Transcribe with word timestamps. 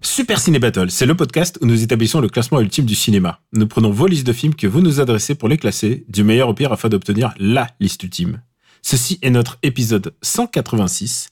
Super 0.00 0.38
Ciné 0.38 0.58
Battle, 0.60 0.90
c'est 0.90 1.06
le 1.06 1.16
podcast 1.16 1.58
où 1.60 1.66
nous 1.66 1.82
établissons 1.82 2.20
le 2.20 2.28
classement 2.28 2.60
ultime 2.60 2.84
du 2.84 2.94
cinéma. 2.94 3.40
Nous 3.52 3.66
prenons 3.66 3.90
vos 3.90 4.06
listes 4.06 4.26
de 4.26 4.32
films 4.32 4.54
que 4.54 4.66
vous 4.66 4.80
nous 4.80 5.00
adressez 5.00 5.34
pour 5.34 5.48
les 5.48 5.56
classer, 5.56 6.04
du 6.08 6.22
meilleur 6.22 6.48
au 6.48 6.54
pire 6.54 6.72
afin 6.72 6.88
d'obtenir 6.88 7.34
LA 7.38 7.66
liste 7.80 8.02
ultime. 8.04 8.40
Ceci 8.80 9.18
est 9.22 9.30
notre 9.30 9.58
épisode 9.62 10.14
186. 10.22 11.30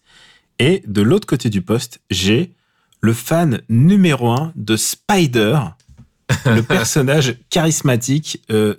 Et 0.58 0.82
de 0.86 1.02
l'autre 1.02 1.26
côté 1.26 1.48
du 1.48 1.62
poste, 1.62 2.00
j'ai 2.10 2.54
le 3.00 3.12
fan 3.12 3.60
numéro 3.68 4.30
un 4.30 4.52
de 4.56 4.76
Spider, 4.76 5.60
le 6.46 6.62
personnage 6.62 7.36
charismatique 7.50 8.42
euh, 8.50 8.74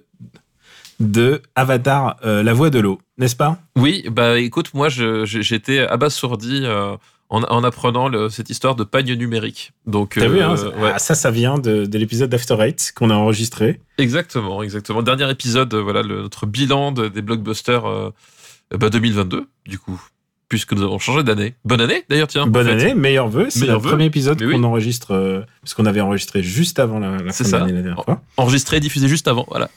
de 0.99 1.41
Avatar, 1.55 2.17
euh, 2.25 2.43
la 2.43 2.53
voix 2.53 2.69
de 2.69 2.79
l'eau, 2.79 2.99
n'est-ce 3.17 3.35
pas? 3.35 3.61
Oui, 3.77 4.05
bah 4.11 4.39
écoute, 4.39 4.73
moi 4.73 4.89
j'étais 4.89 5.79
abasourdi 5.79 6.61
euh, 6.63 6.97
en, 7.29 7.43
en 7.43 7.63
apprenant 7.63 8.07
le- 8.07 8.29
cette 8.29 8.49
histoire 8.49 8.75
de 8.75 8.83
pagne 8.83 9.13
numérique. 9.13 9.71
Donc, 9.85 10.15
T'as 10.15 10.27
vu, 10.27 10.41
hein 10.41 10.55
euh, 10.57 10.69
ouais. 10.81 10.91
Ah, 10.95 10.99
Ça, 10.99 11.13
ça 11.15 11.29
vient 11.31 11.57
de, 11.57 11.85
de 11.85 11.97
l'épisode 11.97 12.29
d'After 12.29 12.55
Eight 12.61 12.93
qu'on 12.95 13.09
a 13.09 13.15
enregistré. 13.15 13.81
Exactement, 13.97 14.63
exactement. 14.63 15.01
Dernier 15.03 15.29
épisode, 15.29 15.73
euh, 15.73 15.81
voilà, 15.81 16.01
le- 16.03 16.21
notre 16.21 16.45
bilan 16.45 16.91
de- 16.91 17.07
des 17.09 17.21
blockbusters 17.21 17.85
euh, 17.85 18.11
bah, 18.77 18.89
2022, 18.89 19.45
du 19.65 19.77
coup, 19.79 20.01
puisque 20.49 20.71
nous 20.73 20.83
avons 20.83 20.99
changé 20.99 21.23
d'année. 21.23 21.55
Bonne 21.65 21.81
année, 21.81 22.05
d'ailleurs, 22.09 22.27
tiens. 22.29 22.43
en 22.43 22.47
Bonne 22.47 22.67
fait. 22.67 22.71
année, 22.71 22.93
meilleurs 22.93 23.27
vœux. 23.27 23.47
C'est 23.49 23.65
le 23.65 23.77
premier 23.79 24.05
épisode 24.05 24.41
qu'on 24.41 24.63
enregistre, 24.63 25.11
euh, 25.13 25.41
parce 25.61 25.73
qu'on 25.73 25.85
avait 25.85 26.01
enregistré 26.01 26.41
juste 26.43 26.79
avant 26.79 26.99
la, 26.99 27.17
la 27.17 27.31
C'est 27.33 27.43
fin 27.43 27.49
de 27.49 27.51
ça. 27.51 27.59
l'année 27.59 27.73
la 27.73 27.81
dernière 27.81 28.05
fois. 28.05 28.21
Enregistré 28.37 28.77
et 28.77 28.79
diffusé 28.79 29.07
juste 29.09 29.27
avant, 29.27 29.45
voilà. 29.49 29.69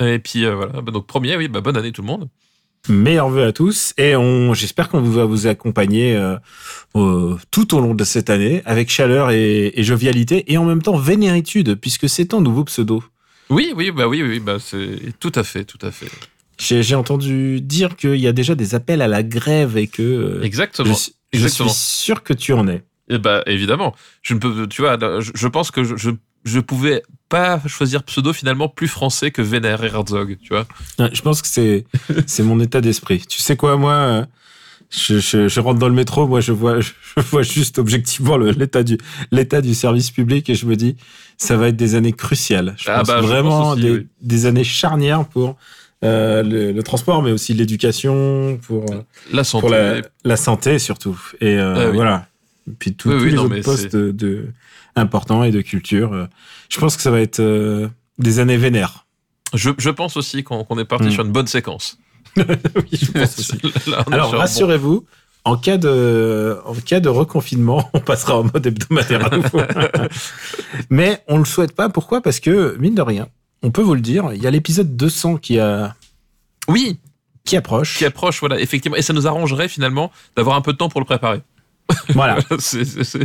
Et 0.00 0.18
puis 0.18 0.44
euh, 0.44 0.54
voilà, 0.54 0.80
Bah, 0.82 0.92
donc 0.92 1.06
premier, 1.06 1.36
oui, 1.36 1.48
bah, 1.48 1.60
bonne 1.62 1.76
année 1.78 1.92
tout 1.92 2.02
le 2.02 2.06
monde. 2.06 2.28
Meilleurs 2.88 3.28
vœux 3.28 3.44
à 3.44 3.52
tous 3.52 3.92
et 3.98 4.16
on, 4.16 4.54
j'espère 4.54 4.88
qu'on 4.88 5.00
va 5.02 5.24
vous 5.24 5.46
accompagner 5.46 6.16
euh, 6.16 6.36
euh, 6.96 7.36
tout 7.50 7.74
au 7.76 7.80
long 7.80 7.94
de 7.94 8.04
cette 8.04 8.30
année 8.30 8.62
avec 8.64 8.88
chaleur 8.90 9.30
et, 9.30 9.72
et 9.78 9.82
jovialité 9.82 10.50
et 10.50 10.56
en 10.58 10.64
même 10.64 10.80
temps 10.82 10.96
vénéritude 10.96 11.74
puisque 11.74 12.08
c'est 12.08 12.26
ton 12.26 12.40
nouveau 12.40 12.64
pseudo. 12.64 13.02
Oui, 13.50 13.72
oui, 13.76 13.90
bah 13.90 14.06
oui, 14.08 14.22
oui, 14.22 14.40
bah 14.40 14.56
c'est 14.60 15.18
tout 15.20 15.32
à 15.34 15.42
fait, 15.44 15.64
tout 15.64 15.78
à 15.82 15.90
fait. 15.90 16.08
J'ai, 16.58 16.82
j'ai 16.82 16.94
entendu 16.94 17.60
dire 17.60 17.94
qu'il 17.96 18.16
y 18.16 18.26
a 18.26 18.32
déjà 18.32 18.54
des 18.54 18.74
appels 18.74 19.02
à 19.02 19.08
la 19.08 19.22
grève 19.22 19.76
et 19.76 19.86
que 19.86 20.02
euh, 20.02 20.42
Exactement. 20.42 20.88
je, 20.88 20.94
suis- 20.94 21.12
je 21.32 21.38
exactement. 21.40 21.68
suis 21.68 21.78
sûr 21.78 22.22
que 22.22 22.32
tu 22.32 22.52
en 22.52 22.68
es. 22.68 22.82
Et 23.10 23.18
bah 23.18 23.42
évidemment, 23.46 23.94
je 24.22 24.34
ne 24.34 24.38
peux, 24.38 24.66
tu 24.66 24.82
vois, 24.82 24.98
je, 25.20 25.30
je 25.34 25.48
pense 25.48 25.70
que 25.70 25.82
je, 25.84 25.96
je, 25.96 26.10
je 26.44 26.60
pouvais 26.60 27.02
pas 27.28 27.60
choisir 27.66 28.02
pseudo 28.04 28.32
finalement 28.32 28.68
plus 28.68 28.88
français 28.88 29.30
que 29.30 29.42
Vénère 29.42 29.82
et 29.84 29.88
Herzog, 29.88 30.38
tu 30.42 30.48
vois. 30.48 30.66
Je 31.12 31.20
pense 31.20 31.42
que 31.42 31.48
c'est 31.48 31.84
c'est 32.26 32.42
mon 32.42 32.58
état 32.60 32.80
d'esprit. 32.80 33.22
Tu 33.28 33.40
sais 33.40 33.56
quoi, 33.56 33.76
moi, 33.76 33.92
euh, 33.92 34.24
je, 34.90 35.18
je, 35.18 35.48
je 35.48 35.60
rentre 35.60 35.78
dans 35.78 35.88
le 35.88 35.94
métro, 35.94 36.26
moi 36.26 36.40
je 36.40 36.52
vois 36.52 36.80
je 36.80 36.90
vois 37.30 37.42
juste 37.42 37.78
objectivement 37.78 38.36
l'état 38.38 38.82
du 38.82 38.96
l'état 39.30 39.60
du 39.60 39.74
service 39.74 40.10
public 40.10 40.48
et 40.48 40.54
je 40.54 40.64
me 40.66 40.76
dis 40.76 40.96
ça 41.36 41.56
va 41.56 41.68
être 41.68 41.76
des 41.76 41.94
années 41.94 42.12
cruciales. 42.14 42.74
Je 42.78 42.88
Ah 42.90 42.98
pense 43.00 43.08
bah, 43.08 43.18
je 43.20 43.26
vraiment 43.26 43.60
pense 43.60 43.72
aussi, 43.74 43.82
des, 43.82 43.90
oui. 43.90 44.06
des 44.22 44.46
années 44.46 44.64
charnières 44.64 45.26
pour 45.26 45.56
euh, 46.04 46.42
le, 46.42 46.72
le 46.72 46.82
transport, 46.82 47.22
mais 47.22 47.32
aussi 47.32 47.52
l'éducation, 47.54 48.58
pour 48.66 48.90
euh, 48.92 49.02
La 49.32 49.44
santé. 49.44 49.60
pour 49.60 49.70
la, 49.70 50.00
la 50.24 50.36
santé 50.36 50.78
surtout. 50.78 51.20
Et 51.40 51.54
euh, 51.58 51.74
Ah 51.76 51.88
oui. 51.90 51.94
voilà. 51.96 52.26
Et 52.68 52.74
puis 52.78 52.94
tout- 52.94 53.08
Oui, 53.10 53.16
tous 53.18 53.24
oui, 53.24 53.30
les 53.30 53.36
non, 53.36 53.42
autres 53.44 53.54
mais 53.54 53.60
postes 53.62 53.90
c'est- 53.90 53.96
de, 53.96 54.12
de 54.12 54.46
importants 54.98 55.42
et 55.44 55.50
de 55.50 55.60
culture. 55.60 56.12
euh, 56.12 56.26
Je 56.68 56.78
pense 56.78 56.96
que 56.96 57.02
ça 57.02 57.10
va 57.10 57.20
être 57.20 57.40
euh, 57.40 57.88
des 58.18 58.38
années 58.40 58.56
vénères. 58.56 59.06
Je, 59.54 59.70
je 59.78 59.90
pense 59.90 60.16
aussi 60.16 60.44
qu'on 60.44 60.78
est 60.78 60.84
parti 60.84 61.06
Mm. 61.06 61.10
sur 61.10 61.24
une 61.24 61.32
bonne 61.32 61.46
séquence. 61.46 61.98
oui, 62.36 62.44
je 62.92 63.10
pense 63.12 63.38
aussi. 63.38 63.58
Là, 63.90 64.04
on 64.06 64.10
est 64.10 64.14
Alors 64.14 64.32
rassurez-vous, 64.34 65.06
en 65.44 65.56
cas 65.56 65.78
de 65.78 66.58
en 66.66 66.74
cas 66.74 67.00
de 67.00 67.08
reconfinement, 67.08 67.88
on 67.94 68.00
passera 68.00 68.38
en 68.38 68.44
mode 68.44 68.66
hebdomadaire 68.66 69.32
à 69.32 69.36
nouveau. 69.36 69.60
Mais 70.90 71.22
on 71.28 71.38
le 71.38 71.44
souhaite 71.44 71.72
pas. 71.74 71.88
Pourquoi? 71.88 72.20
Parce 72.20 72.40
que 72.40 72.76
mine 72.78 72.94
de 72.94 73.02
rien, 73.02 73.28
on 73.62 73.70
peut 73.70 73.82
vous 73.82 73.94
le 73.94 74.00
dire, 74.00 74.30
il 74.34 74.42
y 74.42 74.46
a 74.46 74.50
l'épisode 74.50 74.96
200 74.96 75.36
qui 75.38 75.58
a 75.58 75.94
Oui, 76.68 76.98
qui 77.44 77.56
approche. 77.56 77.96
qui 77.96 78.04
approche, 78.04 78.40
voilà, 78.40 78.60
effectivement. 78.60 78.96
Et 78.96 79.02
ça 79.02 79.12
nous 79.14 79.26
arrangerait 79.26 79.68
finalement 79.68 80.10
d'avoir 80.36 80.56
un 80.56 80.60
peu 80.60 80.72
de 80.72 80.76
temps 80.78 80.88
pour 80.90 81.00
le 81.00 81.06
préparer. 81.06 81.40
Voilà. 82.14 82.38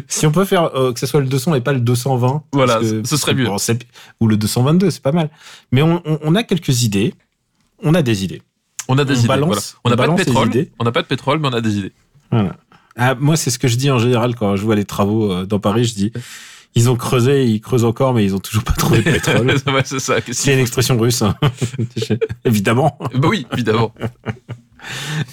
Si 0.08 0.26
on 0.26 0.32
peut 0.32 0.46
faire 0.46 0.76
euh, 0.76 0.94
que 0.94 1.00
ce 1.00 1.06
soit 1.06 1.20
le 1.20 1.28
200 1.28 1.56
et 1.56 1.62
pas 1.62 1.74
le 1.74 1.80
220, 1.80 2.44
Voilà, 2.54 2.76
parce 2.76 2.92
que- 2.92 3.04
ce 3.08 3.18
serait 3.18 3.34
mieux. 3.34 3.46
bon, 3.46 3.58
ou 4.20 4.28
le 4.28 4.38
222, 4.38 4.90
c'est 4.92 5.02
pas 5.02 5.12
mal. 5.12 5.30
Mais 5.72 5.82
on, 5.82 6.02
on- 6.06 6.20
on 6.22 6.36
a 6.36 6.44
quelques 6.44 6.84
idées. 6.84 7.14
On 7.84 7.94
a 7.94 8.02
des 8.02 8.24
idées. 8.24 8.42
On 8.88 8.98
a 8.98 9.06
des 9.06 9.14
On 9.14 9.18
idées. 9.20 9.28
balance- 9.28 9.48
voilà. 9.48 9.62
On 9.86 9.90
n'a 9.90 9.98
pas 9.98 10.08
de 10.08 10.16
pétrole. 10.26 10.68
On 10.80 10.84
n'a 10.84 10.92
pas 10.92 11.02
de 11.02 11.08
pétrole, 11.08 11.40
mais 11.40 11.48
on 11.50 11.54
a 11.54 11.62
des 11.62 11.78
idées. 11.78 11.92
Voilà. 12.32 12.56
Ah, 12.96 13.16
moi, 13.16 13.36
c'est 13.38 13.50
ce 13.50 13.58
que 13.60 13.68
je 13.68 13.76
dis 13.76 13.90
en 13.92 13.98
général 14.00 14.36
quand 14.36 14.56
je 14.56 14.64
vois 14.64 14.76
les 14.76 14.86
travaux 14.86 15.32
euh, 15.32 15.46
dans 15.46 15.60
Paris. 15.60 15.86
Je 15.86 15.96
dis, 15.96 16.12
ils 16.76 16.90
ont 16.90 16.96
creusé, 16.96 17.46
ils 17.46 17.60
creusent 17.60 17.86
encore, 17.86 18.14
mais 18.14 18.24
ils 18.24 18.34
ont 18.36 18.40
toujours 18.40 18.64
pas 18.64 18.74
trouvé 18.74 19.00
de 19.00 19.12
pétrole. 19.12 19.48
ouais, 19.48 19.82
c'est 19.84 20.00
ça. 20.00 20.16
C'est 20.32 20.54
une 20.54 20.60
expression 20.60 20.98
russe, 20.98 21.22
hein. 21.22 21.36
évidemment. 22.46 22.98
Bah 23.16 23.28
oui, 23.30 23.46
évidemment. 23.54 23.94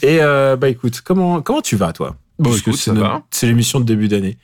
Et 0.03 0.19
euh, 0.23 0.57
bah 0.57 0.69
écoute, 0.69 1.01
comment 1.05 1.43
comment 1.43 1.61
tu 1.61 1.77
vas 1.77 1.93
toi? 1.93 2.17
Bon, 2.41 2.53
c'est 3.31 3.47
l'émission 3.47 3.79
de 3.81 3.85
début 3.85 4.09
d'année. 4.09 4.39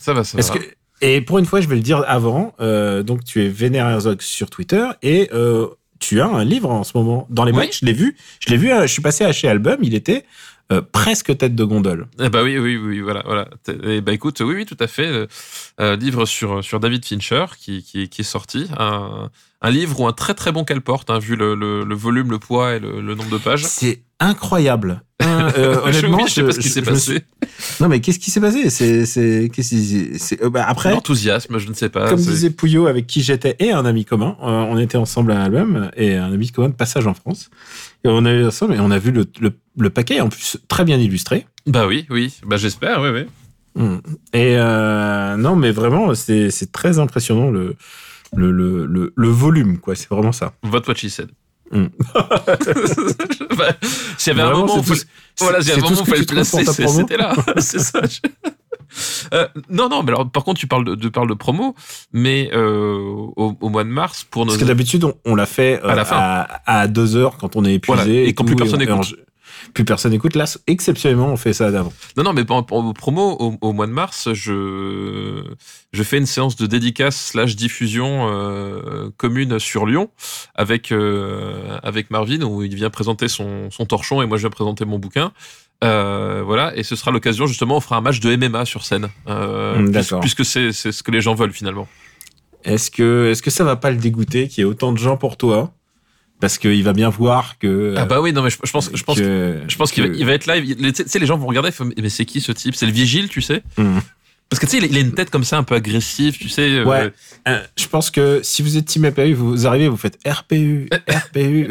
Ça 0.00 0.12
va, 0.12 0.24
ça 0.24 0.38
va. 0.38 0.58
que 0.58 0.64
et 1.00 1.20
pour 1.20 1.38
une 1.38 1.44
fois, 1.44 1.60
je 1.60 1.68
vais 1.68 1.74
le 1.74 1.82
dire 1.82 2.02
avant. 2.06 2.54
euh, 2.60 3.02
donc 3.02 3.24
tu 3.24 3.44
es 3.44 3.48
Vénère 3.48 3.88
Herzog 3.88 4.22
sur 4.22 4.48
Twitter 4.48 4.86
et 5.02 5.28
euh, 5.34 5.66
tu 5.98 6.20
as 6.20 6.26
un 6.26 6.44
livre 6.44 6.70
en 6.70 6.84
ce 6.84 6.92
moment 6.96 7.26
dans 7.30 7.44
les 7.44 7.52
Oui. 7.52 7.68
Je 7.72 7.84
l'ai 7.84 7.92
vu. 7.92 8.16
Je 8.40 8.50
l'ai 8.50 8.56
vu. 8.56 8.70
euh, 8.72 8.82
Je 8.82 8.92
suis 8.92 9.02
passé 9.02 9.24
à 9.24 9.32
chez 9.32 9.48
Album. 9.48 9.78
Il 9.82 9.94
était 9.94 10.24
euh, 10.72 10.80
presque 10.80 11.36
tête 11.36 11.54
de 11.54 11.64
gondole. 11.64 12.06
Eh 12.22 12.28
bah 12.30 12.42
oui, 12.42 12.56
oui, 12.58 12.76
oui, 12.76 13.00
voilà, 13.00 13.22
voilà. 13.26 13.48
Et 13.82 14.00
bah 14.00 14.12
écoute, 14.12 14.40
oui, 14.40 14.54
oui, 14.54 14.66
tout 14.66 14.76
à 14.80 14.86
fait. 14.86 15.06
Euh, 15.08 15.26
euh, 15.80 15.96
livre 15.96 16.24
sur 16.26 16.62
sur 16.64 16.80
David 16.80 17.04
Fincher 17.04 17.44
qui 17.58 17.82
qui, 17.82 18.08
qui 18.08 18.20
est 18.22 18.24
sorti. 18.24 18.68
Un, 18.78 19.30
un 19.66 19.70
livre 19.70 20.00
ou 20.00 20.06
un 20.06 20.12
très 20.12 20.34
très 20.34 20.52
bon 20.52 20.64
qu'elle 20.64 20.80
porte, 20.82 21.10
hein, 21.10 21.18
vu 21.18 21.36
le, 21.36 21.54
le, 21.54 21.84
le 21.84 21.94
volume, 21.94 22.30
le 22.30 22.38
poids 22.38 22.74
et 22.74 22.78
le, 22.80 23.00
le 23.00 23.14
nombre 23.14 23.30
de 23.30 23.38
pages. 23.38 23.64
C'est 23.64 24.02
incroyable. 24.20 25.02
Hein, 25.20 25.48
euh, 25.58 25.74
Je- 25.86 25.88
honnêtement, 25.88 26.16
oui, 26.18 26.24
je 26.28 26.32
sais 26.34 26.42
pas 26.42 26.52
ce 26.52 26.60
qui 26.60 26.68
s'est 26.68 26.80
je 26.84 26.90
passé. 26.90 27.00
suis- 27.12 27.22
Non 27.80 27.88
mais 27.88 28.00
qu'est-ce 28.00 28.18
qui 28.18 28.30
s'est 28.30 28.40
passé? 28.40 28.68
C'est 28.70 29.06
c'est 29.06 29.50
qu'est-ce 29.52 29.70
qui 29.70 30.36
euh, 30.42 30.50
bah, 30.50 30.64
après. 30.68 30.90
L'enthousiasme, 30.92 31.58
je 31.58 31.68
ne 31.68 31.74
sais 31.74 31.88
pas. 31.88 32.08
Comme 32.10 32.20
disait 32.20 32.50
Pouillot, 32.50 32.86
avec 32.86 33.06
qui 33.06 33.22
j'étais, 33.22 33.56
et 33.58 33.70
un 33.72 33.84
ami 33.86 34.04
commun, 34.04 34.36
euh, 34.42 34.46
on 34.46 34.78
était 34.78 34.98
ensemble 34.98 35.32
à 35.32 35.36
l'album, 35.38 35.90
et 35.96 36.14
un 36.16 36.32
ami 36.32 36.50
commun 36.50 36.68
de 36.68 36.74
passage 36.74 37.06
en 37.06 37.14
France. 37.14 37.48
Et 38.04 38.08
on 38.08 38.24
a 38.26 38.32
eu 38.32 38.46
ensemble, 38.46 38.74
et 38.74 38.80
on 38.80 38.90
a 38.90 38.98
vu 38.98 39.12
le, 39.12 39.24
le, 39.40 39.52
le 39.78 39.90
paquet, 39.90 40.20
en 40.20 40.28
plus 40.28 40.58
très 40.68 40.84
bien 40.84 40.98
illustré. 40.98 41.46
Bah 41.66 41.86
oui, 41.86 42.06
oui. 42.10 42.34
Bah 42.46 42.56
j'espère, 42.58 43.00
oui, 43.00 43.08
oui. 43.10 43.24
Mm. 43.82 43.96
Et 44.34 44.56
euh, 44.58 45.36
non, 45.36 45.56
mais 45.56 45.70
vraiment, 45.70 46.14
c'est 46.14 46.50
c'est 46.50 46.70
très 46.70 46.98
impressionnant 46.98 47.50
le, 47.50 47.74
le, 48.36 48.50
le, 48.50 48.86
le, 48.86 49.12
le 49.14 49.28
volume, 49.28 49.78
quoi. 49.78 49.94
C'est 49.94 50.08
vraiment 50.10 50.32
ça. 50.32 50.52
Vote 50.62 50.86
what 50.88 50.94
she 50.94 51.08
said. 51.08 51.30
Mm. 51.70 51.86
Bah, 53.56 53.68
S'il 54.18 54.36
y 54.36 54.40
avait 54.40 54.48
un 54.48 54.52
moment 54.52 54.78
où 54.78 54.82
voilà, 55.40 55.58
que 55.58 55.64
fallait 55.64 56.24
tu 56.24 56.34
le 56.34 56.42
placer, 56.42 56.64
c'était 56.64 57.16
là. 57.16 57.34
c'est 57.58 57.78
ça. 57.80 58.00
Euh, 59.32 59.48
non, 59.70 59.88
non, 59.88 60.02
mais 60.02 60.10
alors 60.12 60.30
par 60.30 60.44
contre, 60.44 60.60
tu 60.60 60.66
parles 60.68 60.84
de, 60.84 60.94
de, 60.94 61.08
parles 61.08 61.28
de 61.28 61.34
promo, 61.34 61.74
mais 62.12 62.50
euh, 62.52 62.96
au, 63.36 63.56
au 63.60 63.68
mois 63.68 63.82
de 63.84 63.88
mars, 63.88 64.24
pour 64.24 64.44
nos. 64.44 64.52
Parce 64.52 64.58
que 64.62 64.66
d'habitude, 64.66 65.04
on, 65.04 65.14
on 65.24 65.34
l'a 65.34 65.46
fait 65.46 65.80
euh, 65.82 65.88
À 65.88 65.94
la 65.96 66.04
fin. 66.04 66.16
à, 66.16 66.80
à 66.80 66.86
deux 66.86 67.16
heures 67.16 67.36
quand 67.38 67.56
on 67.56 67.64
est 67.64 67.74
épuisé. 67.74 67.96
Voilà, 67.96 68.12
et 68.12 68.32
quand 68.34 68.44
tout, 68.44 68.48
plus 68.54 68.56
personne 68.56 68.78
on- 68.80 68.82
écoute. 68.82 69.14
on- 69.18 69.24
plus 69.72 69.84
personne 69.84 70.12
écoute. 70.12 70.34
Là, 70.36 70.44
exceptionnellement, 70.66 71.28
on 71.28 71.36
fait 71.36 71.52
ça 71.52 71.70
d'avant. 71.70 71.92
Non, 72.16 72.24
non, 72.24 72.32
mais 72.32 72.44
pour, 72.44 72.64
pour- 72.66 72.92
promo, 72.94 73.36
au, 73.40 73.56
au 73.60 73.72
mois 73.72 73.86
de 73.86 73.92
mars, 73.92 74.28
je, 74.32 75.42
je 75.92 76.02
fais 76.02 76.18
une 76.18 76.26
séance 76.26 76.56
de 76.56 76.66
dédicace 76.66 77.16
slash 77.16 77.56
diffusion 77.56 78.28
euh, 78.30 79.10
commune 79.16 79.58
sur 79.58 79.86
Lyon 79.86 80.10
avec, 80.54 80.92
euh, 80.92 81.78
avec 81.82 82.10
Marvin, 82.10 82.42
où 82.42 82.62
il 82.62 82.74
vient 82.74 82.90
présenter 82.90 83.28
son, 83.28 83.70
son 83.70 83.86
torchon 83.86 84.22
et 84.22 84.26
moi 84.26 84.36
je 84.36 84.42
viens 84.42 84.50
présenter 84.50 84.84
mon 84.84 84.98
bouquin. 84.98 85.32
Euh, 85.82 86.42
voilà, 86.44 86.74
et 86.76 86.82
ce 86.82 86.96
sera 86.96 87.10
l'occasion 87.10 87.46
justement, 87.46 87.76
on 87.76 87.80
fera 87.80 87.96
un 87.96 88.00
match 88.00 88.20
de 88.20 88.34
MMA 88.36 88.64
sur 88.64 88.84
scène, 88.84 89.08
euh, 89.28 89.78
Mm, 89.78 89.84
puis- 89.84 89.92
d'accord. 89.92 90.20
puisque 90.20 90.44
c'est 90.44 90.72
c'est 90.72 90.92
ce 90.92 91.02
que 91.02 91.10
les 91.10 91.20
gens 91.20 91.34
veulent 91.34 91.52
finalement. 91.52 91.88
Est-ce 92.64 92.90
que, 92.90 93.28
est-ce 93.30 93.42
que 93.42 93.50
ça 93.50 93.64
va 93.64 93.76
pas 93.76 93.90
le 93.90 93.98
dégoûter 93.98 94.48
qu'il 94.48 94.62
y 94.62 94.66
ait 94.66 94.70
autant 94.70 94.92
de 94.92 94.98
gens 94.98 95.16
pour 95.18 95.36
toi 95.36 95.74
Parce 96.44 96.58
qu'il 96.58 96.84
va 96.84 96.92
bien 96.92 97.08
voir 97.08 97.58
que. 97.58 97.94
ah 97.96 98.04
bah 98.04 98.20
oui, 98.20 98.34
non 98.34 98.42
mais 98.42 98.50
je, 98.50 98.58
je 98.62 98.70
pense, 98.70 98.90
je 98.92 99.02
pense, 99.02 99.16
que- 99.18 99.62
je 99.66 99.76
pense 99.76 99.90
qu'il 99.92 100.02
va, 100.02 100.10
que- 100.10 100.14
il 100.14 100.26
va 100.26 100.32
être 100.34 100.46
live. 100.46 100.92
Tu 100.92 101.04
sais, 101.06 101.18
les 101.18 101.24
gens 101.24 101.38
vont 101.38 101.46
regarder, 101.46 101.70
mais 102.02 102.10
c'est 102.10 102.26
qui 102.26 102.42
ce 102.42 102.52
type? 102.52 102.74
C'est 102.74 102.84
le 102.84 102.92
vigile, 102.92 103.30
tu 103.30 103.40
sais? 103.40 103.62
Hum. 103.78 103.98
Parce 104.50 104.60
que 104.60 104.66
tu 104.66 104.78
sais, 104.78 104.86
il 104.86 104.94
a 104.94 105.00
une 105.00 105.14
tête 105.14 105.30
comme 105.30 105.42
ça, 105.42 105.56
un 105.56 105.62
peu 105.62 105.74
agressive, 105.74 106.36
tu 106.36 106.50
sais. 106.50 106.68
euh, 106.68 106.84
Ouais. 106.84 107.10
Euh, 107.48 107.62
je 107.78 107.86
pense 107.88 108.10
que 108.10 108.40
si 108.42 108.60
vous 108.60 108.76
êtes 108.76 108.84
team 108.84 109.06
RPU, 109.06 109.32
vous 109.32 109.66
arrivez, 109.66 109.88
vous 109.88 109.96
faites 109.96 110.18
RPU, 110.28 110.86
RPU. 111.08 111.68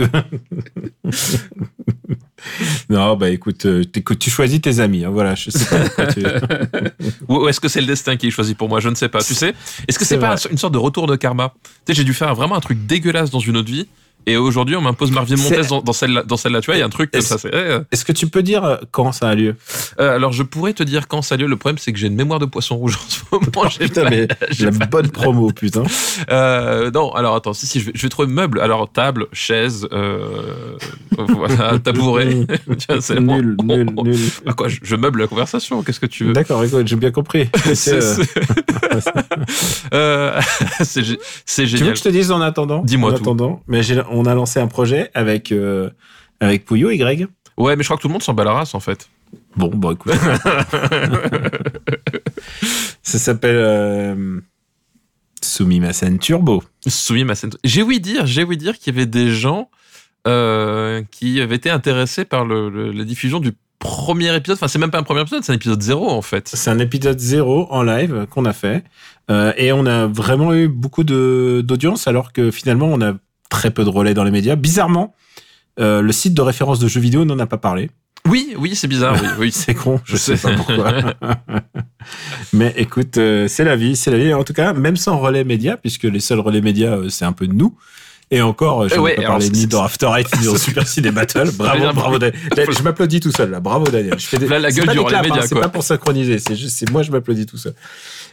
non, 2.89 3.15
bah 3.15 3.29
écoute, 3.29 3.65
euh, 3.67 3.83
t'écoutes- 3.83 4.19
tu 4.19 4.29
choisis 4.29 4.59
tes 4.59 4.79
amis. 4.79 5.05
hein, 5.05 5.09
voilà, 5.11 5.35
je 5.35 5.49
sais 5.49 5.65
pas 5.95 6.07
tu. 6.07 6.23
Ou 7.29 7.47
est-ce 7.47 7.59
que 7.59 7.67
c'est 7.69 7.79
le 7.81 7.87
destin 7.87 8.17
qui 8.17 8.27
est 8.27 8.31
choisi 8.31 8.55
pour 8.55 8.67
moi? 8.69 8.79
Je 8.79 8.89
ne 8.89 8.95
sais 8.95 9.07
pas. 9.09 9.21
Tu 9.23 9.33
sais 9.35 9.53
Est-ce 9.87 9.97
que 9.99 10.03
c'est 10.05 10.15
C'est 10.15 10.19
pas 10.19 10.35
vrai. 10.35 10.51
une 10.51 10.57
sorte 10.57 10.73
de 10.73 10.79
retour 10.79 11.07
de 11.07 11.15
karma? 11.15 11.53
Tu 11.63 11.69
sais, 11.87 11.93
j'ai 11.93 12.03
dû 12.03 12.13
faire 12.13 12.33
vraiment 12.35 12.55
un 12.55 12.59
truc 12.59 12.85
dégueulasse 12.85 13.29
dans 13.29 13.39
une 13.39 13.55
autre 13.57 13.71
vie. 13.71 13.87
Et 14.25 14.37
aujourd'hui, 14.37 14.75
on 14.75 14.81
m'impose 14.81 15.11
Marvin 15.11 15.35
Montes 15.35 15.67
dans, 15.69 15.81
dans 15.81 15.93
celle-là. 15.93 16.23
Dans 16.23 16.37
celle-là, 16.37 16.61
tu 16.61 16.67
vois, 16.67 16.75
il 16.75 16.79
y 16.79 16.81
a 16.81 16.85
un 16.85 16.89
truc 16.89 17.11
comme 17.11 17.21
ça. 17.21 17.37
c'est- 17.37 17.51
Est-ce 17.91 18.05
que 18.05 18.11
tu 18.11 18.27
peux 18.27 18.41
dire 18.43 18.63
euh, 18.63 18.77
quand 18.91 19.11
ça 19.11 19.29
a 19.29 19.35
lieu 19.35 19.55
euh, 19.99 20.15
alors, 20.15 20.31
je 20.33 20.43
pourrais 20.43 20.73
te 20.73 20.83
dire 20.83 21.07
quand 21.07 21.21
ça 21.21 21.35
a 21.35 21.37
lieu. 21.37 21.45
Le 21.47 21.57
problème, 21.57 21.77
c'est 21.77 21.91
que 21.93 21.99
j'ai 21.99 22.07
une 22.07 22.15
mémoire 22.15 22.39
de 22.39 22.45
poisson 22.45 22.75
rouge 22.77 22.95
en 22.97 23.09
ce 23.09 23.19
moment. 23.31 23.69
J'ai 23.69 23.85
Putain, 23.85 24.03
pas- 24.03 24.09
mais 24.09 24.27
j'ai 24.51 24.65
la 24.65 24.71
pas- 24.71 24.85
bonne 24.87 25.09
promo, 25.09 25.51
putain. 25.51 25.83
Euh, 26.29 26.89
non, 26.91 27.11
alors 27.13 27.35
attends, 27.35 27.53
si, 27.53 27.65
si, 27.67 27.79
je 27.79 27.87
vais, 27.87 27.91
je 27.95 28.01
vais 28.03 28.09
trouver 28.09 28.27
meuble. 28.31 28.59
Alors, 28.61 28.89
table, 28.91 29.27
chaise, 29.33 29.87
euh, 29.91 30.75
voilà, 31.17 31.79
tabouret. 31.79 32.45
C'est 33.01 33.19
nul, 33.19 33.55
nul, 33.63 33.87
nul. 34.03 34.17
Ah, 34.45 34.53
quoi, 34.53 34.67
je, 34.67 34.77
je 34.83 34.95
meuble 34.95 35.21
la 35.21 35.27
conversation. 35.27 35.83
Qu'est-ce 35.83 35.99
que 35.99 36.05
tu 36.05 36.25
veux? 36.25 36.33
D'accord, 36.33 36.63
écoute, 36.63 36.87
j'ai 36.87 36.95
bien 36.95 37.11
compris. 37.11 37.49
C'est 37.65 37.75
C'est, 37.75 38.01
c'est- 38.01 38.23
c'est 40.83 41.01
gé- 41.01 41.17
c'est 41.45 41.63
Tu 41.65 41.71
veux 41.71 41.77
génial. 41.77 41.93
que 41.93 41.99
je 41.99 42.03
te 42.03 42.09
dise 42.09 42.31
en 42.31 42.41
attendant? 42.41 42.81
Dis-moi 42.83 43.11
En 43.11 43.13
tout. 43.15 43.21
attendant, 43.21 43.61
mais 43.67 43.83
j'ai- 43.83 44.01
on 44.13 44.25
a 44.25 44.33
lancé 44.36 44.60
un 44.60 44.68
projet 44.68 45.10
avec 45.13 45.51
euh, 45.51 45.89
avec 46.39 46.65
Pouillot 46.65 46.89
et 46.92 46.98
Greg. 46.98 47.27
Ouais, 47.57 47.75
mais 47.75 47.83
je 47.83 47.88
crois 47.88 47.98
que 47.98 48.01
tout 48.01 48.07
le 48.07 48.13
monde 48.13 48.24
s'en 48.24 48.33
bat 48.33 48.44
la 48.44 48.54
race 48.54 48.74
en 48.75 48.80
fait. 48.80 49.10
Bon, 49.56 49.68
bon, 49.74 49.92
écoute. 49.94 50.13
ça 53.04 53.19
s'appelle 53.19 53.56
euh, 53.57 54.39
Sumimasen 55.42 56.19
Turbo. 56.19 56.63
Soumis 56.88 57.24
ma 57.24 57.36
scène. 57.36 57.51
J'ai 57.63 57.81
ouï 57.83 58.00
dire, 58.00 58.25
j'ai 58.25 58.44
ouï 58.44 58.57
dire 58.57 58.77
qu'il 58.77 58.94
y 58.94 58.98
avait 58.98 59.06
des 59.06 59.31
gens 59.31 59.69
euh, 60.27 61.01
qui 61.12 61.42
avaient 61.42 61.56
été 61.56 61.69
intéressés 61.69 62.25
par 62.25 62.45
le, 62.45 62.69
le- 62.69 62.92
la 62.92 63.04
diffusion 63.04 63.39
du 63.39 63.51
premier 63.80 64.33
épisode. 64.36 64.57
Enfin, 64.57 64.68
c'est 64.68 64.80
même 64.80 64.92
pas 64.92 65.00
un 65.00 65.04
premier 65.04 65.21
épisode, 65.21 65.44
c'est 65.44 65.51
un 65.51 65.56
épisode 65.56 65.81
zéro 65.81 66.09
en 66.09 66.21
fait. 66.21 66.48
C'est 66.54 66.69
un 66.69 66.80
épisode 66.80 67.19
zéro 67.19 67.68
en 67.71 67.83
live 67.83 68.25
qu'on 68.30 68.45
a 68.45 68.54
fait. 68.54 68.83
Euh, 69.30 69.54
et 69.57 69.71
on 69.74 69.86
a 69.86 70.07
vraiment 70.07 70.54
eu 70.54 70.68
beaucoup 70.68 71.04
d'audience 71.04 72.07
alors 72.07 72.31
que 72.33 72.51
finalement 72.51 72.88
on 72.88 73.01
a 73.01 73.13
très 73.53 73.69
peu 73.71 73.83
de 73.85 73.89
relais 73.89 74.13
dans 74.15 74.23
les 74.23 74.31
médias. 74.31 74.55
Bizarrement, 74.55 75.13
euh, 75.79 76.01
le 76.01 76.11
site 76.11 76.33
de 76.33 76.41
référence 76.41 76.79
de 76.79 76.88
jeux 76.88 77.00
vidéo 77.00 77.23
n'en 77.23 77.38
a 77.39 77.45
pas 77.45 77.57
parlé. 77.59 77.89
Oui, 78.27 78.55
oui, 78.57 78.75
c'est 78.75 78.88
bizarre. 78.88 79.15
Oui, 79.21 79.27
oui. 79.38 79.51
C'est 79.53 79.73
con, 79.75 80.00
je 80.05 80.15
sais 80.17 80.38
pas 80.38 80.51
pourquoi. 80.55 80.94
Mais 82.53 82.73
écoute, 82.77 83.17
euh, 83.17 83.47
c'est 83.47 83.63
la 83.63 83.75
vie, 83.75 83.95
c'est 83.95 84.11
la 84.11 84.17
vie. 84.17 84.33
En 84.33 84.44
tout 84.44 84.53
cas, 84.53 84.73
même 84.73 84.95
sans 84.97 85.17
relais 85.17 85.44
médias, 85.44 85.77
puisque 85.77 86.03
les 86.03 86.19
seuls 86.19 86.39
relais 86.39 86.61
médias, 86.61 86.95
euh, 86.97 87.09
c'est 87.09 87.25
un 87.25 87.31
peu 87.33 87.45
nous. 87.45 87.75
Et 88.31 88.41
encore, 88.41 88.88
je 88.89 88.95
ne 88.95 89.00
ouais, 89.01 89.15
vais 89.17 89.25
pas 89.25 89.39
c'est- 89.41 89.51
ni 89.51 89.67
dans 89.67 89.83
After 89.83 90.09
Eight 90.17 90.27
ni 90.39 90.45
dans 90.47 90.56
Super 90.56 90.88
Ciné 90.88 91.11
Battle. 91.19 91.51
Bravo, 91.56 91.94
bravo. 91.94 92.17
Daniel. 92.17 92.39
Je 92.57 92.81
m'applaudis 92.81 93.19
tout 93.19 93.31
seul 93.31 93.51
là. 93.51 93.59
Bravo 93.59 93.85
Daniel. 93.91 94.17
Je 94.17 94.25
fais 94.25 94.38
des, 94.38 94.45
Voilà 94.47 94.69
la 94.69 94.71
gueule 94.71 94.88
du 94.88 94.99
relais 94.99 95.17
hein, 95.17 95.21
média, 95.21 95.41
c'est 95.45 95.59
pas 95.59 95.69
pour 95.69 95.83
synchroniser. 95.83 96.39
C'est 96.39 96.56
juste, 96.56 96.77
c'est 96.77 96.89
moi 96.89 97.03
je 97.03 97.11
m'applaudis 97.11 97.45
tout 97.45 97.57
seul. 97.57 97.75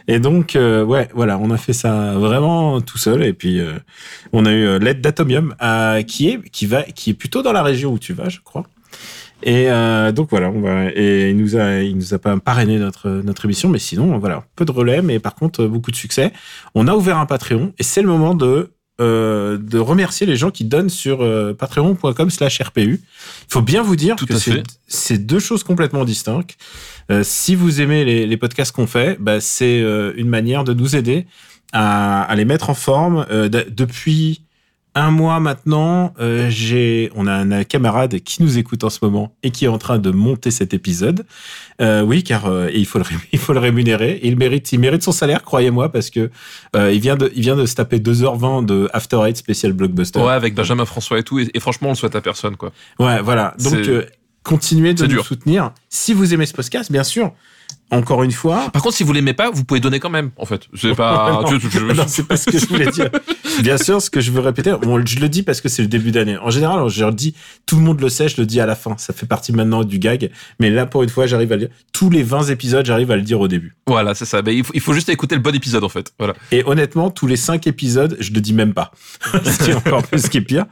Et 0.07 0.19
donc, 0.19 0.55
euh, 0.55 0.83
ouais, 0.83 1.09
voilà, 1.13 1.37
on 1.37 1.51
a 1.51 1.57
fait 1.57 1.73
ça 1.73 2.13
vraiment 2.13 2.81
tout 2.81 2.97
seul. 2.97 3.23
Et 3.23 3.33
puis, 3.33 3.59
euh, 3.59 3.73
on 4.33 4.45
a 4.45 4.51
eu 4.51 4.65
euh, 4.65 4.79
l'aide 4.79 5.01
d'Atomium, 5.01 5.55
euh, 5.61 6.01
qui 6.03 6.29
est, 6.29 6.49
qui 6.49 6.65
va, 6.65 6.83
qui 6.83 7.11
est 7.11 7.13
plutôt 7.13 7.41
dans 7.41 7.53
la 7.53 7.63
région 7.63 7.93
où 7.93 7.99
tu 7.99 8.13
vas, 8.13 8.29
je 8.29 8.39
crois. 8.39 8.65
Et 9.43 9.71
euh, 9.71 10.11
donc 10.11 10.29
voilà, 10.29 10.49
on 10.49 10.61
va, 10.61 10.91
et 10.93 11.31
il 11.31 11.37
nous 11.37 11.55
a, 11.55 11.79
il 11.79 11.95
nous 11.95 12.13
a 12.13 12.19
pas 12.19 12.37
parrainé 12.39 12.77
notre 12.77 13.09
notre 13.09 13.45
émission, 13.45 13.69
mais 13.69 13.79
sinon 13.79 14.19
voilà, 14.19 14.43
peu 14.55 14.65
de 14.65 14.71
relais, 14.71 15.01
mais 15.01 15.19
par 15.19 15.33
contre 15.35 15.63
euh, 15.63 15.67
beaucoup 15.67 15.91
de 15.91 15.95
succès. 15.95 16.31
On 16.75 16.87
a 16.87 16.93
ouvert 16.93 17.17
un 17.17 17.25
Patreon 17.25 17.73
et 17.79 17.83
c'est 17.83 18.01
le 18.01 18.07
moment 18.07 18.35
de 18.35 18.71
euh, 19.01 19.57
de 19.57 19.77
remercier 19.79 20.25
les 20.27 20.35
gens 20.37 20.51
qui 20.51 20.63
donnent 20.63 20.89
sur 20.89 21.21
euh, 21.21 21.53
patreon.com/rpu. 21.53 23.01
Il 23.01 23.01
faut 23.49 23.61
bien 23.61 23.81
vous 23.81 23.95
dire 23.95 24.15
Tout 24.15 24.25
que 24.25 24.33
c'est 24.87 25.17
deux 25.17 25.39
choses 25.39 25.63
complètement 25.63 26.05
distinctes. 26.05 26.55
Euh, 27.11 27.23
si 27.23 27.55
vous 27.55 27.81
aimez 27.81 28.05
les, 28.05 28.25
les 28.27 28.37
podcasts 28.37 28.73
qu'on 28.73 28.87
fait, 28.87 29.17
bah, 29.19 29.39
c'est 29.41 29.81
euh, 29.81 30.13
une 30.15 30.29
manière 30.29 30.63
de 30.63 30.73
nous 30.73 30.95
aider 30.95 31.25
à, 31.73 32.21
à 32.23 32.35
les 32.35 32.45
mettre 32.45 32.69
en 32.69 32.73
forme. 32.75 33.25
De- 33.29 33.67
depuis 33.69 34.43
un 34.93 35.09
mois 35.09 35.39
maintenant, 35.39 36.13
j'ai, 36.49 37.11
on 37.15 37.25
a 37.25 37.33
un 37.33 37.63
camarade 37.63 38.19
qui 38.19 38.43
nous 38.43 38.57
écoute 38.57 38.83
en 38.83 38.89
ce 38.89 38.99
moment 39.01 39.33
et 39.41 39.49
qui 39.51 39.63
est 39.63 39.69
en 39.69 39.77
train 39.77 39.99
de 39.99 40.11
monter 40.11 40.51
cet 40.51 40.73
épisode. 40.73 41.25
Euh, 41.81 42.01
oui, 42.03 42.23
car 42.23 42.45
euh, 42.45 42.69
il 42.73 42.85
faut 42.85 42.99
le 42.99 43.03
ré- 43.03 43.15
il 43.31 43.39
faut 43.39 43.53
le 43.53 43.59
rémunérer. 43.59 44.19
Il 44.23 44.37
mérite, 44.37 44.71
il 44.71 44.79
mérite 44.79 45.01
son 45.03 45.11
salaire, 45.11 45.43
croyez-moi, 45.43 45.91
parce 45.91 46.09
que 46.09 46.29
euh, 46.75 46.91
il 46.93 46.99
vient 47.01 47.15
de, 47.15 47.31
il 47.35 47.41
vient 47.41 47.55
de 47.55 47.65
se 47.65 47.75
taper 47.75 47.97
2h20 47.99 48.65
de 48.65 48.87
After 48.93 49.19
Eight 49.27 49.37
spécial 49.37 49.73
blockbuster. 49.73 50.19
Ouais, 50.19 50.31
avec 50.33 50.53
Benjamin 50.53 50.85
François 50.85 51.17
et 51.19 51.23
tout. 51.23 51.39
Et, 51.39 51.49
et 51.53 51.59
franchement, 51.59 51.87
on 51.89 51.91
le 51.91 51.97
souhaite 51.97 52.15
à 52.15 52.21
personne, 52.21 52.55
quoi. 52.55 52.71
Ouais, 52.99 53.21
voilà. 53.21 53.55
Donc, 53.59 53.79
continuez 54.43 54.93
de 54.93 55.03
nous 55.03 55.07
dur. 55.09 55.25
soutenir. 55.25 55.71
Si 55.89 56.13
vous 56.13 56.33
aimez 56.33 56.45
ce 56.45 56.53
podcast, 56.53 56.91
bien 56.91 57.03
sûr. 57.03 57.31
Encore 57.91 58.23
une 58.23 58.31
fois. 58.31 58.69
Par 58.71 58.81
contre, 58.81 58.95
si 58.95 59.03
vous 59.03 59.11
l'aimez 59.11 59.33
pas, 59.33 59.51
vous 59.51 59.65
pouvez 59.65 59.81
donner 59.81 59.99
quand 59.99 60.09
même, 60.09 60.31
en 60.37 60.45
fait. 60.45 60.61
C'est 60.75 60.95
pas. 60.95 61.41
non, 61.95 62.05
c'est 62.07 62.25
pas 62.25 62.37
ce 62.37 62.49
que 62.49 62.57
je 62.57 62.65
voulais 62.65 62.89
dire. 62.89 63.09
Bien 63.61 63.77
sûr, 63.77 64.01
ce 64.01 64.09
que 64.09 64.21
je 64.21 64.31
veux 64.31 64.39
répéter, 64.39 64.73
bon, 64.81 65.05
je 65.05 65.19
le 65.19 65.27
dis 65.27 65.43
parce 65.43 65.59
que 65.59 65.67
c'est 65.67 65.81
le 65.81 65.89
début 65.89 66.11
d'année. 66.11 66.37
En 66.37 66.49
général, 66.49 66.87
je 66.87 67.03
le 67.03 67.11
dis, 67.11 67.35
tout 67.65 67.75
le 67.75 67.81
monde 67.81 67.99
le 67.99 68.07
sait, 68.07 68.29
je 68.29 68.39
le 68.39 68.45
dis 68.45 68.61
à 68.61 68.65
la 68.65 68.75
fin. 68.75 68.95
Ça 68.97 69.11
fait 69.11 69.25
partie 69.25 69.51
maintenant 69.51 69.83
du 69.83 69.99
gag. 69.99 70.31
Mais 70.59 70.69
là, 70.69 70.85
pour 70.85 71.03
une 71.03 71.09
fois, 71.09 71.27
j'arrive 71.27 71.51
à 71.51 71.55
le 71.57 71.67
dire. 71.67 71.75
Tous 71.91 72.09
les 72.09 72.23
20 72.23 72.45
épisodes, 72.45 72.85
j'arrive 72.85 73.11
à 73.11 73.17
le 73.17 73.23
dire 73.23 73.41
au 73.41 73.49
début. 73.49 73.75
Voilà, 73.87 74.15
c'est 74.15 74.25
ça. 74.25 74.41
Il, 74.47 74.63
faut, 74.63 74.71
il 74.73 74.79
faut 74.79 74.93
juste 74.93 75.09
écouter 75.09 75.35
le 75.35 75.41
bon 75.41 75.53
épisode, 75.53 75.83
en 75.83 75.89
fait. 75.89 76.13
Voilà. 76.17 76.33
Et 76.51 76.63
honnêtement, 76.65 77.09
tous 77.11 77.27
les 77.27 77.35
5 77.35 77.67
épisodes, 77.67 78.15
je 78.21 78.31
le 78.31 78.39
dis 78.39 78.53
même 78.53 78.73
pas. 78.73 78.91
ce 79.43 79.63
qui 79.63 79.71
est 79.71 79.75
encore 79.75 80.03
plus, 80.03 80.19
ce 80.23 80.29
qui 80.29 80.37
est 80.37 80.41
pire. 80.41 80.65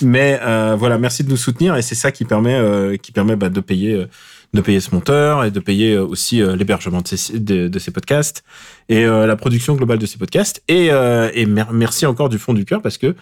Mais 0.00 0.40
euh, 0.42 0.74
voilà, 0.78 0.96
merci 0.96 1.22
de 1.22 1.28
nous 1.28 1.36
soutenir 1.36 1.76
et 1.76 1.82
c'est 1.82 1.94
ça 1.94 2.12
qui 2.12 2.24
permet, 2.24 2.54
euh, 2.54 2.96
qui 2.96 3.12
permet 3.12 3.36
bah, 3.36 3.50
de 3.50 3.60
payer. 3.60 3.92
euh, 3.92 4.06
de 4.54 4.60
payer 4.60 4.80
ce 4.80 4.94
monteur 4.94 5.44
et 5.44 5.50
de 5.50 5.60
payer 5.60 5.94
euh, 5.94 6.04
aussi 6.04 6.42
euh, 6.42 6.56
l'hébergement 6.56 7.00
de 7.00 7.08
ces, 7.08 7.38
de, 7.38 7.68
de 7.68 7.78
ces 7.78 7.90
podcasts 7.90 8.44
et 8.90 9.04
euh, 9.04 9.26
la 9.26 9.36
production 9.36 9.74
globale 9.74 9.98
de 9.98 10.04
ces 10.06 10.18
podcasts. 10.18 10.62
Et, 10.68 10.86
et 11.34 11.46
mer- 11.46 11.72
merci 11.72 12.04
encore 12.06 12.28
du 12.28 12.38
fond 12.38 12.52
du 12.52 12.64
cœur 12.64 12.82
parce 12.82 12.98
que 12.98 13.14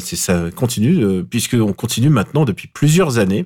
c'est 0.00 0.16
ça 0.16 0.44
continue 0.56 1.22
puisque 1.24 1.52
on 1.54 1.74
continue 1.74 2.08
maintenant 2.08 2.46
depuis 2.46 2.66
plusieurs 2.66 3.18
années 3.18 3.44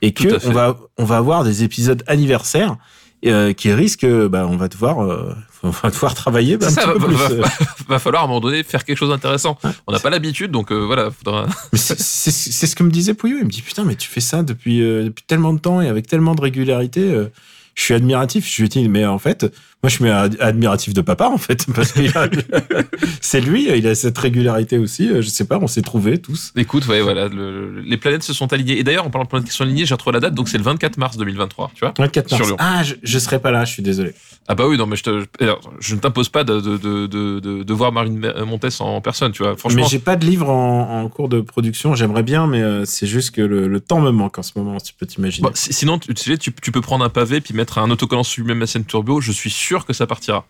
et 0.00 0.12
Tout 0.12 0.24
à 0.24 0.30
que 0.30 0.38
fait. 0.38 0.48
on 0.48 0.52
va 0.52 0.78
on 0.96 1.04
va 1.04 1.16
avoir 1.16 1.42
des 1.42 1.64
épisodes 1.64 2.04
anniversaires 2.06 2.76
euh, 3.24 3.52
qui 3.52 3.72
risquent 3.72 4.06
bah 4.06 4.46
on 4.48 4.56
va 4.56 4.68
devoir 4.68 5.02
euh, 5.02 5.34
on 5.62 5.70
va 5.70 5.90
devoir 5.90 6.14
travailler 6.14 6.56
bah, 6.58 6.66
un 6.66 6.70
ça, 6.70 6.82
petit 6.82 6.92
peu 6.92 6.98
va, 6.98 7.06
plus. 7.06 7.16
va- 7.16 7.30
euh. 7.30 7.42
va 7.88 7.98
falloir 7.98 8.22
à 8.22 8.24
un 8.26 8.28
moment 8.28 8.40
donné 8.40 8.62
faire 8.62 8.84
quelque 8.84 8.98
chose 8.98 9.08
d'intéressant. 9.08 9.58
On 9.86 9.92
n'a 9.92 9.98
pas 9.98 10.10
l'habitude, 10.10 10.50
donc 10.50 10.70
euh, 10.70 10.76
voilà. 10.84 11.10
Faudra... 11.10 11.46
C'est- 11.72 12.66
ce 12.66 12.76
que 12.76 12.82
me 12.82 12.90
disait 12.90 13.14
Pouillot. 13.14 13.38
Il 13.38 13.44
me 13.46 13.50
dit 13.50 13.62
putain, 13.62 13.84
mais 13.84 13.94
tu 13.96 14.08
fais 14.08 14.20
ça 14.20 14.42
depuis, 14.42 14.82
euh, 14.82 15.04
depuis 15.04 15.24
tellement 15.26 15.52
de 15.54 15.58
temps 15.58 15.80
et 15.80 15.88
avec 15.88 16.06
tellement 16.06 16.34
de 16.34 16.40
régularité. 16.42 17.00
euh, 17.00 17.26
je 17.74 17.82
suis 17.82 17.94
admiratif. 17.94 18.48
Je 18.50 18.62
lui 18.62 18.66
ai 18.66 18.68
dit, 18.68 18.88
mais 18.88 19.04
en 19.04 19.18
fait, 19.18 19.46
moi, 19.82 19.90
je 19.90 19.94
suis 19.96 20.08
ad- 20.08 20.36
admiratif 20.40 20.94
de 20.94 21.00
papa, 21.00 21.28
en 21.28 21.38
fait, 21.38 21.66
parce 21.74 21.92
que 21.92 22.00
c'est 23.20 23.40
lui, 23.40 23.68
il 23.76 23.86
a 23.86 23.94
cette 23.94 24.16
régularité 24.18 24.78
aussi. 24.78 25.08
euh, 25.08 25.22
Je 25.22 25.28
sais 25.28 25.44
pas, 25.44 25.58
on 25.60 25.66
s'est 25.66 25.82
trouvés 25.82 26.18
tous. 26.18 26.52
Écoute, 26.56 26.86
ouais, 26.88 27.00
voilà, 27.02 27.28
le- 27.28 27.80
les 27.80 27.96
planètes 27.96 28.22
se 28.22 28.32
sont 28.32 28.52
alignées. 28.52 28.78
Et 28.78 28.84
d'ailleurs, 28.84 29.06
en 29.06 29.10
parlant 29.10 29.24
de 29.24 29.28
planètes 29.30 29.48
qui 29.48 29.54
sont 29.54 29.64
alignées, 29.64 29.86
j'ai 29.86 29.94
retrouvé 29.94 30.14
la 30.14 30.20
date, 30.20 30.34
donc 30.34 30.48
c'est 30.48 30.58
le 30.58 30.64
24 30.64 30.96
mars 30.98 31.16
2023, 31.16 31.70
tu 31.74 31.80
vois 31.80 31.94
24 31.98 32.30
mars. 32.30 32.36
Sur 32.36 32.46
Lyon. 32.46 32.56
Ah, 32.58 32.82
je, 32.82 32.94
je 33.02 33.18
serai 33.18 33.38
pas 33.40 33.50
là, 33.50 33.64
je 33.64 33.72
suis 33.72 33.82
désolé. 33.82 34.12
Ah 34.48 34.54
bah 34.54 34.66
oui, 34.68 34.76
non, 34.76 34.86
mais 34.86 34.96
je, 34.96 35.02
te, 35.02 35.20
je, 35.20 35.24
alors, 35.44 35.60
je 35.80 35.94
ne 35.96 36.00
t'impose 36.00 36.28
pas 36.28 36.44
de, 36.44 36.60
de, 36.60 36.76
de, 36.76 37.06
de, 37.06 37.40
de- 37.40 37.62
de 37.64 37.72
voir 37.74 37.90
Marine 37.92 38.32
Montes 38.46 38.66
en 38.80 39.00
personne, 39.00 39.32
tu 39.32 39.42
vois. 39.42 39.56
Franchement, 39.56 39.82
Mais 39.82 39.88
j'ai 39.88 39.98
pas 39.98 40.14
de 40.16 40.24
livre 40.24 40.48
en, 40.48 41.02
en 41.02 41.08
cours 41.08 41.28
de 41.28 41.40
production. 41.40 41.94
J'aimerais 41.96 42.22
bien, 42.22 42.46
mais 42.46 42.62
euh, 42.62 42.84
c'est 42.84 43.06
juste 43.08 43.32
que 43.32 43.40
le, 43.42 43.66
le 43.66 43.80
temps 43.80 44.00
me 44.00 44.10
manque 44.10 44.38
en 44.38 44.42
ce 44.42 44.52
moment, 44.56 44.78
si 44.78 44.86
tu 44.86 44.94
peux 44.98 45.06
t'imaginer. 45.06 45.48
Sinon, 45.54 45.98
tu, 45.98 46.14
tu 46.14 46.30
sais, 46.30 46.38
tu, 46.38 46.52
peux 46.52 46.80
prendre 46.80 47.04
un 47.04 47.08
pavé 47.08 47.40
puis 47.40 47.54
mettre 47.54 47.78
un 47.78 47.90
autocollant 47.90 48.22
sur 48.22 48.44
même 48.44 48.64
scène 48.66 48.84
turbo, 48.84 49.20
je 49.20 49.32
suis 49.32 49.50
sûr 49.50 49.65
que 49.86 49.92
ça 49.92 50.06
partira. 50.06 50.46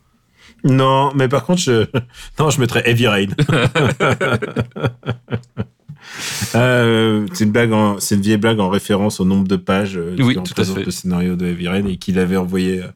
Non, 0.64 1.12
mais 1.14 1.28
par 1.28 1.44
contre, 1.44 1.60
je, 1.60 1.86
non, 2.38 2.50
je 2.50 2.60
mettrais 2.60 2.82
Heavy 2.88 3.06
Rain. 3.08 3.26
Euh, 6.54 7.26
c'est 7.32 7.44
une 7.44 7.50
blague, 7.50 7.72
en- 7.72 7.98
c'est 7.98 8.14
une 8.14 8.20
vieille 8.20 8.36
blague 8.36 8.60
en 8.60 8.68
référence 8.68 9.18
au 9.20 9.24
nombre 9.24 9.48
de 9.48 9.56
pages 9.56 9.96
euh, 9.96 10.14
Oui, 10.20 10.34
tout 10.36 10.54
à 10.60 10.64
fait. 10.64 10.84
le 10.84 10.90
scénario 10.90 11.34
de 11.36 11.46
Heavy 11.46 11.68
Rain 11.68 11.84
et 11.86 11.96
qu'il 11.96 12.18
avait 12.18 12.36
envoyé 12.36 12.80
euh, 12.82 12.86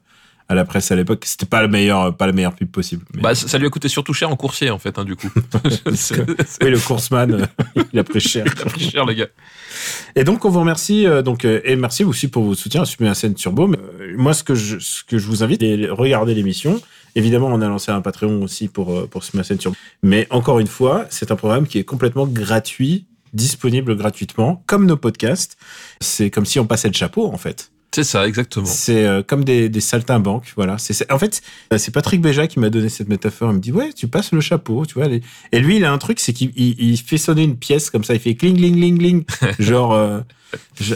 à 0.51 0.55
la 0.55 0.65
presse 0.65 0.91
à 0.91 0.95
l'époque. 0.95 1.23
C'était 1.25 1.45
pas 1.45 1.61
le 1.61 1.67
meilleur, 1.69 2.15
pas 2.15 2.27
la 2.27 2.33
meilleure 2.33 2.53
pub 2.53 2.69
possible. 2.69 3.05
Mais- 3.15 3.21
Bah, 3.21 3.35
ça, 3.35 3.57
lui 3.57 3.65
a 3.67 3.69
coûté 3.69 3.87
surtout 3.87 4.13
cher 4.13 4.29
en 4.29 4.35
coursier, 4.35 4.69
en 4.69 4.77
fait, 4.79 4.99
hein, 4.99 5.05
du 5.05 5.15
coup. 5.15 5.29
oui, 5.65 6.69
le 6.69 6.77
courseman, 6.85 7.31
euh, 7.33 7.81
il 7.93 7.99
a 7.99 8.03
pris 8.03 8.19
cher. 8.19 8.45
ça 8.57 8.63
a 8.63 8.65
pris 8.65 8.89
cher, 8.89 9.05
les 9.05 9.15
gars. 9.15 9.27
Et 10.15 10.23
donc, 10.23 10.43
on 10.45 10.49
vous 10.49 10.59
remercie. 10.59 11.07
euh, 11.07 11.21
donc, 11.21 11.45
euh, 11.45 11.61
et 11.63 11.75
merci 11.75 12.03
aussi 12.03 12.27
pour 12.27 12.43
votre 12.43 12.59
soutien 12.59 12.81
à 12.81 12.85
Super 12.85 13.15
scène 13.15 13.33
Turbo. 13.33 13.67
Mais, 13.67 13.77
euh, 14.01 14.13
moi, 14.17 14.33
ce 14.33 14.43
que 14.43 14.55
je, 14.55 14.77
ce 14.79 15.03
que 15.03 15.17
je 15.17 15.25
vous 15.27 15.43
invite, 15.43 15.61
c'est 15.61 15.87
regarder 15.89 16.33
l'émission. 16.35 16.81
Évidemment, 17.15 17.47
on 17.47 17.61
a 17.61 17.67
lancé 17.67 17.91
un 17.91 18.01
Patreon 18.01 18.41
aussi 18.43 18.67
pour 18.67 18.93
euh, 18.93 19.07
pour 19.07 19.23
Super 19.23 19.45
scène 19.45 19.57
Turbo. 19.57 19.75
Mais 20.03 20.27
encore 20.29 20.59
une 20.59 20.67
fois, 20.67 21.05
c'est 21.09 21.31
un 21.31 21.35
programme 21.35 21.67
qui 21.67 21.77
est 21.77 21.83
complètement 21.83 22.27
gratuit, 22.27 23.05
disponible 23.33 23.95
gratuitement, 23.95 24.63
comme 24.67 24.85
nos 24.85 24.97
podcasts. 24.97 25.57
C'est 26.01 26.29
comme 26.29 26.45
si 26.45 26.59
on 26.59 26.65
passait 26.65 26.87
le 26.89 26.93
chapeau, 26.93 27.27
en 27.27 27.37
fait. 27.37 27.71
C'est 27.93 28.05
ça, 28.05 28.25
exactement. 28.25 28.65
C'est 28.65 29.05
euh, 29.05 29.21
comme 29.21 29.43
des, 29.43 29.67
des 29.67 29.81
saltimbanques, 29.81 30.53
voilà. 30.55 30.77
C'est, 30.77 31.11
en 31.11 31.19
fait, 31.19 31.41
euh, 31.73 31.77
c'est 31.77 31.91
Patrick 31.91 32.21
Béja 32.21 32.47
qui 32.47 32.57
m'a 32.59 32.69
donné 32.69 32.87
cette 32.87 33.09
métaphore. 33.09 33.51
Il 33.51 33.55
me 33.55 33.59
dit, 33.59 33.73
ouais, 33.73 33.91
tu 33.91 34.07
passes 34.07 34.31
le 34.31 34.39
chapeau, 34.39 34.85
tu 34.85 34.93
vois. 34.93 35.07
les- 35.07 35.21
Et 35.51 35.59
lui, 35.59 35.75
il 35.75 35.83
a 35.83 35.91
un 35.91 35.97
truc, 35.97 36.21
c'est 36.21 36.31
qu'il 36.31 36.53
il, 36.55 36.79
il 36.81 36.97
fait 36.97 37.17
sonner 37.17 37.43
une 37.43 37.57
pièce 37.57 37.89
comme 37.89 38.05
ça, 38.05 38.13
il 38.13 38.21
fait 38.21 38.35
cling, 38.35 38.55
cling, 38.55 38.75
cling, 38.77 38.97
cling. 38.97 39.23
Genre, 39.59 39.91
euh, 39.93 40.21
je- 40.79 40.95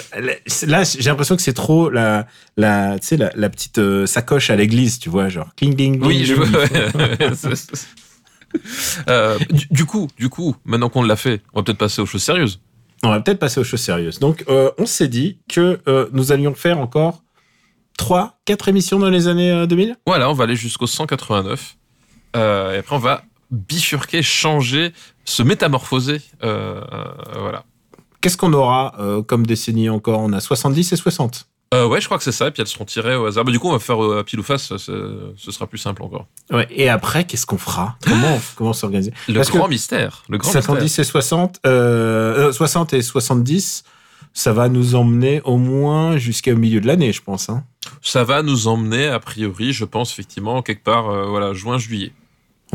là, 0.67 0.83
j'ai 0.85 1.09
l'impression 1.09 1.35
que 1.35 1.41
c'est 1.41 1.51
trop 1.53 1.89
la, 1.89 2.27
la, 2.55 2.95
la, 3.11 3.31
la 3.35 3.49
petite 3.49 3.77
euh, 3.79 4.05
sacoche 4.05 4.49
à 4.49 4.55
l'église, 4.55 4.97
tu 4.99 5.09
vois, 5.09 5.27
genre 5.27 5.49
cling, 5.57 5.75
cling, 5.75 5.99
cling. 5.99 6.07
Oui, 6.07 6.23
je 6.25 6.33
vois. 6.35 6.47
Du, 9.51 9.67
du 9.69 9.85
coup, 9.85 10.07
du 10.17 10.29
coup, 10.29 10.55
maintenant 10.63 10.87
qu'on 10.89 11.03
l'a 11.03 11.17
fait, 11.17 11.41
on 11.53 11.59
va 11.59 11.63
peut-être 11.63 11.77
passer 11.77 12.01
aux 12.01 12.05
choses 12.05 12.23
sérieuses. 12.23 12.61
On 13.03 13.09
va 13.09 13.19
peut-être 13.19 13.39
passer 13.39 13.59
aux 13.59 13.63
choses 13.63 13.81
sérieuses. 13.81 14.19
Donc, 14.19 14.43
euh, 14.47 14.71
on 14.77 14.85
s'est 14.85 15.07
dit 15.07 15.39
que 15.47 15.79
euh, 15.87 16.09
nous 16.13 16.31
allions 16.31 16.53
faire 16.55 16.79
encore 16.79 17.23
trois, 17.97 18.39
quatre 18.45 18.67
émissions 18.67 18.99
dans 18.99 19.09
les 19.09 19.27
années 19.27 19.51
euh, 19.51 19.65
2000. 19.65 19.95
Voilà, 20.07 20.29
on 20.29 20.33
va 20.33 20.45
aller 20.45 20.55
jusqu'au 20.55 20.87
189. 20.87 21.77
Euh, 22.35 22.73
et 22.73 22.77
après, 22.77 22.95
on 22.95 22.99
va 22.99 23.23
bifurquer, 23.51 24.21
changer, 24.21 24.93
se 25.23 25.43
métamorphoser. 25.43 26.21
Euh, 26.43 26.81
euh, 26.91 27.39
voilà. 27.39 27.63
Qu'est-ce 28.21 28.37
qu'on 28.37 28.53
aura 28.53 28.95
euh, 28.99 29.21
comme 29.21 29.45
décennie 29.45 29.89
encore? 29.89 30.19
On 30.19 30.33
a 30.33 30.39
70 30.39 30.93
et 30.93 30.95
60. 30.95 31.47
Euh, 31.75 31.87
ouais, 31.87 32.01
je 32.01 32.05
crois 32.05 32.17
que 32.17 32.23
c'est 32.23 32.31
ça. 32.31 32.47
Et 32.47 32.51
puis 32.51 32.61
elles 32.61 32.67
seront 32.67 32.85
tirées 32.85 33.15
au 33.15 33.25
hasard. 33.25 33.43
Bah, 33.45 33.51
du 33.51 33.59
coup, 33.59 33.69
on 33.69 33.73
va 33.73 33.79
faire 33.79 34.03
euh, 34.03 34.19
à 34.19 34.23
pile 34.23 34.39
ou 34.39 34.43
face. 34.43 34.75
ce 34.77 35.33
sera 35.51 35.67
plus 35.67 35.77
simple 35.77 36.03
encore. 36.03 36.27
Ouais. 36.51 36.67
Et 36.71 36.89
après, 36.89 37.25
qu'est-ce 37.25 37.45
qu'on 37.45 37.57
fera? 37.57 37.97
Comment 38.05 38.39
comment 38.55 38.73
s'organiser 38.73 39.13
Le 39.27 39.35
Parce 39.35 39.51
grand 39.51 39.67
mystère. 39.67 40.23
Le 40.29 40.37
grand 40.37 40.51
70 40.51 40.83
mystère. 40.83 41.03
et 41.03 41.07
60, 41.07 41.59
euh, 41.65 42.49
euh, 42.49 42.51
60 42.51 42.93
et 42.93 43.01
70, 43.01 43.83
ça 44.33 44.53
va 44.53 44.69
nous 44.69 44.95
emmener 44.95 45.41
au 45.45 45.57
moins 45.57 46.17
jusqu'au 46.17 46.55
milieu 46.55 46.81
de 46.81 46.87
l'année, 46.87 47.13
je 47.13 47.21
pense. 47.21 47.49
Hein. 47.49 47.63
Ça 48.01 48.23
va 48.23 48.41
nous 48.43 48.67
emmener, 48.67 49.07
a 49.07 49.19
priori, 49.19 49.73
je 49.73 49.85
pense, 49.85 50.11
effectivement, 50.11 50.61
quelque 50.61 50.83
part, 50.83 51.09
euh, 51.09 51.25
voilà, 51.25 51.53
juin-juillet. 51.53 52.11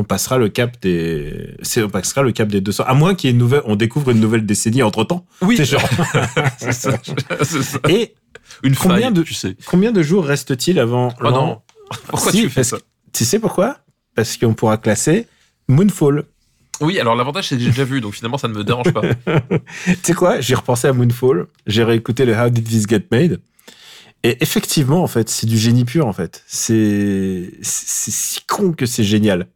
On 0.01 0.05
passera 0.05 0.39
le 0.39 0.49
cap 0.49 0.81
des, 0.81 1.55
c'est, 1.61 1.83
on 1.83 1.91
passera 1.91 2.23
le 2.23 2.33
cap 2.33 2.49
des 2.49 2.63
200. 2.63 2.85
À 2.87 2.95
moins 2.95 3.15
qu'il 3.15 3.29
y 3.29 3.31
ait 3.31 3.35
une 3.35 3.39
nouvelle, 3.39 3.61
on 3.67 3.77
découvre 3.77 4.11
une 4.13 4.19
nouvelle 4.21 4.47
décennie 4.47 4.83
entre 4.83 5.05
temps. 5.05 5.27
Oui, 5.43 5.59
C'est 5.59 5.67
genre. 5.67 5.83
c'est 6.59 6.73
ça. 6.73 6.99
Et 7.87 8.15
Une 8.63 8.75
Combien 8.75 8.99
faille, 9.09 9.13
de- 9.13 9.23
tu 9.23 9.35
sais. 9.35 9.57
combien 9.67 9.93
de 9.93 10.03
jours 10.03 10.25
reste-t-il 10.25 10.79
avant 10.79 11.13
Oh 11.23 11.31
non. 11.31 11.61
Pourquoi 12.09 12.33
Si, 12.33 12.41
tu 12.41 12.49
fais 12.49 12.65
ça 12.65 12.79
Tu 13.13 13.27
sais 13.27 13.39
pourquoi? 13.39 13.77
Parce 14.15 14.39
qu'on 14.39 14.55
pourra 14.55 14.79
classer 14.79 15.27
Moonfall. 15.69 16.25
Oui, 16.81 16.99
alors 16.99 17.15
l'avantage, 17.15 17.49
c'est 17.49 17.57
que 17.57 17.61
j'ai 17.63 17.69
déjà 17.69 17.85
vu, 17.85 18.01
donc 18.01 18.15
finalement, 18.15 18.39
ça 18.39 18.49
ne 18.49 18.55
me 18.55 18.65
dérange 18.65 18.91
pas. 18.93 19.03
Tu 19.85 19.97
sais 20.03 20.15
quoi? 20.15 20.41
J'ai 20.41 20.55
repensé 20.55 20.89
à 20.89 20.95
Moonfall. 20.95 21.47
J'ai 21.67 21.85
réécouté 21.85 22.25
le 22.25 22.35
How 22.35 22.49
Did 22.49 22.65
This 22.67 22.87
Get 22.89 23.05
Made. 23.13 23.39
Et 24.23 24.39
effectivement, 24.43 25.03
en 25.03 25.07
fait, 25.07 25.29
c'est 25.29 25.47
du 25.47 25.59
génie 25.59 25.85
pur, 25.85 26.07
en 26.07 26.13
fait. 26.15 26.43
C'est 26.47 27.51
si 27.63 28.41
con 28.49 28.73
que 28.73 28.87
c'est 28.87 29.05
génial. 29.05 29.47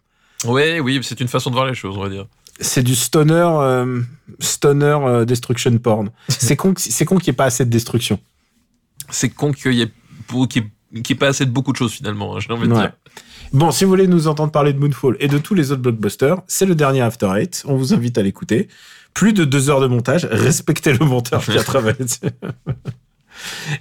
Oui, 0.45 0.81
oui, 0.81 1.01
c'est 1.03 1.21
une 1.21 1.29
façon 1.29 1.51
de 1.51 1.55
voir 1.55 1.67
les 1.67 1.75
choses, 1.75 1.97
on 1.97 2.03
va 2.03 2.09
dire. 2.09 2.27
C'est 2.61 2.83
du 2.83 2.95
stoner, 2.95 3.33
euh, 3.35 4.01
stoner 4.39 4.99
euh, 5.03 5.25
destruction 5.25 5.77
porn. 5.79 6.11
C'est 6.29 6.57
con, 6.57 6.73
c'est 6.77 7.05
con 7.05 7.17
qu'il 7.19 7.31
n'y 7.31 7.35
ait 7.35 7.37
pas 7.37 7.47
assez 7.47 7.65
de 7.65 7.71
destruction. 7.71 8.21
C'est 9.11 9.29
con 9.31 9.51
qu'il 9.53 9.73
y 9.75 9.83
ait, 9.83 11.15
pas 11.15 11.27
assez 11.29 11.47
de 11.47 11.51
beaucoup 11.51 11.73
de 11.73 11.77
choses, 11.77 11.93
finalement, 11.93 12.37
hein, 12.37 12.41
j'ai 12.41 12.53
envie 12.53 12.69
de 12.69 12.73
Ouais. 12.73 12.81
dire. 12.81 12.93
Bon, 13.53 13.71
si 13.71 13.85
vous 13.85 13.91
voulez 13.91 14.07
nous 14.07 14.27
entendre 14.29 14.53
parler 14.53 14.73
de 14.73 14.79
Moonfall 14.79 15.17
et 15.21 15.29
de 15.29 15.39
tous 15.39 15.55
les 15.55 15.73
autres 15.73 15.83
blockbusters, 15.83 16.43
c'est 16.47 16.67
le 16.67 16.75
dernier 16.75 17.03
After 17.03 17.31
Eight. 17.37 17.63
On 17.67 17.77
vous 17.77 17.93
invite 17.95 18.19
à 18.19 18.23
l'écouter. 18.23 18.69
Plus 19.15 19.33
de 19.33 19.45
deux 19.45 19.71
heures 19.71 19.81
de 19.81 19.87
montage. 19.87 20.27
Respectez 20.31 20.93
le 20.93 21.05
monteur 21.05 21.45
qui 21.45 21.57
a 21.57 21.63
travaillé. 21.63 21.97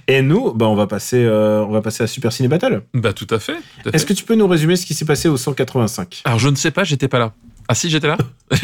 Et 0.08 0.22
nous, 0.22 0.52
bah, 0.52 0.66
on 0.66 0.74
va 0.74 0.86
passer, 0.86 1.22
euh, 1.24 1.64
on 1.64 1.70
va 1.72 1.80
passer 1.82 2.02
à 2.02 2.06
Super 2.06 2.32
Ciné 2.32 2.48
Battle. 2.48 2.82
Bah, 2.94 3.12
tout 3.12 3.26
à 3.30 3.38
fait. 3.38 3.56
à. 3.86 3.90
Est-ce 3.92 4.06
que 4.06 4.12
tu 4.12 4.24
peux 4.24 4.34
nous 4.34 4.46
résumer 4.48 4.76
ce 4.76 4.86
qui 4.86 4.94
s'est 4.94 5.04
passé 5.04 5.28
au 5.28 5.36
185 5.36 6.22
Alors, 6.24 6.38
je 6.38 6.48
ne 6.48 6.56
sais 6.56 6.70
pas, 6.70 6.84
j'étais 6.84 7.08
pas 7.08 7.18
là. 7.18 7.32
Ah 7.66 7.74
si, 7.74 7.88
j'étais 7.88 8.08
là 8.08 8.18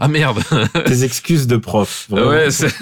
Ah 0.00 0.08
merde 0.08 0.40
Tes 0.86 1.04
excuses 1.04 1.46
de 1.46 1.56
prof. 1.58 2.06
vraiment. 2.08 2.28
Ouais, 2.30 2.50
c'est- 2.50 2.72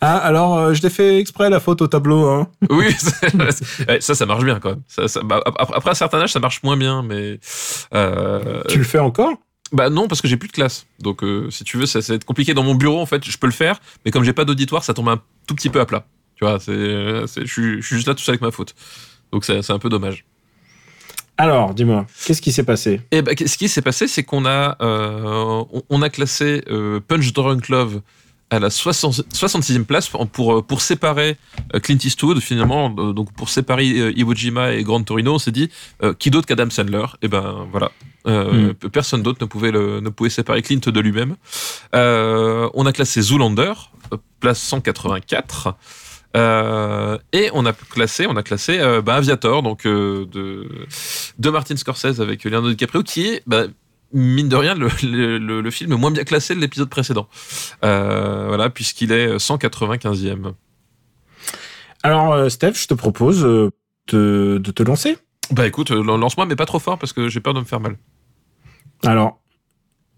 Ah, 0.00 0.16
alors, 0.18 0.56
euh, 0.58 0.74
je 0.74 0.80
t'ai 0.80 0.90
fait 0.90 1.18
exprès 1.18 1.50
la 1.50 1.58
faute 1.58 1.82
au 1.82 1.88
tableau. 1.88 2.24
Hein. 2.28 2.46
oui, 2.70 2.86
ouais, 3.88 4.00
ça, 4.00 4.14
ça 4.14 4.26
marche 4.26 4.44
bien 4.44 4.60
quand 4.60 4.70
même. 4.70 4.82
Ça, 4.86 5.08
ça- 5.08 5.22
bah, 5.24 5.40
ap- 5.44 5.72
après 5.74 5.90
un 5.90 5.94
certain 5.94 6.20
âge, 6.20 6.32
ça 6.32 6.38
marche 6.38 6.62
moins 6.62 6.76
bien, 6.76 7.02
mais... 7.02 7.40
euh, 7.94 8.62
Tu 8.68 8.78
le 8.78 8.84
fais 8.84 9.00
encore? 9.00 9.32
Bah 9.72 9.90
non, 9.90 10.08
parce 10.08 10.22
que 10.22 10.28
j'ai 10.28 10.36
plus 10.36 10.48
de 10.48 10.52
classe. 10.52 10.86
Donc, 10.98 11.22
euh, 11.22 11.50
si 11.50 11.64
tu 11.64 11.76
veux, 11.76 11.86
ça, 11.86 12.00
ça 12.00 12.12
va 12.12 12.16
être 12.16 12.24
compliqué 12.24 12.54
dans 12.54 12.62
mon 12.62 12.74
bureau. 12.74 13.00
En 13.00 13.06
fait, 13.06 13.24
je 13.24 13.36
peux 13.36 13.46
le 13.46 13.52
faire, 13.52 13.80
mais 14.04 14.10
comme 14.10 14.24
j'ai 14.24 14.32
pas 14.32 14.44
d'auditoire, 14.44 14.82
ça 14.82 14.94
tombe 14.94 15.08
un 15.08 15.20
tout 15.46 15.54
petit 15.54 15.68
peu 15.68 15.80
à 15.80 15.86
plat. 15.86 16.06
Tu 16.36 16.44
vois, 16.44 16.58
c'est, 16.60 17.26
c'est- 17.26 17.44
je, 17.44 17.52
suis, 17.52 17.82
juste 17.82 18.08
là 18.08 18.14
tout 18.14 18.22
seul 18.22 18.34
avec 18.34 18.42
ma 18.42 18.50
faute. 18.50 18.74
Donc, 19.32 19.44
c'est, 19.44 19.60
c'est 19.62 19.72
un 19.72 19.78
peu 19.78 19.88
dommage. 19.88 20.24
Alors, 21.36 21.72
dis-moi, 21.74 22.06
qu'est-ce 22.24 22.42
qui 22.42 22.50
s'est 22.50 22.64
passé? 22.64 23.00
Et 23.12 23.22
bah, 23.22 23.32
ce 23.36 23.56
qui 23.56 23.68
s'est 23.68 23.82
passé, 23.82 24.08
c'est 24.08 24.24
qu'on 24.24 24.44
a, 24.44 24.76
euh, 24.80 25.64
on, 25.72 25.82
on 25.88 26.02
a 26.02 26.10
classé 26.10 26.64
euh, 26.68 26.98
Punch 27.06 27.32
Drunk 27.32 27.68
Love 27.68 28.00
à 28.50 28.58
la 28.58 28.70
60 28.70 29.26
66e 29.32 29.84
place 29.84 30.08
pour, 30.08 30.26
pour, 30.28 30.64
pour 30.64 30.80
séparer 30.80 31.36
euh, 31.74 31.80
Clint 31.80 31.98
Eastwood 32.02 32.40
finalement 32.40 32.94
euh, 32.98 33.12
donc 33.12 33.32
pour 33.32 33.48
séparer 33.48 33.88
euh, 33.98 34.12
Iwo 34.16 34.34
Jima 34.34 34.72
et 34.72 34.82
Grand 34.82 35.02
Torino 35.02 35.34
on 35.34 35.38
s'est 35.38 35.52
dit 35.52 35.70
euh, 36.02 36.14
qui 36.18 36.30
d'autre 36.30 36.46
qu'Adam 36.46 36.70
Sandler? 36.70 37.04
Et 37.22 37.28
ben 37.28 37.66
voilà. 37.70 37.92
Euh, 38.26 38.74
personne 38.92 39.22
d'autre 39.22 39.38
ne 39.40 39.46
pouvait 39.46 39.70
le, 39.70 40.00
ne 40.00 40.08
pouvait 40.10 40.28
séparer 40.30 40.60
Clint 40.60 40.80
de 40.84 41.00
lui-même. 41.00 41.36
Euh, 41.94 42.68
on 42.74 42.84
a 42.84 42.92
classé 42.92 43.22
Zoolander 43.22 43.72
euh, 44.12 44.16
place 44.40 44.60
184 44.60 45.74
euh, 46.36 47.18
et 47.32 47.50
on 47.54 47.64
a 47.64 47.72
classé, 47.72 48.26
on 48.26 48.36
a 48.36 48.42
classé 48.42 48.78
euh, 48.78 49.00
bah, 49.00 49.14
Aviator, 49.14 49.62
donc 49.62 49.86
euh, 49.86 50.26
de, 50.26 50.68
de 51.38 51.50
Martin 51.50 51.76
Scorsese 51.76 52.20
avec 52.20 52.44
Leonardo 52.44 52.68
DiCaprio, 52.68 53.02
qui 53.02 53.26
est 53.26 53.42
bah, 53.46 53.64
mine 54.12 54.48
de 54.48 54.56
rien 54.56 54.74
le, 54.74 54.88
le, 55.02 55.38
le- 55.38 55.60
le 55.60 55.70
film 55.70 55.94
moins 55.96 56.10
bien 56.10 56.24
classé 56.24 56.54
de 56.54 56.60
l'épisode 56.60 56.88
précédent. 56.88 57.28
Euh, 57.84 58.46
voilà, 58.48 58.70
puisqu'il 58.70 59.12
est 59.12 59.36
195e. 59.36 60.52
Alors, 62.02 62.32
euh, 62.32 62.48
Steph, 62.48 62.74
je 62.74 62.86
te 62.86 62.94
propose 62.94 63.44
euh, 63.44 63.70
de, 64.08 64.60
de 64.62 64.70
te 64.70 64.82
lancer. 64.82 65.18
Bah 65.50 65.66
écoute, 65.66 65.90
lance-moi, 65.90 66.46
mais 66.46 66.56
pas 66.56 66.66
trop 66.66 66.78
fort 66.78 66.98
parce 66.98 67.12
que 67.12 67.28
j'ai 67.28 67.40
peur 67.40 67.54
de 67.54 67.60
me 67.60 67.64
faire 67.64 67.80
mal. 67.80 67.96
Alors, 69.04 69.40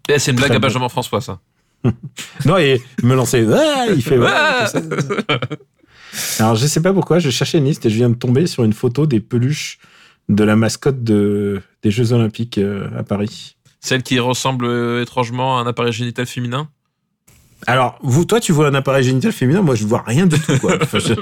Eh, 0.08 0.18
c'est 0.18 0.32
une 0.32 0.36
blague 0.36 0.50
Très 0.50 0.56
à. 0.56 0.60
Benjamin 0.60 0.88
François, 0.88 1.20
ça. 1.20 1.40
non, 2.44 2.58
et 2.58 2.82
me 3.02 3.14
lancer. 3.14 3.46
Ah, 3.52 3.86
il 3.94 4.02
fait. 4.02 4.18
Ah. 4.22 4.66
Alors, 6.40 6.56
je 6.56 6.66
sais 6.66 6.82
pas 6.82 6.92
pourquoi, 6.92 7.18
je 7.20 7.30
cherchais 7.30 7.58
une 7.58 7.64
liste 7.64 7.86
et 7.86 7.90
je 7.90 7.94
viens 7.96 8.10
de 8.10 8.14
tomber 8.16 8.46
sur 8.46 8.64
une 8.64 8.72
photo 8.72 9.06
des 9.06 9.20
peluches 9.20 9.78
de 10.28 10.42
la 10.44 10.56
mascotte 10.56 11.02
de, 11.04 11.62
des 11.82 11.90
Jeux 11.90 12.12
Olympiques 12.12 12.58
à 12.96 13.02
Paris. 13.04 13.56
Celle 13.80 14.02
qui 14.02 14.18
ressemble 14.18 14.66
euh, 14.66 15.02
étrangement 15.02 15.58
à 15.58 15.62
un 15.62 15.66
appareil 15.66 15.92
génital 15.92 16.26
féminin? 16.26 16.68
Alors, 17.66 17.98
vous, 18.02 18.24
toi, 18.24 18.40
tu 18.40 18.52
vois 18.52 18.68
un 18.68 18.74
appareil 18.74 19.04
génital 19.04 19.32
féminin, 19.32 19.60
moi, 19.62 19.74
je 19.74 19.86
vois 19.86 20.02
rien 20.06 20.26
du 20.26 20.38
tout, 20.40 20.58
quoi. 20.58 20.76
Enfin, 20.82 20.98
je- 20.98 21.14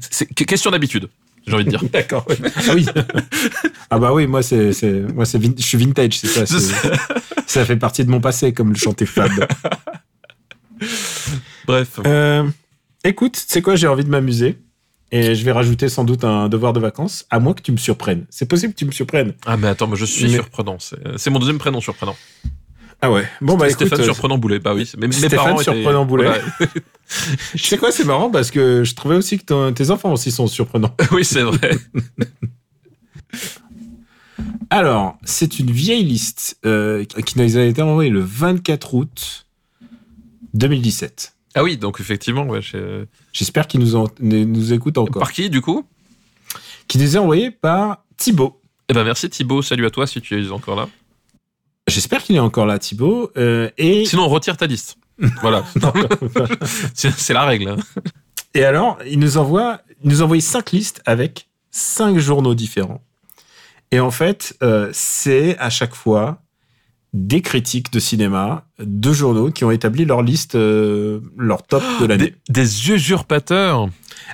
C'est 0.00 0.26
que- 0.32 0.44
question 0.44 0.70
d'habitude, 0.70 1.08
j'ai 1.46 1.54
envie 1.54 1.64
de 1.64 1.70
dire. 1.70 1.82
D'accord. 1.92 2.24
Ah 2.68 2.72
oui. 2.74 2.86
ah 3.90 3.98
bah 3.98 4.12
oui, 4.12 4.26
moi, 4.28 4.42
c'est, 4.42 4.72
c'est, 4.72 4.92
moi, 5.12 5.24
c'est, 5.24 5.40
je 5.42 5.62
suis 5.62 5.78
vintage, 5.78 6.18
c'est 6.18 6.26
ça. 6.28 6.46
c'est- 6.46 6.74
ça 7.46 7.64
fait 7.64 7.76
partie 7.76 8.04
de 8.04 8.10
mon 8.10 8.20
passé, 8.20 8.52
comme 8.52 8.70
le 8.70 8.76
chantait 8.78 9.06
Fab. 9.06 9.30
Bref. 11.66 12.00
Euh, 12.06 12.48
écoute, 13.04 13.42
c'est 13.48 13.62
quoi, 13.62 13.76
j'ai 13.76 13.86
envie 13.86 14.04
de 14.04 14.10
m'amuser? 14.10 14.58
Et 15.12 15.34
je 15.34 15.44
vais 15.44 15.50
rajouter 15.52 15.88
sans 15.88 16.04
doute 16.04 16.22
un 16.24 16.48
devoir 16.48 16.72
de 16.72 16.78
vacances, 16.80 17.26
à 17.30 17.40
moins 17.40 17.52
que 17.52 17.62
tu 17.62 17.72
me 17.72 17.76
surprennes. 17.78 18.26
C'est 18.30 18.46
possible 18.46 18.72
que 18.74 18.78
tu 18.78 18.84
me 18.84 18.92
surprennes. 18.92 19.34
Ah 19.44 19.56
mais 19.56 19.66
attends, 19.68 19.88
moi 19.88 19.96
je 19.96 20.04
suis 20.04 20.24
Mais- 20.26 20.34
surprenant. 20.34 20.78
C'est 21.16 21.30
mon 21.30 21.38
deuxième 21.40 21.58
prénom 21.58 21.80
surprenant. 21.80 22.14
Ah 23.02 23.10
ouais. 23.10 23.24
Bon, 23.40 23.56
bah. 23.56 23.70
Stéphane 23.70 24.00
euh, 24.00 24.04
Surprenant 24.04 24.36
Boulet. 24.36 24.58
Bah 24.58 24.74
oui, 24.74 24.88
mes, 24.98 25.06
mes 25.06 25.12
Stéphane 25.14 25.38
parents 25.38 25.60
étaient- 25.60 25.72
Surprenant 25.72 26.04
Boulet. 26.04 26.30
Sais 27.56 27.78
quoi, 27.78 27.90
c'est 27.90 28.04
marrant 28.04 28.30
parce 28.30 28.50
que 28.50 28.84
je 28.84 28.94
trouvais 28.94 29.16
aussi 29.16 29.38
que 29.38 29.44
ton- 29.46 29.72
tes 29.72 29.90
enfants 29.90 30.12
aussi 30.12 30.30
sont 30.30 30.46
surprenants. 30.46 30.94
oui, 31.12 31.24
c'est 31.24 31.42
vrai. 31.42 31.70
Alors, 34.68 35.18
c'est 35.24 35.58
une 35.58 35.70
vieille 35.70 36.04
liste 36.04 36.58
euh, 36.64 37.04
qui 37.04 37.38
nous 37.38 37.56
a 37.56 37.62
été 37.62 37.82
envoyée 37.82 38.10
le 38.10 38.20
24 38.20 38.94
août 38.94 39.46
2017. 40.54 41.34
Ah 41.54 41.62
oui, 41.64 41.76
donc 41.76 42.00
effectivement, 42.00 42.44
ouais, 42.44 42.60
J'espère 43.32 43.66
qu'ils 43.66 43.80
nous, 43.80 43.96
en- 43.96 44.06
nous 44.20 44.72
écoutent 44.72 44.98
encore. 44.98 45.20
par 45.20 45.32
qui 45.32 45.50
du 45.50 45.60
coup? 45.60 45.84
Qui 46.88 46.98
nous 46.98 47.16
est 47.16 47.18
envoyé 47.18 47.50
par 47.50 48.04
Thibaut. 48.16 48.60
Eh 48.88 48.92
ben 48.92 49.04
merci 49.04 49.28
Thibaut, 49.30 49.62
salut 49.62 49.86
à 49.86 49.90
toi 49.90 50.06
si 50.06 50.20
tu 50.20 50.40
es 50.44 50.50
encore 50.50 50.76
là. 50.76 50.88
J'espère 51.88 52.22
qu'il 52.22 52.36
est 52.36 52.40
encore 52.40 52.66
là, 52.66 52.78
Thibaut. 52.78 53.30
Euh, 53.36 53.70
et, 53.78 54.04
Sinon, 54.04 54.24
on 54.24 54.28
retire 54.28 54.56
ta 54.56 54.66
liste. 54.66 54.96
Voilà. 55.42 55.64
c'est 56.94 57.32
la 57.34 57.44
règle. 57.44 57.68
hein. 57.70 57.76
et 58.54 58.64
alors, 58.64 58.98
il 59.06 59.18
nous 59.18 59.36
envoie, 59.36 59.80
il 60.02 60.10
nous 60.10 60.22
a 60.22 60.24
envoyé 60.24 60.40
cinq 60.40 60.72
listes 60.72 61.02
avec 61.04 61.48
cinq 61.70 62.18
journaux 62.18 62.54
différents. 62.54 63.02
Et 63.92 64.00
en 64.00 64.10
fait, 64.10 64.56
euh, 64.62 64.88
c'est 64.92 65.58
à 65.58 65.68
chaque 65.70 65.94
fois 65.94 66.42
des 67.12 67.42
critiques 67.42 67.92
de 67.92 67.98
cinéma, 67.98 68.64
de 68.78 69.12
journaux 69.12 69.50
qui 69.50 69.64
ont 69.64 69.70
établi 69.70 70.04
leur 70.04 70.22
liste, 70.22 70.54
euh, 70.54 71.20
leur 71.36 71.62
top 71.62 71.82
de 72.00 72.06
l'année. 72.06 72.34
Des, 72.48 72.62
des 72.62 72.90
usurpateurs. 72.90 73.88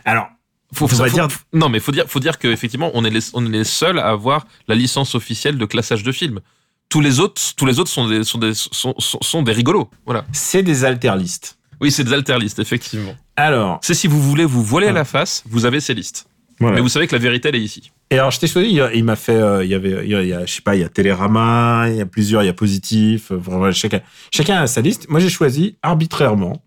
Alors, 0.05 0.29
Faut, 0.75 0.87
faut- 0.89 1.07
dire- 1.09 1.29
non, 1.53 1.69
mais 1.69 1.81
faut 1.81 1.93
dire, 1.93 2.05
faut 2.09 2.21
dire 2.21 2.39
qu'effectivement, 2.39 2.91
on 2.95 3.05
est 3.05 3.11
les, 3.11 3.21
on 3.35 3.45
est 3.47 3.49
les 3.51 3.65
seuls 3.65 3.99
à 3.99 4.09
avoir 4.09 4.47
la 4.69 4.75
licence 4.75 5.15
officielle 5.15 5.57
de 5.59 5.65
classage 5.65 6.03
de 6.03 6.13
films. 6.13 6.41
Tous 6.89 7.01
les 7.01 7.19
autres, 7.19 7.41
tous 7.57 7.67
les 7.67 7.79
autres 7.81 7.91
sont 7.91 8.09
des, 8.09 8.23
sont 8.25 8.39
des, 8.39 8.53
sont, 8.55 8.95
sont, 8.99 9.19
sont 9.23 9.43
des 9.43 9.53
rigolos. 9.53 9.89
Voilà. 10.05 10.25
c'est 10.33 10.63
des 10.63 10.85
alterlistes. 10.85 11.59
Oui, 11.81 11.91
c'est 11.91 12.05
des 12.05 12.13
alterlistes, 12.13 12.59
effectivement. 12.59 13.15
Alors, 13.37 13.79
C'est 13.83 13.95
si 13.95 14.07
vous 14.07 14.21
voulez 14.23 14.45
vous 14.45 14.63
voiler 14.63 14.87
à 14.89 14.93
la 14.93 15.05
face, 15.05 15.43
vous 15.47 15.65
avez 15.67 15.81
ces 15.81 15.95
listes. 15.95 16.27
Voilà. 16.59 16.77
Mais 16.77 16.81
vous 16.81 16.89
savez 16.89 17.07
que 17.07 17.15
la 17.15 17.21
vérité, 17.21 17.49
elle 17.49 17.57
est 17.57 17.61
ici. 17.61 17.91
Et 18.11 18.19
alors, 18.19 18.31
je 18.31 18.39
t'ai 18.41 18.47
choisi, 18.47 18.79
il, 18.95 19.05
m'a 19.05 19.17
fait, 19.17 19.35
euh, 19.35 19.65
il 19.65 19.71
y 19.71 19.75
avait, 19.75 20.05
il 20.07 20.11
y 20.11 20.33
a, 20.33 20.47
je 20.47 20.53
sais 20.53 20.63
pas, 20.63 20.75
il 20.77 20.81
y 20.81 20.85
a 20.85 20.89
Télérama, 20.89 21.87
il 21.89 21.97
y 21.97 22.01
a 22.01 22.07
plusieurs, 22.07 22.43
il 22.43 22.47
y 22.47 22.49
a 22.49 22.55
Positif, 22.55 23.33
euh, 23.33 23.73
chacun, 23.73 24.01
chacun 24.33 24.63
a 24.63 24.67
sa 24.67 24.81
liste. 24.81 25.09
Moi, 25.09 25.21
j'ai 25.21 25.29
choisi 25.29 25.77
arbitrairement. 25.83 26.63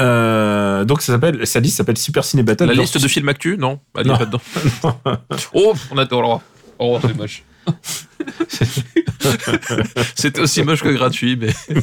Euh, 0.00 0.84
donc, 0.84 1.02
ça 1.02 1.12
s'appelle, 1.12 1.46
sa 1.46 1.60
liste 1.60 1.76
s'appelle 1.76 1.98
Super 1.98 2.24
Ciné 2.24 2.42
Battle. 2.42 2.64
La 2.66 2.74
liste 2.74 3.00
de 3.00 3.08
films 3.08 3.28
actu, 3.28 3.56
non 3.58 3.80
Elle 3.96 4.06
n'est 4.06 4.12
Non. 4.12 4.18
pas 4.18 4.26
dedans. 4.26 4.40
oh, 5.54 5.74
on 5.90 5.98
a 5.98 6.06
oh, 6.10 6.40
oh, 6.78 6.98
c'est 7.02 7.16
moche. 7.16 7.44
C'était 10.14 10.40
aussi 10.40 10.62
moche 10.62 10.82
que 10.82 10.88
gratuit, 10.88 11.36
mais 11.36 11.48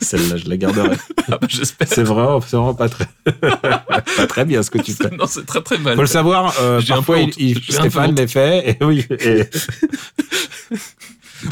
Celle-là, 0.00 0.36
je 0.36 0.48
la 0.48 0.56
garderai. 0.56 0.96
ah 1.30 1.38
bah, 1.38 1.46
j'espère. 1.48 1.88
C'est 1.88 2.02
vraiment, 2.02 2.40
c'est 2.40 2.56
vraiment 2.56 2.74
pas 2.74 2.88
très, 2.88 3.06
pas 3.40 4.26
très 4.28 4.44
bien 4.44 4.62
ce 4.62 4.70
que 4.70 4.78
tu 4.78 4.92
fais. 4.92 5.10
Non, 5.10 5.26
c'est 5.26 5.44
très 5.46 5.62
très 5.62 5.78
mal. 5.78 5.94
Faut 5.96 6.02
le 6.02 6.06
savoir, 6.06 6.54
euh, 6.60 6.80
parfois, 6.86 7.18
il, 7.18 7.32
il- 7.38 7.62
Stéphane 7.62 8.14
les 8.14 8.26
fait, 8.26 8.76
et 8.80 8.84
oui, 8.84 9.04
et 9.20 9.44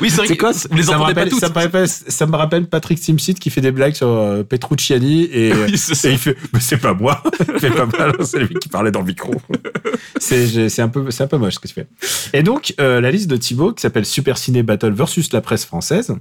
Oui, 0.00 0.10
c'est 0.10 0.16
vrai 0.18 0.26
C'est 0.28 0.36
quoi 0.36 0.52
vous 0.52 0.76
les 0.76 0.82
ça, 0.84 0.92
me 0.92 0.96
entendez 0.96 1.14
pas 1.14 1.20
rappelle, 1.20 1.28
toutes. 1.30 1.40
ça, 1.40 1.48
me 1.48 1.54
rappelle, 1.54 1.88
ça 1.88 2.26
me 2.26 2.36
rappelle 2.36 2.66
Patrick 2.66 2.98
Simsit 2.98 3.38
qui 3.38 3.50
fait 3.50 3.60
des 3.60 3.72
blagues 3.72 3.94
sur 3.94 4.08
euh, 4.08 4.42
Petrucciani 4.42 5.24
et, 5.32 5.52
Oui, 5.68 5.76
c'est 5.76 5.94
ça. 5.94 6.08
et 6.08 6.12
il 6.12 6.18
fait 6.18 6.36
mais 6.52 6.60
c'est 6.60 6.78
pas 6.78 6.94
moi 6.94 7.22
fait 7.58 7.70
pas 7.70 7.86
mal 7.86 8.14
c'est 8.24 8.40
lui 8.40 8.54
qui 8.54 8.68
parlait 8.68 8.90
dans 8.90 9.00
le 9.00 9.06
micro 9.06 9.34
c'est 10.18 10.68
c'est 10.68 10.82
un 10.82 10.88
peu 10.88 11.10
c'est 11.10 11.24
un 11.24 11.26
peu 11.26 11.36
moche 11.38 11.54
ce 11.54 11.58
que 11.58 11.68
tu 11.68 11.74
fais 11.74 11.86
et 12.32 12.42
donc 12.42 12.74
euh, 12.80 13.00
la 13.00 13.10
liste 13.10 13.28
de 13.28 13.36
Thibaut 13.36 13.72
qui 13.72 13.82
s'appelle 13.82 14.06
Super 14.06 14.38
Ciné 14.38 14.62
Battle 14.62 14.92
versus 14.92 15.32
la 15.32 15.40
presse 15.40 15.64
française 15.64 16.14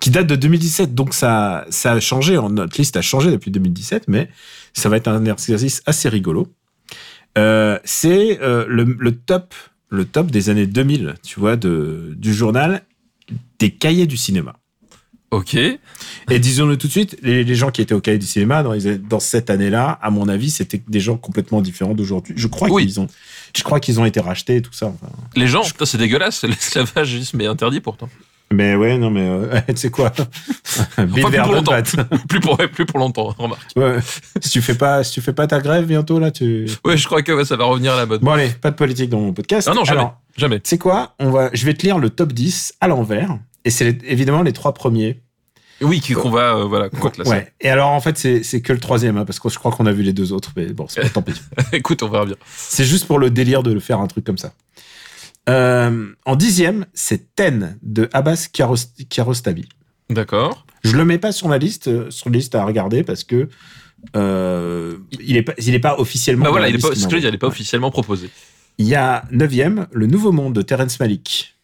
qui 0.00 0.10
date 0.10 0.26
de 0.26 0.36
2017 0.36 0.94
donc 0.94 1.14
ça 1.14 1.66
ça 1.70 1.92
a 1.92 2.00
changé 2.00 2.36
en 2.38 2.50
notre 2.50 2.76
liste 2.78 2.96
a 2.96 3.02
changé 3.02 3.30
depuis 3.30 3.50
2017 3.50 4.04
mais 4.08 4.28
ça 4.74 4.88
va 4.88 4.96
être 4.98 5.08
un 5.08 5.24
exercice 5.24 5.82
assez 5.86 6.08
rigolo 6.08 6.48
Euh, 7.38 7.78
c'est 7.84 8.40
euh, 8.42 8.64
le, 8.68 8.82
le 8.98 9.12
top 9.12 9.54
le 9.88 10.04
top 10.04 10.30
des 10.32 10.50
années 10.50 10.66
2000 10.66 11.14
tu 11.22 11.38
vois 11.38 11.56
de 11.56 12.12
du 12.16 12.34
journal 12.34 12.82
des 13.58 13.70
cahiers 13.70 14.06
du 14.06 14.16
cinéma. 14.16 14.56
Ok. 15.30 15.54
Et 15.54 16.38
disons-le 16.40 16.76
tout 16.76 16.88
de 16.88 16.92
suite, 16.92 17.16
les, 17.22 17.44
les 17.44 17.54
gens 17.54 17.70
qui 17.70 17.80
étaient 17.80 17.94
au 17.94 18.00
cahier 18.00 18.18
du 18.18 18.26
cinéma 18.26 18.64
dans, 18.64 19.20
cette 19.20 19.48
année-là, 19.48 19.98
à 20.02 20.10
mon 20.10 20.28
avis, 20.28 20.50
c'était 20.50 20.82
des 20.88 20.98
gens 20.98 21.16
complètement 21.16 21.60
différents 21.60 21.94
d'aujourd'hui. 21.94 22.34
Je 22.36 22.48
crois 22.48 22.68
Oui. 22.68 22.84
qu'ils 22.84 22.98
ont, 22.98 23.06
je 23.56 23.62
crois 23.62 23.78
qu'ils 23.78 24.00
ont 24.00 24.04
été 24.04 24.18
rachetés 24.18 24.56
et 24.56 24.62
tout 24.62 24.72
ça. 24.72 24.86
enfin. 24.86 25.06
Les 25.36 25.46
gens, 25.46 25.62
putain, 25.62 25.84
c'est 25.86 25.98
dégueulasse. 25.98 26.42
L'esclavagisme 26.44 27.40
est 27.40 27.46
interdit 27.46 27.80
pourtant. 27.80 28.08
Mais 28.52 28.74
ouais, 28.74 28.98
non, 28.98 29.10
mais 29.10 29.28
euh, 29.28 29.60
tu 29.68 29.76
sais 29.76 29.90
quoi, 29.90 30.10
Bill 30.10 30.26
Enfin, 30.96 31.06
plus 31.06 31.42
pour 31.42 31.52
longtemps. 31.52 31.82
Plus 32.28 32.40
pour, 32.40 32.56
plus 32.56 32.86
pour 32.86 32.98
longtemps, 32.98 33.34
remarque. 33.38 33.70
Ouais. 33.76 33.98
si 34.40 34.50
tu 34.50 34.60
fais 34.60 34.74
pas, 34.74 35.04
si 35.04 35.12
tu 35.12 35.20
fais 35.20 35.32
pas 35.32 35.46
ta 35.46 35.60
grève 35.60 35.86
bientôt 35.86 36.18
là, 36.18 36.32
tu. 36.32 36.66
Ouais, 36.84 36.96
je 36.96 37.06
crois 37.06 37.22
que 37.22 37.30
ouais, 37.30 37.44
ça 37.44 37.56
va 37.56 37.64
revenir 37.64 37.92
à 37.92 37.96
la 37.96 38.06
mode. 38.06 38.22
Bon 38.22 38.32
allez, 38.32 38.48
pas 38.48 38.70
de 38.70 38.76
politique 38.76 39.08
dans 39.08 39.20
mon 39.20 39.32
podcast. 39.32 39.68
Ah 39.70 39.74
non, 39.74 39.84
jamais. 39.84 40.00
Alors, 40.00 40.20
Jamais. 40.36 40.60
tu 40.60 40.70
sais 40.70 40.78
quoi, 40.78 41.14
on 41.20 41.30
va, 41.30 41.50
je 41.52 41.64
vais 41.64 41.74
te 41.74 41.82
lire 41.82 41.98
le 41.98 42.10
top 42.10 42.32
10 42.32 42.74
à 42.80 42.88
l'envers. 42.88 43.38
Et 43.64 43.70
c'est 43.70 43.98
évidemment 44.04 44.42
les 44.42 44.52
trois 44.52 44.74
premiers. 44.74 45.20
Oui, 45.82 46.00
qu'on 46.00 46.30
va, 46.30 46.56
euh, 46.56 46.64
voilà, 46.64 46.90
qu'on 46.90 46.98
va 46.98 47.10
classer. 47.10 47.30
Ouais. 47.30 47.52
Et 47.60 47.70
alors 47.70 47.90
en 47.90 48.00
fait, 48.00 48.18
c'est 48.18 48.42
c'est 48.42 48.60
que 48.60 48.72
le 48.72 48.80
troisième, 48.80 49.16
hein, 49.16 49.24
parce 49.24 49.38
que 49.38 49.48
je 49.48 49.58
crois 49.58 49.72
qu'on 49.72 49.86
a 49.86 49.92
vu 49.92 50.02
les 50.02 50.12
deux 50.12 50.32
autres, 50.32 50.52
mais 50.56 50.66
bon, 50.66 50.86
c'est 50.88 51.00
pas 51.00 51.08
tant 51.08 51.22
pis. 51.22 51.40
Écoute, 51.72 52.02
on 52.02 52.08
verra 52.08 52.26
bien. 52.26 52.36
C'est 52.54 52.84
juste 52.84 53.06
pour 53.06 53.18
le 53.18 53.30
délire 53.30 53.62
de 53.62 53.72
le 53.72 53.80
faire 53.80 54.00
un 54.00 54.06
truc 54.06 54.24
comme 54.24 54.38
ça. 54.38 54.52
Euh, 55.48 56.08
en 56.26 56.36
dixième, 56.36 56.86
c'est 56.94 57.34
Ten 57.34 57.78
de 57.82 58.08
Abbas 58.12 58.48
Kiaros- 58.52 59.04
Kiarostami. 59.08 59.68
D'accord. 60.10 60.64
Je 60.84 60.96
le 60.96 61.04
mets 61.04 61.18
pas 61.18 61.32
sur 61.32 61.48
la 61.48 61.58
liste, 61.58 61.88
euh, 61.88 62.10
sur 62.10 62.30
la 62.30 62.36
liste 62.36 62.54
à 62.54 62.64
regarder 62.64 63.02
parce 63.02 63.24
que 63.24 63.48
euh, 64.16 64.96
il 65.20 65.36
est 65.36 65.42
pas, 65.42 65.52
il 65.58 65.74
est 65.74 65.78
pas 65.80 65.98
officiellement. 65.98 66.44
Bah 66.44 66.50
voilà, 66.50 66.66
la 66.68 66.70
il 66.74 66.80
pas, 66.80 66.88
est 66.88 67.38
pas 67.38 67.46
officiellement 67.46 67.90
proposé. 67.90 68.30
Il 68.78 68.86
y 68.86 68.94
a 68.94 69.24
neuvième, 69.30 69.86
Le 69.92 70.06
Nouveau 70.06 70.32
Monde 70.32 70.54
de 70.54 70.62
Terrence 70.62 70.98
Malick. 71.00 71.56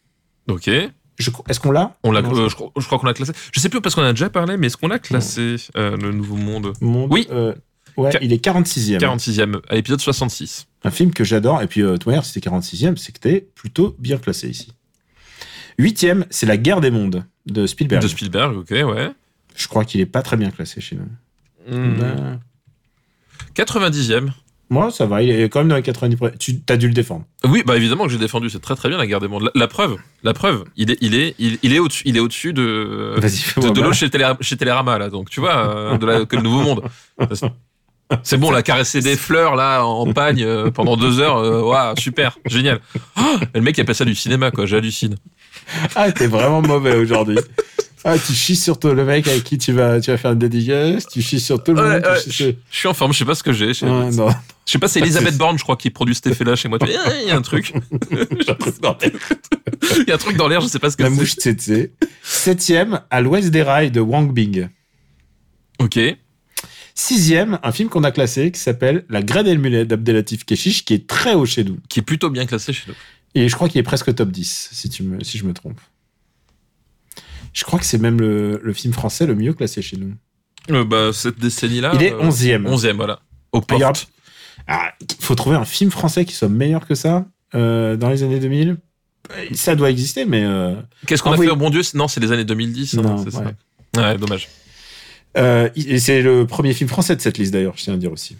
Ok. 0.47 0.67
Est-ce 0.67 1.59
qu'on 1.59 1.71
l'a? 1.71 1.97
On 2.03 2.11
l'a, 2.11 2.19
euh, 2.19 2.47
je, 2.47 2.53
crois- 2.53 2.99
qu'on 2.99 3.05
l'a 3.07 3.13
classé. 3.13 3.31
Je 3.51 3.59
sais 3.59 3.69
plus 3.69 3.81
parce 3.81 3.95
qu'on 3.95 4.03
a 4.03 4.13
déjà 4.13 4.29
parlé, 4.29 4.55
mais 4.55 4.67
est-ce 4.67 4.77
qu'on 4.77 4.91
a 4.91 4.99
classé 4.99 5.55
euh, 5.75 5.97
le 5.97 6.11
Nouveau 6.11 6.35
Monde? 6.35 6.73
Monde, 6.79 7.11
Oui. 7.11 7.27
Ouais, 7.97 8.11
il 8.21 8.31
est 8.33 8.43
46e. 8.43 8.99
46e, 8.99 9.61
à 9.69 9.75
l'épisode 9.75 9.99
66. 9.99 10.67
Un 10.83 10.91
film 10.91 11.11
que 11.13 11.23
j'adore. 11.23 11.61
Et 11.61 11.67
puis, 11.67 11.81
euh, 11.81 11.97
toi, 11.97 12.21
si 12.23 12.31
c'était 12.33 12.49
46e, 12.49 12.95
c'est 12.95 13.11
que 13.11 13.19
t'es 13.19 13.47
plutôt 13.55 13.95
bien 13.99 14.17
classé 14.17 14.49
ici. 14.49 14.73
Huitième, 15.77 16.25
c'est 16.29 16.45
La 16.45 16.57
Guerre 16.57 16.81
des 16.81 16.91
Mondes 16.91 17.23
de 17.45 17.67
Spielberg. 17.67 18.01
De 18.01 18.07
Spielberg, 18.07 18.57
ok, 18.57 18.69
ouais. 18.71 19.11
Je 19.55 19.67
crois 19.67 19.85
qu'il 19.85 20.01
est 20.01 20.05
pas 20.05 20.21
très 20.21 20.37
bien 20.37 20.49
classé 20.51 20.81
chez 20.81 20.95
nous. 20.95 21.75
Hmm. 21.75 21.95
Ben, 21.99 22.39
90e. 23.55 24.29
Moi, 24.69 24.91
ça 24.91 25.05
va, 25.05 25.23
il 25.23 25.29
est 25.29 25.47
quand 25.49 25.59
même 25.59 25.69
dans 25.69 25.77
les 25.77 25.81
90. 25.81 26.15
près. 26.17 26.33
Tu 26.37 26.59
as 26.67 26.75
dû 26.75 26.87
le 26.87 26.93
défendre. 26.93 27.25
Oui, 27.45 27.63
bah 27.65 27.77
évidemment 27.77 28.03
que 28.03 28.09
j'ai 28.09 28.17
défendu, 28.17 28.49
c'est 28.49 28.59
très 28.59 28.75
très 28.75 28.89
bien 28.89 28.97
la 28.97 29.07
guerre 29.07 29.21
des 29.21 29.29
mondes. 29.29 29.43
La, 29.43 29.51
la 29.55 29.67
preuve, 29.69 29.95
la 30.23 30.33
preuve, 30.33 30.65
il 30.75 30.91
est, 30.91 30.97
il 30.99 31.15
est, 31.15 31.35
il, 31.39 31.57
il 31.63 31.73
est 31.73 31.79
au-dessus, 31.79 32.03
il 32.05 32.17
est 32.17 32.19
au-dessus 32.19 32.51
de, 32.51 33.15
de, 33.17 33.81
l'autre 33.81 33.93
chez, 33.93 34.09
Télé- 34.09 34.33
chez 34.41 34.57
Télérama 34.57 34.97
là. 34.97 35.09
Donc 35.09 35.29
tu 35.29 35.39
vois, 35.39 35.73
euh, 35.73 35.97
de 35.97 36.05
la, 36.05 36.25
que 36.25 36.35
le 36.35 36.41
nouveau 36.41 36.61
monde. 36.63 36.83
C'est 38.23 38.37
bon, 38.37 38.51
la 38.51 38.63
caresser 38.63 39.01
des 39.01 39.17
fleurs 39.17 39.55
là 39.55 39.83
en 39.85 40.11
pagne 40.13 40.41
euh, 40.43 40.71
pendant 40.71 40.95
deux 40.95 41.19
heures, 41.19 41.37
euh, 41.37 41.61
waouh, 41.61 41.93
super, 41.97 42.37
génial. 42.45 42.79
Oh, 43.19 43.37
et 43.41 43.57
le 43.57 43.61
mec 43.61 43.77
il 43.77 43.81
appelle 43.81 43.95
ça 43.95 44.05
du 44.05 44.15
cinéma 44.15 44.49
quoi, 44.51 44.65
j'hallucine. 44.65 45.15
Ah, 45.95 46.11
t'es 46.11 46.27
vraiment 46.27 46.61
mauvais 46.61 46.95
aujourd'hui. 46.95 47.37
Ah, 48.05 48.17
tu 48.17 48.31
chies 48.31 48.55
sur 48.55 48.79
toi, 48.79 48.93
le 48.93 49.03
mec 49.03 49.27
avec 49.27 49.43
qui 49.43 49.57
tu 49.57 49.73
vas, 49.73 49.99
tu 49.99 50.11
vas 50.11 50.17
faire 50.17 50.31
une 50.31 50.39
dédicace, 50.39 51.07
tu 51.07 51.21
chies 51.21 51.41
sur 51.41 51.61
tout 51.61 51.73
le 51.73 51.81
Ouais, 51.81 51.93
monde. 51.95 52.03
ouais, 52.05 52.19
chies 52.21 52.31
sur- 52.31 52.53
Je 52.71 52.77
suis 52.77 52.87
en 52.87 52.93
forme, 52.93 53.11
je 53.11 53.17
sais 53.19 53.25
pas 53.25 53.35
ce 53.35 53.43
que 53.43 53.51
j'ai. 53.51 53.69
Je 53.69 53.73
sais, 53.73 53.85
je 53.85 54.77
pas, 54.77 54.87
c'est 54.87 54.99
Elisabeth 55.01 55.37
Borne, 55.37 55.57
je 55.57 55.63
crois, 55.63 55.75
qui 55.75 55.89
produit 55.89 56.15
cet 56.15 56.27
effet-là 56.27 56.55
chez 56.55 56.69
moi. 56.69 56.77
Il 56.81 57.27
y 57.27 57.31
a 57.31 57.35
un 57.35 57.41
truc, 57.41 57.73
il 58.11 58.47
y 60.07 60.11
a 60.11 60.15
un 60.15 60.17
truc 60.17 60.37
dans 60.37 60.47
l'air, 60.47 60.61
je 60.61 60.67
sais 60.67 60.79
pas 60.79 60.89
ce 60.89 60.95
que 60.95 61.03
La 61.03 61.09
c'est. 61.09 61.15
mouche 61.15 61.33
tsetse. 61.33 61.89
Septième, 62.23 63.01
À 63.09 63.19
l'ouest 63.19 63.49
des 63.49 63.63
rails 63.63 63.91
de 63.91 63.99
Wang 63.99 64.31
Bing. 64.31 64.69
Ok. 65.79 65.99
Sixième, 66.99 67.59
un 67.61 67.71
film 67.71 67.89
qu'on 67.89 68.03
a 68.03 68.11
classé 68.11 68.51
qui 68.51 68.59
s'appelle 68.59 69.05
La 69.07 69.21
graine 69.21 69.45
et 69.45 69.53
le 69.53 69.61
mulet 69.61 69.85
d'Abdelatif 69.85 70.45
Keshish, 70.45 70.83
qui 70.83 70.95
est 70.95 71.05
très 71.05 71.35
haut 71.35 71.45
chez 71.45 71.63
nous. 71.63 71.77
Qui 71.89 71.99
est 71.99 72.03
plutôt 72.03 72.31
bien 72.31 72.47
classé 72.47 72.73
chez 72.73 72.85
nous. 72.87 72.95
Et 73.35 73.47
je 73.49 73.53
crois 73.55 73.69
qu'il 73.69 73.77
est 73.79 73.83
presque 73.83 74.15
top 74.15 74.31
10, 74.31 74.69
si, 74.71 74.89
tu 74.89 75.03
me, 75.03 75.23
si 75.23 75.37
je 75.37 75.45
me 75.45 75.53
trompe. 75.53 75.79
Je 77.53 77.63
crois 77.65 77.77
que 77.77 77.85
c'est 77.85 77.99
même 77.99 78.19
le, 78.19 78.59
le 78.63 78.73
film 78.73 78.93
français 78.93 79.27
le 79.27 79.35
mieux 79.35 79.53
classé 79.53 79.83
chez 79.83 79.97
nous. 79.97 80.11
Euh, 80.71 80.83
bah, 80.85 81.11
cette 81.13 81.37
décennie-là. 81.39 81.91
Il 81.93 82.01
est 82.01 82.13
euh, 82.13 82.19
11e. 82.29 82.63
11e, 82.63 82.93
voilà. 82.95 83.19
Au 83.51 83.59
Ah, 83.69 83.75
il 83.75 83.83
aura-. 83.83 83.93
Ah, 84.67 84.91
faut 85.19 85.35
trouver 85.35 85.55
un 85.55 85.65
film 85.65 85.91
français 85.91 86.25
qui 86.25 86.33
soit 86.33 86.49
meilleur 86.49 86.87
que 86.87 86.95
ça 86.95 87.27
euh, 87.53 87.95
dans 87.95 88.09
les 88.09 88.23
années 88.23 88.39
2000. 88.39 88.77
Euh, 89.37 89.45
Ça 89.53 89.75
doit 89.75 89.91
exister, 89.91 90.25
mais 90.25 90.43
euh, 90.43 90.73
Qu'est-ce 91.05 91.21
qu'on 91.21 91.29
Ah 91.31 91.35
a 91.35 91.37
oui. 91.37 91.45
fait, 91.45 91.51
oh 91.51 91.55
mon 91.57 91.69
Dieu? 91.69 91.81
Non, 91.93 92.07
c'est 92.07 92.21
les 92.21 92.31
années 92.31 92.43
2010. 92.43 92.97
hein, 92.97 93.17
c'est 93.19 93.35
ouais. 93.37 93.43
ça. 93.93 94.01
Ouais, 94.01 94.17
dommage. 94.17 94.49
Euh, 95.37 95.69
c'est 95.99 96.21
le 96.21 96.45
premier 96.47 96.73
film 96.73 96.89
français 96.89 97.15
de 97.15 97.21
cette 97.21 97.37
liste 97.37 97.53
d'ailleurs, 97.53 97.73
je 97.77 97.83
tiens 97.83 97.93
à 97.93 97.97
dire 97.97 98.11
aussi. 98.11 98.35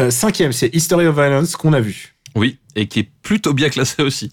Euh, 0.00 0.10
cinquième, 0.10 0.52
c'est 0.52 0.74
History 0.74 1.06
of 1.06 1.14
Violence 1.16 1.56
qu'on 1.56 1.72
a 1.72 1.80
vu. 1.80 2.14
Oui, 2.36 2.58
et 2.76 2.86
qui 2.86 3.00
est 3.00 3.10
plutôt 3.22 3.52
bien 3.54 3.68
classé 3.68 4.02
aussi. 4.02 4.30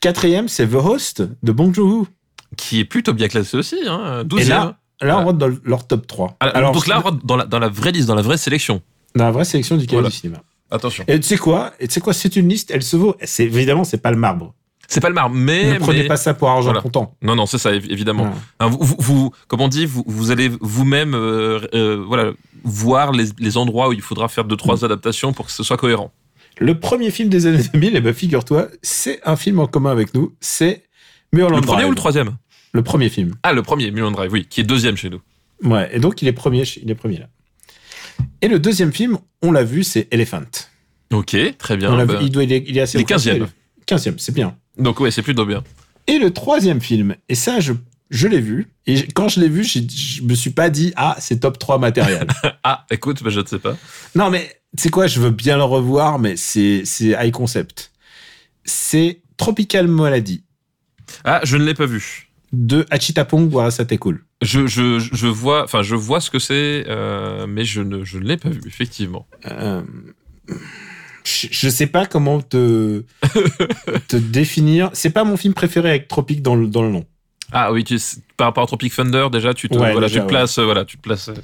Quatrième, 0.00 0.48
c'est 0.48 0.66
The 0.66 0.74
Host 0.74 1.22
de 1.42 1.52
Bong 1.52 1.74
Joon-ho. 1.74 2.06
Qui 2.56 2.80
est 2.80 2.84
plutôt 2.84 3.12
bien 3.12 3.28
classé 3.28 3.56
aussi. 3.56 3.76
Hein, 3.86 4.24
12e. 4.24 4.40
Et 4.40 4.44
là, 4.44 4.78
là, 5.00 5.18
on 5.20 5.24
rentre 5.26 5.38
dans 5.38 5.50
leur 5.64 5.86
top 5.86 6.06
3. 6.06 6.36
Alors, 6.40 6.72
donc 6.72 6.86
là, 6.86 6.98
on 6.98 7.02
rentre 7.02 7.24
dans 7.24 7.36
la, 7.36 7.44
dans 7.44 7.58
la 7.58 7.68
vraie 7.68 7.92
liste, 7.92 8.08
dans 8.08 8.14
la 8.14 8.22
vraie 8.22 8.38
sélection. 8.38 8.82
dans 9.14 9.24
la 9.24 9.30
vraie 9.30 9.44
sélection 9.44 9.76
du 9.76 9.86
cahier 9.86 9.98
Voilà. 10.00 10.08
du 10.10 10.16
cinéma. 10.16 10.42
Attention. 10.70 11.04
Et 11.06 11.20
tu 11.20 11.26
sais 11.28 11.36
quoi? 11.36 11.72
Et 11.80 11.86
tu 11.88 11.94
sais 11.94 12.00
quoi? 12.00 12.12
C'est 12.12 12.34
une 12.36 12.48
liste, 12.48 12.70
elle 12.72 12.82
se 12.82 12.96
vaut. 12.96 13.14
C'est 13.24 13.44
évidemment, 13.44 13.84
c'est 13.84 13.98
pas 13.98 14.10
le 14.10 14.16
marbre. 14.16 14.54
C'est 14.92 15.00
pas 15.00 15.08
le 15.08 15.14
marbre, 15.14 15.34
mais. 15.36 15.74
ne 15.74 15.78
prenez 15.78 16.02
mais- 16.02 16.08
pas 16.08 16.16
ça 16.16 16.34
pour 16.34 16.48
argent 16.50 16.64
Voilà. 16.64 16.80
comptant. 16.80 17.14
Non, 17.22 17.36
non, 17.36 17.46
c'est 17.46 17.58
ça, 17.58 17.70
évi- 17.72 17.90
évidemment. 17.92 18.32
Vous, 18.60 18.78
vous, 18.80 18.96
vous- 18.98 19.30
comme 19.46 19.60
on 19.60 19.68
dit, 19.68 19.86
vous, 19.86 20.02
vous 20.06 20.30
allez 20.32 20.50
vous-même 20.60 21.14
euh, 21.14 21.60
euh, 21.74 22.04
voilà, 22.06 22.32
voir 22.64 23.12
les, 23.12 23.26
les 23.38 23.56
endroits 23.56 23.88
où 23.88 23.92
il 23.92 24.00
faudra 24.02 24.26
faire 24.28 24.44
deux, 24.44 24.56
trois 24.56 24.84
adaptations 24.84 25.32
pour 25.32 25.46
que 25.46 25.52
ce 25.52 25.62
soit 25.62 25.76
cohérent. 25.76 26.12
Le 26.58 26.78
premier 26.78 27.10
film 27.12 27.28
des 27.28 27.46
années 27.46 27.62
2000, 27.72 27.94
eh 27.94 28.00
ben, 28.00 28.12
figure-toi, 28.12 28.66
c'est 28.82 29.20
un 29.24 29.36
film 29.36 29.60
en 29.60 29.66
commun 29.68 29.92
avec 29.92 30.12
nous. 30.12 30.34
C'est 30.40 30.82
Mulholland 31.32 31.60
Le 31.60 31.66
premier 31.66 31.76
Drive. 31.82 31.86
ou 31.86 31.90
le 31.90 31.96
troisième? 31.96 32.36
Le 32.72 32.82
premier 32.82 33.08
film. 33.08 33.34
Ah, 33.44 33.52
le 33.52 33.62
premier, 33.62 33.90
Mulholland 33.92 34.14
Drive, 34.16 34.32
oui, 34.32 34.46
qui 34.50 34.60
est 34.60 34.64
deuxième 34.64 34.96
chez 34.96 35.08
nous. 35.08 35.20
Ouais. 35.62 35.88
Et 35.92 36.00
donc, 36.00 36.20
il 36.20 36.26
est 36.28 36.32
premier, 36.32 36.64
il 36.82 36.90
est 36.90 36.94
premier 36.96 37.18
là. 37.18 37.28
Et 38.42 38.48
le 38.48 38.58
deuxième 38.58 38.92
film, 38.92 39.18
on 39.42 39.52
l'a 39.52 39.62
vu, 39.62 39.84
c'est 39.84 40.08
Elephant. 40.12 40.42
Ok, 41.12 41.36
très 41.58 41.76
bien. 41.76 41.92
on 41.92 42.04
bah, 42.04 42.16
vu, 42.18 42.24
il, 42.26 42.30
doit, 42.30 42.42
il, 42.44 42.52
est, 42.52 42.64
il 42.66 42.76
est 42.76 42.80
assez 42.80 42.98
il 42.98 43.02
est 43.02 43.04
haut 43.04 43.06
classé. 43.06 43.32
15e. 43.38 43.46
15e, 43.86 44.14
c'est 44.18 44.34
bien. 44.34 44.56
Donc, 44.80 45.00
ouais, 45.00 45.10
c'est 45.10 45.22
plutôt 45.22 45.46
bien. 45.46 45.62
Et 46.06 46.18
le 46.18 46.32
troisième 46.32 46.80
film, 46.80 47.14
et 47.28 47.34
ça, 47.34 47.60
je, 47.60 47.72
je 48.10 48.26
l'ai 48.26 48.40
vu, 48.40 48.68
et 48.86 49.06
quand 49.14 49.28
je 49.28 49.38
l'ai 49.40 49.48
vu, 49.48 49.62
j'ai- 49.62 49.86
je 49.88 50.22
me 50.22 50.34
suis 50.34 50.50
pas 50.50 50.70
dit, 50.70 50.92
ah, 50.96 51.16
c'est 51.20 51.40
top 51.40 51.58
3 51.58 51.78
matériel. 51.78 52.26
Ah, 52.64 52.84
écoute, 52.90 53.22
bah, 53.22 53.30
je 53.30 53.40
ne 53.40 53.46
sais 53.46 53.58
pas. 53.58 53.76
non, 54.14 54.30
mais 54.30 54.48
tu 54.76 54.82
sais 54.82 54.90
quoi, 54.90 55.06
je 55.06 55.20
veux 55.20 55.30
bien 55.30 55.56
le 55.56 55.62
revoir, 55.64 56.18
mais 56.18 56.36
c'est 56.36 56.82
c'est 56.84 57.16
high 57.18 57.32
concept. 57.32 57.90
C'est 58.64 59.22
Tropical 59.36 59.88
Malady 59.88 60.44
Ah, 61.24 61.40
je 61.44 61.56
ne 61.56 61.64
l'ai 61.64 61.74
pas 61.74 61.86
vu. 61.86 62.28
de 62.52 62.84
Achitapong 62.90 63.52
Warasate 63.52 63.96
Cool. 63.98 64.24
Je, 64.42 64.66
je, 64.66 64.98
je 64.98 65.26
vois, 65.26 65.64
enfin, 65.64 65.82
je 65.82 65.94
vois 65.94 66.20
ce 66.20 66.30
que 66.30 66.38
c'est, 66.38 66.84
euh, 66.88 67.46
mais 67.46 67.64
je 67.64 67.80
ne, 67.82 68.04
je 68.04 68.18
ne 68.18 68.24
l'ai 68.24 68.36
pas 68.36 68.50
vu, 68.50 68.60
effectivement. 68.66 69.26
Euh, 69.46 69.82
je, 71.24 71.48
je 71.50 71.68
sais 71.68 71.86
pas 71.86 72.06
comment 72.06 72.40
te, 72.40 73.04
te 74.08 74.16
définir. 74.16 74.90
C'est 74.92 75.10
pas 75.10 75.24
mon 75.24 75.36
film 75.36 75.54
préféré 75.54 75.90
avec 75.90 76.08
Tropique 76.08 76.42
dans 76.42 76.54
le, 76.56 76.66
dans 76.66 76.82
le 76.82 76.90
nom. 76.90 77.04
Ah 77.52 77.72
oui, 77.72 77.82
tu, 77.84 77.98
par 78.36 78.48
rapport 78.48 78.64
à 78.64 78.66
Tropic 78.66 78.94
Thunder, 78.94 79.26
déjà, 79.32 79.54
tu 79.54 79.68
te, 79.68 79.76
Ouais, 79.76 79.92
voilà, 79.92 80.06
déjà, 80.06 80.20
tu 80.20 80.26
te 80.26 80.30
places, 80.30 80.58
voilà, 80.58 80.84
tu 80.84 80.96
te 80.96 81.02
places. 81.02 81.30
Tu 81.34 81.40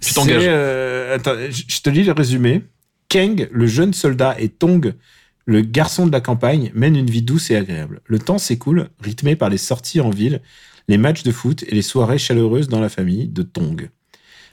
C'est, 0.00 0.14
t'engages. 0.14 0.44
euh, 0.46 1.16
attends, 1.16 1.34
je 1.50 1.80
te 1.80 1.90
lis 1.90 2.04
le 2.04 2.12
résumé. 2.12 2.62
Kang, 3.08 3.48
le 3.50 3.66
jeune 3.66 3.92
soldat, 3.94 4.36
et 4.38 4.48
Tong, 4.50 4.94
le 5.46 5.60
garçon 5.62 6.06
de 6.06 6.12
la 6.12 6.20
campagne, 6.20 6.70
mènent 6.74 6.96
une 6.96 7.10
vie 7.10 7.22
douce 7.22 7.50
et 7.50 7.56
agréable. 7.56 8.00
Le 8.06 8.18
temps 8.18 8.38
s'écoule, 8.38 8.88
rythmé 9.02 9.34
par 9.34 9.48
les 9.48 9.58
sorties 9.58 10.00
en 10.00 10.10
ville, 10.10 10.42
les 10.88 10.98
matchs 10.98 11.22
de 11.22 11.32
foot 11.32 11.64
et 11.66 11.74
les 11.74 11.82
soirées 11.82 12.18
chaleureuses 12.18 12.68
dans 12.68 12.80
la 12.80 12.88
famille 12.88 13.26
de 13.28 13.42
Tong. 13.42 13.90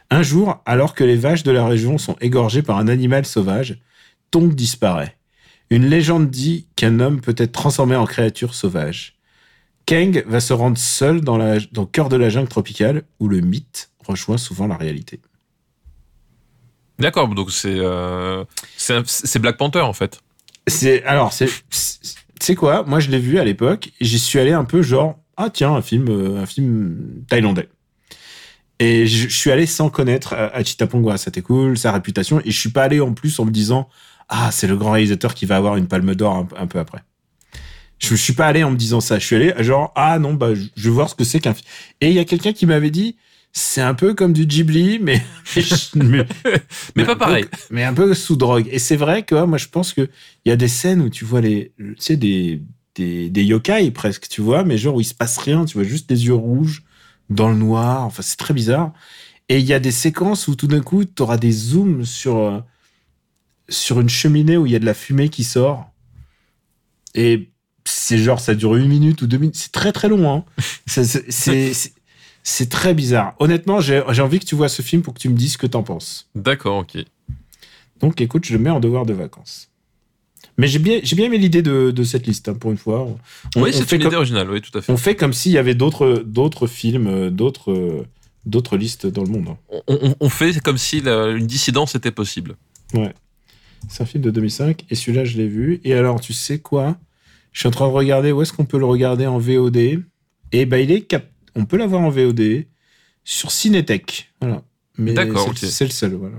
Un 0.09 0.23
jour, 0.23 0.61
alors 0.65 0.93
que 0.95 1.03
les 1.03 1.15
vaches 1.17 1.43
de 1.43 1.51
la 1.51 1.65
région 1.67 1.97
sont 1.97 2.15
égorgées 2.21 2.61
par 2.61 2.77
un 2.77 2.87
animal 2.87 3.25
sauvage, 3.25 3.77
Disparaît. 4.41 5.17
Une 5.69 5.87
légende 5.87 6.29
dit 6.29 6.67
qu'un 6.75 6.99
homme 6.99 7.21
peut 7.21 7.35
être 7.37 7.53
transformé 7.53 7.95
en 7.95 8.05
créature 8.05 8.53
sauvage. 8.53 9.15
Kang 9.85 10.23
va 10.27 10.39
se 10.39 10.53
rendre 10.53 10.77
seul 10.77 11.21
dans, 11.21 11.37
la, 11.37 11.59
dans 11.71 11.83
le 11.83 11.87
cœur 11.87 12.09
de 12.09 12.15
la 12.15 12.29
jungle 12.29 12.49
tropicale 12.49 13.03
où 13.19 13.27
le 13.27 13.39
mythe 13.39 13.91
rejoint 14.05 14.37
souvent 14.37 14.67
la 14.67 14.75
réalité. 14.77 15.21
D'accord, 16.99 17.27
donc 17.27 17.51
c'est, 17.51 17.75
euh, 17.77 18.43
c'est, 18.77 19.39
Black 19.39 19.57
Panther 19.57 19.81
en 19.81 19.93
fait. 19.93 20.19
C'est 20.67 21.03
alors 21.03 21.33
c'est 21.33 21.49
c'est- 21.69 22.55
quoi? 22.55 22.83
Moi 22.83 22.99
je 22.99 23.09
l'ai 23.11 23.19
vu 23.19 23.37
à 23.37 23.43
l'époque 23.43 23.91
j'y 24.01 24.17
suis 24.17 24.39
allé 24.39 24.51
un 24.51 24.63
peu 24.63 24.81
genre 24.81 25.19
ah 25.37 25.49
tiens 25.51 25.73
un 25.73 25.81
film 25.81 26.07
euh, 26.09 26.41
un 26.41 26.45
film 26.45 27.23
thaïlandais. 27.27 27.69
Et 28.79 29.07
je, 29.07 29.27
je 29.27 29.35
suis 29.35 29.51
allé 29.51 29.65
sans 29.65 29.89
connaître 29.89 30.33
euh, 30.33 30.49
Achitapong 30.53 31.17
c'était 31.17 31.41
cool 31.41 31.77
sa 31.77 31.91
réputation 31.91 32.39
et 32.43 32.51
je 32.51 32.59
suis 32.59 32.71
pas 32.71 32.83
allé 32.83 32.99
en 33.01 33.13
plus 33.13 33.37
en 33.39 33.45
me 33.45 33.51
disant 33.51 33.89
ah 34.29 34.49
c'est 34.51 34.67
le 34.67 34.75
grand 34.77 34.91
réalisateur 34.91 35.33
qui 35.33 35.45
va 35.45 35.55
avoir 35.57 35.75
une 35.77 35.87
palme 35.87 36.15
d'or 36.15 36.35
un, 36.35 36.47
un 36.57 36.67
peu 36.67 36.79
après. 36.79 37.03
Je, 37.99 38.09
je 38.09 38.15
suis 38.15 38.33
pas 38.33 38.47
allé 38.47 38.63
en 38.63 38.71
me 38.71 38.77
disant 38.77 38.99
ça. 39.01 39.19
Je 39.19 39.25
suis 39.25 39.35
allé 39.35 39.53
genre 39.63 39.91
ah 39.95 40.19
non 40.19 40.33
bah 40.33 40.53
je, 40.53 40.63
je 40.75 40.89
veux 40.89 40.95
voir 40.95 41.09
ce 41.09 41.15
que 41.15 41.23
c'est 41.23 41.39
qu'un 41.39 41.53
film. 41.53 41.67
Et 42.01 42.09
il 42.09 42.13
y 42.15 42.19
a 42.19 42.25
quelqu'un 42.25 42.53
qui 42.53 42.65
m'avait 42.65 42.91
dit 42.91 43.15
c'est 43.57 43.81
un 43.81 43.93
peu 43.93 44.13
comme 44.13 44.33
du 44.33 44.45
Ghibli 44.45 44.99
mais 44.99 45.21
mais, 45.95 46.25
Mais 46.95 47.05
pas 47.05 47.13
peu- 47.13 47.17
pareil. 47.19 47.45
mais 47.71 47.83
un 47.85 47.93
peu 47.93 48.13
sous 48.13 48.35
drogue. 48.35 48.67
Et 48.71 48.79
c'est 48.79 48.97
vrai 48.97 49.23
que 49.23 49.45
moi, 49.45 49.57
je 49.57 49.67
pense 49.67 49.93
que 49.93 50.09
il 50.43 50.49
y 50.49 50.51
a 50.51 50.57
des 50.57 50.67
scènes 50.67 51.01
où 51.01 51.09
tu 51.09 51.23
vois 51.23 51.39
les, 51.41 51.71
tu 51.77 51.95
sais, 51.99 52.17
des, 52.17 52.61
des, 52.95 53.29
des 53.29 53.43
yokai 53.45 53.91
presque, 53.91 54.27
tu 54.27 54.41
vois, 54.41 54.65
mais 54.65 54.77
genre 54.77 54.95
où 54.95 55.01
il 55.01 55.05
se 55.05 55.13
passe 55.13 55.37
rien, 55.37 55.63
tu 55.63 55.75
vois 55.77 55.83
juste 55.87 56.09
des 56.09 56.25
yeux 56.25 56.33
rouges 56.33 56.83
dans 57.29 57.47
le 57.49 57.55
noir. 57.55 58.03
Enfin, 58.03 58.23
c'est 58.23 58.35
très 58.37 58.53
bizarre. 58.53 58.91
Et 59.47 59.59
il 59.59 59.65
y 59.65 59.73
a 59.73 59.79
des 59.79 59.91
séquences 59.91 60.49
où 60.49 60.55
tout 60.55 60.67
d'un 60.67 60.81
coup, 60.81 61.05
tu 61.05 61.21
auras 61.23 61.37
des 61.37 61.51
zooms 61.53 62.03
sur, 62.03 62.37
euh, 62.37 62.59
sur 63.69 63.99
une 63.99 64.09
cheminée 64.09 64.57
où 64.57 64.65
il 64.65 64.71
y 64.71 64.75
a 64.75 64.79
de 64.79 64.85
la 64.85 64.93
fumée 64.93 65.29
qui 65.29 65.43
sort. 65.43 65.89
Et 67.13 67.49
c'est 67.85 68.17
genre, 68.17 68.39
ça 68.39 68.55
dure 68.55 68.75
une 68.75 68.87
minute 68.87 69.21
ou 69.21 69.27
deux 69.27 69.37
minutes. 69.37 69.55
C'est 69.55 69.71
très 69.71 69.91
très 69.91 70.07
long. 70.09 70.29
Hein. 70.31 70.43
C'est- 70.87 72.69
très 72.69 72.93
bizarre. 72.93 73.33
Honnêtement, 73.39 73.79
j'ai 73.81 74.01
envie 74.21 74.39
que 74.39 74.45
tu 74.45 74.55
vois 74.55 74.69
ce 74.69 74.81
film 74.81 75.01
pour 75.01 75.13
que 75.15 75.19
tu 75.19 75.29
me 75.29 75.35
dises 75.35 75.53
ce 75.53 75.57
que 75.57 75.65
t'en 75.67 75.81
penses. 75.83 76.29
D'accord, 76.35 76.77
ok. 76.77 76.97
Donc 77.99 78.21
écoute, 78.21 78.45
je 78.45 78.53
le 78.53 78.59
mets 78.59 78.69
en 78.69 78.79
devoir 78.79 79.05
de 79.05 79.13
vacances. 79.13 79.69
Mais 80.57 80.67
j'ai 80.67 80.79
bien, 80.79 80.99
j'ai 81.03 81.15
bien 81.15 81.25
aimé 81.25 81.37
l'idée 81.37 81.61
de, 81.61 81.91
de 81.91 82.03
cette 82.03 82.27
liste, 82.27 82.47
hein, 82.49 82.53
pour 82.53 82.71
une 82.71 82.77
fois. 82.77 83.01
On, 83.55 83.63
Oui, 83.63 83.71
c'est 83.73 83.83
fait 83.87 83.95
une 83.95 84.03
idée 84.03 84.09
comme, 84.09 84.17
originale, 84.17 84.49
oui, 84.51 84.61
tout 84.61 84.77
à 84.77 84.81
fait. 84.81 84.91
on 84.93 84.97
fait 84.97 85.15
comme 85.15 85.33
s'il 85.33 85.51
y 85.53 85.57
avait 85.57 85.73
d'autres, 85.75 86.23
d'autres 86.25 86.67
films, 86.67 87.07
euh, 87.07 87.29
d'autres, 87.29 88.05
d'autres 88.45 88.77
listes 88.77 89.05
dans 89.07 89.23
le 89.23 89.29
monde. 89.29 89.47
hein. 89.49 89.57
On, 89.87 89.97
on- 90.01 90.15
on 90.19 90.29
fait 90.29 90.59
comme 90.61 90.77
si 90.77 91.01
la- 91.01 91.29
une 91.29 91.47
dissidence 91.47 91.95
était 91.95 92.11
possible. 92.11 92.55
C'est 93.89 94.03
un 94.03 94.05
film 94.05 94.23
de 94.23 94.31
2005, 94.31 94.85
et 94.89 94.95
celui-là, 94.95 95.25
je 95.25 95.37
l'ai 95.37 95.47
vu. 95.47 95.81
Et 95.83 95.93
alors, 95.93 96.19
tu 96.19 96.33
sais 96.33 96.59
quoi? 96.59 96.97
Je 97.51 97.59
suis 97.59 97.67
en 97.67 97.71
train 97.71 97.87
de 97.87 97.93
regarder 97.93 98.31
où 98.31 98.41
est-ce 98.41 98.53
qu'on 98.53 98.65
peut 98.65 98.79
le 98.79 98.85
regarder 98.85 99.27
en 99.27 99.37
VOD. 99.37 100.03
Et 100.51 100.65
ben, 100.65 100.77
il 100.77 100.91
est 100.91 101.01
cap... 101.01 101.25
on 101.55 101.65
peut 101.65 101.77
l'avoir 101.77 102.01
en 102.01 102.09
VOD 102.09 102.65
sur 103.23 103.51
Cinétech. 103.51 104.33
Voilà. 104.41 104.61
Mais 104.97 105.13
D'accord, 105.13 105.51
c'est, 105.55 105.85
le 105.85 105.91
seul, 105.91 106.13
voilà. 106.13 106.37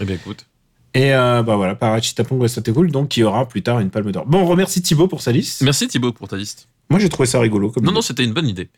Eh 0.00 0.04
bien, 0.04 0.16
écoute. 0.16 0.46
Et 0.94 1.12
euh, 1.12 1.42
bah 1.42 1.56
voilà, 1.56 1.74
par 1.74 1.92
Achitapong 1.92 2.46
c'était 2.46 2.72
cool, 2.72 2.90
donc 2.92 3.08
qui 3.08 3.24
aura 3.24 3.48
plus 3.48 3.62
tard 3.62 3.80
une 3.80 3.90
palme 3.90 4.12
d'or. 4.12 4.26
Bon, 4.26 4.38
on 4.38 4.46
remercie 4.46 4.80
Thibaut 4.80 5.08
pour 5.08 5.22
sa 5.22 5.32
liste. 5.32 5.62
Merci 5.62 5.88
Thibaut 5.88 6.12
pour 6.12 6.28
ta 6.28 6.36
liste. 6.36 6.68
Moi, 6.88 7.00
j'ai 7.00 7.08
trouvé 7.08 7.26
ça 7.26 7.40
rigolo. 7.40 7.70
Comme 7.70 7.82
Non, 7.82 7.90
idée. 7.90 7.94
non, 7.96 8.02
c'était 8.02 8.24
une 8.24 8.32
bonne 8.32 8.48
idée. 8.48 8.68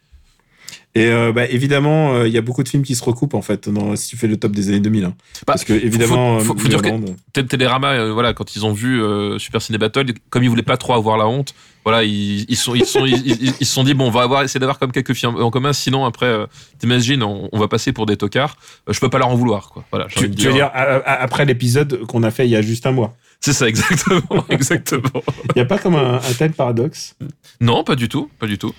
Et 0.99 1.09
euh, 1.11 1.31
bah, 1.31 1.45
évidemment, 1.47 2.15
euh, 2.15 2.27
il 2.27 2.33
y 2.33 2.39
a 2.39 2.41
beaucoup 2.41 2.63
de 2.63 2.69
films 2.71 2.83
qui 2.83 2.95
se 2.95 3.05
recoupent 3.05 3.35
en 3.35 3.43
fait 3.43 3.69
dans, 3.69 3.95
si 3.97 4.09
tu 4.09 4.17
fais 4.17 4.27
le 4.27 4.39
top 4.39 4.53
des 4.53 4.69
années 4.71 4.81
2000. 4.81 5.05
hein. 5.05 5.15
Bah, 5.47 5.53
Parce 5.53 5.65
que 5.65 5.75
évidemment, 5.75 6.39
faut- 6.39 6.47
faut- 6.47 6.55
euh, 6.55 6.59
faut 6.59 6.69
dire 6.69 6.81
que- 6.81 6.89
Tel- 7.35 7.47
Télérama, 7.47 7.93
euh, 7.93 8.13
voilà, 8.15 8.33
quand 8.33 8.57
ils 8.57 8.65
ont 8.65 8.73
vu 8.73 9.01
Super 9.39 9.61
Ciné 9.61 9.77
Battle, 9.77 10.07
comme 10.31 10.43
ils 10.43 10.49
voulaient 10.49 10.63
pas 10.63 10.79
trop 10.79 10.95
avoir 10.95 11.19
la 11.19 11.27
honte, 11.29 11.55
voilà, 11.85 12.03
ils, 12.03 12.47
ils 12.49 12.57
sont, 12.57 12.75
ils 12.75 12.87
sont, 12.87 13.05
ils, 13.05 13.55
ils- 13.61 13.67
sont 13.67 13.85
dit 13.85 13.93
bon, 13.95 14.07
on 14.07 14.11
va 14.11 14.23
avoir, 14.23 14.43
essayer 14.43 14.59
d'avoir 14.59 14.79
comme 14.79 14.91
quelques 14.91 15.13
films 15.13 15.37
en 15.37 15.51
commun, 15.51 15.73
sinon 15.75 16.05
après, 16.07 16.35
t'imagines, 16.79 17.23
on, 17.23 17.49
on 17.53 17.59
va 17.59 17.69
passer 17.69 17.93
pour 17.93 18.07
des 18.07 18.17
tocards. 18.17 18.57
Je 18.89 18.99
peux 18.99 19.11
pas 19.11 19.19
leur 19.19 19.29
en 19.29 19.35
vouloir, 19.37 19.69
quoi. 19.69 19.85
Voilà, 19.93 20.07
tu, 20.07 20.23
veux 20.23 20.29
dire 20.29 20.71
après 20.73 21.45
l'épisode 21.45 22.07
qu'on 22.07 22.23
a 22.23 22.31
fait 22.31 22.47
il 22.47 22.51
y 22.51 22.57
a 22.57 22.63
juste 22.63 22.87
un 22.87 22.93
mois. 22.93 23.15
C'est 23.41 23.53
ça, 23.53 23.69
exactement, 23.69 24.47
exactement. 24.49 25.23
Il 25.51 25.57
n'y 25.57 25.61
a 25.63 25.67
pas 25.67 25.79
comme 25.79 25.95
un, 25.95 26.15
un 26.17 26.33
tel 26.39 26.53
paradoxe? 26.53 27.17
Non, 27.61 27.85
pas 27.85 27.95
du 27.97 28.09
tout, 28.09 28.31
pas 28.39 28.47
du 28.47 28.57
tout. 28.57 28.73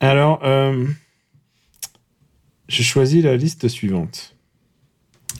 Alors, 0.00 0.40
euh, 0.44 0.84
j'ai 2.68 2.82
choisi 2.82 3.22
la 3.22 3.36
liste 3.36 3.68
suivante. 3.68 4.34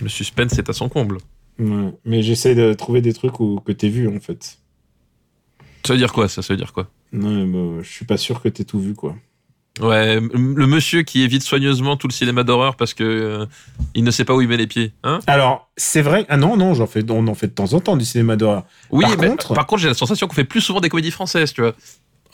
Le 0.01 0.09
suspense 0.09 0.59
est 0.59 0.69
à 0.69 0.73
son 0.73 0.89
comble. 0.89 1.19
Ouais, 1.59 1.95
mais 2.05 2.23
j'essaie 2.23 2.55
de 2.55 2.73
trouver 2.75 3.01
des 3.01 3.13
trucs 3.13 3.39
où, 3.41 3.61
que 3.65 3.73
t'es 3.73 3.89
vu 3.89 4.09
en 4.09 4.19
fait. 4.21 4.59
Ça 5.87 5.93
veut 5.93 5.99
dire 5.99 6.13
quoi, 6.13 6.29
ça, 6.29 6.43
ça 6.43 6.53
veut 6.53 6.57
dire 6.59 6.73
quoi? 6.73 6.89
Non, 7.13 7.31
mais 7.31 7.45
bon, 7.45 7.83
je 7.83 7.89
suis 7.91 8.05
pas 8.05 8.17
sûr 8.17 8.43
que 8.43 8.49
t'aies 8.49 8.65
tout 8.65 8.81
vu 8.81 8.95
quoi. 8.95 9.15
Ouais, 9.81 10.21
le 10.21 10.67
monsieur 10.69 11.03
qui 11.03 11.23
évite 11.23 11.43
soigneusement 11.43 11.97
tout 11.97 12.07
le 12.07 12.13
cinéma 12.13 12.45
d'horreur 12.45 12.77
parce 12.77 12.95
que 12.95 13.03
euh, 13.03 13.47
il 13.95 14.05
ne 14.05 14.11
sait 14.13 14.25
pas 14.25 14.33
où 14.35 14.41
il 14.41 14.47
met 14.49 14.57
les 14.57 14.69
pieds, 14.69 14.93
hein? 15.03 15.19
Alors, 15.27 15.69
c'est 15.77 16.01
vrai. 16.03 16.27
Ah 16.29 16.37
non, 16.37 16.57
non, 16.57 16.75
j'en 16.75 16.87
fais, 16.87 17.05
on 17.11 17.27
en 17.27 17.35
fait 17.35 17.49
de 17.49 17.53
temps 17.55 17.73
en 17.73 17.81
temps 17.81 17.97
du 17.97 18.05
cinéma 18.05 18.37
d'horreur. 18.37 18.65
Oui, 18.91 19.03
Par 19.05 19.19
mais 19.19 19.29
contre- 19.31 19.53
par 19.55 19.67
contre, 19.67 19.83
j'ai 19.83 19.89
la 19.89 19.95
sensation 19.95 20.29
qu'on 20.29 20.35
fait 20.35 20.45
plus 20.45 20.61
souvent 20.61 20.81
des 20.81 20.89
comédies 20.89 21.11
françaises, 21.11 21.53
tu 21.53 21.61
vois. 21.61 21.75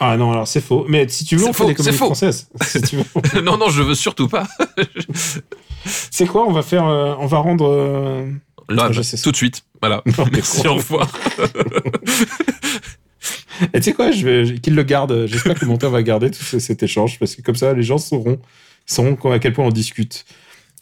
Ah 0.02 0.16
non, 0.16 0.32
alors 0.32 0.48
c'est 0.48 0.62
faux. 0.62 0.86
Mais 0.88 1.06
si 1.08 1.24
tu 1.26 1.36
veux, 1.36 1.42
C'est 1.44 1.48
on 1.50 1.52
faux, 1.52 1.64
fait 1.64 1.70
des 1.70 1.74
comédies 1.74 1.92
c'est 1.92 1.98
faux. 1.98 2.06
françaises. 2.06 2.48
Si 2.62 2.80
tu 2.82 2.96
veux. 2.96 3.40
non, 3.42 3.58
non, 3.58 3.68
je 3.68 3.82
veux 3.82 3.94
surtout 3.94 4.28
pas. 4.28 4.46
C'est 5.84 6.26
quoi? 6.26 6.46
On 6.46 6.52
va 6.52 6.62
faire, 6.62 6.86
euh, 6.86 7.14
on 7.18 7.26
va 7.26 7.38
rendre. 7.38 7.66
euh, 7.68 8.30
Là, 8.68 8.88
Je 8.92 9.02
sais 9.02 9.16
tout 9.18 9.30
de 9.30 9.36
suite. 9.36 9.62
Voilà. 9.80 10.02
Non, 10.18 10.24
Merci, 10.32 10.66
au 10.68 10.74
revoir. 10.74 11.10
Et 13.74 13.78
tu 13.80 13.82
sais 13.82 13.92
quoi? 13.92 14.10
Qu'il 14.10 14.74
le 14.74 14.82
garde. 14.82 15.26
J'espère 15.26 15.54
que 15.54 15.64
le 15.64 15.70
monteur 15.70 15.90
va 15.90 16.02
garder 16.02 16.30
tout 16.30 16.42
ce- 16.42 16.58
cet 16.58 16.82
échange 16.82 17.18
parce 17.18 17.34
que 17.36 17.42
comme 17.42 17.56
ça, 17.56 17.72
les 17.74 17.82
gens 17.82 17.98
sauront, 17.98 18.38
sauront 18.86 19.16
à 19.32 19.38
quel 19.38 19.52
point 19.52 19.66
on 19.66 19.70
discute. 19.70 20.24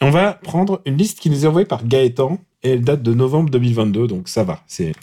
On 0.01 0.11
va 0.11 0.33
prendre 0.33 0.81
une 0.85 0.95
liste 0.97 1.19
qui 1.19 1.29
nous 1.29 1.43
est 1.43 1.47
envoyée 1.47 1.65
par 1.67 1.85
Gaëtan 1.85 2.39
et 2.63 2.71
elle 2.71 2.81
date 2.81 3.03
de 3.03 3.13
novembre 3.13 3.49
2022, 3.49 4.07
donc 4.07 4.29
ça 4.29 4.43
va. 4.45 4.63
C'est 4.67 4.93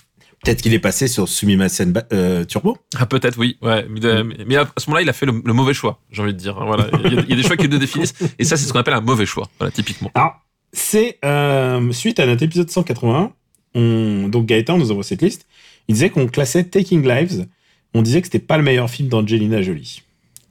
peut-être 0.46 0.62
qu'il 0.62 0.74
est 0.74 0.78
passé 0.78 1.08
sur 1.08 1.28
Sumimasen 1.28 1.92
euh, 2.12 2.44
Turbo. 2.44 2.78
Ah, 2.96 3.06
peut-être, 3.06 3.36
oui. 3.38 3.58
Ouais, 3.62 3.84
mais, 3.90 4.00
mais 4.46 4.56
à 4.56 4.68
ce 4.78 4.88
moment-là, 4.88 5.02
il 5.02 5.08
a 5.08 5.12
fait 5.12 5.26
le, 5.26 5.42
le 5.44 5.52
mauvais 5.52 5.74
choix, 5.74 6.00
j'ai 6.10 6.22
envie 6.22 6.32
de 6.32 6.38
dire. 6.38 6.54
Voilà. 6.64 6.88
Il 7.04 7.14
y, 7.14 7.18
a, 7.18 7.22
il 7.22 7.30
y 7.30 7.32
a 7.32 7.36
des 7.36 7.42
choix 7.42 7.56
qui 7.56 7.66
le 7.66 7.78
définissent. 7.78 8.14
Et 8.38 8.44
ça, 8.44 8.56
c'est 8.56 8.66
ce 8.66 8.72
qu'on 8.72 8.78
appelle 8.78 8.94
un 8.94 9.00
mauvais 9.00 9.26
choix. 9.26 9.48
Voilà, 9.58 9.72
typiquement. 9.72 10.10
Alors, 10.14 10.34
c'est 10.72 11.18
euh, 11.24 11.90
suite 11.92 12.20
à 12.20 12.26
notre 12.26 12.44
épisode 12.44 12.70
181. 12.70 13.32
On, 13.74 14.28
donc 14.28 14.46
Gaëtan 14.46 14.78
nous 14.78 14.92
envoie 14.92 15.02
cette 15.02 15.22
liste. 15.22 15.46
Il 15.88 15.94
disait 15.94 16.10
qu'on 16.10 16.28
classait 16.28 16.64
Taking 16.64 17.06
Lives. 17.06 17.46
On 17.94 18.02
disait 18.02 18.20
que 18.20 18.26
c'était 18.28 18.38
pas 18.38 18.56
le 18.56 18.62
meilleur 18.62 18.88
film 18.88 19.08
d'Angelina 19.08 19.62
Jolie. 19.62 20.02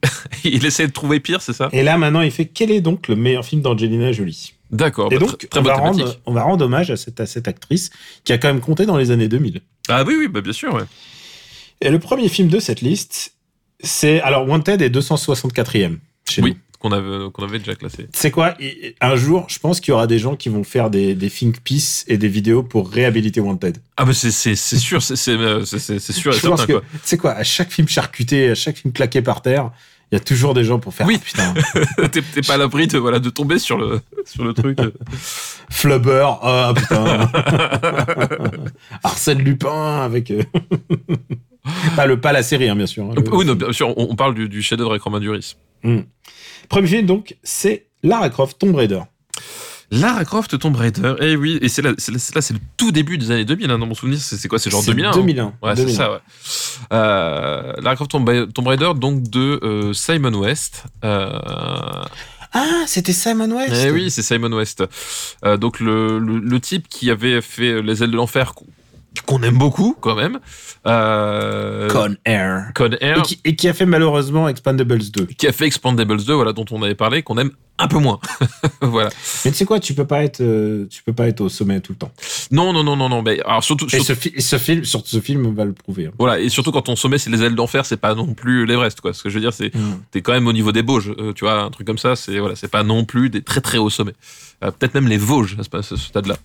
Il 0.44 0.64
essaie 0.66 0.86
de 0.86 0.92
trouver 0.92 1.20
pire, 1.20 1.40
c'est 1.40 1.52
ça? 1.54 1.70
Et 1.72 1.82
là, 1.82 1.96
maintenant, 1.96 2.20
il 2.20 2.30
fait 2.30 2.46
quel 2.46 2.70
est 2.70 2.80
donc 2.80 3.08
le 3.08 3.16
meilleur 3.16 3.44
film 3.44 3.62
d'Angelina 3.62 4.12
Jolie? 4.12 4.52
D'accord. 4.70 5.12
Et 5.12 5.18
bah, 5.18 5.26
donc, 5.26 5.38
très, 5.38 5.46
très 5.48 5.60
on, 5.60 5.62
va 5.62 5.74
rendre, 5.74 5.96
thématique. 5.98 6.20
on 6.26 6.32
va 6.32 6.42
rendre 6.42 6.64
hommage 6.64 6.90
à 6.90 6.96
cette, 6.96 7.20
à 7.20 7.26
cette 7.26 7.48
actrice 7.48 7.90
qui 8.24 8.32
a 8.32 8.38
quand 8.38 8.48
même 8.48 8.60
compté 8.60 8.86
dans 8.86 8.96
les 8.96 9.10
années 9.10 9.28
2000. 9.28 9.60
Ah 9.88 10.04
oui, 10.06 10.14
oui, 10.18 10.28
bah, 10.28 10.40
bien 10.40 10.52
sûr. 10.52 10.74
Ouais. 10.74 10.82
Et 11.80 11.90
le 11.90 11.98
premier 11.98 12.28
film 12.28 12.48
de 12.48 12.58
cette 12.58 12.80
liste, 12.80 13.34
c'est. 13.80 14.20
Alors, 14.22 14.48
Wanted 14.48 14.82
est 14.82 14.88
264e 14.90 15.98
chez 16.28 16.42
Oui, 16.42 16.50
nous. 16.50 16.56
qu'on 16.80 16.90
avait, 16.92 17.30
qu'on 17.30 17.44
avait 17.44 17.58
déjà 17.58 17.74
classé. 17.74 18.08
C'est 18.12 18.30
quoi? 18.30 18.56
Un 19.00 19.16
jour, 19.16 19.46
je 19.48 19.58
pense 19.58 19.80
qu'il 19.80 19.92
y 19.92 19.94
aura 19.94 20.06
des 20.06 20.18
gens 20.18 20.34
qui 20.36 20.48
vont 20.48 20.64
faire 20.64 20.90
des, 20.90 21.14
des 21.14 21.30
think 21.30 21.60
pieces 21.60 22.04
et 22.08 22.18
des 22.18 22.28
vidéos 22.28 22.62
pour 22.62 22.90
réhabiliter 22.90 23.40
Wanted. 23.40 23.78
Ah, 23.96 24.04
bah, 24.04 24.12
c'est, 24.14 24.30
c'est, 24.30 24.56
c'est 24.56 24.78
sûr, 24.78 25.02
c'est, 25.02 25.16
c'est, 25.16 25.32
euh, 25.32 25.64
c'est, 25.64 25.78
c'est- 25.78 25.98
c'est 25.98 26.12
sûr 26.12 26.32
et 26.32 26.34
Je 26.36 26.40
certain, 26.40 26.80
sais 27.04 27.16
quoi, 27.18 27.32
à 27.32 27.44
chaque 27.44 27.70
film 27.70 27.86
charcuté, 27.88 28.50
à 28.50 28.54
chaque 28.54 28.76
film 28.78 28.92
claqué 28.92 29.22
par 29.22 29.42
terre, 29.42 29.70
Il 30.12 30.14
y 30.14 30.18
a 30.18 30.20
toujours 30.20 30.54
des 30.54 30.62
gens 30.62 30.78
pour 30.78 30.94
faire. 30.94 31.06
Oui. 31.06 31.18
Ah, 31.38 31.52
putain. 31.54 32.08
T'es 32.32 32.40
pas 32.42 32.54
à 32.54 32.56
l'abri 32.58 32.86
de, 32.86 32.96
voilà, 32.98 33.18
de 33.18 33.28
tomber 33.30 33.58
sur 33.58 33.76
le, 33.76 34.00
sur 34.24 34.44
le 34.44 34.52
truc. 34.54 34.78
Flubber. 35.70 36.28
Ah 36.42 36.72
putain. 36.76 37.28
Arsène 39.02 39.38
Lupin 39.38 40.00
avec. 40.02 40.30
euh, 40.30 40.42
pas 41.96 42.06
le 42.06 42.20
pas 42.20 42.32
la 42.32 42.42
série, 42.44 42.68
hein, 42.68 42.76
bien 42.76 42.86
sûr. 42.86 43.04
hein, 43.04 43.14
le- 43.16 43.34
oui, 43.34 43.44
non, 43.44 43.54
bien 43.54 43.72
sûr, 43.72 43.88
on, 43.98 44.08
on 44.10 44.14
parle 44.16 44.34
du, 44.34 44.48
du 44.48 44.62
chef-d'œuvre 44.62 44.90
avec 44.92 45.02
Romain 45.02 45.20
Duris. 45.20 45.56
Hmm. 45.82 46.00
Premier 46.68 46.86
film 46.88 47.06
donc, 47.06 47.36
c'est 47.42 47.86
Lara 48.02 48.30
Croft 48.30 48.58
Tomb 48.58 48.74
Raider. 48.76 49.00
Lara 49.90 50.24
Croft 50.24 50.58
Tomb 50.58 50.74
Raider, 50.76 51.14
et 51.20 51.36
oui, 51.36 51.58
et 51.62 51.68
c'est 51.68 51.82
là, 51.82 51.92
c'est 51.98 52.12
là, 52.12 52.40
le 52.50 52.58
tout 52.76 52.90
début 52.90 53.18
des 53.18 53.30
années 53.30 53.44
2000, 53.44 53.70
hein, 53.70 53.78
dans 53.78 53.86
mon 53.86 53.94
souvenir, 53.94 54.18
c'est 54.18 54.48
quoi, 54.48 54.58
c'est 54.58 54.68
genre 54.70 54.82
C'est 54.82 54.90
2001 54.92 55.10
hein 55.10 55.12
2001. 55.14 55.44
Ouais, 55.62 55.76
c'est 55.76 55.82
2001. 55.84 55.96
ça, 55.96 56.12
ouais. 56.12 56.18
Euh, 56.92 57.72
Lara 57.80 57.94
Croft 57.94 58.10
Tomb, 58.10 58.28
Ra- 58.28 58.46
Tomb 58.52 58.66
Raider, 58.66 58.90
donc 58.96 59.22
de 59.22 59.60
euh, 59.62 59.92
Simon 59.92 60.34
West. 60.34 60.84
Euh, 61.04 61.30
Ah, 62.52 62.84
c'était 62.86 63.12
Simon 63.12 63.50
West. 63.54 63.74
eh 63.86 63.90
oui, 63.90 64.10
c'est 64.10 64.22
Simon 64.22 64.52
West. 64.56 64.82
Euh, 65.44 65.56
donc 65.56 65.78
le, 65.80 66.18
le, 66.18 66.38
le 66.38 66.60
type 66.60 66.88
qui 66.88 67.10
avait 67.10 67.40
fait 67.40 67.82
Les 67.82 68.02
ailes 68.02 68.10
de 68.10 68.16
l'enfer, 68.16 68.54
qu'on 69.22 69.42
aime 69.42 69.58
beaucoup 69.58 69.96
quand 70.00 70.14
même. 70.16 70.38
Euh, 70.86 71.88
Con 71.88 72.14
Air. 72.24 72.70
Con 72.74 72.90
Air, 73.00 73.18
Et 73.18 73.22
qui, 73.22 73.40
et 73.44 73.56
qui 73.56 73.68
a 73.68 73.74
fait 73.74 73.86
malheureusement 73.86 74.48
Expandables 74.48 75.10
2. 75.10 75.26
qui 75.36 75.46
a 75.46 75.52
fait 75.52 75.66
Expandables 75.66 76.22
2, 76.24 76.32
voilà, 76.34 76.52
dont 76.52 76.64
on 76.70 76.82
avait 76.82 76.94
parlé, 76.94 77.22
qu'on 77.22 77.38
aime 77.38 77.50
un 77.78 77.88
peu 77.88 77.98
moins. 77.98 78.20
voilà. 78.80 79.10
Mais 79.44 79.50
tu 79.50 79.56
sais 79.58 79.64
quoi, 79.66 79.80
tu 79.80 79.92
peux 79.94 80.06
pas 80.06 80.22
être, 80.24 80.40
euh, 80.40 80.86
tu 80.88 81.02
peux 81.02 81.12
pas 81.12 81.26
être 81.28 81.40
au 81.42 81.48
sommet 81.48 81.80
tout 81.80 81.92
le 81.92 81.98
temps. 81.98 82.12
Non, 82.50 82.72
non, 82.72 82.82
non, 82.84 82.96
non, 82.96 83.08
non. 83.08 83.22
Mais 83.22 83.40
alors 83.42 83.62
surtout, 83.64 83.86
Et 83.86 83.90
surtout- 83.90 84.04
ce, 84.06 84.14
fi- 84.14 84.32
et 84.34 84.40
ce 84.40 84.56
film, 84.58 84.84
sur 84.84 85.02
ce 85.06 85.20
film 85.20 85.54
va 85.54 85.64
le 85.64 85.72
prouver. 85.72 86.06
hein. 86.06 86.12
voilà, 86.18 86.38
et 86.40 86.48
surtout 86.48 86.72
quand 86.72 86.82
ton 86.82 86.96
sommet 86.96 87.18
c'est 87.18 87.30
les 87.30 87.42
ailes 87.42 87.54
d'enfer, 87.54 87.84
c'est 87.84 87.96
pas 87.98 88.14
non 88.14 88.32
plus 88.34 88.64
l'Everest, 88.64 89.00
quoi. 89.00 89.12
Ce 89.12 89.22
que 89.22 89.28
je 89.28 89.34
veux 89.34 89.40
dire, 89.40 89.52
c'est 89.52 89.74
Mm. 89.74 89.80
t'es 90.10 90.22
quand 90.22 90.32
même 90.32 90.46
au 90.46 90.52
niveau 90.52 90.72
des 90.72 90.82
Bauges, 90.82 91.12
euh, 91.18 91.32
tu 91.34 91.44
vois, 91.44 91.60
un 91.62 91.70
truc 91.70 91.86
comme 91.86 91.98
ça, 91.98 92.16
c'est 92.16 92.38
voilà, 92.38 92.56
c'est 92.56 92.70
pas 92.70 92.82
non 92.84 93.04
plus 93.04 93.28
des 93.28 93.42
très 93.42 93.60
très 93.60 93.76
hauts 93.78 93.90
sommets. 93.90 94.14
Euh, 94.64 94.70
Peut-être 94.70 94.94
même 94.94 95.08
les 95.08 95.18
Vosges 95.18 95.56
à 95.58 95.62
ce, 95.64 95.76
à 95.76 95.82
ce 95.82 95.96
stade-là. 95.96 96.36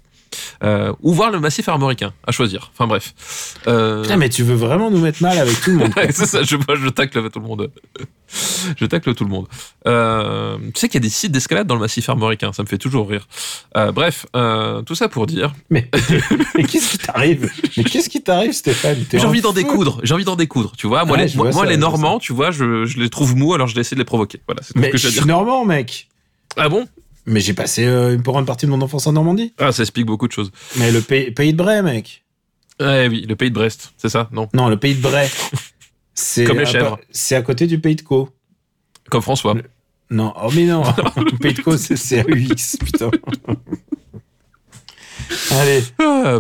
Euh, 0.63 0.93
ou 1.01 1.13
voir 1.13 1.31
le 1.31 1.39
massif 1.39 1.67
armoricain, 1.67 2.13
à 2.25 2.31
choisir. 2.31 2.71
Enfin 2.73 2.87
bref. 2.87 3.13
Euh, 3.67 4.03
Putain, 4.03 4.17
mais 4.17 4.29
tu 4.29 4.43
veux 4.43 4.55
vraiment 4.55 4.91
nous 4.91 4.99
mettre 4.99 5.21
mal 5.21 5.37
avec 5.37 5.59
tout 5.61 5.71
le 5.71 5.77
monde. 5.77 5.93
c'est 6.11 6.25
ça, 6.25 6.43
je, 6.43 6.55
moi, 6.55 6.75
je 6.75 6.89
tacle 6.89 7.29
tout 7.29 7.39
le 7.39 7.45
monde. 7.47 7.71
je 8.77 8.85
tacle 8.85 9.13
tout 9.15 9.23
le 9.23 9.29
monde. 9.29 9.47
Euh, 9.87 10.57
tu 10.73 10.79
sais 10.79 10.87
qu'il 10.87 11.01
y 11.01 11.03
a 11.03 11.07
des 11.07 11.09
sites 11.09 11.31
d'escalade 11.31 11.67
dans 11.67 11.75
le 11.75 11.81
massif 11.81 12.07
armoricain, 12.09 12.53
ça 12.53 12.63
me 12.63 12.67
fait 12.67 12.77
toujours 12.77 13.09
rire. 13.09 13.27
Euh, 13.75 13.91
bref, 13.91 14.25
tout 14.85 14.95
ça 14.95 15.09
pour 15.09 15.25
dire. 15.25 15.53
mais 15.69 15.89
mais 16.55 16.63
qu'est-ce 16.63 16.91
qui 16.91 16.97
t'arrive? 16.99 17.51
Mais 17.77 17.83
qu'est-ce 17.83 18.09
qui 18.09 18.21
t'arrive, 18.21 18.53
Stéphane? 18.53 18.97
J'ai 19.11 19.19
en 19.25 19.29
envie 19.29 19.41
d'en 19.41 19.53
découdre, 19.53 19.99
j'ai 20.03 20.13
envie 20.13 20.25
d'en 20.25 20.35
découdre, 20.35 20.73
tu 20.77 20.87
vois. 20.87 21.05
Moi, 21.05 21.17
les, 21.17 21.33
moi, 21.35 21.51
ça, 21.51 21.65
les 21.65 21.77
Normands, 21.77 22.19
tu 22.19 22.33
vois, 22.33 22.51
je, 22.51 22.85
je 22.85 22.99
les 22.99 23.09
trouve 23.09 23.35
mous, 23.35 23.53
alors 23.53 23.67
je 23.67 23.75
vais 23.75 23.81
essayer 23.81 23.95
de 23.95 24.01
les 24.01 24.05
provoquer. 24.05 24.41
Voilà, 24.47 24.61
c'est 24.63 24.73
tout 24.73 24.81
ce 24.83 24.89
que 24.89 24.97
je 24.97 25.07
suis 25.07 25.13
dire. 25.17 25.25
normand, 25.27 25.65
mec. 25.65 26.07
Ah 26.57 26.69
bon? 26.69 26.87
Mais 27.25 27.39
j'ai 27.39 27.53
passé 27.53 27.85
euh, 27.85 28.15
une 28.15 28.21
grande 28.21 28.45
partie 28.47 28.65
de 28.65 28.71
mon 28.71 28.81
enfance 28.81 29.05
en 29.07 29.13
Normandie. 29.13 29.53
Ah, 29.59 29.71
ça 29.71 29.83
explique 29.83 30.05
beaucoup 30.07 30.27
de 30.27 30.33
choses. 30.33 30.51
Mais 30.77 30.91
le 30.91 31.01
pays, 31.01 31.31
pays 31.31 31.51
de 31.53 31.57
Bray, 31.57 31.81
mec. 31.83 32.23
Ouais, 32.79 33.07
oui, 33.07 33.25
le 33.29 33.35
pays 33.35 33.49
de 33.49 33.55
Brest, 33.55 33.93
c'est 33.97 34.09
ça 34.09 34.27
Non? 34.31 34.49
Non, 34.53 34.67
le 34.69 34.77
pays 34.77 34.95
de 34.95 35.01
Bray. 35.01 35.29
C'est 36.15 36.45
Comme 36.45 36.57
les 36.57 36.63
à- 36.63 36.65
chèvres. 36.65 36.99
C'est 37.11 37.35
à 37.35 37.41
côté 37.43 37.67
du 37.67 37.79
pays 37.79 37.95
de 37.95 38.01
Caux. 38.01 38.29
Comme 39.09 39.21
François. 39.21 39.53
Le- 39.53 39.63
Non, 40.09 40.33
oh 40.41 40.49
mais 40.55 40.65
non. 40.65 40.83
le 41.17 41.37
pays 41.37 41.53
de 41.53 41.61
Caux, 41.61 41.77
c'est 41.77 41.95
CAUX, 41.95 42.77
putain. 42.83 43.11
Allez. 45.51 45.83
Ah, 45.99 46.39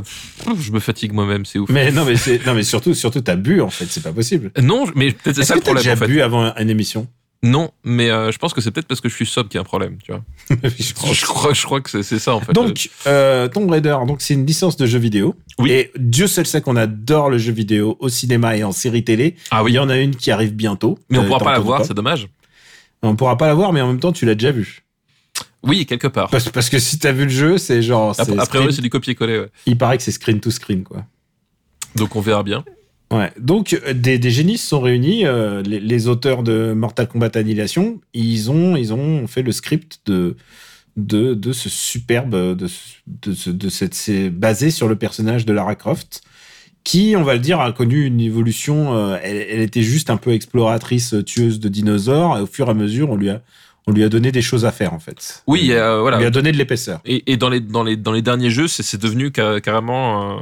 je 0.59 0.71
me 0.71 0.79
fatigue 0.79 1.13
moi-même, 1.13 1.45
c'est 1.45 1.59
ouf. 1.59 1.69
Mais 1.69 1.91
non, 1.91 2.03
mais, 2.05 2.15
non, 2.45 2.53
mais 2.55 2.63
surtout, 2.63 2.93
surtout, 2.93 3.21
t'as 3.21 3.35
bu, 3.35 3.61
en 3.61 3.69
fait. 3.69 3.85
C'est 3.85 4.03
pas 4.03 4.11
possible. 4.11 4.51
Non, 4.61 4.85
mais 4.95 5.11
peut-être 5.11 5.35
c'est 5.37 5.43
ça 5.43 5.53
que 5.53 5.59
le 5.59 5.63
problème 5.63 5.83
déjà 5.83 5.93
en 5.93 5.97
fait. 5.97 6.07
bu 6.07 6.21
avant 6.21 6.53
une 6.55 6.69
émission? 6.69 7.07
Non, 7.43 7.71
mais 7.83 8.11
euh, 8.11 8.31
je 8.31 8.37
pense 8.37 8.53
que 8.53 8.61
c'est 8.61 8.69
peut-être 8.69 8.85
parce 8.87 9.01
que 9.01 9.09
je 9.09 9.15
suis 9.15 9.25
sobre 9.25 9.49
qu'il 9.49 9.57
y 9.57 9.59
a 9.59 9.61
un 9.61 9.65
problème, 9.65 9.97
tu 10.03 10.11
vois. 10.11 10.21
Je 10.79 10.93
crois, 11.23 11.53
je 11.53 11.63
crois 11.65 11.81
que 11.81 12.03
c'est 12.03 12.19
ça 12.19 12.35
en 12.35 12.39
fait. 12.41 12.53
Donc, 12.53 12.89
euh, 13.07 13.47
Tomb 13.47 13.67
Raider, 13.71 13.97
donc 14.05 14.21
c'est 14.21 14.35
une 14.35 14.45
licence 14.45 14.77
de 14.77 14.85
jeu 14.85 14.99
vidéo. 14.99 15.35
Oui. 15.57 15.71
Et 15.71 15.91
Dieu 15.97 16.27
seul 16.27 16.45
sait 16.45 16.61
qu'on 16.61 16.75
adore 16.75 17.29
le 17.31 17.39
jeu 17.39 17.51
vidéo 17.51 17.97
au 17.99 18.09
cinéma 18.09 18.57
et 18.57 18.63
en 18.63 18.71
série 18.71 19.03
télé. 19.03 19.35
ah 19.49 19.59
Il 19.61 19.65
oui, 19.65 19.71
y 19.73 19.79
en 19.79 19.89
a 19.89 19.97
une 19.97 20.15
qui 20.15 20.29
arrive 20.29 20.53
bientôt. 20.53 20.99
mais 21.09 21.17
on 21.17 21.23
Euh, 21.23 21.27
pourra 21.27 21.39
pas 21.39 21.51
la 21.53 21.59
voir, 21.59 21.83
c'est 21.83 21.93
dommage. 21.95 22.27
On 23.01 23.15
pourra 23.15 23.37
pas 23.37 23.47
la 23.47 23.55
voir, 23.55 23.73
mais 23.73 23.81
en 23.81 23.87
même 23.87 23.99
temps, 23.99 24.11
tu 24.11 24.25
l'as 24.27 24.35
déjà 24.35 24.51
vu. 24.51 24.83
Oui, 25.63 25.85
quelque 25.87 26.07
part. 26.07 26.29
Parce, 26.29 26.49
parce 26.49 26.69
que 26.69 26.77
si 26.77 26.99
t'as 26.99 27.11
vu 27.11 27.23
le 27.23 27.29
jeu, 27.29 27.57
c'est 27.57 27.81
genre. 27.81 28.11
A 28.11 28.13
c'est 28.13 28.21
a 28.21 28.25
priori, 28.45 28.45
screen- 28.45 28.71
c'est 28.71 28.81
du 28.83 28.89
copier-coller, 28.91 29.39
ouais. 29.39 29.49
Il 29.65 29.77
paraît 29.79 29.97
que 29.97 30.03
c'est 30.03 30.11
screen 30.11 30.39
to 30.39 30.51
screen, 30.51 30.83
quoi. 30.83 31.05
Donc 31.95 32.15
on 32.15 32.21
verra 32.21 32.43
bien. 32.43 32.63
Ouais. 33.11 33.31
Donc, 33.39 33.73
euh, 33.73 33.93
des, 33.93 34.17
des 34.17 34.31
génies 34.31 34.57
se 34.57 34.67
sont 34.67 34.79
réunis. 34.81 35.25
euh, 35.25 35.61
les, 35.63 36.07
auteurs 36.07 36.43
de 36.43 36.73
Mortal 36.73 37.07
Kombat 37.07 37.31
Annihilation, 37.35 37.99
ils 38.13 38.49
ont, 38.49 38.75
ils 38.77 38.93
ont 38.93 39.27
fait 39.27 39.41
le 39.41 39.51
script 39.51 39.99
de, 40.05 40.37
de, 40.95 41.33
de 41.33 41.51
ce 41.51 41.69
superbe. 41.69 42.55
De, 42.55 42.67
ce- 42.67 42.97
de, 43.07 43.33
ce- 43.33 43.49
de 43.49 43.69
cette. 43.69 43.93
C'est 43.93 44.29
basé 44.29 44.71
sur 44.71 44.87
le 44.87 44.95
personnage 44.95 45.45
de 45.45 45.51
Lara 45.53 45.75
Croft, 45.75 46.21
qui, 46.85 47.13
on 47.17 47.23
va 47.23 47.33
le 47.33 47.39
dire, 47.39 47.59
a 47.59 47.71
connu 47.73 48.05
une 48.05 48.21
évolution. 48.21 48.95
euh, 48.95 49.17
elle, 49.21 49.37
elle 49.49 49.61
était 49.61 49.83
juste 49.83 50.09
un 50.09 50.17
peu 50.17 50.31
exploratrice, 50.31 51.13
euh, 51.13 51.23
tueuse 51.23 51.59
de 51.59 51.67
dinosaures, 51.69 52.37
et 52.37 52.41
au 52.41 52.47
fur 52.47 52.67
et 52.67 52.71
à 52.71 52.73
mesure, 52.73 53.09
on 53.09 53.17
lui 53.17 53.29
a, 53.29 53.41
on 53.87 53.91
lui 53.93 54.03
a 54.03 54.09
donné 54.09 54.31
des 54.31 54.43
choses 54.43 54.63
à 54.65 54.71
faire, 54.71 54.93
en 54.93 54.99
fait. 54.99 55.43
Oui, 55.47 55.71
euh, 55.71 55.97
On 55.97 56.01
voilà. 56.01 56.19
lui 56.19 56.25
a 56.25 56.29
donné 56.29 56.51
de 56.51 56.57
l'épaisseur. 56.57 56.99
Et, 57.03 57.31
et 57.31 57.35
dans, 57.37 57.49
les, 57.49 57.59
dans, 57.59 57.83
les, 57.83 57.97
dans 57.97 58.11
les 58.11 58.21
derniers 58.21 58.51
jeux, 58.51 58.67
c'est 58.67 59.01
devenu 59.01 59.31
ca- 59.35 59.59
carrément 59.59 60.37
euh, 60.37 60.39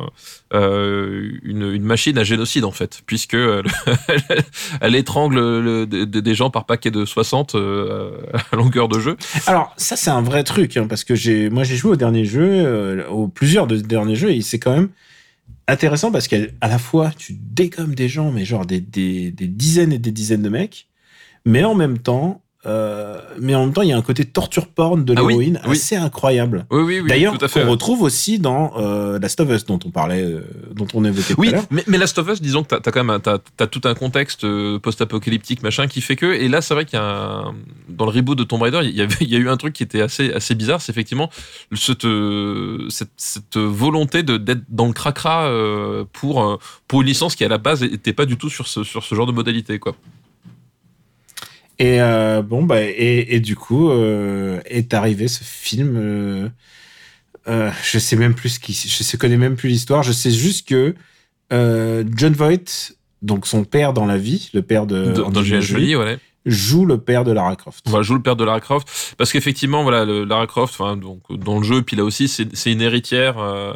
euh, 0.54 1.32
une, 1.43 1.71
une 1.71 1.84
machine 1.84 2.17
à 2.17 2.23
génocide, 2.25 2.65
en 2.65 2.71
fait, 2.71 3.02
puisque 3.06 3.36
euh, 3.36 3.63
elle 4.82 4.95
étrangle 4.95 5.39
le- 5.39 5.86
de- 5.86 6.06
de- 6.06 6.19
des 6.19 6.36
gens 6.36 6.49
par 6.49 6.65
paquet 6.65 6.91
de 6.91 7.06
60 7.06 7.56
euh, 7.56 8.12
à 8.52 8.56
longueur 8.56 8.88
de 8.89 8.99
jeu. 8.99 9.15
Alors 9.47 9.73
ça 9.78 9.95
c'est 9.95 10.10
un 10.10 10.21
vrai 10.21 10.43
truc 10.43 10.75
hein, 10.78 10.88
parce 10.88 11.04
que 11.04 11.15
j'ai 11.15 11.49
moi 11.49 11.63
j'ai 11.63 11.75
joué 11.75 11.91
au 11.91 11.95
dernier 11.95 12.25
jeu, 12.25 13.06
aux 13.10 13.28
plusieurs 13.28 13.67
de 13.67 13.78
derniers 13.78 14.15
jeux 14.15 14.32
et 14.32 14.41
c'est 14.41 14.60
quand 14.60 14.75
même 14.75 14.89
intéressant 15.67 16.12
parce 16.12 16.28
qu'à 16.28 16.38
la 16.62 16.80
fois 16.80 17.12
tu 17.17 17.34
dégommes 17.39 17.95
des 17.95 18.10
gens 18.10 18.32
mais 18.32 18.45
genre 18.45 18.65
des, 18.65 18.80
des, 18.82 19.32
des 19.32 19.47
dizaines 19.47 19.93
et 19.93 19.99
des 19.99 20.12
dizaines 20.12 20.41
de 20.43 20.49
mecs, 20.49 20.88
mais 21.45 21.63
en 21.63 21.75
même 21.75 21.97
temps 21.99 22.41
euh, 22.65 23.22
mais 23.39 23.56
en 23.56 23.62
même 23.65 23.74
temps 23.74 23.84
il 23.84 23.88
y 23.88 23.93
a 23.93 23.98
un 23.98 24.02
côté 24.02 24.26
torture 24.26 24.67
porn 24.67 25.06
de 25.06 25.13
Ah 25.15 25.24
oui, 25.24 25.32
l'héroïne 25.34 25.62
oui. 25.65 25.72
assez 25.78 25.95
incroyable. 25.95 26.65
Oui, 26.69 26.82
oui, 26.84 27.00
oui. 27.00 27.08
D'ailleurs 27.08 27.38
qu'on 27.38 27.69
retrouve 27.69 28.02
aussi 28.02 28.38
dans 28.38 28.74
euh, 28.78 29.17
Last 29.17 29.39
of 29.39 29.50
Us 29.50 29.65
dont 29.65 29.80
on 29.86 29.91
parlait, 29.91 30.22
euh, 30.24 30.41
dont 30.74 30.88
on 30.93 31.06
évoquait 31.06 31.36
tout 31.36 31.39
Oui, 31.39 31.48
à 31.50 31.52
l'heure. 31.54 31.63
mais, 31.72 31.84
mais 31.88 31.98
Last 31.98 32.17
of 32.19 32.28
Us, 32.28 32.41
disons 32.41 32.63
que 32.63 32.76
t'as 32.76 32.78
as 32.86 32.91
quand 32.91 33.04
même 33.06 33.22
as 33.26 33.67
tout 33.67 33.80
un 33.86 33.93
contexte 33.93 34.43
euh, 34.43 34.78
post-apocalyptique 34.78 35.63
machin 35.63 35.88
qui 35.88 36.02
fait 36.02 36.17
que 36.17 36.26
et 36.26 36.50
là 36.50 36.62
c'est 36.62 36.74
vrai 36.74 36.84
qu'il 36.84 37.00
y 37.00 37.02
a 37.02 37.06
un, 37.06 37.56
dans 37.88 38.04
le 38.06 38.12
reboot 38.12 38.38
de 38.38 38.43
Tomb 38.43 38.62
Raider 38.62 38.82
il 38.84 38.95
y, 38.95 39.02
avait, 39.02 39.15
il 39.22 39.30
y 39.30 39.36
a 39.38 39.39
eu 39.39 39.48
un 39.48 39.56
truc 39.58 39.72
qui 39.74 39.84
était 39.84 40.02
assez 40.02 40.34
assez 40.34 40.54
bizarre, 40.54 40.82
c'est 40.82 40.91
effectivement 40.91 41.30
cette, 41.74 42.06
cette 42.89 43.12
cette 43.15 43.58
volonté 43.58 44.22
de 44.24 44.36
d'être 44.36 44.63
dans 44.67 44.88
le 44.88 44.93
cracra 44.93 45.50
pour 46.12 46.60
pour 46.89 47.02
une 47.02 47.08
licence 47.08 47.36
qui 47.36 47.45
à 47.45 47.48
la 47.48 47.58
base 47.58 47.84
était 47.84 48.12
pas 48.13 48.26
du 48.26 48.36
tout 48.36 48.50
sur 48.50 48.67
ce 48.67 48.84
sur 48.84 49.04
ce 49.06 49.15
genre 49.15 49.28
de 49.28 49.32
modalité 49.32 49.80
quoi. 49.80 49.95
Et 51.80 52.02
euh, 52.02 52.42
bon, 52.42 52.63
bah, 52.63 52.82
et, 52.82 53.36
et 53.36 53.39
du 53.39 53.56
coup, 53.56 53.89
euh, 53.89 54.60
est 54.65 54.94
arrivé 54.94 55.28
ce 55.30 55.44
film. 55.44 55.96
euh, 55.96 56.50
euh, 57.48 57.72
je 57.84 57.98
sais 57.98 58.18
même 58.18 58.36
plus 58.36 58.50
ce 58.50 58.60
qui, 58.60 58.74
je 58.74 59.04
sais, 59.04 59.18
connais 59.18 59.38
même 59.38 59.56
plus 59.56 59.70
l'histoire. 59.70 60.04
Je 60.04 60.12
sais 60.12 60.30
juste 60.30 60.68
que 60.68 60.94
euh, 61.54 62.04
John 62.15 62.34
Voight, 62.34 62.92
donc 63.22 63.48
son 63.48 63.63
père 63.63 63.94
dans 63.94 64.06
la 64.06 64.18
vie, 64.18 64.50
le 64.54 64.62
père 64.62 64.86
de, 64.86 65.06
dans 65.06 65.30
dans 65.30 65.39
Angelina 65.39 65.58
Angelina 65.58 65.62
Jolie, 65.62 65.96
ouais. 65.96 66.20
Joue 66.45 66.86
le 66.86 66.97
père 66.97 67.23
de 67.23 67.32
Lara 67.32 67.56
Croft. 67.56 67.84
Voilà, 67.86 68.04
joue 68.04 68.15
le 68.15 68.21
père 68.21 68.36
de 68.36 68.43
Lara 68.43 68.60
Croft 68.60 69.15
parce 69.17 69.32
qu'effectivement 69.32 69.84
voilà 69.84 70.06
Lara 70.06 70.47
Croft 70.47 70.80
donc 70.97 71.21
dans 71.30 71.58
le 71.58 71.63
jeu 71.63 71.82
puis 71.82 71.95
là 71.95 72.04
aussi 72.04 72.28
c'est 72.28 72.71
une 72.71 72.82
héritière 72.82 73.39
euh, 73.39 73.73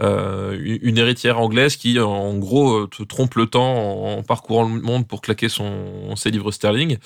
euh, 0.00 0.56
une 0.82 0.98
héritière 0.98 1.38
anglaise 1.40 1.76
qui 1.76 1.98
en 1.98 2.34
gros 2.36 2.72
euh, 2.72 2.86
te 2.88 3.02
trompe 3.02 3.34
le 3.34 3.46
temps 3.46 4.18
en, 4.18 4.22
parcourant 4.22 4.64
le 4.64 4.80
monde 4.80 5.06
pour 5.06 5.22
claquer 5.22 5.48
son 5.48 6.14
ses 6.16 6.30
livres 6.30 6.50
sterling 6.50 6.98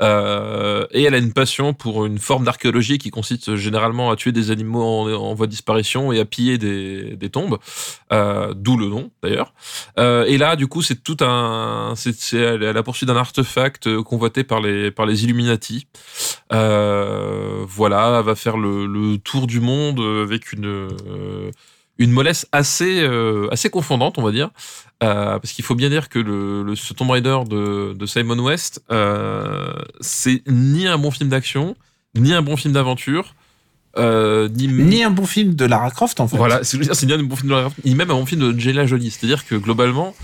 et 0.00 1.02
elle 1.02 1.14
a 1.14 1.18
une 1.18 1.32
passion 1.32 1.74
pour 1.74 2.06
une 2.06 2.18
forme 2.18 2.44
d'archéologie 2.44 2.98
qui 2.98 3.10
consiste 3.10 3.56
généralement 3.56 4.10
à 4.10 4.16
tuer 4.16 4.32
des 4.32 4.50
animaux 4.50 4.82
en, 5.14 5.34
voie 5.34 5.46
de 5.46 5.50
disparition 5.50 6.12
et 6.12 6.20
à 6.20 6.24
piller 6.24 6.58
des, 6.58 7.16
des 7.16 7.30
tombes 7.30 7.58
d'où 8.10 8.76
le 8.76 8.86
nom 8.86 9.10
d'ailleurs 9.22 9.52
et 10.30 10.38
là, 10.38 10.56
du 10.56 10.66
coup, 10.68 10.82
c'est 10.82 11.02
tout 11.02 11.16
un, 11.20 11.94
c'est, 11.96 12.46
à 12.46 12.72
la 12.72 12.82
poursuite 12.82 13.08
d'un 13.08 13.16
artefact 13.16 13.86
euh, 13.86 14.02
par 14.44 14.60
les 14.60 14.90
par 14.90 15.06
les 15.06 15.24
Illuminati. 15.24 15.86
Euh, 16.52 17.64
voilà, 17.66 18.18
elle 18.18 18.24
va 18.24 18.34
faire 18.34 18.56
le, 18.56 18.86
le 18.86 19.18
tour 19.18 19.46
du 19.46 19.60
monde 19.60 20.00
avec 20.00 20.52
une 20.52 20.66
euh, 20.66 21.50
une 21.98 22.10
mollesse 22.10 22.46
assez 22.52 23.02
euh, 23.02 23.48
assez 23.50 23.70
confondante, 23.70 24.18
on 24.18 24.22
va 24.22 24.32
dire, 24.32 24.50
parce 25.00 25.52
qu'il 25.52 25.64
faut 25.64 25.74
bien 25.74 25.90
dire 25.90 26.08
que 26.08 26.18
le, 26.18 26.62
le 26.62 26.74
ce 26.76 26.94
Tomb 26.94 27.10
Raider 27.10 27.38
de, 27.48 27.94
de 27.94 28.06
Simon 28.06 28.38
West, 28.38 28.82
c'est 30.00 30.42
ni 30.48 30.86
un 30.86 30.98
bon 30.98 31.10
film 31.10 31.28
d'action, 31.28 31.76
ni 32.14 32.32
un 32.32 32.42
bon 32.42 32.56
film 32.56 32.72
d'aventure, 32.72 33.34
euh, 33.98 34.48
ni 34.48 34.68
Ni 34.68 35.02
un 35.02 35.10
bon 35.10 35.26
film 35.26 35.54
de 35.54 35.64
Lara 35.64 35.90
Croft 35.90 36.20
en 36.20 36.28
fait. 36.28 36.36
voilà, 36.36 36.62
c'est 36.62 36.78
bien 37.06 37.18
un 37.18 37.22
bon 37.22 37.34
film 37.34 37.48
de 37.48 37.54
Lara 37.54 37.62
Croft, 37.64 37.84
ni 37.84 37.94
même 37.94 38.10
un 38.10 38.14
bon 38.14 38.26
film 38.26 38.40
de 38.40 38.52
Angelina 38.54 38.86
Jolie. 38.86 39.10
C'est-à-dire 39.10 39.44
que 39.46 39.56
globalement, 39.56 40.14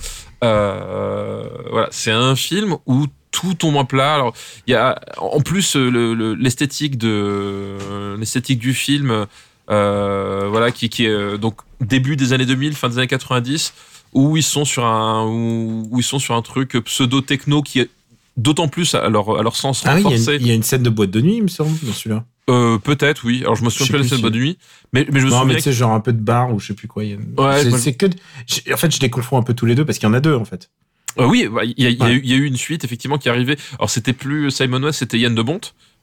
euh, 0.45 1.49
voilà, 1.71 1.88
c'est 1.90 2.12
un 2.12 2.37
film 2.37 2.77
où 2.87 3.07
tout 3.40 3.55
tombe 3.55 3.77
à 3.77 3.85
plat. 3.85 4.14
Alors, 4.14 4.35
il 4.66 4.70
y 4.72 4.75
a 4.75 4.99
en 5.18 5.40
plus 5.40 5.77
euh, 5.77 5.90
le- 5.90 6.14
le- 6.14 6.35
l'esthétique 6.35 6.96
de 6.99 8.16
l'esthétique 8.18 8.59
du 8.59 8.72
film, 8.75 9.27
euh, 9.70 10.46
voilà, 10.51 10.70
qui, 10.70 10.88
qui 10.88 11.05
est 11.05 11.09
euh, 11.11 11.37
donc 11.37 11.57
début 11.81 12.16
des 12.16 12.33
années 12.33 12.46
2000, 12.46 12.75
fin 12.75 12.88
des 12.88 12.99
années 12.99 13.07
90, 13.07 13.75
où 14.14 14.37
ils 14.37 14.42
sont 14.42 14.64
sur 14.64 14.85
un 14.87 15.25
où, 15.27 15.87
où 15.90 15.99
ils 15.99 16.05
sont 16.05 16.18
sur 16.18 16.35
un 16.35 16.42
truc 16.42 16.72
pseudo 16.85 17.20
techno 17.20 17.62
qui 17.62 17.81
est 17.81 17.90
d'autant 18.37 18.68
plus 18.68 18.94
à 18.94 19.09
leur 19.09 19.38
à 19.38 19.42
leur 19.42 19.57
sens 19.57 19.83
Ah 19.87 19.94
oui, 19.96 20.03
il 20.07 20.11
y 20.11 20.14
a 20.14 20.16
une- 20.35 20.40
il 20.42 20.46
y, 20.46 20.51
a 20.51 20.55
une 20.55 20.62
scène 20.62 20.83
de 20.83 20.90
boîte 20.90 21.11
de 21.11 21.20
nuit, 21.20 21.37
il 21.37 21.42
me 21.42 21.49
semble, 21.49 21.77
dans 21.83 21.92
celui-là. 21.92 22.25
Euh, 22.49 22.79
Peut-être, 22.79 23.22
oui. 23.25 23.40
Alors 23.42 23.57
je 23.57 23.64
me 23.64 23.70
souviens 23.70 23.87
plus 23.88 23.99
de 23.99 24.03
la 24.05 24.09
scène 24.09 24.18
de 24.18 24.22
bonne 24.22 24.35
nuit, 24.38 24.57
mais 24.92 25.05
mais 25.11 25.18
je 25.20 25.27
me 25.27 25.31
Non, 25.31 25.38
mais 25.40 25.42
souviens 25.44 25.57
tu 25.57 25.62
sais, 25.62 25.72
genre 25.72 25.92
un 25.92 26.01
peu 26.01 26.12
de 26.12 26.20
bar 26.20 26.53
ou 26.55 26.61
je 26.61 26.68
sais 26.68 26.75
plus 26.75 26.87
quoi. 26.88 27.03
a- 27.03 27.07
Ouais, 27.07 27.70
c'est 27.79 27.92
je- 27.92 27.96
que. 27.96 28.72
En 28.72 28.77
fait, 28.77 28.94
je 28.94 29.01
les 29.01 29.11
confonds 29.11 29.37
un 29.38 29.42
peu 29.42 29.53
tous 29.55 29.66
les 29.66 29.75
deux 29.75 29.85
parce 29.85 29.99
qu'il 29.99 30.09
y 30.09 30.11
en 30.11 30.14
a 30.14 30.20
deux, 30.20 30.35
en 30.37 30.44
fait. 30.44 30.70
Euh, 31.18 31.26
oui, 31.26 31.48
bah, 31.48 31.62
il 31.64 31.74
y, 31.83 31.87
a- 31.87 31.90
y 31.90 31.98
Ouais. 32.00 32.12
eu- 32.14 32.20
il 32.24 32.31
y 32.31 32.35
a 32.35 32.37
eu 32.37 32.44
une 32.44 32.57
suite 32.57 32.85
effectivement 32.85 33.18
qui 33.18 33.29
est 33.29 33.31
arrivée. 33.31 33.57
Alors 33.79 33.90
c'était 33.90 34.12
plus 34.12 34.50
Simon 34.50 34.83
West, 34.83 34.98
c'était 35.00 35.18
Yann 35.18 35.35
de 35.35 35.42
Bont 35.42 35.61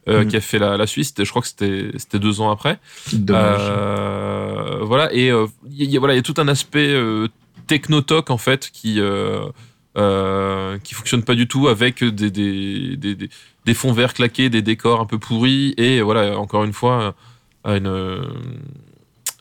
euh, 0.07 0.23
Mm. 0.23 0.27
qui 0.27 0.35
a 0.37 0.41
fait 0.41 0.59
la, 0.59 0.75
la 0.77 0.87
suite. 0.87 1.05
C'était- 1.05 1.23
Je 1.25 1.29
crois 1.29 1.41
que 1.41 1.47
c'était 1.47 2.19
deux 2.19 2.41
ans 2.41 2.51
après. 2.51 2.79
Dommage. 3.13 3.59
Euh, 3.61 4.79
voilà 4.81 5.13
et 5.13 5.29
euh, 5.31 5.45
il 5.71 5.89
y, 5.89 5.95
a- 5.95 5.99
voilà 5.99 6.13
il 6.13 6.17
y 6.17 6.19
a 6.19 6.23
tout 6.23 6.33
un 6.37 6.47
aspect 6.47 6.93
technotoc 7.67 8.29
en 8.31 8.37
fait 8.37 8.69
qui 8.73 8.99
qui 10.83 10.93
fonctionne 10.95 11.23
pas 11.23 11.35
du 11.35 11.47
tout 11.47 11.67
avec 11.67 12.03
des 12.03 12.31
des, 12.31 12.97
des, 12.97 13.15
des, 13.15 13.29
des 13.65 13.73
fonds 13.73 13.93
verts 13.93 14.13
claqués, 14.13 14.49
des 14.49 14.61
décors 14.61 14.99
un 14.99 15.05
peu 15.05 15.19
pourris 15.19 15.73
et 15.77 16.01
voilà 16.01 16.37
encore 16.39 16.63
une 16.63 16.73
fois 16.73 17.15
une 17.65 18.23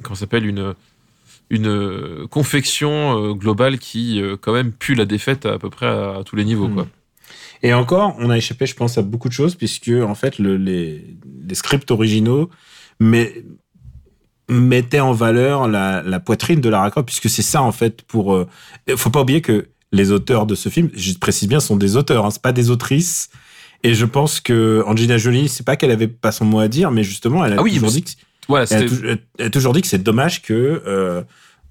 comment 0.03 0.15
ça 0.15 0.21
s'appelle 0.21 0.47
une 0.47 0.75
une 1.51 1.67
euh, 1.69 2.27
confection 2.31 3.19
euh, 3.19 3.35
globale 3.35 3.79
qui 3.79 4.21
euh, 4.21 4.37
quand 4.41 4.53
même 4.53 4.73
pue 4.73 4.95
la 4.95 5.05
défaite 5.05 5.45
à, 5.47 5.59
peu 5.59 5.69
près 5.71 5.87
à, 5.87 6.19
à 6.19 6.25
tous 6.25 6.37
les 6.37 6.45
niveaux 6.45 6.69
Mm. 6.69 6.75
quoi. 6.75 6.87
Et 7.65 7.73
encore, 7.75 8.17
on 8.19 8.29
a 8.31 8.37
échappé, 8.37 8.67
je 8.67 8.75
pense, 8.75 8.99
à 8.99 9.03
beaucoup 9.03 9.29
de 9.29 9.35
choses, 9.35 9.55
puisque, 9.55 9.89
en 9.91 10.15
fait, 10.17 10.39
le- 10.41 10.57
les, 10.57 11.17
les 11.47 11.55
scripts 11.55 11.91
originaux 11.93 12.51
mais, 12.99 13.45
mettaient 14.49 15.01
en 15.01 15.13
valeur 15.13 15.69
la, 15.69 16.03
la 16.03 16.21
poitrine 16.21 16.61
de 16.61 16.69
Lara 16.69 16.91
Croft, 16.91 17.07
puisque 17.07 17.31
c'est 17.31 17.43
ça, 17.43 17.63
en 17.63 17.73
fait, 17.73 18.03
pour. 18.03 18.35
euh, 18.35 18.49
faut 18.97 19.11
pas 19.11 19.21
oublier 19.23 19.41
que 19.41 19.69
les 19.93 20.11
auteurs 20.11 20.47
de 20.47 20.55
ce 20.55 20.69
film, 20.71 20.91
je 20.95 21.13
précise 21.15 21.49
bien, 21.49 21.61
sont 21.61 21.77
des 21.77 21.97
auteurs, 21.97 22.25
hein, 22.27 22.31
c'est 22.31 22.43
pas 22.43 22.53
des 22.53 22.71
autrices. 22.71 23.31
Et 23.85 23.95
je 23.95 24.07
pense 24.07 24.41
que 24.41 24.83
Angelina 24.87 25.19
Jolie, 25.19 25.49
c'est 25.49 25.65
pas 25.65 25.77
qu'elle 25.77 25.91
avait 25.91 26.09
pas 26.09 26.33
son 26.33 26.45
mot 26.45 26.61
à 26.61 26.69
dire, 26.69 26.91
mais 26.91 27.03
justement, 27.05 27.45
elle 27.45 27.53
a 27.55 27.57
Ah 27.59 27.63
oui, 27.63 27.75
toujours 27.75 27.91
dit 27.91 28.03
que 28.03 28.11
Voilà, 28.49 28.67
elle 28.71 28.85
a, 28.87 29.17
elle 29.39 29.47
a 29.47 29.51
toujours 29.51 29.73
dit 29.73 29.83
que 29.83 29.87
c'est 29.89 30.03
dommage 30.03 30.43
que 30.43 30.53
euh, 30.87 31.23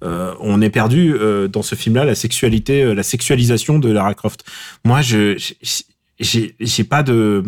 euh, 0.02 0.34
on 0.40 0.60
ait 0.62 0.70
perdu 0.70 1.14
euh, 1.14 1.48
dans 1.48 1.62
ce 1.62 1.74
film-là 1.74 2.04
la 2.04 2.14
sexualité, 2.14 2.82
euh, 2.82 2.94
la 2.94 3.02
sexualisation 3.02 3.78
de 3.78 3.90
Lara 3.90 4.14
Croft. 4.14 4.44
Moi, 4.84 5.00
je 5.02 5.36
j'ai 6.18 6.84
pas 6.84 7.02
de 7.02 7.44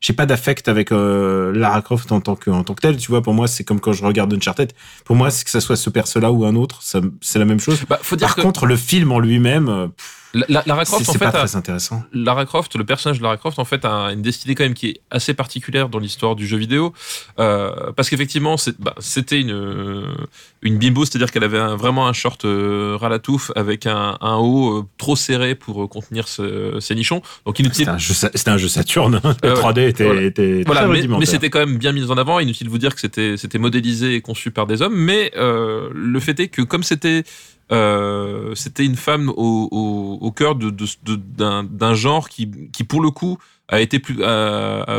j'ai 0.00 0.12
pas 0.12 0.26
d'affect 0.26 0.68
avec 0.68 0.92
euh, 0.92 1.52
Lara 1.54 1.80
Croft 1.80 2.12
en 2.12 2.20
tant 2.20 2.36
que 2.36 2.50
en 2.50 2.64
tant 2.64 2.74
que 2.74 2.82
telle. 2.82 2.96
Tu 2.98 3.08
vois, 3.10 3.22
pour 3.22 3.32
moi, 3.34 3.48
c'est 3.48 3.64
comme 3.64 3.80
quand 3.80 3.92
je 3.92 4.04
regarde 4.04 4.32
Uncharted. 4.34 4.72
Pour 5.04 5.16
moi, 5.16 5.30
c'est 5.30 5.44
que 5.44 5.50
ça 5.50 5.60
soit 5.60 5.76
ce 5.76 5.88
perso-là 5.88 6.30
ou 6.32 6.44
un 6.44 6.54
autre, 6.54 6.80
c'est 6.82 7.38
la 7.38 7.44
même 7.44 7.60
chose. 7.60 7.80
bah, 7.88 7.98
faut 8.02 8.16
dire 8.16 8.28
Par 8.28 8.36
que 8.36 8.42
contre, 8.42 8.66
le 8.66 8.76
film 8.76 9.10
en 9.10 9.18
lui-même, 9.18 9.68
euh, 9.68 9.86
pff, 9.88 10.25
la- 10.38 10.46
la- 10.48 10.62
Lara 10.66 10.84
Croft 10.84 11.08
en 11.08 11.12
c'est 11.12 11.18
fait 11.18 11.24
pas 11.24 11.38
a- 11.40 11.46
très 11.46 11.56
intéressant. 11.56 12.02
Lara 12.12 12.44
Croft, 12.44 12.76
le 12.76 12.84
personnage 12.84 13.18
de 13.18 13.22
Lara 13.22 13.36
Croft, 13.36 13.58
en 13.58 13.64
fait, 13.64 13.84
a 13.84 14.12
une 14.12 14.22
destinée 14.22 14.54
quand 14.54 14.64
même 14.64 14.74
qui 14.74 14.88
est 14.88 15.00
assez 15.10 15.34
particulière 15.34 15.88
dans 15.88 15.98
l'histoire 15.98 16.36
du 16.36 16.46
jeu 16.46 16.56
vidéo, 16.56 16.92
euh, 17.38 17.92
parce 17.96 18.10
qu'effectivement, 18.10 18.56
bah, 18.78 18.94
c'était 18.98 19.40
une 19.40 19.50
euh, 19.52 20.14
une 20.62 20.78
bimbo, 20.78 21.04
c'est-à-dire 21.04 21.30
qu'elle 21.30 21.44
avait 21.44 21.58
un- 21.58 21.76
vraiment 21.76 22.06
un 22.08 22.12
short 22.12 22.44
euh, 22.44 22.96
ras 23.00 23.08
la 23.08 23.18
touffe 23.18 23.50
avec 23.56 23.86
un, 23.86 24.18
un 24.20 24.36
haut 24.36 24.78
euh, 24.78 24.84
trop 24.98 25.16
serré 25.16 25.54
pour 25.54 25.88
contenir 25.88 26.28
ce- 26.28 26.78
ses 26.80 26.94
nichons. 26.94 27.22
Donc 27.46 27.58
inutile. 27.58 27.78
C'était 27.86 27.90
un 27.90 27.98
jeu, 27.98 28.14
Sa- 28.14 28.30
c'était 28.34 28.50
un 28.50 28.56
jeu 28.58 28.68
Saturn. 28.68 29.20
hein. 29.22 29.36
Le 29.42 29.50
Euh, 29.50 29.54
3D 29.54 29.88
était, 29.88 30.04
voilà. 30.04 30.22
était 30.22 30.62
Voilà, 30.66 30.80
très 30.82 30.88
mais, 30.90 30.94
rudimentaire. 30.96 31.20
mais 31.20 31.26
c'était 31.26 31.50
quand 31.50 31.60
même 31.60 31.78
bien 31.78 31.92
mis 31.92 32.10
en 32.10 32.16
avant. 32.18 32.40
Inutile 32.40 32.66
de 32.66 32.72
vous 32.72 32.78
dire 32.78 32.94
que 32.94 33.00
c'était 33.00 33.36
c'était 33.36 33.58
modélisé 33.58 34.14
et 34.16 34.20
conçu 34.20 34.50
par 34.50 34.66
des 34.66 34.82
hommes, 34.82 34.96
mais 34.96 35.32
le 35.36 36.20
fait 36.20 36.38
est 36.40 36.48
que 36.48 36.62
comme 36.62 36.82
c'était 36.82 37.24
euh, 37.72 38.54
c'était 38.54 38.84
une 38.84 38.96
femme 38.96 39.28
au, 39.30 39.68
au, 39.70 40.18
au 40.20 40.32
cœur 40.32 40.54
de, 40.54 40.70
d'un, 40.70 41.94
genre 41.94 42.28
qui, 42.28 42.50
qui 42.72 42.84
pour 42.84 43.00
le 43.00 43.10
coup 43.10 43.38
a 43.68 43.80
été 43.80 43.98
plus 43.98 44.14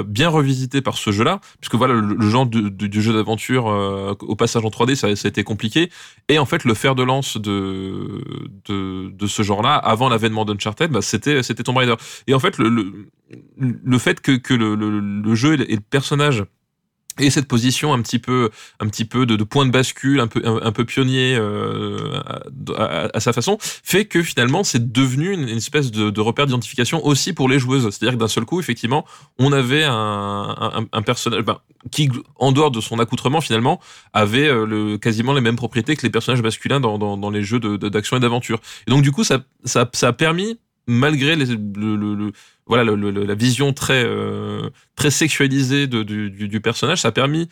bien 0.05 0.27
revisité 0.27 0.81
par 0.81 0.97
ce 0.97 1.11
jeu-là, 1.11 1.39
puisque 1.61 1.75
voilà 1.75 1.93
le, 1.93 2.29
genre 2.29 2.45
du 2.45 3.01
jeu 3.01 3.13
d'aventure 3.13 3.69
euh, 3.69 4.13
au 4.19 4.35
passage 4.35 4.65
en 4.65 4.69
3D 4.69 4.95
ça, 4.95 5.15
ça 5.15 5.27
a 5.27 5.29
été 5.29 5.45
compliqué, 5.45 5.89
et 6.27 6.37
en 6.37 6.45
fait 6.45 6.65
le 6.65 6.73
fer 6.73 6.93
de 6.93 7.03
lance 7.03 7.37
de 7.37 8.21
de, 8.65 9.09
de 9.09 9.27
ce 9.27 9.41
genre-là 9.43 9.75
avant 9.75 10.09
l'avènement 10.09 10.43
d'Uncharted, 10.43 10.91
bah, 10.91 11.01
c'était 11.01 11.41
Tomb 11.63 11.77
Raider. 11.77 11.95
Et 12.27 12.33
en 12.33 12.39
fait 12.39 12.57
le 12.57 12.67
le, 12.67 13.07
le 13.57 13.97
fait 13.97 14.19
que, 14.19 14.33
que 14.33 14.53
le 14.53 15.35
jeu 15.35 15.53
et 15.53 15.75
le 15.75 15.81
personnage 15.81 16.43
et 17.19 17.29
cette 17.29 17.47
position 17.47 17.93
un 17.93 18.01
petit 18.01 18.19
peu, 18.19 18.49
un 18.79 18.87
petit 18.87 19.05
peu 19.05 19.25
de, 19.25 19.35
de 19.35 19.43
point 19.43 19.65
de 19.65 19.71
bascule, 19.71 20.19
un 20.19 20.27
peu, 20.27 20.41
un, 20.45 20.71
peu 20.71 20.85
pionnier 20.85 21.35
euh, 21.39 22.19
à, 22.75 22.83
à- 22.83 23.09
à 23.17 23.19
sa 23.19 23.33
façon, 23.33 23.57
fait 23.61 24.05
que 24.05 24.21
finalement 24.23 24.63
c'est 24.63 24.91
devenu 24.91 25.31
une, 25.33 25.47
espèce 25.49 25.91
de, 25.91 26.09
de 26.09 26.21
repère 26.21 26.45
d'identification 26.45 27.05
aussi 27.05 27.33
pour 27.33 27.49
les 27.49 27.59
joueuses. 27.59 27.83
C'est-à-dire 27.89 28.13
que 28.17 28.19
d'un 28.21 28.27
seul 28.27 28.45
coup, 28.45 28.59
effectivement, 28.59 29.05
on 29.39 29.51
avait 29.51 29.83
un, 29.83 29.93
un, 29.93 30.85
un 30.91 31.01
personnage 31.01 31.41
ben, 31.43 31.59
qui, 31.91 32.09
en 32.35 32.51
dehors 32.51 32.71
de 32.71 32.81
son 32.81 32.99
accoutrement, 32.99 33.41
finalement, 33.41 33.79
avait 34.13 34.47
euh, 34.47 34.65
le, 34.65 34.97
quasiment 34.97 35.33
les 35.33 35.41
mêmes 35.41 35.55
propriétés 35.55 35.95
que 35.95 36.03
les 36.03 36.09
personnages 36.09 36.41
masculins 36.41 36.79
dans, 36.79 36.97
dans, 36.97 37.17
dans 37.17 37.29
les 37.29 37.43
jeux 37.43 37.59
d'action 37.59 38.17
et 38.17 38.19
d'aventure. 38.19 38.59
Et 38.87 38.91
donc 38.91 39.01
du 39.03 39.11
coup, 39.11 39.23
ça, 39.23 39.39
ça, 39.63 39.89
ça 39.93 40.07
a 40.09 40.13
permis, 40.13 40.59
malgré 40.87 41.35
les, 41.35 41.45
le, 41.45 41.95
le- 41.95 42.15
le- 42.15 42.31
voilà 42.67 42.83
le- 42.83 42.95
le- 42.95 43.11
la 43.25 43.35
vision 43.35 43.73
très 43.73 44.03
euh, 44.05 44.69
très 44.95 45.11
sexualisée 45.11 45.87
de- 45.87 46.03
du, 46.03 46.29
du, 46.29 46.47
du 46.47 46.59
personnage, 46.61 47.01
ça 47.01 47.09
a 47.09 47.11
permis 47.11 47.47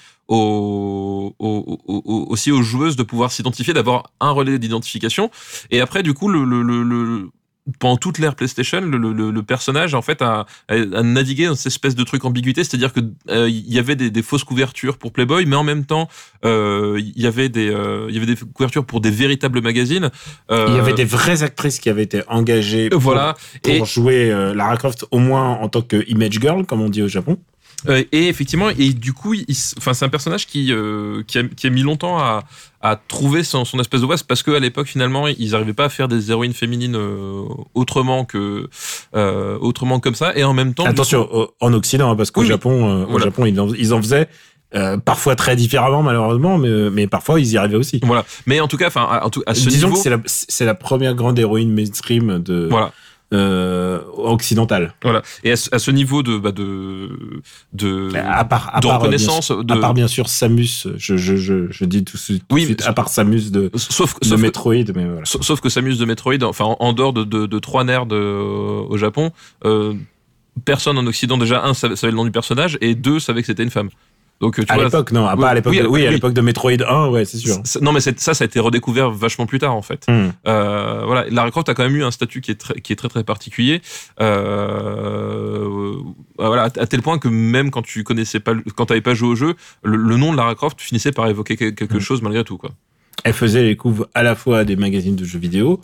aussi 1.39 2.51
aux 2.51 2.61
joueuses 2.61 2.95
de 2.95 3.03
pouvoir 3.03 3.31
s'identifier, 3.31 3.73
d'avoir 3.73 4.11
un 4.19 4.31
relais 4.31 4.59
d'identification. 4.59 5.29
Et 5.71 5.79
après, 5.81 6.03
du 6.03 6.13
coup, 6.13 6.27
le- 6.29 6.43
le- 6.45 7.29
pendant 7.79 7.97
toute 7.97 8.19
l'ère 8.19 8.35
PlayStation, 8.35 8.79
le, 8.81 8.97
le- 8.97 9.31
le- 9.31 9.43
personnage 9.43 9.93
en 9.95 10.01
fait 10.01 10.21
a, 10.21 10.45
a, 10.69 10.75
navigué 11.01 11.47
dans 11.47 11.55
cette 11.55 11.67
espèce 11.67 11.95
de 11.95 12.03
truc 12.03 12.23
ambiguïté, 12.25 12.63
c'est-à-dire 12.63 12.93
que 12.93 12.99
euh, 13.29 13.49
il 13.49 13.73
y 13.73 13.79
avait 13.79 13.95
des, 13.95 14.11
des 14.11 14.21
fausses 14.21 14.43
couvertures 14.43 14.97
pour 14.97 15.11
Playboy, 15.11 15.45
mais 15.45 15.55
en 15.55 15.63
même 15.63 15.85
temps, 15.85 16.07
euh, 16.45 16.99
il 16.99 17.21
y 17.21 17.25
avait 17.27 17.49
des 17.49 17.69
euh, 17.69 18.05
il 18.09 18.13
y 18.13 18.17
avait 18.17 18.27
des 18.27 18.35
couvertures 18.35 18.85
pour 18.85 19.01
des 19.01 19.09
véritables 19.11 19.61
magazines. 19.61 20.11
Euh, 20.51 20.65
Il 20.69 20.75
y 20.75 20.79
avait 20.79 20.93
des 20.93 21.05
vraies 21.05 21.41
actrices 21.43 21.79
qui 21.79 21.89
avaient 21.89 22.03
été 22.03 22.21
engagées 22.27 22.89
pour, 22.89 22.99
voilà 23.01 23.35
pour 23.63 23.73
et 23.73 23.85
jouer 23.85 24.31
euh, 24.31 24.53
Lara 24.53 24.77
Croft, 24.77 25.05
au 25.11 25.19
moins 25.19 25.53
en 25.53 25.67
tant 25.69 25.81
que 25.81 26.03
image 26.07 26.33
girl, 26.39 26.65
comme 26.65 26.81
on 26.81 26.89
dit 26.89 27.01
au 27.01 27.07
Japon. 27.07 27.39
Euh, 27.87 28.03
et 28.11 28.27
effectivement, 28.27 28.69
et 28.69 28.93
du 28.93 29.13
coup, 29.13 29.35
enfin, 29.77 29.93
c'est 29.93 30.05
un 30.05 30.09
personnage 30.09 30.47
qui, 30.47 30.71
euh, 30.71 31.21
qui, 31.27 31.37
a, 31.37 31.43
qui 31.43 31.67
a 31.67 31.69
mis 31.69 31.81
longtemps 31.81 32.17
à, 32.17 32.43
à 32.81 32.95
trouver 32.95 33.43
son, 33.43 33.63
son 33.65 33.79
espèce 33.79 34.01
de 34.01 34.05
voix, 34.05 34.15
parce 34.27 34.41
qu'à 34.43 34.59
l'époque, 34.59 34.87
finalement, 34.87 35.27
ils 35.27 35.51
n'arrivaient 35.51 35.73
pas 35.73 35.85
à 35.85 35.89
faire 35.89 36.07
des 36.07 36.31
héroïnes 36.31 36.53
féminines 36.53 36.95
euh, 36.95 37.43
autrement 37.73 38.25
que 38.25 38.69
autrement 39.13 39.99
comme 39.99 40.15
ça, 40.15 40.35
et 40.35 40.43
en 40.43 40.53
même 40.53 40.73
temps. 40.73 40.85
Attention, 40.85 41.29
en 41.59 41.73
Occident, 41.73 42.11
hein, 42.11 42.15
parce 42.15 42.31
qu'au 42.31 42.41
Oui. 42.41 42.47
Japon, 42.47 43.05
au. 43.05 43.19
Japon, 43.19 43.45
ils 43.45 43.59
en, 43.59 43.67
ils 43.73 43.93
en 43.93 44.01
faisaient 44.01 44.27
euh, 44.73 44.97
parfois 44.97 45.35
très 45.35 45.55
différemment, 45.55 46.01
malheureusement, 46.03 46.57
mais, 46.57 46.89
mais 46.89 47.07
parfois 47.07 47.39
ils 47.39 47.51
y 47.51 47.57
arrivaient 47.57 47.77
aussi. 47.77 47.99
voilà. 48.03 48.25
Mais 48.45 48.59
en 48.59 48.67
tout 48.67 48.77
cas, 48.77 48.87
enfin, 48.87 49.03
à, 49.09 49.27
à 49.45 49.53
ce 49.53 49.69
Disons 49.69 49.87
niveau, 49.87 49.97
que 49.97 50.03
c'est 50.03 50.09
la, 50.09 50.19
c'est 50.25 50.65
la 50.65 50.73
première 50.73 51.13
grande 51.15 51.37
héroïne 51.39 51.71
mainstream 51.71 52.39
de 52.39 52.67
voilà. 52.69 52.91
Euh, 53.33 54.01
occidentale. 54.17 54.93
Voilà. 55.03 55.21
Et 55.43 55.51
à, 55.51 55.55
ce- 55.55 55.91
niveau 55.91 56.23
de 56.23 56.37
bah, 56.37 56.51
de 56.51 57.09
de, 57.73 58.09
À 58.15 58.45
part, 58.45 58.69
à 58.75 58.79
de 58.79 58.85
part, 58.87 58.95
euh, 58.95 58.97
reconnaissance, 58.99 59.51
bien 59.51 59.63
de 59.63 59.73
à 59.73 59.77
part 59.77 59.93
bien 59.93 60.07
sûr 60.07 60.29
Samus, 60.29 60.87
je, 60.97 61.17
je, 61.17 61.35
je, 61.35 61.71
je 61.71 61.85
dis 61.85 62.03
tout 62.03 62.17
de 62.17 62.21
suite, 62.21 62.43
tout 62.47 62.55
de 62.55 62.59
Oui, 62.61 62.65
suite, 62.65 62.81
mais- 62.81 62.87
à 62.87 62.93
part 62.93 63.09
Samus 63.09 63.51
de, 63.51 63.71
sauf 63.75 64.19
de 64.19 64.25
sauf 64.27 64.37
que- 64.37 64.41
Metroid, 64.41 64.85
mais 64.95 65.05
voilà. 65.05 65.25
Sauf 65.25 65.41
sauf 65.41 65.59
que 65.61 65.69
Samus 65.69 65.97
de 65.97 66.05
Metroid, 66.05 66.43
enfin 66.43 66.65
en, 66.65 66.77
en 66.79 66.93
dehors 66.93 67.13
de, 67.13 67.23
de, 67.23 67.45
trois 67.59 67.83
nerds 67.83 68.05
de- 68.05 68.15
au 68.15 68.97
Japon, 68.97 69.31
euh, 69.65 69.93
personne 70.63 70.97
en 70.97 71.05
Occident 71.07 71.37
déjà 71.37 71.63
un 71.65 71.73
savait, 71.73 71.95
savait 71.95 72.11
le 72.11 72.17
nom 72.17 72.25
du 72.25 72.31
personnage 72.31 72.77
et 72.81 72.95
deux 72.95 73.19
savait 73.19 73.41
que 73.41 73.47
c'était 73.47 73.63
une 73.63 73.71
femme. 73.71 73.89
Donc 74.41 74.55
tu 74.55 74.65
À 74.67 74.77
l'époque, 74.77 75.11
non, 75.13 75.27
oui, 75.33 75.39
pas 75.41 75.49
à 75.49 75.53
l'époque, 75.53 75.71
oui, 75.71 75.79
de, 75.79 75.87
oui, 75.87 76.03
à 76.03 76.09
oui. 76.09 76.15
l'époque 76.15 76.33
de 76.33 76.41
Metroid 76.41 76.71
1, 76.85 77.07
ouais, 77.07 77.23
c'est 77.23 77.37
sûr. 77.37 77.57
non 77.81 77.93
mais 77.93 78.01
c'est- 78.01 78.19
ça, 78.19 78.33
ça 78.33 78.43
a 78.43 78.47
été 78.47 78.59
redécouvert 78.59 79.09
vachement 79.09 79.45
plus 79.45 79.59
tard 79.59 79.73
en 79.73 79.81
fait. 79.81 80.05
Hmm. 80.09 80.31
Euh, 80.45 81.03
voilà, 81.05 81.25
Lara 81.29 81.49
Croft 81.51 81.69
a 81.69 81.73
quand 81.73 81.83
même 81.83 81.95
eu 81.95 82.03
un 82.03 82.11
statut 82.11 82.41
qui 82.41 82.51
est 82.51 82.55
très, 82.55 82.81
qui 82.81 82.91
est 82.91 82.97
très 82.97 83.07
très 83.07 83.23
particulier. 83.23 83.81
Euh, 84.19 85.93
voilà, 86.37 86.63
à 86.63 86.69
tel 86.87 87.01
point 87.01 87.17
que 87.17 87.27
même 87.27 87.71
quand 87.71 87.81
tu 87.81 88.03
connaissais 88.03 88.39
pas, 88.39 88.53
quand 88.75 88.87
t'avais 88.87 89.01
pas 89.01 89.13
joué 89.13 89.29
au 89.29 89.35
jeu, 89.35 89.55
le, 89.83 89.95
le 89.97 90.17
nom 90.17 90.31
de 90.31 90.37
Lara 90.37 90.55
Croft 90.55 90.79
finissait 90.81 91.11
par 91.11 91.27
évoquer 91.27 91.55
quel- 91.55 91.75
quelque 91.75 91.95
Mm. 91.97 92.01
chose 92.01 92.21
malgré 92.21 92.43
tout 92.43 92.57
quoi. 92.57 92.71
Elle 93.23 93.33
faisait 93.33 93.63
les 93.63 93.75
couves 93.75 94.07
à 94.13 94.23
la 94.23 94.35
fois 94.35 94.65
des 94.65 94.75
magazines 94.75 95.15
de 95.15 95.23
jeux 95.25 95.39
vidéo 95.39 95.79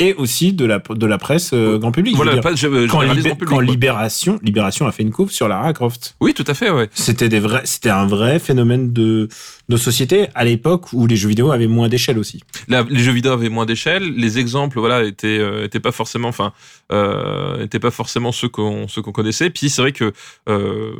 et 0.00 0.14
aussi 0.14 0.52
de 0.52 0.64
la, 0.64 0.78
de 0.80 1.06
la 1.06 1.18
presse 1.18 1.52
euh, 1.52 1.78
grand 1.78 1.92
public. 1.92 2.16
Voilà, 2.16 2.32
je- 2.54 2.86
quand, 2.88 3.02
Libé- 3.02 3.34
public. 3.36 3.60
Libération, 3.70 4.40
Libération 4.42 4.86
a 4.86 4.92
fait 4.92 5.02
une 5.04 5.12
couve 5.12 5.30
sur 5.30 5.46
Lara 5.46 5.72
Croft. 5.72 6.16
Oui, 6.20 6.34
tout 6.34 6.44
à 6.46 6.54
fait, 6.54 6.70
ouais. 6.70 6.88
C'était 6.94 7.28
des 7.28 7.38
vrais, 7.38 7.62
c'était 7.64 7.90
un 7.90 8.06
vrai 8.06 8.38
phénomène 8.38 8.92
de, 8.92 9.28
de 9.70 9.76
société 9.76 10.28
à 10.34 10.44
l'époque 10.44 10.92
où 10.92 11.06
les 11.06 11.16
jeux 11.16 11.28
vidéo 11.28 11.52
avaient 11.52 11.66
moins 11.66 11.88
d'échelle 11.88 12.18
aussi. 12.18 12.42
Les 12.68 12.98
jeux 12.98 13.12
vidéo 13.12 13.32
avaient 13.32 13.48
moins 13.48 13.64
d'échelle. 13.64 14.14
Les 14.16 14.38
exemples, 14.38 14.78
voilà, 14.78 15.04
étaient, 15.04 15.38
euh, 15.38 15.64
étaient 15.64 15.80
pas 15.80 15.92
forcément, 15.92 16.28
enfin, 16.28 16.52
euh, 16.92 17.62
étaient 17.64 17.78
pas 17.78 17.90
forcément 17.90 18.32
ceux 18.32 18.48
qu'on, 18.48 18.88
ceux 18.88 19.00
qu'on 19.00 19.12
connaissait. 19.12 19.48
Puis 19.48 19.70
c'est 19.70 19.80
vrai 19.80 19.92
que, 19.92 20.12
euh, 20.48 20.92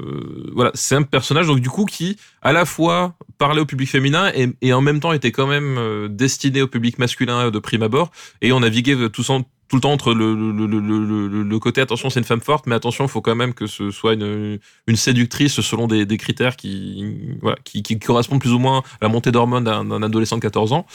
voilà, 0.54 0.70
c'est 0.74 0.94
un 0.94 1.02
personnage 1.02 1.48
donc 1.48 1.60
du 1.60 1.68
coup 1.68 1.84
qui, 1.84 2.16
à 2.42 2.52
la 2.52 2.64
fois, 2.64 3.14
parlait 3.38 3.60
au 3.60 3.66
public 3.66 3.90
féminin 3.90 4.30
et, 4.34 4.48
et 4.62 4.72
en 4.72 4.80
même 4.80 5.00
temps 5.00 5.12
était 5.12 5.32
quand 5.32 5.46
même 5.48 5.76
euh, 5.76 6.08
destiné 6.08 6.62
au 6.62 6.68
public 6.68 6.98
masculin 6.98 7.50
de 7.50 7.58
prime 7.58 7.82
abord. 7.82 8.10
Et 8.40 8.52
on 8.52 8.60
naviguait 8.60 9.10
tous 9.10 9.28
en 9.30 9.42
tout 9.70 9.76
le 9.76 9.80
temps 9.80 9.92
entre 9.92 10.12
le, 10.12 10.34
le, 10.34 10.66
le, 10.66 11.42
le, 11.44 11.58
côté 11.60 11.80
attention 11.80 12.10
c'est 12.10 12.18
une 12.18 12.26
femme 12.26 12.40
forte 12.40 12.66
mais 12.66 12.74
attention 12.74 13.04
il 13.04 13.08
faut 13.08 13.20
quand 13.20 13.36
même 13.36 13.54
que 13.54 13.68
ce 13.68 13.92
soit 13.92 14.14
une, 14.14 14.58
une 14.88 14.96
séductrice 14.96 15.60
selon 15.60 15.86
des, 15.86 16.06
des 16.06 16.16
critères 16.16 16.56
qui, 16.56 17.38
voilà, 17.40 17.56
qui, 17.62 17.84
qui 17.84 17.98
correspondent 18.00 18.40
plus 18.40 18.52
ou 18.52 18.58
moins 18.58 18.80
à 18.80 19.02
la 19.02 19.08
montée 19.08 19.30
d'hormones 19.30 19.62
d'un, 19.62 19.84
d'un 19.84 20.02
adolescent 20.02 20.36
de 20.36 20.42
14 20.42 20.72
ans 20.72 20.86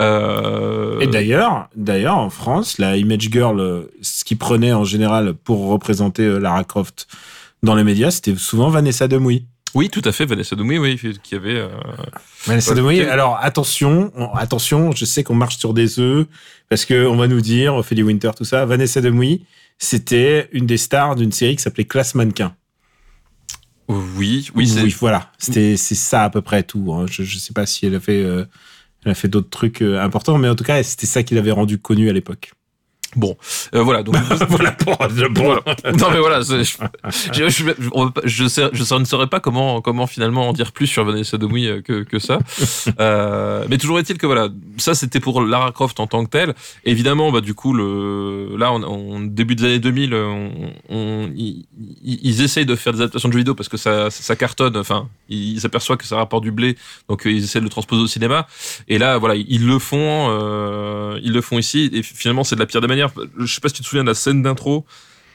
euh... 0.00 0.98
Et 1.00 1.06
d'ailleurs, 1.06 1.68
d'ailleurs, 1.76 2.16
en 2.16 2.30
France, 2.30 2.78
la 2.78 2.96
Image 2.96 3.28
Girl, 3.30 3.60
euh, 3.60 3.84
ce 4.02 4.24
qui 4.24 4.34
prenait 4.34 4.72
en 4.72 4.84
général 4.84 5.34
pour 5.34 5.68
représenter 5.68 6.22
euh, 6.22 6.38
Lara 6.38 6.64
Croft 6.64 7.06
dans 7.62 7.74
les 7.74 7.84
médias, 7.84 8.10
c'était 8.10 8.34
souvent 8.36 8.68
Vanessa 8.68 9.08
Demouy. 9.08 9.46
Oui 9.74 9.90
tout 9.90 10.02
à 10.04 10.12
fait 10.12 10.24
Vanessa 10.26 10.54
Demouy 10.56 10.78
oui 10.78 11.00
qui 11.22 11.34
avait 11.34 11.56
euh... 11.56 11.68
Vanessa 12.46 12.74
Demouy. 12.74 12.96
quel- 12.98 13.08
Alors 13.10 13.38
attention, 13.40 14.12
on- 14.16 14.32
attention, 14.34 14.92
je 14.92 15.04
sais 15.04 15.22
qu'on 15.24 15.34
marche 15.34 15.56
sur 15.58 15.74
des 15.74 15.98
œufs 15.98 16.26
parce 16.68 16.84
que 16.84 17.06
on 17.06 17.16
va 17.16 17.26
nous 17.28 17.40
dire, 17.40 17.74
Ophélie 17.74 18.02
Winter, 18.02 18.30
tout 18.36 18.44
ça. 18.44 18.64
Vanessa 18.66 19.00
Demouy, 19.00 19.44
c'était 19.78 20.48
une 20.52 20.66
des 20.66 20.76
stars 20.78 21.16
d'une 21.16 21.32
série 21.32 21.56
qui 21.56 21.62
s'appelait 21.62 21.84
Classe 21.84 22.14
Mannequin. 22.14 22.54
oui 23.88 24.50
oui 24.54 24.68
c'est 24.68 24.82
oui, 24.82 24.94
voilà. 24.98 25.30
C'était 25.38 25.76
c'est 25.76 25.94
ça 25.94 26.24
à 26.24 26.30
peu 26.30 26.40
près 26.40 26.62
tout. 26.62 26.92
hein. 26.92 27.06
Je 27.10 27.22
je 27.22 27.38
sais 27.38 27.52
pas 27.52 27.66
si 27.66 27.86
elle 27.86 27.94
a 27.94 28.00
fait 28.00 28.22
euh, 28.22 28.44
elle 29.04 29.12
a 29.12 29.14
fait 29.14 29.28
d'autres 29.28 29.50
trucs 29.50 29.82
euh, 29.82 30.00
importants, 30.00 30.38
mais 30.38 30.48
en 30.48 30.54
tout 30.54 30.64
cas, 30.64 30.82
c'était 30.82 31.06
ça 31.06 31.22
qui 31.22 31.34
l'avait 31.34 31.50
rendu 31.50 31.78
connu 31.78 32.08
à 32.08 32.12
l'époque. 32.14 32.52
Bon 33.16 33.36
euh, 33.74 33.82
voilà 33.82 34.02
donc 34.02 34.16
voilà 34.48 34.72
pour 34.72 34.96
non 35.98 36.10
mais 36.12 36.18
voilà, 36.18 36.40
je, 36.42 36.62
je, 37.32 37.48
je, 37.48 37.64
on 37.92 38.06
va 38.06 38.10
pas- 38.10 38.20
je, 38.24 38.46
sais- 38.46 38.70
je 38.72 38.94
ne 38.94 39.04
saurais 39.04 39.26
pas 39.28 39.40
comment, 39.40 39.80
comment 39.80 40.06
finalement 40.06 40.48
en 40.48 40.52
dire 40.52 40.72
plus 40.72 40.86
sur 40.86 41.04
Vanessa 41.04 41.36
Demouy 41.38 41.66
euh, 41.66 41.80
que, 41.82 42.02
que 42.02 42.18
ça. 42.18 42.38
Euh, 43.00 43.64
mais 43.68 43.78
toujours 43.78 43.98
est-il 43.98 44.18
que 44.18 44.26
voilà, 44.26 44.48
ça 44.76 44.94
c'était 44.94 45.18
pour 45.20 45.42
Lara 45.42 45.72
Croft 45.72 45.98
en 46.00 46.06
tant 46.06 46.24
que 46.24 46.30
telle. 46.30 46.54
Évidemment, 46.84 47.32
bah 47.32 47.40
du 47.40 47.54
coup, 47.54 47.72
le, 47.72 48.56
là, 48.56 48.72
on, 48.72 48.82
on- 48.82 49.20
début 49.20 49.54
des 49.56 49.64
années 49.64 49.78
2000, 49.78 50.14
on, 50.14 50.50
on- 50.90 51.30
ils, 51.34 51.64
ils- 52.04 52.20
ils 52.22 52.42
essayent 52.42 52.66
de 52.66 52.76
faire 52.76 52.92
des 52.92 53.00
adaptations 53.00 53.28
de 53.28 53.32
jeux 53.32 53.38
vidéo 53.38 53.54
parce 53.54 53.68
que 53.68 53.76
ça, 53.76 54.10
ça 54.10 54.36
cartonne. 54.36 54.76
Enfin, 54.76 55.08
ils 55.28 55.60
s'aperçoivent 55.60 55.98
que 55.98 56.06
ça 56.06 56.16
rapporte 56.16 56.44
du 56.44 56.52
blé, 56.52 56.76
donc 57.08 57.26
euh, 57.26 57.32
ils 57.32 57.44
essaient 57.44 57.58
de 57.60 57.64
le 57.64 57.70
transposer 57.70 58.02
au 58.02 58.06
cinéma. 58.06 58.46
Et 58.88 58.98
là, 58.98 59.18
voilà, 59.18 59.34
ils 59.36 59.66
le 59.66 59.78
font, 59.78 60.28
euh, 60.30 61.18
ils 61.22 61.32
le 61.32 61.40
font 61.40 61.58
ici. 61.58 61.90
Et 61.92 62.02
finalement, 62.02 62.44
c'est 62.44 62.54
de 62.54 62.60
la 62.60 62.66
pire 62.66 62.80
des 62.80 62.86
manières. 62.88 63.03
Je 63.38 63.52
sais 63.52 63.60
pas 63.60 63.68
si 63.68 63.74
tu 63.74 63.82
te 63.82 63.86
souviens 63.86 64.04
de 64.04 64.08
la 64.08 64.14
scène 64.14 64.42
d'intro 64.42 64.84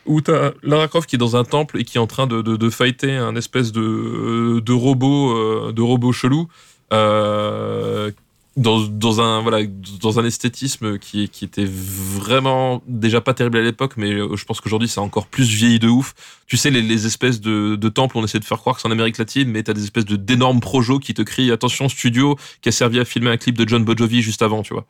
où 0.06 0.22
t'as 0.22 0.52
Lara 0.64 0.88
Croft 0.88 1.10
qui 1.10 1.16
est 1.16 1.20
dans 1.20 1.36
un 1.36 1.44
temple 1.44 1.80
et 1.80 1.84
qui 1.84 1.98
est 1.98 2.02
en 2.02 2.08
train 2.08 2.28
de, 2.28 2.70
fighter 2.70 3.16
un 3.16 3.36
espèce 3.36 3.72
de, 3.72 4.60
de 4.60 4.74
robot, 4.74 5.32
euh, 5.32 5.72
de 5.72 5.82
robot 5.82 6.12
chelou. 6.12 6.48
Euh, 6.92 8.12
dans, 8.58 9.22
un 9.22 9.42
voilà 9.42 9.66
dans 10.02 10.20
un 10.20 10.26
esthétisme 10.26 10.98
qui 11.00 11.24
était 11.24 11.66
vraiment 11.66 12.82
déjà 12.88 13.22
pas 13.22 13.34
terrible 13.34 13.58
à 13.58 13.62
l'époque 13.62 13.94
mais 13.96 14.12
euh, 14.12 14.36
je 14.36 14.44
pense 14.44 14.60
qu'aujourd'hui 14.60 14.90
c'est 14.90 15.00
encore 15.00 15.28
plus 15.28 15.48
vieilli 15.48 15.80
de 15.80 15.88
ouf 15.88 16.14
tu 16.46 16.58
sais 16.58 16.70
les, 16.70 17.06
espèces 17.06 17.40
de, 17.40 17.90
temples 17.90 18.18
on 18.18 18.24
essaie 18.26 18.40
de 18.40 18.44
faire 18.44 18.58
croire 18.58 18.76
que 18.76 18.82
c'est 18.82 18.88
en 18.88 18.92
Amérique 18.92 19.18
latine 19.18 19.50
mais 19.50 19.64
t'as 19.64 19.74
des 19.74 19.84
espèces 19.84 20.06
de 20.06 20.18
d'énormes 20.18 20.60
projos 20.60 21.00
qui 21.00 21.14
te 21.14 21.22
crient 21.22 21.52
attention 21.52 21.88
studio 21.88 22.38
qui 22.62 22.70
a 22.70 22.72
servi 22.72 23.00
à 23.00 23.06
filmer 23.06 23.30
un 23.30 23.38
clip 23.38 23.58
de 23.58 23.68
John 23.68 23.86
Bon 23.86 23.98
Jovi 23.98 24.22
juste 24.22 24.42
avant 24.42 24.62
tu 24.62 24.74
vois 24.74 24.86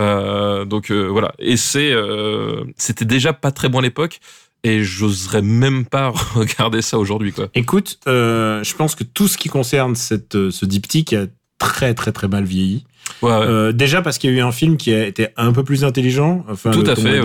euh, 0.00 0.64
donc 0.64 0.90
euh, 0.90 1.06
voilà 1.06 1.32
et 1.38 1.56
c'est 1.56 1.92
euh, 1.92 2.64
c'était 2.76 3.04
déjà 3.04 3.32
pas 3.32 3.50
très 3.50 3.68
bon 3.68 3.78
à 3.78 3.82
l'époque 3.82 4.20
et 4.64 4.82
j'oserais 4.82 5.42
même 5.42 5.84
pas 5.84 6.10
regarder 6.34 6.82
ça 6.82 6.98
aujourd'hui 6.98 7.32
quoi 7.32 7.48
Écoute, 7.54 7.98
je 8.06 8.74
pense 8.76 8.94
que 8.94 9.04
tout 9.04 9.28
ce 9.28 9.36
qui 9.36 9.48
concerne 9.48 9.94
cette, 9.96 10.50
ce 10.50 10.64
diptyque 10.64 11.12
a 11.12 11.26
très 11.58 11.94
très 11.94 12.12
très 12.12 12.28
mal 12.28 12.44
vieilli. 12.44 12.84
ouais, 13.22 13.30
ouais. 13.30 13.72
Déjà 13.72 14.02
parce 14.02 14.18
qu'il 14.18 14.30
y 14.30 14.34
a 14.34 14.36
eu 14.36 14.40
un 14.40 14.52
film 14.52 14.76
qui 14.76 14.92
a 14.94 15.06
été 15.06 15.28
un 15.36 15.52
peu 15.52 15.62
plus 15.64 15.84
intelligent, 15.84 16.44
enfin 16.48 16.70
Tout 16.70 16.84
à 16.86 16.96
fait, 16.96 17.20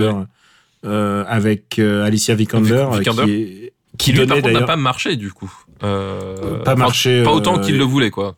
avec 0.83 1.79
Alicia 1.79 2.35
Vikander, 2.35 2.85
qui, 3.03 3.09
est- 3.09 3.13
qui 3.13 3.71
qui 3.97 4.11
lui 4.11 4.19
par 4.19 4.27
donnait 4.37 4.41
contre 4.41 4.59
n'a 4.59 4.65
pas 4.65 4.75
marché 4.75 5.15
du 5.15 5.31
coup 5.31 5.51
pas 5.79 6.75
marché. 6.75 7.23
pas 7.23 7.31
autant 7.31 7.59
qu'il 7.59 7.77
le 7.77 7.83
voulait 7.83 8.11
quoi 8.11 8.35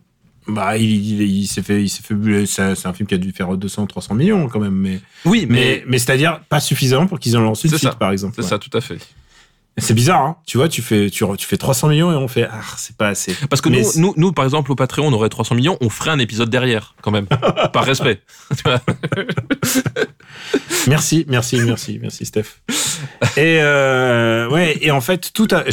Bah, 0.49 0.77
il, 0.77 0.89
il, 0.89 1.21
il 1.21 1.47
s'est 1.47 1.61
fait, 1.61 1.81
il 1.83 1.89
s'est 1.89 2.01
fait. 2.03 2.45
C'est 2.45 2.85
un 2.87 2.93
film 2.93 3.07
qui 3.07 3.15
a 3.15 3.17
dû 3.17 3.31
faire 3.31 3.55
200, 3.55 3.87
300 3.87 4.15
millions 4.15 4.47
quand 4.47 4.59
même, 4.59 4.73
mais 4.75 4.99
oui 5.25 5.45
mais 5.49 5.83
mais, 5.87 5.97
c'est-à-dire 5.99 6.41
pas 6.49 6.59
suffisamment 6.59 7.07
pour 7.07 7.19
qu'ils 7.19 7.37
en 7.37 7.41
lancent 7.41 7.63
une 7.63 7.69
suite, 7.71 7.81
ça. 7.81 7.91
par 7.95 8.11
exemple. 8.11 8.33
c'est 8.35 8.41
Ouais. 8.43 8.47
ça 8.47 8.59
tout 8.59 8.75
à 8.77 8.81
fait 8.81 8.97
C'est 9.79 9.93
bizarre, 9.93 10.21
hein. 10.21 10.35
Tu 10.45 10.57
vois, 10.57 10.69
tu 10.69 10.81
fais, 10.81 11.09
tu, 11.09 11.23
tu 11.37 11.47
fais 11.47 11.57
300 11.57 11.89
millions 11.89 12.11
et 12.11 12.15
on 12.15 12.27
fait, 12.27 12.47
ah, 12.51 12.61
c'est 12.77 12.95
pas 12.95 13.09
assez. 13.09 13.35
Parce 13.49 13.61
que 13.61 13.69
nous, 13.69 13.83
nous, 13.95 14.13
nous, 14.17 14.31
par 14.31 14.45
exemple, 14.45 14.71
au 14.71 14.75
Patreon, 14.75 15.07
on 15.07 15.13
aurait 15.13 15.29
300 15.29 15.55
millions, 15.55 15.77
on 15.81 15.89
ferait 15.89 16.11
un 16.11 16.19
épisode 16.19 16.49
derrière, 16.49 16.95
quand 17.01 17.11
même. 17.11 17.27
par 17.73 17.85
respect. 17.85 18.21
Merci, 20.87 21.25
merci, 21.27 21.61
merci, 21.61 21.99
merci, 22.01 22.25
Steph. 22.25 22.61
Et 23.37 23.59
euh, 23.61 24.49
ouais, 24.49 24.77
et 24.81 24.91
en 24.91 25.01
fait, 25.01 25.31
tout 25.33 25.47
a, 25.51 25.63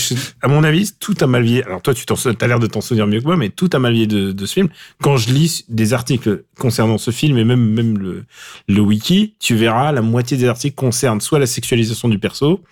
à 0.42 0.48
mon 0.48 0.64
avis, 0.64 0.92
tout 0.98 1.14
a 1.20 1.26
mal 1.26 1.42
vieilli. 1.42 1.62
Alors 1.62 1.80
toi, 1.82 1.94
tu 1.94 2.04
t'en, 2.04 2.14
as 2.14 2.46
l'air 2.46 2.58
de 2.58 2.66
t'en 2.66 2.80
souvenir 2.80 3.06
mieux 3.06 3.20
que 3.20 3.26
moi, 3.26 3.36
mais 3.36 3.48
tout 3.48 3.70
a 3.72 3.78
mal 3.78 3.92
vieilli 3.92 4.08
de, 4.08 4.32
de 4.32 4.46
ce 4.46 4.54
film. 4.54 4.68
Quand 5.02 5.16
je 5.16 5.32
lis 5.32 5.64
des 5.68 5.92
articles 5.92 6.44
concernant 6.58 6.98
ce 6.98 7.10
film 7.10 7.38
et 7.38 7.44
même 7.44 7.64
même 7.64 7.98
le, 7.98 8.24
le 8.68 8.80
wiki, 8.80 9.34
tu 9.40 9.54
verras 9.54 9.92
la 9.92 10.02
moitié 10.02 10.36
des 10.36 10.48
articles 10.48 10.74
concernent 10.74 11.20
soit 11.20 11.38
la 11.38 11.46
sexualisation 11.46 12.08
du 12.08 12.18
perso, 12.18 12.62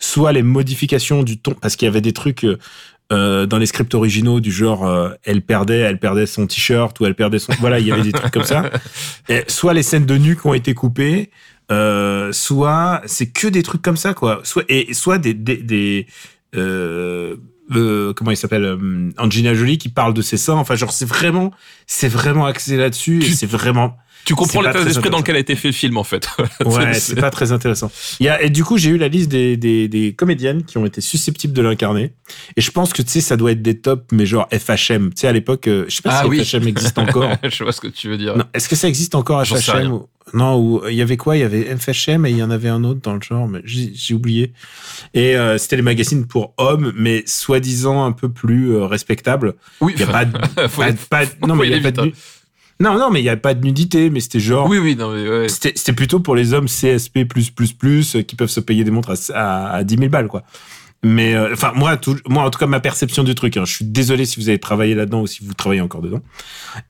soit 0.00 0.32
les 0.32 0.42
modifications 0.42 1.22
du 1.22 1.38
ton, 1.38 1.54
parce 1.54 1.76
qu'il 1.76 1.86
y 1.86 1.88
avait 1.88 2.00
des 2.00 2.12
trucs. 2.12 2.44
euh, 2.44 2.58
euh, 3.12 3.44
dans 3.44 3.58
les 3.58 3.66
scripts 3.66 3.92
originaux 3.96 4.38
du 4.38 4.52
genre 4.52 4.86
euh, 4.86 5.10
elle 5.24 5.42
perdait 5.42 5.80
elle 5.80 5.98
perdait 5.98 6.26
son 6.26 6.46
t-shirt 6.46 7.00
ou 7.00 7.06
elle 7.06 7.16
perdait 7.16 7.40
son 7.40 7.52
voilà 7.58 7.80
il 7.80 7.86
y 7.88 7.90
avait 7.90 8.02
des 8.02 8.12
trucs 8.12 8.32
comme 8.32 8.44
ça 8.44 8.70
et 9.28 9.42
soit 9.48 9.74
les 9.74 9.82
scènes 9.82 10.06
de 10.06 10.16
nu 10.16 10.36
qui 10.36 10.46
ont 10.46 10.54
été 10.54 10.74
coupées 10.74 11.30
euh, 11.72 12.30
soit 12.32 13.02
c'est 13.06 13.26
que 13.32 13.48
des 13.48 13.64
trucs 13.64 13.82
comme 13.82 13.96
ça 13.96 14.14
quoi 14.14 14.38
soit 14.44 14.62
et 14.68 14.94
soit 14.94 15.18
des 15.18 15.34
des, 15.34 15.56
des 15.56 16.06
euh, 16.54 17.34
euh, 17.74 18.12
comment 18.14 18.30
il 18.30 18.36
s'appelle 18.36 18.78
Angelina 19.18 19.54
Jolie 19.54 19.78
qui 19.78 19.88
parle 19.88 20.14
de 20.14 20.22
ses 20.22 20.36
seins 20.36 20.54
enfin 20.54 20.76
genre 20.76 20.92
c'est 20.92 21.04
vraiment 21.04 21.50
c'est 21.88 22.06
vraiment 22.08 22.46
axé 22.46 22.76
là-dessus 22.76 23.24
et 23.24 23.30
c'est 23.32 23.46
vraiment 23.50 23.96
Tu 24.24 24.34
comprends 24.34 24.60
l'état 24.60 24.84
d'esprit 24.84 25.10
dans 25.10 25.18
lequel 25.18 25.36
a 25.36 25.38
été 25.40 25.56
fait 25.56 25.68
le 25.68 25.72
film, 25.74 25.96
en 25.96 26.04
fait. 26.04 26.28
ouais 26.64 26.94
C'est- 26.94 27.20
pas 27.20 27.30
très 27.30 27.52
intéressant 27.52 27.90
il 28.20 28.26
y 28.26 28.28
a 28.28 28.42
et 28.42 28.50
du 28.50 28.64
coup 28.64 28.78
j'ai 28.78 28.90
eu 28.90 28.96
la 28.98 29.08
liste 29.08 29.28
des, 29.28 29.56
des 29.56 29.88
des 29.88 30.14
comédiennes 30.14 30.64
qui 30.64 30.78
ont 30.78 30.86
été 30.86 31.00
susceptibles 31.00 31.52
de 31.52 31.62
l'incarner 31.62 32.12
et 32.56 32.60
je 32.60 32.70
pense 32.70 32.92
que 32.92 33.02
tu 33.02 33.08
sais 33.10 33.20
ça 33.20 33.36
doit 33.36 33.52
être 33.52 33.62
des 33.62 33.78
tops 33.78 34.04
mais 34.12 34.26
genre 34.26 34.48
FHM 34.52 35.10
tu 35.10 35.20
sais 35.20 35.26
à 35.28 35.32
l'époque 35.32 35.66
euh, 35.68 35.84
je 35.88 35.96
sais 35.96 36.02
pas 36.02 36.10
Ah 36.20 36.22
si 36.24 36.28
oui. 36.28 36.44
FHM 36.44 36.66
existe 36.68 36.98
encore 36.98 37.30
Je 37.42 37.62
vois 37.64 37.72
ce 37.72 37.80
que 37.80 37.88
tu 37.88 38.08
veux 38.08 38.16
dire. 38.16 38.34
Est-ce 38.54 38.68
que 38.68 38.76
ça 38.76 38.88
existe 38.88 39.14
encore 39.14 39.44
FHM 39.46 39.92
ou... 39.92 40.06
Non, 40.32 40.56
ou 40.58 40.82
il 40.88 40.94
y 40.94 41.02
avait 41.02 41.16
quoi? 41.16 41.36
Il 41.36 41.40
y 41.40 41.42
avait 41.42 41.76
FHM 41.76 42.24
et 42.26 42.30
il 42.30 42.36
y 42.36 42.42
en 42.42 42.50
avait 42.50 42.68
un 42.68 42.84
autre 42.84 43.00
dans 43.02 43.14
le 43.14 43.20
genre, 43.20 43.48
mais 43.48 43.60
j'ai 43.64 44.14
oublié. 44.14 44.52
Et 45.12 45.34
euh, 45.36 45.58
c'était 45.58 45.74
les 45.76 45.82
magazines 45.82 46.26
pour 46.26 46.54
hommes, 46.56 46.92
mais 46.96 47.24
soi-disant 47.26 48.04
un 48.04 48.12
peu 48.12 48.28
plus 48.28 48.72
euh, 48.74 48.86
respectables. 48.86 49.54
Oui, 49.80 49.92
Il 49.96 50.00
y 50.00 50.04
a 50.04 50.06
pas 50.06 50.24
pas 50.26 50.92
pas 51.10 51.22
non, 51.48 51.56
mais 51.56 51.66
il 51.66 51.72
y 51.72 51.74
a 51.74 51.80
pas 51.80 51.90
de, 51.90 52.12
non, 52.80 52.98
non, 52.98 53.10
mais 53.10 53.20
il 53.20 53.24
y 53.24 53.28
a 53.28 53.36
pas 53.36 53.54
de 53.54 53.64
nudité, 53.64 54.10
mais 54.10 54.20
c'était 54.20 54.40
genre. 54.40 54.68
oui, 54.68 54.78
oui, 54.78 54.96
non, 54.96 55.12
mais 55.12 55.28
ouais. 55.28 55.48
C'était 55.48 55.92
plutôt 55.92 56.20
pour 56.20 56.34
les 56.34 56.54
hommes 56.54 56.66
CSP++, 56.66 57.26
euh, 57.26 58.22
qui 58.22 58.36
peuvent 58.36 58.48
se 58.48 58.60
payer 58.60 58.84
des 58.84 58.90
montres 58.90 59.10
à, 59.10 59.34
à, 59.34 59.76
à 59.76 59.84
10 59.84 59.96
000 59.96 60.08
balles, 60.08 60.28
quoi. 60.28 60.42
Mais, 61.02 61.34
euh, 61.34 61.50
enfin, 61.52 61.72
moi, 61.74 61.96
tout, 61.96 62.16
moi, 62.28 62.44
en 62.44 62.50
tout 62.50 62.58
cas, 62.58 62.66
ma 62.66 62.80
perception 62.80 63.22
du 63.22 63.34
truc, 63.34 63.56
hein, 63.56 63.64
je 63.64 63.74
suis 63.74 63.84
désolé 63.84 64.26
si 64.26 64.38
vous 64.38 64.48
avez 64.50 64.58
travaillé 64.58 64.94
là-dedans 64.94 65.22
ou 65.22 65.26
si 65.26 65.44
vous 65.44 65.54
travaillez 65.54 65.80
encore 65.80 66.02
dedans. 66.02 66.20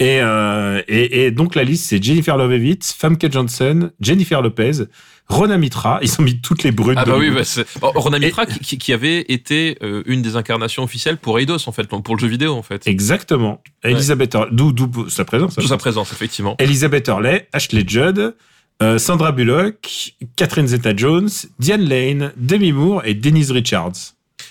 Et, 0.01 0.21
euh, 0.21 0.83
et, 0.89 1.27
et 1.27 1.31
donc, 1.31 1.55
la 1.55 1.63
liste, 1.63 1.89
c'est 1.89 2.03
Jennifer 2.03 2.37
Love 2.37 2.53
Hewitt, 2.53 2.85
Famke 2.99 3.31
Johnson, 3.31 3.91
Jennifer 4.01 4.43
Lopez, 4.43 4.85
Rona 5.31 5.57
Mitra. 5.59 5.99
Ils 6.03 6.13
ont 6.19 6.23
mis 6.23 6.41
toutes 6.41 6.63
les 6.63 6.73
brutes. 6.73 6.99
Ah 7.01 7.05
bah 7.05 7.17
oui, 7.19 7.31
bah 7.31 7.45
c'est... 7.45 7.67
Bon, 7.81 7.93
Rona 7.95 8.19
Mitra 8.19 8.47
qui, 8.47 8.59
qui- 8.59 8.79
qui 8.79 8.93
avait 8.93 9.21
été 9.29 9.79
euh, 9.83 10.03
une 10.07 10.23
des 10.23 10.37
incarnations 10.37 10.83
officielles 10.83 11.17
pour 11.17 11.39
Eidos, 11.39 11.67
en 11.69 11.73
fait, 11.73 11.85
pour 11.89 12.15
le 12.17 12.21
jeu 12.21 12.27
vidéo, 12.29 12.55
en 12.55 12.63
fait. 12.63 12.87
Exactement. 12.87 13.63
Elisabeth 13.85 14.37
d'où, 14.51 14.73
d'où 14.73 15.09
sa 15.09 15.25
présence. 15.25 15.57
hein. 15.57 15.63
Tout 15.63 15.69
sa 15.69 15.77
présence, 15.77 16.13
effectivement. 16.13 16.57
Elizabeth 16.59 17.09
Hurley, 17.09 17.49
Ashley 17.53 17.85
Judd, 17.87 18.35
euh, 18.83 18.99
Sandra 18.99 19.33
Bullock, 19.33 20.13
Catherine 20.37 20.67
Zeta-Jones, 20.67 21.29
Diane 21.59 21.83
Lane, 21.89 22.33
Demi 22.37 22.73
Moore 22.73 23.03
et 23.05 23.15
Denise 23.15 23.51
Richards. 23.53 23.93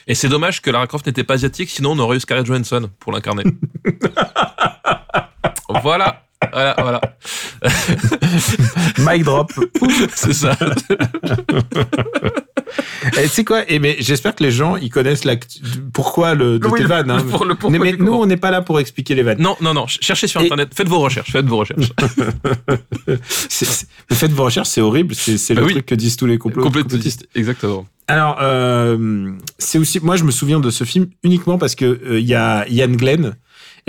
Et 0.07 0.15
c'est 0.15 0.30
dommage 0.30 0.61
que 0.61 0.69
Lara 0.71 0.88
Croft 0.88 1.05
n'était 1.07 1.23
pas 1.23 1.34
asiatique, 1.36 1.69
sinon 1.69 1.91
on 1.91 1.99
aurait 1.99 2.17
eu 2.17 2.19
Scarlett 2.19 2.45
Johansson 2.45 2.89
pour 2.99 3.11
l'incarner. 3.11 3.43
voilà. 5.82 6.23
Voilà, 6.54 6.76
voilà. 6.80 7.02
Mic 9.00 9.24
drop. 9.24 9.52
C'est 10.16 10.34
ça. 10.34 10.58
Et 13.18 13.24
tu 13.24 13.28
sais 13.30 13.44
quoi? 13.44 13.64
Eh 13.68 13.80
mais 13.80 13.98
j'espère 14.00 14.36
que 14.36 14.44
les 14.44 14.52
gens 14.52 14.76
ils 14.78 14.90
connaissent 14.90 15.26
la 15.26 15.36
pourquoi 15.94 16.36
le 16.36 16.60
de 16.60 16.68
Oui, 16.68 16.78
tes 16.78 16.84
le- 16.84 16.90
vannes. 16.90 17.12
hein. 17.12 17.26
pour 17.30 17.44
le 17.44 17.56
pourquoi 17.56 17.78
mais 17.80 17.94
nous 17.98 18.14
on 18.14 18.26
n'est 18.26 18.38
pas 18.38 18.52
là 18.52 18.62
pour 18.62 18.80
expliquer 18.80 19.16
les 19.16 19.24
vannes. 19.24 19.42
Non, 19.42 19.58
non, 19.62 19.74
non. 19.74 19.88
ch- 19.88 20.00
Cherchez 20.02 20.28
sur 20.28 20.40
Et- 20.42 20.46
Internet. 20.46 20.70
Faites 20.74 20.88
vos 20.88 21.00
recherches. 21.00 21.32
Faites 21.32 21.46
vos 21.46 21.58
recherches. 21.58 21.92
Mais 23.08 24.16
faites 24.16 24.32
vos 24.32 24.44
recherches, 24.46 24.70
c'est 24.70 24.82
horrible. 24.82 25.16
C'est 25.16 25.54
Bah 25.56 25.62
le 25.62 25.68
oui. 25.68 25.74
truc 25.74 25.86
que 25.88 25.96
disent 25.96 26.16
tous 26.16 26.26
les 26.26 26.38
complots. 26.38 26.64
Complotiste. 26.64 27.28
Exactement. 27.36 27.86
Alors, 28.08 28.38
euh, 28.42 29.32
c'est 29.60 29.78
aussi, 29.78 30.00
moi, 30.02 30.16
je 30.16 30.24
me 30.24 30.32
souviens 30.32 30.60
de 30.60 30.70
ce 30.72 30.84
film 30.84 31.08
uniquement 31.24 31.58
parce 31.60 31.76
que 31.76 31.86
euh, 31.86 32.20
il 32.20 32.26
y 32.26 32.34
a 32.34 32.68
Ian 32.68 32.90
Glenn 32.90 33.36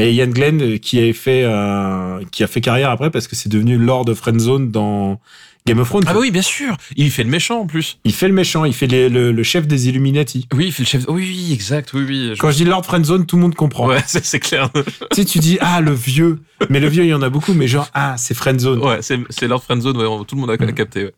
et 0.00 0.12
Ian 0.12 0.28
Glenn 0.28 0.60
euh, 0.62 0.78
qui 0.78 0.98
a 1.00 1.12
fait, 1.12 1.42
euh, 1.44 2.20
qui 2.30 2.42
a 2.42 2.46
fait 2.46 2.60
carrière 2.60 2.90
après 2.90 3.10
parce 3.10 3.26
que 3.28 3.36
c'est 3.36 3.48
devenu 3.48 3.76
Lord 3.78 4.08
of 4.08 4.18
Friendzone 4.18 4.70
dans 4.70 5.20
Game 5.66 5.78
of 5.78 5.88
Thrones. 5.88 6.04
Ah 6.06 6.14
bah 6.14 6.20
oui, 6.20 6.30
bien 6.30 6.42
sûr. 6.42 6.74
Il 6.96 7.10
fait 7.10 7.22
le 7.22 7.28
méchant 7.30 7.60
en 7.60 7.66
plus. 7.66 7.98
Il 8.04 8.12
fait 8.14 8.28
le 8.28 8.34
méchant, 8.34 8.64
il 8.64 8.72
fait 8.72 8.86
les- 8.86 9.08
le, 9.10 9.30
le 9.30 9.42
chef 9.42 9.66
des 9.66 9.88
Illuminati. 9.88 10.48
Oui, 10.54 10.66
il 10.68 10.72
fait 10.72 10.82
le 10.84 10.88
chef. 10.88 11.04
Oui, 11.08 11.22
oui, 11.28 11.52
exact. 11.52 11.92
Oui, 11.92 12.02
oui. 12.08 12.30
je- 12.34 12.38
Quand 12.40 12.50
je 12.50 12.56
dis 12.56 12.64
Lord 12.64 12.84
Friendzone, 12.84 13.26
tout 13.26 13.36
le 13.36 13.42
monde 13.42 13.54
comprend. 13.54 13.86
Ouais, 13.88 14.00
c'est 14.06 14.24
c'est 14.24 14.40
clair. 14.40 14.70
Tu 14.72 14.82
sais, 15.16 15.24
tu 15.24 15.38
dis 15.38 15.58
ah 15.60 15.80
le 15.80 15.92
vieux, 15.92 16.40
mais 16.70 16.80
le 16.80 16.88
vieux 16.88 17.04
il 17.04 17.08
y 17.10 17.14
en 17.14 17.22
a 17.22 17.28
beaucoup, 17.28 17.52
mais 17.52 17.68
genre 17.68 17.88
ah 17.94 18.14
c'est 18.16 18.34
Friendzone. 18.34 18.78
Ouais, 18.80 18.98
c'est 19.02 19.18
c'est 19.28 19.48
Lord 19.48 19.62
Friendzone. 19.62 19.96
Ouais, 19.98 20.24
tout 20.26 20.34
le 20.34 20.40
monde 20.40 20.50
a 20.50 20.54
Mm. 20.54 20.72
capté. 20.72 21.04
ouais. 21.04 21.14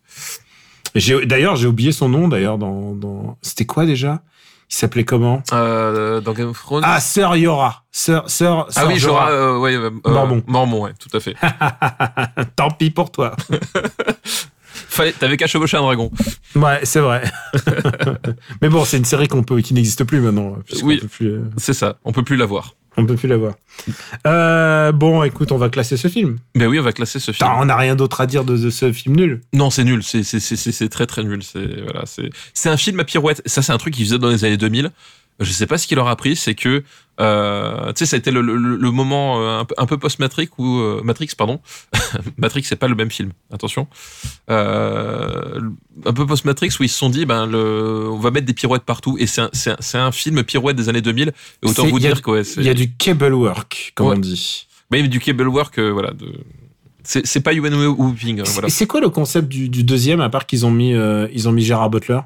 J'ai- 0.95 1.25
D'ailleurs 1.25 1.57
j'ai 1.57 1.69
oublié 1.69 1.93
son 1.93 2.09
nom 2.09 2.29
d'ailleurs 2.29 2.59
dans, 2.59 2.95
dans... 2.95 3.39
c'était 3.43 3.65
quoi 3.65 3.87
déjà? 3.87 4.23
Il 4.73 4.75
s'appelait 4.75 5.05
comment? 5.05 5.43
Euh, 5.53 6.23
dans 6.23 6.33
Game 6.33 6.49
of 6.49 6.59
Thrones. 6.59 6.83
Ah 6.87 6.99
Sir 6.99 7.37
Yora, 7.37 7.85
Sir 7.93 8.23
Sir. 8.27 8.67
Ah 8.75 8.87
oui, 8.87 8.99
Jorah. 8.99 9.31
euh, 9.31 9.59
ouais, 9.59 9.75
euh, 9.75 9.91
Mormon. 10.07 10.43
Mormon, 10.47 10.85
ouais, 10.85 10.93
tout 10.99 11.15
à 11.15 11.21
fait. 11.21 11.37
Tant 12.57 12.71
pis 12.71 12.91
pour 12.91 13.13
toi. 13.13 13.37
Fallait, 14.73 15.13
t'avais 15.13 15.37
qu'à 15.37 15.47
chevaucher 15.47 15.77
un 15.77 15.83
dragon. 15.83 16.11
Ouais, 16.57 16.81
c'est 16.85 17.01
vrai. 17.01 17.23
Mais 18.63 18.71
bon, 18.71 18.87
c'est 18.87 18.97
une 18.97 19.05
série 19.05 19.29
qu'on 19.29 19.43
peut, 19.43 19.61
qui 19.61 19.75
n'existe 19.75 20.05
plus 20.05 20.21
maintenant. 20.21 20.57
Oui. 20.83 20.99
plus, 21.07 21.27
euh, 21.29 21.51
C'est 21.59 21.75
ça, 21.75 21.97
on 22.05 22.13
peut 22.13 22.23
plus 22.25 22.37
la 22.37 22.47
voir. 22.47 22.75
On 22.97 23.07
peut 23.07 23.17
plus 23.17 23.29
la 23.29 23.37
voir. 23.37 23.55
Euh, 24.27 24.93
bon, 24.93 25.23
écoute, 25.23 25.51
on 25.53 25.57
va 25.57 25.69
classer 25.71 25.97
ce 25.97 26.09
film. 26.09 26.39
Mais 26.55 26.67
oui, 26.67 26.79
on 26.79 26.83
va 26.83 26.93
classer 26.93 27.19
ce 27.19 27.33
film. 27.33 27.49
On 27.57 27.65
n'a 27.65 27.77
rien 27.77 27.97
d'autre 27.97 28.21
à 28.21 28.27
dire 28.27 28.45
de, 28.45 28.57
de 28.57 28.71
ce 28.71 28.93
film 28.93 29.17
nul. 29.17 29.41
Non, 29.53 29.71
c'est 29.71 29.85
nul, 29.85 30.03
c'est 30.03 30.89
très 30.89 31.07
très 31.07 31.23
nul. 31.23 31.43
C'est 31.43 31.83
voilà, 31.83 32.05
c'est 32.07 32.29
c'est 32.53 32.69
un 32.69 32.77
film 32.77 33.01
à 33.01 33.05
pirouette. 33.05 33.43
Ça, 33.47 33.63
c'est 33.63 33.73
un 33.73 33.79
truc 33.79 33.95
qu'ils 33.95 34.05
faisaient 34.05 34.19
dans 34.19 34.31
les 34.31 34.45
années 34.45 34.57
2000. 34.57 34.91
Je 35.41 35.51
sais 35.51 35.67
pas 35.67 35.79
ce 35.79 35.87
qu'il 35.87 35.97
leur 35.97 36.09
a 36.09 36.15
pris, 36.17 36.37
c'est 36.37 36.55
que 36.55 36.85
euh, 37.21 37.93
tu 37.93 37.99
sais, 37.99 38.07
ça 38.07 38.17
a 38.17 38.19
été 38.19 38.31
le, 38.31 38.41
le, 38.41 38.57
le 38.57 38.91
moment 38.91 39.41
euh, 39.41 39.59
un 39.61 39.65
peu, 39.65 39.75
un 39.79 39.87
peu 39.87 39.99
post-Matrix 39.99 40.49
ou 40.59 40.79
euh, 40.79 41.01
Matrix, 41.05 41.29
pardon. 41.37 41.61
Matrix, 42.39 42.63
c'est 42.65 42.77
pas 42.77 42.89
le 42.89 42.95
même 42.95 43.11
film. 43.11 43.33
Attention. 43.53 43.87
Euh, 44.51 45.61
un 46.07 46.13
peu 46.13 46.27
post-Matrix 46.27 46.71
où 46.81 46.83
ils 46.85 46.89
se 46.89 46.99
sont 46.99 47.11
dit, 47.11 47.27
ben 47.27 47.47
le, 47.47 48.09
on 48.11 48.19
va 48.19 48.31
mettre 48.31 48.47
des 48.47 48.55
pirouettes 48.55 48.85
partout. 48.85 49.17
Et 49.19 49.27
c'est 49.27 49.41
un, 49.97 50.13
film 50.13 50.43
pirouette 50.45 50.77
des 50.77 50.89
années 50.89 51.01
2000. 51.03 51.29
Et 51.29 51.67
autant 51.69 51.87
vous 51.87 51.99
dire 51.99 52.21
c'est 52.45 52.57
Il 52.61 52.65
y 52.67 52.71
a 52.71 52.75
du 52.75 52.93
cable 52.93 53.35
work, 53.35 53.93
comme 53.95 54.09
Ouais. 54.09 54.17
on 54.17 54.21
dit. 54.21 54.67
mais 54.91 55.03
du 55.09 55.19
cable 55.21 55.49
work, 55.49 55.79
voilà. 55.79 56.13
De, 56.13 56.33
c'est 57.05 57.41
pas 57.41 57.53
UN 57.53 57.75
Whooping. 57.75 58.41
hein, 58.41 58.45
voilà. 58.47 58.69
C'est- 58.69 58.87
quoi 58.87 59.01
le 59.01 59.11
concept 59.11 59.49
du, 59.49 59.69
du 59.69 59.83
deuxième, 59.83 60.21
à 60.21 60.29
part 60.29 60.47
qu'ils 60.47 60.65
ont 60.67 60.71
mis, 60.71 60.93
ils 61.33 61.49
ont 61.49 61.53
mis 61.53 61.63
Gérard 61.65 61.91
Butler? 61.91 62.21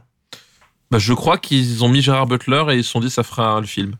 Bah, 0.90 0.98
je 0.98 1.12
crois 1.14 1.38
qu'ils 1.38 1.82
ont 1.84 1.88
mis 1.88 2.00
Gérard 2.02 2.26
Butler 2.26 2.64
et 2.70 2.76
ils 2.76 2.84
se 2.84 2.90
sont 2.90 3.00
dit 3.00 3.10
ça 3.10 3.22
fera 3.22 3.60
le 3.60 3.66
film. 3.66 3.94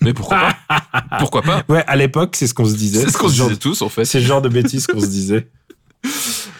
Mais 0.00 0.12
pourquoi 0.14 0.38
pas 0.68 0.82
Pourquoi 1.18 1.42
pas 1.42 1.62
Ouais, 1.68 1.84
à 1.86 1.94
l'époque, 1.96 2.34
c'est 2.36 2.46
ce 2.46 2.54
qu'on 2.54 2.64
se 2.64 2.74
disait. 2.74 3.00
C'est 3.04 3.10
ce 3.10 3.18
qu'on 3.18 3.28
se 3.28 3.34
genre- 3.36 3.48
disait 3.48 3.58
tous 3.60 3.82
en 3.82 3.88
fait. 3.88 4.04
C'est 4.04 4.20
le 4.20 4.26
genre 4.26 4.42
de 4.42 4.48
bêtises 4.48 4.86
qu'on 4.86 5.00
se 5.00 5.06
disait. 5.06 5.48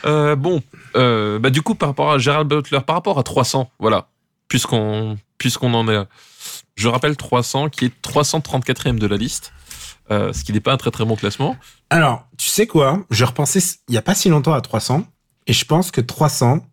Euh, 0.04 0.34
bon, 0.36 0.62
euh, 0.96 1.38
bah 1.38 1.50
du 1.50 1.62
coup 1.62 1.74
par 1.76 1.88
rapport 1.90 2.10
à 2.10 2.18
Gérard 2.18 2.44
Butler, 2.44 2.80
par 2.84 2.96
rapport 2.96 3.18
à 3.20 3.22
300, 3.22 3.70
voilà, 3.78 4.08
puisqu'on 4.48 5.16
puisqu'on 5.38 5.74
en 5.74 5.86
est 5.88 5.94
là. 5.94 6.06
Je 6.74 6.88
rappelle 6.88 7.16
300 7.16 7.68
qui 7.68 7.84
est 7.86 7.92
334e 8.04 8.98
de 8.98 9.06
la 9.06 9.16
liste, 9.16 9.52
euh, 10.10 10.32
ce 10.32 10.42
qui 10.42 10.52
n'est 10.52 10.60
pas 10.60 10.72
un 10.72 10.76
très 10.76 10.90
très 10.90 11.04
bon 11.04 11.14
classement. 11.16 11.56
Alors, 11.90 12.26
tu 12.36 12.48
sais 12.48 12.66
quoi? 12.66 13.00
Je 13.10 13.24
repensais 13.24 13.60
il 13.88 13.94
y 13.94 13.98
a 13.98 14.02
pas 14.02 14.14
si 14.14 14.28
longtemps 14.28 14.54
à 14.54 14.60
300 14.60 15.04
et 15.46 15.52
je 15.52 15.64
pense 15.64 15.90
que 15.92 16.00
300 16.00 16.64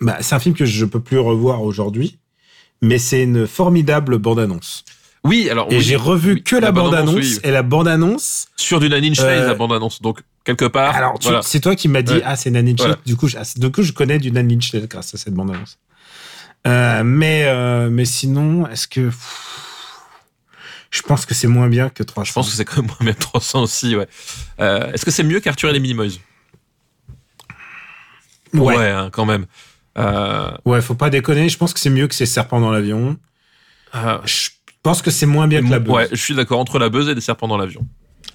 bah, 0.00 0.18
c'est 0.20 0.34
un 0.34 0.38
film 0.38 0.54
que 0.54 0.64
je 0.64 0.84
peux 0.84 1.00
plus 1.00 1.18
revoir 1.18 1.62
aujourd'hui 1.62 2.18
mais 2.82 2.98
c'est 2.98 3.22
une 3.22 3.46
formidable 3.46 4.18
bande-annonce. 4.18 4.84
Oui, 5.24 5.48
alors 5.50 5.66
Et 5.70 5.78
oui, 5.78 5.82
j'ai 5.82 5.96
revu 5.96 6.34
oui, 6.34 6.42
que 6.42 6.56
la, 6.56 6.70
bande-annonce, 6.70 7.14
bande-annonce 7.14 7.34
oui. 7.34 7.40
et 7.42 7.50
la 7.50 7.62
bande-annonce 7.62 8.46
sur 8.56 8.78
du 8.78 8.88
Nine 8.88 9.04
Inch 9.12 9.20
Nails 9.20 9.42
Euh, 9.42 9.46
la 9.48 9.54
bande 9.54 9.72
annonce. 9.72 10.00
Donc 10.00 10.20
quelque 10.44 10.66
part, 10.66 10.94
alors 10.94 11.18
voilà. 11.20 11.42
c'est 11.42 11.60
toi 11.60 11.74
qui 11.74 11.88
m'as 11.88 12.02
dit 12.02 12.14
Ouais. 12.14 12.22
ah 12.24 12.36
c'est 12.36 12.50
Nine 12.50 12.68
Inch 12.68 12.78
Nails 12.78 12.86
Voilà. 12.88 12.98
du 13.04 13.16
coup 13.16 13.26
je, 13.26 13.36
ah, 13.38 13.42
du 13.56 13.72
coup 13.72 13.82
je 13.82 13.92
connais 13.92 14.18
du 14.18 14.30
Nine 14.30 14.52
Inch 14.52 14.72
Nails 14.72 14.86
grâce 14.86 15.14
à 15.14 15.18
cette 15.18 15.34
bande-annonce. 15.34 15.78
Euh, 16.66 17.02
mais 17.04 17.44
euh, 17.46 17.88
mais 17.90 18.04
sinon 18.04 18.66
est-ce 18.68 18.86
que 18.86 19.10
je 20.90 21.02
pense 21.02 21.26
que 21.26 21.34
c'est 21.34 21.48
moins 21.48 21.68
bien 21.68 21.88
que 21.88 22.02
300. 22.02 22.24
Je 22.28 22.32
pense 22.32 22.50
que 22.50 22.54
c'est 22.56 22.64
quand 22.64 22.76
même 22.76 22.86
moins 22.86 22.96
bien 23.00 23.12
que 23.12 23.20
300 23.20 23.62
aussi, 23.62 23.96
ouais. 23.96 24.06
Est-ce 24.58 25.04
que 25.04 25.10
c'est 25.10 25.24
mieux 25.24 25.40
qu'Arthur 25.40 25.68
et 25.70 25.72
les 25.72 25.80
Minimoys? 25.80 26.18
Ouais. 28.54 28.76
Ouais, 28.76 28.90
hein, 28.90 29.10
quand 29.12 29.26
même. 29.26 29.46
Euh, 29.98 30.50
Ouais, 30.64 30.80
faut 30.82 30.94
pas 30.94 31.10
déconner. 31.10 31.48
Je 31.48 31.56
pense 31.58 31.72
que 31.72 31.80
c'est 31.80 31.90
mieux 31.90 32.06
que 32.08 32.14
ces 32.14 32.26
serpents 32.26 32.60
dans 32.60 32.70
l'avion. 32.70 33.16
euh, 33.94 34.18
Je 34.24 34.50
pense 34.82 35.02
que 35.02 35.10
c'est 35.10 35.26
moins 35.26 35.48
bien 35.48 35.62
que 35.62 35.70
la 35.70 35.78
buzz. 35.78 35.94
ouais, 35.94 36.08
je 36.12 36.16
suis 36.16 36.34
d'accord 36.34 36.60
entre 36.60 36.78
la 36.78 36.88
buzz 36.88 37.08
et 37.08 37.14
des 37.14 37.20
serpents 37.20 37.48
dans 37.48 37.56
l'avion. 37.56 37.86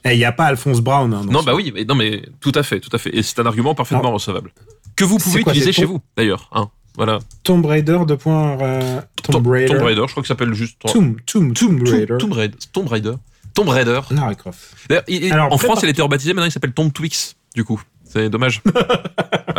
Et 0.03 0.14
il 0.14 0.20
y 0.20 0.26
a 0.26 0.32
pas 0.32 0.45
Alphonse 0.45 0.82
Brown. 0.82 1.14
hein, 1.14 1.22
Non, 1.30 1.43
bah 1.43 1.53
oui, 1.53 1.72
mais 1.74 1.86
non, 1.86 1.93
mais 1.95 2.24
tout 2.39 2.51
à 2.55 2.64
fait, 2.64 2.80
tout 2.80 2.89
à 2.93 2.97
fait. 2.97 3.16
Et 3.16 3.22
c'est 3.22 3.39
un 3.39 3.45
argument 3.45 3.76
parfaitement 3.76 3.99
Alors, 3.99 4.14
recevable 4.14 4.51
que 4.95 5.03
vous 5.03 5.18
pouvez 5.20 5.43
quoi, 5.43 5.51
utiliser 5.53 5.72
chez 5.72 5.84
Tom- 5.84 5.91
vous, 5.91 6.01
d'ailleurs. 6.18 6.49
Hein, 6.51 6.70
voilà. 6.95 7.20
Tomb 7.43 7.66
Raider 7.66 7.99
de 8.07 8.16
point. 8.16 8.57
euh, 8.62 8.99
Tomb 9.24 9.45
Raider. 9.47 9.68
Tomb 9.74 9.84
Raider, 9.86 10.01
je 10.07 10.12
crois 10.12 10.24
que 10.24 10.28
ça 10.28 10.34
s'appelle 10.34 10.53
juste 10.53 10.80
Tomb, 10.91 11.16
Tomb, 11.26 11.53
Tomb 11.53 11.88
Raider. 11.88 12.16
Tomb 12.20 12.34
Raider. 12.34 12.55
Tomb 12.74 12.88
Raider. 12.88 13.14
Tomb 13.53 13.70
Raider. 13.70 13.99
Lara 14.12 14.34
Croft. 14.36 14.59
D'ailleurs, 14.89 15.03
il- 15.07 15.26
il- 15.26 15.32
Alors, 15.34 15.53
en 15.53 15.57
France, 15.57 15.80
il 15.84 15.88
a 15.88 15.89
été 15.89 16.01
rebaptisé, 16.01 16.34
maintenant 16.34 16.47
il 16.47 16.51
s'appelle 16.51 16.74
Tomb 16.74 16.91
Twix, 16.91 17.36
du 17.55 17.64
coup. 17.64 17.82
C'est 18.12 18.30
dommage. 18.30 18.62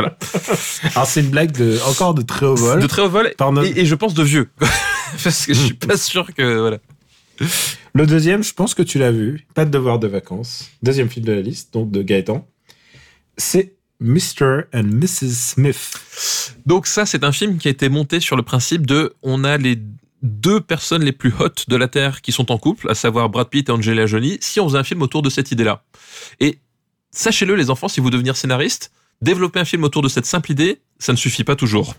Alors 0.95 1.07
c'est 1.07 1.21
une 1.21 1.31
blague 1.31 1.53
de 1.53 1.79
encore 1.89 2.15
de 2.15 2.23
très 2.23 2.47
haut 2.47 2.55
vol. 2.55 2.81
de 2.81 2.87
très 2.87 3.03
haut 3.03 3.09
vol 3.09 3.33
et, 3.65 3.81
et 3.81 3.87
je 3.87 3.95
pense 3.95 4.15
de 4.15 4.23
vieux. 4.23 4.51
Parce 5.25 5.47
que 5.47 5.55
je 5.55 5.61
suis 5.61 5.75
pas 5.75 5.97
sûr 5.97 6.33
que. 6.35 6.59
Voilà. 6.59 6.79
Le 7.95 8.07
deuxième, 8.07 8.43
je 8.43 8.53
pense 8.53 8.75
que 8.75 8.83
tu 8.83 8.99
l'as 8.99 9.11
vu. 9.11 9.47
Pas 9.55 9.65
de 9.65 9.71
devoir 9.71 9.99
de 9.99 10.07
vacances. 10.07 10.71
Deuxième 10.83 11.09
film 11.09 11.27
de 11.27 11.33
la 11.33 11.41
liste, 11.41 11.73
donc 11.73 11.91
de 11.91 12.03
Gaëtan. 12.03 12.47
C'est 13.37 13.75
Mr. 14.01 14.63
and 14.75 14.85
Mrs. 14.85 15.31
Smith. 15.31 16.51
Donc, 16.67 16.87
ça, 16.87 17.07
c'est 17.07 17.25
un 17.25 17.33
film 17.33 17.59
qui 17.59 17.69
a 17.69 17.71
été 17.71 17.89
monté 17.89 18.21
sur 18.21 18.37
le 18.37 18.43
principe 18.43 18.87
de 18.87 19.15
on 19.23 19.45
a 19.45 19.57
les 19.59 19.79
deux 20.23 20.61
personnes 20.61 21.03
les 21.03 21.13
plus 21.13 21.33
hot 21.39 21.49
de 21.69 21.77
la 21.77 21.89
Terre 21.89 22.21
qui 22.21 22.33
sont 22.33 22.53
en 22.53 22.59
couple, 22.59 22.89
à 22.91 22.95
savoir 22.95 23.29
Brad 23.29 23.49
Pitt 23.49 23.69
et 23.69 23.73
Angelina 23.73 24.07
Jolie, 24.07 24.39
si 24.41 24.61
on 24.61 24.69
faisait 24.69 24.79
un 24.79 24.85
film 24.85 25.03
autour 25.03 25.23
de 25.23 25.31
cette 25.31 25.51
idée-là. 25.51 25.85
Et 26.41 26.59
sachez-le, 27.13 27.55
les 27.55 27.71
enfants, 27.71 27.89
si 27.89 28.01
vous 28.01 28.11
devenir 28.11 28.37
scénariste, 28.37 28.93
développer 29.21 29.61
un 29.61 29.65
film 29.65 29.85
autour 29.85 30.03
de 30.03 30.09
cette 30.09 30.27
simple 30.27 30.51
idée, 30.51 30.81
ça 30.99 31.13
ne 31.13 31.17
suffit 31.17 31.45
pas 31.45 31.57
toujours. 31.57 31.95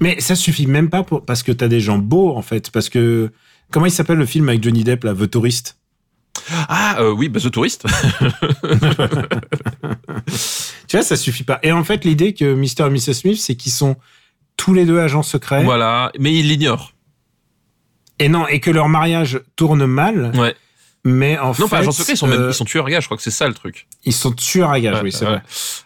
Mais 0.00 0.20
ça 0.20 0.34
suffit 0.36 0.66
même 0.66 0.90
pas 0.90 1.02
pour 1.02 1.24
parce 1.24 1.42
que 1.42 1.52
t'as 1.52 1.68
des 1.68 1.80
gens 1.80 1.98
beaux 1.98 2.36
en 2.36 2.42
fait. 2.42 2.70
Parce 2.70 2.88
que 2.88 3.32
comment 3.70 3.86
il 3.86 3.92
s'appelle 3.92 4.18
le 4.18 4.26
film 4.26 4.48
avec 4.48 4.62
Johnny 4.62 4.84
Depp 4.84 5.04
là, 5.04 5.14
The 5.14 5.30
Tourist? 5.30 5.78
Ah, 6.68 6.96
euh, 7.00 7.12
oui, 7.12 7.28
bah, 7.28 7.40
The 7.40 7.50
Tourist. 7.50 7.86
Tu 10.88 10.96
vois, 10.96 11.04
ça 11.04 11.16
suffit 11.16 11.42
pas. 11.42 11.58
Et 11.62 11.72
en 11.72 11.82
fait, 11.82 12.04
l'idée 12.04 12.32
que 12.32 12.54
Mr. 12.54 12.86
et 12.86 12.90
Mrs. 12.90 13.14
Smith, 13.14 13.38
c'est 13.40 13.56
qu'ils 13.56 13.72
sont 13.72 13.96
tous 14.56 14.72
les 14.72 14.84
deux 14.84 14.98
agents 14.98 15.24
secrets. 15.24 15.64
voilà, 15.64 16.12
mais 16.18 16.32
il 16.32 16.48
l'ignore. 16.48 16.92
Et 18.18 18.28
non, 18.28 18.46
et 18.46 18.60
que 18.60 18.70
leur 18.70 18.88
mariage 18.88 19.40
tourne 19.56 19.84
mal. 19.86 20.30
Ouais. 20.36 20.54
Mais 21.08 21.38
en 21.38 21.54
fait, 21.54 21.62
Non, 21.62 21.68
pas 21.68 21.78
agents 21.78 21.92
secrets, 21.92 22.14
ils 22.14 22.16
sont, 22.16 22.26
même, 22.26 22.40
euh, 22.40 22.50
ils 22.50 22.54
sont 22.54 22.64
tueurs 22.64 22.86
à 22.86 22.90
gages, 22.90 23.04
je 23.04 23.06
crois 23.06 23.16
que 23.16 23.22
c'est 23.22 23.30
ça 23.30 23.46
le 23.46 23.54
truc. 23.54 23.86
ils 24.04 24.12
sont 24.12 24.32
tueurs 24.32 24.70
à 24.70 24.80
gages, 24.80 24.96
Ouais, 24.96 25.02
oui, 25.04 25.12
c'est 25.12 25.24
ouais. 25.24 25.30
vrai. 25.30 25.42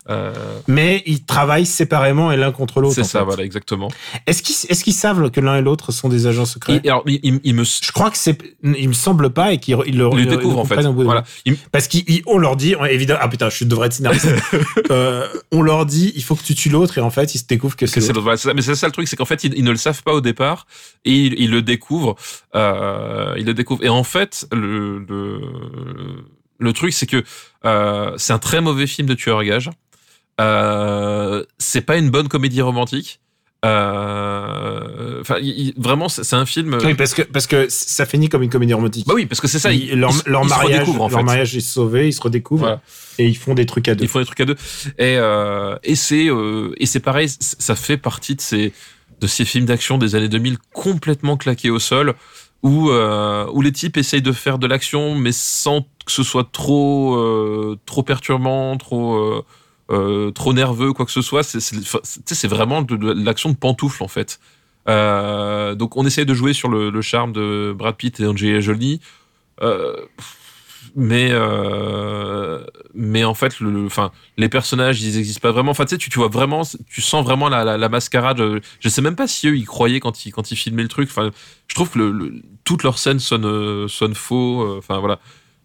Euh, 0.09 0.33
Mais 0.67 1.03
ils 1.05 1.23
travaillent 1.25 1.67
séparément 1.67 2.33
et 2.33 2.39
l'un 2.39 2.53
contre 2.53 2.81
l'autre. 2.81 2.95
c'est 2.95 3.05
ça, 3.05 3.19
fait. 3.19 3.25
voilà, 3.27 3.43
exactement. 3.45 3.91
Est-ce 4.27 4.43
qu'ils 4.43 4.57
qu'ils 4.83 4.95
savent 4.95 5.31
que 5.31 5.41
l'un 5.41 5.59
et 5.59 5.61
l'autre 5.63 5.93
sont 5.93 6.09
des 6.09 6.27
agents 6.27 6.47
secrets 6.47 6.81
Et, 6.83 6.89
alors, 6.89 7.03
il, 7.07 7.55
me, 7.55 7.65
Je 7.65 7.93
crois 7.93 8.11
que 8.11 8.17
c'est. 8.17 8.39
Il 8.63 8.89
me 8.89 8.95
semble 8.95 9.29
pas 9.31 9.53
et 9.53 9.59
qu'ils 9.59 9.77
ils 9.87 9.99
le, 9.99 10.05
le 10.09 10.21
ils 10.21 10.25
le 10.25 10.37
découvre 10.37 10.59
en 10.59 10.65
fait. 10.65 10.81
Voilà. 10.81 11.25
Il- 11.45 11.57
Parce 11.71 11.87
qu'on 11.89 12.39
leur 12.39 12.57
dit, 12.57 12.75
évidemment, 12.89 13.21
ah 13.23 13.29
putain, 13.29 13.51
je 13.51 13.65
devrais 13.65 13.87
être 13.89 13.93
scénariste. 13.95 14.29
Euh, 14.91 15.29
on 15.53 15.63
leur 15.63 15.87
dit, 15.87 16.13
il 16.17 16.23
faut 16.25 16.35
que 16.35 16.43
tu 16.43 16.55
tues 16.55 16.69
l'autre 16.69 16.99
et 16.99 17.01
en 17.01 17.11
fait, 17.11 17.35
ils 17.35 17.39
se 17.39 17.45
découvrent 17.47 17.77
que 17.77 17.87
c'est. 17.87 18.01
l'autre. 18.09 18.21
Voilà. 18.23 18.39
Mais 18.55 18.63
c'est 18.63 18.75
ça 18.75 18.87
le 18.87 18.93
truc, 18.93 19.07
c'est 19.07 19.15
qu'en 19.17 19.25
fait, 19.25 19.45
ils, 19.45 19.55
ils 19.57 19.63
ne 19.65 19.71
le 19.71 19.77
savent 19.77 20.03
pas 20.03 20.13
au 20.13 20.21
départ 20.21 20.67
et 21.05 21.13
ils, 21.13 21.35
ils 21.39 21.51
le 21.51 21.63
découvrent. 21.63 22.17
Euh, 22.57 23.35
ils 23.39 23.45
le 23.47 23.55
découvrent. 23.55 23.85
Et 23.85 23.89
en 23.89 24.03
fait, 24.03 24.47
le, 24.53 24.99
le, 25.11 25.41
le 26.59 26.73
truc, 26.73 26.93
c'est 26.93 27.07
que 27.07 27.23
euh, 27.65 28.13
c'est 28.17 28.33
un 28.33 28.39
très 28.39 28.61
mauvais 28.61 28.87
film 28.87 29.07
de 29.09 29.15
tueur 29.15 29.39
à 29.39 29.45
gages. 29.45 29.71
Euh, 30.41 31.45
c'est 31.59 31.83
pas 31.83 31.97
une 31.99 32.11
bonne 32.11 32.29
comédie 32.29 32.63
romantique. 32.63 33.21
Euh, 33.65 35.21
enfin, 35.21 35.37
il- 35.41 35.75
vraiment, 35.77 36.09
c'est 36.09 36.35
un 36.35 36.47
film. 36.47 36.79
Oui, 36.83 36.95
parce 36.95 37.15
que, 37.15 37.23
parce 37.23 37.47
que 37.47 37.67
ça 37.69 38.07
finit 38.07 38.29
comme 38.29 38.43
une 38.43 38.51
comédie 38.51 38.73
romantique. 38.75 39.07
Bah 39.07 39.15
oui, 39.15 39.27
parce 39.27 39.41
que 39.41 39.49
c'est 39.49 39.59
ça. 39.59 39.73
Ils- 39.73 39.99
leur, 39.99 40.11
ils- 40.27 40.31
leur 40.31 40.43
ils 40.43 40.49
se 40.49 40.55
mariage, 40.55 40.89
en 40.89 41.09
leur 41.09 41.23
mariage 41.25 41.57
est 41.57 41.61
sauvé, 41.61 42.09
ils 42.09 42.13
se 42.13 42.21
redécouvrent 42.21 42.61
Voilà. 42.63 42.81
et 43.19 43.27
ils 43.27 43.37
font 43.37 43.55
des 43.55 43.67
trucs 43.67 43.89
à 43.89 43.95
deux. 43.95 44.05
Ils 44.05 44.09
font 44.09 44.19
des 44.21 44.25
trucs 44.25 44.41
à 44.41 44.45
deux. 44.47 44.57
Et, 44.99 45.17
euh, 45.19 45.77
et 45.83 45.95
c'est 45.95 46.29
euh, 46.29 46.73
et 46.79 46.87
c'est 46.87 47.01
pareil, 47.01 47.29
ça 47.29 47.75
fait 47.77 47.97
partie 47.99 48.35
de 48.35 48.41
ces 48.41 48.73
de 49.21 49.27
ces 49.27 49.45
films 49.45 49.67
d'action 49.67 49.99
des 49.99 50.15
années 50.15 50.31
2000 50.31 50.57
complètement 50.73 51.37
claqués 51.37 51.69
au 51.69 51.79
sol 51.79 52.15
où 52.63 52.91
euh, 52.91 53.47
où 53.53 53.63
les 53.63 53.73
types 53.73 53.97
essayent 53.97 54.23
de 54.23 54.33
faire 54.33 54.59
de 54.59 54.67
l'action 54.67 55.15
mais 55.15 55.33
sans 55.33 55.83
que 56.05 56.13
ce 56.13 56.23
soit 56.23 56.51
trop 56.51 57.15
euh, 57.17 57.79
trop 57.87 58.03
perturbant, 58.03 58.77
trop 58.77 59.15
euh, 59.17 59.45
euh, 59.91 60.31
trop 60.31 60.53
nerveux 60.53 60.93
quoi 60.93 61.07
que 61.07 61.13
ce 61.13 61.23
soit. 61.23 61.43
C'est 61.43 62.49
vraiment 62.49 62.83
de, 62.83 62.97
de 62.97 63.13
l'action 63.13 63.51
de 63.51 63.57
pantoufle 63.57 64.03
en 64.03 64.09
fait. 64.09 64.41
Euh, 64.89 65.75
donc 65.75 65.97
on 65.97 66.07
essaye 66.07 66.27
de 66.27 66.35
jouer 66.35 66.53
sur 66.53 66.69
le, 66.69 66.91
le 66.91 67.03
charme 67.03 67.33
de 67.33 67.75
Brad 67.77 67.97
Pitt 67.97 68.21
et 68.21 68.27
Angelina 68.27 68.61
Jolie. 68.61 69.01
Mais 70.97 71.29
euh, 71.31 72.65
mais 72.95 73.25
en 73.25 73.35
fait 73.35 73.61
le, 73.61 73.87
enfin 73.87 74.11
les 74.37 74.49
personnages 74.49 75.03
ils 75.03 75.19
existent 75.19 75.41
pas 75.41 75.53
vraiment. 75.53 75.71
Enfin 75.71 75.85
tu 75.85 75.97
sais 75.97 75.99
tu, 75.99 76.19
vois 76.19 76.29
vraiment 76.29 76.63
tu 76.89 77.01
sens 77.01 77.25
vraiment 77.25 77.49
la, 77.49 77.77
la, 77.77 77.89
mascarade. 77.89 78.39
Je, 78.81 78.89
sais 78.89 79.03
même 79.03 79.17
pas 79.17 79.27
si 79.27 79.49
eux 79.49 79.57
ils 79.57 79.67
croyaient 79.67 80.01
quand 80.01 80.27
ils 80.27 80.33
quand 80.33 80.51
ils 80.51 80.57
filmaient 80.57 80.83
le 80.83 80.89
truc. 80.89 81.09
Enfin 81.11 81.31
je 81.69 81.75
trouve 81.75 81.91
que 81.91 81.99
le- 81.99 82.43
toutes 82.65 82.83
leurs 82.83 82.99
scènes 82.99 83.21
sonnent 83.21 83.47
euh, 83.47 83.89
sonnent 83.89 84.15
faux 84.15 84.63
euh, 84.63 84.79
enfin 84.79 84.99
voilà 84.99 85.19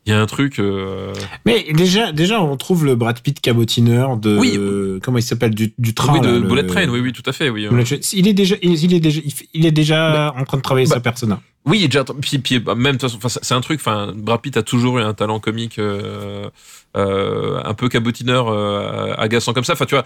il 0.06 0.12
y 0.12 0.14
a 0.14 0.22
un 0.22 0.26
truc 0.28 0.60
euh, 0.60 1.14
Mais 1.46 1.66
déjà, 1.74 2.12
déjà, 2.12 2.42
on 2.42 2.56
trouve 2.58 2.86
le 2.86 2.96
Brad 2.96 3.20
Pitt 3.20 3.40
cabotineur 3.40 4.18
de. 4.18 4.38
Oui. 4.38 4.60
comment 5.02 5.18
il 5.18 5.24
s'appelle 5.24 5.56
du, 5.56 5.74
du 5.78 5.94
train 5.94 6.14
oui, 6.14 6.22
de 6.22 6.28
là, 6.28 6.34
le- 6.34 6.42
Bullet 6.42 6.66
Train 6.66 6.88
oui 6.90 7.00
oui 7.00 7.12
tout 7.12 7.24
à 7.26 7.32
fait 7.32 7.50
oui 7.50 7.68
Train. 7.68 7.98
Il 8.14 8.28
est 8.28 8.34
déjà, 8.34 8.56
il 8.62 8.94
est 8.94 9.00
déjà, 9.00 9.22
il 9.54 9.66
est 9.66 9.72
déjà 9.72 10.34
en 10.38 10.44
train 10.46 10.58
de 10.58 10.62
travailler 10.62 10.88
bah, 10.88 10.96
sa 10.96 11.02
persona. 11.02 11.42
Oui, 11.66 11.80
il 11.80 11.86
est 11.86 11.88
déjà 11.88 12.04
puis, 12.04 12.38
puis 12.38 12.60
bah, 12.60 12.76
même 12.76 12.98
de 12.98 13.08
toute 13.08 13.20
façon, 13.20 13.40
c'est 13.42 13.54
un 13.56 13.62
truc. 13.62 13.80
Enfin, 13.80 14.14
Brad 14.16 14.42
Pitt 14.42 14.56
a 14.58 14.62
toujours 14.64 15.00
eu 15.00 15.02
un 15.02 15.14
talent 15.16 15.40
comique 15.40 15.80
euh, 15.80 16.50
euh, 16.96 17.60
un 17.66 17.74
peu 17.74 17.90
cabotineur, 17.90 18.48
euh, 18.48 19.14
agaçant 19.18 19.54
comme 19.54 19.64
ça. 19.66 19.74
Enfin, 19.74 19.86
tu 19.86 19.96
vois, 19.96 20.06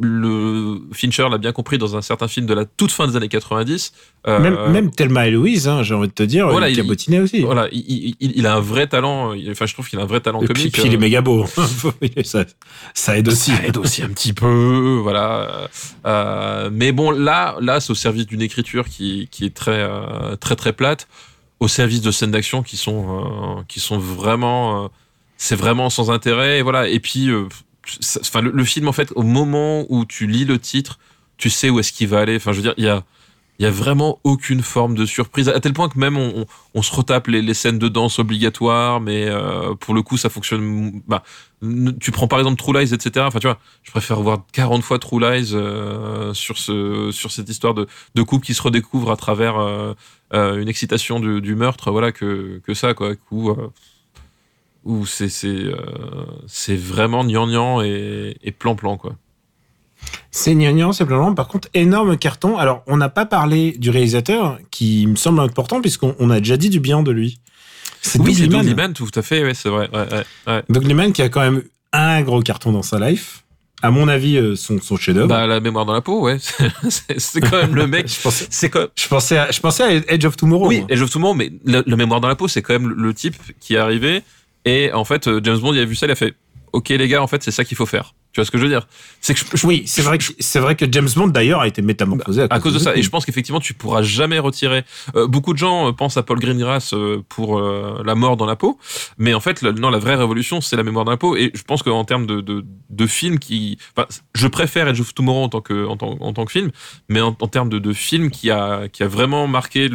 le 0.00 0.80
Fincher 0.92 1.26
l'a 1.30 1.38
bien 1.38 1.52
compris 1.52 1.78
dans 1.78 1.96
un 1.96 2.02
certain 2.02 2.28
film 2.28 2.46
de 2.46 2.54
la 2.54 2.64
toute 2.64 2.92
fin 2.92 3.06
des 3.06 3.16
années 3.16 3.28
90. 3.28 3.92
euh, 4.26 4.38
Même, 4.38 4.70
même 4.72 4.90
Thelma 4.90 5.26
et 5.26 5.30
Louise, 5.30 5.66
hein, 5.68 5.82
j'ai 5.82 5.94
envie 5.94 6.08
de 6.08 6.12
te 6.12 6.22
dire, 6.22 6.48
Voilà, 6.48 6.68
il 6.68 6.76
cabotinait 6.76 7.20
aussi. 7.20 7.40
Voilà, 7.40 7.68
il, 7.72 7.80
il- 7.88 8.14
il- 8.20 8.32
il 8.36 8.46
a 8.46 8.54
un 8.54 8.60
vrai 8.60 8.86
talent. 8.86 9.32
Enfin, 9.50 9.66
je 9.66 9.72
trouve 9.72 9.88
qu'il 9.88 9.98
a 9.98 10.02
un 10.02 10.06
vrai 10.06 10.20
talent 10.20 10.40
Et 10.42 10.46
puis, 10.46 10.54
comique. 10.54 10.72
puis 10.74 10.82
il 10.86 10.94
est 10.94 10.98
méga 10.98 11.20
beau. 11.20 11.46
ça, 12.24 12.44
ça 12.94 13.16
aide 13.18 13.28
aussi. 13.28 13.50
Ça 13.52 13.64
aide 13.66 13.76
aussi 13.78 14.02
un 14.02 14.08
petit 14.08 14.32
peu, 14.32 14.98
voilà. 15.02 15.68
Mais 16.70 16.92
bon, 16.92 17.10
là, 17.10 17.56
là, 17.60 17.80
c'est 17.80 17.90
au 17.90 17.94
service 17.96 18.26
d'une 18.26 18.42
écriture 18.42 18.88
qui, 18.88 19.28
qui 19.30 19.44
est 19.46 19.54
très, 19.54 19.88
très, 20.40 20.56
très 20.56 20.72
plate, 20.72 21.08
au 21.60 21.68
service 21.68 22.02
de 22.02 22.10
scènes 22.10 22.30
d'action 22.30 22.62
qui 22.62 22.76
sont, 22.76 23.64
qui 23.66 23.80
sont 23.80 23.98
vraiment, 23.98 24.90
c'est 25.38 25.56
vraiment 25.56 25.88
sans 25.88 26.10
intérêt, 26.10 26.58
et 26.58 26.62
voilà. 26.62 26.88
Et 26.88 27.00
puis, 27.00 27.30
euh, 27.30 27.46
enfin, 28.20 28.42
le, 28.42 28.64
film, 28.64 28.88
en 28.88 28.92
fait, 28.92 29.12
au 29.14 29.22
moment 29.22 29.86
où 29.88 30.04
tu 30.04 30.26
lis 30.26 30.44
le 30.44 30.58
titre, 30.58 30.98
tu 31.38 31.48
sais 31.48 31.70
où 31.70 31.78
est-ce 31.78 31.92
qu'il 31.92 32.08
va 32.08 32.18
aller. 32.20 32.36
Enfin, 32.36 32.52
je 32.52 32.56
veux 32.56 32.62
dire, 32.62 32.74
il 32.76 32.84
y 32.84 32.88
a, 32.88 33.04
il 33.60 33.64
y 33.64 33.66
a 33.66 33.70
vraiment 33.70 34.20
aucune 34.24 34.62
forme 34.62 34.94
de 34.96 35.06
surprise, 35.06 35.48
à 35.48 35.58
tel 35.60 35.72
point 35.72 35.88
que 35.88 35.98
même 35.98 36.16
on, 36.16 36.46
on, 36.74 36.82
se 36.82 36.94
retape 36.94 37.28
les, 37.28 37.42
les 37.42 37.54
scènes 37.54 37.78
de 37.78 37.88
danse 37.88 38.18
obligatoires, 38.18 39.00
mais 39.00 39.26
euh, 39.28 39.74
pour 39.74 39.94
le 39.94 40.02
coup, 40.02 40.16
ça 40.16 40.28
fonctionne. 40.28 41.02
Bah, 41.06 41.22
tu 42.00 42.12
prends 42.12 42.28
par 42.28 42.38
exemple 42.38 42.56
True 42.56 42.72
Lies, 42.72 42.92
etc. 42.94 43.26
Enfin, 43.26 43.38
tu 43.38 43.46
vois, 43.46 43.58
je 43.82 43.90
préfère 43.92 44.20
voir 44.20 44.42
40 44.52 44.82
fois 44.82 44.98
True 44.98 45.20
Lies 45.20 45.50
euh, 45.54 46.34
sur, 46.34 46.58
ce, 46.58 47.10
sur 47.12 47.30
cette 47.32 47.48
histoire 47.48 47.74
de, 47.74 47.86
de 48.14 48.22
couple 48.22 48.46
qui 48.46 48.54
se 48.54 48.62
redécouvre 48.62 49.10
à 49.10 49.16
travers 49.16 49.58
euh, 49.58 49.94
euh, 50.34 50.60
une 50.60 50.68
excitation 50.68 51.20
du, 51.20 51.40
du 51.40 51.54
meurtre, 51.54 51.90
voilà, 51.90 52.12
que, 52.12 52.60
que 52.64 52.74
ça, 52.74 52.94
quoi. 52.94 53.12
Où, 53.30 53.50
euh, 53.50 53.72
où 54.84 55.06
c'est 55.06 55.28
c'est 55.28 55.48
euh, 55.48 55.76
c'est 56.46 56.76
vraiment 56.76 57.24
gnangnan 57.24 57.82
et 57.82 58.54
plan-plan, 58.58 58.96
quoi. 58.96 59.16
C'est 60.30 60.54
gnangnan, 60.54 60.92
c'est 60.92 61.06
plein 61.06 61.32
Par 61.34 61.48
contre, 61.48 61.68
énorme 61.74 62.16
carton. 62.16 62.58
Alors, 62.58 62.82
on 62.86 62.96
n'a 62.96 63.08
pas 63.08 63.26
parlé 63.26 63.72
du 63.72 63.90
réalisateur, 63.90 64.58
qui 64.70 65.06
me 65.06 65.16
semble 65.16 65.40
important, 65.40 65.80
puisqu'on 65.80 66.14
on 66.18 66.30
a 66.30 66.38
déjà 66.38 66.56
dit 66.56 66.70
du 66.70 66.80
bien 66.80 67.02
de 67.02 67.10
lui. 67.10 67.40
C'est 68.00 68.20
Oui, 68.20 68.34
Doug 68.46 68.64
Liman. 68.64 68.92
Tout 68.92 69.10
à 69.14 69.22
fait, 69.22 69.42
ouais, 69.42 69.54
c'est 69.54 69.68
vrai. 69.68 69.88
Ouais, 69.92 70.06
ouais, 70.12 70.24
ouais. 70.46 70.62
Doug 70.68 70.84
Liman 70.84 71.12
qui 71.12 71.22
a 71.22 71.28
quand 71.28 71.40
même 71.40 71.62
un 71.92 72.22
gros 72.22 72.40
carton 72.42 72.72
dans 72.72 72.82
sa 72.82 72.98
life. 72.98 73.44
À 73.80 73.92
mon 73.92 74.08
avis, 74.08 74.36
euh, 74.36 74.56
son, 74.56 74.80
son 74.80 74.96
chef-d'œuvre. 74.96 75.28
Bah, 75.28 75.46
la 75.46 75.60
mémoire 75.60 75.86
dans 75.86 75.92
la 75.92 76.00
peau, 76.00 76.20
ouais. 76.20 76.38
c'est 76.88 77.40
quand 77.40 77.56
même 77.56 77.76
le 77.76 77.86
mec. 77.86 78.08
je, 78.12 78.20
pensais, 78.20 78.46
C'est 78.50 78.70
quand 78.70 78.86
je, 78.96 79.06
pensais 79.06 79.38
à, 79.38 79.50
je 79.52 79.60
pensais 79.60 79.82
à 79.84 80.12
Edge 80.12 80.24
of 80.24 80.36
Tomorrow. 80.36 80.66
Oui, 80.66 80.78
moi. 80.80 80.86
Edge 80.90 81.00
of 81.00 81.10
Tomorrow, 81.10 81.34
mais 81.34 81.52
le, 81.64 81.84
le 81.86 81.96
mémoire 81.96 82.20
dans 82.20 82.28
la 82.28 82.34
peau, 82.34 82.48
c'est 82.48 82.60
quand 82.60 82.72
même 82.72 82.88
le 82.88 83.14
type 83.14 83.36
qui 83.60 83.74
est 83.74 83.78
arrivé. 83.78 84.22
Et 84.64 84.92
en 84.92 85.04
fait, 85.04 85.28
euh, 85.28 85.40
James 85.42 85.58
Bond, 85.58 85.74
il 85.74 85.80
a 85.80 85.84
vu 85.84 85.94
ça, 85.94 86.06
il 86.06 86.12
a 86.12 86.14
fait 86.14 86.34
Ok, 86.72 86.90
les 86.90 87.08
gars, 87.08 87.22
en 87.22 87.26
fait, 87.26 87.42
c'est 87.42 87.50
ça 87.50 87.64
qu'il 87.64 87.76
faut 87.76 87.86
faire. 87.86 88.14
Tu 88.32 88.40
vois 88.40 88.44
ce 88.44 88.50
que 88.50 88.58
je 88.58 88.62
veux 88.64 88.68
dire? 88.68 88.86
C'est 89.20 89.32
que 89.34 89.40
je, 89.40 89.44
je- 89.56 89.66
Oui, 89.66 89.82
c'est 89.86 90.02
vrai, 90.02 90.18
que, 90.18 90.24
c'est 90.38 90.60
vrai 90.60 90.76
que 90.76 90.84
James 90.92 91.08
Bond, 91.16 91.28
d'ailleurs, 91.28 91.60
a 91.62 91.66
été 91.66 91.80
métamorphosé 91.82 92.42
à, 92.42 92.44
à 92.50 92.60
cause 92.60 92.74
de 92.74 92.78
ça. 92.78 92.90
Et 92.98 93.02
je 93.02 93.08
pense 93.10 93.24
qu'effectivement, 93.24 93.58
tu 93.60 93.72
pourras 93.74 94.02
jamais 94.02 94.38
retirer. 94.38 94.84
Euh, 95.16 95.26
beaucoup 95.26 95.54
de 95.54 95.58
gens 95.58 95.88
euh, 95.88 95.92
pensent 95.92 96.16
à 96.18 96.22
Paul 96.22 96.38
Greengrass 96.38 96.92
euh, 96.94 97.22
pour 97.28 97.58
euh, 97.58 98.02
la 98.04 98.14
mort 98.14 98.36
dans 98.36 98.44
la 98.46 98.54
peau, 98.54 98.78
mais 99.16 99.32
en 99.34 99.40
fait, 99.40 99.62
le- 99.62 99.72
non, 99.72 99.88
la 99.90 99.98
vraie 99.98 100.14
révolution, 100.14 100.60
c'est 100.60 100.76
la 100.76 100.82
mémoire 100.82 101.04
dans 101.06 101.10
la 101.10 101.16
peau. 101.16 101.36
Et 101.36 101.50
je 101.54 101.62
pense 101.62 101.82
qu'en 101.82 102.04
termes 102.04 102.26
de, 102.26 102.40
de, 102.42 102.64
de 102.90 103.06
film 103.06 103.38
qui, 103.38 103.78
enfin, 103.96 104.06
je 104.34 104.46
préfère 104.46 104.86
Edge 104.88 105.00
of 105.00 105.14
Tomorrow 105.14 105.44
en 105.44 105.48
tant 105.48 105.60
que 105.62 105.86
en 105.86 105.96
tant, 105.96 106.16
en 106.20 106.32
tant 106.34 106.44
que 106.44 106.52
film, 106.52 106.70
mais 107.08 107.20
en, 107.22 107.34
en 107.40 107.48
termes 107.48 107.70
de, 107.70 107.78
de 107.78 107.92
film 107.94 108.30
qui 108.30 108.50
a 108.50 108.88
qui 108.88 109.02
a 109.02 109.08
vraiment 109.08 109.46
marqué 109.48 109.88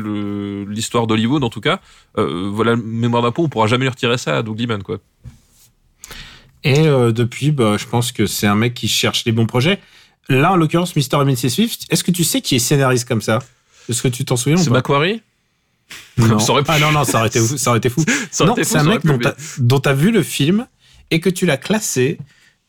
l'histoire 0.67 1.07
d'Hollywood, 1.07 1.43
en 1.43 1.49
tout 1.49 1.61
cas, 1.61 1.79
euh, 2.17 2.49
voilà, 2.51 2.75
mémoire 2.75 3.21
dans 3.21 3.27
la 3.27 3.31
peau, 3.31 3.43
on 3.43 3.49
pourra 3.49 3.67
jamais 3.67 3.83
lui 3.85 3.89
retirer 3.89 4.17
ça 4.17 4.37
à 4.37 4.41
Doug 4.41 4.59
Liman, 4.59 4.81
quoi. 4.83 4.97
Et 6.63 6.87
euh, 6.87 7.11
depuis, 7.11 7.51
bah, 7.51 7.75
je 7.77 7.85
pense 7.85 8.11
que 8.11 8.25
c'est 8.25 8.47
un 8.47 8.55
mec 8.55 8.73
qui 8.73 8.87
cherche 8.87 9.25
les 9.25 9.31
bons 9.31 9.45
projets. 9.45 9.79
Là, 10.29 10.53
en 10.53 10.55
l'occurrence, 10.55 10.95
Mr. 10.95 11.21
et 11.21 11.25
Mrs. 11.25 11.49
Swift, 11.49 11.85
est-ce 11.89 12.03
que 12.03 12.11
tu 12.11 12.23
sais 12.23 12.41
qui 12.41 12.55
est 12.55 12.59
scénariste 12.59 13.07
comme 13.07 13.21
ça? 13.21 13.39
Est-ce 13.89 14.01
que 14.01 14.07
tu 14.07 14.23
t'en 14.23 14.37
souviens 14.37 14.57
ou 14.57 14.63
C'est 14.63 14.69
Macquarie? 14.69 15.21
Non. 16.17 16.39
Ça 16.39 16.53
pu- 16.53 16.61
Ah 16.67 16.79
non, 16.79 16.91
non, 16.91 17.03
ça 17.03 17.19
aurait 17.19 17.27
été 17.27 17.39
fou. 17.39 17.57
Ça 17.57 17.71
aurait 17.71 17.79
été 17.79 17.89
fou. 17.89 18.03
Ça 18.31 18.45
non, 18.45 18.55
c'est 18.61 18.77
un 18.77 18.83
mec 18.83 19.01
dont 19.59 19.79
tu 19.79 19.89
as 19.89 19.93
vu 19.93 20.11
le 20.11 20.23
film 20.23 20.65
et 21.11 21.19
que 21.19 21.29
tu 21.29 21.45
l'as 21.45 21.57
classé 21.57 22.17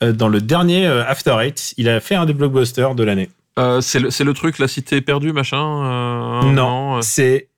euh, 0.03 0.13
dans 0.13 0.29
le 0.29 0.41
dernier 0.41 0.87
euh, 0.87 1.05
After 1.07 1.37
Eight. 1.41 1.75
Il 1.77 1.89
a 1.89 2.01
fait 2.01 2.17
un 2.17 2.27
des 2.27 2.33
blockbusters 2.35 2.95
de 2.97 3.05
l'année. 3.05 3.31
Euh, 3.59 3.81
c'est 3.81 4.01
le, 4.01 4.33
truc, 4.33 4.59
la 4.59 4.67
cité 4.67 5.01
perdue, 5.01 5.33
machin. 5.33 6.43
euh, 6.43 6.51
non, 6.51 7.01
c'est 7.03 7.49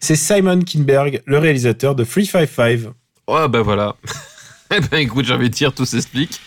c'est 0.00 0.16
Simon 0.16 0.60
Kinberg, 0.60 1.22
le 1.24 1.38
réalisateur 1.38 1.94
de 1.94 2.02
355. 2.02 2.92
Ouais, 3.28 3.48
ben 3.48 3.62
voilà. 3.62 3.94
Eh 4.70 4.80
ben 4.80 4.98
écoute, 4.98 5.24
j'ai 5.24 5.34
envie 5.34 5.50
de 5.50 5.54
dire, 5.54 5.72
tout 5.74 5.84
s'explique. 5.84 6.40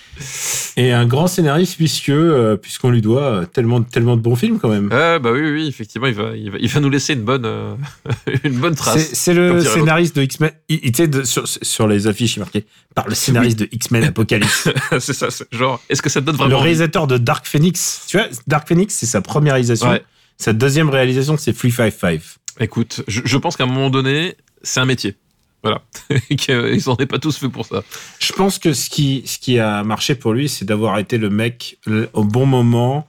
Et 0.77 0.91
un 0.91 1.05
grand 1.05 1.27
scénariste 1.27 1.75
puisque 1.77 2.09
euh, 2.09 2.57
puisqu'on 2.57 2.89
lui 2.89 3.01
doit 3.01 3.21
euh, 3.21 3.45
tellement 3.45 3.81
tellement 3.83 4.15
de 4.15 4.21
bons 4.21 4.35
films 4.35 4.59
quand 4.59 4.69
même. 4.69 4.85
Ouais, 4.91 5.19
bah 5.19 5.31
oui, 5.31 5.41
oui, 5.51 5.67
effectivement, 5.67 6.07
il 6.07 6.15
va, 6.15 6.35
il 6.35 6.51
va, 6.51 6.57
il 6.59 6.67
va 6.67 6.79
nous 6.79 6.89
laisser 6.89 7.13
une 7.13 7.21
bonne, 7.21 7.45
euh, 7.45 7.75
une 8.43 8.57
bonne 8.57 8.75
trace. 8.75 9.11
C'est 9.13 9.33
le 9.33 9.63
scénariste 9.63 10.15
de 10.15 10.23
X-Men. 10.23 10.51
Il, 10.69 10.91
de- 10.91 11.23
sur, 11.23 11.47
sur 11.47 11.87
les 11.87 12.07
affiches, 12.07 12.35
il 12.35 12.39
est 12.39 12.41
marqué 12.41 12.65
par 12.95 13.07
le 13.07 13.15
scénariste 13.15 13.59
de 13.59 13.69
X-Men 13.71 14.05
Apocalypse. 14.05 14.69
c'est 14.99 15.13
ça, 15.13 15.29
c'est 15.29 15.45
genre, 15.51 15.81
est-ce 15.89 16.01
que 16.01 16.09
ça 16.09 16.19
te 16.21 16.25
donne 16.25 16.35
le 16.35 16.39
vraiment 16.39 16.55
envie 16.57 16.63
réalisateur 16.63 17.05
de 17.07 17.17
Dark 17.17 17.45
Phoenix. 17.45 18.05
Tu 18.07 18.17
vois, 18.17 18.27
Dark 18.47 18.67
Phoenix, 18.67 18.93
c'est 18.95 19.05
sa 19.05 19.21
première 19.21 19.53
réalisation. 19.53 19.89
Ouais. 19.89 20.03
Sa 20.37 20.53
deuxième 20.53 20.89
réalisation, 20.89 21.37
c'est 21.37 21.53
355. 21.53 22.21
Écoute, 22.59 23.03
je, 23.07 23.21
je 23.23 23.37
pense 23.37 23.55
qu'à 23.55 23.65
un 23.65 23.67
moment 23.67 23.89
donné, 23.89 24.35
c'est 24.63 24.79
un 24.79 24.85
métier. 24.85 25.15
Voilà. 25.63 25.81
Qu'ils 26.37 26.81
n'en 26.87 26.95
aient 26.97 27.05
pas 27.05 27.19
tous 27.19 27.37
fait 27.37 27.49
pour 27.49 27.65
ça. 27.65 27.83
Je 28.19 28.31
pense 28.33 28.59
que 28.59 28.73
ce 28.73 28.89
qui, 28.89 29.23
ce 29.25 29.39
qui 29.39 29.59
a 29.59 29.83
marché 29.83 30.15
pour 30.15 30.33
lui, 30.33 30.49
c'est 30.49 30.65
d'avoir 30.65 30.99
été 30.99 31.17
le 31.17 31.29
mec 31.29 31.77
au 32.13 32.23
bon 32.23 32.45
moment 32.45 33.07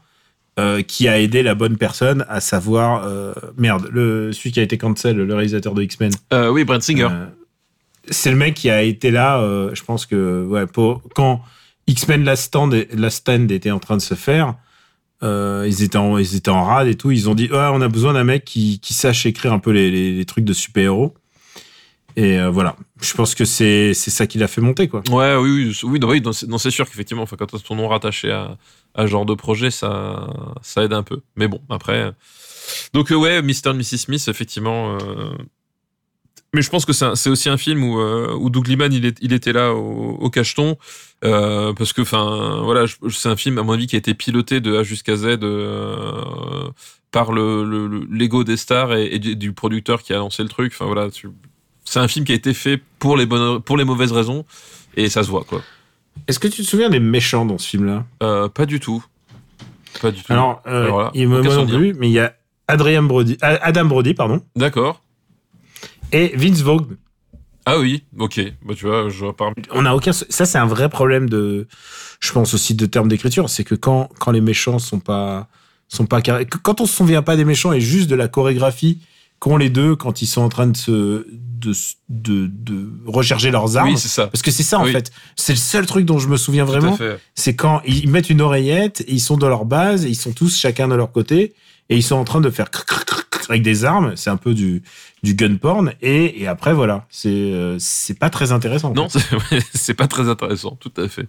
euh, 0.58 0.82
qui 0.82 1.06
a 1.06 1.20
aidé 1.20 1.44
la 1.44 1.54
bonne 1.54 1.76
personne, 1.76 2.24
à 2.28 2.40
savoir, 2.40 3.04
euh, 3.04 3.32
merde, 3.56 3.88
le, 3.92 4.32
celui 4.32 4.50
qui 4.50 4.58
a 4.58 4.64
été 4.64 4.76
cancel, 4.76 5.16
le 5.16 5.32
réalisateur 5.32 5.72
de 5.72 5.84
X-Men. 5.84 6.10
Euh, 6.32 6.48
oui, 6.48 6.64
Brent 6.64 6.80
Singer. 6.80 7.08
C'est 8.10 8.30
le 8.30 8.36
mec 8.36 8.54
qui 8.54 8.68
a 8.68 8.82
été 8.82 9.12
là, 9.12 9.40
je 9.72 9.82
pense 9.84 10.04
que 10.04 10.44
ouais, 10.46 10.66
pour, 10.66 11.02
quand 11.14 11.42
X-Men 11.86 12.24
Last 12.24 12.44
Stand, 12.44 12.74
Stand 13.08 13.52
était 13.52 13.70
en 13.70 13.78
train 13.78 13.96
de 13.96 14.02
se 14.02 14.14
faire, 14.14 14.54
ils, 15.22 15.82
étaient 15.82 15.98
en, 15.98 16.16
ils 16.16 16.34
étaient 16.34 16.50
en 16.50 16.64
rade 16.64 16.88
et 16.88 16.96
tout, 16.96 17.10
ils 17.10 17.28
ont 17.28 17.34
dit 17.34 17.50
on 17.52 17.80
a 17.80 17.88
besoin 17.88 18.14
d'un 18.14 18.24
mec 18.24 18.44
qui, 18.44 18.80
qui 18.80 18.94
sache 18.94 19.26
écrire 19.26 19.52
un 19.52 19.58
peu 19.58 19.70
les, 19.70 19.90
les, 19.90 20.16
les 20.16 20.24
trucs 20.24 20.44
de 20.44 20.54
super-héros. 20.54 21.14
Et 22.18 22.36
euh, 22.36 22.50
voilà, 22.50 22.74
je 23.00 23.14
pense 23.14 23.36
que 23.36 23.44
c'est 23.44 23.94
ça 23.94 24.26
qui 24.26 24.38
l'a 24.38 24.48
fait 24.48 24.60
monter, 24.60 24.88
quoi. 24.88 25.02
Ouais, 25.08 25.36
oui, 25.36 25.72
oui, 25.84 26.00
oui, 26.02 26.22
c'est 26.58 26.70
sûr 26.72 26.84
qu'effectivement, 26.88 27.22
enfin, 27.22 27.36
quand 27.36 27.54
as 27.54 27.60
ton 27.60 27.76
nom 27.76 27.86
rattaché 27.86 28.32
à, 28.32 28.58
à 28.96 29.02
ce 29.02 29.06
genre 29.06 29.24
de 29.24 29.34
projet, 29.34 29.70
ça, 29.70 30.28
ça 30.60 30.82
aide 30.82 30.92
un 30.94 31.04
peu. 31.04 31.20
Mais 31.36 31.46
bon, 31.46 31.60
après. 31.70 31.98
euh, 32.06 32.10
Donc, 32.92 33.12
euh, 33.12 33.14
ouais, 33.14 33.40
Mr. 33.40 33.70
et 33.70 33.72
Mrs. 33.74 33.98
Smith, 33.98 34.26
effectivement, 34.26 34.98
Mais 36.52 36.60
je 36.62 36.70
pense 36.70 36.84
que 36.86 36.92
c'est 36.92 37.30
aussi 37.30 37.48
un 37.50 37.56
film 37.58 37.84
où, 37.84 38.00
où 38.00 38.50
Doug 38.50 38.66
Liman 38.66 38.92
il, 38.92 39.32
était 39.32 39.52
là 39.52 39.72
au, 39.74 40.28
cacheton 40.30 40.76
parce 41.20 41.92
que 41.92 42.00
enfin 42.02 42.62
voilà 42.64 42.86
c'est 43.10 43.28
un 43.28 43.36
film 43.36 43.58
à 43.58 43.62
mon 43.62 43.72
avis 43.74 43.86
qui 43.86 43.96
a 43.96 43.98
été 43.98 44.14
piloté 44.14 44.60
de 44.60 44.74
A 44.76 44.82
jusqu'à 44.82 45.14
Z 45.16 45.36
par 47.10 47.32
le 47.32 47.64
le- 47.64 47.86
le- 47.86 48.06
l'ego 48.10 48.44
des 48.44 48.56
stars 48.56 48.94
et, 48.94 49.18
du, 49.18 49.36
du 49.36 49.52
producteur 49.52 50.02
qui 50.02 50.12
a 50.14 50.16
lancé 50.16 50.42
le 50.42 50.48
truc. 50.48 50.72
Enfin 50.74 50.86
voilà 50.86 51.10
c'est 51.88 52.00
un 52.00 52.08
film 52.08 52.26
qui 52.26 52.32
a 52.32 52.34
été 52.34 52.52
fait 52.52 52.80
pour 52.98 53.16
les 53.16 53.24
bonnes 53.24 53.62
pour 53.62 53.78
les 53.78 53.84
mauvaises 53.84 54.12
raisons 54.12 54.44
et 54.94 55.08
ça 55.08 55.22
se 55.22 55.30
voit 55.30 55.44
quoi. 55.44 55.62
Est-ce 56.26 56.38
que 56.38 56.48
tu 56.48 56.62
te 56.62 56.66
souviens 56.66 56.90
des 56.90 57.00
méchants 57.00 57.46
dans 57.46 57.56
ce 57.56 57.66
film-là? 57.68 58.04
Euh, 58.22 58.48
pas 58.48 58.66
du 58.66 58.78
tout. 58.78 59.02
Pas 60.02 60.10
du 60.10 60.22
tout. 60.22 60.32
Alors, 60.32 60.60
euh, 60.66 60.84
Alors 60.84 61.02
là, 61.02 61.10
il 61.14 61.28
me 61.28 61.40
non 61.40 61.66
plus, 61.66 61.94
mais 61.94 62.08
il 62.08 62.12
y 62.12 62.18
a 62.18 62.34
Adrien 62.66 63.02
Brody, 63.02 63.38
Adam 63.40 63.86
Brody, 63.86 64.12
pardon, 64.12 64.42
D'accord. 64.54 65.00
et 66.12 66.32
Vince 66.36 66.60
Vaughn. 66.60 66.96
Ah 67.64 67.78
oui, 67.78 68.04
ok. 68.18 68.40
Bah 68.64 68.74
tu 68.76 68.86
vois, 68.86 69.08
je 69.08 69.18
vois 69.18 69.36
pas. 69.36 69.50
On 69.72 69.86
a 69.86 69.94
aucun. 69.94 70.12
Ça, 70.12 70.44
c'est 70.44 70.58
un 70.58 70.66
vrai 70.66 70.90
problème 70.90 71.28
de. 71.30 71.68
Je 72.20 72.32
pense 72.32 72.52
aussi 72.52 72.74
de 72.74 72.84
termes 72.86 73.08
d'écriture, 73.08 73.48
c'est 73.48 73.64
que 73.64 73.74
quand 73.74 74.10
quand 74.18 74.32
les 74.32 74.40
méchants 74.42 74.78
sont 74.78 75.00
pas 75.00 75.48
sont 75.88 76.04
pas 76.04 76.20
quand 76.20 76.80
on 76.82 76.86
se 76.86 76.96
souvient 76.96 77.22
pas 77.22 77.36
des 77.36 77.46
méchants 77.46 77.72
et 77.72 77.80
juste 77.80 78.10
de 78.10 78.14
la 78.14 78.28
chorégraphie 78.28 79.00
qu'ont 79.40 79.56
les 79.56 79.70
deux 79.70 79.94
quand 79.96 80.22
ils 80.22 80.26
sont 80.26 80.42
en 80.42 80.48
train 80.48 80.66
de 80.66 80.76
se 80.76 81.26
de 81.58 81.72
de, 82.08 82.46
de 82.46 82.88
recharger 83.06 83.50
leurs 83.50 83.76
armes. 83.76 83.90
Oui, 83.90 83.98
c'est 83.98 84.08
ça. 84.08 84.28
parce 84.28 84.42
que 84.42 84.50
c'est 84.50 84.62
ça 84.62 84.78
en 84.78 84.84
Oui. 84.84 84.92
fait. 84.92 85.10
C'est 85.36 85.52
le 85.52 85.58
seul 85.58 85.86
truc 85.86 86.04
dont 86.04 86.18
je 86.18 86.28
me 86.28 86.36
souviens 86.36 86.64
vraiment. 86.64 86.96
c'est 87.34 87.54
quand 87.56 87.82
ils 87.86 88.08
mettent 88.08 88.30
une 88.30 88.40
oreillette, 88.40 89.00
et 89.02 89.12
ils 89.12 89.20
sont 89.20 89.36
dans 89.36 89.48
leur 89.48 89.64
base, 89.64 90.04
et 90.06 90.08
ils 90.08 90.14
sont 90.16 90.32
tous 90.32 90.56
chacun 90.56 90.86
de 90.88 90.94
leur 90.94 91.10
côté, 91.10 91.54
et 91.88 91.96
ils 91.96 92.02
sont 92.02 92.14
en 92.16 92.24
train 92.24 92.40
de 92.40 92.50
faire 92.50 92.70
cric, 92.70 92.86
cric, 92.86 93.04
cric, 93.30 93.50
avec 93.50 93.62
des 93.62 93.84
armes. 93.84 94.12
C'est 94.14 94.30
un 94.30 94.36
peu 94.36 94.54
du, 94.54 94.82
du 95.24 95.34
gun 95.34 95.56
porn. 95.56 95.92
Et, 96.00 96.42
et 96.42 96.46
après, 96.46 96.72
voilà, 96.74 97.06
c'est 97.10 97.28
euh, 97.28 97.76
c'est 97.80 98.18
pas 98.18 98.30
très 98.30 98.52
intéressant. 98.52 98.92
Non, 98.94 99.08
c'est 99.74 99.94
pas 99.94 100.06
très 100.06 100.28
intéressant, 100.28 100.76
tout 100.78 100.92
à 100.96 101.08
fait. 101.08 101.26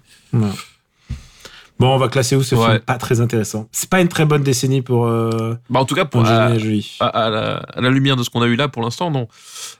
Bon, 1.80 1.96
on 1.96 1.98
va 1.98 2.10
classer 2.10 2.36
où 2.36 2.44
ce 2.44 2.56
Ouais. 2.56 2.66
film 2.68 2.80
Pas 2.80 2.98
très 2.98 3.22
intéressant. 3.22 3.70
C'est 3.72 3.90
pas 3.90 4.02
une 4.02 4.10
très 4.10 4.26
bonne 4.26 4.44
décennie 4.44 4.82
pour 4.82 5.08
euh, 5.08 5.56
Bah, 5.70 5.80
en 5.80 5.86
tout 5.86 5.96
cas, 5.96 6.06
pour, 6.06 6.22
Angelina 6.22 6.46
à, 6.46 6.58
Jolie. 6.58 6.98
à- 7.00 7.08
à 7.08 7.30
la, 7.30 7.56
à 7.58 7.82
la 7.82 7.90
lumière 7.90 8.16
de 8.18 8.24
ce 8.24 8.30
qu'on 8.30 8.42
a 8.42 8.48
eu 8.48 8.56
là, 8.56 8.68
pour 8.68 8.82
l'instant, 8.82 9.12
non. 9.12 9.28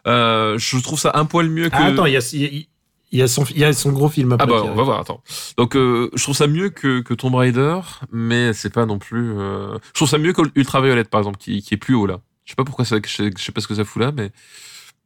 Euh, 0.08 0.58
je 0.58 0.78
trouve 0.78 0.98
ça 1.00 1.12
un 1.16 1.26
poil 1.26 1.50
mieux 1.50 1.70
que. 1.70 1.76
Ah, 1.78 1.86
attends, 1.88 2.06
il 2.06 2.14
y 2.14 2.18
a, 2.18 2.22
il 2.34 2.42
y 2.42 2.46
a- 2.46 2.64
il 3.12 3.18
y 3.18 3.22
a 3.24 3.28
son, 3.28 3.44
il 3.46 3.58
y 3.58 3.64
a 3.66 3.74
son 3.74 3.92
gros 3.92 4.08
film 4.08 4.32
après. 4.34 4.48
Ah 4.48 4.62
bah 4.62 4.64
on 4.72 4.76
va 4.76 4.84
voir, 4.84 5.00
attends. 5.00 5.24
Donc 5.58 5.76
euh, 5.76 6.12
je 6.14 6.22
trouve 6.22 6.36
ça 6.36 6.46
mieux 6.46 6.70
que, 6.70 7.02
que 7.02 7.16
Tomb 7.16 7.34
Raider, 7.34 7.80
mais 8.12 8.54
c'est 8.54 8.72
pas 8.72 8.86
non 8.86 9.00
plus... 9.00 9.32
Je 9.34 9.94
trouve 9.96 10.08
ça 10.08 10.20
mieux 10.20 10.32
que 10.32 10.44
Ultraviolet 10.56 11.04
par 11.06 11.20
exemple, 11.22 11.38
qui, 11.40 11.62
qui 11.64 11.74
est 11.74 11.78
plus 11.78 11.96
haut 11.96 12.06
là. 12.06 12.20
Je 12.46 12.52
sais 12.52 12.56
pas 12.56 12.64
pourquoi 12.64 12.86
ça... 12.86 12.98
Je 13.04 13.10
sais, 13.12 13.32
je 13.36 13.44
sais 13.44 13.52
pas 13.52 13.62
ce 13.62 13.68
que 13.68 13.74
ça 13.74 13.84
fout 13.84 14.00
là, 14.02 14.12
mais... 14.16 14.30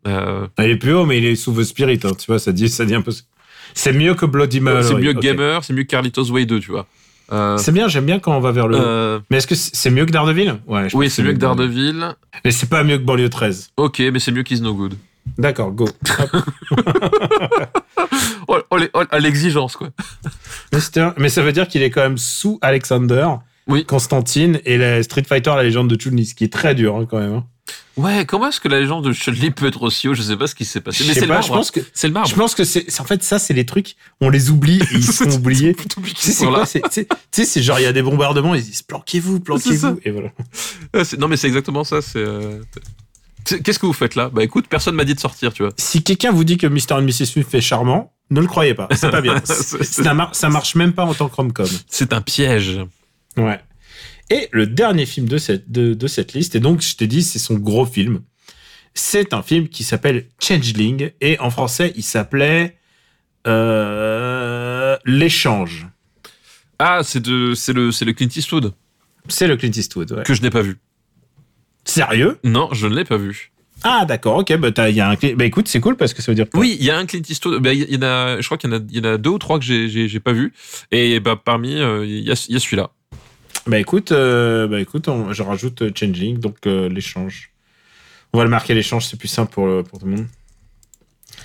Il 0.06 0.70
est 0.70 0.76
plus 0.76 0.94
haut, 0.94 1.06
mais 1.06 1.18
il 1.18 1.26
est 1.26 1.36
sous 1.38 1.54
The 1.54 1.64
Spirit. 1.64 2.02
hein, 2.04 2.12
tu 2.20 2.26
vois, 2.28 2.40
ça 2.40 2.52
dit, 2.52 2.68
ça 2.68 2.84
dit 2.84 2.94
un 2.94 3.02
peu. 3.02 3.14
C'est 3.74 3.94
mieux 3.94 4.14
que 4.16 4.26
Bloody 4.26 4.60
Mary. 4.60 4.84
c'est 4.84 4.96
mieux 4.96 5.14
que. 5.14 5.20
Gamer, 5.20 5.64
c'est 5.64 5.74
mieux 5.74 5.84
que 5.84 5.88
Carlitos 5.90 6.30
Way 6.32 6.46
2, 6.46 6.60
tu 6.60 6.72
vois. 6.72 6.86
Euh, 7.32 7.58
C'est 7.58 7.72
bien, 7.72 7.88
j'aime 7.88 8.06
bien 8.06 8.20
quand 8.20 8.36
on 8.36 8.40
va 8.42 8.52
vers 8.52 8.68
le. 8.68 8.78
euh, 8.80 9.20
Mais 9.32 9.38
est-ce 9.38 9.48
que 9.48 9.56
c'est 9.56 9.90
mieux 9.90 10.06
que 10.06 10.12
Daredevil? 10.12 10.56
Ouais, 10.68 10.90
je 10.90 10.98
oui, 10.98 11.10
c'est 11.10 11.24
mieux 11.24 11.34
que 11.34 11.38
Daredevil. 11.38 12.16
Mais 12.44 12.52
c'est 12.52 12.70
pas 12.70 12.84
mieux 12.84 12.98
que 12.98 13.04
Banlieue 13.04 13.30
13. 13.30 13.72
Ok, 13.78 14.00
mais 14.12 14.20
c'est 14.20 14.32
mieux 14.32 14.44
qu'Is 14.44 14.62
No 14.62 14.74
Good. 14.74 14.96
D'accord, 15.38 15.72
go. 15.72 15.88
Oh, 18.48 18.58
oh, 18.72 18.78
oh, 18.94 19.04
à 19.10 19.20
l'exigence, 19.20 19.76
quoi. 19.78 19.90
mais, 20.74 20.98
un- 21.00 21.14
mais 21.18 21.30
ça 21.30 21.42
veut 21.42 21.54
dire 21.54 21.68
qu'il 21.68 21.82
est 21.82 21.90
quand 21.90 22.02
même 22.02 22.18
sous 22.18 22.60
Alexander, 22.62 23.28
Oui. 23.68 23.86
Constantine 23.86 24.60
et 24.66 24.78
la 24.78 25.02
Street 25.04 25.24
Fighter, 25.28 25.52
la 25.56 25.64
légende 25.64 25.90
de 25.90 25.96
Chun-Li, 26.00 26.26
ce 26.26 26.36
qui 26.36 26.44
est 26.44 26.52
très 26.54 26.76
dur 26.76 26.96
hein, 26.98 27.06
quand 27.10 27.20
même. 27.20 27.34
hein. 27.34 27.46
Ouais, 27.96 28.26
comment 28.26 28.50
est-ce 28.50 28.60
que 28.60 28.68
la 28.68 28.80
légende 28.82 29.06
de 29.06 29.14
Chun-Li 29.14 29.52
peut 29.52 29.68
être 29.68 29.84
aussi 29.84 30.08
haut? 30.10 30.14
Je 30.16 30.22
sais 30.22 30.36
pas 30.36 30.48
ce 30.48 30.56
qui 30.56 30.66
s'est 30.66 30.82
passé. 30.82 31.04
Mais 31.08 31.14
sais 31.14 31.22
c'est 31.22 31.26
le 31.28 31.34
marbre. 31.34 31.46
je 31.46 31.52
pense 31.54 31.72
que 31.72 31.80
C'est 31.94 32.08
le 32.08 32.14
marbre. 32.14 32.28
je 32.30 32.36
pense 32.36 32.56
que 32.56 32.64
c'est 32.66 32.86
en 33.00 33.06
fait 33.06 33.24
ça 33.24 33.40
c'est 33.40 33.54
les 33.54 33.66
trucs 33.66 33.96
on 34.20 34.30
les 34.30 34.50
oublie 34.50 34.80
et 34.82 34.96
ils 34.96 35.04
sont 35.14 35.30
oubliés. 35.32 35.76
C'est 36.18 36.46
quoi 36.46 36.66
Tu 36.66 36.82
sais- 37.32 37.46
c'est 37.46 37.62
genre 37.62 37.80
il 37.80 37.84
y 37.84 37.86
a 37.86 37.94
des 37.94 38.02
bombardements 38.02 38.54
ils 38.56 38.64
disent 38.64 38.82
planquez-vous 38.82 39.40
planquez-vous 39.40 40.00
et 40.04 40.12
voilà. 40.12 40.30
C'est- 41.06 41.18
Non, 41.18 41.28
mais 41.30 41.38
c'est 41.38 41.48
exactement 41.48 41.84
ça. 41.84 42.02
C'est. 42.02 42.18
euh, 42.20 42.60
c'est- 43.46 43.62
Qu'est-ce 43.62 43.80
que 43.80 43.86
vous 43.86 43.94
faites 43.94 44.16
là? 44.16 44.30
Bah 44.34 44.44
écoute, 44.44 44.66
personne 44.68 44.96
m'a 44.96 45.06
dit 45.06 45.14
de 45.16 45.20
sortir, 45.20 45.54
tu 45.54 45.64
vois. 45.64 45.72
Si 45.78 46.02
quelqu'un 46.04 46.32
vous 46.32 46.44
dit 46.44 46.58
que 46.58 46.68
Mr. 46.68 46.94
and 46.94 47.02
Mrs. 47.04 47.26
Smith 47.28 47.54
est 47.54 47.62
charmant, 47.62 48.12
ne 48.32 48.42
le 48.42 48.48
croyez 48.48 48.74
pas, 48.74 48.88
c'est 48.92 49.10
pas 49.12 49.22
bien. 49.22 49.42
Ça 50.34 50.50
marche 50.50 50.76
même 50.76 50.94
pas 50.94 51.06
en 51.06 51.14
tant 51.14 51.30
que 51.30 51.36
rom-com. 51.36 51.68
C'est 51.88 52.12
un 52.14 52.22
piège. 52.22 52.80
Ouais. 53.38 53.60
Et 54.30 54.48
le 54.52 54.68
dernier 54.68 55.06
film 55.06 55.28
de 55.28 55.38
cette, 55.38 55.72
de, 55.72 55.94
de 55.94 56.08
cette 56.08 56.34
liste, 56.34 56.56
et 56.56 56.60
donc 56.60 56.82
je 56.82 56.96
t'ai 56.96 57.08
dit, 57.08 57.24
c'est 57.24 57.40
son 57.40 57.56
gros 57.56 57.86
film. 57.86 58.22
C'est 58.94 59.34
un 59.34 59.42
film 59.42 59.68
qui 59.68 59.84
s'appelle 59.84 60.28
Changeling, 60.40 61.12
et 61.22 61.40
en 61.40 61.50
français, 61.50 61.94
il 61.96 62.04
s'appelait 62.04 62.78
euh, 63.48 64.98
L'échange. 65.06 65.88
Ah, 66.80 67.02
c'est 67.04 67.22
de, 67.22 67.54
c'est 67.54 67.74
le, 67.74 67.92
c'est 67.92 68.06
le 68.06 68.14
Clint 68.14 68.30
Eastwood 68.36 68.74
C'est 69.28 69.48
le 69.48 69.58
Clint 69.58 69.72
Eastwood, 69.72 70.12
ouais. 70.12 70.24
que 70.24 70.34
je 70.34 70.42
n'ai 70.42 70.50
pas 70.50 70.62
vu. 70.62 70.78
Sérieux? 71.86 72.40
Non, 72.44 72.70
je 72.72 72.88
ne 72.88 72.96
l'ai 72.96 73.04
pas 73.04 73.18
vu. 73.18 73.52
Ah, 73.84 74.06
d'accord, 74.06 74.38
ok, 74.38 74.56
bah, 74.58 74.90
y 74.90 75.02
a 75.02 75.10
un 75.10 75.16
bah 75.36 75.46
écoute, 75.46 75.68
c'est 75.68 75.82
cool 75.82 75.98
parce 75.98 76.14
que 76.14 76.22
ça 76.22 76.32
veut 76.32 76.36
dire 76.36 76.50
que. 76.50 76.58
Oui, 76.58 76.78
il 76.80 76.86
y 76.86 76.90
a 76.90 76.98
un 76.98 77.06
Clint 77.06 77.22
Eastwood. 77.28 77.62
Bah, 77.62 77.74
il 77.74 77.94
y 77.94 77.98
en 77.98 78.02
a, 78.04 78.40
je 78.40 78.46
crois 78.46 78.58
qu'il 78.58 78.70
y 78.70 78.74
en 78.74 78.78
a, 78.78 78.82
il 78.90 78.98
y 78.98 79.00
en 79.02 79.14
a 79.14 79.18
deux 79.18 79.32
ou 79.32 79.40
trois 79.40 79.60
que 79.60 79.66
j'ai, 79.66 80.20
pas 80.20 80.32
vu. 80.32 80.54
Et 80.92 81.20
bah 81.20 81.40
parmi, 81.44 81.76
euh, 81.80 82.06
il 82.06 82.22
y 82.22 82.32
a, 82.32 82.46
il 82.48 82.54
y 82.54 82.56
a 82.56 82.60
celui-là. 82.60 82.92
Bah 83.66 83.80
écoute, 83.80 84.12
euh, 84.12 84.68
bah 84.68 84.80
écoute, 84.82 85.08
on- 85.08 85.32
je 85.32 85.42
rajoute 85.42 85.82
euh, 85.84 85.92
Changing, 85.96 86.38
donc 86.40 86.68
euh, 86.68 86.90
l'échange. 86.90 87.52
On 88.34 88.38
va 88.38 88.44
le 88.44 88.50
marquer 88.50 88.74
l'échange, 88.74 89.06
c'est 89.06 89.18
plus 89.18 89.28
simple 89.30 89.54
pour, 89.54 89.66
euh, 89.68 89.84
pour 89.84 90.00
tout 90.00 90.06
le 90.06 90.16
monde. 90.18 90.28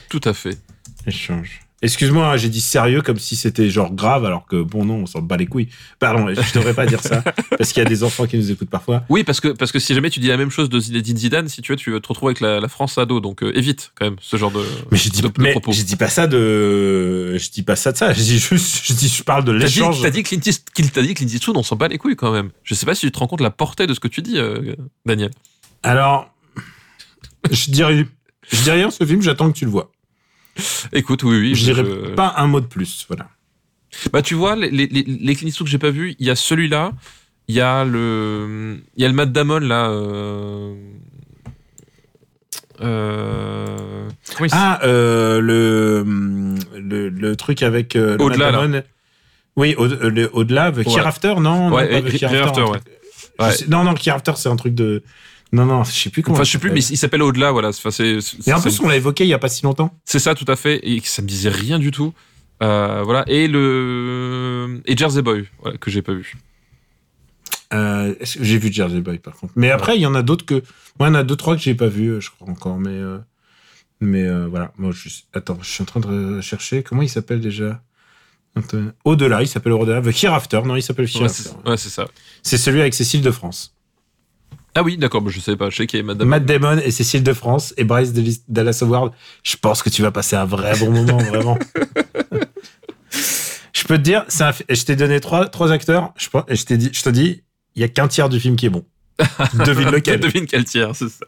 Tout 0.09 0.21
à 0.25 0.33
fait. 0.33 0.59
Échange. 1.07 1.61
Excuse-moi, 1.81 2.27
hein, 2.27 2.37
j'ai 2.37 2.49
dit 2.49 2.61
sérieux 2.61 3.03
comme 3.03 3.19
si 3.19 3.37
c'était 3.37 3.71
genre 3.71 3.93
grave, 3.95 4.25
alors 4.25 4.47
que 4.47 4.61
bon, 4.61 4.85
non, 4.85 4.95
on 4.97 5.07
s'en 5.07 5.23
bat 5.23 5.37
les 5.37 5.47
couilles. 5.47 5.69
Pardon, 6.01 6.27
je 6.29 6.55
devrais 6.59 6.75
pas 6.75 6.87
dire 6.87 7.01
ça, 7.01 7.23
parce 7.57 7.73
qu'il 7.73 7.81
y 7.83 7.87
a 7.87 7.89
des 7.89 8.03
enfants 8.03 8.27
qui 8.27 8.37
nous 8.37 8.51
écoutent 8.51 8.69
parfois. 8.71 9.05
Oui, 9.09 9.23
parce 9.23 9.41
que, 9.41 9.49
parce 9.49 9.71
que 9.71 9.79
si 9.79 9.95
jamais 9.95 10.11
tu 10.11 10.19
dis 10.19 10.27
la 10.27 10.37
même 10.37 10.51
chose 10.51 10.69
de 10.69 10.81
Zinedine 10.81 11.17
Zidane, 11.17 11.49
si 11.49 11.63
tu 11.63 11.71
veux, 11.71 11.77
tu 11.77 11.93
vas 11.93 12.01
te 12.01 12.09
retrouver 12.09 12.31
avec 12.31 12.41
la, 12.41 12.59
la 12.59 12.67
France 12.67 12.99
ado. 12.99 13.21
Donc 13.21 13.45
euh, 13.45 13.57
évite 13.57 13.93
quand 13.95 14.07
même 14.07 14.17
ce 14.21 14.37
genre 14.37 14.51
de, 14.51 14.61
Mais 14.91 14.99
je 14.99 15.09
dis, 15.09 15.23
de, 15.23 15.29
de 15.29 15.33
mais 15.39 15.53
propos. 15.53 15.71
je 15.71 15.83
dis 15.83 15.95
pas 15.95 16.09
ça 16.09 16.27
de, 16.27 17.39
je 17.39 17.51
dis 17.51 17.63
pas 17.63 17.77
ça 17.77 17.93
de 17.93 17.97
ça. 17.97 18.13
Je 18.13 18.23
dis 18.23 18.39
juste, 18.41 18.81
je 18.85 18.93
dis, 18.95 19.09
je 19.09 19.23
parle 19.23 19.45
de 19.45 19.53
l'échange. 19.53 20.03
t'as 20.03 20.11
dit 20.11 20.25
dit 20.25 21.15
Clint 21.15 21.29
Eastwood, 21.29 21.57
on 21.57 21.63
s'en 21.63 21.77
bat 21.77 21.87
les 21.87 21.99
couilles 21.99 22.17
quand 22.17 22.33
même. 22.33 22.51
Je 22.65 22.75
sais 22.75 22.87
pas 22.87 22.97
si 22.97 23.07
tu 23.07 23.13
te 23.13 23.19
rends 23.21 23.29
compte 23.29 23.39
de 23.39 23.45
la 23.45 23.51
portée 23.51 23.87
de 23.87 23.95
ce 23.95 24.01
que 24.01 24.09
tu 24.09 24.21
dis, 24.21 24.39
euh, 24.39 24.75
Daniel. 25.07 25.31
Alors, 25.85 26.35
je 27.53 27.71
dirais, 27.71 28.05
je 28.51 28.63
dis 28.63 28.71
rien 28.71 28.91
ce 28.91 29.05
film, 29.07 29.23
j'attends 29.23 29.53
que 29.53 29.57
tu 29.57 29.65
le 29.65 29.71
vois. 29.71 29.93
Écoute, 30.93 31.23
oui, 31.23 31.39
oui. 31.39 31.55
Je 31.55 31.65
dirais 31.65 31.85
je- 31.85 32.15
pas 32.15 32.35
un 32.37 32.47
mot 32.47 32.61
de 32.61 32.67
plus, 32.67 33.05
voilà. 33.09 33.29
Bah, 34.13 34.23
tu 34.23 34.35
vois, 34.35 34.55
les, 34.57 34.71
les, 34.71 34.87
les, 34.87 35.35
Clint 35.35 35.49
Eastwood 35.49 35.67
que 35.67 35.71
j'ai 35.71 35.79
pas 35.79 35.91
vu, 35.91 36.15
il 36.19 36.27
y 36.27 36.31
a 36.31 36.37
celui-là, 36.37 36.93
il 37.49 37.55
y 37.55 37.61
a 37.61 37.85
le, 37.85 38.79
il 38.97 39.03
y 39.03 39.05
a 39.05 39.09
le 39.09 39.15
Matt 39.15 39.33
Damon 39.33 39.59
là. 39.61 39.89
Euh... 39.91 40.75
Euh... 42.81 44.09
S- 44.41 44.51
Ah, 44.53 44.81
euh, 44.85 45.41
le, 45.41 46.05
le, 46.79 47.09
le 47.09 47.37
truc 47.37 47.63
avec 47.63 47.97
euh, 47.97 48.17
Au-delà, 48.19 48.51
là. 48.53 48.83
Oui, 49.57 49.75
au- 49.77 49.87
euh, 49.87 50.29
au-delà, 50.33 50.71
The 50.71 50.77
Ouais. 50.77 50.85
Hereafter, 50.97 51.35
non, 51.41 51.71
non, 51.71 51.73
Ouais, 51.75 51.87
He- 51.87 51.95
Hereafter, 52.23 52.27
Hereafter, 52.37 52.61
un 52.61 53.45
ouais. 53.47 53.53
sais- 53.53 53.67
Non, 53.69 53.83
non, 53.83 53.95
Hereafter, 53.97 54.33
c'est 54.37 54.49
un 54.49 54.57
truc 54.57 54.75
de. 54.75 55.03
Non, 55.53 55.65
non, 55.65 55.83
je 55.85 55.93
sais 55.93 56.11
plus 56.11 56.23
comment. 56.23 56.35
Enfin, 56.37 56.45
je 56.45 56.51
sais 56.51 56.59
plus, 56.59 56.71
mais 56.71 56.81
il 56.83 56.97
s'appelle 56.99 57.23
Au-delà, 57.23 57.53
voilà. 57.53 57.69
Enfin, 57.69 57.91
c'est, 57.91 58.21
c'est- 58.21 58.47
Et 58.49 58.53
en 58.53 58.59
c'est- 58.59 58.69
plus, 58.69 58.81
on 58.81 58.89
l'a 58.89 58.97
évoqué 58.97 59.25
il 59.25 59.29
y 59.29 59.35
a 59.35 59.39
pas 59.39 59.49
si 59.49 59.63
longtemps. 59.65 59.95
c'est 60.05 60.19
ça, 60.19 60.35
tout 60.35 60.45
à 60.49 60.57
fait, 60.57 60.81
et 60.83 61.01
ça 61.05 61.23
me 61.23 61.27
disait 61.27 61.49
rien 61.49 61.79
du 61.79 61.91
tout. 61.91 62.13
Euh, 62.63 63.03
voilà, 63.05 63.25
et 63.29 63.47
le 63.49 64.81
et 64.85 64.97
Jersey 64.97 65.23
Boy, 65.23 65.47
voilà, 65.63 65.79
que 65.79 65.91
j'ai 65.91 66.03
pas 66.03 66.13
vu. 66.13 66.35
Euh, 67.73 68.15
j'ai 68.23 68.59
vu 68.59 68.73
Jersey 68.73 69.01
Boy 69.01 69.19
par 69.19 69.35
contre. 69.37 69.53
Mais 69.57 69.71
après, 69.71 69.97
il 69.97 70.01
y 70.03 70.07
en 70.07 70.15
a 70.15 70.23
d'autres 70.23 70.45
que. 70.45 70.63
Moi, 70.99 71.09
il 71.09 71.13
y 71.13 71.17
en 71.17 71.21
a 71.21 71.23
deux, 71.23 71.37
trois 71.37 71.55
que 71.57 71.63
j'ai 71.63 71.75
pas 71.75 71.87
vu, 71.87 72.21
je 72.21 72.31
crois 72.31 72.49
encore. 72.49 72.79
Mais, 72.79 72.91
euh, 72.91 73.19
mais 74.01 74.27
voilà. 74.49 74.73
Moi, 74.79 74.91
je... 74.93 75.09
Attends, 75.35 75.59
je 75.63 75.69
suis 75.71 75.83
en 75.83 75.87
train 75.87 76.01
de 76.01 76.41
chercher. 76.41 76.83
Comment 76.83 77.03
il 77.03 77.09
s'appelle 77.09 77.41
déjà? 77.41 77.81
Au-delà, 79.05 79.43
il 79.43 79.47
s'appelle 79.49 79.73
Au-delà. 79.73 80.01
The 80.03 80.25
Hereafter, 80.25 80.61
non, 80.65 80.75
il 80.77 80.83
s'appelle 80.83 81.05
Ouais, 81.07 81.13
Hereafter. 81.15 81.43
c'est, 81.65 81.69
ouais, 81.71 81.77
c'est 81.77 81.91
ça. 81.91 82.09
C'est 82.43 82.59
celui 82.59 82.81
avec 82.81 82.93
Cécile 82.95 83.23
de 83.23 83.31
France. 83.31 83.75
Ah 84.79 84.83
oui, 84.85 84.97
d'accord, 84.97 85.23
bah, 85.23 85.31
je 85.35 85.41
savais 85.41 85.57
pas. 85.57 85.71
Je 85.71 85.77
sais 85.77 85.87
qu'il 85.89 85.99
y 85.99 86.03
a 86.03 86.05
Madame. 86.07 86.29
Matt 86.29 86.45
Damon 86.47 86.79
et 86.79 86.93
Cécile 86.93 87.25
de 87.25 87.33
France 87.33 87.75
et 87.77 87.83
Bryce 87.85 88.13
Dallas- 88.13 88.43
Dallas 88.49 88.79
Howard. 88.83 89.13
Je 89.43 89.57
pense 89.57 89.83
que 89.83 89.91
tu 89.91 90.03
vas 90.03 90.13
passer 90.13 90.37
un 90.37 90.45
vrai 90.45 90.79
bon 90.79 90.91
moment, 90.93 91.17
vraiment. 91.33 91.59
je 93.73 93.85
peux 93.85 93.97
te 93.99 94.03
dire, 94.03 94.25
un 94.41 94.51
je 94.71 94.85
t'ai 94.85 94.95
donné 94.97 95.19
trois, 95.21 95.47
trois 95.49 95.73
acteurs. 95.73 96.13
Je, 96.17 96.29
et 96.49 96.55
je 96.57 96.65
t'ai 96.65 96.77
dit, 96.77 96.91
je 96.93 97.03
te 97.03 97.09
dis, 97.11 97.43
il 97.75 97.81
y 97.83 97.85
a 97.85 97.89
qu'un 97.89 98.07
tiers 98.09 98.29
du 98.29 98.39
film 98.39 98.55
qui 98.57 98.67
est 98.67 98.71
bon. 98.71 98.85
Devine 99.67 99.89
lequel. 99.93 100.21
Devine 100.21 100.47
quel 100.47 100.65
tiers, 100.65 100.95
c'est 100.95 101.09
ça. 101.09 101.27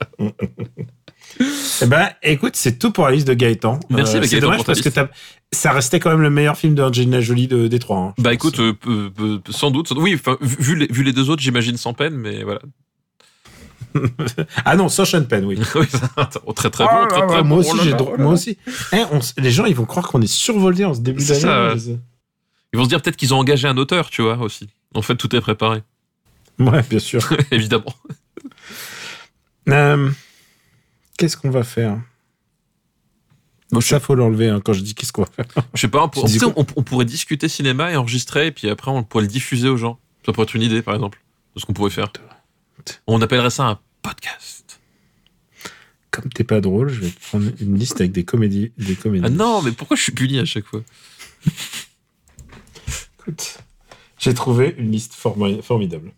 Eh 1.83 1.87
ben, 1.87 2.11
écoute, 2.23 2.55
c'est 2.57 2.79
tout 2.79 2.91
pour 2.93 3.05
la 3.07 3.13
liste 3.13 3.27
de 3.27 3.35
Gaëtan. 3.35 3.81
Merci, 3.91 4.17
Euh, 4.17 4.23
c'est 4.23 4.41
dommage 4.41 4.57
pour 4.59 4.65
ta 4.67 4.73
parce 4.73 4.81
que 4.83 4.89
liste. 4.89 5.01
ça 5.53 5.73
restait 5.73 5.99
quand 6.01 6.11
même 6.11 6.23
le 6.23 6.31
meilleur 6.31 6.57
film 6.57 6.75
d'Angelina 6.75 7.21
Jolie 7.21 7.47
de, 7.49 7.67
des 7.69 7.79
trois. 7.79 7.99
hein, 7.99 8.15
Bah 8.19 8.33
écoute, 8.35 8.59
euh, 8.61 8.75
peu- 8.75 9.41
sans 9.51 9.71
doute. 9.71 9.93
Oui, 9.97 10.15
vu, 10.41 10.57
vu 10.61 10.77
les, 10.77 10.87
vu 10.87 11.03
les 11.03 11.13
deux 11.13 11.31
autres, 11.31 11.43
j'imagine 11.43 11.77
sans 11.77 11.95
peine, 11.95 12.15
mais 12.15 12.43
voilà. 12.45 12.61
ah 14.65 14.77
non, 14.77 14.89
Sean 14.89 15.25
Penn, 15.25 15.45
oui. 15.45 15.59
Oui, 15.75 15.87
très 16.55 16.71
très 16.71 16.85
Oh 16.85 16.89
bon, 16.93 17.07
très 17.09 17.27
très 17.27 17.43
moi 17.43 17.43
bon. 17.43 17.57
aussi, 17.59 17.71
Oh 17.73 17.85
là 17.85 17.97
oh 18.01 18.15
moi 18.19 18.33
aussi. 18.33 18.57
Eh, 18.93 19.03
on 19.11 19.21
les 19.39 19.51
gens, 19.51 19.65
ils 19.65 19.75
vont 19.75 19.85
croire 19.87 20.09
qu'on 20.09 20.21
est 20.23 20.27
survolé 20.27 20.85
en 20.85 20.95
ce 20.95 21.01
début 21.01 21.23
ça, 21.23 21.35
d'année. 21.75 21.99
Ils 22.73 22.77
vont 22.79 22.85
se 22.85 22.89
dire 22.89 23.03
peut-être 23.03 23.17
qu'ils 23.17 23.35
ont 23.35 23.39
engagé 23.39 23.67
un 23.69 23.77
auteur, 23.77 24.11
tu 24.11 24.23
vois, 24.23 24.37
aussi. 24.39 24.69
En 24.95 25.03
fait, 25.03 25.17
tout 25.17 25.35
est 25.35 25.41
préparé, 25.41 25.83
Ouais, 26.59 26.83
bien 26.89 26.99
sûr. 26.99 27.21
évidemment. 27.51 27.95
Euh, 29.69 30.11
qu'est-ce 31.19 31.37
qu'on 31.37 31.51
va 31.51 31.65
faire? 31.65 31.99
Bon, 33.73 33.81
Ça, 33.81 34.01
faut 34.01 34.15
l'enlever 34.17 34.49
hein, 34.49 34.61
quand 34.65 34.73
je 34.73 34.81
dis 34.81 34.95
qu'est-ce 34.95 35.13
qu'on 35.13 35.23
va 35.23 35.29
faire. 35.35 35.47
je 35.75 35.81
sais 35.81 35.89
pas, 35.89 36.09
pour- 36.09 36.29
sais, 36.29 36.39
on 36.55 36.65
pourrait 36.83 37.05
discuter 37.05 37.49
cinéma 37.49 37.93
et 37.93 37.97
enregistrer, 37.97 38.49
et 38.49 38.53
puis 38.53 38.69
après, 38.69 38.91
on 38.91 39.05
pourrait 39.05 39.23
le 39.25 39.29
diffuser 39.31 39.69
aux 39.69 39.77
gens. 39.77 39.99
Ça 40.27 40.33
pourrait 40.33 40.45
être 40.45 40.55
une 40.55 40.63
idée, 40.63 40.83
par 40.83 40.95
exemple, 40.95 41.21
de 41.55 41.61
ce 41.61 41.67
qu'on 41.67 41.73
pourrait 41.73 41.91
faire. 41.91 42.13
On 43.07 43.21
appellerait 43.23 43.51
ça 43.51 43.65
un 43.67 43.79
podcast. 44.03 44.81
Comme 46.11 46.31
t'es 46.33 46.45
pas 46.45 46.61
drôle, 46.61 46.89
je 46.89 47.01
vais 47.01 47.11
te 47.11 47.21
prendre 47.21 47.51
une 47.61 47.79
liste 47.79 48.01
avec 48.01 48.13
des 48.13 48.25
comédies. 48.25 48.73
Des 48.79 48.97
comédies. 48.97 49.25
Ah 49.27 49.31
non, 49.31 49.63
mais 49.63 49.73
pourquoi 49.73 49.97
je 49.97 50.03
suis 50.03 50.13
puni 50.13 50.39
à 50.39 50.45
chaque 50.45 50.65
fois? 50.67 50.83
Écoute, 53.19 53.59
j'ai 54.19 54.35
trouvé 54.35 54.75
une 54.79 54.91
liste 54.91 55.15
formi- 55.15 55.63
formidable. 55.63 56.13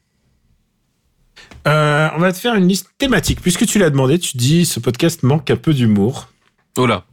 Euh, 1.69 2.09
on 2.15 2.19
va 2.19 2.33
te 2.33 2.39
faire 2.39 2.55
une 2.55 2.67
liste 2.67 2.89
thématique. 2.99 3.41
Puisque 3.41 3.67
tu 3.67 3.79
l'as 3.79 3.91
demandé, 3.91 4.19
tu 4.19 4.37
dis 4.37 4.65
ce 4.65 4.81
podcast 4.81 5.23
manque 5.23 5.51
un 5.51 5.57
peu 5.57 5.75
d'humour. 5.75 6.29
Oh 6.79 6.87
là. 6.87 7.05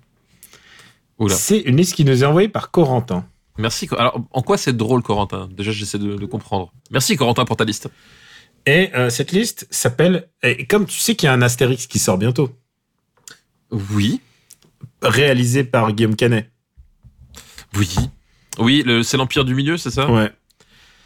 Oula. 1.19 1.35
C'est 1.35 1.59
une 1.59 1.75
liste 1.75 1.95
qui 1.95 2.05
nous 2.05 2.23
est 2.23 2.25
envoyée 2.25 2.47
par 2.47 2.71
Corentin. 2.71 3.27
Merci. 3.57 3.89
Alors, 3.97 4.25
en 4.31 4.41
quoi 4.41 4.57
c'est 4.57 4.75
drôle, 4.75 5.03
Corentin? 5.03 5.49
Déjà, 5.51 5.73
j'essaie 5.73 5.99
de, 5.99 6.15
de 6.15 6.25
comprendre. 6.25 6.71
Merci, 6.91 7.17
Corentin, 7.17 7.43
pour 7.43 7.57
ta 7.57 7.65
liste. 7.65 7.89
Et 8.65 8.89
euh, 8.95 9.09
cette 9.09 9.31
liste 9.31 9.67
s'appelle. 9.71 10.29
Et 10.43 10.65
comme 10.67 10.85
tu 10.85 10.99
sais 10.99 11.15
qu'il 11.15 11.27
y 11.27 11.29
a 11.29 11.33
un 11.33 11.41
Astérix 11.41 11.87
qui 11.87 11.99
sort 11.99 12.17
bientôt, 12.17 12.55
Oui. 13.71 14.21
réalisé 15.01 15.63
par 15.63 15.91
Guillaume 15.93 16.15
Canet. 16.15 16.49
Oui. 17.75 17.95
Oui, 18.57 18.83
le- 18.85 19.03
c'est 19.03 19.17
l'Empire 19.17 19.45
du 19.45 19.55
Milieu, 19.55 19.77
c'est 19.77 19.91
ça? 19.91 20.09
Ouais. 20.11 20.31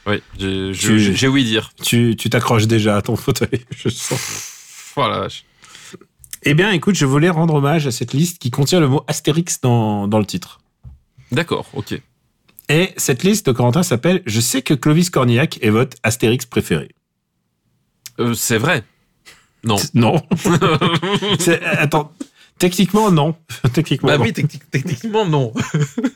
Oui, 0.05 0.21
j'ai 0.37 0.71
Tu- 0.73 0.99
j'ai- 0.99 1.15
j'ai 1.15 1.27
ouï 1.27 1.43
dire. 1.43 1.71
Tu 1.81 2.15
tu 2.17 2.29
t'accroches 2.29 2.67
déjà 2.67 2.97
à 2.97 3.01
ton 3.01 3.15
fauteuil, 3.15 3.63
je 3.77 3.89
sens. 3.89 4.91
Oh 4.95 5.07
la 5.07 5.19
vache. 5.19 5.45
Eh 6.45 6.53
bien, 6.55 6.71
écoute, 6.71 6.95
je 6.95 7.05
voulais 7.05 7.29
rendre 7.29 7.53
hommage 7.53 7.87
à 7.87 7.91
cette 7.91 8.11
liste 8.13 8.39
qui 8.39 8.51
contient 8.51 8.81
le 8.81 8.89
mot 8.89 9.03
Astérix 9.07 9.61
dans, 9.61 10.07
dans 10.09 10.19
le 10.19 10.25
titre. 10.25 10.59
D'accord, 11.31 11.69
ok. 11.73 12.01
Et 12.69 12.89
cette 12.97 13.23
liste 13.23 13.45
de 13.45 13.51
Corentin 13.53 13.81
s'appelle 13.83 14.21
Je 14.25 14.41
sais 14.41 14.61
que 14.61 14.73
Clovis 14.73 15.09
Cornillac 15.09 15.59
est 15.61 15.69
votre 15.69 15.95
Astérix 16.03 16.45
préféré. 16.45 16.89
Euh, 18.19 18.33
c'est 18.33 18.57
vrai. 18.57 18.83
Non. 19.63 19.77
Non. 19.93 20.21
Attends. 21.77 22.11
Techniquement, 22.59 23.11
non. 23.11 23.35
Techniquement. 23.73 24.07
Bah 24.09 24.17
non. 24.17 24.23
oui, 24.23 24.31
techni- 24.31 24.61
techniquement, 24.71 25.25
non. 25.25 25.53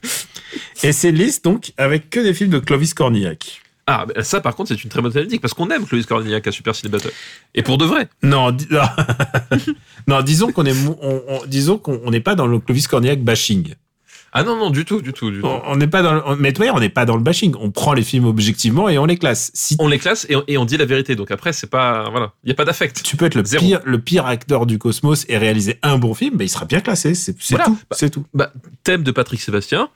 Et 0.83 0.91
c'est 0.91 1.09
une 1.09 1.15
liste, 1.15 1.43
donc, 1.43 1.73
avec 1.77 2.09
que 2.09 2.19
des 2.19 2.33
films 2.33 2.51
de 2.51 2.59
Clovis 2.59 2.93
Cornillac. 2.93 3.61
Ah, 3.87 4.05
bah, 4.05 4.23
ça, 4.23 4.41
par 4.41 4.55
contre, 4.55 4.69
c'est 4.69 4.83
une 4.83 4.89
très 4.89 5.01
bonne 5.01 5.11
thématique 5.11 5.41
parce 5.41 5.53
qu'on 5.53 5.69
aime 5.71 5.85
Clovis 5.85 6.05
Cornillac 6.05 6.45
à 6.47 6.51
Super 6.51 6.75
Ciné 6.75 6.89
Battle. 6.91 7.11
Et 7.55 7.63
pour 7.63 7.77
de 7.77 7.85
vrai. 7.85 8.07
Non, 8.21 8.51
di- 8.51 8.67
non. 8.69 8.81
Non, 10.07 10.21
disons 10.21 10.51
qu'on 10.51 10.65
on- 10.67 11.39
on- 12.05 12.11
n'est 12.11 12.19
pas 12.21 12.35
dans 12.35 12.47
le 12.47 12.59
Clovis 12.59 12.87
Cornillac 12.87 13.21
bashing. 13.23 13.73
Ah 14.39 14.43
non, 14.43 14.55
non, 14.55 14.69
du 14.69 14.85
tout, 14.85 15.01
du 15.01 15.13
tout, 15.13 15.31
du. 15.31 15.41
On 15.43 15.75
n'est 15.75 15.87
pas 15.87 16.01
dans, 16.03 16.13
le, 16.13 16.21
on- 16.25 16.35
mais 16.35 16.53
toi, 16.53 16.67
on 16.73 16.79
n'est 16.79 16.89
pas 16.89 17.05
dans 17.05 17.15
le 17.15 17.23
bashing. 17.23 17.55
On 17.59 17.71
prend 17.71 17.93
les 17.93 18.03
films 18.03 18.25
objectivement 18.25 18.87
et 18.89 18.97
on 18.97 19.05
les 19.05 19.17
classe. 19.17 19.49
Si 19.53 19.75
On 19.79 19.87
les 19.87 19.97
classe 19.99 20.25
et 20.29 20.35
on, 20.35 20.43
et 20.47 20.57
on 20.57 20.65
dit 20.65 20.77
la 20.77 20.85
vérité. 20.85 21.15
Donc 21.15 21.31
après, 21.31 21.53
c'est 21.53 21.67
pas. 21.69 22.09
Voilà. 22.11 22.33
Il 22.43 22.47
n'y 22.47 22.51
a 22.51 22.55
pas 22.55 22.65
d'affect. 22.65 23.01
tu 23.03 23.17
peux 23.17 23.25
être 23.25 23.35
le 23.35 23.43
Zéro. 23.43 23.65
pire, 23.65 23.79
le 23.83 23.99
pire 23.99 24.25
acteur 24.27 24.65
du 24.65 24.77
cosmos 24.77 25.25
et 25.27 25.37
réaliser 25.37 25.79
un 25.81 25.97
bon 25.97 26.13
film, 26.13 26.35
ben, 26.37 26.45
il 26.45 26.49
sera 26.49 26.65
bien 26.65 26.81
classé. 26.81 27.15
C'est 27.15 27.35
Voilà. 27.49 27.65
tout. 27.65 27.77
Bah, 27.89 27.97
c'est 27.97 28.09
tout. 28.09 28.25
Bah, 28.33 28.51
thème 28.83 29.03
de 29.03 29.11
Patrick 29.11 29.41
Sébastien. 29.41 29.89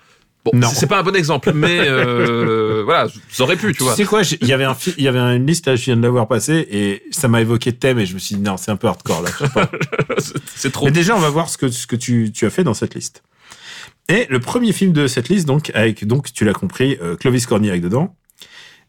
Bon, 0.44 0.52
c'est- 0.74 0.88
pas 0.88 0.98
un 1.00 1.04
bon 1.04 1.16
exemple, 1.16 1.52
mais 1.54 1.78
euh, 1.82 2.82
voilà, 2.86 3.08
ça 3.30 3.44
aurait 3.44 3.58
pu, 3.58 3.68
tu 3.68 3.74
Tu 3.78 3.84
vois. 3.84 3.96
sais 3.96 4.06
quoi, 4.06 4.22
il 4.42 4.48
y 4.48 4.54
avait 4.54 4.64
un, 4.64 4.76
il 4.98 5.04
y 5.04 5.08
avait 5.08 5.20
une 5.20 5.46
liste 5.46 5.68
là, 5.68 5.76
je 5.76 5.86
viens 5.86 5.96
de 5.96 6.02
l'avoir 6.02 6.28
passée 6.28 6.68
et 6.72 7.04
ça 7.12 7.28
m'a 7.28 7.42
évoqué 7.42 7.74
thème 7.74 8.00
et 8.00 8.08
je 8.08 8.16
me 8.16 8.20
suis 8.20 8.34
dit 8.38 8.42
non, 8.42 8.58
c'est 8.58 8.72
un 8.72 8.76
peu 8.76 8.88
hardcore 8.88 9.22
là. 9.22 9.30
C'est- 10.18 10.34
c'est 10.56 10.72
trop. 10.72 10.86
Mais 10.86 10.92
déjà, 10.92 11.16
on 11.16 11.20
va 11.20 11.30
voir 11.30 11.48
ce 11.48 11.60
que, 11.60 11.68
ce 11.70 11.86
que 11.86 11.96
tu, 11.96 12.32
tu 12.34 12.48
as 12.48 12.50
fait 12.50 12.64
dans 12.64 12.74
cette 12.74 12.96
liste. 12.96 13.22
Et 14.12 14.28
le 14.30 14.40
premier 14.40 14.74
film 14.74 14.92
de 14.92 15.08
cette 15.08 15.30
liste, 15.30 15.48
donc, 15.48 15.72
avec, 15.74 16.06
donc 16.06 16.34
tu 16.34 16.44
l'as 16.44 16.54
compris, 16.54 16.98
euh, 17.02 17.16
Clovis 17.16 17.46
Cornillac 17.46 17.80
dedans. 17.82 18.16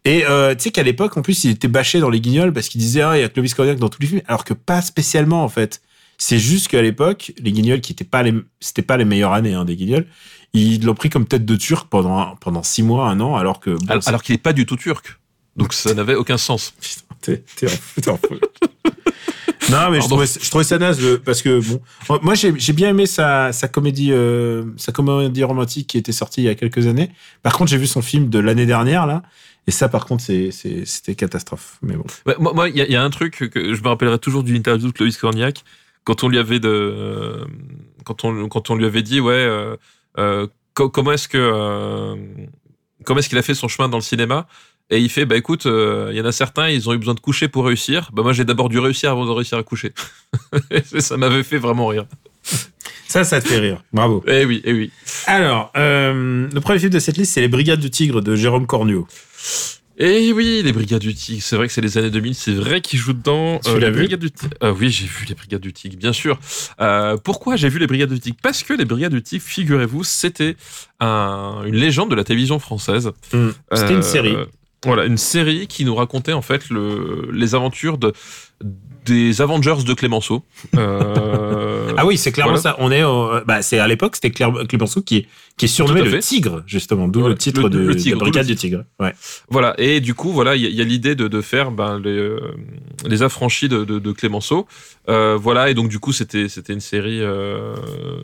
Et 0.05 0.25
euh, 0.29 0.55
tu 0.57 0.65
sais 0.65 0.71
qu'à 0.73 0.83
l'époque, 0.83 1.17
en 1.17 1.23
plus, 1.23 1.45
il 1.45 1.51
était 1.53 1.69
bâché 1.69 2.01
dans 2.01 2.11
les 2.11 2.21
guignols 2.21 2.53
parce 2.53 2.69
qu'il 2.69 2.81
disait, 2.81 3.03
ah, 3.03 3.17
il 3.17 3.21
y 3.21 3.25
a 3.25 3.29
Clovis 3.29 3.55
Cornillac 3.55 3.79
dans 3.79 3.89
tous 3.89 4.01
les 4.03 4.09
films, 4.09 4.23
alors 4.27 4.45
que 4.45 4.53
pas 4.53 4.83
spécialement, 4.83 5.45
en 5.45 5.49
fait. 5.49 5.81
C'est 6.19 6.41
juste 6.41 6.67
qu'à 6.69 6.83
l'époque, 6.83 7.33
les 7.39 7.53
guignols, 7.53 7.81
qui 7.81 7.93
étaient 7.93 8.03
pas 8.05 8.23
les, 8.25 8.35
c'était 8.59 8.83
pas 8.83 8.97
les 8.97 9.05
meilleures 9.05 9.33
années, 9.33 9.55
hein, 9.55 9.65
des 9.65 9.77
guignols, 9.77 10.07
ils 10.55 10.85
l'ont 10.85 10.95
pris 10.95 11.09
comme 11.09 11.27
tête 11.27 11.45
de 11.45 11.57
turc 11.57 11.89
pendant, 11.89 12.19
un- 12.19 12.37
pendant 12.41 12.63
six 12.65 12.83
mois, 12.83 13.09
un 13.09 13.21
an, 13.21 13.37
alors 13.37 13.61
que, 13.61 13.71
bon, 13.71 13.87
Alors, 14.07 14.23
qu'il 14.25 14.35
n'est 14.35 14.39
pas 14.41 14.53
du 14.53 14.67
tout 14.67 14.77
turc. 14.77 15.19
Donc 15.57 15.73
ça 15.73 15.95
n'avait 15.95 16.15
aucun 16.17 16.37
sens. 16.39 16.75
Putain, 16.81 17.03
t'es, 17.21 17.45
t'es 17.57 17.67
en, 17.69 18.01
t'es 18.01 18.09
en 18.11 18.17
fou. 18.17 18.35
Non, 19.71 19.91
mais 19.91 20.01
je 20.01 20.09
trouvais, 20.09 20.27
je 20.27 20.49
trouvais 20.51 20.65
ça 20.65 20.79
naze 20.79 21.01
parce 21.25 21.41
que 21.43 21.61
bon, 21.61 21.81
moi 22.23 22.35
j'ai, 22.35 22.53
j'ai 22.59 22.73
bien 22.73 22.89
aimé 22.91 23.07
sa, 23.07 23.53
sa 23.53 23.69
comédie, 23.69 24.11
euh, 24.13 24.65
sa 24.77 24.93
comédie 24.93 25.45
romantique 25.45 25.87
qui 25.87 25.99
était 25.99 26.13
sortie 26.13 26.43
il 26.43 26.45
y 26.45 26.49
a 26.49 26.55
quelques 26.55 26.87
années. 26.87 27.11
Par 27.43 27.53
contre, 27.57 27.71
j'ai 27.71 27.79
vu 27.79 27.87
son 27.87 28.03
film 28.03 28.29
de 28.29 28.39
l'année 28.39 28.67
dernière 28.67 29.07
là, 29.07 29.23
et 29.67 29.71
ça, 29.71 29.89
par 29.89 30.07
contre, 30.07 30.25
c'est, 30.25 30.51
c'est, 30.51 30.85
c'était 30.85 31.15
catastrophe. 31.15 31.79
Mais 31.83 31.95
bon. 31.95 32.05
Ouais, 32.27 32.35
moi, 32.39 32.69
il 32.69 32.77
y, 32.77 32.93
y 32.93 32.97
a 32.97 33.03
un 33.03 33.11
truc 33.11 33.49
que 33.53 33.75
je 33.75 33.83
me 33.83 33.89
rappellerai 33.89 34.19
toujours 34.19 34.43
d'une 34.43 34.57
interview 34.57 34.89
de 34.89 34.93
Clovis 34.93 35.17
Cornillac 35.17 35.63
quand 36.05 36.25
on 36.25 36.29
lui 36.29 36.39
avait 36.39 36.59
de, 36.59 36.69
euh, 36.69 37.45
quand 38.05 38.25
on, 38.25 38.49
quand 38.49 38.71
on 38.71 38.75
lui 38.75 38.85
avait 38.87 39.03
dit, 39.03 39.21
ouais, 39.21 39.35
euh, 39.35 39.77
euh, 40.19 40.49
co- 40.75 40.89
comment 40.91 41.13
est-ce 41.13 41.29
que, 41.29 41.39
euh, 41.39 42.17
comment 43.05 43.21
est-ce 43.21 43.29
qu'il 43.29 43.39
a 43.39 43.43
fait 43.43 43.55
son 43.55 43.69
chemin 43.69 43.89
dans 43.89 43.99
le 43.99 44.03
cinéma? 44.03 44.49
Et 44.93 44.99
il 44.99 45.09
fait, 45.09 45.25
bah 45.25 45.37
écoute, 45.37 45.65
euh, 45.67 46.09
il 46.13 46.17
y 46.19 46.21
en 46.21 46.25
a 46.27 46.33
certains, 46.33 46.69
ils 46.69 46.87
ont 46.89 46.93
eu 46.93 46.99
besoin 46.99 47.15
de 47.15 47.21
coucher 47.21 47.49
pour 47.49 47.65
réussir. 47.65 48.11
Bah 48.13 48.23
moi, 48.23 48.33
j'ai 48.35 48.45
d'abord 48.45 48.69
dû 48.69 48.79
réussir 48.79 49.11
avant 49.11 49.25
de 49.25 49.31
réussir 49.31 49.57
à 49.57 49.63
coucher. 49.63 49.93
Ça 51.01 51.17
m'avait 51.17 51.43
fait 51.43 51.59
vraiment 51.59 51.87
rire. 51.87 52.05
Ça, 53.09 53.25
ça 53.25 53.41
te 53.41 53.49
fait 53.49 53.59
rire. 53.59 53.83
Bravo. 53.93 54.23
Eh 54.27 54.45
oui, 54.45 54.61
eh 54.65 54.73
oui. 54.73 54.91
Alors, 55.27 55.71
euh, 55.77 56.49
le 56.53 56.61
premier 56.61 56.79
film 56.79 56.91
de 56.91 56.99
cette 56.99 57.17
liste, 57.17 57.33
c'est 57.35 57.41
Les 57.43 57.49
Brigades 57.49 57.81
du 57.81 57.91
Tigre 57.91 58.21
de 58.23 58.37
Jérôme 58.37 58.67
Cornuau. 58.67 59.07
Et 59.99 60.33
oui, 60.33 60.63
les 60.65 60.73
Brigades 60.73 61.03
du 61.03 61.15
Tigre, 61.15 61.43
c'est 61.43 61.57
vrai 61.57 61.67
que 61.69 61.73
c'est 61.75 61.83
les 61.83 61.99
années 61.99 62.11
2000, 62.11 62.35
c'est 62.35 62.53
vrai 62.55 62.81
qu'ils 62.81 62.99
jouent 62.99 63.13
dedans. 63.13 63.61
Tu 63.63 63.71
Euh, 63.71 63.75
l'as 63.79 63.87
les 63.89 63.93
vu 63.93 63.99
Brigades 64.01 64.21
du 64.21 64.31
Tigre. 64.31 64.55
Ah 64.63 64.73
oui, 64.73 64.91
j'ai 64.91 65.05
vu 65.07 65.27
les 65.29 65.35
Brigades 65.35 65.61
du 65.61 65.73
Tigre, 65.75 65.97
bien 65.99 66.13
sûr. 66.15 66.39
Euh, 66.81 67.17
pourquoi 67.19 67.57
j'ai 67.57 67.69
vu 67.69 67.79
les 67.79 67.87
Brigades 67.87 68.13
du 68.13 68.19
Tigre? 68.19 68.37
Parce 68.43 68.63
que 68.63 68.73
les 68.73 68.87
Brigades 68.87 69.13
du 69.13 69.23
Tigre, 69.23 69.45
figurez-vous, 69.45 70.05
c'était 70.05 70.57
un- 71.01 71.63
une 71.67 71.77
légende 71.77 72.11
de 72.11 72.15
la 72.15 72.25
télévision 72.25 72.59
française. 72.59 73.11
C'était 73.31 73.93
une 73.93 73.99
Euh, 73.99 74.03
série. 74.03 74.35
Voilà, 74.85 75.05
une 75.07 75.17
série 75.19 75.67
qui 75.67 75.85
nous 75.85 75.95
racontait 75.95 76.33
en 76.33 76.43
fait 76.43 76.69
le, 76.71 77.29
les 77.33 77.55
aventures 77.55 77.99
de, 77.99 78.13
des 79.05 79.41
Avengers 79.41 79.85
de 79.87 79.95
Clémenceau. 79.95 80.45
Euh, 80.77 81.93
Ah 81.99 82.07
oui, 82.07 82.17
c'est 82.17 82.33
clairement 82.33 82.55
voilà. 82.55 82.63
ça. 82.63 82.77
On 82.79 82.91
est, 82.91 83.05
au- 83.05 83.31
bah, 83.47 83.61
c'est 83.61 83.79
à 83.79 83.87
l'époque, 83.87 84.17
c'était 84.17 84.31
Clémenceau 84.31 85.03
qui 85.03 85.19
est, 85.19 85.27
qui 85.59 85.67
est 85.67 85.69
surnommé 85.69 86.03
le. 86.03 86.19
Tigre, 86.21 86.63
justement, 86.67 87.07
d'où 87.07 87.27
le 87.29 87.35
titre 87.37 87.65
le- 87.65 87.69
de, 87.69 87.79
le 87.81 87.95
de 87.95 88.15
Brigade 88.15 88.47
du 88.47 88.57
Tigre. 88.57 88.85
Ouais. 88.99 89.13
Voilà, 89.51 89.75
et 89.79 90.01
du 90.01 90.15
coup, 90.15 90.31
voilà, 90.33 90.57
il 90.57 90.63
y, 90.63 90.81
a- 90.81 90.85
l'idée 90.85 91.15
de, 91.15 91.29
de 91.29 91.41
faire 91.43 91.71
ben, 91.71 92.01
les, 92.03 92.11
euh, 92.11 92.41
les 93.07 93.23
affranchis 93.23 93.69
de, 93.69 93.85
de, 93.85 94.13
Clémenceau. 94.13 94.67
Euh, 95.11 95.37
voilà, 95.37 95.69
et 95.69 95.75
donc 95.75 95.89
du 95.91 95.99
coup, 95.99 96.13
c'était 96.13 96.49
c'était 96.49 96.73
une 96.73 96.81
série. 96.81 97.21
euh, 97.21 97.75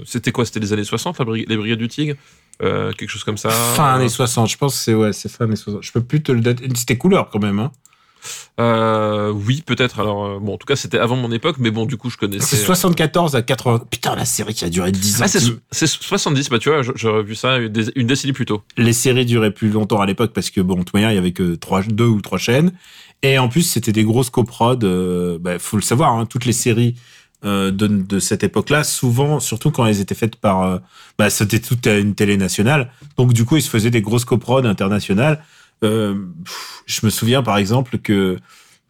c'était 0.06 0.32
quoi? 0.32 0.46
C'était 0.46 0.60
les 0.60 0.72
années 0.72 0.84
60, 0.84 1.18
la 1.18 1.24
les 1.46 1.56
Brigades 1.56 1.78
du 1.78 1.88
Tigre? 1.88 2.14
Euh, 2.62 2.92
Quelque 2.92 3.10
chose 3.10 3.24
comme 3.24 3.36
ça 3.38 3.50
Fin 3.50 3.94
années 3.94 4.08
60, 4.08 4.48
je 4.48 4.56
pense 4.56 4.74
que 4.74 4.80
c'est 4.80 4.94
ouais, 4.94 5.12
c'est 5.12 5.28
fin 5.30 5.44
années 5.44 5.56
60. 5.56 5.82
Je 5.82 5.92
peux 5.92 6.00
plus 6.02 6.22
te 6.22 6.32
le 6.32 6.40
dater. 6.40 6.68
C'était 6.74 6.98
couleur 6.98 7.30
quand 7.30 7.40
même. 7.42 7.58
Hein. 7.60 7.70
Euh, 8.60 9.30
Oui, 9.30 9.62
peut-être. 9.64 10.00
Alors, 10.00 10.24
euh, 10.26 10.38
bon, 10.40 10.54
en 10.54 10.58
tout 10.58 10.66
cas, 10.66 10.76
c'était 10.76 10.98
avant 10.98 11.16
mon 11.16 11.30
époque, 11.30 11.56
mais 11.58 11.70
bon, 11.70 11.86
du 11.86 11.96
coup, 11.96 12.10
je 12.10 12.16
connaissais. 12.16 12.56
C'est 12.56 12.64
74 12.64 13.36
à 13.36 13.42
80. 13.42 13.82
Putain, 13.90 14.16
la 14.16 14.24
série 14.24 14.54
qui 14.54 14.64
a 14.64 14.68
duré 14.70 14.90
10 14.92 15.16
ans. 15.16 15.24
Ah, 15.24 15.28
c'est 15.28 15.40
c'est 15.70 15.86
70, 15.86 16.50
bah 16.50 16.58
tu 16.58 16.68
vois, 16.68 16.82
j'aurais 16.94 17.22
vu 17.22 17.34
ça 17.34 17.58
une, 17.58 17.68
dé- 17.68 17.92
une 17.94 18.06
décennie 18.06 18.32
plus 18.32 18.46
tôt. 18.46 18.62
Les 18.76 18.92
séries 18.92 19.24
duraient 19.26 19.52
plus 19.52 19.70
longtemps 19.70 20.00
à 20.00 20.06
l'époque 20.06 20.32
parce 20.32 20.50
que, 20.50 20.60
bon, 20.60 20.74
de 20.74 20.78
toute 20.80 20.94
manière, 20.94 21.12
il 21.12 21.14
y 21.14 21.18
avait 21.18 21.32
que 21.32 21.54
trois, 21.54 21.82
deux 21.82 22.06
ou 22.06 22.20
trois 22.20 22.38
chaînes. 22.38 22.72
Et 23.22 23.38
en 23.38 23.48
plus, 23.48 23.62
c'était 23.62 23.92
des 23.92 24.04
grosses 24.04 24.30
coprods. 24.30 24.78
Euh, 24.82 25.38
bah, 25.40 25.58
faut 25.58 25.76
le 25.76 25.82
savoir, 25.82 26.12
hein, 26.14 26.26
toutes 26.26 26.44
les 26.44 26.52
séries 26.52 26.94
euh, 26.96 27.00
de, 27.44 27.86
de 27.86 28.18
cette 28.18 28.42
époque-là, 28.42 28.82
souvent, 28.84 29.38
surtout 29.40 29.70
quand 29.70 29.86
elles 29.86 30.00
étaient 30.00 30.14
faites 30.14 30.36
par. 30.36 30.62
euh, 30.62 30.78
bah, 31.18 31.30
c'était 31.30 31.60
toute 31.60 31.86
une 31.86 32.14
télé 32.14 32.36
nationale. 32.36 32.90
Donc, 33.16 33.32
du 33.32 33.44
coup, 33.44 33.56
ils 33.56 33.62
se 33.62 33.70
faisaient 33.70 33.90
des 33.90 34.02
grosses 34.02 34.24
coprods 34.24 34.64
internationales. 34.66 35.42
Euh, 35.84 36.14
pff, 36.44 36.82
je 36.86 37.00
me 37.06 37.10
souviens, 37.10 37.42
par 37.42 37.56
exemple, 37.58 37.98
que 37.98 38.38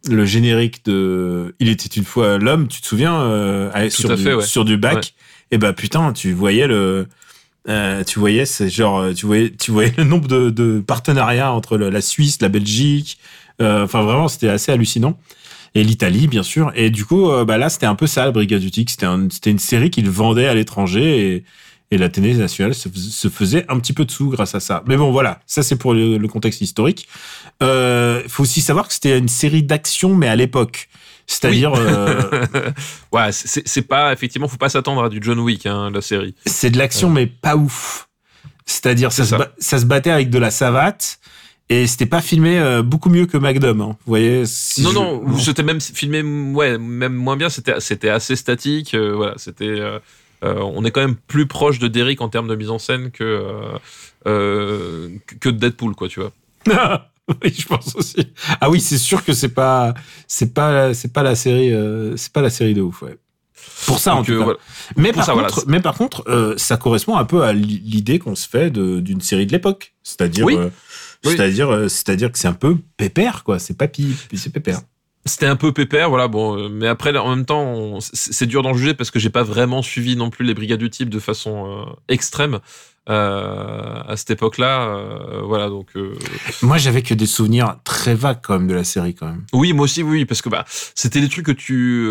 le 0.08 0.24
générique 0.24 0.84
de 0.86 1.54
Il 1.60 1.68
était 1.68 1.88
une 1.88 2.04
fois 2.04 2.38
l'homme, 2.38 2.68
tu 2.68 2.80
te 2.80 2.86
souviens, 2.86 3.20
euh, 3.20 3.90
sur, 3.90 4.14
du, 4.16 4.22
fait, 4.22 4.34
ouais. 4.34 4.42
sur 4.44 4.64
du 4.64 4.76
bac, 4.78 4.94
Ouais. 4.96 5.02
et 5.50 5.58
bah 5.58 5.72
putain, 5.74 6.12
tu 6.12 6.32
voyais 6.32 6.66
le. 6.66 7.06
euh, 7.68 8.04
tu 8.04 8.18
voyais, 8.18 8.46
c'est 8.46 8.70
genre, 8.70 9.00
euh, 9.00 9.12
tu 9.12 9.26
voyais, 9.26 9.50
tu 9.50 9.70
voyais 9.72 9.92
le 9.98 10.04
nombre 10.04 10.28
de, 10.28 10.48
de 10.50 10.80
partenariats 10.80 11.52
entre 11.52 11.76
le- 11.76 11.90
la 11.90 12.00
Suisse, 12.00 12.40
la 12.40 12.48
Belgique. 12.48 13.18
euh, 13.60 13.84
Enfin, 13.84 14.02
vraiment, 14.02 14.28
c'était 14.28 14.48
assez 14.48 14.72
hallucinant. 14.72 15.18
Et 15.80 15.84
l'Italie, 15.84 16.26
bien 16.28 16.42
sûr. 16.42 16.72
Et 16.74 16.90
du 16.90 17.04
coup, 17.04 17.30
euh, 17.30 17.44
bah 17.44 17.58
là, 17.58 17.68
c'était 17.68 17.86
un 17.86 17.94
peu 17.94 18.06
ça, 18.06 18.24
la 18.24 18.30
Brigade 18.32 18.60
du 18.60 18.70
Tic. 18.70 18.90
C'était 18.90 19.06
un- 19.06 19.28
c'était 19.30 19.50
une 19.50 19.58
série 19.58 19.90
qu'ils 19.90 20.10
vendaient 20.10 20.46
à 20.48 20.54
l'étranger 20.54 21.34
et, 21.34 21.44
et 21.90 21.98
la 21.98 22.08
télé 22.08 22.34
nationale 22.34 22.74
se, 22.74 22.88
fais- 22.88 22.98
se 22.98 23.28
faisait 23.28 23.64
un 23.68 23.78
petit 23.80 23.92
peu 23.92 24.04
de 24.04 24.10
sous 24.10 24.28
grâce 24.30 24.54
à 24.54 24.60
ça. 24.60 24.82
Mais 24.86 24.96
bon, 24.96 25.10
voilà, 25.12 25.40
ça 25.46 25.62
c'est 25.62 25.76
pour 25.76 25.94
le, 25.94 26.18
le 26.18 26.28
contexte 26.28 26.60
historique. 26.60 27.08
Il 27.60 28.22
faut 28.28 28.42
aussi 28.42 28.60
savoir 28.60 28.88
que 28.88 28.94
c'était 28.94 29.18
une 29.18 29.28
série 29.28 29.62
d'action, 29.62 30.14
mais 30.14 30.28
à 30.28 30.36
l'époque. 30.36 30.88
C'est-à-dire, 31.26 31.72
euh, 31.76 32.22
ouais, 33.12 33.32
c'est- 33.32 33.82
pas 33.82 34.12
effectivement, 34.12 34.48
faut 34.48 34.56
pas 34.56 34.70
s'attendre 34.70 35.04
à 35.04 35.08
du 35.10 35.18
John 35.20 35.38
Wick, 35.40 35.66
hein, 35.66 35.90
la 35.92 36.00
série. 36.00 36.34
c'est 36.46 36.70
de 36.70 36.78
l'action, 36.78 37.10
mais 37.10 37.26
pas 37.26 37.56
ouf. 37.56 38.08
C'est-à-dire, 38.66 39.12
ça 39.12 39.78
se 39.78 39.84
battait 39.86 40.10
avec 40.10 40.30
de 40.30 40.38
la 40.38 40.50
savate. 40.50 41.18
Et 41.70 41.86
c'était 41.86 42.06
pas 42.06 42.22
filmé 42.22 42.58
euh, 42.58 42.82
beaucoup 42.82 43.10
mieux 43.10 43.26
que 43.26 43.36
Magnum, 43.36 43.80
hein. 43.82 43.88
vous 43.88 43.96
voyez. 44.06 44.44
si 44.46 44.82
non, 44.82 44.90
je- 44.90 44.94
non, 44.96 45.38
c'était 45.38 45.62
même 45.62 45.80
filmé, 45.80 46.22
ouais, 46.22 46.78
même 46.78 47.12
moins 47.14 47.36
bien. 47.36 47.50
C'était, 47.50 47.78
c'était 47.80 48.08
assez 48.08 48.36
statique. 48.36 48.94
euh, 48.94 49.12
voilà, 49.14 49.34
c'était. 49.36 49.66
euh, 49.66 49.98
on 50.42 50.84
est 50.84 50.90
quand 50.90 51.00
même 51.02 51.16
plus 51.16 51.46
proche 51.46 51.78
de 51.78 51.88
Derrick 51.88 52.20
en 52.22 52.28
termes 52.30 52.48
de 52.48 52.54
mise 52.54 52.70
en 52.70 52.78
scène 52.78 53.10
que 53.10 53.42
que 54.24 55.48
de 55.48 55.50
Deadpool, 55.58 55.94
quoi, 55.94 56.08
tu 56.08 56.20
vois. 56.20 56.32
oui, 57.44 57.52
je 57.56 57.66
pense 57.66 57.94
aussi. 57.96 58.16
Ah 58.60 58.70
oui, 58.70 58.80
c'est 58.80 58.98
sûr 58.98 59.24
que 59.24 59.32
c'est 59.32 59.48
pas, 59.50 59.94
c'est 60.26 60.54
pas, 60.54 60.94
c'est 60.94 61.12
pas 61.12 61.22
la 61.22 61.34
série, 61.34 61.72
c'est 62.16 62.32
pas 62.32 62.42
la 62.42 62.50
série 62.50 62.74
de 62.74 62.80
ouf, 62.82 63.02
ouais. 63.02 63.16
Pour 63.86 63.98
ça, 63.98 64.14
en 64.14 64.22
tout 64.22 64.38
cas. 64.38 64.44
voilà. 64.44 64.58
Mais 64.96 65.12
par, 65.12 65.24
ça, 65.24 65.32
voilà, 65.34 65.48
contre, 65.48 65.64
mais 65.68 65.80
par 65.80 65.94
contre, 65.96 66.54
ça 66.56 66.76
correspond 66.76 67.16
un 67.16 67.24
peu 67.24 67.42
à 67.42 67.52
li- 67.52 67.82
l'idée 67.84 68.18
qu'on 68.18 68.34
se 68.34 68.48
fait 68.48 68.70
d'une 68.70 69.20
série 69.20 69.46
de 69.46 69.52
l'époque. 69.52 69.92
C'est-à-dire, 70.02 70.46
Oui. 70.46 70.56
Oui. 71.24 71.32
c'est-à-dire, 71.36 71.70
euh, 71.70 71.88
c'est-à-dire 71.88 72.30
que 72.32 72.38
c'est 72.38 72.48
un 72.48 72.52
peu 72.52 72.76
pépère, 72.96 73.42
quoi. 73.44 73.58
C'est 73.58 73.76
papy, 73.76 74.14
puis 74.28 74.38
c'est 74.38 74.50
pépère. 74.50 74.80
C'était 75.24 75.46
un 75.46 75.56
peu 75.56 75.72
pépère, 75.72 76.08
voilà. 76.08 76.26
Bon, 76.28 76.56
euh, 76.56 76.68
mais 76.70 76.86
après, 76.86 77.14
en 77.18 77.34
même 77.34 77.44
temps, 77.44 77.62
on- 77.64 77.98
c'est 78.00 78.46
dur 78.46 78.62
d'en 78.62 78.72
juger 78.72 78.94
parce 78.94 79.10
que 79.10 79.18
j'ai 79.18 79.28
pas 79.30 79.42
vraiment 79.42 79.82
suivi 79.82 80.16
non 80.16 80.30
plus 80.30 80.44
les 80.46 80.54
brigades 80.54 80.78
du 80.78 80.88
type 80.90 81.10
de 81.10 81.18
façon 81.18 81.66
euh, 81.66 81.92
extrême 82.08 82.60
euh, 83.10 84.00
à 84.06 84.16
cette 84.16 84.30
époque-là. 84.30 84.88
euh, 84.96 85.42
voilà, 85.44 85.68
donc. 85.68 85.88
euh, 85.96 86.14
Moi, 86.62 86.78
j'avais 86.78 87.02
que 87.02 87.14
des 87.14 87.26
souvenirs 87.26 87.76
très 87.84 88.14
vagues 88.14 88.38
quand 88.42 88.54
même 88.58 88.68
de 88.68 88.74
la 88.74 88.84
série, 88.84 89.14
quand 89.14 89.26
même. 89.26 89.44
Oui, 89.52 89.72
moi 89.72 89.84
aussi, 89.84 90.02
oui, 90.02 90.24
parce 90.24 90.40
que 90.40 90.48
bah, 90.48 90.64
c'était 90.94 91.20
des 91.20 91.28
trucs 91.28 91.46
que 91.46 91.52
tu 91.52 92.06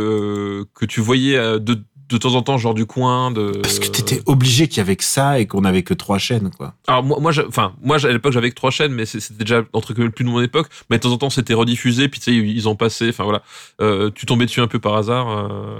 que 0.76 0.86
tu 0.86 1.02
voyais 1.02 1.38
de, 1.60 1.82
de 2.10 2.18
temps 2.18 2.36
en 2.36 2.42
temps, 2.42 2.58
genre 2.58 2.74
du 2.74 2.86
coin. 2.86 3.32
De... 3.32 3.52
Parce 3.62 3.80
que 3.80 3.88
t'étais 3.88 4.22
obligé 4.26 4.68
qu'il 4.68 4.78
y 4.78 4.82
avait 4.82 4.96
que 4.96 5.04
ça 5.04 5.40
et 5.40 5.46
qu'on 5.48 5.66
avait 5.66 5.84
que 5.84 5.94
trois 5.94 6.18
chaînes, 6.18 6.50
quoi. 6.58 6.74
Alors 6.88 7.04
moi, 7.04 7.20
moi, 7.20 7.32
enfin, 7.48 7.74
moi, 7.82 7.98
à 8.04 8.12
l'époque, 8.12 8.32
j'avais 8.34 8.50
que 8.50 8.56
trois 8.56 8.72
chaînes, 8.72 8.94
mais 8.94 9.06
c'était 9.06 9.44
déjà 9.44 9.64
entre 9.74 9.94
guillemets 9.94 10.10
plus 10.12 10.24
de 10.26 10.30
mon 10.30 10.42
époque. 10.42 10.68
Mais 10.90 10.98
de 10.98 11.02
temps 11.04 11.12
en 11.12 11.18
temps, 11.18 11.30
c'était 11.30 11.54
rediffusé, 11.54 12.08
puis 12.10 12.20
tu 12.20 12.26
sais, 12.32 12.36
ils 12.36 12.68
ont 12.70 12.76
passé. 12.76 13.10
Enfin 13.10 13.24
voilà, 13.24 13.42
Euh, 13.82 14.10
tu 14.14 14.26
tombais 14.26 14.46
dessus 14.46 14.62
un 14.62 14.68
peu 14.68 14.80
par 14.80 14.96
hasard. 14.96 15.30
euh, 15.30 15.80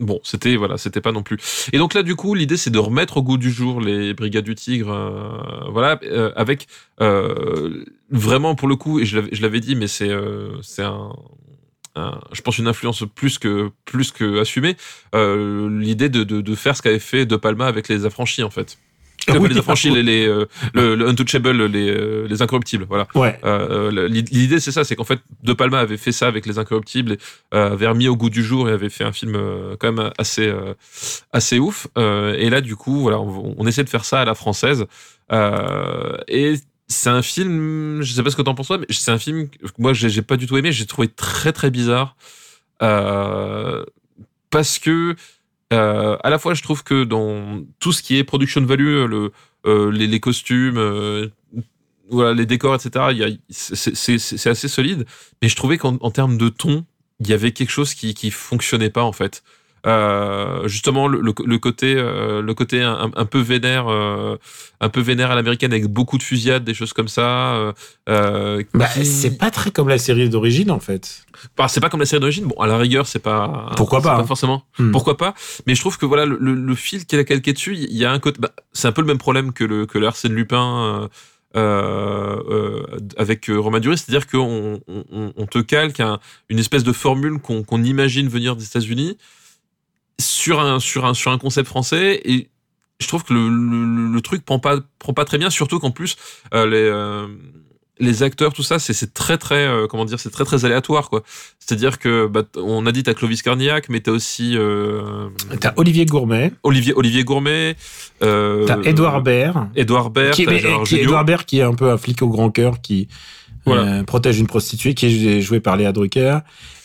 Bon, 0.00 0.18
c'était 0.24 0.56
voilà, 0.56 0.76
c'était 0.76 1.00
pas 1.00 1.12
non 1.12 1.22
plus. 1.22 1.36
Et 1.72 1.78
donc 1.78 1.94
là, 1.94 2.02
du 2.02 2.16
coup, 2.16 2.34
l'idée 2.34 2.56
c'est 2.56 2.70
de 2.70 2.80
remettre 2.80 3.18
au 3.18 3.22
goût 3.22 3.38
du 3.38 3.52
jour 3.52 3.80
les 3.80 4.12
Brigades 4.12 4.44
du 4.44 4.56
Tigre, 4.56 4.90
euh, 4.90 5.70
voilà, 5.70 6.00
euh, 6.02 6.32
avec 6.34 6.66
euh, 7.00 7.84
vraiment 8.10 8.56
pour 8.56 8.66
le 8.66 8.74
coup, 8.74 8.98
et 8.98 9.06
je 9.06 9.14
l'avais- 9.16 9.28
je 9.32 9.40
l'avais 9.40 9.60
dit, 9.60 9.76
mais 9.76 9.86
c'est 9.86 10.08
euh, 10.10 10.60
c'est 10.62 10.82
un, 10.82 11.10
un- 11.96 12.20
je 12.32 12.40
pense 12.42 12.58
une 12.58 12.66
influence 12.68 13.04
plus 13.14 13.38
que 13.38 13.70
plus 13.84 14.10
que 14.12 14.40
assumée. 14.40 14.76
euh, 15.14 15.68
l'idée 15.80 16.08
de, 16.08 16.24
de, 16.24 16.40
de 16.40 16.54
faire 16.54 16.76
ce 16.76 16.82
qu'avait 16.82 16.98
fait 16.98 17.26
De 17.26 17.36
Palma 17.36 17.66
avec 17.66 17.88
les 17.88 18.04
affranchis 18.06 18.42
en 18.42 18.50
fait. 18.50 18.78
Ah 19.26 19.38
oui, 19.38 19.48
les 19.48 19.56
affranchis, 19.56 19.88
les, 19.88 20.02
les, 20.02 20.26
euh, 20.26 20.44
le, 20.74 20.94
le 20.96 21.08
untouchable, 21.08 21.64
les, 21.64 21.88
euh, 21.88 22.26
les 22.28 22.42
incorruptibles, 22.42 22.84
voilà. 22.86 23.06
Ouais. 23.14 23.40
Euh, 23.44 23.90
euh, 23.96 24.08
L'idée, 24.08 24.60
c'est 24.60 24.70
ça, 24.72 24.84
c'est 24.84 24.96
qu'en 24.96 25.04
fait, 25.04 25.18
De 25.42 25.54
Palma 25.54 25.78
avait 25.78 25.96
fait 25.96 26.12
ça 26.12 26.26
avec 26.26 26.44
les 26.44 26.58
Incorruptibles, 26.58 27.12
et, 27.12 27.18
euh, 27.54 27.72
avait 27.72 27.86
remis 27.86 28.06
au 28.08 28.16
goût 28.16 28.28
du 28.28 28.44
jour 28.44 28.68
et 28.68 28.72
avait 28.72 28.90
fait 28.90 29.04
un 29.04 29.12
film 29.12 29.34
euh, 29.34 29.76
quand 29.80 29.90
même 29.92 30.10
assez 30.18 30.46
euh, 30.46 30.74
assez 31.32 31.58
ouf. 31.58 31.86
Euh, 31.96 32.34
et 32.36 32.50
là, 32.50 32.60
du 32.60 32.76
coup, 32.76 33.00
voilà, 33.00 33.18
on, 33.18 33.54
on 33.56 33.66
essaie 33.66 33.84
de 33.84 33.88
faire 33.88 34.04
ça 34.04 34.20
à 34.20 34.24
la 34.26 34.34
française. 34.34 34.84
Euh, 35.32 36.18
et 36.28 36.56
c'est 36.88 37.10
un 37.10 37.22
film, 37.22 38.02
je 38.02 38.12
sais 38.12 38.22
pas 38.22 38.30
ce 38.30 38.36
que 38.36 38.42
t'en 38.42 38.54
penses 38.54 38.68
toi, 38.68 38.78
mais 38.78 38.86
c'est 38.90 39.10
un 39.10 39.18
film 39.18 39.48
que 39.48 39.56
moi 39.78 39.92
j'ai 39.92 40.22
pas 40.22 40.36
du 40.36 40.46
tout 40.46 40.56
aimé. 40.56 40.72
J'ai 40.72 40.86
trouvé 40.86 41.08
très 41.08 41.52
très 41.52 41.70
bizarre 41.70 42.16
euh, 42.82 43.84
parce 44.50 44.78
que 44.78 45.16
euh, 45.72 46.16
à 46.22 46.30
la 46.30 46.38
fois, 46.38 46.54
je 46.54 46.62
trouve 46.62 46.84
que 46.84 47.04
dans 47.04 47.62
tout 47.80 47.92
ce 47.92 48.02
qui 48.02 48.16
est 48.18 48.24
production 48.24 48.64
value, 48.64 49.06
le, 49.06 49.32
euh, 49.66 49.90
les, 49.90 50.20
costumes, 50.20 51.30
voilà, 52.10 52.34
les 52.34 52.46
décors, 52.46 52.74
etc., 52.74 53.36
c'est- 53.50 54.46
assez 54.46 54.68
solide. 54.68 55.06
Mais 55.42 55.48
je 55.48 55.56
trouvais 55.56 55.78
qu'en 55.78 55.96
en 56.00 56.10
termes 56.10 56.36
de 56.36 56.48
ton, 56.48 56.84
il 57.20 57.28
y 57.28 57.32
avait 57.32 57.52
quelque 57.52 57.70
chose 57.70 57.94
qui 57.94 58.14
qui 58.14 58.30
fonctionnait 58.30 58.90
pas 58.90 59.02
en 59.02 59.12
fait. 59.12 59.42
Euh, 59.86 60.66
justement, 60.66 61.08
le, 61.08 61.20
le- 61.20 61.34
le 61.44 61.58
côté, 61.58 61.94
euh, 61.96 62.40
le 62.40 62.54
côté 62.54 62.80
un, 62.82 63.10
un 63.14 63.24
peu 63.26 63.40
vénère, 63.40 63.86
euh, 63.88 64.36
un 64.80 64.88
peu 64.88 65.00
vénère 65.00 65.30
à 65.30 65.34
l'américaine 65.34 65.72
avec 65.72 65.86
beaucoup 65.86 66.16
de 66.16 66.22
fusillades, 66.22 66.64
des 66.64 66.72
choses 66.74 66.92
comme 66.94 67.08
ça. 67.08 67.74
Bah, 68.06 68.88
qui- 68.94 69.04
c'est 69.04 69.36
pas 69.36 69.50
très 69.50 69.70
comme 69.70 69.88
la 69.88 69.98
série 69.98 70.28
d'origine, 70.28 70.70
en 70.70 70.80
fait. 70.80 71.24
Enfin, 71.58 71.68
c'est 71.68 71.80
pas 71.80 71.90
comme 71.90 72.00
la 72.00 72.06
série 72.06 72.20
d'origine. 72.20 72.46
Bon, 72.46 72.56
à 72.60 72.66
la 72.66 72.78
rigueur, 72.78 73.06
c'est 73.06 73.18
pas. 73.18 73.70
Pourquoi 73.76 74.00
pas, 74.00 74.24
forcément. 74.24 74.64
Hmm. 74.78 74.90
Pourquoi 74.90 75.16
pas 75.16 75.34
Mais 75.66 75.74
je 75.74 75.80
trouve 75.80 75.98
que 75.98 76.06
voilà, 76.06 76.24
le, 76.24 76.74
fil 76.74 77.04
qu'elle 77.06 77.20
a 77.20 77.24
calqué 77.24 77.52
dessus, 77.52 77.76
il 77.76 77.96
y 77.96 78.04
a 78.04 78.12
un 78.12 78.18
côté. 78.18 78.38
bah, 78.40 78.50
c'est 78.72 78.88
un 78.88 78.92
peu 78.92 79.00
le 79.02 79.06
même 79.06 79.18
problème 79.18 79.52
que 79.52 79.64
le 79.64 79.86
que 79.86 79.98
l'Arsène 79.98 80.32
Lupin. 80.34 81.02
euh, 81.02 81.08
euh, 81.56 82.36
euh, 82.50 82.82
avec 83.16 83.48
Romain 83.48 83.78
Duris, 83.78 83.98
c'est-à-dire 83.98 84.26
qu'on 84.26 84.80
on, 84.88 85.46
te 85.46 85.60
calque 85.60 86.00
un- 86.00 86.18
une 86.48 86.58
espèce 86.58 86.82
de 86.82 86.92
formule 86.92 87.38
qu'on 87.38 87.62
qu'on 87.62 87.84
imagine 87.84 88.26
venir 88.28 88.56
des 88.56 88.64
États-Unis 88.64 89.16
sur 90.20 90.60
un 90.60 90.80
sur 90.80 91.04
un 91.04 91.14
sur 91.14 91.30
un 91.32 91.38
concept 91.38 91.68
français 91.68 92.20
et 92.24 92.48
je 93.00 93.08
trouve 93.08 93.24
que 93.24 93.34
le, 93.34 93.48
le, 93.48 94.12
le 94.14 94.20
truc 94.20 94.44
prend 94.44 94.58
pas 94.58 94.78
prend 94.98 95.12
pas 95.12 95.24
très 95.24 95.38
bien, 95.38 95.50
surtout 95.50 95.78
qu'en 95.80 95.90
plus 95.90 96.16
euh, 96.54 96.66
les 96.66 96.76
euh, 96.76 97.26
les 98.00 98.24
acteurs, 98.24 98.52
tout 98.52 98.64
ça, 98.64 98.80
c'est 98.80 98.92
c'est 98.92 99.14
très 99.14 99.38
très 99.38 99.66
euh, 99.66 99.86
comment 99.86 100.04
dire, 100.04 100.18
c'est 100.18 100.30
très 100.30 100.44
très 100.44 100.64
aléatoire 100.64 101.10
quoi. 101.10 101.22
C'est-à-dire 101.60 101.98
que 102.00 102.26
bah, 102.26 102.42
on 102.56 102.86
a 102.86 102.92
dit 102.92 103.02
t'as 103.04 103.14
Clovis 103.14 103.40
Carnillac, 103.42 103.88
mais 103.88 104.00
t'as 104.00 104.10
aussi 104.10 104.56
euh, 104.56 105.28
T'as 105.60 105.72
Olivier 105.76 106.04
Gourmet, 106.06 106.52
Olivier 106.64 106.92
Olivier 106.96 107.22
Gourmet, 107.24 107.76
euh, 108.22 108.64
t'as 108.66 108.80
Édouard 108.82 109.22
Baird. 109.22 109.68
Édouard 109.76 110.10
Baird, 110.10 110.34
qui. 110.34 110.44
Edouard 110.98 111.24
Baird, 111.24 111.44
qui 111.44 111.58
est 111.58 111.62
un 111.62 111.74
peu 111.74 111.90
un 111.90 111.96
flic 111.98 112.20
au 112.22 112.28
grand 112.28 112.50
cœur, 112.50 112.80
qui 112.80 113.06
Voilà. 113.64 113.82
euh, 113.82 114.02
protège 114.02 114.38
une 114.40 114.46
prostituée, 114.48 114.94
qui 114.94 115.06
est 115.06 115.40
joué 115.40 115.60
par 115.60 115.76
Léa 115.76 115.92
Drucker. 115.92 116.38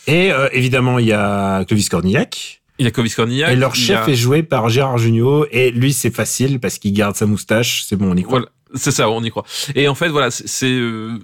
Et 0.06 0.32
euh, 0.32 0.48
évidemment, 0.52 0.98
il 1.00 1.06
y 1.06 1.12
a 1.12 1.64
Clovis 1.64 1.88
Cornillac. 1.88 2.59
Il 2.80 3.32
y 3.36 3.44
a. 3.44 3.52
Et 3.52 3.56
leur 3.56 3.74
chef 3.74 4.08
a- 4.08 4.10
est 4.10 4.14
joué 4.16 4.42
par 4.42 4.68
Gérard 4.68 4.98
Jugnot. 4.98 5.46
Et 5.52 5.70
lui, 5.70 5.92
c'est 5.92 6.10
facile 6.14 6.58
parce 6.60 6.78
qu'il 6.78 6.92
garde 6.92 7.14
sa 7.16 7.26
moustache. 7.26 7.84
C'est 7.86 7.96
bon, 7.96 8.10
on 8.10 8.16
y 8.16 8.22
croit. 8.22 8.38
Voilà, 8.40 8.50
c'est 8.74 8.90
ça, 8.90 9.08
on 9.10 9.22
y 9.22 9.30
croit. 9.30 9.44
Et 9.74 9.86
en 9.88 9.94
fait, 9.94 10.08
voilà, 10.08 10.30
c'est- 10.30 10.66
euh, 10.66 11.18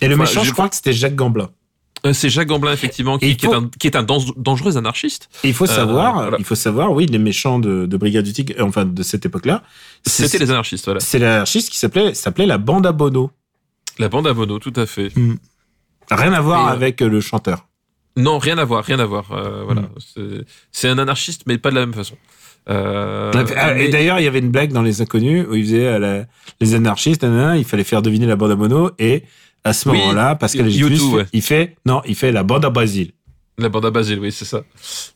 Et 0.00 0.08
le 0.08 0.14
Enfin, 0.14 0.22
méchant, 0.24 0.42
je- 0.42 0.48
je 0.48 0.52
crois 0.52 0.68
que 0.68 0.76
c'était 0.76 0.92
Jacques 0.94 1.14
Gamblin. 1.16 1.50
euh, 2.06 2.14
c'est 2.14 2.30
Jacques 2.30 2.48
Gamblin 2.48 2.72
effectivement, 2.72 3.18
qui, 3.18 3.26
est 3.26 3.44
un 3.44 3.68
qui 3.78 3.86
est 3.86 3.94
un 3.96 4.02
dan- 4.02 4.22
dangereux 4.38 4.78
anarchiste. 4.78 5.28
Et 5.44 5.48
il 5.48 5.54
faut 5.54 5.64
Euh, 5.68 5.74
savoir, 5.74 6.14
voilà. 6.14 6.36
il 6.38 6.44
faut 6.46 6.54
savoir, 6.54 6.92
oui, 6.92 7.04
les 7.04 7.18
méchants 7.18 7.58
de, 7.58 7.84
de 7.84 7.96
Brigade 7.98 8.24
du 8.24 8.32
Tigre, 8.32 8.54
enfin 8.60 8.86
de 8.86 9.02
cette 9.02 9.26
époque-là, 9.26 9.62
C'était 10.06 10.38
les 10.38 10.50
anarchistes, 10.50 10.86
voilà. 10.86 11.00
c'est 11.00 11.18
l'anarchiste 11.18 11.68
qui 11.70 11.76
s'appelait 11.76 12.14
s'appelait 12.14 12.46
la 12.46 12.56
bande 12.56 12.86
à 12.86 12.92
Bono. 12.92 13.30
La 13.98 14.08
bande 14.08 14.26
à 14.26 14.32
Bono, 14.32 14.58
tout 14.58 14.72
à 14.76 14.86
fait. 14.86 15.12
Rien 16.10 16.32
à 16.32 16.40
voir 16.40 16.70
Et, 16.70 16.72
avec 16.72 17.02
euh, 17.02 17.08
le 17.08 17.20
chanteur. 17.20 17.66
Non, 18.16 18.38
rien 18.38 18.58
à 18.58 18.64
voir, 18.64 18.84
rien 18.84 18.98
à 18.98 19.04
voir. 19.06 19.30
euh, 19.32 19.62
voilà, 19.64 19.82
Mm. 19.82 20.42
C'est- 20.72 20.88
un 20.88 20.98
anarchiste, 20.98 21.42
mais 21.46 21.58
pas 21.58 21.70
de 21.70 21.76
la 21.76 21.82
même 21.86 21.94
façon. 21.94 22.16
Euh, 22.68 23.30
Ah, 23.56 23.74
mais- 23.74 23.86
Et 23.86 23.88
d'ailleurs, 23.88 24.18
il 24.20 24.24
y 24.24 24.28
avait 24.28 24.38
une 24.40 24.50
blague 24.50 24.72
dans 24.72 24.82
Les 24.82 25.00
Inconnus 25.00 25.46
où 25.48 25.54
il 25.54 25.64
faisait 25.64 25.98
la- 25.98 26.24
les 26.60 26.74
anarchistes, 26.74 27.22
nanana, 27.22 27.56
il 27.56 27.64
fallait 27.64 27.84
faire 27.84 28.02
deviner 28.02 28.26
la 28.26 28.36
bande 28.36 28.50
à 28.50 28.56
Bono 28.56 28.90
et 28.98 29.22
à 29.64 29.72
ce 29.72 29.88
Oui, 29.88 29.98
moment-là, 29.98 30.34
Pascal 30.36 30.66
U2, 30.68 30.88
Légitus, 30.88 31.02
ouais. 31.12 31.26
il 31.32 31.42
fait 31.42 31.76
non, 31.86 32.02
il 32.06 32.14
fait 32.14 32.32
la 32.32 32.42
bande 32.42 32.64
à 32.64 32.70
Basile. 32.70 33.12
La 33.62 33.68
bande 33.68 33.86
à 33.86 33.90
Basile, 33.90 34.18
oui, 34.18 34.32
c'est 34.32 34.44
ça. 34.44 34.62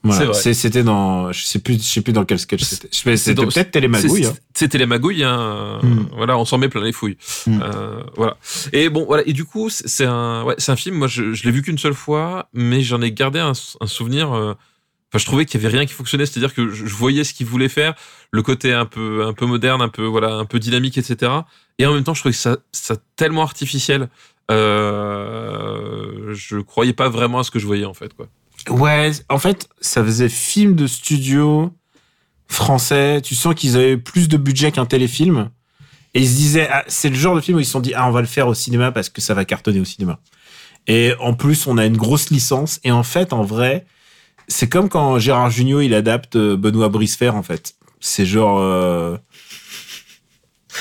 Voilà. 0.02 0.32
C'était 0.34 0.82
dans, 0.82 1.32
je 1.32 1.44
sais 1.44 1.58
plus, 1.58 1.74
je 1.74 1.82
sais 1.88 2.00
plus 2.00 2.12
dans 2.12 2.24
quel 2.24 2.38
sketch 2.38 2.62
c'était. 2.62 2.88
C'était 3.16 3.34
peut-être 3.46 3.70
Télémagouille. 3.70 4.24
C'est- 4.54 4.82
hein. 4.82 4.86
Magouilles, 4.86 5.24
hein. 5.24 5.78
Mm. 5.82 6.06
Voilà, 6.16 6.38
on 6.38 6.44
s'en 6.44 6.58
met 6.58 6.68
plein 6.68 6.82
les 6.82 6.92
fouilles. 6.92 7.16
Mm. 7.46 7.60
Euh, 7.62 8.02
voilà. 8.16 8.36
Et 8.72 8.88
bon, 8.88 9.04
voilà. 9.06 9.22
Et 9.26 9.32
du 9.32 9.44
coup, 9.44 9.68
c'est 9.70 10.04
un, 10.06 10.42
ouais, 10.44 10.54
c'est 10.58 10.72
un 10.72 10.76
film. 10.76 10.96
Moi, 10.96 11.08
je, 11.08 11.32
je 11.32 11.44
l'ai 11.44 11.50
vu 11.50 11.62
qu'une 11.62 11.78
seule 11.78 11.94
fois, 11.94 12.48
mais 12.52 12.82
j'en 12.82 13.00
ai 13.02 13.12
gardé 13.12 13.38
un, 13.40 13.52
un 13.80 13.86
souvenir. 13.86 14.32
euh, 14.32 14.54
Enfin, 15.12 15.20
je 15.20 15.26
trouvais 15.26 15.44
qu'il 15.46 15.60
y 15.62 15.64
avait 15.64 15.76
rien 15.76 15.86
qui 15.86 15.92
fonctionnait. 15.92 16.26
C'est-à-dire 16.26 16.52
que 16.52 16.70
je, 16.70 16.86
je 16.86 16.94
voyais 16.94 17.22
ce 17.22 17.32
qu'il 17.34 17.46
voulait 17.46 17.68
faire, 17.68 17.94
le 18.32 18.42
côté 18.42 18.72
un 18.72 18.84
peu, 18.84 19.24
un 19.24 19.32
peu 19.32 19.46
moderne, 19.46 19.80
un 19.80 19.88
peu, 19.88 20.04
voilà, 20.04 20.34
un 20.34 20.44
peu 20.44 20.58
dynamique, 20.58 20.98
etc. 20.98 21.30
Et 21.78 21.86
en 21.86 21.92
même 21.94 22.02
temps, 22.02 22.14
je 22.14 22.20
trouvais 22.20 22.32
que 22.32 22.38
ça, 22.40 22.56
ça 22.72 22.96
tellement 23.14 23.42
artificiel. 23.42 24.08
Euh, 24.50 26.34
je 26.34 26.58
croyais 26.58 26.92
pas 26.92 27.08
vraiment 27.08 27.38
à 27.38 27.44
ce 27.44 27.50
que 27.50 27.58
je 27.58 27.66
voyais 27.66 27.84
en 27.84 27.94
fait, 27.94 28.12
quoi. 28.14 28.26
Ouais, 28.70 29.10
en 29.28 29.38
fait, 29.38 29.68
ça 29.80 30.02
faisait 30.04 30.28
film 30.28 30.74
de 30.74 30.86
studio 30.86 31.70
français. 32.48 33.20
Tu 33.20 33.34
sens 33.34 33.54
qu'ils 33.54 33.76
avaient 33.76 33.96
plus 33.96 34.28
de 34.28 34.36
budget 34.36 34.72
qu'un 34.72 34.86
téléfilm. 34.86 35.50
Et 36.14 36.20
ils 36.20 36.28
se 36.28 36.34
disaient, 36.36 36.68
ah, 36.70 36.84
c'est 36.86 37.08
le 37.08 37.16
genre 37.16 37.34
de 37.34 37.40
film 37.40 37.56
où 37.58 37.60
ils 37.60 37.64
se 37.64 37.72
sont 37.72 37.80
dit, 37.80 37.92
ah, 37.94 38.06
on 38.08 38.12
va 38.12 38.20
le 38.20 38.26
faire 38.26 38.46
au 38.48 38.54
cinéma 38.54 38.92
parce 38.92 39.08
que 39.08 39.20
ça 39.20 39.34
va 39.34 39.44
cartonner 39.44 39.80
au 39.80 39.84
cinéma. 39.84 40.20
Et 40.86 41.12
en 41.18 41.34
plus, 41.34 41.66
on 41.66 41.76
a 41.76 41.84
une 41.84 41.96
grosse 41.96 42.30
licence. 42.30 42.80
Et 42.84 42.92
en 42.92 43.02
fait, 43.02 43.32
en 43.32 43.42
vrai, 43.42 43.86
c'est 44.48 44.68
comme 44.68 44.88
quand 44.88 45.18
Gérard 45.18 45.50
Jugnot, 45.50 45.80
il 45.80 45.92
adapte 45.94 46.36
euh, 46.36 46.56
Benoît 46.56 46.88
Brisefer, 46.88 47.30
en 47.30 47.42
fait. 47.42 47.74
C'est 48.00 48.26
genre... 48.26 48.60
euh, 48.60 49.16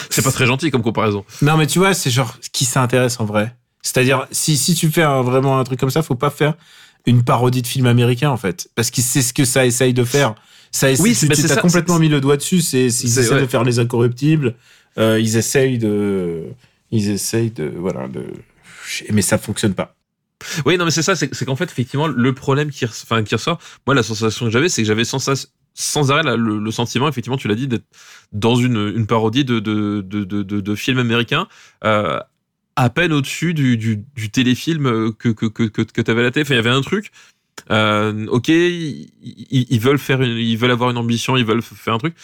C'est 0.10 0.22
pas 0.22 0.32
très 0.32 0.46
gentil 0.46 0.72
comme 0.72 0.82
comparaison. 0.84 1.26
Non, 1.42 1.58
mais 1.58 1.68
tu 1.68 1.80
vois, 1.80 1.94
c'est 1.94 2.10
genre 2.10 2.38
qui 2.52 2.66
s'intéresse 2.66 3.20
en 3.20 3.26
vrai. 3.26 3.56
C'est-à-dire, 3.82 4.28
si, 4.32 4.56
si 4.58 4.76
tu 4.76 4.90
fais 4.90 5.04
un- 5.04 5.22
vraiment 5.22 5.60
un 5.60 5.64
truc 5.64 5.80
comme 5.80 5.90
ça, 5.90 6.02
faut 6.04 6.16
pas 6.16 6.30
faire 6.30 6.54
une 7.06 7.24
parodie 7.24 7.62
de 7.62 7.68
film 7.68 7.86
américain, 7.86 8.30
en 8.30 8.38
fait. 8.38 8.70
Parce 8.76 8.90
que 8.92 9.02
c'est 9.02 9.22
ce 9.22 9.34
que 9.34 9.44
ça 9.46 9.66
essaye 9.66 9.94
de 9.94 10.04
faire. 10.06 10.36
Ça 10.72 10.90
essaie, 10.90 11.04
Oui, 11.04 11.16
tu 11.16 11.28
mais 11.28 11.36
c'est 11.36 11.52
as 11.52 11.56
ça, 11.56 11.62
complètement 11.62 12.00
mis 12.00 12.08
le 12.10 12.22
doigt 12.22 12.38
dessus. 12.38 12.62
C'est, 12.62 12.86
ils 12.86 13.20
essaient 13.20 13.30
ouais. 13.34 13.42
de 13.42 13.46
faire 13.48 13.64
les 13.64 13.80
incorruptibles. 13.80 14.56
Euh, 14.98 15.20
ils 15.20 15.36
essayent 15.38 15.78
de. 15.80 16.44
Ils 16.92 17.10
essayent 17.10 17.52
de. 17.52 17.72
Voilà, 17.78 18.08
de. 18.08 18.24
Mais 19.12 19.22
ça 19.22 19.38
fonctionne 19.38 19.74
pas. 19.74 19.96
Oui, 20.66 20.78
non, 20.78 20.86
mais 20.86 20.92
c'est 20.92 21.04
ça, 21.04 21.16
c'est 21.16 21.46
qu'en 21.46 21.56
fait, 21.56 21.66
effectivement, 21.66 22.08
le 22.08 22.34
problème 22.34 22.70
qui, 22.70 22.86
enfin, 22.86 23.24
qui 23.24 23.34
ressort, 23.36 23.60
moi, 23.88 23.96
la 23.96 24.04
sensation 24.04 24.46
que 24.46 24.52
j'avais, 24.52 24.68
c'est 24.70 24.82
que 24.82 24.88
j'avais 24.88 25.06
sans, 25.06 25.20
sans 25.74 26.12
arrêt 26.12 26.24
le, 26.38 26.72
sentiment, 26.72 27.08
effectivement, 27.08 27.38
tu 27.38 27.48
l'as 27.48 27.56
dit, 27.56 27.68
d'être 27.68 27.86
dans 28.32 28.56
une, 28.56 29.06
parodie 29.08 29.46
de, 29.46 29.60
de, 29.60 30.02
de, 30.02 30.76
film 30.76 31.00
américain, 31.00 31.48
euh, 31.84 32.20
à 32.76 32.90
peine 32.90 33.14
au-dessus 33.14 33.54
du, 33.54 34.04
téléfilm 34.32 34.88
euh, 34.88 35.12
que, 35.12 35.30
que, 35.30 35.46
que, 35.48 36.02
tu 36.02 36.12
avais 36.12 36.24
la 36.24 36.32
télé. 36.32 36.46
Enfin, 36.46 36.56
il 36.56 36.58
y 36.58 36.60
avait 36.60 36.70
un 36.70 36.82
truc. 36.82 37.12
Euh, 37.72 38.26
ok, 38.28 38.50
ils, 38.50 39.80
veulent 39.80 40.00
faire, 40.00 40.24
ils 40.24 40.58
veulent 40.58 40.72
avoir 40.72 40.90
une 40.90 40.98
ambition, 40.98 41.38
ils 41.38 41.46
veulent 41.46 41.62
faire 41.62 41.94
un 41.94 42.00
truc, 42.00 42.16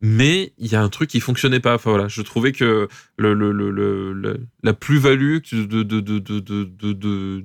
mais 0.00 0.52
il 0.58 0.72
y 0.72 0.76
a 0.76 0.82
un 0.82 0.88
truc 0.88 1.10
qui 1.10 1.20
fonctionnait 1.20 1.60
pas. 1.60 1.74
Enfin 1.74 1.90
voilà, 1.90 2.08
je 2.08 2.22
trouvais 2.22 2.52
que 2.52 2.88
le, 3.18 4.40
la 4.62 4.72
plus-value 4.72 5.38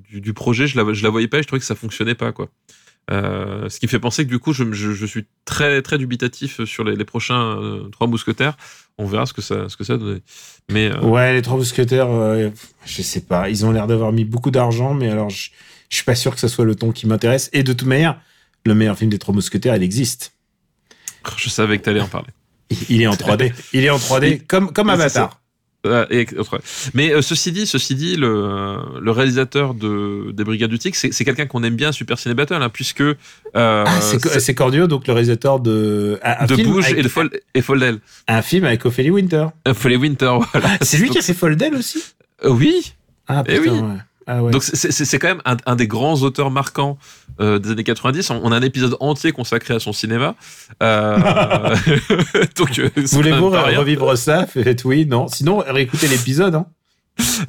du, 0.09 0.33
projet, 0.33 0.67
je 0.67 0.77
la, 0.77 0.83
la 0.89 1.09
voyais 1.09 1.27
pas 1.27 1.39
et 1.39 1.43
je 1.43 1.47
trouvais 1.47 1.59
que 1.59 1.65
ça 1.65 1.75
fonctionnait 1.75 2.15
pas, 2.15 2.31
quoi. 2.31 2.49
Euh, 3.11 3.67
ce 3.69 3.79
qui 3.79 3.85
me 3.85 3.89
fait 3.89 3.99
penser 3.99 4.23
que 4.25 4.29
du 4.29 4.39
coup, 4.39 4.53
je, 4.53 4.71
je, 4.71 4.91
je 4.93 5.05
suis 5.05 5.25
très, 5.45 5.81
très 5.81 5.97
dubitatif 5.97 6.63
sur 6.63 6.83
les, 6.85 6.95
les 6.95 7.05
prochains 7.05 7.57
euh, 7.59 7.89
trois 7.89 8.07
mousquetaires. 8.07 8.55
On 8.97 9.05
verra 9.05 9.25
ce 9.25 9.33
que 9.33 9.41
ça, 9.41 9.67
ce 9.67 9.75
que 9.75 9.83
ça 9.83 9.97
donne. 9.97 10.21
Mais 10.71 10.89
euh, 10.91 11.01
Ouais, 11.01 11.33
les 11.33 11.41
trois 11.41 11.57
mousquetaires, 11.57 12.07
je 12.85 13.01
sais 13.01 13.21
pas. 13.21 13.49
Ils 13.49 13.65
ont 13.65 13.71
l'air 13.71 13.87
d'avoir 13.87 14.11
mis 14.13 14.23
beaucoup 14.23 14.51
d'argent, 14.51 14.93
mais 14.93 15.09
alors 15.09 15.29
je, 15.29 15.49
je 15.89 15.95
suis 15.95 16.05
pas 16.05 16.15
sûr 16.15 16.33
que 16.33 16.39
ce 16.39 16.47
soit 16.47 16.63
le 16.65 16.75
ton 16.75 16.91
qui 16.91 17.05
m'intéresse. 17.07 17.49
Et 17.53 17.63
de 17.63 17.73
toute 17.73 17.87
manière, 17.87 18.19
le 18.65 18.73
meilleur 18.75 18.97
film 18.97 19.09
des 19.11 19.19
trois 19.19 19.33
mousquetaires, 19.35 19.75
il 19.75 19.83
existe. 19.83 20.33
je 21.37 21.49
savais 21.49 21.77
que 21.79 21.83
t'allais 21.83 22.01
en 22.01 22.07
parler. 22.07 22.29
Il 22.89 23.01
est 23.01 23.07
en 23.07 23.13
3D. 23.15 23.51
Il 23.73 23.83
est 23.83 23.89
en 23.89 23.97
3D, 23.97 24.27
Il- 24.31 24.43
comme, 24.47 24.71
comme 24.71 24.89
Avatar. 24.89 25.41
Euh, 25.85 26.05
et- 26.09 26.25
autre- 26.37 26.61
Mais 26.93 27.13
euh, 27.13 27.21
ceci 27.21 27.51
dit, 27.51 27.67
ceci 27.67 27.95
dit, 27.95 28.15
le, 28.15 28.77
le 29.01 29.11
réalisateur 29.11 29.73
de, 29.73 30.31
des 30.31 30.43
Brigades 30.45 30.69
du 30.69 30.79
Tic, 30.79 30.95
c'est 30.95 31.25
quelqu'un 31.25 31.45
qu'on 31.45 31.61
aime 31.63 31.75
bien 31.75 31.91
Super 31.91 32.17
Ciné 32.17 32.33
Battle, 32.35 32.55
hein, 32.61 32.69
puisque 32.69 33.01
euh, 33.01 33.15
Ah, 33.55 33.99
c'est 34.01 34.55
Cordio, 34.55 34.87
donc 34.87 35.07
le 35.07 35.13
réalisateur 35.13 35.59
de. 35.59 36.19
Un, 36.23 36.35
un 36.39 36.45
de 36.45 36.55
Bouge 36.63 36.85
avec- 36.85 36.99
et 36.99 37.01
de 37.03 37.09
Fol 37.09 37.29
et 37.53 37.61
Foldel. 37.61 37.99
Un 38.29 38.41
film 38.41 38.63
avec 38.63 38.85
Ophélie 38.85 39.09
Winter. 39.09 39.47
Euh, 39.67 39.73
Foley 39.73 39.97
Winter, 39.97 40.37
voilà. 40.53 40.69
C'est 40.81 40.97
lui 40.97 41.09
qui 41.09 41.17
a 41.17 41.21
fait 41.21 41.33
Foldel 41.33 41.75
aussi? 41.75 42.01
Oui. 42.45 42.93
Ah 43.27 43.43
Eh 43.47 43.57
putain, 43.59 43.71
oui. 43.73 43.79
ouais. 43.79 43.97
Ah 44.27 44.43
ouais. 44.43 44.51
Donc 44.51 44.63
c'est- 44.63 45.19
quand 45.19 45.27
même 45.27 45.41
un, 45.45 45.57
un 45.65 45.75
des 45.75 45.87
grands 45.87 46.21
auteurs 46.21 46.51
marquants 46.51 46.97
euh, 47.39 47.59
des 47.59 47.71
années 47.71 47.83
90. 47.83 48.29
On, 48.31 48.41
on 48.43 48.51
a 48.51 48.57
un 48.57 48.61
épisode 48.61 48.95
entier 48.99 49.31
consacré 49.31 49.73
à 49.73 49.79
son 49.79 49.93
cinéma. 49.93 50.35
Euh, 50.81 51.17
euh, 52.79 52.89
Voulez-vous 52.95 53.49
revivre 53.49 54.17
ça 54.17 54.45
Faites 54.47 54.85
oui, 54.85 55.05
non. 55.05 55.27
Sinon, 55.27 55.63
réécoutez 55.67 56.07
l'épisode. 56.07 56.55
Hein. 56.55 56.65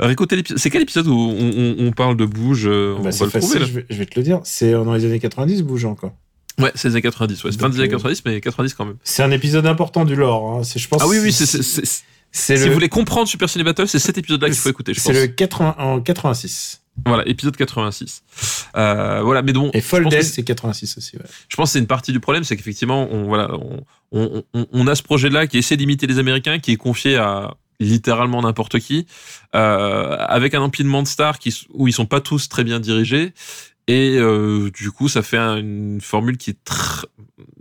L'épisode. 0.00 0.58
C'est 0.58 0.70
quel 0.70 0.82
épisode 0.82 1.06
où 1.06 1.12
on, 1.18 1.50
on- 1.56 1.86
on 1.86 1.90
parle 1.92 2.16
de 2.16 2.26
Bouge 2.26 2.66
euh, 2.66 2.94
On 2.98 3.02
Bah, 3.02 3.10
va 3.10 3.24
le 3.26 3.30
trouver. 3.30 3.58
là. 3.60 3.66
je 3.66 3.72
vais, 3.72 3.86
je 3.88 3.96
vais 3.96 4.06
te 4.06 4.18
le 4.18 4.22
dire. 4.24 4.40
C'est 4.44 4.72
dans 4.72 4.92
les 4.94 5.04
années 5.04 5.20
90, 5.20 5.62
bouge 5.62 5.84
encore. 5.84 6.12
Ouais, 6.60 6.70
c'est 6.74 6.88
les 6.88 6.94
années 6.94 7.02
90. 7.02 7.42
Ouais, 7.44 7.50
c'est 7.52 7.60
fin 7.60 7.68
des 7.68 7.76
années 7.78 7.88
euh, 7.88 7.92
90, 7.92 8.22
mais 8.26 8.40
90 8.40 8.74
quand 8.74 8.84
même. 8.84 8.96
C'est 9.02 9.22
un 9.22 9.30
épisode 9.30 9.66
important 9.66 10.04
du 10.04 10.14
lore. 10.16 10.58
Hein. 10.58 10.62
C'est, 10.64 10.78
je 10.78 10.86
pense. 10.88 11.02
Ah 11.02 11.08
oui, 11.08 11.16
oui, 11.22 11.32
c'est, 11.32 11.46
c'est 12.36 12.56
c'est- 12.56 12.56
c'est- 12.56 12.56
c'est 12.56 12.56
Si 12.56 12.62
le, 12.64 12.68
vous 12.68 12.74
voulez 12.74 12.88
comprendre 12.88 13.28
Super 13.28 13.48
Ciné 13.48 13.64
Battle, 13.64 13.86
c'est 13.88 13.98
cet 13.98 14.18
épisode-là 14.18 14.48
qu'il 14.48 14.56
faut 14.58 14.68
écouter, 14.70 14.92
je 14.92 15.00
c'est 15.00 15.12
pense. 15.12 15.20
le 15.22 15.26
80, 15.28 15.76
en 15.78 16.00
86. 16.00 16.80
Voilà, 17.06 17.26
épisode 17.28 17.56
86. 17.56 18.22
Euh, 18.76 19.20
voilà, 19.22 19.42
mais 19.42 19.52
bon. 19.52 19.70
Et 19.74 19.80
que 20.28 20.34
c'est 20.34 20.42
86 20.44 20.96
aussi. 20.98 21.16
Ouais. 21.16 21.22
je 21.48 21.56
pense 21.56 21.70
que 21.70 21.72
c'est 21.74 21.78
une 21.80 21.86
partie 21.88 22.12
du 22.12 22.20
problème, 22.20 22.44
c'est 22.44 22.56
qu'effectivement, 22.56 23.08
on, 23.10 23.24
voilà, 23.24 23.50
on, 23.54 23.84
on, 24.12 24.42
on- 24.54 24.66
on 24.72 24.86
a 24.86 24.94
ce 24.94 25.02
projet-là 25.02 25.46
qui 25.48 25.58
essaie 25.58 25.76
d'imiter 25.76 26.06
les 26.06 26.18
Américains, 26.18 26.58
qui 26.60 26.72
est 26.72 26.76
confié 26.76 27.16
à 27.16 27.54
littéralement 27.80 28.40
n'importe 28.42 28.78
qui, 28.78 29.06
euh, 29.56 30.16
avec 30.20 30.54
un 30.54 30.60
empilement 30.62 31.02
de 31.02 31.08
stars 31.08 31.38
qui, 31.40 31.52
où 31.72 31.88
ils 31.88 31.92
sont 31.92 32.06
pas 32.06 32.20
tous 32.20 32.48
très 32.48 32.62
bien 32.64 32.78
dirigés. 32.78 33.32
Et 33.86 34.16
euh, 34.18 34.70
du 34.70 34.90
coup, 34.90 35.08
ça 35.08 35.22
fait 35.22 35.36
un- 35.36 35.56
une 35.58 36.00
formule 36.00 36.38
qui 36.38 36.50
est 36.50 36.58
tr- 36.66 37.04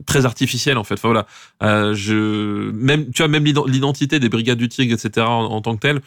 très 0.05 0.25
artificielle 0.25 0.77
en 0.77 0.83
fait. 0.85 0.93
Enfin 0.93 1.09
voilà, 1.09 1.27
Euh, 1.63 1.93
je 1.93 2.71
même 2.71 3.11
tu 3.11 3.21
vois 3.21 3.27
même 3.27 3.43
l'ident- 3.43 3.65
l'identité 3.65 4.19
des 4.19 4.29
brigades 4.29 4.57
du 4.57 4.69
Tigre, 4.69 4.93
etc. 4.93 5.25
En, 5.27 5.45
en 5.45 5.61
tant 5.61 5.75
que 5.75 5.81
telle, 5.81 6.01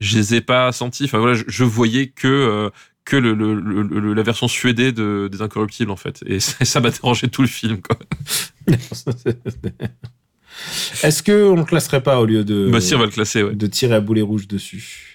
je 0.00 0.16
les 0.18 0.34
ai 0.34 0.40
pas 0.42 0.72
sentis. 0.72 1.04
Enfin 1.04 1.18
voilà, 1.18 1.34
je, 1.34 1.44
je 1.48 1.64
voyais 1.64 2.08
que 2.08 2.28
euh, 2.28 2.70
que 3.04 3.16
le, 3.16 3.32
le- 3.34 3.54
le- 3.82 4.14
la 4.14 4.22
version 4.22 4.46
suédée 4.46 4.92
de, 4.92 5.28
des 5.32 5.40
Incorruptibles 5.42 5.90
en 5.90 5.96
fait. 5.96 6.22
Et 6.26 6.38
ça 6.38 6.64
ça 6.66 6.80
m'a 6.80 6.90
dérangé 6.90 7.28
tout 7.28 7.42
le 7.42 7.48
film 7.48 7.80
quoi. 7.80 7.98
Est-ce 11.02 11.22
que 11.22 11.44
on 11.44 11.56
le 11.56 11.64
classerait 11.64 12.02
pas 12.02 12.20
au 12.20 12.26
lieu 12.26 12.44
de, 12.44 12.68
bah 12.70 12.80
si, 12.80 12.94
on 12.94 12.98
va 12.98 13.06
le 13.06 13.10
classer. 13.10 13.42
Ouais. 13.42 13.54
de 13.54 13.66
tirer 13.66 13.94
à 13.94 14.00
boulet 14.00 14.20
rouge 14.22 14.46
dessus? 14.46 15.11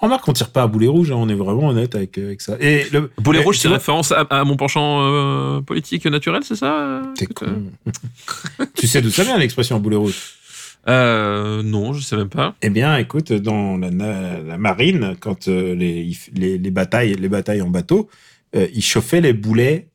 Remarque 0.00 0.24
qu'on 0.24 0.32
tire 0.32 0.50
pas 0.50 0.62
à 0.62 0.66
boulet 0.66 0.86
rouge, 0.86 1.10
hein, 1.10 1.16
on 1.18 1.28
est 1.28 1.34
vraiment 1.34 1.68
honnête 1.68 1.94
avec, 1.94 2.16
avec 2.16 2.40
ça. 2.40 2.56
Et 2.58 2.86
le 2.90 3.10
Boulet 3.18 3.40
et 3.40 3.44
rouge, 3.44 3.58
c'est 3.58 3.68
référence 3.68 4.12
à, 4.12 4.20
à 4.30 4.44
mon 4.44 4.56
penchant 4.56 5.00
euh, 5.02 5.60
politique 5.60 6.06
naturel, 6.06 6.42
c'est 6.42 6.56
ça 6.56 6.80
euh, 6.80 7.02
T'es 7.16 7.26
con. 7.26 7.64
tu 8.74 8.86
sais 8.86 9.02
d'où 9.02 9.10
ça 9.10 9.24
vient 9.24 9.36
l'expression 9.36 9.78
boulet 9.78 9.96
rouge? 9.96 10.16
Euh, 10.88 11.62
Non, 11.62 11.92
je 11.92 12.02
sais 12.02 12.16
même 12.16 12.30
pas. 12.30 12.54
Eh 12.62 12.70
bien, 12.70 12.96
écoute, 12.96 13.32
dans 13.32 13.76
la, 13.76 13.90
la 13.90 14.56
marine, 14.58 15.16
quand 15.20 15.48
euh, 15.48 15.74
les, 15.74 16.10
les, 16.34 16.56
les 16.56 16.70
batailles, 16.70 17.14
les 17.14 17.28
batailles 17.28 17.60
en 17.60 17.68
bateau, 17.68 18.08
euh, 18.56 18.66
ils 18.72 18.82
chauffaient 18.82 19.20
les 19.20 19.34
boulets 19.34 19.88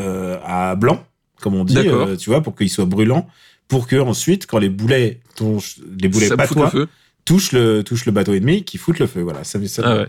euh, 0.00 0.38
à 0.44 0.76
blanc, 0.76 1.04
comme 1.40 1.54
on 1.54 1.64
dit, 1.64 1.74
euh, 2.12 2.16
tu 2.16 2.30
vois, 2.30 2.40
pour 2.40 2.54
qu'ils 2.54 2.70
soient 2.70 2.84
brûlants, 2.84 3.26
pour 3.66 3.88
que 3.88 3.96
ensuite, 3.96 4.46
quand 4.46 4.58
les 4.58 4.68
boulets, 4.68 5.20
ton- 5.34 5.58
les 6.00 6.06
boulets 6.08 6.28
ça 6.28 6.36
patois 6.36 6.70
feu. 6.70 6.88
Touchent 7.24 7.52
le, 7.52 7.82
touchent 7.82 8.06
le 8.06 8.12
bateau 8.12 8.34
ennemi, 8.34 8.64
qui 8.64 8.78
foutent 8.78 8.98
le 8.98 9.06
feu. 9.06 9.20
Voilà, 9.22 9.44
ça, 9.44 9.58
ça 9.66 9.82
Ah 9.84 9.96
ouais. 9.98 10.08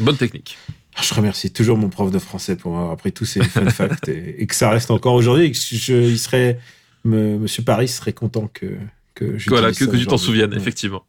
Bonne 0.00 0.16
technique. 0.16 0.58
Ah, 0.96 1.00
Je 1.02 1.14
remercie 1.14 1.52
toujours 1.52 1.78
mon 1.78 1.88
prof 1.88 2.10
de 2.10 2.18
français 2.18 2.56
pour 2.56 2.72
m'avoir 2.72 2.90
appris 2.92 3.12
tous 3.12 3.24
ces 3.24 3.42
fun 3.42 3.68
facts 3.70 4.08
et, 4.08 4.42
et 4.42 4.46
que 4.46 4.54
ça 4.54 4.70
reste 4.70 4.90
encore 4.90 5.14
aujourd'hui 5.14 5.44
et 5.46 5.52
que 5.52 5.56
je, 5.58 5.94
il 5.94 6.18
serait, 6.18 6.58
me- 7.04 7.38
Monsieur 7.38 7.62
Paris 7.62 7.88
serait 7.88 8.12
content 8.12 8.48
que 8.52 8.66
que 9.14 9.36
j'utilise 9.36 9.48
Voilà, 9.48 9.72
que, 9.72 9.84
tu 9.96 10.06
t'en 10.06 10.16
souviennes, 10.18 10.50
Ouais. 10.52 10.56
effectivement. 10.58 11.04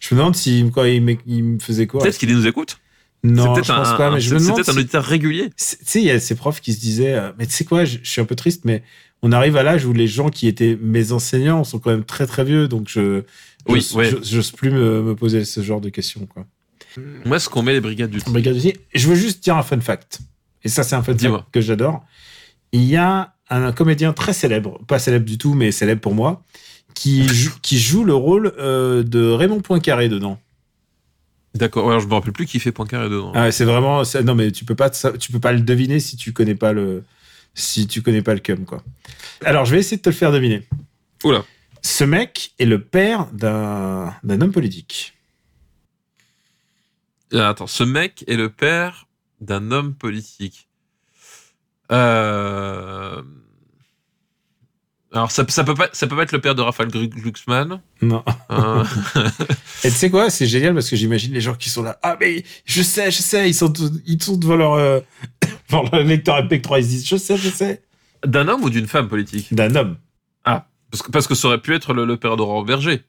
Je 0.00 0.14
me 0.14 0.18
demande 0.20 0.34
si 0.36 0.64
quoi 0.72 0.88
il 0.88 1.02
me, 1.02 1.16
il 1.26 1.44
me 1.44 1.58
faisait 1.58 1.86
quoi? 1.86 2.02
Peut-être 2.02 2.18
qu'il 2.18 2.34
nous 2.34 2.46
écoute. 2.46 2.78
Non, 3.24 3.54
je 3.54 3.60
peut-être 3.60 3.76
pense 3.76 3.88
un, 3.88 3.96
pas, 3.96 4.10
mais 4.10 4.20
je 4.20 4.36
c'est- 4.38 4.52
peut-être 4.52 4.70
un 4.70 4.76
auditeur 4.76 5.04
régulier. 5.04 5.50
Tu 5.50 5.54
sais, 5.58 6.00
il 6.00 6.06
y 6.06 6.10
a 6.10 6.18
ces 6.18 6.34
profs 6.34 6.60
qui 6.60 6.72
se 6.72 6.80
disaient, 6.80 7.14
euh, 7.14 7.30
mais 7.38 7.46
tu 7.46 7.52
sais 7.52 7.64
quoi, 7.64 7.84
je, 7.84 7.98
je 8.02 8.10
suis 8.10 8.20
un 8.20 8.24
peu 8.24 8.34
triste, 8.34 8.64
mais 8.64 8.82
on 9.22 9.30
arrive 9.32 9.56
à 9.56 9.62
l'âge 9.62 9.84
où 9.84 9.92
les 9.92 10.08
gens 10.08 10.28
qui 10.30 10.48
étaient 10.48 10.76
mes 10.82 11.12
enseignants 11.12 11.62
sont 11.62 11.78
quand 11.78 11.90
même 11.90 12.04
très 12.04 12.26
très 12.26 12.42
vieux, 12.44 12.66
donc 12.68 12.88
je 12.88 13.22
Oui, 13.68 13.80
j'ose- 13.80 13.94
ouais. 13.94 14.10
j'ose 14.22 14.50
plus 14.50 14.70
me, 14.70 15.02
me 15.02 15.14
poser 15.14 15.44
ce 15.44 15.62
genre 15.62 15.80
de 15.80 15.88
questions. 15.88 16.26
Quoi. 16.26 16.46
Moi, 17.24 17.36
est-ce 17.36 17.48
qu'on 17.48 17.62
met 17.62 17.72
les 17.72 17.80
brigades 17.80 18.10
du 18.10 18.18
Regarde 18.18 18.56
ici. 18.56 18.74
Je 18.94 19.08
veux 19.08 19.14
juste 19.14 19.42
dire 19.42 19.56
un 19.56 19.62
fun 19.62 19.80
fact. 19.80 20.20
Et 20.64 20.68
ça, 20.68 20.82
c'est 20.82 20.94
un 20.94 21.02
fun 21.02 21.16
fact 21.16 21.44
que 21.52 21.60
j'adore. 21.60 22.04
Il 22.72 22.84
y 22.84 22.96
a 22.96 23.34
un, 23.50 23.72
comédien 23.72 24.12
très 24.12 24.32
célèbre, 24.32 24.80
pas 24.86 24.98
célèbre 24.98 25.26
du 25.26 25.38
tout, 25.38 25.54
mais 25.54 25.72
célèbre 25.72 26.00
pour 26.00 26.14
moi, 26.14 26.42
qui, 26.94 27.26
joue, 27.28 27.52
qui 27.62 27.78
joue 27.78 28.04
le 28.04 28.14
rôle 28.14 28.52
euh, 28.58 29.02
de 29.02 29.30
Raymond 29.30 29.60
Poincaré 29.60 30.08
dedans. 30.08 30.38
D'accord. 31.54 31.88
Alors, 31.88 32.00
je 32.00 32.06
me 32.06 32.14
rappelle 32.14 32.32
plus 32.32 32.46
qui 32.46 32.60
fait 32.60 32.72
Poincaré 32.72 33.08
dedans. 33.08 33.32
Ah, 33.34 33.50
c'est 33.50 33.64
vraiment. 33.64 34.02
Non, 34.24 34.34
mais 34.34 34.52
tu 34.52 34.64
peux 34.64 34.74
pas, 34.74 34.90
tu 34.90 35.32
peux 35.32 35.40
pas 35.40 35.52
le 35.52 35.60
deviner 35.60 36.00
si 36.00 36.16
tu 36.16 36.32
connais 36.32 36.54
pas 36.54 36.72
le, 36.72 37.04
si 37.54 37.86
tu 37.86 38.00
connais 38.02 38.22
pas 38.22 38.34
le 38.34 38.40
cum, 38.40 38.64
quoi. 38.64 38.82
Alors, 39.44 39.64
je 39.64 39.72
vais 39.72 39.80
essayer 39.80 39.98
de 39.98 40.02
te 40.02 40.08
le 40.08 40.14
faire 40.14 40.32
deviner. 40.32 40.62
Oula. 41.24 41.44
Ce 41.82 42.04
mec 42.04 42.54
est 42.58 42.64
le 42.64 42.82
père 42.82 43.26
d'un 43.32 44.14
d'un 44.22 44.40
homme 44.40 44.52
politique. 44.52 45.14
Ah, 47.32 47.48
Attends, 47.50 47.66
ce 47.66 47.82
mec 47.84 48.24
est 48.28 48.36
le 48.36 48.50
père 48.50 49.06
d'un 49.40 49.70
homme 49.72 49.94
politique. 49.94 50.68
Euh... 51.90 53.22
Alors, 55.14 55.30
ça, 55.30 55.44
ça, 55.48 55.62
peut 55.62 55.74
pas, 55.74 55.90
ça 55.92 56.06
peut 56.06 56.16
pas 56.16 56.22
être 56.22 56.32
le 56.32 56.40
père 56.40 56.54
de 56.54 56.62
Raphaël 56.62 56.88
Glu- 56.88 57.08
Glucksmann. 57.08 57.82
Non. 58.00 58.24
Euh, 58.50 58.82
Et 59.84 59.90
tu 59.90 59.94
sais 59.96 60.08
quoi, 60.10 60.30
c'est 60.30 60.46
génial 60.46 60.72
parce 60.72 60.88
que 60.88 60.96
j'imagine 60.96 61.34
les 61.34 61.42
gens 61.42 61.54
qui 61.54 61.68
sont 61.68 61.82
là. 61.82 61.98
Ah 62.02 62.16
mais 62.18 62.44
je 62.64 62.82
sais, 62.82 63.10
je 63.10 63.20
sais, 63.20 63.46
ils 63.50 63.54
sont, 63.54 63.70
ils 64.06 64.22
sont 64.22 64.38
devant 64.38 64.56
leur, 64.56 64.72
euh, 64.74 65.00
devant 65.68 65.82
leur 65.92 66.02
lecteur 66.04 66.40
MP3, 66.42 66.78
ils 66.78 66.84
se 66.84 66.88
disent, 66.88 67.06
je 67.08 67.16
sais, 67.16 67.36
je 67.36 67.50
sais. 67.50 67.82
d'un 68.24 68.48
homme 68.48 68.62
ou 68.64 68.70
d'une 68.70 68.86
femme 68.86 69.08
politique? 69.08 69.52
D'un 69.52 69.74
homme. 69.74 69.96
Ah, 70.46 70.66
parce 70.92 71.02
que, 71.02 71.10
parce 71.10 71.26
que 71.26 71.34
ça 71.34 71.48
aurait 71.48 71.58
pu 71.58 71.74
être 71.74 71.92
le, 71.94 72.04
le 72.04 72.16
père 72.16 72.36
d'Aurore 72.36 72.64
Berger. 72.64 73.02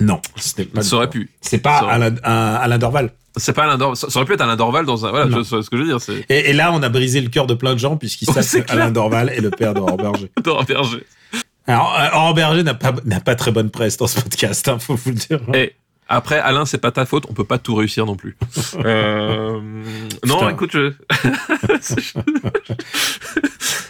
Non, 0.00 0.20
c'était 0.36 0.64
pas. 0.66 0.82
Ça 0.82 0.96
aurait 0.96 1.10
pu. 1.10 1.30
C'est 1.40 1.58
pas 1.58 1.82
aurait- 1.82 2.12
Alain, 2.22 2.78
Dorval. 2.78 3.12
C'est 3.36 3.52
pas 3.52 3.64
Alain 3.64 3.78
Dorval. 3.78 3.96
Ça 3.96 4.06
aurait 4.16 4.24
pu 4.26 4.34
être 4.34 4.40
Alain 4.40 4.56
Dorval 4.56 4.86
dans 4.86 5.04
un. 5.06 5.10
Voilà, 5.10 5.36
je- 5.38 5.42
ce 5.42 5.68
que 5.70 5.76
je 5.76 5.82
veux 5.82 5.88
dire. 5.88 6.00
C'est 6.00 6.24
Et, 6.28 6.50
et 6.50 6.52
là, 6.52 6.72
on 6.72 6.82
a 6.82 6.88
brisé 6.88 7.20
le 7.20 7.28
cœur 7.28 7.46
de 7.46 7.54
plein 7.54 7.74
de 7.74 7.78
gens 7.78 7.96
puisqu'ils 7.96 8.26
savent 8.26 8.64
que 8.64 8.72
Alain 8.72 8.90
Dorval 8.92 9.30
est 9.30 9.40
le 9.40 9.50
père 9.50 9.74
d'Aurore 9.74 9.96
Berger. 9.96 10.30
Dora 10.44 10.64
Berger. 10.64 11.04
Alors, 11.66 11.96
euh, 11.98 12.08
Aurore 12.16 12.34
Berger 12.34 12.62
n'a 12.62 12.74
pas, 12.74 12.92
n'a 13.04 13.20
pas 13.20 13.34
très 13.36 13.52
bonne 13.52 13.70
presse 13.70 13.96
dans 13.96 14.06
ce 14.06 14.20
podcast, 14.20 14.66
hein, 14.68 14.78
faut 14.78 14.94
vous 14.96 15.10
le 15.10 15.16
dire. 15.16 15.40
Et 15.54 15.74
après, 16.08 16.38
Alain, 16.38 16.66
c'est 16.66 16.78
pas 16.78 16.90
ta 16.92 17.04
faute. 17.06 17.24
On 17.28 17.32
peut 17.32 17.44
pas 17.44 17.58
tout 17.58 17.74
réussir 17.76 18.06
non 18.06 18.16
plus. 18.16 18.36
Euh, 18.84 19.60
non, 20.26 20.48
écoute, 20.48 20.70
je. 20.72 20.92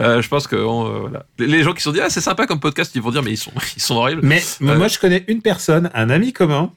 Euh, 0.00 0.22
je 0.22 0.28
pense 0.28 0.46
que 0.46 0.56
on, 0.56 0.86
euh, 0.86 0.98
voilà. 1.00 1.26
les, 1.38 1.62
gens 1.62 1.72
qui 1.72 1.78
se 1.80 1.84
sont 1.84 1.92
dit 1.92 2.00
ah 2.00 2.08
c'est 2.10 2.20
sympa 2.20 2.46
comme 2.46 2.60
podcast, 2.60 2.92
ils 2.94 3.02
vont 3.02 3.10
dire 3.10 3.22
mais 3.22 3.32
ils 3.32 3.36
sont 3.36 3.52
ils 3.76 3.82
sont 3.82 3.96
horribles. 3.96 4.20
Mais 4.22 4.40
Euh. 4.62 4.76
moi, 4.76 4.88
je 4.88 4.98
connais 4.98 5.24
une 5.28 5.42
personne, 5.42 5.90
un 5.94 6.10
ami 6.10 6.32
commun. 6.32 6.72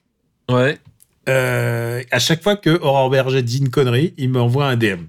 Ouais. 0.49 0.79
à 1.27 2.19
chaque 2.19 2.41
fois 2.43 2.55
que 2.55 2.69
Aurore 2.81 3.09
Berger 3.09 3.41
dit 3.43 3.59
une 3.59 3.69
connerie, 3.69 4.13
il 4.17 4.29
m'envoie 4.29 4.65
un 4.65 4.75
DM. 4.75 5.05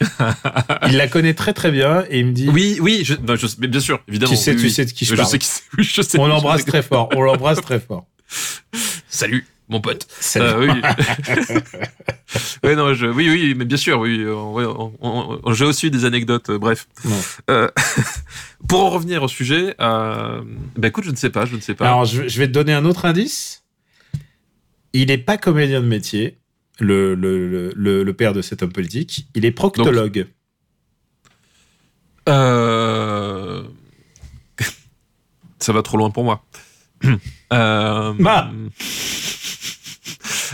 il 0.88 0.96
la 0.96 1.06
connaît 1.08 1.34
très 1.34 1.52
très 1.52 1.70
bien 1.70 2.04
et 2.10 2.18
il 2.18 2.26
me 2.26 2.32
dit 2.32 2.48
Oui, 2.48 2.78
oui, 2.80 3.02
je, 3.04 3.14
non, 3.14 3.36
je- 3.36 3.46
mais 3.58 3.68
bien 3.68 3.80
sûr, 3.80 4.00
évidemment. 4.08 4.32
Tu 4.32 4.36
sais- 4.36 4.50
oui, 4.52 4.56
tu 4.58 4.64
oui. 4.64 4.70
sais 4.70 4.84
de 4.84 4.90
qui 4.90 5.04
je 5.04 5.10
je 5.12 5.16
parle. 5.16 5.28
sais 5.28 5.38
qui 5.38 5.46
c'est- 5.46 5.62
oui, 5.78 5.84
je 5.84 6.02
sais 6.02 6.18
on 6.18 6.26
l'embrasse 6.26 6.64
très 6.64 6.82
fort, 6.82 7.08
on 7.14 7.22
l'embrasse 7.22 7.60
très 7.60 7.80
fort. 7.80 8.04
Salut, 9.08 9.46
mon 9.68 9.80
pote. 9.80 10.06
Euh, 10.36 10.60
oui. 10.60 10.68
ouais, 12.62 12.76
non, 12.76 12.92
je, 12.94 13.06
oui, 13.06 13.28
oui, 13.30 13.54
mais 13.56 13.64
bien 13.64 13.76
sûr, 13.76 13.98
oui. 13.98 14.24
J'ai 15.52 15.64
aussi 15.64 15.90
des 15.90 16.04
anecdotes, 16.04 16.50
euh, 16.50 16.58
bref. 16.58 16.86
Euh, 17.50 17.68
pour 18.68 18.84
en 18.84 18.90
revenir 18.90 19.22
au 19.22 19.28
sujet, 19.28 19.74
euh, 19.80 20.42
bah 20.76 20.88
écoute, 20.88 21.04
je 21.04 21.10
ne 21.10 21.16
sais 21.16 21.30
pas, 21.30 21.46
je 21.46 21.56
ne 21.56 21.60
sais 21.60 21.74
pas. 21.74 21.86
Alors, 21.86 22.04
je, 22.04 22.28
je 22.28 22.38
vais 22.38 22.46
te 22.46 22.52
donner 22.52 22.74
un 22.74 22.84
autre 22.84 23.06
indice. 23.06 23.64
Il 24.92 25.08
n'est 25.08 25.18
pas 25.18 25.38
comédien 25.38 25.80
de 25.80 25.86
métier, 25.86 26.38
le, 26.78 27.14
le, 27.14 27.72
le, 27.74 28.12
père 28.12 28.32
de 28.32 28.42
cet 28.42 28.62
homme 28.62 28.72
politique. 28.72 29.26
Il 29.34 29.44
est 29.44 29.50
proctologue. 29.50 30.26
Ça 35.58 35.72
va 35.72 35.82
trop 35.82 35.96
loin 35.96 36.10
pour 36.10 36.24
moi. 36.24 36.44
Euh, 37.52 38.14
Bah. 38.18 38.50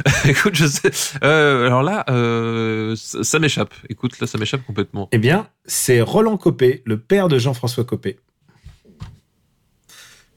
Écoute, 0.24 0.54
je 0.54 0.66
sais. 0.66 0.90
Euh, 1.22 1.66
alors 1.66 1.82
là, 1.82 2.04
euh, 2.08 2.94
ça, 2.96 3.22
ça 3.22 3.38
m'échappe. 3.38 3.74
Écoute, 3.88 4.18
là, 4.20 4.26
ça 4.26 4.38
m'échappe 4.38 4.64
complètement. 4.66 5.08
Eh 5.12 5.18
bien, 5.18 5.48
c'est 5.64 6.00
Roland 6.00 6.36
Copé, 6.36 6.82
le 6.86 6.98
père 6.98 7.28
de 7.28 7.38
Jean-François 7.38 7.84
Copé. 7.84 8.18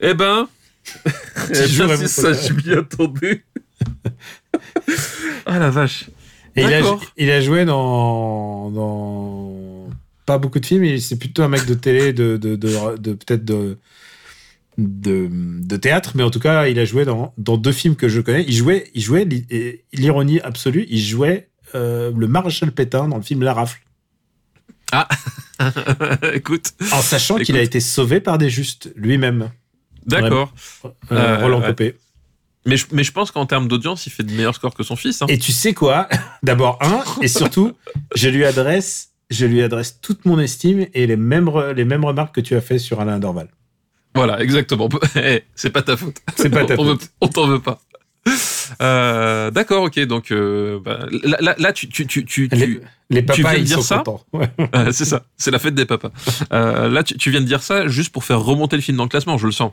Eh 0.00 0.14
ben, 0.14 0.48
eh 1.06 1.80
à 1.80 1.86
mon 1.86 1.96
c'est 1.96 2.08
ça, 2.08 2.32
je 2.32 2.52
m'y 2.52 2.72
attendais. 2.72 3.44
ah 5.46 5.58
la 5.58 5.70
vache. 5.70 6.10
Et 6.56 6.62
il 6.62 6.66
a, 6.66 6.80
D'accord. 6.80 7.02
il 7.16 7.30
a 7.30 7.40
joué 7.40 7.64
dans, 7.64 8.70
dans 8.70 9.88
pas 10.26 10.38
beaucoup 10.38 10.60
de 10.60 10.66
films, 10.66 10.98
c'est 10.98 11.18
plutôt 11.18 11.42
un 11.42 11.48
mec 11.48 11.66
de 11.66 11.74
télé, 11.74 12.12
de, 12.12 12.36
de, 12.36 12.54
de, 12.56 12.96
de- 12.96 13.12
peut-être 13.14 13.44
de, 13.44 13.78
de, 14.78 15.28
de 15.30 15.76
théâtre, 15.76 16.12
mais 16.14 16.22
en 16.22 16.30
tout 16.30 16.40
cas, 16.40 16.66
il 16.66 16.78
a 16.78 16.84
joué 16.84 17.04
dans, 17.04 17.32
dans 17.38 17.56
deux 17.56 17.72
films 17.72 17.96
que 17.96 18.08
je 18.08 18.20
connais. 18.20 18.44
Il 18.46 18.54
jouait, 18.54 18.90
il 18.94 19.02
jouait 19.02 19.26
l'ironie 19.92 20.40
absolue, 20.40 20.86
il 20.88 21.00
jouait 21.00 21.48
euh, 21.74 22.12
le 22.16 22.26
maréchal 22.26 22.72
Pétain 22.72 23.08
dans 23.08 23.16
le 23.16 23.22
film 23.22 23.42
La 23.42 23.54
Rafle, 23.54 23.80
Écoute, 26.34 26.72
en 26.92 27.00
sachant 27.00 27.36
qu'il 27.36 27.56
a 27.56 27.62
été 27.62 27.80
sauvé 27.80 28.20
par 28.20 28.38
des 28.38 28.50
justes 28.50 28.92
lui-même, 28.96 29.50
d'accord. 30.06 30.52
euh, 30.84 30.88
Euh, 31.12 31.38
Roland 31.42 31.60
ouais. 31.60 31.66
Copé. 31.68 31.96
Mais 32.66 32.76
je, 32.76 32.86
mais 32.92 33.04
je 33.04 33.12
pense 33.12 33.30
qu'en 33.30 33.44
termes 33.46 33.68
d'audience, 33.68 34.06
il 34.06 34.10
fait 34.10 34.22
de 34.22 34.32
meilleurs 34.32 34.54
scores 34.54 34.74
que 34.74 34.82
son 34.82 34.96
fils. 34.96 35.20
hein. 35.22 35.26
Et 35.28 35.38
tu 35.38 35.52
sais 35.52 35.74
quoi? 35.74 36.08
D'abord, 36.42 36.78
un, 36.80 37.02
et 37.22 37.28
surtout, 37.28 37.72
je 38.14 38.28
lui 38.28 38.44
adresse, 38.44 39.10
je 39.30 39.44
lui 39.46 39.62
adresse 39.62 40.00
toute 40.00 40.24
mon 40.24 40.38
estime 40.38 40.86
et 40.94 41.06
les 41.06 41.16
mêmes, 41.16 41.50
les 41.76 41.84
mêmes 41.84 42.04
remarques 42.04 42.34
que 42.34 42.40
tu 42.40 42.54
as 42.56 42.60
fait 42.62 42.78
sur 42.78 43.00
Alain 43.00 43.18
Dorval. 43.18 43.48
Voilà, 44.14 44.40
exactement. 44.42 44.88
Eh, 45.16 45.42
c'est 45.54 45.70
pas 45.70 45.82
ta 45.82 45.96
faute. 45.96 46.16
C'est 46.36 46.50
pas 46.50 46.64
ta 46.66 46.74
on, 46.78 46.84
faute. 46.84 47.10
on 47.20 47.28
t'en 47.28 47.46
veut 47.46 47.60
pas. 47.60 47.80
Euh, 48.80 49.50
D'accord, 49.50 49.82
ok. 49.84 49.98
Donc 50.06 50.30
euh, 50.30 50.78
bah, 50.82 51.06
là, 51.24 51.36
là, 51.40 51.54
là, 51.58 51.72
tu, 51.72 51.88
tu, 51.88 52.06
tu, 52.06 52.24
tu, 52.24 52.48
Les, 52.52 52.58
tu- 52.58 52.80
les 53.10 53.20
viens 53.20 53.34
papas, 53.36 53.52
de 53.54 53.58
ils 53.58 53.64
dire 53.64 53.76
sont 53.82 53.82
ça. 53.82 54.02
Ouais. 54.32 54.48
euh, 54.74 54.92
c'est 54.92 55.04
ça. 55.04 55.24
C'est 55.36 55.50
la 55.50 55.58
fête 55.58 55.74
des 55.74 55.84
papas. 55.84 56.10
Là, 56.50 57.02
tu, 57.02 57.16
tu 57.16 57.30
viens 57.30 57.40
de 57.40 57.46
dire 57.46 57.62
ça 57.62 57.86
juste 57.88 58.12
pour 58.12 58.24
faire 58.24 58.40
remonter 58.40 58.76
le 58.76 58.82
film 58.82 58.96
dans 58.96 59.04
le 59.04 59.08
classement. 59.10 59.36
Je 59.36 59.46
le 59.46 59.52
sens. 59.52 59.72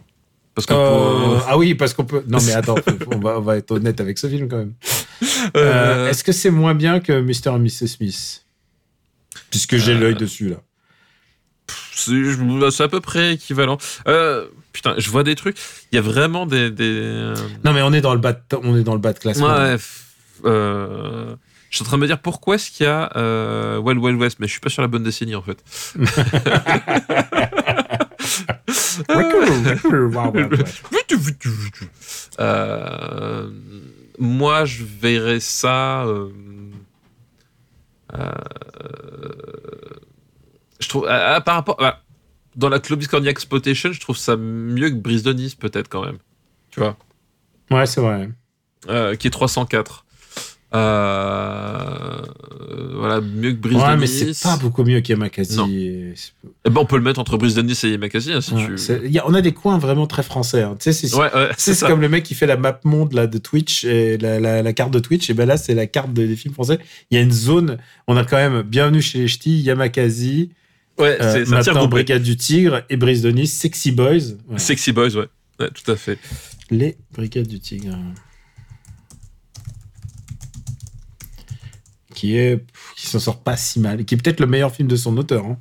Parce 0.53 0.67
ah 0.69 1.57
oui, 1.57 1.75
parce 1.75 1.93
qu'on 1.93 2.03
peut. 2.03 2.23
Non, 2.27 2.39
mais 2.45 2.51
attends, 2.51 2.75
on 3.09 3.19
va, 3.19 3.37
on 3.37 3.41
va 3.41 3.55
être 3.57 3.71
honnête 3.71 4.01
avec 4.01 4.17
ce 4.17 4.27
film 4.27 4.49
quand 4.49 4.57
même. 4.57 4.73
Est-ce 6.09 6.23
que 6.25 6.33
c'est 6.33 6.51
moins 6.51 6.73
bien 6.73 6.99
que 6.99 7.21
Mr. 7.21 7.55
et 7.55 7.59
Mrs. 7.59 7.87
Smith? 7.87 8.45
Puisque 9.49 9.77
j'ai 9.77 9.93
l'œil 9.93 10.15
dessus 10.15 10.49
là. 10.49 10.57
C'est 12.71 12.83
à 12.83 12.87
peu 12.87 13.01
près 13.01 13.33
équivalent. 13.33 13.77
Euh, 14.07 14.45
putain, 14.73 14.95
je 14.97 15.09
vois 15.09 15.23
des 15.23 15.35
trucs. 15.35 15.57
Il 15.91 15.95
y 15.95 15.99
a 15.99 16.01
vraiment 16.01 16.45
des. 16.45 16.71
des 16.71 16.83
euh, 16.85 17.35
Non, 17.63 17.73
mais 17.73 17.81
on 17.81 17.93
est 17.93 18.01
dans 18.01 18.13
le 18.13 18.19
bas 18.19 18.33
de, 18.33 18.39
on 18.63 18.77
est 18.77 18.83
dans 18.83 18.93
le 18.93 18.99
bas 18.99 19.13
de 19.13 19.19
classement. 19.19 19.47
Ouais, 19.47 19.77
euh, 20.45 21.35
je 21.69 21.77
suis 21.77 21.83
en 21.83 21.87
train 21.87 21.97
de 21.97 22.01
me 22.01 22.07
dire 22.07 22.19
pourquoi 22.19 22.55
est-ce 22.55 22.71
qu'il 22.71 22.85
y 22.85 22.89
a 22.89 23.11
euh, 23.15 23.77
Wild 23.77 23.99
Wild 24.01 24.19
West, 24.19 24.37
mais 24.39 24.47
je 24.47 24.51
suis 24.51 24.59
pas 24.59 24.69
sur 24.69 24.81
la 24.81 24.87
bonne 24.87 25.03
décennie 25.03 25.35
en 25.35 25.41
fait. 25.41 25.63
Euh, 32.39 33.49
moi, 34.19 34.65
je 34.65 34.83
verrais 34.83 35.39
ça. 35.39 36.05
euh, 36.05 36.29
je 40.81 40.89
trouve, 40.89 41.05
ah, 41.09 41.35
ah, 41.35 41.41
par 41.41 41.55
rapport. 41.55 41.77
ah, 41.79 42.01
dans 42.55 42.67
la 42.69 42.79
Clovis 42.79 43.07
Cornillac 43.07 43.31
Exploitation, 43.35 43.93
je 43.93 43.99
trouve 44.01 44.17
ça 44.17 44.35
mieux 44.35 44.89
que 44.89 44.95
Brise 44.95 45.23
de 45.23 45.31
Nice, 45.31 45.55
peut-être 45.55 45.87
quand 45.87 46.03
même. 46.05 46.17
Tu 46.69 46.79
vois? 46.81 46.97
Ouais, 47.69 47.85
c'est 47.85 48.01
vrai. 48.01 48.29
euh, 48.89 49.15
qui 49.15 49.27
est 49.27 49.31
304. 49.31 50.05
Euh, 50.73 50.77
euh, 52.61 52.93
voilà, 52.97 53.21
mieux 53.21 53.51
que 53.51 53.57
Brise 53.57 53.77
Ouais, 53.77 53.91
de 53.91 53.95
mais 53.99 54.05
Nice. 54.07 54.37
c'est 54.37 54.47
pas 54.49 54.57
beaucoup 54.57 54.83
mieux 54.83 55.01
qu'Yamakasi. 55.01 55.59
Et 55.77 56.13
Eh 56.65 56.69
ben, 56.69 56.81
on 56.81 56.85
peut 56.85 56.95
le 56.97 57.03
mettre 57.03 57.19
entre 57.19 57.37
Brise 57.37 57.55
de 57.55 57.61
Nice 57.61 57.83
et 57.83 57.91
Yamakasi, 57.91 58.33
hein, 58.33 58.41
si 58.41 58.53
ouais, 58.53 58.75
tu. 58.75 59.09
y 59.09 59.19
a- 59.19 59.27
on 59.27 59.33
a 59.33 59.41
des 59.41 59.53
coins 59.53 59.77
vraiment 59.77 60.07
très 60.07 60.23
français. 60.23 60.61
hein. 60.63 60.75
Tu 60.79 60.91
sais, 60.91 61.07
c'est 61.07 61.15
Ouais, 61.15 61.29
c'est 61.57 61.79
comme 61.87 62.01
le 62.01 62.09
mec 62.09 62.23
qui 62.23 62.35
fait 62.35 62.47
la 62.47 62.57
map 62.57 62.79
monde 62.83 63.13
là, 63.13 63.27
de 63.27 63.37
Twitch, 63.37 63.83
et 63.83 64.17
la, 64.17 64.39
la- 64.39 64.61
la 64.61 64.73
carte 64.73 64.91
de 64.91 64.99
Twitch, 64.99 65.29
et 65.29 65.33
ben 65.33 65.45
là, 65.45 65.57
c'est 65.57 65.75
la 65.75 65.87
carte 65.87 66.13
de- 66.13 66.25
des 66.25 66.35
films 66.35 66.53
français. 66.53 66.79
Il 67.11 67.15
y 67.15 67.17
a 67.19 67.23
une 67.23 67.31
zone, 67.31 67.77
on 68.07 68.17
a 68.17 68.23
quand 68.25 68.37
même 68.37 68.61
Bienvenue 68.63 69.01
chez 69.01 69.19
les 69.19 69.27
Ch'tis, 69.27 69.61
Yamakasi, 69.61 70.51
Ouais, 71.01 71.21
euh, 71.21 71.31
c'est 71.33 71.45
ça 71.45 71.61
tire 71.61 71.73
maintenant 71.73 71.81
complet. 71.83 72.03
Brigade 72.03 72.23
du 72.23 72.37
Tigre 72.37 72.83
et 72.89 72.97
Brise 72.97 73.21
de 73.21 73.31
Nice, 73.31 73.53
Sexy 73.53 73.91
Boys. 73.91 74.33
Ouais. 74.49 74.57
Sexy 74.57 74.91
Boys, 74.91 75.15
ouais. 75.15 75.27
Ouais, 75.59 75.69
tout 75.71 75.91
à 75.91 75.95
fait. 75.95 76.17
Les 76.69 76.97
Brigades 77.13 77.47
du 77.47 77.59
Tigre. 77.59 77.97
Qui 82.13 82.37
est, 82.37 82.63
qui 82.97 83.07
s'en 83.07 83.19
sort 83.19 83.39
pas 83.41 83.55
si 83.57 83.79
mal, 83.79 84.03
qui 84.05 84.15
est 84.15 84.17
peut-être 84.17 84.39
le 84.41 84.45
meilleur 84.47 84.73
film 84.75 84.87
de 84.87 84.95
son 84.95 85.17
auteur. 85.17 85.45
hein. 85.45 85.57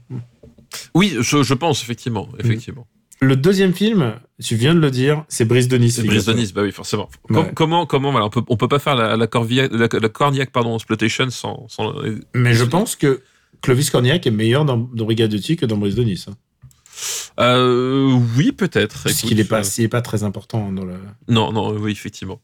Oui, 0.95 1.17
je, 1.21 1.43
je 1.43 1.55
pense, 1.55 1.83
effectivement. 1.83 2.29
effectivement. 2.39 2.87
Le 3.23 3.37
deuxième 3.37 3.73
film, 3.75 4.15
tu 4.43 4.57
viens 4.57 4.75
de 4.75 4.81
le 4.81 4.91
dire, 4.91 5.25
c'est 5.29 5.45
Brise 5.45 5.69
de 5.69 5.77
Nice. 5.77 5.97
C'est 5.97 6.03
Brise 6.05 6.25
de. 6.25 6.33
Nice, 6.33 6.53
bah 6.53 6.63
oui, 6.63 6.73
forcément. 6.73 7.09
Ouais. 7.29 7.51
Comment, 7.55 7.87
comment, 7.87 8.11
voilà, 8.11 8.27
on 8.27 8.31
peut, 8.31 8.43
on 8.49 8.57
peut 8.57 8.69
pas 8.69 8.79
faire 8.79 8.95
la, 8.97 9.17
la, 9.17 9.27
Corvillac- 9.27 9.71
la, 9.73 9.89
la 10.01 10.09
Cornillac, 10.09 10.51
pardon, 10.51 10.75
Exploitation 10.75 11.29
sans, 11.31 11.67
sans- 11.69 11.95
Mais 12.35 12.55
je 12.55 12.65
pense 12.65 12.97
que 12.97 13.21
Clovis 13.63 13.91
Cornillac 13.91 14.27
est 14.27 14.31
meilleur 14.31 14.65
dans, 14.65 14.77
dans 14.79 15.05
Brigade 15.05 15.39
Tigre 15.41 15.61
que 15.63 15.67
dans 15.67 15.77
Brise 15.77 15.95
de 15.95 16.03
Nice. 16.05 16.27
hein. 16.29 16.37
Euh, 17.39 18.13
oui, 18.37 18.53
peut-être. 18.53 19.05
Parce 19.05 19.21
qu'il 19.23 19.41
est 19.41 19.45
pas, 19.45 19.61
euh, 19.65 19.71
il 19.79 19.85
est 19.85 19.89
pas 19.89 20.03
très 20.03 20.23
important 20.25 20.71
dans 20.73 20.85
le. 20.85 20.95
Non, 21.29 21.53
non, 21.53 21.73
oui, 21.73 21.93
effectivement. 21.93 22.41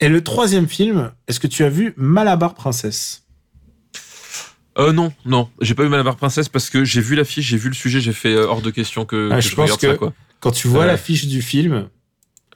Et 0.00 0.08
le 0.08 0.22
troisième 0.22 0.68
film, 0.68 1.12
est-ce 1.28 1.40
que 1.40 1.46
tu 1.46 1.64
as 1.64 1.68
vu 1.68 1.94
Malabar 1.96 2.54
Princess 2.54 3.24
Euh, 4.78 4.92
non, 4.92 5.12
non, 5.24 5.48
j'ai 5.60 5.74
pas 5.74 5.82
vu 5.84 5.88
Malabar 5.88 6.16
Princesse 6.16 6.48
parce 6.48 6.68
que 6.70 6.84
j'ai 6.84 7.00
vu 7.00 7.14
l'affiche, 7.14 7.46
j'ai 7.46 7.56
vu 7.56 7.68
le 7.68 7.74
sujet, 7.74 8.00
j'ai 8.00 8.12
fait 8.12 8.34
euh, 8.34 8.46
hors 8.48 8.62
de 8.62 8.70
question 8.70 9.04
que, 9.04 9.28
Ah, 9.32 9.36
que 9.36 9.40
je 9.42 9.50
je, 9.50 9.54
pense 9.54 9.64
regarde 9.70 9.80
que- 9.80 9.86
ça, 9.92 9.96
quoi. 9.96 10.12
Quand 10.40 10.50
tu 10.50 10.68
vois 10.68 10.84
l'affiche 10.86 11.26
du 11.26 11.42
film, 11.42 11.88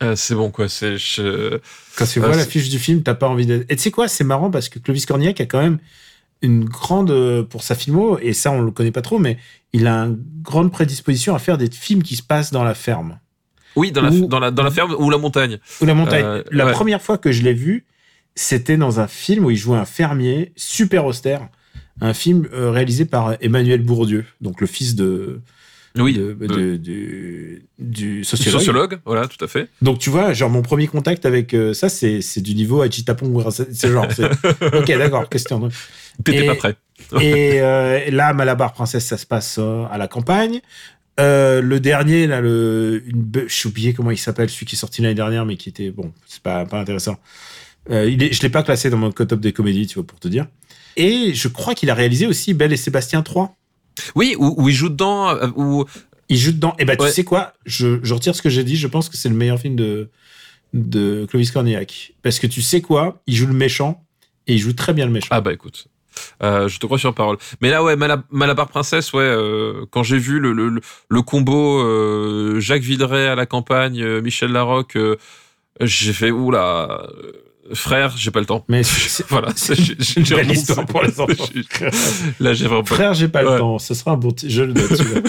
Euh, 0.03 0.15
c'est 0.15 0.35
bon, 0.37 0.51
quoi. 0.53 0.69
C'est, 0.69 0.97
je- 0.97 1.59
quand 1.97 2.07
tu 2.07 2.21
vois 2.21 2.37
l'affiche 2.37 2.69
du 2.69 2.79
film, 2.79 3.03
t'as 3.03 3.15
pas 3.15 3.29
envie 3.29 3.47
d'être. 3.47 3.65
Et 3.69 3.75
tu 3.77 3.83
sais 3.83 3.91
quoi, 3.91 4.07
c'est 4.09 4.23
marrant 4.25 4.49
parce 4.51 4.69
que 4.69 4.79
Clovis 4.79 5.07
Cornillac 5.07 5.41
a 5.41 5.47
quand 5.47 5.61
même 5.61 5.79
une 6.43 6.65
grande 6.65 7.11
euh, 7.11 7.43
pour 7.43 7.63
sa 7.63 7.75
filmo 7.75 8.19
et 8.21 8.33
ça 8.33 8.51
on 8.53 8.61
le 8.63 8.71
connaît 8.71 8.93
pas 8.93 9.03
trop, 9.03 9.19
mais 9.19 9.39
il 9.73 9.87
a 9.87 10.03
une 10.05 10.19
grande 10.43 10.71
prédisposition 10.73 11.35
à 11.35 11.39
faire 11.39 11.59
des 11.59 11.71
films 11.71 12.03
qui 12.03 12.17
se 12.17 12.23
passent 12.23 12.53
dans 12.53 12.65
la 12.65 12.75
ferme 12.75 13.19
Oui, 13.77 13.93
dans 13.93 14.03
la, 14.03 14.11
Ou- 14.11 14.27
dans 14.27 14.39
la, 14.41 14.51
dans 14.51 14.63
la 14.63 14.71
ferme 14.71 14.95
ou 14.99 15.11
la 15.11 15.19
montagne. 15.19 15.59
ou 15.81 15.85
la 15.87 15.95
montagne. 15.95 16.25
Euh, 16.25 16.43
la 16.51 16.67
ouais. 16.67 16.73
première 16.73 17.03
fois 17.03 17.19
que 17.19 17.33
je 17.33 17.43
l'ai 17.43 17.55
vu, 17.55 17.85
c'était 18.35 18.77
dans 18.77 19.01
un 19.01 19.09
film 19.09 19.45
où 19.47 19.51
il 19.51 19.57
jouait 19.57 19.79
un 19.79 19.85
fermier 19.85 20.53
super 20.57 21.05
austère, 21.07 21.49
un 22.01 22.15
film 22.15 22.47
euh, 22.53 22.71
réalisé 22.71 23.05
par 23.05 23.35
Emmanuel 23.41 23.83
Bourdieu, 23.83 24.25
donc 24.41 24.61
le 24.61 24.67
fils 24.69 24.95
de 24.95 25.41
Oui. 25.97 26.15
de- 26.15 26.35
de- 26.35 26.47
de- 26.47 26.77
du, 26.77 26.79
du 26.79 28.19
du 28.19 28.25
sociologue. 28.25 28.59
sociologue, 28.61 28.99
voilà, 29.05 29.27
tout 29.27 29.45
à 29.45 29.49
fait. 29.49 29.69
Donc 29.83 29.99
tu 29.99 30.09
vois, 30.09 30.33
genre 30.33 30.51
mon 30.51 30.63
premier 30.63 30.87
contact 30.87 31.27
avec 31.27 31.57
ça, 31.75 31.89
c'est 31.89 32.21
c'est 32.23 32.41
du 32.41 32.55
niveau 32.55 32.81
Agitapong. 32.83 33.45
C'est 33.51 33.91
genre, 33.91 34.07
ok, 34.73 34.87
d'accord, 34.87 35.29
question. 35.29 35.69
T'étais 36.25 36.45
Et- 36.45 36.47
pas 36.47 36.55
prêt. 36.55 36.77
Et 37.21 37.61
euh, 37.61 38.11
là, 38.11 38.33
Malabar 38.35 38.73
Princesse, 38.73 39.07
ça 39.07 39.17
se 39.17 39.25
passe 39.27 39.57
euh, 39.59 39.85
à 39.91 39.99
la 39.99 40.09
campagne. 40.09 40.61
Euh, 41.21 41.61
le 41.63 41.81
dernier, 41.81 42.27
là, 42.27 42.41
le, 42.41 43.03
une, 43.07 43.23
be- 43.23 43.49
j'ai 43.49 43.69
oublié 43.69 43.93
comment 43.95 44.11
il 44.11 44.19
s'appelle, 44.19 44.51
celui 44.51 44.67
qui 44.67 44.75
est 44.75 44.79
sorti 44.79 45.01
l'année 45.03 45.15
dernière, 45.15 45.47
mais 45.47 45.57
qui 45.57 45.69
était 45.69 45.91
bon, 45.91 46.13
c'est 46.27 46.43
pas, 46.43 46.65
pas 46.67 46.81
intéressant. 46.81 47.17
Euh, 47.91 48.09
il 48.09 48.23
est, 48.23 48.33
je 48.33 48.43
l'ai 48.43 48.51
pas 48.51 48.63
classé 48.63 48.91
dans 48.91 48.97
mon 48.99 49.11
top 49.13 49.41
des 49.41 49.53
comédies, 49.53 49.87
tu 49.87 49.95
vois, 49.95 50.07
pour 50.07 50.19
te 50.21 50.29
dire. 50.29 50.47
Et 50.97 51.33
je 51.35 51.49
crois 51.49 51.75
qu'il 51.75 51.89
a 51.91 51.95
réalisé 51.95 52.27
aussi 52.27 52.53
Belle 52.55 52.73
et 52.73 52.77
Sébastien 52.77 53.23
3. 53.23 53.57
Oui, 54.15 54.35
où, 54.39 54.55
où 54.59 54.69
il 54.69 54.75
joue 54.75 54.89
dedans, 54.89 55.35
où 55.57 55.85
Il 56.29 56.37
joue 56.37 56.53
dedans. 56.53 56.75
Et 56.79 56.85
ben, 56.85 56.97
Ouais. 57.01 57.09
tu 57.09 57.15
sais 57.15 57.25
quoi? 57.25 57.53
Je, 57.65 57.99
je 58.03 58.15
retire 58.15 58.35
ce 58.35 58.43
que 58.43 58.51
j'ai 58.51 58.65
dit. 58.65 58.77
Je 58.77 58.87
pense 58.89 59.09
que 59.09 59.17
c'est 59.17 59.29
le 59.29 59.35
meilleur 59.37 59.59
film 59.59 59.77
de, 59.77 60.11
de 60.75 61.27
Clovis 61.31 61.51
Cornillac. 61.53 62.13
Parce 62.23 62.39
que 62.39 62.47
tu 62.47 62.61
sais 62.63 62.81
quoi? 62.81 63.23
Il 63.27 63.35
joue 63.37 63.47
le 63.47 63.55
méchant 63.55 64.05
et 64.47 64.55
il 64.55 64.59
joue 64.59 64.73
très 64.73 64.93
bien 64.93 65.07
le 65.07 65.13
méchant. 65.13 65.29
Ah 65.31 65.41
bah 65.41 65.53
écoute, 65.53 65.87
euh, 66.43 66.69
je 66.69 66.79
te 66.79 66.87
crois 66.87 66.99
sur 66.99 67.15
parole. 67.15 67.37
Mais 67.61 67.71
là 67.71 67.83
ouais, 67.83 67.97
Mala- 67.97 68.23
Malabar 68.31 68.69
Princesse, 68.69 69.13
ouais, 69.13 69.23
euh, 69.23 69.85
quand 69.91 70.03
j'ai 70.03 70.19
vu 70.19 70.39
le, 70.41 70.53
le, 70.53 70.69
le- 70.69 70.81
le 71.09 71.23
combo 71.23 71.81
euh, 71.83 72.61
Jacques 72.61 72.83
Villeray 72.83 73.29
à 73.29 73.35
la 73.35 73.47
campagne, 73.47 74.21
Michel 74.21 74.53
Larocque, 74.53 74.99
j'ai 75.81 76.13
fait 76.13 76.31
oula, 76.31 77.07
frère, 77.73 78.13
j'ai 78.17 78.31
pas 78.31 78.41
le 78.41 78.47
temps. 78.47 78.65
Mais 78.69 78.83
Voilà, 79.29 79.49
j'ai- 79.57 80.43
une 80.43 80.51
histoire 80.51 80.87
pour 80.87 81.03
les 81.03 81.21
enfants. 81.21 81.45
Là 82.41 82.53
j'ai 82.55 82.67
vraiment. 82.67 82.85
Frère, 82.85 83.15
j'ai 83.15 83.29
pas 83.29 83.45
Ouais. 83.45 83.53
le 83.53 83.59
temps. 83.59 83.79
Ce 83.79 83.95
sera 83.95 84.13
un 84.13 84.17
bon. 84.17 84.31
petit- 84.31 84.51
Je 84.51 84.63
le 84.63 84.73
note. 84.73 84.97
tu 84.97 85.05
vois. 85.05 85.21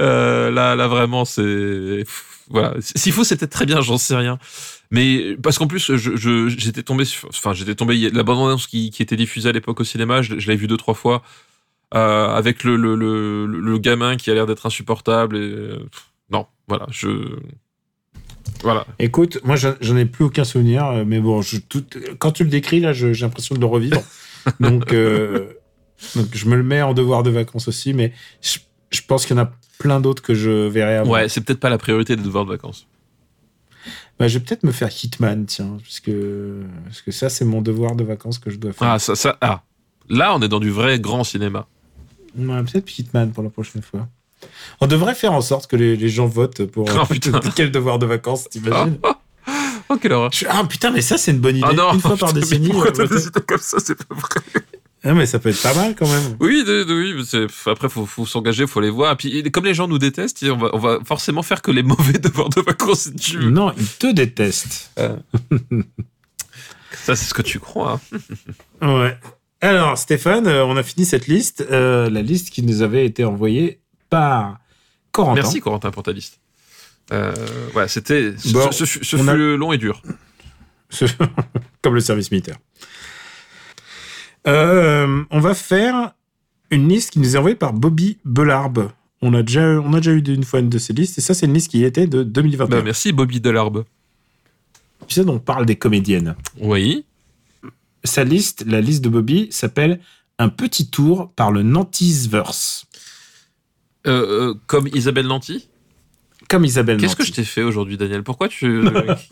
Euh, 0.00 0.50
là, 0.50 0.74
là 0.76 0.88
vraiment, 0.88 1.24
c'est 1.24 2.04
voilà. 2.48 2.74
S'il 2.80 3.12
faut, 3.12 3.24
c'était 3.24 3.46
très 3.46 3.66
bien, 3.66 3.80
j'en 3.80 3.98
sais 3.98 4.14
rien. 4.16 4.38
Mais 4.92 5.36
parce 5.42 5.58
qu'en 5.58 5.66
plus, 5.66 5.96
je, 5.96 6.16
je- 6.16 6.48
j'étais 6.48 6.82
tombé, 6.84 7.04
sur, 7.04 7.28
enfin, 7.30 7.54
j'étais 7.54 7.74
tombé. 7.74 7.94
il 7.96 8.00
y 8.02 8.06
a 8.06 8.10
La 8.10 8.22
bande 8.22 8.46
annonce 8.46 8.66
qui, 8.68 8.90
qui 8.90 9.02
était 9.02 9.16
diffusée 9.16 9.48
à 9.48 9.52
l'époque 9.52 9.80
au 9.80 9.84
cinéma, 9.84 10.22
je, 10.22 10.38
je 10.38 10.46
l'avais 10.46 10.60
vu 10.60 10.66
deux 10.68 10.76
trois 10.76 10.94
fois 10.94 11.22
euh, 11.94 12.28
avec 12.28 12.62
le, 12.62 12.76
le, 12.76 12.94
le, 12.94 13.46
le 13.46 13.78
gamin 13.78 14.16
qui 14.16 14.30
a 14.30 14.34
l'air 14.34 14.46
d'être 14.46 14.66
insupportable. 14.66 15.36
Et 15.36 15.40
euh, 15.40 15.78
non, 16.30 16.46
voilà, 16.68 16.86
je 16.90 17.08
voilà. 18.62 18.86
Écoute, 18.98 19.38
moi, 19.44 19.56
j'en 19.56 19.96
ai 19.96 20.04
plus 20.04 20.24
aucun 20.26 20.44
souvenir, 20.44 20.84
euh, 20.86 21.04
mais 21.06 21.20
bon, 21.20 21.42
je, 21.42 21.56
tout, 21.58 21.84
quand 22.18 22.32
tu 22.32 22.44
le 22.44 22.50
décris, 22.50 22.80
là, 22.80 22.92
j'ai 22.92 23.12
l'impression 23.14 23.54
de 23.54 23.60
le 23.60 23.66
revivre. 23.66 24.02
donc, 24.60 24.92
euh, 24.92 25.46
donc, 26.16 26.26
je 26.32 26.46
me 26.46 26.56
le 26.56 26.62
mets 26.62 26.82
en 26.82 26.92
devoir 26.94 27.22
de 27.22 27.30
vacances 27.30 27.66
aussi, 27.68 27.94
mais 27.94 28.12
je, 28.42 28.58
je 28.90 29.00
pense 29.06 29.24
qu'il 29.26 29.36
y 29.36 29.40
en 29.40 29.42
a 29.44 29.52
plein 29.78 30.00
d'autres 30.00 30.22
que 30.22 30.34
je 30.34 30.68
verrai 30.68 30.96
avant. 30.96 31.10
Ouais, 31.12 31.28
c'est 31.28 31.40
peut-être 31.40 31.60
pas 31.60 31.70
la 31.70 31.78
priorité 31.78 32.14
des 32.14 32.22
devoirs 32.22 32.44
de 32.44 32.50
vacances. 32.50 32.86
Bah, 34.22 34.28
je 34.28 34.38
vais 34.38 34.44
peut-être 34.44 34.62
me 34.62 34.70
faire 34.70 34.88
Hitman, 34.88 35.46
tiens, 35.46 35.78
parce 35.82 35.98
que, 35.98 36.62
parce 36.84 37.00
que 37.02 37.10
ça, 37.10 37.28
c'est 37.28 37.44
mon 37.44 37.60
devoir 37.60 37.96
de 37.96 38.04
vacances 38.04 38.38
que 38.38 38.50
je 38.50 38.56
dois 38.56 38.72
faire. 38.72 38.86
Ah, 38.88 38.98
ça, 39.00 39.16
ça, 39.16 39.36
ah. 39.40 39.62
Là, 40.08 40.32
on 40.36 40.40
est 40.42 40.46
dans 40.48 40.60
du 40.60 40.70
vrai 40.70 41.00
grand 41.00 41.24
cinéma. 41.24 41.66
Ouais, 42.38 42.62
peut-être 42.62 42.96
Hitman 42.96 43.32
pour 43.32 43.42
la 43.42 43.50
prochaine 43.50 43.82
fois. 43.82 44.06
On 44.80 44.86
devrait 44.86 45.16
faire 45.16 45.32
en 45.32 45.40
sorte 45.40 45.66
que 45.68 45.74
les, 45.74 45.96
les 45.96 46.08
gens 46.08 46.26
votent 46.26 46.64
pour 46.66 46.88
Oh, 46.94 47.04
putain. 47.04 47.40
quel 47.56 47.72
devoir 47.72 47.98
de 47.98 48.06
vacances, 48.06 48.48
t'imagines 48.48 48.96
Oh, 49.88 49.96
quelle 50.00 50.12
horreur. 50.12 50.30
Je- 50.32 50.46
Ah 50.48 50.62
putain, 50.68 50.92
mais 50.92 51.02
ça, 51.02 51.18
c'est 51.18 51.32
une 51.32 51.40
bonne 51.40 51.56
idée. 51.56 51.66
Ah 51.68 51.72
non, 51.72 51.92
Une 51.92 52.00
fois 52.00 52.16
par 52.16 52.28
putain, 52.28 52.40
décennie. 52.40 52.68
pourquoi 52.68 52.92
euh, 53.00 53.18
t'as 53.34 53.40
comme 53.40 53.58
ça, 53.58 53.78
c'est 53.80 53.96
pas 54.06 54.14
vrai. 54.14 54.62
Ah, 55.04 55.14
mais 55.14 55.26
ça 55.26 55.40
peut 55.40 55.48
être 55.48 55.60
pas 55.62 55.74
mal 55.74 55.96
quand 55.96 56.06
même. 56.08 56.36
Oui, 56.38 56.62
de- 56.64 56.84
de- 56.84 56.94
oui, 56.94 57.48
après 57.66 57.88
faut, 57.88 58.06
faut 58.06 58.24
s'engager, 58.24 58.66
faut 58.68 58.80
les 58.80 58.90
voir. 58.90 59.12
Et 59.12 59.16
puis 59.16 59.42
comme 59.50 59.64
les 59.64 59.74
gens 59.74 59.88
nous 59.88 59.98
détestent, 59.98 60.44
on 60.44 60.56
va, 60.56 60.70
on 60.74 60.78
va 60.78 60.98
forcément 61.04 61.42
faire 61.42 61.60
que 61.60 61.72
les 61.72 61.82
mauvais 61.92 62.18
devoirs 62.18 62.50
de 62.50 62.60
vacances. 62.60 63.10
tu 63.20 63.38
veux. 63.38 63.50
Non, 63.50 63.72
ils 63.76 63.86
te 63.86 64.12
détestent. 64.12 64.92
Ça, 64.96 65.16
c'est 67.16 67.24
ce 67.24 67.34
que 67.34 67.42
tu 67.42 67.58
crois. 67.58 68.00
hein. 68.82 68.82
Ouais. 69.00 69.16
Alors, 69.60 69.96
Stéphane, 69.96 70.46
euh, 70.46 70.64
on 70.64 70.76
a 70.76 70.82
fini 70.82 71.06
cette 71.06 71.28
liste. 71.28 71.64
euh, 71.70 72.10
la 72.10 72.22
liste 72.22 72.50
qui 72.50 72.62
nous 72.62 72.82
avait 72.82 73.06
été 73.06 73.24
envoyée 73.24 73.80
par 74.10 74.58
Corentin. 75.12 75.40
Merci 75.42 75.60
Corentin 75.60 75.90
pour 75.90 76.02
ta 76.02 76.12
liste. 76.12 76.40
Euh, 77.12 77.32
ouais, 77.74 77.88
c'était. 77.88 78.34
Ce, 78.38 78.52
Bon, 78.52 78.70
ce 78.72 78.84
fut, 78.84 79.04
ce 79.04 79.16
a- 79.16 79.34
long 79.34 79.72
et 79.72 79.78
dur. 79.78 80.02
Comme 81.82 81.94
le 81.94 82.00
service 82.00 82.30
militaire. 82.30 82.56
Euh, 84.46 85.24
on 85.30 85.40
va 85.40 85.54
faire 85.54 86.12
une 86.70 86.88
liste 86.88 87.10
qui 87.10 87.20
nous 87.20 87.34
est 87.34 87.38
envoyée 87.38 87.56
par 87.56 87.72
Bobby 87.72 88.18
Belarbe. 88.24 88.90
On 89.20 89.34
a 89.34 89.42
déjà, 89.42 89.62
on 89.80 89.92
a 89.94 89.98
déjà 89.98 90.12
eu 90.12 90.20
une 90.20 90.42
fois 90.42 90.60
une 90.60 90.68
de 90.68 90.78
ces 90.78 90.92
listes, 90.92 91.18
et 91.18 91.20
ça, 91.20 91.32
c'est 91.32 91.46
une 91.46 91.54
liste 91.54 91.70
qui 91.70 91.84
était 91.84 92.08
de 92.08 92.24
2021. 92.24 92.66
Bah, 92.66 92.82
merci 92.82 93.12
Bobby 93.12 93.40
Delarbe. 93.40 93.84
Tu 95.06 95.14
sais, 95.14 95.28
on 95.28 95.38
parle 95.38 95.66
des 95.66 95.76
comédiennes. 95.76 96.34
Oui. 96.60 97.04
Sa 98.04 98.24
liste, 98.24 98.64
la 98.66 98.80
liste 98.80 99.04
de 99.04 99.08
Bobby, 99.08 99.48
s'appelle 99.50 100.00
Un 100.38 100.48
petit 100.48 100.88
tour 100.88 101.30
par 101.36 101.52
le 101.52 101.62
Nantisverse. 101.62 102.86
Euh, 104.08 104.50
euh, 104.50 104.54
comme 104.66 104.88
Isabelle 104.92 105.26
Nanty? 105.28 105.68
Comme 106.52 106.64
Isabelle 106.66 106.98
Qu'est-ce 106.98 107.16
que 107.16 107.24
je 107.24 107.32
t'ai 107.32 107.44
fait 107.44 107.62
aujourd'hui, 107.62 107.96
Daniel? 107.96 108.22
Pourquoi 108.22 108.46
tu, 108.48 108.82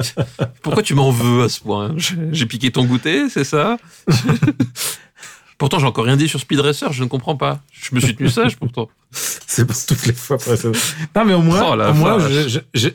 pourquoi 0.62 0.82
tu 0.82 0.94
m'en 0.94 1.10
veux 1.10 1.42
à 1.44 1.48
ce 1.50 1.60
point? 1.60 1.94
J'ai 2.32 2.46
piqué 2.46 2.72
ton 2.72 2.84
goûter, 2.86 3.28
c'est 3.28 3.44
ça? 3.44 3.76
Pourtant, 5.58 5.78
j'ai 5.78 5.84
encore 5.86 6.06
rien 6.06 6.16
dit 6.16 6.26
sur 6.26 6.40
Speed 6.40 6.60
Racer, 6.60 6.90
je 6.94 7.04
ne 7.04 7.08
comprends 7.08 7.36
pas. 7.36 7.60
Je 7.70 7.94
me 7.94 8.00
suis 8.00 8.16
tenu 8.16 8.30
sage 8.30 8.56
pourtant. 8.56 8.88
C'est 9.10 9.66
pour 9.66 9.76
toutes 9.86 10.06
les 10.06 10.14
fois 10.14 10.38
précédentes. 10.38 10.78
Non, 11.14 11.26
mais 11.26 11.34
au 11.34 11.42
moins, 11.42 11.60
Oh 11.62 11.90
au 11.90 11.92
moins 11.92 12.16
vache. 12.16 12.32
je- 12.32 12.48
je- 12.48 12.58
je- 12.72 12.88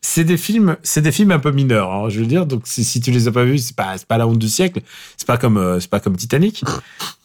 c'est 0.00 0.24
des 0.24 0.38
films, 0.38 0.78
c'est 0.82 1.02
des 1.02 1.12
films 1.12 1.32
un 1.32 1.38
peu 1.38 1.50
mineurs. 1.52 1.92
hein, 1.92 2.08
je 2.08 2.20
veux 2.20 2.24
dire, 2.26 2.46
donc 2.46 2.62
si, 2.64 2.84
si 2.84 3.02
tu 3.02 3.10
les 3.10 3.28
as 3.28 3.32
pas 3.32 3.44
vus, 3.44 3.58
c'est 3.58 3.76
pas, 3.76 3.98
c'est 3.98 4.06
pas 4.08 4.16
la 4.16 4.26
honte 4.26 4.38
du 4.38 4.48
siècle. 4.48 4.80
C'est 5.18 5.26
pas 5.26 5.36
comme, 5.36 5.58
euh, 5.58 5.78
c'est 5.78 5.90
pas 5.90 6.00
comme 6.00 6.16
Titanic. 6.16 6.64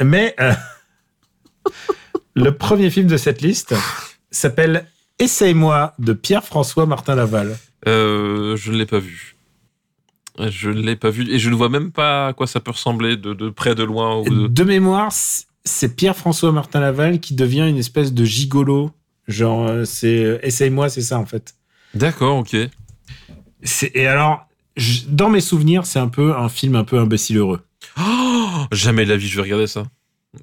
Mais 0.04 0.36
euh, 0.42 0.54
le 2.36 2.52
premier 2.52 2.90
film 2.90 3.08
de 3.08 3.16
cette 3.16 3.42
liste 3.42 3.74
s'appelle 4.30 4.86
Essaye-moi 5.22 5.94
de 6.00 6.14
Pierre-François 6.14 6.86
Martin 6.86 7.16
Laval. 7.16 7.58
Euh, 7.88 8.56
je 8.58 8.72
ne 8.72 8.78
l'ai 8.78 8.86
pas 8.86 9.00
vu. 9.00 9.36
Je 10.40 10.70
ne 10.70 10.82
l'ai 10.82 10.96
pas 10.96 11.10
vu 11.12 11.30
et 11.32 11.38
je 11.38 11.50
ne 11.50 11.56
vois 11.56 11.70
même 11.70 11.92
pas 11.92 12.28
à 12.28 12.34
quoi 12.34 12.48
ça 12.48 12.60
peut 12.60 12.72
ressembler 12.72 13.18
de, 13.18 13.34
de 13.34 13.50
près, 13.50 13.76
de 13.76 13.84
loin. 13.84 14.18
Ou 14.18 14.24
de... 14.30 14.48
De 14.48 14.64
mémoire, 14.64 15.12
c'est 15.64 15.96
Pierre-François 15.96 16.52
Martin 16.52 16.80
Laval 16.80 17.20
qui 17.20 17.36
devient 17.36 17.68
une 17.70 17.78
espèce 17.78 18.14
de 18.14 18.26
gigolo. 18.26 18.92
Genre, 19.28 19.68
euh, 19.68 19.86
c'est 19.86 20.24
euh, 20.24 20.40
Essaye-moi, 20.42 20.90
c'est 20.90 21.02
ça 21.02 21.20
en 21.20 21.26
fait. 21.26 21.54
D'accord, 21.94 22.38
ok. 22.38 22.56
Et 23.94 24.08
alors, 24.08 24.48
je- 24.76 25.02
dans 25.08 25.30
mes 25.30 25.42
souvenirs, 25.42 25.86
c'est 25.86 26.00
un 26.00 26.08
peu 26.08 26.34
un 26.36 26.50
film 26.50 26.76
un 26.76 26.84
peu 26.84 26.98
imbécile 26.98 27.38
heureux. 27.38 27.62
Oh, 28.00 28.66
jamais 28.72 29.06
de 29.06 29.10
la 29.12 29.18
vie, 29.18 29.28
je 29.28 29.36
vais 29.36 29.44
regarder 29.44 29.68
ça. 29.68 29.84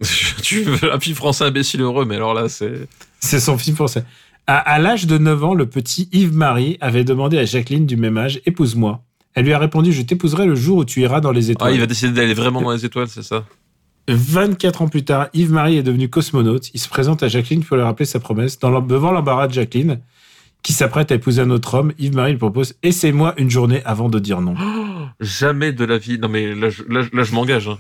tu 0.43 0.63
veux 0.63 0.93
un 0.93 1.01
film 1.01 1.17
français 1.17 1.45
imbécile 1.45 1.81
heureux, 1.81 2.05
mais 2.05 2.17
alors 2.17 2.35
là, 2.35 2.49
c'est. 2.49 2.87
C'est 3.21 3.41
son 3.41 3.59
film 3.59 3.75
français. 3.75 4.05
À, 4.49 4.57
à 4.57 4.79
l'âge 4.79 5.07
de 5.07 5.19
9 5.19 5.45
ans, 5.45 5.55
le 5.55 5.67
petit 5.67 6.09
Yves-Marie 6.13 6.79
avait 6.81 7.05
demandé 7.05 7.37
à 7.39 7.45
Jacqueline 7.45 7.85
du 7.87 7.97
même 7.97 8.17
âge 8.17 8.41
Épouse-moi. 8.47 9.03
Elle 9.35 9.45
lui 9.45 9.53
a 9.53 9.59
répondu 9.59 9.93
Je 9.93 10.03
t'épouserai 10.03 10.47
le 10.47 10.55
jour 10.57 10.79
où 10.79 10.85
tu 10.87 11.03
iras 11.03 11.21
dans 11.21 11.33
les 11.33 11.51
Ah, 11.51 11.53
étoiles. 11.53 11.75
il 11.75 11.81
va 11.81 11.87
décider 11.87 12.13
d'aller 12.13 12.33
vraiment 12.35 12.63
dans 12.63 12.73
les 12.73 12.85
étoiles, 12.85 13.09
c'est 13.09 13.23
ça 13.23 13.45
24 14.09 14.81
ans 14.83 14.89
plus 14.89 15.05
tard, 15.05 15.29
Yves-Marie 15.35 15.77
est 15.77 15.83
devenu 15.83 16.09
cosmonaute. 16.09 16.71
Il 16.73 16.81
se 16.81 16.89
présente 16.89 17.23
à 17.23 17.29
Jacqueline 17.29 17.63
pour 17.63 17.77
lui 17.77 17.83
rappeler 17.85 18.07
sa 18.07 18.21
promesse. 18.21 18.59
Dans 18.59 18.81
devant 18.81 19.13
l'embarras 19.13 19.49
de 19.49 19.53
Jacqueline, 19.53 20.01
qui 20.63 20.73
s'apprête 20.73 21.13
à 21.13 21.17
épouser 21.17 21.43
un 21.43 21.51
autre 21.51 21.75
homme, 21.75 21.93
Yves-Marie 21.99 22.33
lui 22.33 22.39
propose 22.39 22.75
Essaie-moi 22.83 23.35
une 23.37 23.51
journée 23.51 23.83
avant 23.85 24.09
de 24.09 24.19
dire 24.19 24.41
non. 24.41 24.55
Jamais 25.21 25.73
de 25.73 25.85
la 25.85 25.99
vie. 25.99 26.19
Non, 26.19 26.29
mais 26.31 26.55
là, 26.55 26.71
je, 26.71 26.83
là, 26.89 27.03
là, 27.13 27.23
je 27.23 27.35
m'engage. 27.35 27.69
hein. 27.69 27.79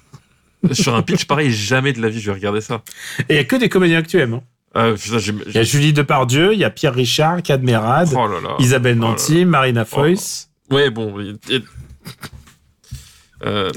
Sur 0.72 0.94
un 0.96 1.02
pitch 1.02 1.24
pareil, 1.24 1.50
jamais 1.52 1.92
de 1.92 2.02
la 2.02 2.08
vie, 2.10 2.20
je 2.20 2.26
vais 2.26 2.36
regarder 2.36 2.60
ça. 2.60 2.82
Et 3.20 3.24
il 3.30 3.34
n'y 3.34 3.38
a 3.38 3.44
que 3.44 3.56
des 3.56 3.68
comédiens 3.70 3.98
actuels. 3.98 4.32
hein. 4.34 4.42
Euh, 4.76 4.96
putain, 4.96 5.18
j'ai- 5.18 5.34
Il 5.46 5.54
y 5.54 5.58
a 5.58 5.62
Julie 5.62 5.92
Depardieu, 5.92 6.52
il 6.52 6.58
y 6.58 6.64
a 6.64 6.70
Pierre 6.70 6.94
Richard, 6.94 7.42
Cadmerade, 7.42 8.10
Oh 8.14 8.26
là 8.28 8.40
là. 8.40 8.56
Isabelle 8.58 8.98
Oh 8.98 9.02
là 9.02 9.08
Nanty, 9.10 9.44
Marina 9.44 9.84
Foïs. 9.84 10.50
Ouais, 10.70 10.90
bon. 10.90 11.18
il- 11.20 11.38
il- 11.48 11.64
Euh, 13.44 13.70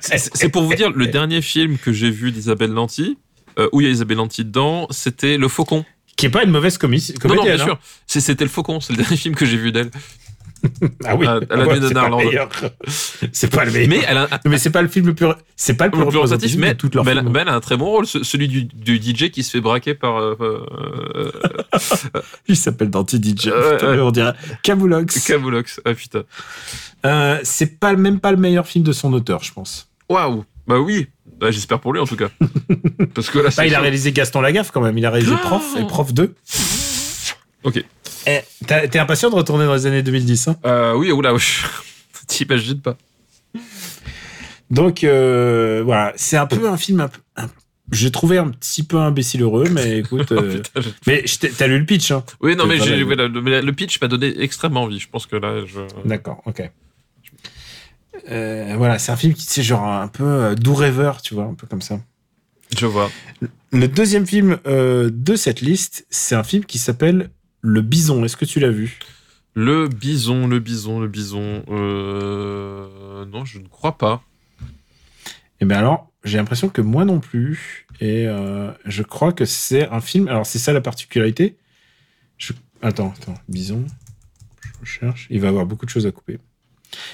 c'est 0.00 0.18
c'est 0.34 0.48
pour 0.48 0.62
vous 0.64 0.74
dire, 0.74 0.90
le 0.90 1.06
dernier 1.06 1.40
film 1.40 1.78
que 1.78 1.92
j'ai 1.92 2.10
vu 2.10 2.32
d'Isabelle 2.32 2.72
Nanty, 2.72 3.16
euh, 3.58 3.68
où 3.72 3.80
il 3.80 3.84
y 3.84 3.86
a 3.86 3.90
Isabelle 3.92 4.16
Nanty 4.16 4.44
dedans, 4.44 4.86
c'était 4.90 5.38
Le 5.38 5.46
Faucon. 5.48 5.84
Qui 6.16 6.26
est 6.26 6.30
pas 6.30 6.42
une 6.42 6.50
mauvaise 6.50 6.78
comi- 6.78 7.14
Non, 7.24 7.34
non, 7.36 7.44
bien 7.44 7.60
hein. 7.60 7.64
sûr. 7.64 7.78
C'est- 8.08 8.20
C'était 8.20 8.42
Le 8.44 8.50
Faucon, 8.50 8.80
c'est 8.80 8.92
le 8.92 8.98
dernier 9.02 9.16
film 9.16 9.36
que 9.36 9.46
j'ai 9.46 9.56
vu 9.56 9.70
d'elle. 9.70 9.90
Ah 11.04 11.14
oui, 11.16 11.26
À- 11.26 11.32
à 11.32 11.38
la 11.40 11.46
Ah 11.50 11.66
ouais, 11.66 11.80
de 11.80 11.88
c'est 11.88 11.94
pas 11.94 12.08
le 12.08 12.16
meilleur. 12.16 12.48
C'est 13.32 13.48
pas 13.54 13.64
le 13.64 13.70
meilleur. 13.72 13.88
Mais 13.88 14.00
elle 14.08 14.16
a, 14.18 14.22
un- 14.24 14.38
Mais 14.46 14.58
c'est 14.58 14.70
pas 14.70 14.82
le 14.82 14.88
film 14.88 15.06
le 15.06 15.14
plus, 15.14 15.26
c'est 15.56 15.74
pas 15.74 15.84
le 15.86 15.90
plus 15.92 16.00
le 16.00 16.06
plus 16.08 16.16
représentatif, 16.16 16.56
mais, 16.58 16.74
de 16.74 16.88
mais 17.04 17.10
elle, 17.12 17.18
films. 17.18 17.30
mais 17.32 17.40
elle 17.40 17.48
a 17.48 17.54
un 17.54 17.60
très 17.60 17.76
bon 17.76 17.86
rôle, 17.86 18.06
ce- 18.06 18.22
celui 18.24 18.48
du, 18.48 18.64
du 18.64 18.96
DJ 18.96 19.30
qui 19.30 19.42
se 19.42 19.50
fait 19.52 19.60
braquer 19.60 19.94
par. 19.94 20.16
euh, 20.18 20.36
euh, 20.40 21.30
Il 22.48 22.56
s'appelle 22.56 22.90
Danty 22.90 23.16
DJ. 23.18 23.46
Ouais, 23.46 23.76
Putain. 23.76 23.98
On 24.00 24.10
dirait 24.10 24.32
Camoulox. 24.62 25.24
Camoulox. 25.26 25.80
Ah 25.84 25.94
putain. 25.94 26.22
Euh, 27.06 27.38
c'est 27.44 27.78
pas 27.78 27.94
même 27.94 28.18
pas 28.20 28.30
le 28.32 28.36
meilleur 28.38 28.66
film 28.66 28.84
de 28.84 28.92
son 28.92 29.12
auteur, 29.12 29.42
je 29.44 29.52
pense. 29.52 29.88
Waouh. 30.08 30.44
Bah 30.66 30.78
oui. 30.80 31.06
Bah, 31.40 31.50
J'espère 31.52 31.78
pour 31.80 31.92
lui 31.92 32.00
en 32.00 32.06
tout 32.06 32.16
cas. 32.16 32.28
Parce 33.14 33.30
que 33.30 33.38
là, 33.38 33.50
Bah, 33.56 33.64
il 33.66 33.74
a 33.74 33.80
réalisé 33.80 34.10
Gaston 34.12 34.40
Lagaffe 34.40 34.70
quand 34.72 34.80
même. 34.80 34.98
Il 34.98 35.06
a 35.06 35.10
réalisé 35.10 35.34
Ah 35.36 35.40
Prof 35.46 35.64
et 35.78 35.86
Prof 35.86 36.12
2. 36.12 36.34
Ok. 37.64 37.84
Eh, 38.26 38.40
T'es 38.66 38.98
impatient 38.98 39.30
de 39.30 39.34
retourner 39.34 39.64
dans 39.64 39.74
les 39.74 39.86
années 39.86 40.02
2010, 40.02 40.48
hein? 40.48 40.56
Euh, 40.66 40.94
oui, 40.94 41.10
oula, 41.12 41.36
je- 41.36 41.64
t'imagines 42.26 42.80
pas. 42.80 42.96
Donc 44.70 45.02
euh, 45.02 45.82
voilà, 45.84 46.12
c'est 46.16 46.36
un 46.36 46.46
peu 46.46 46.68
un 46.68 46.76
film 46.76 47.00
un 47.00 47.10
un- 47.36 47.48
J'ai 47.90 48.10
trouvé 48.10 48.36
un 48.36 48.48
petit 48.50 48.82
peu 48.82 48.98
imbécile 48.98 49.42
heureux, 49.42 49.66
mais 49.70 49.98
écoute. 50.00 50.30
euh, 50.32 50.56
Putain, 50.56 50.80
j'ai- 50.82 50.92
mais 51.06 51.24
t'as 51.56 51.66
lu 51.66 51.78
le 51.78 51.86
pitch, 51.86 52.10
hein? 52.10 52.22
Oui, 52.40 52.54
non, 52.54 52.66
mais, 52.66 52.78
j'ai- 52.78 53.02
voilà, 53.02 53.28
le, 53.28 53.70
pitch 53.72 53.98
m'a 54.02 54.08
donné 54.08 54.34
extrêmement 54.42 54.82
envie. 54.82 54.98
Je 55.00 55.08
pense 55.08 55.26
que 55.26 55.36
là, 55.36 55.64
je. 55.64 55.80
D'accord, 56.06 56.42
ok. 56.44 56.70
Euh, 58.30 58.74
voilà, 58.76 58.98
c'est 58.98 59.12
un 59.12 59.16
film 59.16 59.32
qui 59.32 59.44
c'est 59.46 59.62
genre 59.62 59.84
un 59.86 60.08
peu 60.08 60.54
doux 60.56 60.74
rêveur, 60.74 61.22
tu 61.22 61.34
vois, 61.34 61.44
un 61.44 61.54
peu 61.54 61.66
comme 61.66 61.80
ça. 61.82 61.98
Je 62.76 62.84
vois. 62.84 63.10
Le 63.72 63.88
deuxième 63.88 64.26
film 64.26 64.58
euh, 64.66 65.08
de 65.12 65.34
cette 65.36 65.62
liste, 65.62 66.06
c'est 66.10 66.34
un 66.34 66.42
film 66.42 66.64
qui 66.66 66.78
s'appelle 66.78 67.30
Le 67.68 67.82
Bison. 67.82 68.24
Est-ce 68.24 68.38
que 68.38 68.46
tu 68.46 68.60
l'as 68.60 68.70
vu? 68.70 68.98
Le 69.54 69.88
bison, 69.88 70.46
le 70.46 70.58
bison, 70.58 71.00
le 71.00 71.08
bison. 71.08 71.64
Euh... 71.68 73.26
Non, 73.26 73.44
je 73.44 73.58
ne 73.58 73.68
crois 73.68 73.98
pas. 73.98 74.22
Eh 75.60 75.66
bien 75.66 75.76
alors, 75.76 76.10
j'ai 76.24 76.38
l'impression 76.38 76.70
que 76.70 76.80
moi 76.80 77.04
non 77.04 77.20
plus. 77.20 77.86
Et 78.00 78.26
euh, 78.26 78.70
je 78.86 79.02
crois 79.02 79.32
que 79.32 79.44
c'est 79.44 79.86
un 79.88 80.00
film. 80.00 80.28
Alors 80.28 80.46
c'est 80.46 80.58
ça 80.58 80.72
la 80.72 80.80
particularité. 80.80 81.56
Je... 82.38 82.54
Attends, 82.80 83.12
attends, 83.20 83.34
Bison. 83.48 83.84
Je 84.62 84.80
recherche. 84.80 85.26
Il 85.28 85.40
va 85.40 85.48
avoir 85.48 85.66
beaucoup 85.66 85.84
de 85.84 85.90
choses 85.90 86.06
à 86.06 86.10
couper. 86.10 86.38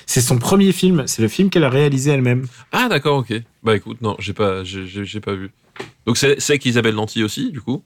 C'est 0.06 0.20
son 0.20 0.38
premier 0.38 0.70
film. 0.70 1.04
C'est 1.08 1.22
le 1.22 1.28
film 1.28 1.50
qu'elle 1.50 1.64
a 1.64 1.70
réalisé 1.70 2.12
elle-même. 2.12 2.46
Ah, 2.70 2.88
d'accord, 2.88 3.18
ok. 3.18 3.32
Bah 3.64 3.74
écoute, 3.74 4.00
non, 4.02 4.14
j'ai 4.20 4.34
pas, 4.34 4.62
j'ai, 4.62 5.20
pas 5.20 5.34
vu. 5.34 5.50
Donc 6.06 6.16
c'est, 6.16 6.38
c'est 6.38 6.52
avec 6.52 6.64
Isabelle 6.66 6.94
Nanty 6.94 7.24
aussi, 7.24 7.50
du 7.50 7.60
coup? 7.60 7.82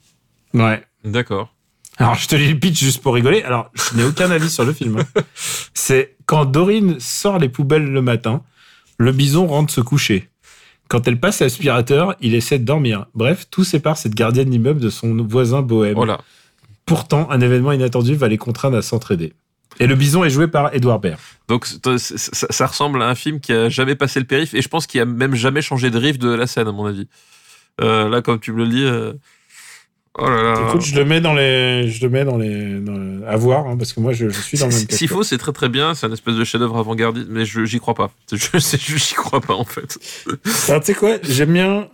Ouais. 0.52 0.84
D'accord. 1.04 1.54
Alors, 1.98 2.14
je 2.14 2.28
te 2.28 2.36
lis 2.36 2.52
le 2.52 2.58
pitch 2.58 2.78
juste 2.78 3.02
pour 3.02 3.14
rigoler. 3.14 3.42
Alors, 3.42 3.70
je 3.74 3.96
n'ai 3.96 4.04
aucun 4.04 4.30
avis 4.30 4.50
sur 4.50 4.64
le 4.64 4.72
film. 4.72 5.02
C'est 5.74 6.16
quand 6.26 6.44
Dorine 6.44 7.00
sort 7.00 7.38
les 7.38 7.48
poubelles 7.48 7.90
le 7.90 8.02
matin, 8.02 8.42
le 8.98 9.12
bison 9.12 9.46
rentre 9.46 9.72
se 9.72 9.80
coucher. 9.80 10.28
Quand 10.88 11.06
elle 11.08 11.18
passe 11.20 11.40
l'aspirateur, 11.40 12.14
il 12.20 12.34
essaie 12.34 12.58
de 12.58 12.64
dormir. 12.64 13.06
Bref, 13.14 13.46
tout 13.50 13.64
sépare 13.64 13.96
cette 13.96 14.14
gardienne 14.14 14.48
d'immeuble 14.50 14.80
de 14.80 14.90
son 14.90 15.14
voisin 15.28 15.60
bohème. 15.60 15.94
Voilà. 15.94 16.20
Pourtant, 16.86 17.28
un 17.30 17.40
événement 17.40 17.72
inattendu 17.72 18.14
va 18.14 18.28
les 18.28 18.38
contraindre 18.38 18.76
à 18.78 18.82
s'entraider. 18.82 19.34
Et 19.80 19.86
le 19.86 19.94
bison 19.94 20.24
est 20.24 20.30
joué 20.30 20.48
par 20.48 20.74
Edouard 20.74 20.98
Baird. 21.00 21.18
Donc 21.48 21.66
c'est- 21.66 22.16
ça, 22.16 22.46
ça 22.48 22.66
ressemble 22.66 23.02
à 23.02 23.08
un 23.08 23.14
film 23.14 23.38
qui 23.40 23.52
a 23.52 23.68
jamais 23.68 23.94
passé 23.94 24.18
le 24.18 24.26
périph 24.26 24.54
et 24.54 24.62
je 24.62 24.68
pense 24.68 24.86
qu'il 24.86 25.00
a 25.00 25.04
même 25.04 25.34
jamais 25.34 25.60
changé 25.62 25.90
de 25.90 25.98
riff 25.98 26.18
de 26.18 26.30
la 26.30 26.46
scène, 26.46 26.66
à 26.68 26.72
mon 26.72 26.86
avis. 26.86 27.06
Euh, 27.80 28.08
là, 28.08 28.22
comme 28.22 28.40
tu 28.40 28.52
me 28.52 28.58
le 28.64 28.68
dis. 28.68 28.82
euh, 28.84 29.12
Oh 30.20 30.28
là 30.28 30.42
là. 30.42 30.68
Écoute, 30.68 30.82
je 30.82 30.96
le 30.96 31.04
mets 31.04 31.20
dans 31.20 31.32
les, 31.32 31.88
je 31.88 32.02
le 32.02 32.10
mets 32.10 32.24
dans 32.24 32.36
les, 32.36 32.80
dans 32.80 33.24
à 33.26 33.36
voir, 33.36 33.66
hein, 33.66 33.76
parce 33.76 33.92
que 33.92 34.00
moi, 34.00 34.12
je, 34.12 34.28
je 34.28 34.40
suis 34.40 34.58
dans 34.58 34.66
le 34.66 34.74
même 34.74 34.86
cas. 34.86 34.96
S'il 34.96 35.08
faut, 35.08 35.22
c'est 35.22 35.38
très 35.38 35.52
très 35.52 35.68
bien. 35.68 35.94
C'est 35.94 36.06
un 36.06 36.12
espèce 36.12 36.34
de 36.34 36.44
chef-d'œuvre 36.44 36.76
avant-gardiste, 36.78 37.28
mais 37.30 37.44
je 37.44 37.64
j'y 37.64 37.78
crois 37.78 37.94
pas. 37.94 38.10
Je 38.32 38.58
j'y 38.96 39.14
crois 39.14 39.40
pas 39.40 39.54
en 39.54 39.64
fait. 39.64 39.98
Tu 40.44 40.72
sais 40.82 40.94
quoi 40.94 41.16
J'aime 41.22 41.52
bien, 41.52 41.88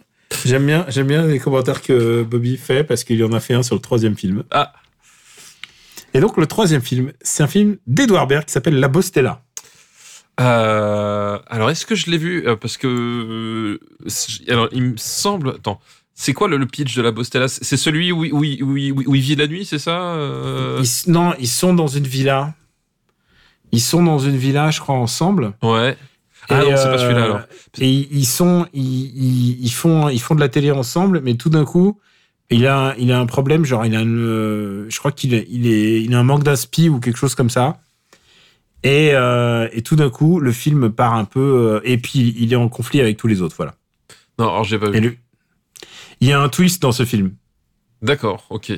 j'aime 0.44 0.66
bien, 0.66 0.86
j'aime 0.88 1.06
bien 1.06 1.26
les 1.26 1.38
commentaires 1.38 1.82
que 1.82 2.22
Bobby 2.22 2.56
fait 2.56 2.82
parce 2.82 3.04
qu'il 3.04 3.18
y 3.18 3.24
en 3.24 3.32
a 3.32 3.40
fait 3.40 3.54
un 3.54 3.62
sur 3.62 3.74
le 3.74 3.80
troisième 3.80 4.16
film. 4.16 4.42
Ah. 4.50 4.72
Et 6.14 6.20
donc 6.20 6.36
le 6.36 6.46
troisième 6.46 6.82
film, 6.82 7.12
c'est 7.20 7.42
un 7.42 7.48
film 7.48 7.76
d'Edouard 7.86 8.26
Baird 8.26 8.44
qui 8.46 8.52
s'appelle 8.52 8.80
La 8.80 8.88
Bostella. 8.88 9.42
Euh, 10.40 11.38
alors, 11.46 11.70
est-ce 11.70 11.86
que 11.86 11.94
je 11.94 12.10
l'ai 12.10 12.18
vu? 12.18 12.46
Euh, 12.46 12.56
Parce 12.56 12.76
que. 12.76 12.88
euh, 12.88 14.52
alors, 14.52 14.68
il 14.72 14.82
me 14.82 14.96
semble. 14.96 15.50
Attends. 15.50 15.80
C'est 16.14 16.32
quoi 16.32 16.46
le, 16.48 16.56
le 16.56 16.66
pitch 16.66 16.94
de 16.94 17.02
la 17.02 17.10
Bostella? 17.10 17.48
C'est 17.48 17.76
celui 17.76 18.12
où, 18.12 18.24
il- 18.24 18.32
où, 18.32 18.38
où, 18.72 19.02
où 19.10 19.14
il 19.14 19.20
vit 19.20 19.34
la 19.36 19.46
nuit, 19.48 19.64
c'est 19.64 19.78
ça 19.80 20.14
euh? 20.14 20.80
Ils 20.82 21.10
non, 21.12 21.34
ils 21.40 21.48
sont 21.48 21.74
dans 21.74 21.88
une 21.88 22.06
villa. 22.06 22.54
Ils 23.72 23.80
sont 23.80 24.02
dans 24.04 24.18
une 24.20 24.36
villa, 24.36 24.70
je 24.70 24.80
crois, 24.80 24.94
ensemble. 24.94 25.54
Ouais. 25.62 25.96
Ah 26.48 26.62
Et, 26.62 26.70
non, 26.70 26.76
c'est 26.76 26.84
pas 26.84 26.90
euh, 26.94 26.98
celui-là 26.98 27.24
alors. 27.24 27.40
Et 27.80 27.90
ils 27.90 28.26
sont, 28.26 28.66
ils, 28.72 28.82
ils, 28.82 29.64
ils 29.64 29.72
font, 29.72 30.08
ils 30.08 30.20
font 30.20 30.34
de 30.36 30.40
la 30.40 30.48
télé 30.48 30.70
ensemble, 30.70 31.20
mais 31.24 31.34
tout 31.34 31.50
d'un 31.50 31.64
coup, 31.64 31.98
il 32.50 32.66
a, 32.66 32.94
il 32.98 33.10
a 33.10 33.18
un 33.18 33.26
problème. 33.26 33.64
Genre, 33.64 33.84
il 33.84 33.96
a, 33.96 34.00
une, 34.02 34.18
euh, 34.18 34.86
je 34.90 34.98
crois 34.98 35.10
qu'il 35.10 35.32
il 35.48 35.66
est, 35.66 36.02
il 36.02 36.14
a 36.14 36.18
un 36.20 36.22
manque 36.22 36.44
d'inspi 36.44 36.88
ou 36.88 37.00
quelque 37.00 37.16
chose 37.18 37.34
comme 37.34 37.50
ça. 37.50 37.80
Et, 38.84 39.10
euh, 39.14 39.66
et 39.72 39.82
tout 39.82 39.96
d'un 39.96 40.10
coup, 40.10 40.38
le 40.38 40.52
film 40.52 40.90
part 40.92 41.14
un 41.14 41.24
peu, 41.24 41.40
euh, 41.40 41.80
et 41.84 41.96
puis 41.98 42.34
il 42.38 42.52
est 42.52 42.56
en 42.56 42.68
conflit 42.68 43.00
avec 43.00 43.16
tous 43.16 43.26
les 43.26 43.40
autres. 43.42 43.56
Voilà. 43.56 43.74
Non, 44.38 44.44
alors 44.48 44.64
j'ai 44.64 44.78
pas 44.78 44.90
vu. 44.90 44.96
Et 44.98 45.00
le- 45.00 45.16
il 46.20 46.28
y 46.28 46.32
a 46.32 46.40
un 46.40 46.48
twist 46.48 46.80
dans 46.82 46.92
ce 46.92 47.04
film. 47.04 47.32
D'accord, 48.02 48.44
ok. 48.50 48.72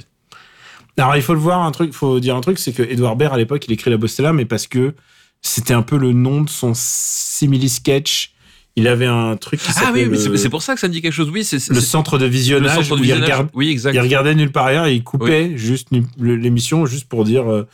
Alors, 0.99 1.17
il 1.17 1.23
faut 1.23 1.35
le 1.35 1.41
voir, 1.41 1.63
un 1.63 1.71
truc, 1.73 1.93
faut 1.93 2.21
dire 2.21 2.37
un 2.37 2.41
truc, 2.41 2.59
c'est 2.59 2.73
que 2.73 2.83
Edouard 2.83 3.17
Baird, 3.17 3.35
à 3.35 3.37
l'époque, 3.37 3.65
il 3.67 3.73
écrit 3.73 3.91
La 3.91 3.97
Bostella, 3.99 4.33
mais 4.33 4.45
parce 4.47 4.67
que 4.67 4.95
c'était 5.43 5.75
un 5.75 5.83
peu 5.83 5.99
le 5.99 6.13
nom 6.13 6.41
de 6.43 6.49
son 6.49 6.73
simili 6.75 7.69
sketch. 7.69 8.33
Il 8.79 8.89
avait 8.89 9.07
un 9.07 9.37
truc 9.37 9.61
qui 9.61 9.71
Ah 9.77 9.91
oui, 9.93 10.07
mais 10.07 10.17
le, 10.19 10.37
c'est 10.37 10.49
pour 10.51 10.63
ça 10.63 10.75
que 10.75 10.81
ça 10.81 10.89
me 10.89 10.93
dit 10.93 11.01
quelque 11.03 11.13
chose. 11.13 11.31
Oui, 11.31 11.45
c'est 11.45 11.67
le 11.71 11.81
centre 11.81 12.19
de 12.19 12.25
le 12.27 12.31
visionnage, 12.31 12.75
centre 12.89 12.97
de 12.97 13.01
il, 13.01 13.05
visionnage. 13.05 13.25
regarde- 13.31 13.49
Oui, 13.55 13.71
exact. 13.71 13.95
il 13.95 14.01
regardait 14.01 14.35
nulle 14.35 14.53
part 14.53 14.67
ailleurs 14.67 14.87
et 14.87 14.95
il 14.95 15.03
coupait 15.03 15.57
juste 15.57 15.89
le- 16.19 16.37
l'émission 16.37 16.85
juste 16.85 17.09
pour 17.09 17.25
dire, 17.25 17.51
euh, 17.51 17.67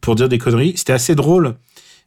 pour 0.00 0.14
dire 0.16 0.28
des 0.28 0.38
conneries. 0.38 0.72
C'était 0.76 0.92
assez 0.92 1.14
drôle, 1.14 1.54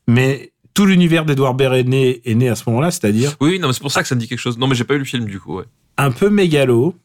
mais 0.08 0.52
tout 0.74 0.86
l'univers 0.86 1.24
d'Edouard 1.26 1.54
Baird 1.54 1.76
est 1.76 1.84
né, 1.84 2.22
est 2.26 2.36
né 2.36 2.50
à 2.50 2.56
ce 2.56 2.64
moment-là, 2.68 2.92
c'est-à-dire 2.92 3.36
Oui, 3.40 3.52
oui, 3.52 3.60
non, 3.60 3.68
mais 3.68 3.74
c'est 3.74 3.82
pour 3.82 3.92
ça 3.92 4.02
que 4.02 4.08
ça 4.10 4.16
me 4.16 4.20
dit 4.20 4.28
quelque 4.28 4.40
chose. 4.40 4.58
Non, 4.58 4.68
mais 4.68 4.76
j'ai 4.76 4.84
pas 4.86 4.96
eu 4.96 5.00
le 5.00 5.06
film 5.06 5.26
du 5.26 5.40
coup, 5.40 5.56
ouais. 5.58 5.66
Un 5.98 6.12
peu 6.12 6.30
mégalo, 6.30 6.96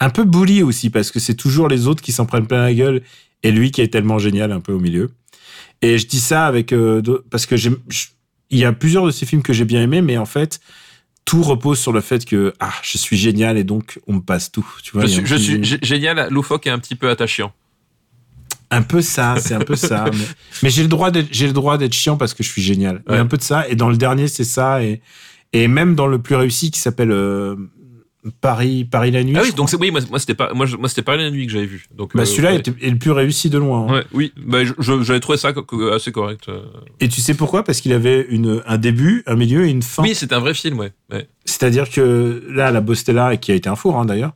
un 0.00 0.10
peu 0.10 0.24
bully 0.24 0.62
aussi, 0.62 0.90
parce 0.90 1.10
que 1.10 1.20
c'est 1.20 1.34
toujours 1.34 1.68
les 1.68 1.86
autres 1.86 2.02
qui 2.02 2.12
s'en 2.12 2.26
prennent 2.26 2.46
plein 2.46 2.62
la 2.62 2.74
gueule 2.74 3.02
et 3.42 3.50
lui 3.50 3.70
qui 3.70 3.80
est 3.80 3.88
tellement 3.88 4.18
génial 4.18 4.52
un 4.52 4.60
peu 4.60 4.72
au 4.72 4.78
milieu. 4.80 5.10
Et 5.82 5.98
je 5.98 6.06
dis 6.06 6.20
ça 6.20 6.46
avec 6.46 6.72
euh, 6.72 7.02
parce 7.30 7.46
que 7.46 7.54
il 8.52 8.58
y 8.58 8.64
a 8.64 8.72
plusieurs 8.72 9.06
de 9.06 9.10
ces 9.10 9.24
films 9.26 9.42
que 9.42 9.52
j'ai 9.52 9.64
bien 9.64 9.82
aimés, 9.82 10.02
mais 10.02 10.16
en 10.18 10.26
fait 10.26 10.60
tout 11.26 11.42
repose 11.42 11.78
sur 11.78 11.92
le 11.92 12.00
fait 12.00 12.24
que 12.24 12.52
ah 12.60 12.72
je 12.82 12.98
suis 12.98 13.16
génial 13.16 13.56
et 13.56 13.62
donc 13.64 14.00
on 14.06 14.14
me 14.14 14.20
passe 14.20 14.50
tout. 14.50 14.66
Tu 14.82 14.92
vois, 14.92 15.02
Je 15.02 15.06
suis, 15.08 15.26
je 15.26 15.34
petit- 15.36 15.44
suis 15.44 15.60
gé- 15.60 15.84
génial, 15.84 16.28
loufoque 16.30 16.66
et 16.66 16.70
un 16.70 16.78
petit 16.78 16.96
peu 16.96 17.08
attachant. 17.08 17.52
un 18.70 18.82
peu 18.82 19.00
ça, 19.00 19.36
c'est 19.38 19.54
un 19.54 19.60
peu 19.60 19.76
ça. 19.76 20.06
mais 20.12 20.18
mais 20.64 20.70
j'ai 20.70 20.82
le 20.82 20.88
droit 20.88 21.10
d'être 21.10 21.28
j'ai 21.30 21.46
le 21.46 21.52
droit 21.52 21.78
d'être 21.78 21.92
chiant 21.94 22.16
parce 22.16 22.34
que 22.34 22.42
je 22.42 22.48
suis 22.50 22.62
génial. 22.62 23.02
Ouais. 23.08 23.16
un 23.18 23.26
peu 23.26 23.36
de 23.36 23.42
ça 23.42 23.68
et 23.68 23.76
dans 23.76 23.90
le 23.90 23.96
dernier 23.96 24.28
c'est 24.28 24.44
ça 24.44 24.82
et 24.82 25.00
et 25.52 25.68
même 25.68 25.94
dans 25.94 26.06
le 26.06 26.18
plus 26.20 26.34
réussi 26.36 26.70
qui 26.70 26.80
s'appelle 26.80 27.10
euh, 27.12 27.56
Paris 28.42 28.84
Paris 28.84 29.10
la 29.10 29.24
nuit. 29.24 29.34
Ah 29.36 29.42
oui, 29.42 29.52
donc 29.52 29.70
c'est 29.70 29.76
oui, 29.78 29.90
moi, 29.90 30.00
moi 30.10 30.18
c'était 30.18 30.34
pas 30.34 30.52
moi, 30.52 30.66
c'était 30.88 31.02
pas 31.02 31.16
la 31.16 31.30
nuit 31.30 31.46
que 31.46 31.52
j'avais 31.52 31.64
vu. 31.66 31.86
Donc 31.96 32.14
Bah, 32.14 32.22
euh, 32.22 32.24
celui-là 32.26 32.52
ouais. 32.52 32.62
est 32.82 32.90
le 32.90 32.98
plus 32.98 33.12
réussi 33.12 33.48
de 33.48 33.56
loin. 33.58 33.86
hein. 33.88 33.92
Ouais, 33.94 34.04
oui, 34.12 34.32
bah, 34.36 34.58
j'avais 34.78 35.20
trouvé 35.20 35.38
ça 35.38 35.52
assez 35.94 36.12
correct. 36.12 36.48
euh. 36.50 36.62
Et 37.00 37.08
tu 37.08 37.20
sais 37.22 37.34
pourquoi? 37.34 37.64
Parce 37.64 37.80
qu'il 37.80 37.92
avait 37.94 38.26
une, 38.28 38.62
un 38.66 38.76
début, 38.76 39.22
un 39.26 39.36
milieu 39.36 39.64
et 39.66 39.70
une 39.70 39.82
fin. 39.82 40.02
Oui, 40.02 40.14
c'était 40.14 40.34
un 40.34 40.40
vrai 40.40 40.52
film, 40.54 40.78
ouais. 40.78 40.92
ouais. 41.10 41.28
C'est-à-dire 41.46 41.88
que 41.88 42.42
là, 42.50 42.70
la 42.70 42.82
Bostella, 42.82 43.36
qui 43.38 43.52
a 43.52 43.54
été 43.54 43.68
un 43.70 43.76
four 43.76 43.98
hein, 43.98 44.04
d'ailleurs, 44.04 44.32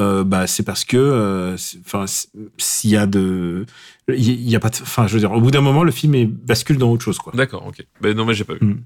euh, 0.00 0.24
bah, 0.24 0.46
c'est 0.46 0.62
parce 0.62 0.84
que, 0.84 1.54
c'est- 1.58 1.78
enfin, 1.84 2.06
c'est- 2.06 2.28
s'il 2.56 2.90
y 2.90 2.96
a 2.96 3.06
de, 3.06 3.66
il 4.08 4.48
y- 4.48 4.56
a 4.56 4.60
pas, 4.60 4.70
enfin, 4.80 5.06
je 5.06 5.12
veux 5.14 5.18
dire, 5.20 5.32
au 5.32 5.40
bout 5.40 5.50
d'un 5.50 5.60
moment, 5.60 5.82
le 5.84 5.90
film 5.90 6.14
est, 6.14 6.24
bascule 6.24 6.78
dans 6.78 6.90
autre 6.90 7.04
chose, 7.04 7.18
quoi. 7.18 7.32
D'accord, 7.36 7.66
ok. 7.66 7.84
Ben 8.00 8.16
non, 8.16 8.24
mais 8.24 8.32
j'ai 8.32 8.44
pas 8.44 8.54
vu. 8.54 8.64
Mm. 8.64 8.80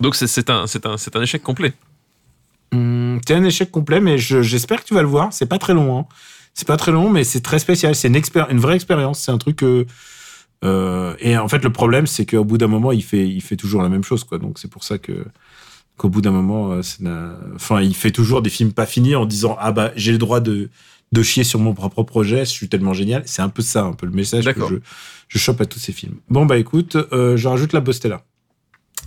Donc 0.00 0.14
c'est 0.14 0.50
un, 0.50 0.64
un, 0.64 0.96
un 1.14 1.22
échec 1.22 1.42
complet. 1.42 1.72
Hum, 2.72 3.20
c'est 3.26 3.34
un 3.34 3.44
échec 3.44 3.70
complet, 3.70 4.00
mais 4.00 4.18
je- 4.18 4.42
j'espère 4.42 4.82
que 4.82 4.88
tu 4.88 4.94
vas 4.94 5.02
le 5.02 5.08
voir. 5.08 5.32
C'est 5.32 5.46
pas 5.46 5.58
très 5.58 5.74
long, 5.74 5.98
hein. 5.98 6.06
C'est 6.54 6.66
pas 6.66 6.76
très 6.76 6.92
long, 6.92 7.08
mais 7.10 7.24
c'est 7.24 7.40
très 7.40 7.58
spécial. 7.58 7.94
C'est 7.94 8.08
une, 8.08 8.58
vraie 8.58 8.74
expérience. 8.74 9.20
C'est 9.20 9.30
un 9.30 9.38
truc 9.38 9.56
que, 9.56 9.86
euh, 10.64 11.14
et 11.20 11.36
en 11.38 11.46
fait, 11.48 11.62
le 11.62 11.70
problème, 11.70 12.06
c'est 12.06 12.26
qu'au 12.26 12.44
bout 12.44 12.58
d'un 12.58 12.66
moment, 12.66 12.90
il 12.92 13.02
fait, 13.04 13.28
il 13.28 13.40
fait 13.42 13.56
toujours 13.56 13.82
la 13.82 13.88
même 13.88 14.02
chose, 14.02 14.24
quoi. 14.24 14.38
Donc, 14.38 14.58
c'est 14.58 14.68
pour 14.70 14.82
ça 14.82 14.98
que, 14.98 15.24
qu'au 15.96 16.08
bout 16.08 16.20
d'un 16.20 16.32
moment, 16.32 16.72
euh, 16.72 16.80
n'a- 17.00 17.36
enfin, 17.54 17.80
il 17.80 17.94
fait 17.94 18.10
toujours 18.10 18.42
des 18.42 18.50
films 18.50 18.72
pas 18.72 18.86
finis 18.86 19.14
en 19.14 19.24
disant, 19.24 19.56
ah 19.60 19.70
bah, 19.72 19.92
j'ai 19.94 20.10
le 20.12 20.18
droit 20.18 20.40
de, 20.40 20.68
de 21.12 21.22
chier 21.22 21.44
sur 21.44 21.60
mon 21.60 21.74
propre 21.74 22.02
projet, 22.02 22.40
je 22.40 22.50
suis 22.50 22.68
tellement 22.68 22.92
génial. 22.92 23.22
C'est 23.26 23.42
un 23.42 23.48
peu 23.50 23.62
ça, 23.62 23.84
un 23.84 23.92
peu 23.92 24.06
le 24.06 24.12
message 24.12 24.44
que 24.52 24.60
je, 24.68 24.76
je 25.28 25.38
chope 25.38 25.60
à 25.60 25.66
tous 25.66 25.78
ces 25.78 25.92
films. 25.92 26.16
Bon, 26.28 26.44
bah, 26.44 26.58
écoute, 26.58 26.96
euh, 27.12 27.36
je 27.36 27.46
rajoute 27.46 27.72
la 27.72 27.80
Bostella, 27.80 28.24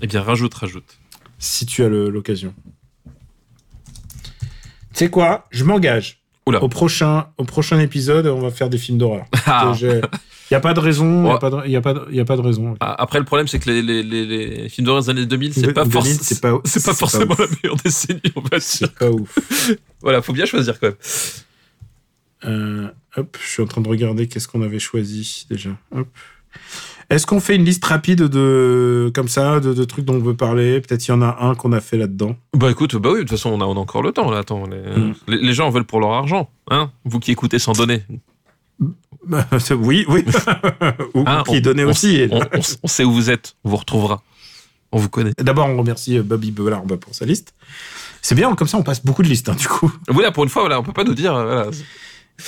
Eh 0.02 0.08
bien, 0.08 0.22
rajoute, 0.22 0.54
rajoute. 0.54 0.98
si 1.40 1.66
tu 1.66 1.84
as 1.84 1.90
l'occasion. 1.90 2.54
Tu 3.06 3.12
sais 4.94 5.10
quoi? 5.10 5.48
Je 5.52 5.64
m'engage. 5.64 6.20
Au 6.48 6.68
prochain, 6.68 7.28
au 7.38 7.46
prochain 7.46 7.80
épisode, 7.80 8.28
on 8.28 8.40
va 8.42 8.52
faire 8.52 8.70
des 8.70 8.78
films 8.78 8.98
d'horreur. 8.98 9.26
Ah. 9.46 9.74
Il 9.80 10.02
n'y 10.52 10.56
a 10.58 10.60
pas 10.60 10.74
de 10.74 10.80
raison. 10.82 11.24
Il 11.24 11.28
Ouais. 11.28 11.34
a, 11.34 11.38
pas 11.38 11.50
de- 11.50 11.68
y 11.70 11.78
a, 11.78 11.82
y 12.12 12.20
a 12.20 12.26
pas 12.26 12.36
de 12.36 12.42
raison. 12.42 12.76
Ah, 12.82 12.94
Après, 13.02 13.20
le 13.20 13.26
problème, 13.26 13.48
c'est 13.48 13.60
que 13.60 13.70
les, 13.70 13.82
les, 13.82 14.04
les, 14.04 14.26
les 14.26 14.70
films 14.70 14.86
d'horreur 14.86 15.04
des 15.04 15.10
années 15.12 15.26
2000, 15.26 15.54
c'est 15.54 15.72
pas, 15.74 15.86
2000, 15.86 16.14
forc- 16.14 16.62
c'est 16.66 16.84
pas- 16.84 16.94
forcément 16.94 17.36
pas 17.36 17.44
la 17.46 17.50
meilleure 17.64 17.78
décennie, 17.78 18.20
on 18.36 18.42
va 18.42 18.50
dire. 18.50 18.62
C'est 18.62 18.94
pas 18.94 19.10
ouf. 19.10 19.38
Voilà, 20.02 20.22
faut 20.22 20.34
bien 20.34 20.46
choisir 20.46 20.78
quand 20.80 20.88
même. 20.88 20.96
Euh, 22.44 22.90
hop, 23.16 23.38
je 23.42 23.48
suis 23.48 23.62
en 23.64 23.68
train 23.68 23.82
de 23.82 23.88
regarder 23.88 24.28
qu'est-ce 24.28 24.48
qu'on 24.48 24.64
avait 24.64 24.80
choisi 24.80 25.46
déjà. 25.50 25.70
Hop. 25.96 26.08
Est-ce 27.12 27.28
qu'on 27.28 27.40
fait 27.40 27.56
une 27.56 27.66
liste 27.66 27.84
rapide 27.86 28.24
de 28.24 29.12
comme 29.14 29.28
ça 29.28 29.60
de, 29.60 29.74
de 29.74 29.84
trucs 29.84 30.06
dont 30.06 30.16
on 30.16 30.20
veut 30.20 30.34
parler? 30.34 30.80
Peut-être 30.82 31.06
il 31.08 31.12
y 31.12 31.14
en 31.14 31.22
a 31.22 31.38
un 31.42 31.54
qu'on 31.56 31.72
a 31.74 31.82
fait 31.82 31.98
là-dedans. 31.98 32.36
Bah 32.56 32.72
écoute, 32.72 32.96
bah 32.96 33.10
oui, 33.12 33.16
de 33.18 33.20
toute 33.22 33.32
façon, 33.32 33.50
on 33.52 33.62
a, 33.62 33.66
on 33.66 33.74
a 33.76 33.80
encore 33.80 34.02
le 34.02 34.12
temps 34.12 34.32
là. 34.32 34.40
Attends, 34.40 34.66
les, 34.68 34.78
Mm. 34.78 35.14
les, 35.28 35.38
les 35.38 35.54
gens 35.54 35.68
en 35.68 35.70
veulent 35.72 35.84
pour 35.84 36.00
leur 36.00 36.12
argent, 36.14 36.50
hein 36.70 36.90
Vous 37.06 37.20
qui 37.20 37.32
écoutez 37.32 37.60
sans 37.60 37.74
donner. 37.74 38.04
Bah, 39.28 39.46
oui, 39.78 40.06
oui. 40.08 40.26
Ou 41.14 41.24
Hein, 41.28 41.44
qui 41.48 41.62
donnait 41.62 41.84
aussi. 41.84 42.16
et- 42.16 42.30
On, 42.32 42.40
on- 42.40 42.62
on 42.84 42.88
sait 42.88 43.04
où 43.04 43.12
vous 43.12 43.30
êtes, 43.30 43.56
on 43.64 43.70
vous 43.70 43.78
retrouvera. 43.78 44.24
On 44.94 44.98
vous 44.98 45.10
connaît. 45.10 45.32
D'abord, 45.38 45.68
on 45.68 45.78
remercie 45.78 46.18
euh, 46.18 46.24
Bobby 46.24 46.52
Belarbe 46.52 46.96
pour 46.96 47.14
sa 47.16 47.26
liste. 47.26 47.54
C'est 48.22 48.36
bien, 48.36 48.54
comme 48.56 48.68
ça, 48.68 48.78
on 48.78 48.84
passe 48.84 49.04
beaucoup 49.06 49.24
de 49.24 49.28
listes, 49.30 49.48
hein, 49.50 49.56
du 49.58 49.68
coup. 49.68 49.92
Oui, 50.10 50.22
là, 50.22 50.32
pour 50.32 50.44
une 50.44 50.50
fois, 50.50 50.64
voilà, 50.64 50.80
on 50.80 50.84
peut 50.84 50.92
pas 50.94 51.04
nous 51.04 51.14
dire. 51.14 51.34
euh, 51.36 51.46
Voilà. 51.46 51.70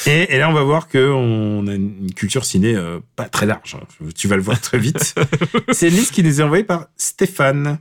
Et, 0.07 0.33
et 0.35 0.37
là, 0.37 0.49
on 0.49 0.53
va 0.53 0.63
voir 0.63 0.87
qu'on 0.87 1.67
a 1.67 1.73
une 1.75 2.13
culture 2.13 2.45
ciné 2.45 2.75
euh, 2.75 2.99
pas 3.15 3.29
très 3.29 3.45
large. 3.45 3.75
hein. 3.75 4.07
Tu 4.15 4.27
vas 4.27 4.35
le 4.35 4.41
voir 4.41 4.59
très 4.61 4.77
vite. 4.79 5.15
C'est 5.71 5.89
une 5.89 5.95
liste 5.95 6.11
qui 6.13 6.23
nous 6.23 6.39
est 6.39 6.43
envoyée 6.43 6.63
par 6.63 6.87
Stéphane. 6.97 7.79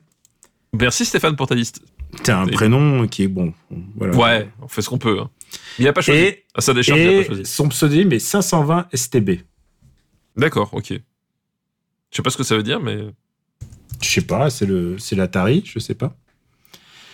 Merci 0.73 1.05
Stéphane 1.05 1.37
pour 1.37 1.47
ta 1.47 1.55
liste. 1.55 1.81
C'est 2.23 2.31
un 2.33 2.47
Et- 2.47 2.51
prénom 2.51 3.07
qui 3.09 3.23
est 3.25 3.29
bon. 3.29 3.53
Voilà. 3.97 4.17
Ouais, 4.17 4.49
on 4.61 4.69
fait 4.69 4.83
ce 4.83 4.89
qu'on 4.91 4.99
peut. 4.99 5.19
hein. 5.21 5.31
Il 5.79 5.87
a 5.89 5.93
pas 5.93 6.01
choisi. 6.03 6.21
Et, 6.21 6.45
à 6.55 6.61
sa 6.61 6.75
décharge, 6.75 7.01
il 7.01 7.09
a 7.09 7.19
pas 7.23 7.27
choisi. 7.27 7.45
son 7.47 7.69
pseudonyme 7.69 8.13
est 8.13 8.19
520 8.19 8.89
STB. 8.95 9.31
D'accord, 10.37 10.71
ok. 10.73 10.89
Je 10.93 10.97
sais 12.17 12.23
pas 12.23 12.31
ce 12.31 12.37
que 12.37 12.43
ça 12.45 12.57
veut 12.57 12.63
dire, 12.63 12.81
mais 12.81 12.99
Je 14.03 14.09
sais 14.09 14.21
pas, 14.23 14.51
c'est 14.51 14.67
le, 14.67 14.99
c'est 14.99 15.17
l'Atari, 15.17 15.63
je 15.65 15.79
sais 15.79 15.95
pas. 15.95 16.17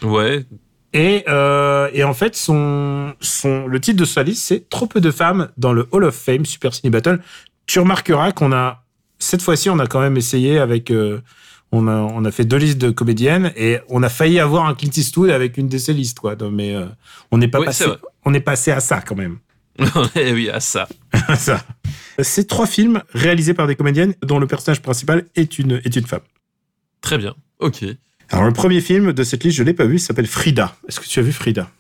ouais. 0.03 0.45
Et, 0.93 1.25
euh, 1.29 1.91
et 1.93 2.03
en 2.05 2.15
fait, 2.15 2.35
son, 2.35 3.15
son, 3.21 3.67
le 3.67 3.81
titre 3.81 3.99
de 3.99 4.05
sa 4.05 4.23
liste, 4.23 4.43
c'est 4.43 4.69
Trop 4.69 4.87
peu 4.87 5.01
de 5.01 5.11
femmes 5.11 5.49
dans 5.57 5.73
le 5.73 5.87
Hall 5.93 6.05
of 6.05 6.15
Fame 6.15 6.47
Super 6.47 6.75
Ciné 6.75 6.91
Battle. 6.91 7.21
Tu 7.67 7.79
remarqueras 7.79 8.33
qu'on 8.33 8.53
a, 8.53 8.85
cette 9.19 9.43
fois-ci, 9.43 9.69
on 9.69 9.79
a 9.79 9.87
quand 9.87 10.01
même 10.01 10.17
essayé 10.17 10.59
avec, 10.59 10.91
euh, 10.91 11.21
on, 11.73 11.89
a, 11.89 11.97
on 11.97 12.25
a 12.25 12.31
fait 12.31 12.45
deux 12.45 12.57
listes 12.57 12.79
de 12.79 12.91
comédiennes 12.91 13.53
et 13.57 13.79
on 13.89 14.03
a 14.03 14.09
failli 14.09 14.41
avoir 14.41 14.67
un 14.67 14.75
Clint 14.75 14.91
Eastwood 14.97 15.31
avec 15.31 15.59
une 15.59 15.69
de 15.69 15.77
ces 15.77 15.93
listes, 15.93 16.21
quoi. 16.21 16.37
Donc, 16.37 16.53
mais 16.53 16.75
euh, 16.75 16.87
on 17.31 17.39
n'est 17.39 17.49
pas 17.49 17.61
Oui, 17.61 17.67
passé, 17.67 17.85
on 18.25 18.33
est 18.33 18.41
passé 18.41 18.71
à 18.71 18.81
ça 18.81 19.03
quand 19.03 19.17
même. 19.17 19.39
Oui, 20.17 20.49
à 20.49 20.61
ça. 20.61 20.89
ça. 21.37 21.63
C'est 22.21 22.49
trois 22.49 22.67
films 22.67 23.03
réalisés 23.13 23.55
par 23.55 23.67
des 23.67 23.77
comédiennes 23.77 24.15
dont 24.23 24.39
le 24.39 24.47
personnage 24.47 24.83
principal 24.83 25.27
est 25.37 25.59
une, 25.59 25.81
est 25.85 25.95
une 25.95 26.07
femme. 26.07 26.23
Très 27.01 27.19
bien. 27.19 27.35
Ok. 27.61 27.85
Alors, 28.31 28.45
le 28.45 28.53
premier 28.53 28.81
film 28.81 29.13
de 29.13 29.23
cette 29.23 29.45
liste, 29.45 29.57
je 29.57 29.63
l'ai 29.63 29.73
pas 29.75 29.85
vu, 29.87 29.97
il 29.97 30.01
s'appelle 30.01 30.27
Frida. 30.27 30.77
Est-ce 30.89 31.01
que 31.01 31.07
tu 31.07 31.19
as 31.19 31.23
vu 31.23 31.33
Frida? 31.33 31.71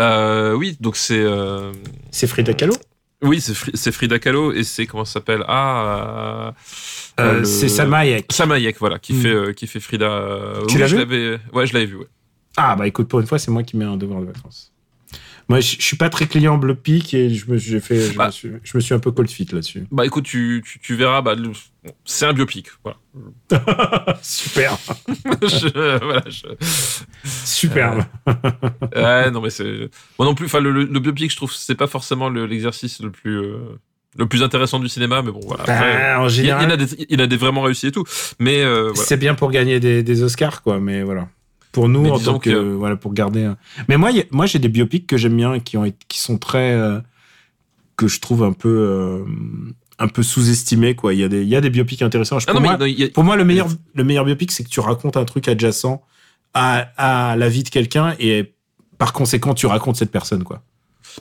Euh, 0.00 0.54
oui, 0.54 0.76
donc 0.80 0.96
c'est. 0.96 1.20
euh, 1.20 1.72
C'est 2.10 2.26
Frida 2.26 2.54
Kahlo? 2.54 2.74
Oui, 3.22 3.40
c'est 3.40 3.54
Fri- 3.54 3.70
c'est 3.74 3.92
Frida 3.92 4.18
Kahlo 4.18 4.52
et 4.52 4.64
c'est 4.64 4.86
comment 4.86 5.04
ça 5.04 5.14
s'appelle? 5.14 5.44
Ah. 5.48 6.52
euh, 7.20 7.38
le- 7.40 7.44
C'est 7.44 7.68
Salma 7.68 7.98
Hayek. 7.98 8.26
Salma 8.32 8.56
Hayek, 8.56 8.76
voilà, 8.78 8.98
qui 8.98 9.14
Mm. 9.14 9.20
fait 9.22 9.28
euh, 9.28 9.52
qui 9.52 9.66
fait 9.66 9.80
Frida. 9.80 10.22
Tu 10.68 10.74
oui, 10.74 10.80
l'as 10.80 10.86
vu? 10.88 11.38
Ouais, 11.52 11.66
je 11.66 11.72
l'avais 11.74 11.86
vu. 11.86 11.96
Ouais. 11.96 12.06
Ah 12.56 12.76
bah 12.76 12.86
écoute, 12.86 13.08
pour 13.08 13.20
une 13.20 13.26
fois, 13.26 13.38
c'est 13.38 13.50
moi 13.50 13.62
qui 13.62 13.76
mets 13.76 13.84
un 13.84 13.96
devoir 13.96 14.20
de 14.20 14.26
vacances. 14.26 14.72
Moi, 15.48 15.60
je, 15.60 15.76
je 15.78 15.82
suis 15.82 15.96
pas 15.96 16.08
très 16.08 16.26
client 16.26 16.56
Bleu 16.56 16.76
et 17.12 17.28
je 17.34 17.50
me, 17.50 17.56
j'ai 17.58 17.80
fait, 17.80 18.10
je, 18.12 18.16
Bah. 18.16 18.26
me 18.26 18.30
suis, 18.32 18.50
je 18.62 18.76
me 18.76 18.80
suis 18.80 18.94
un 18.94 18.98
peu 18.98 19.10
cold 19.10 19.28
fit 19.30 19.46
là-dessus. 19.52 19.86
Bah 19.90 20.06
écoute, 20.06 20.24
tu, 20.24 20.62
tu, 20.66 20.78
tu 20.78 20.94
verras. 20.94 21.20
Bah, 21.20 21.34
c'est 22.04 22.24
un 22.26 22.32
biopic. 22.32 22.68
Voilà. 22.82 22.98
Super, 24.22 24.76
Je- 25.42 25.98
voilà, 26.04 26.22
je- 26.26 26.66
superbe. 27.24 28.04
Ouais, 28.96 29.30
non 29.30 29.40
mais 29.40 29.50
c'est 29.50 29.90
moi 30.18 30.26
non 30.26 30.34
plus. 30.34 30.46
Enfin, 30.46 30.60
le, 30.60 30.70
le, 30.70 30.84
le 30.84 31.00
biopic, 31.00 31.30
je 31.30 31.36
trouve, 31.36 31.52
c'est 31.52 31.74
pas 31.74 31.86
forcément 31.86 32.28
le- 32.28 32.46
l'exercice 32.46 33.00
le 33.00 33.10
plus 33.10 33.36
euh, 33.38 33.58
le 34.16 34.26
plus 34.26 34.42
intéressant 34.42 34.78
du 34.78 34.88
cinéma, 34.88 35.22
mais 35.22 35.30
bon, 35.32 35.40
voilà. 35.44 35.64
Bah, 35.64 36.20
en 36.20 36.22
il 36.22 36.22
a- 36.22 36.26
il 36.26 36.30
général, 36.30 36.72
a 36.72 36.76
des, 36.76 37.06
il 37.08 37.20
a 37.20 37.26
des 37.26 37.36
vraiment 37.36 37.62
réussis 37.62 37.88
et 37.88 37.92
tout, 37.92 38.04
mais 38.38 38.62
euh, 38.62 38.90
voilà. 38.90 38.94
c'est 39.08 39.16
bien 39.16 39.34
pour 39.34 39.50
gagner 39.50 39.78
des, 39.80 40.02
des 40.02 40.22
Oscars, 40.22 40.62
quoi. 40.62 40.80
Mais 40.80 41.02
voilà. 41.02 41.28
Pour 41.74 41.88
nous, 41.88 42.06
en 42.12 42.18
tant 42.18 42.38
que, 42.38 42.50
que- 42.50 42.72
voilà, 42.74 42.96
pour 42.96 43.12
garder. 43.12 43.52
Mais 43.88 43.96
moi, 43.98 44.08
a- 44.10 44.24
moi, 44.30 44.46
j'ai 44.46 44.58
des 44.58 44.68
biopics 44.68 45.06
que 45.06 45.16
j'aime 45.16 45.36
bien, 45.36 45.58
qui 45.60 45.76
ont, 45.76 45.92
qui 46.08 46.18
sont 46.20 46.38
très, 46.38 46.72
euh, 46.72 47.00
que 47.96 48.08
je 48.08 48.20
trouve 48.20 48.42
un 48.44 48.52
peu, 48.52 48.68
euh, 48.68 49.24
un 49.98 50.08
peu 50.08 50.22
sous-estimés, 50.22 50.94
quoi. 50.94 51.14
Il 51.14 51.20
y 51.20 51.24
a 51.24 51.28
des, 51.28 51.42
il 51.42 51.48
y 51.48 51.56
a 51.56 51.60
des 51.60 51.70
biopics 51.70 52.00
intéressants. 52.02 52.38
Je- 52.38 52.46
Ah 52.48 52.52
pour 52.52 52.60
non, 52.60 52.68
moi, 52.68 52.76
mais 52.78 52.84
non, 52.86 52.86
il 52.86 52.98
y 53.00 53.04
a- 53.04 53.08
Pour 53.10 53.24
moi, 53.24 53.36
le 53.36 53.44
meilleur, 53.44 53.66
le 53.94 54.04
meilleur 54.04 54.24
biopic, 54.24 54.50
c'est 54.52 54.64
que 54.64 54.68
tu 54.68 54.80
racontes 54.80 55.16
un 55.16 55.24
truc 55.24 55.46
adjacent 55.48 56.02
à, 56.54 56.88
à 57.32 57.36
la 57.36 57.48
vie 57.48 57.62
de 57.64 57.68
quelqu'un 57.68 58.14
et 58.18 58.54
par 58.98 59.12
conséquent, 59.12 59.54
tu 59.54 59.66
racontes 59.66 59.96
cette 59.96 60.12
personne, 60.12 60.44
quoi. 60.44 60.62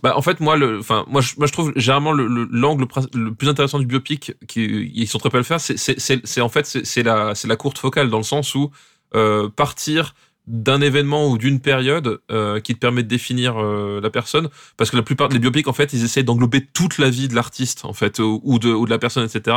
Bah, 0.02 0.14
en 0.18 0.22
fait, 0.24 0.40
moi, 0.40 0.56
le, 0.58 0.80
enfin, 0.80 1.06
moi, 1.08 1.22
je, 1.22 1.34
moi, 1.38 1.46
je 1.48 1.52
trouve 1.52 1.72
généralement 1.76 2.14
le, 2.14 2.26
le- 2.28 2.48
l'angle 2.52 2.86
le 3.14 3.34
plus 3.34 3.48
intéressant 3.50 3.78
du 3.80 3.86
biopic, 3.86 4.34
qui, 4.48 4.92
ils 4.94 5.08
sont 5.08 5.18
très 5.20 5.30
peu 5.30 5.38
à 5.38 5.40
le 5.40 5.46
faire, 5.46 5.60
c'est, 5.60 6.42
en 6.42 6.50
fait, 6.50 6.66
c'est 6.84 7.04
la, 7.04 7.36
c'est 7.36 7.48
la 7.48 7.56
courte 7.56 7.78
focale 7.78 8.10
dans 8.10 8.18
le 8.18 8.24
sens 8.24 8.56
où 8.56 8.72
euh, 9.16 9.50
partir 9.50 10.16
d'un 10.46 10.82
événement 10.82 11.30
ou 11.30 11.38
d'une 11.38 11.62
période 11.62 12.20
euh, 12.30 12.60
qui 12.60 12.74
te 12.74 12.80
permet 12.80 13.02
de 13.02 13.08
définir 13.08 13.58
euh, 13.58 14.02
la 14.02 14.10
personne, 14.10 14.50
parce 14.76 14.92
que 14.92 14.98
la 14.98 15.02
plupart 15.02 15.30
des 15.30 15.40
biopics, 15.40 15.70
en 15.70 15.74
fait, 15.74 15.94
ils 15.94 16.04
essayent 16.04 16.26
d'englober 16.26 16.66
toute 16.66 16.98
la 16.98 17.10
vie 17.10 17.30
de 17.30 17.36
l'artiste, 17.36 17.86
en 17.86 17.94
fait, 17.94 18.20
ou, 18.20 18.60
de, 18.60 18.70
ou 18.70 18.86
de 18.86 18.90
la 18.90 19.00
personne, 19.00 19.26
etc. 19.26 19.56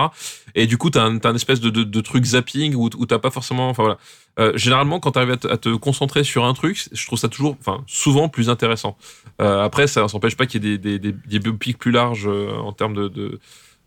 Et 0.54 0.66
du 0.66 0.78
coup, 0.78 0.90
t'as 0.90 1.04
un, 1.04 1.34
espèce 1.34 1.60
de, 1.60 2.00
truc 2.00 2.24
zapping 2.24 2.76
où, 2.76 2.84
où 2.84 3.06
t'as 3.06 3.18
pas 3.18 3.30
forcément, 3.30 3.68
enfin 3.68 3.82
voilà. 3.82 3.98
Euh, 4.38 4.52
généralement, 4.56 5.00
quand 5.00 5.12
tu 5.12 5.18
arrives 5.18 5.32
à 5.32 5.36
te, 5.38 5.48
à 5.48 5.56
te 5.56 5.74
concentrer 5.74 6.22
sur 6.22 6.44
un 6.44 6.54
truc, 6.54 6.88
je 6.92 7.06
trouve 7.06 7.18
ça 7.18 7.28
toujours, 7.28 7.56
enfin, 7.58 7.82
souvent 7.88 8.28
plus 8.28 8.48
intéressant. 8.48 8.96
Après, 9.38 9.86
ça 9.86 10.06
s'empêche 10.08 10.36
pas 10.36 10.46
qu'il 10.46 10.64
y 10.64 10.72
ait 10.72 10.78
des, 10.78 10.98
des, 10.98 11.38
biopics 11.38 11.78
plus 11.78 11.90
larges 11.90 12.28
en 12.28 12.72
termes 12.72 12.94
de, 12.94 13.08
de, 13.08 13.40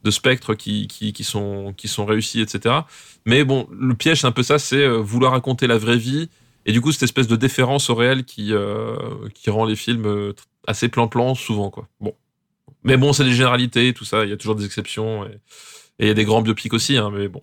de 0.03 0.11
spectre 0.11 0.53
qui, 0.53 0.88
qui, 0.88 1.13
qui, 1.13 1.23
sont, 1.23 1.73
qui 1.77 1.88
sont 1.88 2.05
réussis, 2.05 2.41
etc. 2.41 2.76
Mais 3.26 3.43
bon, 3.43 3.67
le 3.71 3.93
piège, 3.93 4.21
c'est 4.21 4.27
un 4.27 4.31
peu 4.31 4.43
ça, 4.43 4.59
c'est 4.59 4.88
vouloir 4.88 5.31
raconter 5.31 5.65
la 5.65 5.77
vraie 5.77 5.97
vie. 5.97 6.30
Et 6.70 6.72
du 6.72 6.82
coup, 6.82 6.91
cette 6.91 7.02
espèce 7.02 7.28
de 7.28 7.36
déférence 7.36 7.90
au 7.90 7.96
réel 7.96 8.26
qui, 8.26 8.54
euh, 8.54 8.96
qui 9.34 9.50
rend 9.50 9.66
les 9.66 9.76
films 9.76 10.06
euh, 10.06 10.34
assez 10.68 10.88
plan-plan 10.88 11.34
souvent, 11.34 11.72
quoi. 11.72 11.88
Bon. 12.00 12.14
Mais 12.84 12.96
bon, 12.96 13.12
c'est 13.12 13.24
des 13.24 13.34
généralités, 13.34 13.91
tout 13.91 14.06
ça. 14.06 14.24
Il 14.24 14.30
y 14.30 14.34
a 14.34 14.38
toujours 14.38 14.54
des 14.54 14.66
exceptions. 14.66 15.26
Et 15.26 15.32
il 15.98 16.08
y 16.08 16.12
a 16.12 16.14
des 16.14 16.26
grands 16.26 16.44
biopics 16.44 16.72
aussi, 16.76 16.96
hein, 16.96 17.10
mais 17.12 17.28
bon. 17.28 17.41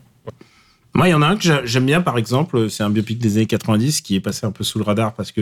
Moi, 0.95 1.09
il 1.09 1.11
y 1.11 1.15
en 1.15 1.23
a 1.23 1.27
un 1.27 1.37
que 1.37 1.43
j'a- 1.43 1.67
j'aime 1.67 1.87
bien, 1.87 2.03
par 2.03 2.19
exemple, 2.19 2.71
c'est 2.71 2.85
un 2.85 2.89
biopic 2.91 3.19
des 3.19 3.37
années 3.39 3.47
90 3.47 4.01
qui 4.01 4.15
est 4.15 4.21
passé 4.21 4.47
un 4.47 4.53
peu 4.53 4.63
sous 4.63 4.79
le 4.79 4.85
radar 4.85 5.13
parce 5.13 5.33
que 5.33 5.41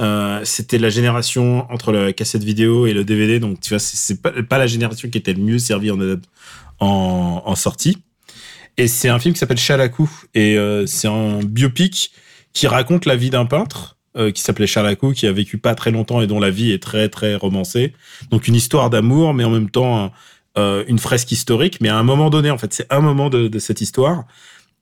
euh, 0.00 0.40
c'était 0.44 0.78
la 0.78 0.88
génération 0.88 1.70
entre 1.70 1.92
la 1.92 2.14
cassette 2.14 2.42
vidéo 2.42 2.86
et 2.86 2.94
le 2.94 3.04
DVD. 3.04 3.38
Donc, 3.38 3.60
tu 3.60 3.68
vois, 3.68 3.80
c'est- 3.80 4.22
pas, 4.22 4.32
pas 4.42 4.56
la 4.56 4.66
génération 4.66 5.10
qui 5.10 5.18
était 5.18 5.34
le 5.34 5.42
mieux 5.42 5.58
servie 5.58 5.90
en, 6.78 7.54
sortie. 7.54 7.98
Et 8.78 8.88
c'est 8.88 9.10
un 9.10 9.18
film 9.18 9.34
qui 9.34 9.40
s'appelle 9.40 9.58
Chalakou. 9.58 10.10
Et 10.34 10.56
c'est 10.86 11.06
un 11.08 11.40
biopic 11.40 12.12
qui 12.52 12.66
raconte 12.66 13.06
la 13.06 13.16
vie 13.16 13.30
d'un 13.30 13.46
peintre 13.46 13.96
euh, 14.16 14.32
qui 14.32 14.42
s'appelait 14.42 14.66
Chalakou, 14.66 15.12
qui 15.12 15.28
a 15.28 15.32
vécu 15.32 15.56
pas 15.56 15.76
très 15.76 15.92
longtemps 15.92 16.20
et 16.20 16.26
dont 16.26 16.40
la 16.40 16.50
vie 16.50 16.72
est 16.72 16.82
très, 16.82 17.08
très 17.08 17.36
romancée. 17.36 17.92
Donc, 18.30 18.48
une 18.48 18.56
histoire 18.56 18.90
d'amour, 18.90 19.34
mais 19.34 19.44
en 19.44 19.50
même 19.50 19.70
temps, 19.70 20.12
euh, 20.58 20.84
une 20.88 20.98
fresque 20.98 21.30
historique. 21.30 21.80
Mais 21.80 21.88
à 21.88 21.96
un 21.96 22.02
moment 22.02 22.28
donné, 22.28 22.50
en 22.50 22.58
fait, 22.58 22.74
c'est 22.74 22.92
un 22.92 23.00
moment 23.00 23.30
de, 23.30 23.56
cette 23.60 23.80
histoire. 23.80 24.24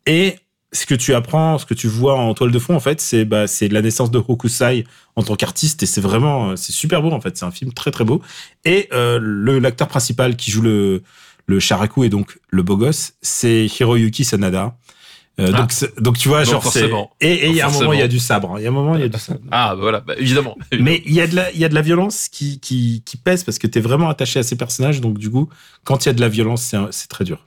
Et 0.06 0.36
ce 0.72 0.86
que 0.86 0.94
tu 0.94 1.12
apprends, 1.12 1.58
ce 1.58 1.66
que 1.66 1.74
tu 1.74 1.88
vois 1.88 2.18
en 2.18 2.32
toile 2.32 2.52
de 2.52 2.58
fond, 2.58 2.74
en 2.74 2.80
fait, 2.80 3.02
c'est 3.02 3.26
bah, 3.26 3.46
c'est 3.46 3.68
la 3.68 3.82
naissance 3.82 4.10
de 4.10 4.18
Hokusai 4.18 4.86
en 5.14 5.22
tant 5.22 5.36
qu'artiste. 5.36 5.82
Et 5.82 5.86
c'est 5.86 6.00
vraiment, 6.00 6.50
euh, 6.50 6.56
c'est 6.56 6.72
super 6.72 7.02
beau, 7.02 7.10
en 7.10 7.20
fait. 7.20 7.36
C'est 7.36 7.44
un 7.44 7.50
film 7.50 7.74
très, 7.74 7.90
très 7.90 8.04
beau. 8.04 8.22
Et 8.64 8.88
le 8.92 9.58
l'acteur 9.58 9.88
principal 9.88 10.36
qui 10.36 10.50
joue 10.50 10.62
le, 10.62 11.02
le 11.48 11.60
Sharaku 11.60 12.04
et 12.04 12.08
donc 12.08 12.38
le 12.50 12.62
beau 12.62 12.76
gosse, 12.76 13.14
c'est 13.20 13.66
Hiroyuki 13.66 14.24
Sanada. 14.24 14.76
Euh, 15.40 15.52
Ah. 15.55 15.66
donc, 16.01 16.19
tu 16.19 16.28
vois, 16.28 16.43
Donc, 16.43 16.51
genre, 16.52 16.62
forcément. 16.62 17.12
Et 17.20 17.48
il 17.48 17.55
y 17.55 17.60
a 17.60 17.69
un 17.69 17.70
moment, 17.70 17.93
il 17.93 18.01
y 18.01 18.02
a 18.02 18.09
du 18.09 18.19
sabre. 18.19 18.55
Il 18.59 18.62
y 18.62 18.66
a 18.66 18.70
un 18.70 18.73
moment, 18.73 18.97
il 18.97 19.02
y 19.02 19.05
a 19.05 19.09
du 19.09 19.19
sabre. 19.19 19.40
Ah, 19.52 19.74
bah 19.77 19.81
voilà, 19.81 20.01
bah, 20.01 20.15
évidemment. 20.19 20.56
Mais 20.81 21.01
il 21.06 21.12
y, 21.12 21.20
a 21.20 21.27
de 21.28 21.36
la, 21.36 21.52
il 21.52 21.59
y 21.60 21.65
a 21.65 21.69
de 21.69 21.74
la 21.74 21.82
violence 21.82 22.28
qui, 22.28 22.59
qui, 22.59 23.02
qui 23.06 23.16
pèse 23.16 23.44
parce 23.44 23.59
que 23.59 23.66
tu 23.69 23.78
es 23.78 23.81
vraiment 23.81 24.09
attaché 24.09 24.40
à 24.40 24.43
ces 24.43 24.56
personnages. 24.56 25.01
Donc, 25.01 25.16
du 25.19 25.31
coup, 25.31 25.48
quand 25.85 26.05
il 26.05 26.09
y 26.09 26.10
a 26.10 26.12
de 26.12 26.20
la 26.20 26.28
violence, 26.28 26.74
c'est 26.90 27.09
très 27.09 27.24
dur. 27.24 27.47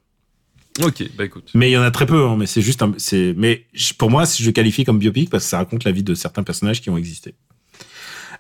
Ok, 0.82 1.04
bah 1.18 1.26
écoute. 1.26 1.50
Mais 1.54 1.70
il 1.70 1.74
y 1.74 1.78
en 1.78 1.82
a 1.82 1.92
très 1.92 2.06
peu, 2.06 2.26
hein, 2.26 2.38
mais 2.40 2.46
c'est 2.46 2.62
juste 2.62 2.82
c'est, 2.98 3.34
mais 3.36 3.66
je- 3.74 3.94
pour 3.94 4.10
moi, 4.10 4.24
je 4.24 4.46
le 4.46 4.54
qualifie 4.54 4.86
comme 4.86 5.00
biopic 5.00 5.30
parce 5.30 5.44
que 5.44 5.50
ça 5.50 5.58
raconte 5.58 5.84
la 5.84 5.92
vie 5.92 6.02
de 6.04 6.16
certains 6.16 6.44
personnages 6.44 6.80
qui 6.80 6.90
ont 6.90 6.96
existé. 6.96 7.36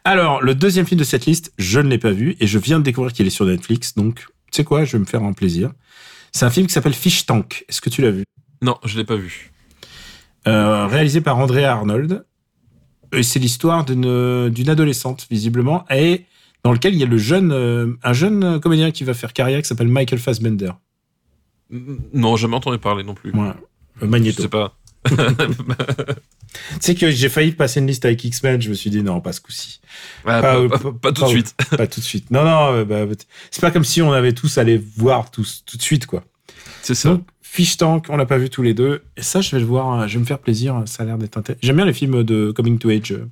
Alors, 0.05 0.41
le 0.41 0.55
deuxième 0.55 0.85
film 0.87 0.97
de 0.97 1.03
cette 1.03 1.25
liste, 1.25 1.51
je 1.57 1.79
ne 1.81 1.89
l'ai 1.89 1.97
pas 1.97 2.11
vu 2.11 2.37
et 2.39 2.47
je 2.47 2.57
viens 2.57 2.79
de 2.79 2.83
découvrir 2.85 3.11
qu'il 3.13 3.27
est 3.27 3.31
sur 3.31 3.45
Netflix, 3.45 3.95
donc, 3.95 4.19
tu 4.19 4.25
sais 4.57 4.63
quoi, 4.63 4.85
je 4.85 4.93
vais 4.93 4.99
me 4.99 5.05
faire 5.05 5.23
un 5.23 5.33
plaisir. 5.33 5.71
C'est 6.31 6.45
un 6.45 6.49
film 6.49 6.65
qui 6.67 6.73
s'appelle 6.73 6.93
Fish 6.93 7.25
Tank. 7.25 7.65
Est-ce 7.67 7.81
que 7.81 7.89
tu 7.89 8.01
l'as 8.01 8.11
vu? 8.11 8.23
Non, 8.61 8.77
je 8.85 8.97
l'ai 8.97 9.03
pas 9.05 9.15
vu. 9.15 9.51
Euh, 10.47 10.87
réalisé 10.87 11.21
par 11.21 11.37
Andrea 11.37 11.65
Arnold. 11.65 12.25
Et 13.13 13.23
c'est 13.23 13.39
l'histoire 13.39 13.83
d'une, 13.83 14.49
d'une 14.49 14.69
adolescente, 14.69 15.27
visiblement, 15.29 15.85
et 15.89 16.25
dans 16.63 16.71
lequel 16.71 16.93
il 16.93 16.99
y 16.99 17.03
a 17.03 17.07
le 17.07 17.17
jeune, 17.17 17.51
euh, 17.51 17.93
un 18.03 18.13
jeune 18.13 18.59
comédien 18.61 18.91
qui 18.91 19.03
va 19.03 19.13
faire 19.13 19.33
carrière 19.33 19.61
qui 19.61 19.67
s'appelle 19.67 19.89
Michael 19.89 20.19
Fassbender. 20.19 20.71
Non, 22.13 22.35
jamais 22.37 22.55
entendu 22.55 22.77
parler 22.77 23.03
non 23.03 23.13
plus. 23.13 23.31
Euh, 23.35 23.51
Je 24.01 24.05
Magneto. 24.05 24.41
sais 24.43 24.47
pas. 24.47 24.77
Tu 26.73 26.79
sais 26.81 26.95
que 26.95 27.09
j'ai 27.11 27.29
failli 27.29 27.53
passer 27.53 27.79
une 27.79 27.87
liste 27.87 28.03
avec 28.05 28.23
X-Men, 28.23 28.61
je 28.61 28.69
me 28.69 28.73
suis 28.73 28.89
dit 28.89 29.01
non, 29.03 29.21
pas 29.21 29.31
ce 29.31 29.39
coup-ci. 29.41 29.79
Ah, 30.25 30.41
Pas- 30.41 30.67
pas, 30.67 30.69
pas- 30.69 30.79
pas- 30.79 30.91
pas 30.93 31.11
tout 31.13 31.23
de 31.23 31.27
suite. 31.29 31.55
pas 31.77 31.87
tout 31.87 31.99
de 32.01 32.05
suite. 32.05 32.29
Non, 32.29 32.43
non, 32.43 32.83
bah, 32.83 33.05
c'est 33.51 33.61
pas 33.61 33.71
comme 33.71 33.85
si 33.85 34.01
on 34.01 34.11
avait 34.11 34.33
tous 34.33 34.57
allé 34.57 34.77
voir 34.97 35.31
tous 35.31 35.63
tout 35.65 35.77
de 35.77 35.81
suite, 35.81 36.05
quoi. 36.07 36.23
C'est 36.81 36.93
ça. 36.95 37.09
Donc, 37.11 37.25
Fish 37.53 37.75
Tank, 37.75 38.05
on 38.07 38.15
l'a 38.15 38.25
pas 38.25 38.37
vu 38.37 38.49
tous 38.49 38.61
les 38.61 38.73
deux. 38.73 39.01
Et 39.17 39.21
ça, 39.21 39.41
je 39.41 39.51
vais 39.53 39.59
le 39.59 39.65
voir, 39.65 39.99
euh, 40.01 40.07
je 40.07 40.13
vais 40.13 40.19
me 40.21 40.25
faire 40.25 40.39
plaisir, 40.39 40.83
ça 40.85 41.03
a 41.03 41.05
l'air 41.05 41.17
d'être 41.17 41.35
intéressant. 41.37 41.59
J'aime 41.61 41.75
bien 41.75 41.85
les 41.85 41.91
films 41.91 42.23
de 42.23 42.51
Coming 42.51 42.79
to 42.79 42.89
Age. 42.89 43.11
euh. 43.11 43.25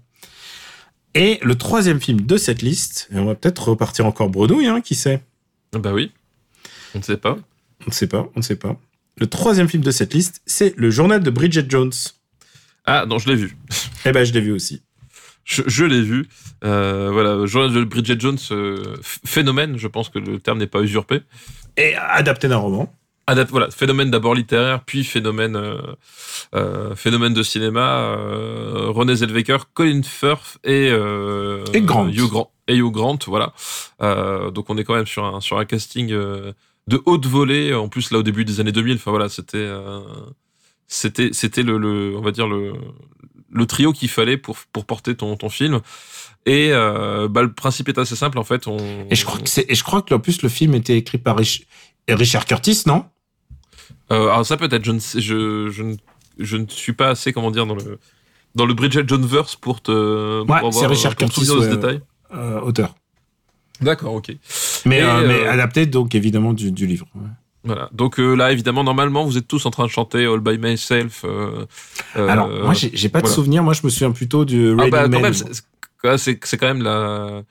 Et 1.15 1.39
le 1.41 1.55
troisième 1.55 2.01
film 2.01 2.21
de 2.21 2.35
cette 2.37 2.61
liste, 2.61 3.07
et 3.13 3.17
on 3.17 3.23
va 3.25 3.35
peut-être 3.35 3.69
repartir 3.69 4.05
encore 4.05 4.29
bredouille, 4.29 4.67
hein, 4.67 4.81
qui 4.81 4.93
sait? 4.95 5.23
Bah 5.71 5.93
oui. 5.93 6.11
On 6.93 6.97
ne 6.99 7.03
sait 7.03 7.15
pas. 7.15 7.37
On 7.83 7.85
ne 7.87 7.93
sait 7.93 8.07
pas, 8.07 8.27
on 8.35 8.39
ne 8.39 8.43
sait 8.43 8.57
pas. 8.57 8.77
Le 9.17 9.27
troisième 9.27 9.69
film 9.69 9.83
de 9.83 9.91
cette 9.91 10.13
liste, 10.13 10.41
c'est 10.45 10.73
Le 10.75 10.91
Journal 10.91 11.23
de 11.23 11.29
Bridget 11.29 11.65
Jones. 11.69 11.93
Ah, 12.85 13.05
non, 13.07 13.19
je 13.19 13.29
l'ai 13.29 13.35
vu. 13.35 13.55
Eh 14.05 14.11
ben, 14.11 14.25
je 14.25 14.33
l'ai 14.33 14.41
vu 14.41 14.51
aussi. 14.51 14.81
Je, 15.45 15.61
je 15.65 15.85
l'ai 15.85 16.01
vu. 16.01 16.27
Euh, 16.65 17.09
voilà, 17.11 17.45
Journal 17.45 17.73
de 17.73 17.83
Bridget 17.85 18.19
Jones, 18.19 18.37
euh, 18.51 18.83
ph- 18.95 19.19
phénomène, 19.25 19.77
je 19.77 19.87
pense 19.87 20.09
que 20.09 20.19
le 20.19 20.39
terme 20.39 20.57
n'est 20.59 20.67
pas 20.67 20.81
usurpé. 20.81 21.21
Et 21.77 21.95
adapté 21.95 22.47
d'un 22.49 22.57
roman. 22.57 22.93
Adap- 23.33 23.49
voilà, 23.49 23.69
phénomène 23.71 24.09
d'abord 24.11 24.33
littéraire, 24.35 24.83
puis 24.85 25.03
phénomène, 25.03 25.55
euh, 25.55 25.77
euh, 26.55 26.95
phénomène 26.95 27.33
de 27.33 27.43
cinéma. 27.43 27.99
Euh, 28.17 28.87
René 28.89 29.15
Zellweger, 29.15 29.57
Colin 29.73 30.01
Firth 30.03 30.57
et, 30.63 30.89
euh, 30.91 31.63
Et 31.73 31.81
Grant. 31.81 32.07
Hugh 32.07 32.29
Grant. 32.29 32.51
Et 32.67 32.75
Hugh 32.77 32.91
Grant, 32.91 33.19
voilà. 33.27 33.53
Donc 34.51 34.69
on 34.69 34.77
est 34.77 34.83
quand 34.83 34.95
même 34.95 35.07
sur 35.07 35.25
un, 35.25 35.41
sur 35.41 35.57
un 35.59 35.65
casting 35.65 36.07
de 36.09 37.01
haute 37.05 37.25
volée. 37.25 37.73
En 37.73 37.87
plus, 37.89 38.11
là, 38.11 38.19
au 38.19 38.23
début 38.23 38.45
des 38.45 38.59
années 38.59 38.71
2000, 38.71 38.95
enfin 38.95 39.11
voilà, 39.11 39.29
c'était, 39.29 39.69
c'était, 40.87 41.29
c'était 41.33 41.63
le, 41.63 41.77
le, 41.77 42.15
on 42.17 42.21
va 42.21 42.31
dire 42.31 42.47
le, 42.47 42.73
le 43.51 43.65
trio 43.65 43.91
qu'il 43.91 44.09
fallait 44.09 44.37
pour, 44.37 44.57
pour 44.73 44.85
porter 44.85 45.15
ton, 45.15 45.35
ton 45.35 45.49
film. 45.49 45.81
Et 46.45 46.71
bah, 46.71 47.41
le 47.41 47.51
principe 47.53 47.89
est 47.89 47.97
assez 47.97 48.15
simple, 48.15 48.37
en 48.39 48.43
fait. 48.43 48.67
On, 48.67 48.77
Et 49.09 49.15
je 49.15 49.25
crois 49.25 49.39
que 49.39 49.49
c'est, 49.49 49.65
et 49.69 49.75
je 49.75 49.83
crois 49.83 50.01
que 50.01 50.13
en 50.13 50.19
plus 50.19 50.41
le 50.41 50.49
film 50.49 50.73
était 50.75 50.97
écrit 50.97 51.17
par 51.17 51.37
Rich- 51.37 51.65
Richard 52.07 52.45
Curtis, 52.45 52.83
non? 52.87 53.05
Alors 54.09 54.45
ça 54.45 54.57
peut-être, 54.57 54.83
je 54.85 54.91
ne 54.91 54.99
sais, 54.99 55.21
je, 55.21 55.69
je, 55.69 55.83
ne, 55.83 55.95
je 56.39 56.57
ne 56.57 56.65
suis 56.67 56.93
pas 56.93 57.09
assez, 57.09 57.31
comment 57.33 57.51
dire, 57.51 57.65
dans 57.65 57.75
le 57.75 57.99
dans 58.55 58.65
le 58.65 58.73
Bridget 58.73 59.03
Jones 59.07 59.25
verse 59.25 59.55
pour 59.55 59.81
te 59.81 59.91
pour 60.41 60.49
Ouais, 60.49 60.57
avoir, 60.57 60.73
c'est 60.73 60.87
Richard 60.87 61.11
euh, 61.11 61.15
pour 61.15 61.27
me 61.27 61.31
Curtis, 61.33 61.51
ouais, 61.51 61.69
détail. 61.69 62.01
euh, 62.33 62.59
Auteur. 62.61 62.95
D'accord, 63.81 64.13
ok. 64.15 64.31
Mais, 64.85 65.01
euh, 65.01 65.21
euh, 65.29 65.51
adapté 65.51 65.85
donc 65.85 66.15
évidemment 66.15 66.53
du, 66.53 66.71
du 66.71 66.85
livre. 66.87 67.07
ouais. 67.15 67.21
Voilà. 67.65 67.89
Donc 67.91 68.19
euh, 68.19 68.35
là, 68.35 68.51
évidemment, 68.51 68.83
normalement, 68.83 69.23
vous 69.25 69.37
êtes 69.37 69.47
tous 69.47 69.65
en 69.65 69.69
train 69.71 69.85
de 69.85 69.89
chanter 69.91 70.25
All 70.25 70.39
by 70.39 70.57
Myself. 70.57 71.23
euh, 71.25 71.65
euh, 72.15 72.27
Alors 72.27 72.47
moi 72.49 72.73
j'ai, 72.73 72.89
j'ai 72.93 73.09
pas 73.09 73.21
de 73.21 73.27
souvenir. 73.27 73.63
Moi 73.63 73.73
je 73.73 73.81
me 73.83 73.89
souviens 73.89 74.11
plutôt 74.11 74.45
du 74.45 74.71
ah 74.79 74.87
bah, 74.89 75.03
quand 75.03 75.09
Man. 75.09 75.21
même, 75.21 75.33
c'est- 75.33 75.45
c'est 76.01 76.17
c'est- 76.17 76.39
c'est 76.45 76.57
quand 76.57 76.67
même 76.67 76.81
la 76.81 77.43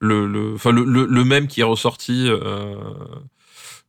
le 0.00 0.26
le 0.26 0.56
le, 0.72 0.84
le, 0.84 1.04
le 1.06 1.24
même 1.24 1.46
qui 1.46 1.60
est 1.60 1.64
ressorti. 1.64 2.28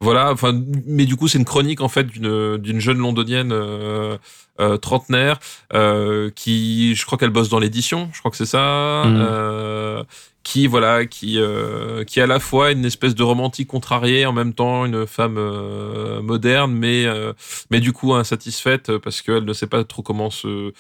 Voilà. 0.02 0.32
Enfin, 0.32 0.60
mais 0.86 1.06
du 1.06 1.16
coup, 1.16 1.28
c'est 1.28 1.38
une 1.38 1.46
chronique 1.46 1.80
en 1.82 1.88
fait 1.88 2.06
d'une 2.08 2.58
d'une 2.58 2.80
jeune 2.80 2.98
londonienne. 2.98 3.52
Euh, 3.52 4.18
euh, 4.60 4.78
trentenaire 4.78 5.40
euh, 5.74 6.30
qui 6.36 6.94
je 6.94 7.06
crois 7.06 7.18
qu'elle 7.18 7.30
bosse 7.32 7.48
dans 7.50 7.58
l'édition 7.58 8.10
je 8.14 8.20
crois 8.20 8.30
que 8.30 8.38
c'est 8.38 8.46
ça 8.46 9.04
Mhm. 9.06 10.06
Qui 10.44 10.66
voilà 10.68 11.06
qui 11.06 11.40
euh, 11.40 12.04
qui 12.04 12.20
est 12.20 12.24
à 12.24 12.28
la 12.28 12.40
fois 12.40 12.72
une 12.72 12.84
espèce 12.86 13.14
de 13.14 13.22
romantique 13.24 13.68
contrariée 13.68 14.26
en 14.26 14.34
même 14.34 14.54
temps 14.54 14.86
une 14.86 15.06
femme 15.06 15.36
euh, 15.38 16.22
moderne 16.22 16.74
mais 16.74 17.06
euh, 17.06 17.34
mais 17.70 17.80
du 17.80 17.94
coup 17.94 18.14
insatisfaite 18.16 18.98
parce 18.98 19.22
qu'elle 19.22 19.46
ne 19.46 19.54
sait 19.54 19.68
pas 19.68 19.84
trop 19.84 20.02
comment 20.02 20.30
se 20.32 20.72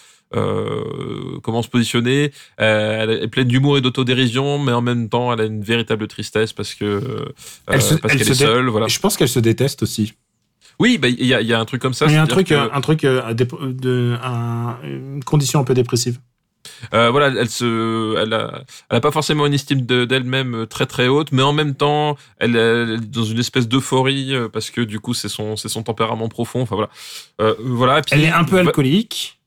comment 1.43 1.61
se 1.61 1.67
positionner 1.69 2.31
elle 2.57 3.09
est 3.11 3.27
pleine 3.27 3.47
d'humour 3.47 3.77
et 3.77 3.81
d'autodérision 3.81 4.57
mais 4.59 4.71
en 4.71 4.81
même 4.81 5.09
temps 5.09 5.31
elle 5.33 5.41
a 5.41 5.45
une 5.45 5.61
véritable 5.61 6.07
tristesse 6.07 6.53
parce 6.53 6.73
que 6.73 7.01
Elle 7.67 7.81
se- 7.81 7.95
parce 7.95 8.13
elle 8.13 8.19
qu'elle 8.19 8.31
est 8.31 8.35
seule 8.35 8.67
voilà 8.67 8.87
Je 8.87 8.99
pense 8.99 9.17
qu'elle 9.17 9.29
se 9.29 9.39
déteste 9.39 9.83
aussi. 9.83 10.13
oui 10.79 10.97
bah 10.97 11.07
il 11.09 11.25
y 11.25 11.33
a 11.33 11.41
il 11.41 11.47
y 11.47 11.53
a 11.53 11.59
un 11.59 11.65
truc 11.65 11.81
comme 11.81 11.93
ça 11.93 12.05
Il 12.07 12.13
y 12.13 12.15
a 12.15 12.23
un 12.23 12.27
truc, 12.27 12.47
que- 12.47 12.73
un 12.73 12.81
truc, 12.81 13.01
de, 13.03 14.17
un- 14.23 14.77
une 14.83 15.23
condition 15.23 15.59
un 15.59 15.63
peu 15.63 15.73
dépressive. 15.73 16.19
Euh, 16.93 17.09
voilà, 17.09 17.27
elle 17.39 17.49
se, 17.49 18.17
elle 18.17 18.33
a, 18.33 18.63
elle 18.89 18.97
a 18.97 19.01
pas 19.01 19.11
forcément 19.11 19.45
une 19.45 19.53
estime 19.53 19.85
de- 19.85 20.05
d'elle-même 20.05 20.55
euh, 20.55 20.65
très 20.65 20.85
très 20.85 21.07
haute, 21.07 21.31
mais 21.31 21.41
en 21.41 21.53
même 21.53 21.75
temps, 21.75 22.17
elle, 22.39 22.55
elle 22.55 22.89
est 22.91 23.09
dans 23.09 23.23
une 23.23 23.39
espèce 23.39 23.67
d'euphorie 23.67 24.33
euh, 24.35 24.47
parce 24.49 24.69
que 24.69 24.81
du 24.81 24.99
coup, 24.99 25.13
c'est 25.13 25.29
son, 25.29 25.55
c'est 25.55 25.69
son 25.69 25.83
tempérament 25.83 26.27
profond. 26.29 26.61
Enfin 26.61 26.75
voilà, 26.75 26.89
euh, 27.41 27.55
voilà. 27.59 28.01
puis- 28.01 28.11
Elle 28.15 28.25
est 28.25 28.31
un 28.31 28.43
peu 28.43 28.55
va- 28.55 28.61
alcoolique. 28.61 29.39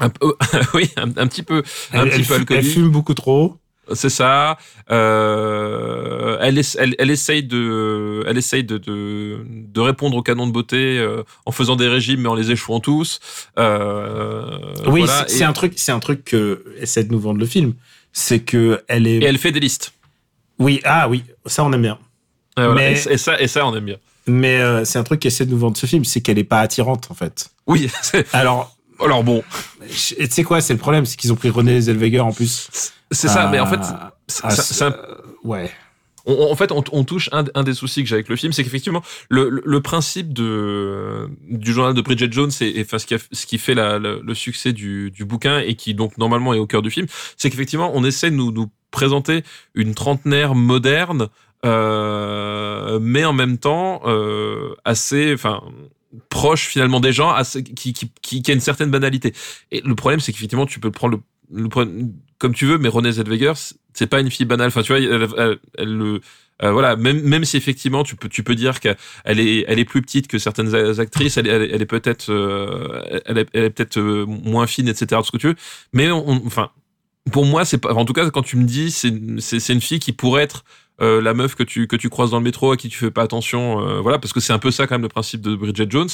un 0.00 0.08
peu- 0.08 0.34
oui, 0.74 0.90
un, 0.96 1.10
un 1.16 1.26
petit 1.26 1.42
peu, 1.42 1.62
un 1.92 2.04
Elle, 2.04 2.10
petit 2.10 2.20
elle 2.20 2.20
peu 2.20 2.22
fu- 2.24 2.32
elle 2.34 2.40
alcoolique. 2.40 2.72
fume 2.72 2.90
beaucoup 2.90 3.14
trop. 3.14 3.56
C'est 3.94 4.08
ça. 4.10 4.58
Euh, 4.90 6.36
elle, 6.40 6.60
elle 6.98 7.10
essaye 7.10 7.42
de, 7.42 8.24
elle 8.26 8.38
essaye 8.38 8.64
de, 8.64 8.78
de, 8.78 9.38
de 9.48 9.80
répondre 9.80 10.16
au 10.16 10.22
canon 10.22 10.46
de 10.46 10.52
beauté 10.52 10.98
euh, 10.98 11.22
en 11.46 11.52
faisant 11.52 11.76
des 11.76 11.88
régimes, 11.88 12.22
mais 12.22 12.28
en 12.28 12.34
les 12.34 12.50
échouant 12.50 12.80
tous. 12.80 13.20
Euh, 13.58 14.58
oui, 14.86 15.00
voilà, 15.04 15.24
c'est 15.28 15.40
et- 15.40 15.44
un 15.44 15.52
truc, 15.52 15.74
c'est 15.76 15.92
un 15.92 16.00
truc 16.00 16.24
que 16.24 16.64
essaie 16.78 17.04
de 17.04 17.12
nous 17.12 17.20
vendre 17.20 17.40
le 17.40 17.46
film. 17.46 17.74
C'est 18.12 18.40
que 18.40 18.82
elle 18.88 19.06
est. 19.06 19.16
et 19.18 19.24
elle 19.24 19.38
fait 19.38 19.52
des 19.52 19.60
listes. 19.60 19.92
Oui, 20.58 20.80
ah 20.84 21.08
oui, 21.08 21.24
ça 21.46 21.64
on 21.64 21.72
aime 21.72 21.82
bien. 21.82 21.98
Voilà, 22.56 22.74
Mais- 22.74 22.92
et, 22.92 23.12
et 23.14 23.18
ça, 23.18 23.40
et 23.40 23.48
ça, 23.48 23.66
on 23.66 23.74
aime 23.74 23.84
bien. 23.84 23.96
Mais 24.26 24.84
c'est 24.84 24.98
un 24.98 25.02
truc 25.04 25.18
qu'essaie 25.20 25.46
de 25.46 25.50
nous 25.50 25.58
vendre 25.58 25.76
ce 25.76 25.86
film, 25.86 26.04
c'est 26.04 26.20
qu'elle 26.20 26.38
est 26.38 26.44
pas 26.44 26.60
attirante 26.60 27.08
en 27.10 27.14
fait. 27.14 27.50
Oui. 27.66 27.90
Alors, 28.32 28.76
Alors 29.02 29.24
bon, 29.24 29.42
et 30.18 30.28
tu 30.28 30.34
sais 30.34 30.44
quoi, 30.44 30.60
c'est 30.60 30.74
le 30.74 30.78
problème, 30.78 31.06
c'est 31.06 31.16
qu'ils 31.16 31.32
ont 31.32 31.36
pris 31.36 31.50
René 31.50 31.80
Zellweger 31.80 32.20
en 32.20 32.32
plus. 32.32 32.92
C'est 33.12 33.28
ça. 33.28 33.48
Mais 33.50 33.60
en 33.60 33.66
fait, 33.66 33.80
Ah, 33.82 34.12
c'est- 34.50 34.82
ah, 34.82 34.86
un- 34.88 35.48
ouais. 35.48 35.70
on, 36.26 36.50
en 36.52 36.54
fait, 36.56 36.70
on, 36.72 36.82
on 36.92 37.04
touche 37.04 37.28
un, 37.32 37.44
un 37.54 37.62
des 37.64 37.74
soucis 37.74 38.02
que 38.02 38.08
j'ai 38.08 38.14
avec 38.14 38.28
le 38.28 38.36
film, 38.36 38.52
c'est 38.52 38.62
qu'effectivement, 38.64 39.02
le, 39.28 39.48
le, 39.48 39.62
le 39.64 39.80
principe 39.80 40.32
de, 40.32 41.28
du 41.50 41.72
journal 41.72 41.94
de 41.94 42.00
Bridget 42.00 42.30
Jones 42.30 42.50
et, 42.60 42.78
et, 42.78 42.82
enfin, 42.82 42.98
ce 42.98 43.06
qui, 43.06 43.14
a- 43.14 43.18
ce 43.32 43.46
qui 43.46 43.58
fait 43.58 43.74
la, 43.74 43.98
le, 43.98 44.20
le 44.24 44.34
succès 44.34 44.72
du, 44.72 45.10
du 45.10 45.24
bouquin 45.24 45.58
et 45.58 45.74
qui 45.74 45.94
donc 45.94 46.16
normalement 46.18 46.54
est 46.54 46.58
au 46.58 46.66
cœur 46.66 46.82
du 46.82 46.90
film, 46.90 47.06
c'est 47.36 47.50
qu'effectivement, 47.50 47.90
on 47.94 48.04
essaie 48.04 48.30
de 48.30 48.36
nous, 48.36 48.52
nous 48.52 48.70
présenter 48.90 49.42
une 49.74 49.94
trentenaire 49.94 50.54
moderne, 50.54 51.28
euh, 51.64 52.98
mais 53.00 53.24
en 53.24 53.32
même 53.32 53.58
temps 53.58 54.02
euh, 54.06 54.74
assez, 54.84 55.32
enfin 55.34 55.62
proche 56.28 56.66
finalement 56.66 57.00
des 57.00 57.12
gens, 57.12 57.30
assez, 57.30 57.62
qui, 57.64 57.92
qui, 57.94 58.10
qui, 58.20 58.42
qui 58.42 58.50
a 58.50 58.54
une 58.54 58.60
certaine 58.60 58.90
banalité. 58.90 59.32
Et 59.70 59.80
le 59.82 59.94
problème, 59.94 60.20
c'est 60.20 60.32
qu'effectivement, 60.32 60.66
tu 60.66 60.78
peux 60.78 60.90
prendre 60.90 61.16
le, 61.16 61.22
comme 62.38 62.54
tu 62.54 62.66
veux, 62.66 62.78
mais 62.78 62.88
Renée 62.88 63.12
Zellweger, 63.12 63.52
c'est- 63.94 64.06
pas 64.06 64.20
une 64.20 64.30
fille 64.30 64.46
banale. 64.46 64.68
Enfin, 64.68 64.82
tu 64.82 64.92
vois, 64.92 65.00
elle, 65.00 65.28
elle, 65.38 65.58
elle 65.78 65.96
le 65.96 66.20
euh, 66.62 66.70
voilà, 66.70 66.94
même 66.96 67.20
même 67.22 67.44
si 67.44 67.56
effectivement 67.56 68.04
tu 68.04 68.14
peux 68.14 68.28
tu 68.28 68.44
peux 68.44 68.54
dire 68.54 68.78
qu'elle 68.78 68.96
est 69.40 69.64
elle 69.66 69.78
est 69.80 69.84
plus 69.84 70.00
petite 70.02 70.28
que 70.28 70.38
certaines 70.38 70.72
actrices, 71.00 71.36
elle 71.36 71.48
elle, 71.48 71.62
elle 71.72 71.82
est 71.82 71.86
peut-être 71.86 72.30
euh, 72.30 73.02
elle 73.26 73.38
est, 73.38 73.44
peut-être 73.70 73.98
euh, 73.98 74.24
moins 74.26 74.66
fine, 74.68 74.86
etc. 74.86 75.06
Tout 75.20 75.24
ce 75.26 75.32
que 75.32 75.38
tu 75.38 75.48
veux, 75.48 75.56
mais 75.92 76.10
enfin 76.10 76.70
pour 77.32 77.46
moi 77.46 77.64
c'est 77.64 77.78
pas 77.78 77.92
en 77.94 78.04
tout 78.04 78.12
cas 78.12 78.30
quand 78.30 78.42
tu 78.42 78.56
me 78.56 78.64
dis 78.64 78.92
c'est 78.92 79.12
c'est 79.40 79.72
une 79.72 79.80
fille 79.80 79.98
qui 79.98 80.12
pourrait 80.12 80.42
être 80.44 80.64
la 81.00 81.34
meuf 81.34 81.56
que 81.56 81.64
tu 81.64 81.88
que 81.88 81.96
tu 81.96 82.08
croises 82.10 82.30
dans 82.30 82.38
le 82.38 82.44
métro 82.44 82.70
à 82.70 82.76
qui 82.76 82.88
tu 82.88 82.96
fais 82.98 83.10
pas 83.10 83.22
attention, 83.22 84.00
voilà 84.02 84.20
parce 84.20 84.32
que 84.32 84.38
c'est 84.38 84.52
un 84.52 84.60
peu 84.60 84.70
ça 84.70 84.86
quand 84.86 84.94
même 84.94 85.02
le 85.02 85.08
principe 85.08 85.40
de 85.40 85.56
Bridget 85.56 85.86
Jones. 85.90 86.08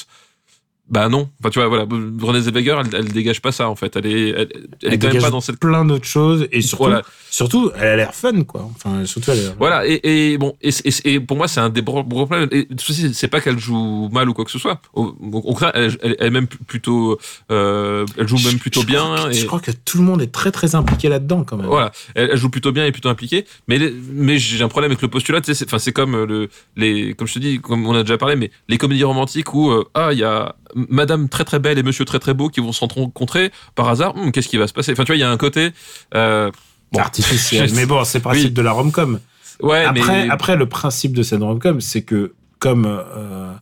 Bah 0.91 1.09
non, 1.11 1.29
enfin 1.41 1.51
tu 1.51 1.59
vois 1.59 1.69
voilà 1.69 1.85
Renée 2.23 2.41
Zellweger 2.41 2.81
elle, 2.81 2.95
elle 2.95 3.13
dégage 3.13 3.43
pas 3.43 3.53
ça 3.53 3.69
en 3.69 3.77
fait, 3.77 3.95
elle 3.97 4.07
est 4.07 4.29
elle, 4.31 4.49
elle 4.83 4.95
est 4.95 4.99
quand 4.99 5.13
même 5.13 5.21
pas 5.21 5.31
dans 5.31 5.43
cette 5.43 5.59
plein 5.61 5.85
d'autres 5.85 6.07
choses 6.07 6.49
et 6.51 6.63
surtout, 6.63 6.85
Voilà. 6.85 7.03
surtout, 7.31 7.71
elle 7.77 7.89
a 7.89 7.97
l'air 7.97 8.15
fun 8.15 8.43
quoi. 8.45 8.63
Enfin, 8.75 9.05
surtout, 9.05 9.31
elle 9.33 9.39
a 9.39 9.43
l'air- 9.43 9.55
Voilà, 9.59 9.87
et, 9.87 10.01
et 10.33 10.39
bon, 10.39 10.57
et, 10.63 10.71
et- 10.85 11.13
et 11.15 11.21
pour 11.21 11.37
moi, 11.37 11.47
c'est 11.47 11.61
un 11.61 11.69
des 11.69 11.83
gros 11.83 12.03
problèmes. 12.05 12.49
Et 12.53 12.67
souci, 12.79 13.13
c'est 13.13 13.29
pas 13.29 13.41
qu'elle 13.43 13.59
joue 13.59 14.09
mal 14.13 14.29
ou 14.31 14.33
quoi 14.35 14.47
que 14.47 14.51
ce 14.51 14.59
soit. 14.59 14.81
Au, 14.95 15.15
au 15.21 15.41
contraire, 15.43 15.73
elle, 15.75 16.17
elle, 16.21 16.31
même 16.31 16.47
plutôt, 16.47 17.19
euh, 17.51 18.07
elle 18.17 18.27
joue 18.29 18.39
même 18.45 18.59
plutôt 18.59 18.81
je 18.81 18.87
bien. 18.87 19.01
crois 19.15 19.29
que- 19.29 19.35
Je 19.35 19.47
crois 19.47 19.61
que 19.61 19.71
tout 19.71 19.99
le 19.99 20.05
monde 20.05 20.23
est 20.23 20.33
très 20.33 20.51
très 20.53 20.75
impliqué 20.75 21.09
là-dedans 21.11 21.45
quand 21.45 21.57
même. 21.59 21.67
voilà, 21.67 21.93
elle, 22.15 22.35
joue 22.37 22.49
plutôt 22.51 22.73
bien 22.73 22.87
et 22.87 22.93
plutôt 22.93 23.09
impliquée. 23.11 23.45
Mais, 23.69 23.79
mais 24.13 24.39
j'ai 24.39 24.63
un 24.65 24.69
problème 24.69 24.91
avec 24.93 25.03
le 25.03 25.09
postulat. 25.09 25.41
tu 25.43 25.47
sais, 25.47 25.55
C'est, 25.55 25.67
enfin, 25.67 25.79
c'est 25.79 25.93
comme 25.93 26.25
le, 26.25 26.49
les, 26.77 27.13
comme 27.15 27.27
je 27.29 27.35
te 27.35 27.39
dis, 27.39 27.61
comme 27.61 27.87
on 27.87 27.95
a 27.95 28.03
déjà 28.03 28.17
parlé, 28.17 28.37
mais 28.37 28.51
les 28.69 28.79
comédies 28.79 29.05
romantiques 29.05 29.53
où 29.55 29.71
euh, 29.71 29.85
ah, 29.95 30.11
il 30.13 30.19
y 30.19 30.25
a 30.25 30.55
Madame 30.75 31.29
très 31.29 31.45
très 31.45 31.59
belle 31.59 31.79
et 31.79 31.83
Monsieur 31.83 32.05
très 32.05 32.19
très 32.19 32.35
beau 32.35 32.49
qui 32.49 32.61
vont 32.61 32.73
se 32.73 32.81
rencontrer 32.85 33.51
par 33.75 33.89
hasard. 33.89 34.17
Hum, 34.17 34.33
qu'est-ce 34.33 34.49
qui 34.49 34.57
va 34.59 34.67
se 34.67 34.73
passer? 34.73 34.93
Enfin, 34.93 35.05
tu 35.05 35.09
vois, 35.13 35.17
il 35.17 35.21
y 35.21 35.25
a 35.25 35.31
un 35.31 35.37
côté. 35.37 35.71
Euh, 36.15 36.51
bon, 36.93 37.01
artificiel. 37.01 37.71
Mais 37.75 37.87
bon, 37.87 38.05
c'est 38.05 38.19
le 38.19 38.23
principe 38.23 38.45
Oui. 38.47 38.51
de 38.53 38.63
la 38.63 38.73
rom-com. 38.73 39.21
ouais, 39.63 39.85
Après, 39.85 40.25
mais 40.27 40.31
après, 40.31 40.57
le 40.57 40.69
principe 40.69 41.13
de 41.15 41.23
cette 41.23 41.41
rom-com, 41.41 41.81
c'est 41.81 42.03
que 42.03 42.35
comme 42.59 42.87
euh, 42.87 43.53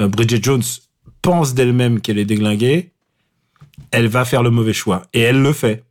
euh, 0.00 0.08
Bridget 0.08 0.40
Jones 0.42 0.62
pense 1.22 1.54
d'elle-même 1.54 2.00
qu'elle 2.00 2.18
est 2.18 2.24
déglinguée, 2.24 2.92
elle 3.90 4.08
va 4.08 4.24
faire 4.24 4.42
le 4.42 4.50
mauvais 4.50 4.72
choix. 4.72 5.02
Et 5.12 5.20
elle 5.20 5.40
le 5.42 5.52
fait. 5.52 5.84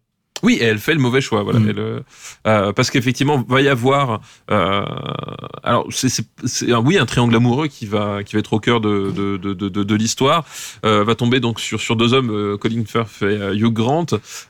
Oui, 0.43 0.57
et 0.59 0.63
elle 0.63 0.79
fait 0.79 0.93
le 0.93 0.99
mauvais 0.99 1.21
choix, 1.21 1.43
voilà. 1.43 1.59
Mm. 1.59 1.69
Elle, 1.69 1.79
euh, 1.79 1.99
euh, 2.47 2.73
parce 2.73 2.91
qu'effectivement, 2.91 3.43
va 3.47 3.61
y 3.61 3.69
avoir, 3.69 4.21
euh, 4.51 4.85
alors 5.63 5.87
c'est, 5.91 6.25
oui 6.75 6.97
un 6.97 7.05
triangle 7.05 7.35
amoureux 7.35 7.67
qui 7.67 7.85
va 7.85 8.23
qui 8.23 8.35
va 8.35 8.39
être 8.39 8.53
au 8.53 8.59
cœur 8.59 8.81
de 8.81 9.11
de 9.11 9.37
de 9.37 9.53
de, 9.53 9.83
de 9.83 9.95
l'histoire, 9.95 10.45
euh, 10.85 11.03
va 11.03 11.15
tomber 11.15 11.39
donc 11.39 11.59
sur 11.59 11.79
sur 11.79 11.95
deux 11.95 12.13
hommes, 12.13 12.31
euh, 12.31 12.57
Colin 12.57 12.83
Firth 12.85 13.21
et 13.21 13.25
euh, 13.25 13.55
Hugh 13.55 13.73
Grant, 13.73 14.07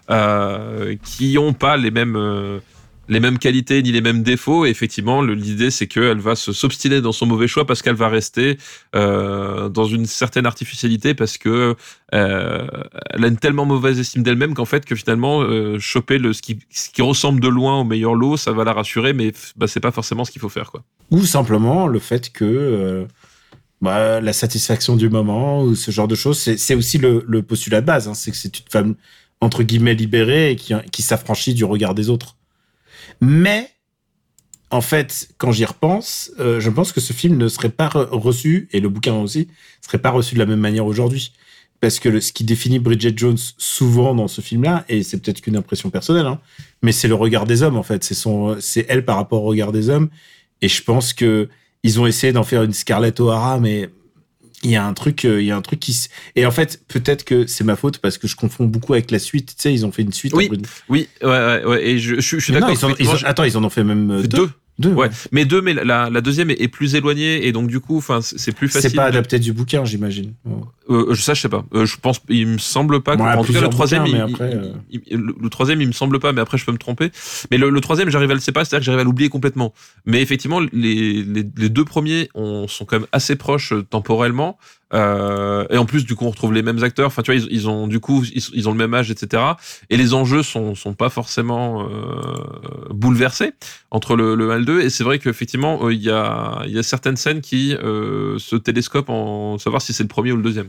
euh, 0.10 0.96
qui 1.04 1.38
ont 1.38 1.54
pas 1.54 1.78
les 1.78 1.92
mêmes 1.92 2.16
euh, 2.16 2.60
les 3.08 3.20
mêmes 3.20 3.38
qualités 3.38 3.82
ni 3.82 3.92
les 3.92 4.02
mêmes 4.02 4.24
défauts. 4.24 4.66
Et 4.66 4.70
effectivement, 4.70 5.22
l'idée 5.22 5.72
c'est 5.72 5.88
qu'elle 5.88 6.20
va 6.20 6.36
se 6.36 6.54
s'obstiner 6.54 7.02
dans 7.02 7.12
son 7.12 7.26
mauvais 7.26 7.48
choix 7.48 7.66
parce 7.66 7.82
qu'elle 7.82 7.96
va 7.96 8.10
rester 8.10 8.58
euh, 8.96 9.70
dans 9.70 9.86
une 9.86 10.06
certaine 10.06 10.46
artificialité 10.46 11.14
parce 11.14 11.38
que 11.38 11.76
euh, 12.14 12.68
elle 13.12 13.24
a 13.24 13.28
une 13.28 13.38
tellement 13.38 13.66
mauvaise 13.66 14.00
estime 14.00 14.24
d'elle-même 14.24 14.54
qu'en 14.54 14.66
fait 14.66 14.86
que 14.86 14.96
finalement 14.96 15.42
euh, 15.42 15.80
choper 15.80 16.20
ce 16.32 16.42
qui, 16.42 17.02
ressemble 17.02 17.40
de 17.40 17.48
loin 17.48 17.80
au 17.80 17.84
meilleur 17.84 18.16
lot, 18.16 18.38
ça 18.38 18.52
va 18.52 18.64
la 18.64 18.74
rassurer, 18.74 19.14
mais 19.14 19.34
bah, 19.56 19.68
c'est 19.68 19.80
pas 19.80 19.92
forcément 19.92 20.26
ce 20.26 20.32
qu'il 20.32 20.42
faut 20.42 20.50
faire 20.50 20.72
quoi. 20.72 20.84
Ou 21.12 21.24
simplement 21.24 21.88
le 21.88 22.00
fait 22.00 22.32
que 22.32 22.46
euh, 22.46 23.06
bah, 23.82 24.22
la 24.22 24.34
satisfaction 24.34 24.96
du 24.96 25.10
moment 25.10 25.62
ou 25.62 25.76
ce 25.76 25.92
genre 25.92 26.08
de 26.08 26.16
choses. 26.16 26.40
C'est- 26.40 26.76
aussi 26.76 26.98
le, 26.98 27.22
postulat 27.42 27.82
de 27.82 27.86
base. 27.86 28.08
hein. 28.08 28.14
C'est 28.14 28.32
que 28.32 28.38
c'est 28.38 28.58
une 28.58 28.66
femme 28.70 28.96
entre 29.42 29.64
guillemets 29.64 29.94
libérée 29.94 30.52
et 30.52 30.56
qui 30.56 31.02
s'affranchit 31.02 31.54
du 31.54 31.66
regard 31.66 31.94
des 31.94 32.10
autres. 32.10 32.36
Mais 33.22 33.70
en 34.72 34.82
fait, 34.82 35.30
quand 35.38 35.52
j'y 35.52 35.66
repense, 35.66 36.32
euh, 36.40 36.60
je 36.60 36.70
pense 36.70 36.92
que 36.92 37.00
ce 37.02 37.14
film 37.14 37.38
ne 37.38 37.48
serait 37.48 37.70
pas 37.70 37.88
re- 37.88 38.08
reçu 38.12 38.68
et 38.72 38.80
le 38.80 38.90
bouquin 38.90 39.14
aussi 39.14 39.48
serait 39.82 40.00
pas 40.00 40.10
reçu 40.10 40.34
de 40.36 40.40
la 40.40 40.46
même 40.46 40.60
manière 40.60 40.86
aujourd'hui. 40.86 41.34
Parce 41.82 42.00
que 42.00 42.20
ce 42.20 42.32
qui 42.34 42.44
définit 42.44 42.80
Bridget 42.80 43.14
Jones 43.16 43.38
souvent 43.58 44.16
dans 44.16 44.28
ce 44.28 44.42
film-là, 44.42 44.86
et 44.90 45.04
c'est 45.04 45.20
peut-être 45.22 45.42
qu'une 45.42 45.58
impression 45.58 45.90
personnelle, 45.90 46.26
hein, 46.26 46.40
mais 46.82 46.92
c'est 46.92 47.08
le 47.08 47.16
regard 47.16 47.46
des 47.46 47.62
hommes 47.64 47.78
en 47.78 47.84
fait. 47.84 48.04
C'est 48.60 48.86
elle 48.90 49.06
par 49.06 49.18
rapport 49.18 49.44
au 49.44 49.48
regard 49.48 49.72
des 49.72 49.90
hommes. 49.90 50.10
Et 50.62 50.68
je 50.68 50.82
pense 50.82 51.14
que 51.14 51.50
ils 51.84 52.00
ont 52.00 52.08
essayé 52.08 52.34
d'en 52.34 52.44
faire 52.44 52.64
une 52.64 52.74
Scarlett 52.74 53.20
O'Hara, 53.20 53.60
mais 53.60 53.90
il 54.66 54.72
y 54.72 54.76
a 54.76 54.86
un 54.86 54.94
truc, 54.94 55.24
euh, 55.24 55.42
il 55.42 55.48
y 55.48 55.52
a 55.52 55.56
un 55.56 55.62
truc 55.62 55.80
qui. 55.80 55.92
s- 55.92 56.10
Et 56.36 56.46
en 56.46 56.52
fait, 56.52 56.82
peut-être 56.90 57.24
que 57.24 57.46
c'est 57.48 57.64
ma 57.64 57.76
faute 57.78 58.00
parce 58.00 58.18
que 58.18 58.28
je 58.28 58.36
confonds 58.36 58.66
beaucoup 58.66 58.94
avec 58.94 59.12
la 59.12 59.20
suite. 59.20 59.50
Tu 59.56 59.62
sais, 59.62 59.74
ils 59.74 59.86
ont 59.86 59.92
fait 59.92 60.02
une 60.02 60.12
suite. 60.14 60.34
Oui, 60.34 60.50
Oui, 60.90 61.08
ouais, 61.24 61.30
ouais, 61.30 61.64
ouais, 61.66 61.86
et 61.88 62.00
je, 62.00 62.16
je, 62.16 62.22
je 62.22 62.44
suis 62.44 62.52
d'accord. 62.54 62.70
attends, 63.26 63.44
ils 63.46 63.58
en 63.58 63.64
ont 63.64 63.70
fait 63.70 63.84
même 63.84 64.12
euh, 64.12 64.22
deux. 64.24 64.28
deux. 64.28 64.50
Deux, 64.78 64.92
Ouais, 64.92 65.10
mais 65.32 65.46
deux, 65.46 65.62
mais 65.62 65.74
la, 65.74 66.10
la 66.10 66.20
deuxième 66.20 66.50
est, 66.50 66.60
est 66.60 66.68
plus 66.68 66.96
éloignée 66.96 67.48
et 67.48 67.54
donc 67.54 67.68
du 67.70 67.80
coup, 67.80 67.96
enfin, 67.96 68.20
c'est 68.22 68.52
plus 68.52 68.68
facile. 68.68 68.90
C'est 68.90 68.96
pas 68.98 69.04
de- 69.10 69.16
adapté 69.16 69.40
du 69.40 69.54
bouquin, 69.54 69.86
j'imagine. 69.86 70.34
Euh, 70.90 71.16
ça, 71.16 71.34
je 71.34 71.42
sais 71.42 71.50
pas. 71.50 71.66
Euh, 71.74 71.86
je 71.86 71.98
pense, 71.98 72.22
il 72.30 72.46
me 72.48 72.58
semble 72.60 73.02
pas. 73.02 73.16
que- 73.16 73.22
Ouais, 73.24 73.30
en 73.40 73.44
tout 73.44 73.54
cas, 73.54 73.60
le 73.62 73.70
troisième, 73.72 74.04
bouquins, 74.04 74.18
il, 74.28 74.34
après, 74.34 74.56
euh. 74.56 74.72
il- 74.92 75.02
il- 75.08 75.18
le, 75.18 75.36
le 75.42 75.50
troisième, 75.50 75.82
il 75.82 75.88
me 75.88 75.94
semble 75.94 76.20
pas, 76.20 76.32
mais 76.32 76.42
après, 76.42 76.58
je 76.60 76.66
peux 76.66 76.72
me 76.72 76.78
tromper. 76.78 77.12
Mais 77.50 77.58
le, 77.58 77.70
le 77.72 77.82
troisième, 77.82 78.10
j'arrive 78.10 78.30
à 78.32 78.36
le 78.36 78.40
séparer, 78.40 78.66
c'est-à-dire 78.66 78.82
que 78.82 78.86
j'arrive 78.86 79.02
à 79.02 79.04
l'oublier 79.04 79.30
complètement. 79.30 79.74
Mais 80.06 80.22
effectivement, 80.22 80.60
les, 80.60 81.24
les, 81.24 81.44
les 81.58 81.70
deux 81.70 81.86
premiers 81.86 82.30
on, 82.36 82.68
sont 82.68 82.86
quand 82.86 83.00
même 83.00 83.08
assez 83.12 83.36
proches 83.36 83.74
euh, 83.74 83.82
temporellement. 83.84 84.58
Euh, 84.94 85.66
et 85.72 85.78
en 85.78 85.86
plus, 85.86 86.06
du 86.06 86.16
coup, 86.16 86.26
on 86.26 86.30
retrouve 86.30 86.54
les 86.54 86.62
mêmes 86.62 86.84
acteurs. 86.84 87.08
Enfin, 87.08 87.24
tu 87.24 87.34
vois, 87.34 87.42
ils, 87.44 87.52
ils 87.52 87.68
ont, 87.68 87.88
du 87.88 88.00
coup, 88.00 88.24
ils, 88.34 88.44
ils 88.54 88.70
ont 88.70 88.72
le 88.72 88.78
même 88.78 88.94
âge, 88.94 89.10
etc. 89.10 89.42
Et 89.90 89.98
les 89.98 90.14
enjeux 90.14 90.44
sont, 90.44 90.76
sont 90.76 90.94
pas 90.94 91.10
forcément 91.10 91.90
bouleversés 92.92 93.54
entre 93.92 94.16
le, 94.16 94.36
le 94.36 94.52
1 94.52 94.56
et 94.56 94.60
le 94.60 94.66
2. 94.66 94.82
Et 94.82 94.90
c'est 94.90 95.04
vrai 95.04 95.20
qu'effectivement, 95.20 95.90
il 95.90 96.02
y, 96.02 96.10
a, 96.10 96.62
il 96.66 96.72
y 96.72 96.78
a 96.80 96.84
certaines 96.84 97.18
scènes 97.18 97.42
qui 97.42 97.72
se 97.72 98.56
télescopent 98.56 99.10
en 99.10 99.58
savoir 99.58 99.82
si 99.82 99.94
c'est 99.94 100.04
le 100.04 100.08
premier 100.10 100.32
ou 100.32 100.38
le 100.38 100.44
deuxième. 100.44 100.68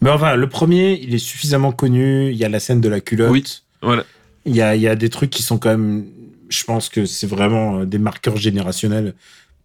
Mais 0.00 0.10
enfin, 0.10 0.36
le 0.36 0.48
premier, 0.48 0.98
il 1.02 1.14
est 1.14 1.18
suffisamment 1.18 1.72
connu. 1.72 2.30
Il 2.30 2.36
y 2.36 2.44
a 2.44 2.48
la 2.48 2.60
scène 2.60 2.80
de 2.80 2.88
la 2.88 3.00
culotte. 3.00 3.30
Oui, 3.30 3.44
voilà. 3.82 4.04
Il 4.44 4.54
y 4.54 4.62
a, 4.62 4.76
il 4.76 4.82
y 4.82 4.88
a 4.88 4.96
des 4.96 5.08
trucs 5.08 5.30
qui 5.30 5.42
sont 5.42 5.58
quand 5.58 5.70
même. 5.70 6.06
Je 6.48 6.64
pense 6.64 6.88
que 6.88 7.04
c'est 7.04 7.26
vraiment 7.26 7.80
euh, 7.80 7.84
des 7.84 7.98
marqueurs 7.98 8.36
générationnels 8.36 9.14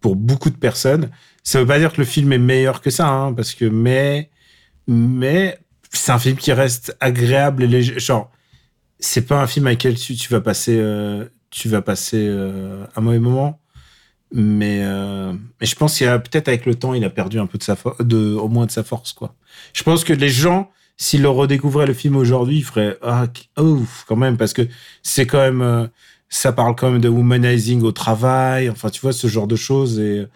pour 0.00 0.16
beaucoup 0.16 0.50
de 0.50 0.56
personnes. 0.56 1.10
Ça 1.42 1.60
veut 1.60 1.66
pas 1.66 1.78
dire 1.78 1.92
que 1.92 2.00
le 2.00 2.04
film 2.04 2.32
est 2.32 2.38
meilleur 2.38 2.80
que 2.80 2.90
ça, 2.90 3.08
hein, 3.08 3.32
parce 3.32 3.54
que 3.54 3.64
mais 3.64 4.30
mais 4.86 5.58
c'est 5.90 6.12
un 6.12 6.18
film 6.18 6.36
qui 6.36 6.52
reste 6.52 6.96
agréable 7.00 7.62
et 7.62 7.66
léger. 7.66 7.98
Genre, 7.98 8.30
c'est 8.98 9.26
pas 9.26 9.40
un 9.40 9.46
film 9.46 9.66
avec 9.66 9.84
lequel 9.84 9.98
tu, 9.98 10.14
tu 10.14 10.30
vas 10.30 10.40
passer 10.40 10.76
euh, 10.78 11.24
tu 11.50 11.68
vas 11.68 11.82
passer 11.82 12.26
euh, 12.28 12.84
un 12.96 13.00
mauvais 13.00 13.18
moment. 13.18 13.60
Mais, 14.36 14.80
euh, 14.82 15.32
mais 15.60 15.66
je 15.66 15.76
pense 15.76 15.96
qu'il 15.96 16.08
a 16.08 16.18
peut-être 16.18 16.48
avec 16.48 16.66
le 16.66 16.74
temps, 16.74 16.92
il 16.92 17.04
a 17.04 17.10
perdu 17.10 17.38
un 17.38 17.46
peu 17.46 17.56
de 17.56 17.62
sa 17.62 17.76
de 18.00 18.34
au 18.34 18.48
moins 18.48 18.66
de 18.66 18.72
sa 18.72 18.82
force 18.82 19.12
quoi. 19.12 19.36
Je 19.72 19.84
pense 19.84 20.02
que 20.02 20.12
les 20.12 20.28
gens, 20.28 20.72
s'ils 20.96 21.22
le 21.22 21.28
redécouvraient 21.28 21.86
le 21.86 21.94
film 21.94 22.16
aujourd'hui, 22.16 22.56
ils 22.56 22.64
feraient 22.64 22.98
ah 23.00 23.26
ouf 23.56 24.04
quand 24.08 24.16
même 24.16 24.36
parce 24.36 24.52
que 24.52 24.62
c'est 25.04 25.24
quand 25.24 25.38
même 25.38 25.62
euh, 25.62 25.86
ça 26.28 26.52
parle 26.52 26.74
quand 26.74 26.90
même 26.90 27.00
de 27.00 27.08
womanizing 27.08 27.82
au 27.82 27.92
travail, 27.92 28.68
enfin 28.68 28.90
tu 28.90 29.00
vois 29.02 29.12
ce 29.12 29.28
genre 29.28 29.46
de 29.46 29.54
choses 29.54 30.00
et 30.00 30.26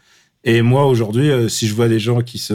et 0.44 0.62
moi 0.62 0.86
aujourd'hui 0.86 1.30
euh, 1.32 1.48
si 1.48 1.66
je 1.66 1.74
vois 1.74 1.88
des 1.88 1.98
gens 1.98 2.20
qui 2.20 2.38
se 2.38 2.54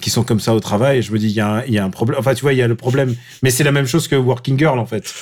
qui 0.00 0.10
sont 0.10 0.24
comme 0.24 0.40
ça 0.40 0.54
au 0.54 0.60
travail, 0.60 1.02
je 1.02 1.12
me 1.12 1.18
dis 1.18 1.26
il 1.26 1.32
y 1.32 1.40
a 1.40 1.56
un, 1.58 1.64
il 1.64 1.72
y 1.74 1.78
a 1.78 1.84
un 1.84 1.90
problème. 1.90 2.18
Enfin 2.18 2.34
tu 2.34 2.42
vois 2.42 2.52
il 2.52 2.58
y 2.58 2.62
a 2.62 2.68
le 2.68 2.74
problème, 2.76 3.14
mais 3.42 3.50
c'est 3.50 3.64
la 3.64 3.72
même 3.72 3.86
chose 3.86 4.08
que 4.08 4.16
Working 4.16 4.58
Girl 4.58 4.78
en 4.78 4.86
fait. 4.86 5.12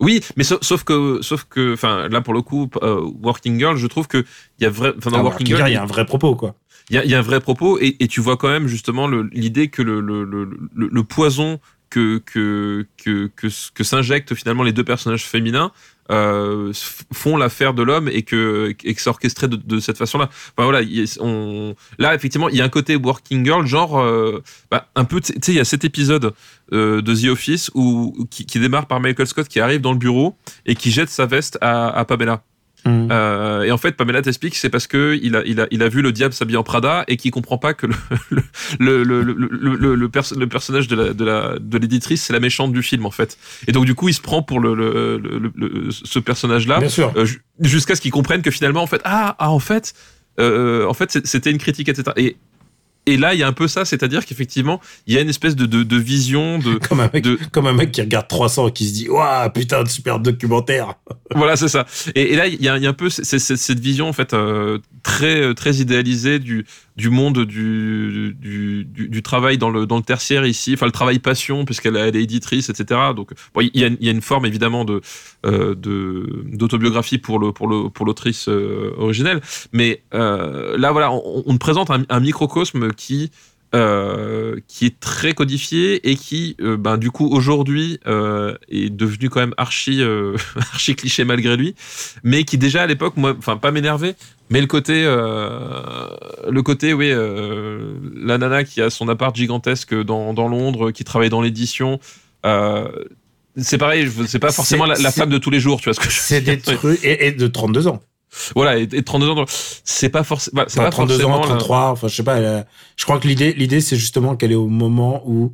Oui, 0.00 0.20
mais 0.36 0.44
sauf, 0.44 0.60
sauf 0.62 0.84
que, 0.84 1.18
sauf 1.22 1.44
que, 1.50 1.72
enfin, 1.74 2.08
là 2.08 2.20
pour 2.20 2.32
le 2.32 2.40
coup, 2.40 2.70
euh, 2.82 3.00
Working 3.22 3.58
Girl, 3.58 3.76
je 3.76 3.86
trouve 3.88 4.06
que 4.06 4.24
il 4.60 4.62
y 4.62 4.66
a 4.66 4.70
vrai, 4.70 4.92
enfin, 4.96 5.10
dans 5.10 5.18
Ah, 5.18 5.22
Working 5.22 5.48
Working 5.48 5.56
Girl, 5.56 5.68
il 5.70 5.74
y 5.74 5.76
a 5.76 5.82
un 5.82 5.86
vrai 5.86 6.06
propos 6.06 6.36
quoi. 6.36 6.54
il 6.90 7.02
y 7.04 7.08
y 7.08 7.14
a 7.14 7.18
un 7.18 7.22
vrai 7.22 7.40
propos 7.40 7.78
et, 7.80 7.96
et 7.98 8.06
tu 8.08 8.20
vois 8.20 8.36
quand 8.36 8.48
même 8.48 8.68
justement 8.68 9.08
l'idée 9.08 9.68
que 9.68 9.82
le, 9.82 10.00
le, 10.00 10.24
le, 10.24 10.44
le, 10.74 10.88
le 10.92 11.04
poison 11.04 11.58
que 11.90 12.18
que 12.18 12.86
que 13.02 13.30
que, 13.34 13.48
que 13.74 13.84
s'injectent 13.84 14.34
finalement 14.34 14.62
les 14.62 14.72
deux 14.72 14.84
personnages 14.84 15.24
féminins 15.24 15.72
euh, 16.10 16.72
font 17.12 17.36
l'affaire 17.36 17.74
de 17.74 17.82
l'homme 17.82 18.08
et 18.08 18.22
que 18.22 18.74
et 18.84 18.94
que 18.94 19.00
c'est 19.00 19.10
orchestré 19.10 19.48
de, 19.48 19.80
cette 19.80 19.98
façon-là. 19.98 20.28
Enfin 20.56 20.64
voilà, 20.64 20.80
là 21.98 22.14
effectivement 22.14 22.48
il 22.48 22.56
y 22.56 22.60
a 22.60 22.64
un 22.64 22.68
côté 22.68 22.96
Working 22.96 23.44
Girl 23.44 23.66
genre 23.66 23.98
euh, 23.98 24.42
bah, 24.70 24.88
un 24.94 25.04
peu 25.04 25.20
tu 25.20 25.34
sais 25.40 25.52
il 25.52 25.56
y 25.56 25.60
a 25.60 25.64
cet 25.64 25.84
épisode 25.84 26.32
euh, 26.72 27.02
de 27.02 27.14
The 27.14 27.26
Office 27.30 27.70
où 27.74 28.26
qui, 28.30 28.46
qui 28.46 28.58
démarre 28.58 28.86
par 28.86 29.00
Michael 29.00 29.26
Scott 29.26 29.48
qui 29.48 29.60
arrive 29.60 29.80
dans 29.80 29.92
le 29.92 29.98
bureau 29.98 30.36
et 30.66 30.74
qui 30.74 30.90
jette 30.90 31.10
sa 31.10 31.26
veste 31.26 31.58
à, 31.60 31.88
à 31.88 32.04
Pamela. 32.04 32.42
Mm. 32.88 33.08
Euh, 33.12 33.62
et 33.64 33.70
en 33.70 33.76
fait, 33.78 33.92
Pamela 33.92 34.22
t'explique, 34.22 34.56
c'est 34.56 34.70
parce 34.70 34.86
que 34.86 35.18
il 35.22 35.36
a, 35.36 35.42
il 35.44 35.60
a, 35.60 35.66
il 35.70 35.82
a 35.82 35.88
vu 35.88 36.00
le 36.02 36.10
diable 36.12 36.32
s'habiller 36.32 36.56
en 36.56 36.62
Prada 36.62 37.04
et 37.06 37.16
qu'il 37.16 37.30
comprend 37.30 37.58
pas 37.58 37.74
que 37.74 37.86
le, 37.86 37.94
le, 38.80 39.02
le, 39.04 39.22
le, 39.22 39.48
le, 39.50 39.74
le, 39.76 39.94
le 39.94 40.08
perso- 40.08 40.38
le 40.38 40.46
personnage 40.46 40.88
de 40.88 40.96
la, 40.96 41.12
de 41.12 41.24
la, 41.24 41.56
de 41.60 41.78
l'éditrice, 41.78 42.22
c'est 42.24 42.32
la 42.32 42.40
méchante 42.40 42.72
du 42.72 42.82
film, 42.82 43.04
en 43.06 43.10
fait. 43.10 43.36
Et 43.66 43.72
donc, 43.72 43.84
du 43.84 43.94
coup, 43.94 44.08
il 44.08 44.14
se 44.14 44.20
prend 44.20 44.42
pour 44.42 44.60
le, 44.60 44.74
le, 44.74 45.18
le, 45.18 45.52
le- 45.54 45.90
ce 45.90 46.18
personnage-là, 46.18 46.80
euh, 47.16 47.26
jusqu'à 47.60 47.94
ce 47.94 48.00
qu'il 48.00 48.10
comprenne 48.12 48.42
que 48.42 48.50
finalement, 48.50 48.82
en 48.82 48.86
fait, 48.86 49.00
ah, 49.04 49.36
ah 49.38 49.50
en 49.50 49.58
fait, 49.58 49.92
euh, 50.40 50.86
en 50.86 50.94
fait, 50.94 51.18
c'était 51.26 51.50
une 51.50 51.58
critique, 51.58 51.88
etc. 51.88 52.12
Et, 52.16 52.36
et 53.12 53.16
là, 53.16 53.34
il 53.34 53.40
y 53.40 53.42
a 53.42 53.46
un 53.46 53.52
peu 53.52 53.68
ça, 53.68 53.84
c'est-à-dire 53.84 54.24
qu'effectivement, 54.26 54.80
il 55.06 55.14
y 55.14 55.18
a 55.18 55.20
une 55.20 55.28
espèce 55.28 55.56
de, 55.56 55.66
de, 55.66 55.82
de 55.82 55.96
vision 55.96 56.58
de, 56.58 56.74
Comme 56.88 57.00
un 57.00 57.10
mec, 57.12 57.24
de- 57.24 57.38
comme 57.52 57.66
un 57.66 57.72
mec 57.72 57.92
qui 57.92 58.00
regarde 58.00 58.28
300 58.28 58.68
et 58.68 58.72
qui 58.72 58.88
se 58.88 58.92
dit 58.94 59.08
waouh 59.08 59.50
putain 59.50 59.82
de 59.82 59.88
super 59.88 60.20
documentaire. 60.20 60.94
voilà, 61.34 61.56
c'est 61.56 61.68
ça. 61.68 61.86
Et, 62.14 62.32
et 62.32 62.36
là, 62.36 62.46
il 62.46 62.62
y 62.62 62.68
a, 62.68 62.76
il 62.76 62.82
y 62.82 62.86
a 62.86 62.90
un 62.90 62.94
peu 62.94 63.08
cette 63.10 63.80
vision 63.80 64.08
en 64.08 64.12
fait 64.12 64.34
euh, 64.34 64.78
très 65.02 65.54
très 65.54 65.76
idéalisée 65.76 66.38
du 66.38 66.66
du 66.98 67.10
monde 67.10 67.44
du 67.44 68.34
du, 68.40 69.22
travail 69.22 69.56
dans 69.56 69.70
le 69.70 69.86
dans 69.86 69.98
le 69.98 70.02
tertiaire 70.02 70.44
ici, 70.44 70.74
enfin 70.74 70.86
le 70.86 70.92
travail 70.92 71.20
passion 71.20 71.64
puisqu'elle 71.64 71.96
elle 71.96 72.16
est 72.16 72.22
éditrice, 72.24 72.68
etc. 72.70 73.00
Donc 73.14 73.30
il 73.60 73.70
y 73.80 73.84
a 74.08 74.10
une- 74.10 74.20
forme 74.20 74.46
évidemment 74.46 74.84
de 74.84 75.00
euh, 75.46 75.76
de 75.76 76.44
d'autobiographie 76.52 77.18
pour 77.18 77.38
le 77.38 77.52
pour 77.52 77.68
le 77.68 77.88
pour 77.88 78.04
l'autrice 78.04 78.48
euh, 78.48 78.92
originelle, 78.98 79.40
mais 79.72 80.02
euh, 80.12 80.76
là 80.76 80.90
voilà, 80.90 81.12
on, 81.12 81.44
on 81.46 81.52
te 81.52 81.58
présente 81.58 81.88
un 81.90 82.20
microcosme 82.20 82.92
qui 82.92 83.30
euh, 83.74 84.56
qui 84.66 84.86
est 84.86 84.98
très 84.98 85.34
codifié 85.34 86.08
et 86.08 86.16
qui, 86.16 86.56
euh, 86.62 86.78
ben, 86.78 86.96
du 86.96 87.10
coup, 87.10 87.28
aujourd'hui, 87.28 88.00
euh, 88.06 88.56
est 88.70 88.88
devenu 88.88 89.28
quand 89.28 89.40
même 89.40 89.52
archi, 89.58 90.02
archi 90.56 90.96
cliché 90.96 91.24
malgré 91.24 91.56
lui, 91.56 91.74
mais 92.24 92.44
qui 92.44 92.56
déjà 92.56 92.82
à 92.82 92.86
l'époque, 92.86 93.18
moi, 93.18 93.34
enfin, 93.38 93.58
pas 93.58 93.70
m'énerver, 93.70 94.14
mais 94.48 94.62
le 94.62 94.66
côté, 94.66 95.04
le 95.04 96.60
côté, 96.62 96.94
oui, 96.94 97.10
la 97.10 98.38
nana 98.38 98.64
qui 98.64 98.80
a 98.80 98.88
son 98.88 99.08
appart 99.08 99.36
gigantesque 99.36 99.94
dans, 99.94 100.32
dans 100.32 100.48
Londres, 100.48 100.90
qui 100.90 101.04
travaille 101.04 101.28
dans 101.28 101.42
l'édition. 101.42 102.00
c'est 103.56 103.78
pareil, 103.78 104.10
c'est 104.26 104.38
pas 104.38 104.50
forcément 104.50 104.86
la, 104.86 105.12
femme 105.12 105.28
de 105.28 105.38
tous 105.38 105.50
les 105.50 105.60
jours, 105.60 105.80
tu 105.80 105.84
vois 105.84 105.94
ce 105.94 106.00
que 106.00 106.08
je 106.08 106.16
veux 106.16 106.22
C'est 106.22 106.40
des 106.40 106.58
trucs 106.58 107.04
et, 107.04 107.26
et 107.26 107.32
de 107.32 107.46
32 107.46 107.88
ans. 107.88 108.00
Voilà, 108.54 108.78
et, 108.78 108.82
et 108.82 108.86
de 108.86 109.00
32 109.00 109.28
ans, 109.30 109.44
c'est 109.84 110.08
pas 110.10 110.22
forcément, 110.24 110.64
c'est 110.68 110.78
Enfin, 110.80 110.86
pas 110.86 110.90
32 110.90 111.14
forcément 111.14 111.36
ans, 111.36 111.40
la- 111.40 111.46
33, 111.56 111.90
enfin 111.90 112.08
je 112.08 112.14
sais 112.16 112.22
pas. 112.22 112.36
a- 112.36 112.64
je 112.96 113.04
crois 113.04 113.18
que 113.18 113.26
l'idée, 113.28 113.52
l'idée 113.54 113.80
c'est 113.80 113.96
justement 113.96 114.36
qu'elle 114.36 114.52
est 114.52 114.56
au 114.56 114.68
moment 114.68 115.22
où 115.26 115.52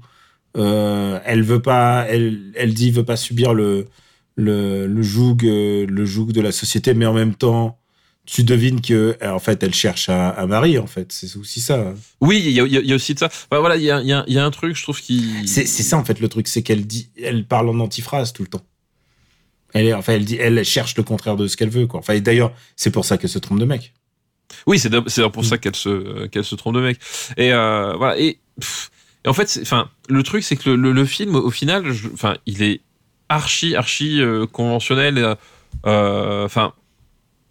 euh, 0.56 1.18
elle 1.24 1.42
veut 1.42 1.62
pas, 1.62 2.06
elle, 2.08 2.52
elle 2.56 2.74
dit 2.74 2.90
veut 2.90 3.04
pas 3.04 3.16
subir 3.16 3.54
le 3.54 3.86
le, 4.36 4.86
le 4.88 5.02
joug, 5.02 5.38
euh, 5.44 5.86
le 5.88 6.04
joug 6.04 6.32
de 6.32 6.40
la 6.40 6.50
société, 6.50 6.92
mais 6.94 7.06
en 7.06 7.12
même 7.12 7.36
temps, 7.36 7.78
tu 8.26 8.42
devines 8.42 8.80
que 8.80 9.16
euh, 9.22 9.30
en 9.32 9.38
fait 9.38 9.62
elle 9.62 9.74
cherche 9.74 10.08
un, 10.08 10.34
un 10.36 10.46
mari 10.46 10.76
en 10.78 10.86
fait. 10.88 11.12
C'est 11.12 11.36
aussi 11.36 11.60
ça. 11.60 11.92
Oui, 12.20 12.42
il 12.44 12.50
y 12.50 12.60
a, 12.60 12.64
y 12.66 12.88
y 12.88 12.94
aussi 12.94 13.14
de 13.14 13.20
ça. 13.20 13.26
Enfin, 13.26 13.60
voilà, 13.60 13.76
il 13.76 13.82
y 13.84 13.90
a, 13.92 14.00
y 14.02 14.38
un 14.38 14.50
truc, 14.50 14.76
je 14.76 14.82
trouve, 14.82 15.00
qui. 15.00 15.46
C'est 15.46 15.66
c'est 15.66 15.82
ça 15.84 15.96
en 15.98 16.04
fait 16.04 16.18
le 16.20 16.28
truc, 16.28 16.48
c'est 16.48 16.62
qu'elle 16.62 16.86
dit, 16.86 17.10
elle 17.22 17.46
parle 17.46 17.68
en 17.68 17.78
antiphrase 17.78 18.32
tout 18.32 18.42
le 18.42 18.48
temps. 18.48 18.62
Elle 19.74 19.86
est, 19.86 19.92
enfin 19.94 20.14
elle 20.14 20.24
dit, 20.24 20.36
elle 20.40 20.64
cherche 20.64 20.96
le 20.96 21.02
contraire 21.02 21.36
de 21.36 21.46
ce 21.46 21.56
qu'elle 21.56 21.68
veut 21.68 21.86
quoi. 21.86 22.00
Enfin 22.00 22.18
d'ailleurs 22.20 22.52
c'est 22.76 22.90
pour 22.90 23.04
ça 23.04 23.18
qu'elle 23.18 23.28
se 23.30 23.38
trompe 23.38 23.58
de 23.60 23.64
mec. 23.66 23.92
Oui, 24.66 24.78
c'est 24.78 24.88
pour 24.90 25.42
Mm. 25.42 25.44
ça 25.44 25.58
qu'elle 25.58 25.74
se, 25.76 26.26
qu'elle 26.28 26.44
se 26.44 26.54
trompe 26.54 26.76
de 26.76 26.80
mec. 26.80 26.98
Et 27.36 27.52
euh, 27.52 27.94
voilà. 27.96 28.18
Et, 28.18 28.38
pff, 28.60 28.90
et 29.24 29.28
en 29.28 29.32
fait, 29.32 29.58
enfin, 29.62 29.88
le 30.08 30.22
truc, 30.22 30.44
c'est 30.44 30.54
que 30.56 30.70
le, 30.70 30.76
le- 30.76 30.92
le 30.92 31.04
film, 31.06 31.34
au 31.34 31.50
final, 31.50 31.90
je- 31.92 32.08
enfin, 32.12 32.36
il 32.46 32.62
est 32.62 32.80
archi, 33.28 33.74
archi 33.74 34.20
euh, 34.20 34.46
conventionnel. 34.46 35.34
euh, 35.86 36.44
Enfin. 36.44 36.72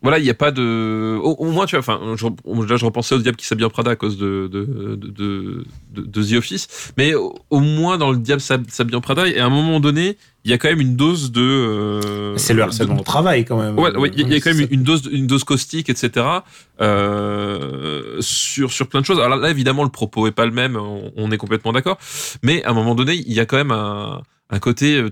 voilà, 0.01 0.19
il 0.19 0.23
n'y 0.23 0.29
a 0.29 0.33
pas 0.35 0.51
de. 0.51 1.17
Au, 1.21 1.31
au 1.31 1.51
moins, 1.51 1.65
tu 1.65 1.75
vois, 1.75 1.79
enfin, 1.79 1.99
je, 2.15 2.25
là, 2.67 2.77
je 2.77 2.85
repensais 2.85 3.15
au 3.15 3.19
Diable 3.19 3.37
qui 3.37 3.45
s'habille 3.47 3.65
en 3.65 3.69
Prada 3.69 3.91
à 3.91 3.95
cause 3.95 4.17
de, 4.17 4.47
de, 4.51 4.95
de, 4.95 5.65
de, 5.91 6.23
The 6.23 6.33
Office, 6.37 6.93
mais 6.97 7.15
au, 7.15 7.35
au 7.49 7.59
moins 7.59 7.97
dans 7.97 8.11
le 8.11 8.17
Diable 8.17 8.41
s'hab- 8.41 8.69
s'habille 8.69 8.95
en 8.95 9.01
Prada, 9.01 9.27
et 9.27 9.39
à 9.39 9.45
un 9.45 9.49
moment 9.49 9.79
donné, 9.79 10.17
il 10.45 10.51
y 10.51 10.53
a 10.53 10.57
quand 10.57 10.67
même 10.69 10.81
une 10.81 10.95
dose 10.95 11.31
de. 11.31 11.41
euh, 11.41 12.37
C'est 12.37 12.53
le 12.53 12.63
harcèlement 12.63 12.95
de- 12.95 12.99
au 13.01 13.03
travail 13.03 13.45
quand 13.45 13.57
même. 13.57 13.79
Ouais, 13.79 13.95
ouais, 13.95 14.11
il 14.15 14.27
y, 14.27 14.31
y 14.31 14.35
a 14.35 14.39
quand 14.41 14.53
même 14.53 14.67
une 14.71 14.83
dose, 14.83 15.09
une 15.11 15.25
dose 15.27 15.43
caustique, 15.43 15.89
etc. 15.89 16.25
Euh, 16.81 18.17
sur 18.21 18.71
sur 18.71 18.87
plein 18.87 19.01
de 19.01 19.05
choses. 19.05 19.19
Alors 19.19 19.37
là, 19.37 19.49
évidemment, 19.49 19.83
le 19.83 19.89
propos 19.89 20.27
est 20.27 20.31
pas 20.31 20.45
le 20.45 20.51
même. 20.51 20.75
On, 20.75 21.11
on 21.15 21.31
est 21.31 21.37
complètement 21.37 21.71
d'accord. 21.71 21.97
Mais 22.43 22.63
à 22.63 22.71
un 22.71 22.73
moment 22.73 22.95
donné, 22.95 23.13
il 23.15 23.33
y 23.33 23.39
a 23.39 23.45
quand 23.45 23.57
même 23.57 23.71
un, 23.71 24.21
un 24.49 24.59
côté 24.59 24.97
euh, 24.97 25.09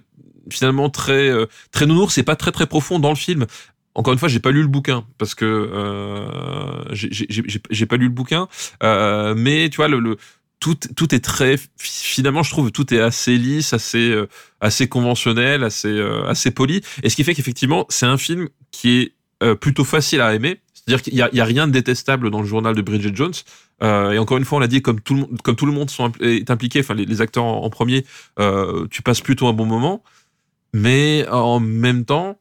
finalement 0.50 0.90
très 0.90 1.30
euh, 1.30 1.46
très 1.72 1.86
nounours. 1.86 2.14
C'est 2.14 2.24
pas 2.24 2.36
très 2.36 2.52
très 2.52 2.68
profond 2.68 3.00
dans 3.00 3.10
le 3.10 3.16
film. 3.16 3.46
Encore 3.94 4.14
une 4.14 4.20
fois, 4.20 4.30
j'ai 4.30 4.40
pas 4.40 4.52
lu 4.52 4.62
le 4.62 4.70
bouquin 4.70 5.04
parce 5.18 5.36
que 5.36 5.46
euh, 5.46 6.84
j'ai- 6.92 7.86
pas 7.86 7.98
lu 7.98 8.06
le 8.06 8.12
bouquin. 8.14 8.48
Euh, 8.84 9.34
mais 9.36 9.70
tu 9.70 9.78
vois, 9.78 9.90
le, 9.90 10.00
le 10.00 10.18
tout, 10.62 10.78
tout 10.96 11.14
est 11.14 11.20
très 11.20 11.58
finalement, 11.78 12.44
je 12.44 12.52
trouve 12.52 12.72
tout 12.72 12.94
est 12.94 13.02
assez 13.02 13.36
lisse, 13.38 13.74
assez 13.74 14.12
euh, 14.12 14.28
assez 14.62 14.88
conventionnel, 14.88 15.64
assez 15.64 15.90
euh, 15.90 16.24
assez 16.28 16.52
poli. 16.52 16.82
Et 17.04 17.10
ce 17.10 17.18
qui 17.18 17.26
fait 17.26 17.34
qu'effectivement, 17.34 17.86
c'est 17.90 18.06
un 18.06 18.18
film 18.18 18.48
qui 18.72 19.00
est 19.00 19.14
euh, 19.44 19.56
plutôt 19.56 19.84
facile 19.84 20.22
à 20.22 20.34
aimer. 20.34 20.62
C'est-à-dire 20.74 21.02
qu'il 21.02 21.16
y 21.16 21.22
a, 21.22 21.30
y 21.34 21.42
a 21.42 21.46
rien 21.46 21.68
de 21.68 21.74
détestable 21.74 22.30
dans 22.30 22.42
le 22.42 22.48
journal 22.48 22.76
de 22.76 22.82
Bridget 22.82 23.16
Jones. 23.16 23.34
Euh, 23.84 24.12
et 24.12 24.20
encore 24.20 24.38
une 24.38 24.46
fois, 24.46 24.58
on 24.58 24.62
l'a 24.62 24.68
dit, 24.68 24.82
comme 24.82 25.02
tout 25.02 25.16
le, 25.16 25.26
comme 25.44 25.56
tout 25.56 25.66
le 25.66 25.72
monde 25.72 25.90
sont, 25.90 26.12
est 26.22 26.50
impliqué, 26.52 26.80
enfin 26.80 26.94
les, 26.94 27.06
les 27.06 27.22
acteurs 27.22 27.44
en, 27.44 27.64
en 27.64 27.70
premier, 27.70 28.06
euh, 28.40 28.88
tu 28.92 29.02
passes 29.02 29.22
plutôt 29.22 29.48
un 29.48 29.54
bon 29.54 29.66
moment. 29.66 30.04
Mais 30.74 31.28
en 31.30 31.60
même 31.60 32.06
temps, 32.06 32.40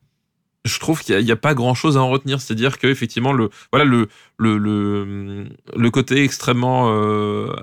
je 0.65 0.79
trouve 0.79 1.03
qu'il 1.03 1.19
n'y 1.25 1.33
a, 1.33 1.37
pas 1.37 1.55
grand 1.55 1.75
chose 1.75 1.97
à 1.97 2.03
en 2.03 2.11
retenir. 2.11 2.41
C'est-à-dire 2.41 2.79
que 2.79 2.87
effectivement, 2.87 3.33
le 3.33 3.51
voilà 3.73 3.85
le 3.85 4.09
le 4.39 4.59
le, 4.59 5.47
le 5.75 5.91
côté 5.91 6.23
extrêmement 6.23 6.91
euh, 6.91 7.55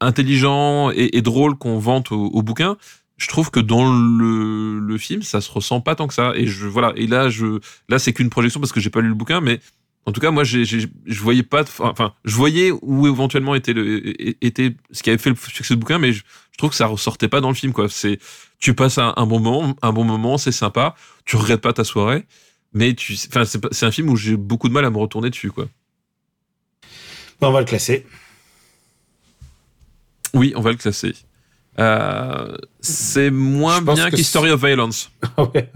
intelligent 0.00 0.90
et, 0.90 1.22
drôle 1.22 1.56
qu'on 1.56 1.78
vante 1.78 2.12
au, 2.12 2.42
bouquin, 2.42 2.76
je 3.16 3.28
trouve 3.28 3.50
que 3.50 3.60
dans 3.60 3.90
le, 3.90 4.96
film, 4.98 5.22
ça 5.22 5.40
se 5.40 5.50
ressent 5.50 5.80
pas 5.80 5.94
tant 5.94 6.06
que 6.06 6.14
ça. 6.14 6.32
Et 6.34 6.46
je 6.46 6.66
voilà. 6.66 6.92
Et 6.96 7.06
là, 7.06 7.28
je 7.28 7.58
là, 7.88 7.98
c'est 7.98 8.12
qu'une 8.12 8.30
projection 8.30 8.60
parce 8.60 8.72
que 8.72 8.80
j'ai 8.80 8.90
pas 8.90 9.00
lu 9.00 9.08
le 9.08 9.14
bouquin, 9.14 9.40
mais 9.40 9.60
en 10.06 10.12
tout 10.12 10.20
cas, 10.20 10.30
moi, 10.30 10.44
je 10.44 10.86
voyais 11.20 11.42
pas, 11.42 11.64
de- 11.64 11.70
enfin, 11.78 12.14
je 12.24 12.36
voyais 12.36 12.70
où 12.70 13.06
éventuellement 13.06 13.54
était 13.54 13.72
le, 13.72 14.12
était 14.44 14.76
ce 14.90 15.02
qui 15.02 15.10
avait 15.10 15.18
fait 15.18 15.30
le 15.30 15.36
succès 15.36 15.74
du 15.74 15.80
bouquin, 15.80 15.98
mais 15.98 16.12
je, 16.12 16.22
trouve 16.58 16.70
que 16.70 16.76
ça 16.76 16.86
ressortait 16.86 17.28
pas 17.28 17.40
dans 17.40 17.48
le 17.48 17.54
film, 17.54 17.72
quoi. 17.72 17.88
C'est, 17.88 18.18
tu 18.58 18.74
passes 18.74 18.98
un, 18.98 19.12
bon 19.26 19.40
moment, 19.40 19.74
un 19.82 19.92
bon 19.92 20.04
moment, 20.04 20.36
c'est 20.36 20.52
sympa, 20.52 20.94
tu 21.24 21.36
regrettes 21.36 21.62
pas 21.62 21.72
ta 21.72 21.84
soirée, 21.84 22.26
mais 22.74 22.94
tu, 22.94 23.16
enfin, 23.28 23.44
c'est, 23.44 23.84
un 23.84 23.90
film 23.90 24.10
où 24.10 24.16
j'ai 24.16 24.36
beaucoup 24.36 24.68
de 24.68 24.74
mal 24.74 24.84
à 24.84 24.90
me 24.90 24.98
retourner 24.98 25.30
dessus, 25.30 25.50
quoi. 25.50 25.66
On 27.40 27.50
va 27.50 27.60
le 27.60 27.66
classer. 27.66 28.06
Oui, 30.34 30.52
on 30.56 30.60
va 30.60 30.70
le 30.70 30.76
classer. 30.76 31.14
Euh, 31.78 32.56
c'est 32.80 33.30
moins 33.30 33.80
bien 33.82 34.10
qu'History 34.10 34.50
of 34.50 34.64
Violence. 34.64 35.10
Ah 35.36 35.44
ouais. 35.54 35.70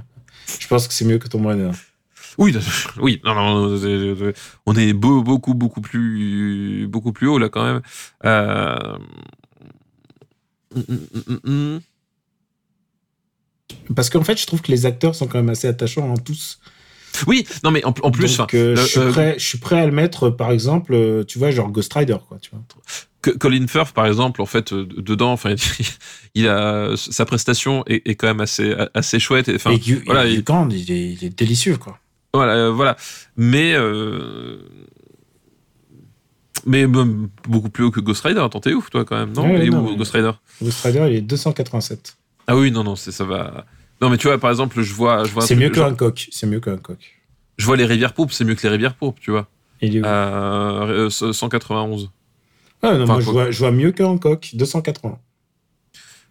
Je 0.60 0.66
pense 0.68 0.86
que 0.88 0.94
c'est 0.94 1.04
mieux 1.04 1.18
que 1.18 1.28
ton 1.28 1.46
Runner. 1.46 1.70
Oui, 2.38 2.54
oui, 3.00 3.20
non, 3.24 3.34
non, 3.34 3.78
on 4.66 4.74
est 4.76 4.92
beau- 4.92 5.22
beaucoup, 5.22 5.54
beaucoup 5.54 5.80
plus, 5.80 6.86
beaucoup 6.88 7.12
plus 7.12 7.26
haut 7.26 7.38
là 7.38 7.48
quand 7.48 7.64
même. 7.64 7.82
Euh... 8.24 8.98
Parce 13.94 14.08
qu'en 14.10 14.22
fait, 14.22 14.38
je 14.40 14.46
trouve 14.46 14.62
que 14.62 14.70
les 14.70 14.86
acteurs 14.86 15.14
sont 15.14 15.26
quand 15.26 15.38
même 15.38 15.48
assez 15.48 15.66
attachants, 15.66 16.12
hein, 16.12 16.20
tous. 16.24 16.60
Oui, 17.26 17.46
non 17.64 17.70
mais 17.70 17.84
en, 17.84 17.94
en 18.02 18.10
plus, 18.10 18.36
Donc, 18.36 18.54
euh, 18.54 18.70
le- 18.74 18.76
je, 18.76 18.86
suis 18.86 19.00
prêt, 19.00 19.34
je 19.38 19.44
suis 19.44 19.58
prêt 19.58 19.80
à 19.80 19.86
le 19.86 19.92
mettre, 19.92 20.30
par 20.30 20.50
exemple, 20.50 21.24
tu 21.26 21.38
vois, 21.38 21.50
genre 21.50 21.70
Ghost 21.70 21.92
Rider, 21.94 22.16
quoi, 22.28 22.38
tu 22.38 22.50
vois. 22.50 22.60
Colin 23.30 23.66
Firth 23.66 23.92
par 23.92 24.06
exemple, 24.06 24.40
en 24.42 24.46
fait, 24.46 24.72
euh, 24.72 24.86
dedans, 24.96 25.32
enfin, 25.32 25.54
il 26.34 26.48
a 26.48 26.90
sa 26.96 27.24
prestation 27.24 27.84
est, 27.86 28.06
est 28.08 28.14
quand 28.14 28.26
même 28.28 28.40
assez, 28.40 28.74
assez 28.94 29.18
chouette. 29.18 29.48
et, 29.48 29.56
Enfin, 29.56 29.76
voilà, 30.06 30.26
il- 30.26 30.38
est, 30.38 31.12
il 31.12 31.24
est 31.24 31.36
délicieux, 31.38 31.76
quoi. 31.76 31.98
Voilà, 32.34 32.54
euh, 32.54 32.70
voilà. 32.70 32.96
Mais 33.36 33.72
euh, 33.74 34.58
mais 36.66 36.86
beaucoup 36.86 37.70
plus 37.70 37.84
haut 37.84 37.90
que 37.90 38.00
Ghost 38.00 38.22
Rider. 38.24 38.40
Attends, 38.40 38.60
t'es 38.60 38.74
ouf, 38.74 38.90
toi, 38.90 39.04
quand 39.04 39.16
même, 39.16 39.32
non? 39.32 39.44
Ouais, 39.44 39.68
non, 39.68 39.86
où, 39.92 39.96
Ghost 39.96 40.12
Rider? 40.12 40.32
Ghost 40.62 40.82
Rider, 40.84 41.06
il 41.08 41.16
est 41.16 41.20
287. 41.22 42.16
Ah 42.46 42.56
oui, 42.56 42.70
non, 42.70 42.84
non, 42.84 42.96
ça 42.96 43.24
va. 43.24 43.64
Non, 44.00 44.10
mais 44.10 44.16
tu 44.16 44.26
vois, 44.26 44.38
par 44.38 44.50
exemple, 44.50 44.80
je 44.82 44.92
vois, 44.92 45.24
je 45.24 45.32
vois, 45.32 45.42
C'est 45.46 45.56
mieux 45.56 45.70
que 45.70 45.80
Hancock. 45.80 46.28
C'est 46.30 46.46
mieux 46.46 46.60
que 46.60 46.70
Hancock. 46.70 46.98
je 47.56 47.64
vois 47.66 47.76
les 47.76 47.84
rivières 47.86 48.12
pourpres, 48.12 48.32
c'est 48.34 48.44
mieux 48.44 48.54
que 48.54 48.62
les 48.62 48.68
rivières 48.68 48.94
pourpres, 48.94 49.20
tu 49.20 49.30
vois. 49.30 49.48
Il 49.80 49.96
est 49.96 50.00
où? 50.00 50.04
Euh, 50.04 51.08
191. 51.10 52.10
Ah, 52.82 52.94
non, 52.94 53.04
enfin, 53.04 53.12
moi, 53.14 53.20
je 53.20 53.30
vois, 53.30 53.50
je 53.50 53.58
vois 53.58 53.70
mieux 53.72 53.92
que 53.92 54.02
Hancock. 54.02 54.50
280. 54.54 55.18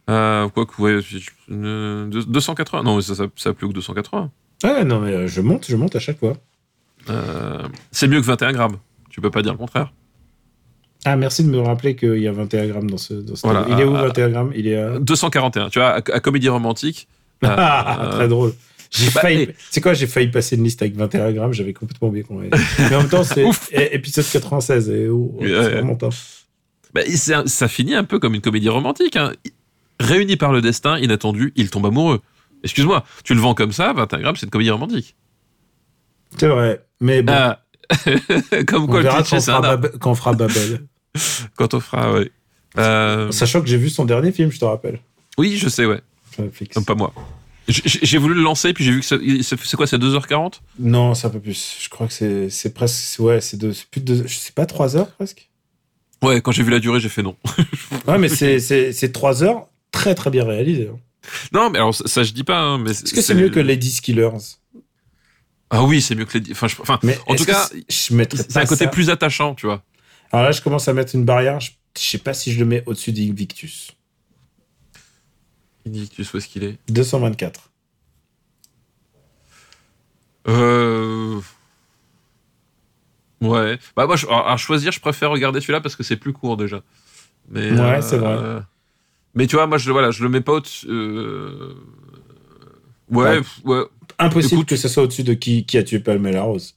Euh, 0.10 0.48
quoi 0.50 0.66
que, 0.66 0.82
ouais, 0.82 1.00
je- 1.02 1.18
euh, 1.52 2.06
deux- 2.08 2.24
280. 2.24 2.84
Non, 2.84 2.96
mais 2.96 3.02
ça, 3.02 3.16
ça, 3.16 3.26
ça 3.36 3.50
a 3.50 3.54
plus 3.54 3.68
que 3.68 3.74
280. 3.74 4.32
Ah, 4.64 4.84
non, 4.86 5.00
mais 5.02 5.12
euh, 5.12 5.28
je 5.28 5.42
monte, 5.42 5.66
je 5.68 5.76
monte 5.76 5.96
à 5.96 6.00
chaque 6.00 6.20
fois. 6.20 6.34
Euh, 7.10 7.62
c'est 7.92 8.08
mieux 8.08 8.22
que 8.22 8.26
21 8.26 8.54
grammes. 8.54 8.78
Tu 9.10 9.20
peux 9.22 9.30
pas 9.32 9.42
dire 9.42 9.52
le 9.52 9.58
contraire. 9.58 9.92
Ah, 11.06 11.16
merci 11.16 11.44
de 11.44 11.50
me 11.50 11.60
rappeler 11.60 11.96
qu'il 11.96 12.18
y 12.20 12.28
a 12.28 12.32
21 12.32 12.68
grammes 12.68 12.90
dans 12.90 12.98
ce. 12.98 13.14
Dans 13.14 13.36
ce 13.36 13.42
Voilà. 13.46 13.66
Il 13.70 13.80
est 13.80 13.84
où, 13.84 13.96
Ah, 13.96 14.08
21 14.08 14.30
grammes? 14.30 14.52
Il 14.56 14.68
est 14.68 14.78
à. 14.78 15.00
241. 15.00 15.70
Tu 15.70 15.80
vois, 15.80 15.90
à, 15.90 15.96
à 15.98 16.20
comédie 16.20 16.50
romantique. 16.50 17.08
euh, 17.44 17.48
Ah, 17.58 18.10
très 18.12 18.28
drôle. 18.28 18.54
J'ai 18.90 19.10
bah, 19.12 19.22
failli. 19.22 19.50
C'est 19.70 19.82
quoi 19.82 19.94
J'ai 19.94 20.08
failli 20.08 20.30
passer 20.30 20.56
une 20.56 20.64
liste 20.64 20.82
avec 20.82 20.96
21 20.96 21.32
grammes? 21.34 21.54
J'avais 21.54 21.74
complètement 21.74 22.08
oublié 22.08 22.24
qu'on 22.24 22.40
avait. 22.40 22.50
Mais 22.80 22.96
en 22.96 23.00
même 23.00 23.10
temps, 23.10 23.24
c'est 23.24 23.46
épisode 23.94 24.26
96 24.32 24.90
et 24.90 25.10
oh, 25.10 25.36
Ouais, 25.40 25.48
c'est 25.50 25.58
ouais. 25.58 25.70
vraiment 25.72 25.96
top. 25.96 26.14
Bah, 27.06 27.44
ça 27.46 27.68
finit 27.68 27.94
un 27.96 28.04
peu 28.04 28.20
comme 28.20 28.34
une 28.34 28.42
comédie 28.42 28.70
romantique. 28.70 29.16
Hein. 29.16 29.34
Réunis 30.00 30.38
par 30.38 30.52
le 30.52 30.62
destin, 30.62 30.98
inattendu, 31.00 31.54
il 31.56 31.70
tombe 31.70 31.86
amoureux. 31.86 32.22
Excuse-moi, 32.64 33.04
tu 33.24 33.34
le 33.36 33.40
vends 33.40 33.54
comme 33.54 33.72
ça, 33.72 33.94
21 33.94 34.20
grammes, 34.22 34.36
c'est 34.36 34.46
une 34.46 34.52
comédie 34.52 34.72
romantique. 34.72 35.16
C'est 36.38 36.48
vrai. 36.48 36.84
Mais 37.00 37.22
bon, 37.22 37.34
Ah. 37.36 37.64
comme 38.68 38.84
on 38.84 38.88
quoi 38.88 38.98
le 38.98 39.04
verra 39.04 39.24
cliché, 39.24 39.38
quand 39.46 39.60
on, 39.60 39.62
fera 39.62 39.74
un 39.74 39.78
quand 40.00 40.12
on 40.12 40.16
fera 40.16 40.34
Babel. 40.34 40.88
Quand 41.56 41.74
on 41.74 41.80
fera, 41.80 42.14
ouais. 42.14 42.32
Euh, 42.78 43.32
Sachant 43.32 43.62
que 43.62 43.68
j'ai 43.68 43.78
vu 43.78 43.90
son 43.90 44.06
dernier 44.06 44.32
film, 44.32 44.52
je 44.52 44.60
te 44.60 44.66
rappelle. 44.66 45.00
oui, 45.38 45.58
je 45.58 45.68
sais, 45.70 45.86
ouais. 45.86 46.02
Netflix. 46.38 46.78
Pas 46.84 46.94
moi. 46.96 47.14
J'ai- 47.68 48.18
voulu 48.18 48.36
le 48.36 48.42
lancer, 48.44 48.72
puis 48.74 48.84
j'ai 48.84 48.92
vu 48.92 49.02
que 49.02 49.06
c'est 49.44 49.76
quoi, 49.76 49.88
c'est 49.88 49.98
2h40 49.98 50.62
Non, 50.80 51.14
c'est 51.16 51.28
un 51.28 51.30
peu 51.32 51.40
plus. 51.40 51.78
Je 51.82 51.90
crois 51.90 52.08
que 52.08 52.14
c'est 52.50 52.74
presque. 52.74 53.20
Ouais, 53.20 53.42
c'est 53.42 53.58
plus 53.90 54.02
de. 54.02 54.28
Je 54.28 54.36
sais 54.36 54.52
pas, 54.54 54.66
3 54.66 54.96
heures 54.96 55.10
presque. 55.12 55.50
Ouais, 56.24 56.42
quand 56.42 56.52
j'ai 56.52 56.64
vu 56.64 56.72
la 56.72 56.80
durée, 56.80 57.00
j'ai 57.00 57.10
fait 57.10 57.24
non. 57.24 57.36
Ouais, 58.08 58.18
mais 58.18 58.30
c'est- 58.30 59.12
3 59.12 59.44
heures 59.44 59.68
très 59.92 60.16
très 60.16 60.30
bien 60.30 60.44
réalisé. 60.46 60.90
hein. 60.94 61.00
Non, 61.52 61.70
mais 61.70 61.78
alors 61.80 61.94
ça, 61.94 62.24
je 62.24 62.32
dis 62.32 62.44
pas, 62.44 62.58
hein, 62.60 62.78
mais 62.78 62.92
Est-ce 62.92 63.14
que 63.14 63.22
c'est 63.22 63.36
mieux 63.36 63.50
que 63.50 63.60
Lady 63.60 64.00
Killers 64.02 64.30
Ah 65.70 65.84
oui, 65.84 66.02
c'est 66.02 66.16
mieux 66.16 66.26
que 66.26 66.38
les. 66.38 66.52
Enfin, 66.52 66.68
je- 66.68 66.76
enfin, 66.82 67.00
Mais 67.04 67.18
En 67.28 67.36
tout 67.36 67.44
cas, 67.46 67.70
c'est- 67.90 68.14
un 68.14 68.66
côté 68.66 68.86
ça- 68.86 68.88
plus 68.88 69.10
attachant, 69.10 69.54
tu 69.56 69.66
vois. 69.66 69.84
Alors 70.32 70.46
là, 70.46 70.52
je 70.52 70.62
commence 70.62 70.88
à 70.88 70.94
mettre 70.94 71.16
une 71.16 71.26
barrière. 71.26 71.60
Je, 71.60 71.72
je 71.98 72.02
sais 72.04 72.18
pas 72.18 72.34
si 72.34 72.52
je 72.54 72.60
le 72.60 72.66
mets 72.66 72.84
au-dessus 72.86 73.12
d'Invictus. 73.12 73.92
Invictus, 75.86 76.34
où 76.34 76.38
est-ce 76.38 76.48
qu'il 76.48 76.64
est? 76.64 76.78
224. 76.90 77.70
Euh. 80.48 81.40
Ouais. 83.42 83.78
Bah, 83.96 84.08
moi, 84.08 84.16
je- 84.16 84.28
à 84.28 84.58
choisir, 84.58 84.92
je 84.92 85.00
préfère 85.00 85.30
regarder 85.32 85.62
celui-là 85.62 85.82
parce 85.82 85.96
que 85.96 86.04
c'est 86.04 86.16
plus 86.18 86.34
court 86.34 86.58
déjà. 86.58 86.82
Mais, 87.50 87.72
Ouais, 87.72 87.80
euh, 87.80 88.02
c'est 88.02 88.18
vrai. 88.18 88.30
euh, 88.40 88.60
Mais 89.36 89.46
tu 89.48 89.56
vois, 89.56 89.68
moi, 89.68 89.78
je, 89.78 89.92
voilà, 89.92 90.10
je 90.12 90.24
le 90.24 90.30
mets 90.30 90.42
pas 90.42 90.54
au-dessus. 90.54 90.88
euh, 90.90 91.74
Ouais, 93.10 93.40
Ouais. 93.64 93.84
Impossible 94.20 94.56
Écoute- 94.56 94.70
que 94.70 94.76
ce 94.76 94.88
soit 94.88 95.04
au-dessus 95.04 95.24
de 95.24 95.34
qui, 95.34 95.66
qui 95.66 95.78
a 95.78 95.84
tué 95.84 96.00
Palmela 96.00 96.42
Rose. 96.42 96.76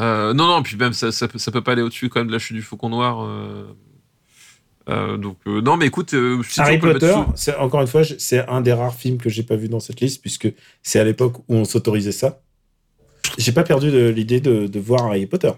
Euh, 0.00 0.32
non, 0.32 0.46
non, 0.46 0.62
puis 0.62 0.76
même, 0.76 0.92
ça, 0.92 1.10
ça, 1.12 1.26
peut- 1.28 1.38
ça 1.38 1.50
peut 1.50 1.62
pas 1.62 1.72
aller 1.72 1.82
au-dessus 1.82 2.08
quand 2.08 2.20
même 2.20 2.28
de 2.28 2.32
la 2.32 2.38
chute 2.38 2.56
du 2.56 2.62
Faucon 2.62 2.88
Noir. 2.88 3.22
euh. 3.22 3.64
Donc, 5.18 5.36
euh, 5.46 5.60
non, 5.60 5.76
mais 5.76 5.86
écoute. 5.86 6.14
euh, 6.14 6.42
si 6.42 6.60
Harry 6.60 6.78
Potter, 6.78 7.14
c'est 7.36 7.54
encore 7.56 7.80
une 7.80 7.86
fois, 7.86 8.02
c'est 8.04 8.48
un 8.48 8.60
des 8.60 8.72
rares 8.72 8.94
films 8.94 9.18
que 9.18 9.28
j'ai 9.30 9.42
pas 9.44 9.54
vu 9.56 9.68
dans 9.68 9.78
cette 9.78 10.00
liste 10.00 10.20
puisque 10.20 10.48
c'est 10.82 10.98
à 10.98 11.04
l'époque 11.04 11.38
où 11.48 11.54
on 11.54 11.64
s'autorisait 11.64 12.10
ça. 12.12 12.40
J'ai 13.40 13.52
pas 13.52 13.62
perdu 13.64 14.12
l'idée 14.12 14.40
de, 14.40 14.66
de 14.66 14.80
voir 14.80 15.06
Harry 15.06 15.26
Potter. 15.26 15.52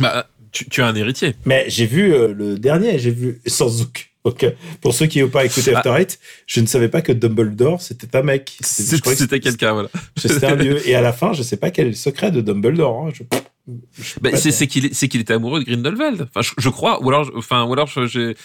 Bah, 0.00 0.26
tu, 0.52 0.68
tu 0.68 0.80
as 0.82 0.86
un 0.86 0.94
héritier. 0.94 1.34
Mais 1.44 1.64
j'ai 1.68 1.86
vu 1.86 2.12
euh, 2.14 2.32
le 2.32 2.58
dernier, 2.58 2.98
j'ai 2.98 3.10
vu 3.10 3.40
sans 3.46 3.68
Zouk. 3.68 4.08
Donc, 4.24 4.44
euh, 4.44 4.52
pour 4.80 4.94
ceux 4.94 5.06
qui 5.06 5.20
n'ont 5.20 5.28
pas 5.28 5.44
écouté 5.44 5.72
Ah. 5.74 5.78
After 5.78 5.94
Eight, 5.98 6.18
je 6.46 6.60
ne 6.60 6.66
savais 6.66 6.88
pas 6.88 7.02
que 7.02 7.10
Dumbledore 7.12 7.80
c'était 7.82 8.16
un 8.16 8.22
mec. 8.22 8.56
C'était- 8.60 8.82
je 8.82 8.86
C'était 8.86 9.00
croyais 9.00 9.16
que 9.16 9.22
c'était 9.22 9.40
quelqu'un, 9.40 9.72
voilà. 9.72 9.88
C'était 10.16 10.46
un 10.46 10.54
vieux. 10.54 10.88
Et 10.88 10.94
à 10.94 11.00
la 11.00 11.12
fin, 11.12 11.32
je 11.32 11.42
sais 11.42 11.56
pas 11.56 11.70
quel 11.72 11.86
est 11.86 11.90
le 11.90 11.96
secret 11.96 12.30
de 12.30 12.40
Dumbledore. 12.40 13.06
hein. 13.06 13.10
Je- 13.12 14.50
c'est 14.50 14.66
qu'il 14.68 15.20
était 15.20 15.32
amoureux 15.34 15.60
de 15.60 15.64
Grindelwald. 15.64 16.28
Enfin, 16.34 16.40
je, 16.42 16.52
je 16.56 16.68
crois. 16.68 17.02
Ou 17.02 17.08
alors, 17.10 17.30
enfin, 17.36 17.64
ou 17.64 17.72
alors 17.72 17.88
j'ai. 18.06 18.36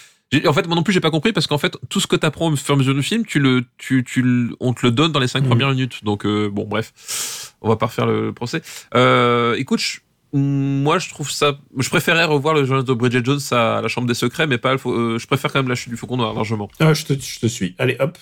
En 0.46 0.52
fait, 0.52 0.68
moi 0.68 0.76
non 0.76 0.84
plus, 0.84 0.92
j'ai 0.94 1.00
pas 1.00 1.12
compris 1.12 1.32
parce 1.32 1.48
qu'en 1.48 1.58
fait, 1.58 1.78
tout 1.90 2.00
ce 2.02 2.08
que 2.08 2.16
tu 2.18 2.26
apprends 2.26 2.52
au 2.52 2.56
fur 2.58 2.74
et 2.74 2.76
à 2.76 2.78
mesure 2.80 2.94
du 2.96 3.02
film, 3.04 3.26
tu 3.26 3.40
le, 3.40 3.64
tu, 3.78 4.04
tu, 4.04 4.50
on 4.60 4.74
te 4.74 4.86
le 4.86 4.92
donne 4.92 5.12
dans 5.14 5.20
les 5.22 5.28
cinq 5.30 5.42
Mhm. 5.44 5.48
premières 5.50 5.70
minutes. 5.70 6.04
Donc, 6.04 6.26
euh, 6.26 6.50
bon, 6.52 6.66
bref, 6.66 7.47
on 7.62 7.70
va 7.70 7.76
pas 7.76 7.88
refaire 7.88 8.06
le 8.06 8.34
procès. 8.34 8.62
Euh, 8.96 9.56
écoute, 9.58 9.80
je- 9.80 10.00
moi, 10.34 11.00
je 11.00 11.10
trouve 11.10 11.32
ça. 11.32 11.58
Je 11.78 11.90
préférais 11.90 12.26
revoir 12.26 12.54
le 12.54 12.66
journal 12.66 12.84
de 12.84 12.94
Bridget 12.94 13.24
Jones 13.24 13.40
à 13.52 13.80
la 13.82 13.88
Chambre 13.88 14.08
des 14.08 14.14
Secrets, 14.14 14.46
mais 14.48 14.58
pas. 14.58 14.76
euh, 14.86 15.18
je 15.18 15.26
préfère 15.28 15.52
quand 15.54 15.60
même 15.60 15.70
la 15.70 15.76
chute 15.76 15.90
du 15.90 15.98
Faucon 15.98 16.18
Noir 16.18 16.34
largement. 16.34 16.70
Ah, 16.80 16.94
je, 16.94 17.06
te, 17.06 17.14
je 17.14 17.40
te 17.40 17.48
suis. 17.48 17.76
Allez, 17.78 17.96
hop. 18.00 18.18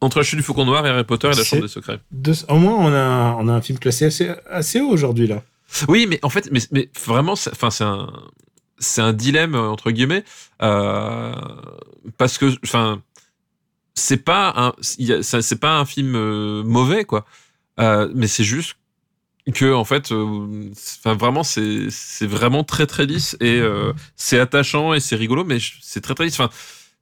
Entre 0.00 0.18
la 0.18 0.22
chute 0.24 0.36
du 0.36 0.44
faucon 0.44 0.64
noir 0.64 0.86
et 0.86 0.90
Harry 0.90 1.02
Potter 1.02 1.26
et 1.26 1.34
la 1.34 1.42
chambre 1.42 1.62
des 1.62 1.68
secrets. 1.68 1.98
Deux- 2.12 2.44
au 2.48 2.54
moins, 2.56 2.74
on 2.76 2.92
a, 2.92 3.00
un- 3.00 3.32
on 3.34 3.48
a 3.48 3.52
un 3.52 3.60
film 3.60 3.80
classé 3.80 4.04
assez, 4.04 4.30
assez 4.48 4.80
haut 4.80 4.90
aujourd'hui, 4.90 5.26
là. 5.26 5.42
Oui, 5.88 6.06
mais 6.08 6.20
en 6.22 6.28
fait, 6.30 6.48
mais, 6.52 6.60
mais 6.70 6.88
vraiment, 7.04 7.34
c'est- 7.34 7.50
enfin, 7.50 7.70
c'est 7.70 7.82
un, 7.82 8.08
c'est 8.78 9.00
un 9.00 9.12
dilemme 9.12 9.56
euh, 9.56 9.68
entre 9.68 9.90
guillemets, 9.90 10.22
euh, 10.62 11.32
parce 12.16 12.38
que, 12.38 12.46
enfin, 12.64 13.02
c'est 13.94 14.18
pas 14.24 14.52
un, 14.56 14.72
c'est 14.80 15.58
pas 15.60 15.78
un 15.78 15.84
film 15.84 16.14
euh, 16.14 16.62
mauvais, 16.62 17.04
quoi. 17.04 17.24
Euh, 17.80 18.08
mais 18.14 18.26
c'est 18.26 18.44
juste 18.44 18.76
que, 19.54 19.72
en 19.72 19.84
fait, 19.84 20.12
euh, 20.12 20.70
vraiment, 21.06 21.42
c'est, 21.42 21.88
vraiment 22.26 22.64
très 22.64 22.86
très 22.86 23.06
lisse 23.06 23.36
et 23.40 23.58
euh, 23.60 23.92
c'est 24.16 24.38
attachant 24.38 24.92
et 24.94 25.00
c'est 25.00 25.16
rigolo, 25.16 25.44
mais 25.44 25.58
c'est 25.80 26.00
très 26.02 26.14
très 26.14 26.24
lisse. 26.24 26.38
Enfin, 26.38 26.50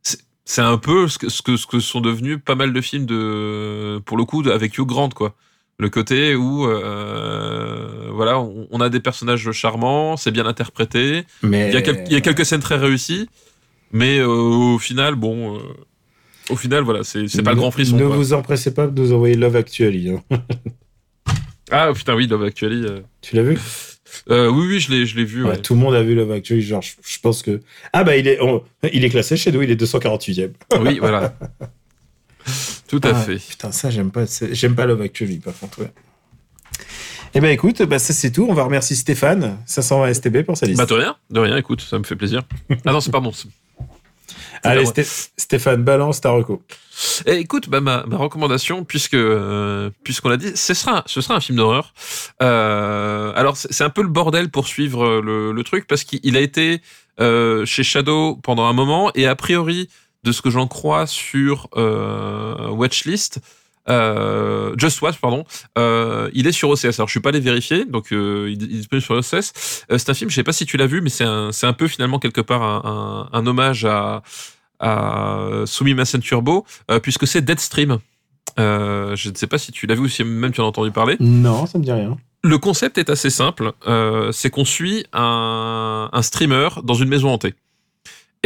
c'est- 0.02 0.60
un 0.62 0.78
peu 0.78 1.08
ce 1.08 1.18
que, 1.18 1.28
ce 1.28 1.42
que 1.42 1.56
ce 1.56 1.66
que 1.66 1.80
sont 1.80 2.00
devenus 2.00 2.38
pas 2.44 2.54
mal 2.54 2.72
de 2.72 2.80
films 2.80 3.04
de, 3.06 4.00
pour 4.06 4.16
le 4.16 4.24
coup, 4.24 4.42
de- 4.44 4.50
avec 4.52 4.78
Hugh 4.78 4.86
Grant, 4.86 5.08
quoi 5.10 5.34
le 5.78 5.90
côté 5.90 6.34
où 6.34 6.66
euh, 6.66 8.08
voilà 8.12 8.38
on, 8.40 8.66
on 8.70 8.80
a 8.80 8.88
des 8.88 9.00
personnages 9.00 9.50
charmants 9.52 10.16
c'est 10.16 10.30
bien 10.30 10.46
interprété 10.46 11.24
Mais 11.42 11.68
il 11.68 11.74
y 11.74 11.76
a, 11.76 11.82
quel- 11.82 12.04
il 12.06 12.12
y 12.12 12.16
a 12.16 12.20
quelques 12.22 12.46
scènes 12.46 12.60
très 12.60 12.76
réussies 12.76 13.28
mais 13.92 14.22
au 14.22 14.78
final 14.78 15.16
bon 15.16 15.60
au 16.50 16.56
final 16.56 16.82
voilà 16.84 17.02
c'est 17.04 17.42
pas 17.42 17.50
le 17.50 17.56
grand 17.56 17.70
frisson 17.70 17.96
Ne 17.96 18.06
quoi. 18.06 18.16
vous 18.16 18.32
empressez 18.32 18.72
pas 18.74 18.86
de 18.86 19.00
nous 19.00 19.12
envoyer 19.12 19.34
Love 19.34 19.56
Actually. 19.56 20.10
hein. 20.10 20.22
ah 21.70 21.90
putain 21.94 22.14
oui 22.14 22.26
Love 22.26 22.44
Actually 22.44 22.84
euh. 22.84 23.00
Tu 23.22 23.36
l'as 23.36 23.42
vu? 23.42 23.58
Euh, 24.30 24.48
oui 24.48 24.66
oui 24.68 24.80
je 24.80 24.90
l'ai 24.92 25.04
je 25.06 25.16
l'ai 25.16 25.24
vu 25.24 25.42
Ouais, 25.44 25.50
ouais. 25.50 25.58
Tout 25.62 25.74
le 25.74 25.80
monde 25.80 25.94
a 25.94 26.02
vu 26.02 26.14
Love 26.14 26.30
Actually. 26.32 26.62
Genre, 26.62 26.80
je, 26.82 26.92
je 27.06 27.18
pense 27.20 27.42
que. 27.42 27.60
Ah, 27.92 28.04
bah, 28.04 28.16
il 28.16 28.28
est, 28.28 28.40
on- 28.40 28.62
il 28.92 29.04
est 29.04 29.10
classé 29.10 29.36
chez 29.36 29.50
nous, 29.52 29.62
il 29.62 29.70
est 29.70 29.80
248ème. 29.80 30.52
oui 30.80 30.98
voilà 31.00 31.36
tout 32.88 33.00
à 33.02 33.08
Ah, 33.10 33.14
fait 33.14 33.36
Putain, 33.36 33.72
ça, 33.72 33.90
j'aime 33.90 34.10
pas, 34.12 34.24
j'aime 34.52 34.74
pas 34.76 34.86
Love 34.86 35.02
Actually, 35.02 35.38
par 35.38 35.58
contre, 35.58 35.80
ouais. 35.82 35.90
Eh 37.34 37.40
ben 37.40 37.48
écoute, 37.50 37.82
bah, 37.82 37.98
ça 37.98 38.12
c'est 38.14 38.30
tout. 38.30 38.46
On 38.48 38.54
va 38.54 38.62
remercier 38.64 38.94
Stéphane, 38.96 39.58
520 39.66 40.14
STB 40.14 40.42
pour 40.44 40.56
sa 40.56 40.66
liste. 40.66 40.78
bah 40.78 40.86
de 40.86 40.94
rien 40.94 41.16
de 41.30 41.40
rien 41.40 41.56
écoute 41.56 41.80
ça 41.82 41.98
me 41.98 42.04
fait 42.04 42.16
plaisir 42.16 42.42
ah 42.86 42.92
non 42.92 43.00
c'est 43.00 43.10
pardon 43.10 43.32
c'est- 43.32 43.48
Allez, 44.62 44.84
Stéphane, 45.36 45.82
balance 45.82 46.20
ta 46.20 46.30
reco. 46.30 46.62
Eh, 47.26 47.36
écoute, 47.36 47.68
bah, 47.68 47.80
ma, 47.80 48.04
ma 48.06 48.16
recommandation, 48.16 48.84
puisque 48.84 49.14
euh, 49.14 49.90
puisqu'on 50.02 50.30
l'a 50.30 50.38
dit, 50.38 50.56
ce 50.56 50.72
sera, 50.74 51.02
ce 51.06 51.20
sera 51.20 51.34
un 51.36 51.40
film 51.40 51.58
d'horreur. 51.58 51.92
Euh, 52.42 53.32
alors 53.34 53.56
c'est 53.56 53.84
un 53.84 53.90
peu 53.90 54.02
le 54.02 54.08
bordel 54.08 54.50
pour 54.50 54.66
suivre 54.66 55.20
le, 55.20 55.52
le 55.52 55.64
truc 55.64 55.86
parce 55.86 56.04
qu'il 56.04 56.36
a 56.36 56.40
été 56.40 56.80
euh, 57.20 57.64
chez 57.64 57.82
Shadow 57.82 58.36
pendant 58.36 58.64
un 58.64 58.72
moment 58.72 59.10
et 59.14 59.26
a 59.26 59.34
priori 59.34 59.88
de 60.24 60.32
ce 60.32 60.42
que 60.42 60.50
j'en 60.50 60.66
crois 60.66 61.06
sur 61.06 61.68
euh, 61.76 62.68
Watchlist. 62.70 63.40
Euh, 63.88 64.74
Just 64.76 65.00
Watch, 65.02 65.18
pardon. 65.18 65.44
Euh, 65.78 66.30
il 66.34 66.46
est 66.46 66.52
sur 66.52 66.68
OCS. 66.68 66.98
Alors, 66.98 67.08
je 67.08 67.12
suis 67.12 67.20
pas 67.20 67.28
allé 67.30 67.40
vérifier, 67.40 67.84
donc 67.84 68.12
euh, 68.12 68.48
il, 68.50 68.62
est 68.62 68.66
disponible 68.66 69.04
sur 69.04 69.14
OCS. 69.14 69.84
Euh, 69.90 69.98
c'est 69.98 70.10
un 70.10 70.14
film, 70.14 70.30
je 70.30 70.34
sais 70.34 70.42
pas 70.42 70.52
si 70.52 70.66
tu 70.66 70.76
l'as 70.76 70.86
vu, 70.86 71.00
mais 71.00 71.10
c'est 71.10 71.24
un, 71.24 71.52
c'est 71.52 71.66
un 71.66 71.72
peu 71.72 71.88
finalement 71.88 72.18
quelque 72.18 72.40
part 72.40 72.62
un, 72.62 73.28
un, 73.32 73.38
un 73.38 73.46
hommage 73.46 73.84
à, 73.84 74.22
à 74.80 75.62
Sumimasen 75.66 76.20
Turbo, 76.20 76.64
euh, 76.90 77.00
puisque 77.00 77.26
c'est 77.26 77.42
Deadstream. 77.42 77.98
Euh, 78.58 79.14
je 79.16 79.30
ne 79.30 79.34
sais 79.34 79.46
pas 79.46 79.58
si 79.58 79.72
tu 79.72 79.86
l'as 79.86 79.94
vu 79.94 80.02
ou 80.02 80.08
si 80.08 80.24
même 80.24 80.52
tu 80.52 80.60
en 80.60 80.64
as 80.64 80.68
entendu 80.68 80.90
parler. 80.90 81.16
Non, 81.20 81.66
ça 81.66 81.78
me 81.78 81.84
dit 81.84 81.92
rien. 81.92 82.16
Le 82.42 82.58
concept 82.58 82.96
est 82.98 83.10
assez 83.10 83.30
simple. 83.30 83.72
Euh, 83.86 84.32
c'est 84.32 84.50
qu'on 84.50 84.64
suit 84.64 85.04
un, 85.12 86.08
un 86.12 86.22
streamer 86.22 86.68
dans 86.84 86.94
une 86.94 87.08
maison 87.08 87.30
hantée. 87.30 87.54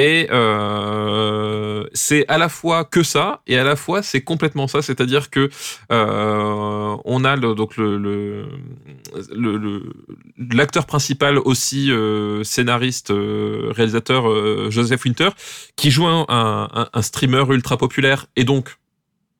Et 0.00 0.28
euh, 0.30 1.84
c'est 1.92 2.24
à 2.28 2.38
la 2.38 2.48
fois 2.48 2.84
que 2.86 3.02
ça 3.02 3.42
et 3.46 3.58
à 3.58 3.64
la 3.64 3.76
fois 3.76 4.02
c'est 4.02 4.22
complètement 4.22 4.66
ça, 4.66 4.80
c'est-à-dire 4.80 5.28
que 5.28 5.50
euh, 5.92 6.96
on 7.04 7.22
a 7.26 7.36
donc 7.36 7.74
l'acteur 10.54 10.86
principal 10.86 11.36
aussi 11.38 11.92
euh, 11.92 12.42
scénariste 12.44 13.12
réalisateur 13.12 14.70
Joseph 14.70 15.04
Winter 15.04 15.28
qui 15.76 15.90
joue 15.90 16.06
un, 16.06 16.24
un, 16.30 16.88
un 16.90 17.02
streamer 17.02 17.44
ultra 17.50 17.76
populaire 17.76 18.24
et 18.36 18.44
donc 18.44 18.78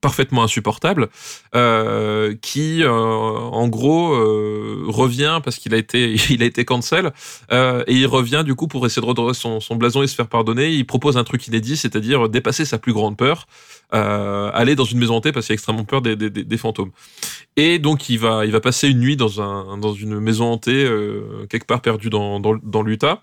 parfaitement 0.01 0.43
insupportable, 0.43 1.09
euh, 1.55 2.35
qui 2.40 2.82
euh, 2.82 2.90
en 2.90 3.68
gros 3.68 4.14
euh, 4.14 4.85
revient 4.89 5.40
parce 5.44 5.56
qu'il 5.59 5.74
a 5.74 5.77
été 5.77 6.14
il 6.31 6.43
a 6.43 6.47
été 6.47 6.64
cancel 6.64 7.12
euh, 7.52 7.85
et 7.86 7.94
il 7.94 8.06
revient 8.06 8.43
du 8.44 8.55
coup 8.55 8.66
pour 8.66 8.86
essayer 8.86 9.02
de 9.02 9.06
redorer 9.06 9.35
son, 9.35 9.60
son 9.60 9.77
blason 9.77 10.02
et 10.02 10.06
se 10.06 10.14
faire 10.14 10.28
pardonner. 10.28 10.70
Il 10.72 10.86
propose 10.86 11.16
un 11.16 11.24
truc 11.24 11.47
inédit, 11.48 11.77
c'est-à-dire 11.77 12.28
dépasser 12.28 12.64
sa 12.64 12.78
plus 12.78 12.93
grande 12.93 13.16
peur, 13.16 13.47
euh, 13.94 14.51
aller 14.55 14.74
dans 14.74 14.85
une 14.85 14.98
maison 14.98 15.16
hantée 15.16 15.32
parce 15.32 15.47
qu'il 15.47 15.52
a 15.52 15.55
extrêmement 15.55 15.85
peur 15.85 16.01
des, 16.02 16.16
des, 16.16 16.31
des- 16.31 16.56
fantômes. 16.56 16.90
Et 17.56 17.78
donc 17.78 18.09
il 18.09 18.18
va 18.18 18.44
il 18.47 18.52
va 18.52 18.60
passer 18.60 18.89
une 18.89 19.01
nuit 19.01 19.16
dans 19.16 19.40
un 19.43 19.77
dans 19.78 19.93
une 19.93 20.18
maison 20.20 20.52
hantée 20.52 20.85
euh, 20.85 21.47
quelque 21.51 21.66
part 21.66 21.81
perdue 21.82 22.10
dans 22.10 22.40
dans, 22.40 22.55
dans 22.62 22.82
l'Utah. 22.82 23.22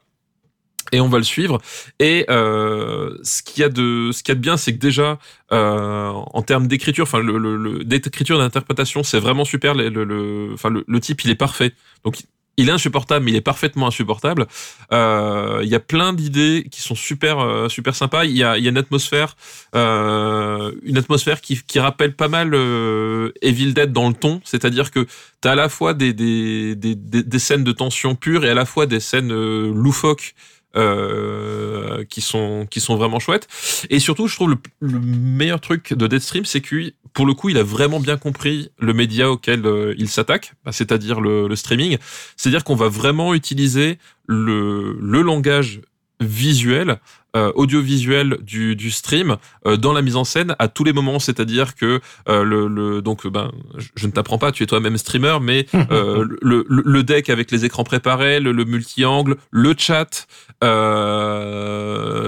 Et 0.91 1.01
on 1.01 1.09
va 1.09 1.17
le 1.17 1.23
suivre. 1.23 1.59
Et 1.99 2.25
euh, 2.29 3.17
ce 3.23 3.43
qu'il 3.43 3.61
y 3.61 3.63
a 3.63 3.69
de 3.69 4.11
ce 4.13 4.23
qu'il 4.23 4.31
y 4.31 4.33
a 4.33 4.35
de 4.35 4.41
bien, 4.41 4.57
c'est 4.57 4.73
que 4.73 4.79
déjà 4.79 5.19
euh, 5.51 6.09
en 6.11 6.41
termes 6.41 6.67
d'écriture, 6.67 7.03
enfin 7.03 7.19
le, 7.19 7.37
le, 7.37 7.83
d'écriture 7.83 8.37
d'interprétation, 8.37 9.03
c'est 9.03 9.19
vraiment 9.19 9.45
super. 9.45 9.73
Le, 9.73 9.89
le, 9.89 10.51
enfin 10.53 10.69
le, 10.69 10.99
type, 10.99 11.23
il 11.23 11.31
est 11.31 11.35
parfait. 11.35 11.73
Donc 12.03 12.17
il 12.59 12.69
est 12.69 12.71
insupportable, 12.71 13.23
mais 13.23 13.31
il 13.31 13.37
est 13.37 13.41
parfaitement 13.41 13.87
insupportable. 13.87 14.47
Euh, 14.91 15.59
Il 15.61 15.69
y 15.69 15.75
a 15.75 15.79
plein 15.79 16.11
d'idées 16.13 16.67
qui 16.71 16.81
sont 16.81 16.95
super 16.95 17.39
euh, 17.39 17.69
super 17.69 17.93
sympas. 17.95 18.25
Il 18.25 18.35
y 18.35 18.43
a, 18.43 18.57
il 18.57 18.63
y 18.63 18.67
a 18.67 18.71
une 18.71 18.77
atmosphère, 18.79 19.35
euh, 19.75 20.71
une 20.81 20.97
atmosphère 20.97 21.39
qui, 21.41 21.61
qui 21.61 21.79
rappelle 21.79 22.15
pas 22.15 22.27
mal 22.29 22.55
euh, 22.55 23.31
Evil 23.43 23.73
Dead 23.73 23.93
dans 23.93 24.07
le 24.09 24.15
ton, 24.15 24.41
c'est-à-dire 24.43 24.89
que 24.89 25.05
t'as 25.39 25.51
à 25.51 25.55
la 25.55 25.69
fois 25.69 25.93
des, 25.93 26.13
des, 26.13 26.75
des, 26.75 26.95
des, 26.95 27.21
des 27.21 27.39
scènes 27.39 27.63
de 27.63 27.71
tension 27.71 28.15
pure 28.15 28.43
et 28.43 28.49
à 28.49 28.55
la 28.55 28.65
fois 28.65 28.87
des 28.87 28.99
scènes 28.99 29.31
loufoques 29.71 30.33
euh, 30.77 32.05
qui 32.05 32.21
sont 32.21 32.67
qui 32.69 32.79
sont 32.79 32.95
vraiment 32.95 33.19
chouettes. 33.19 33.47
Et 33.89 33.99
surtout, 33.99 34.27
je 34.27 34.35
trouve 34.35 34.51
le, 34.51 34.57
le 34.79 34.99
meilleur 34.99 35.59
truc 35.59 35.93
de 35.93 36.07
Deadstream, 36.07 36.45
c'est 36.45 36.61
que 36.61 36.93
pour 37.13 37.25
le 37.25 37.33
coup, 37.33 37.49
il 37.49 37.57
a 37.57 37.63
vraiment 37.63 37.99
bien 37.99 38.17
compris 38.17 38.69
le 38.79 38.93
média 38.93 39.31
auquel 39.31 39.65
euh, 39.65 39.95
il 39.97 40.07
s'attaque, 40.07 40.53
bah, 40.63 40.71
c'est-à-dire 40.71 41.19
le, 41.19 41.47
le 41.47 41.55
streaming. 41.55 41.97
C'est-à-dire 42.35 42.63
qu'on 42.63 42.75
va 42.75 42.89
vraiment 42.89 43.33
utiliser 43.33 43.97
le, 44.27 44.97
le 45.01 45.21
langage 45.21 45.81
visuel, 46.19 46.99
euh, 47.35 47.51
audiovisuel 47.55 48.37
du, 48.41 48.77
du 48.77 48.89
stream 48.89 49.35
euh, 49.65 49.75
dans 49.75 49.91
la 49.91 50.01
mise 50.01 50.15
en 50.15 50.23
scène 50.23 50.55
à 50.59 50.69
tous 50.69 50.85
les 50.85 50.93
moments. 50.93 51.19
C'est-à-dire 51.19 51.75
que 51.75 51.99
euh, 52.29 52.43
le, 52.43 52.69
le 52.69 53.01
donc 53.01 53.27
ben 53.27 53.51
je, 53.77 53.89
je 53.95 54.07
ne 54.07 54.13
t'apprends 54.13 54.37
pas, 54.37 54.53
tu 54.53 54.63
es 54.63 54.65
toi-même 54.65 54.97
streamer, 54.97 55.37
mais 55.41 55.65
le, 55.73 56.37
le, 56.41 56.65
le 56.67 57.03
deck 57.03 57.29
avec 57.29 57.51
les 57.51 57.65
écrans 57.65 57.83
préparés, 57.83 58.39
le, 58.39 58.53
le 58.53 58.63
multi-angle, 58.63 59.35
le 59.51 59.75
chat, 59.77 60.25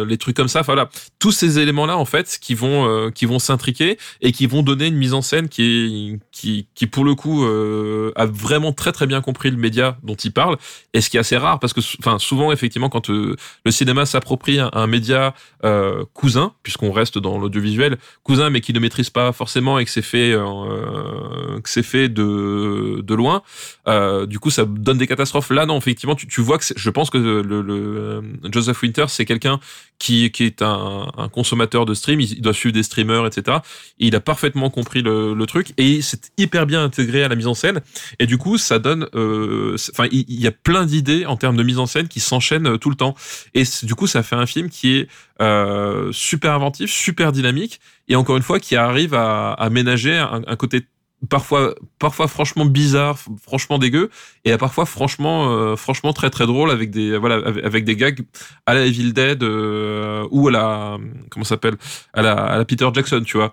les 0.06 0.18
trucs 0.18 0.36
comme 0.36 0.50
ça. 0.50 0.60
Enfin 0.60 0.74
voilà, 0.74 0.90
tous 1.18 1.32
ces 1.32 1.60
éléments-là 1.60 1.98
en 1.98 2.06
fait 2.06 2.38
qui 2.40 2.54
vont 2.54 3.10
qui 3.12 3.26
vont 3.26 3.40
s'intriquer 3.40 3.98
et 4.20 4.34
qui 4.34 4.48
vont 4.48 4.64
donner 4.64 4.88
une 4.88 4.98
mise 4.98 5.14
en 5.14 5.22
scène 5.22 5.48
qui 5.48 5.64
est 5.64 6.20
qui 6.32 6.68
qui 6.76 6.88
pour 6.88 7.06
le 7.06 7.16
coup 7.16 7.46
a 7.46 8.26
vraiment 8.26 8.74
très 8.74 8.92
très 8.92 9.08
bien 9.08 9.22
compris 9.22 9.50
le 9.50 9.58
média 9.58 9.98
dont 10.04 10.16
il 10.16 10.34
parle 10.34 10.58
et 10.94 11.00
ce 11.00 11.10
qui 11.10 11.16
est 11.16 11.22
assez 11.22 11.38
rare 11.38 11.60
parce 11.60 11.72
que 11.72 11.80
enfin 12.00 12.20
souvent 12.20 12.52
effectivement 12.52 12.90
quand 12.90 13.08
le 13.10 13.38
cinéma 13.70 14.06
s'approprie 14.06 14.60
un, 14.60 14.70
un 14.74 14.89
média 14.90 15.34
euh, 15.64 16.04
cousin 16.14 16.54
puisqu'on 16.64 16.92
reste 16.92 17.18
dans 17.18 17.38
l'audiovisuel 17.38 17.98
cousin 18.24 18.50
mais 18.50 18.62
qui 18.62 18.74
ne 18.74 18.80
maîtrise 18.80 19.10
pas 19.10 19.32
forcément 19.32 19.80
et 19.80 19.86
que 19.86 19.92
c'est 19.92 20.02
fait 20.02 20.32
euh, 20.32 21.60
que 21.62 21.82
fait 21.82 22.10
de 22.10 23.02
de 23.02 23.16
loin 23.16 23.42
euh, 23.88 24.26
du 24.26 24.40
coup 24.40 24.50
ça 24.50 24.66
donne 24.66 24.98
des 24.98 25.08
catastrophes. 25.08 25.50
Là 25.52 25.66
non 25.66 25.78
effectivement 25.78 26.16
tu, 26.16 26.28
tu 26.28 26.42
vois 26.42 26.58
que 26.58 26.66
je 26.76 26.90
pense 26.90 27.10
que 27.10 27.18
le, 27.18 27.62
le 27.62 28.24
Joseph 28.52 28.82
Winter 28.82 29.06
c'est 29.08 29.26
quelqu'un 29.26 29.60
qui 29.98 30.32
qui 30.32 30.44
est 30.44 30.62
un, 30.62 31.30
consommateur 31.32 31.86
de 31.86 31.94
stream. 31.94 32.22
Il, 32.22 32.42
doit 32.42 32.54
suivre 32.54 32.74
des 32.74 32.84
streamers 32.84 33.26
etc 33.26 33.60
et 34.00 34.08
il 34.08 34.16
a 34.16 34.20
parfaitement 34.20 34.70
compris 34.70 35.02
le, 35.02 35.46
truc 35.48 35.74
et 35.78 36.02
c'est 36.02 36.32
hyper 36.38 36.68
bien 36.68 36.84
intégré 36.84 37.24
à 37.24 37.28
la 37.28 37.36
mise 37.36 37.48
en 37.48 37.54
scène. 37.54 37.82
Et 38.20 38.28
du 38.28 38.38
coup 38.38 38.58
ça 38.58 38.80
donne 38.80 39.08
euh, 39.16 39.76
enfin 39.92 40.08
il, 40.12 40.26
il 40.28 40.40
y 40.40 40.48
a 40.48 40.52
plein 40.52 40.86
d'idées 40.86 41.26
en 41.26 41.38
termes 41.38 41.58
de 41.58 41.64
mise 41.64 41.80
en 41.80 41.86
scène 41.86 42.08
qui 42.08 42.20
s'enchaînent 42.20 42.68
euh, 42.68 42.78
tout 42.78 42.90
le 42.90 42.96
temps. 42.96 43.16
Et 43.54 43.64
du 43.84 43.96
coup 43.96 44.08
ça 44.08 44.24
fait 44.24 44.36
un 44.36 44.46
film 44.46 44.70
qui 44.70 44.79
est 44.88 45.08
euh, 45.42 46.12
super 46.12 46.54
inventif 46.54 46.92
super 46.92 47.32
dynamique 47.32 47.80
et 48.08 48.16
encore 48.16 48.38
une 48.38 48.44
fois 48.44 48.60
qui 48.60 48.76
arrive 48.76 49.14
à, 49.14 49.70
ménager 49.72 50.18
un, 50.18 50.56
côté 50.56 50.86
parfois 51.30 51.76
parfois 52.00 52.28
franchement 52.28 52.66
bizarre 52.66 53.18
franchement 53.42 53.78
dégueu 53.78 54.10
et 54.46 54.52
à 54.52 54.58
parfois 54.58 54.86
franchement 54.86 55.52
euh, 55.52 55.76
franchement 55.76 56.14
très 56.14 56.30
très 56.30 56.46
drôle 56.46 56.72
avec 56.72 56.92
des 56.92 57.18
voilà 57.18 57.36
avec, 57.64 57.84
des 57.84 57.96
gags 57.96 58.22
à 58.66 58.74
la 58.74 58.86
Evil 58.86 59.12
Dead 59.12 59.44
euh, 59.44 60.26
ou 60.32 60.48
à 60.48 60.52
la 60.52 60.98
comment 61.30 61.44
s'appelle 61.44 61.76
à 62.14 62.22
la, 62.22 62.34
à 62.34 62.58
la 62.58 62.66
Peter 62.66 62.88
Jackson 62.94 63.22
tu 63.26 63.38
vois. 63.38 63.52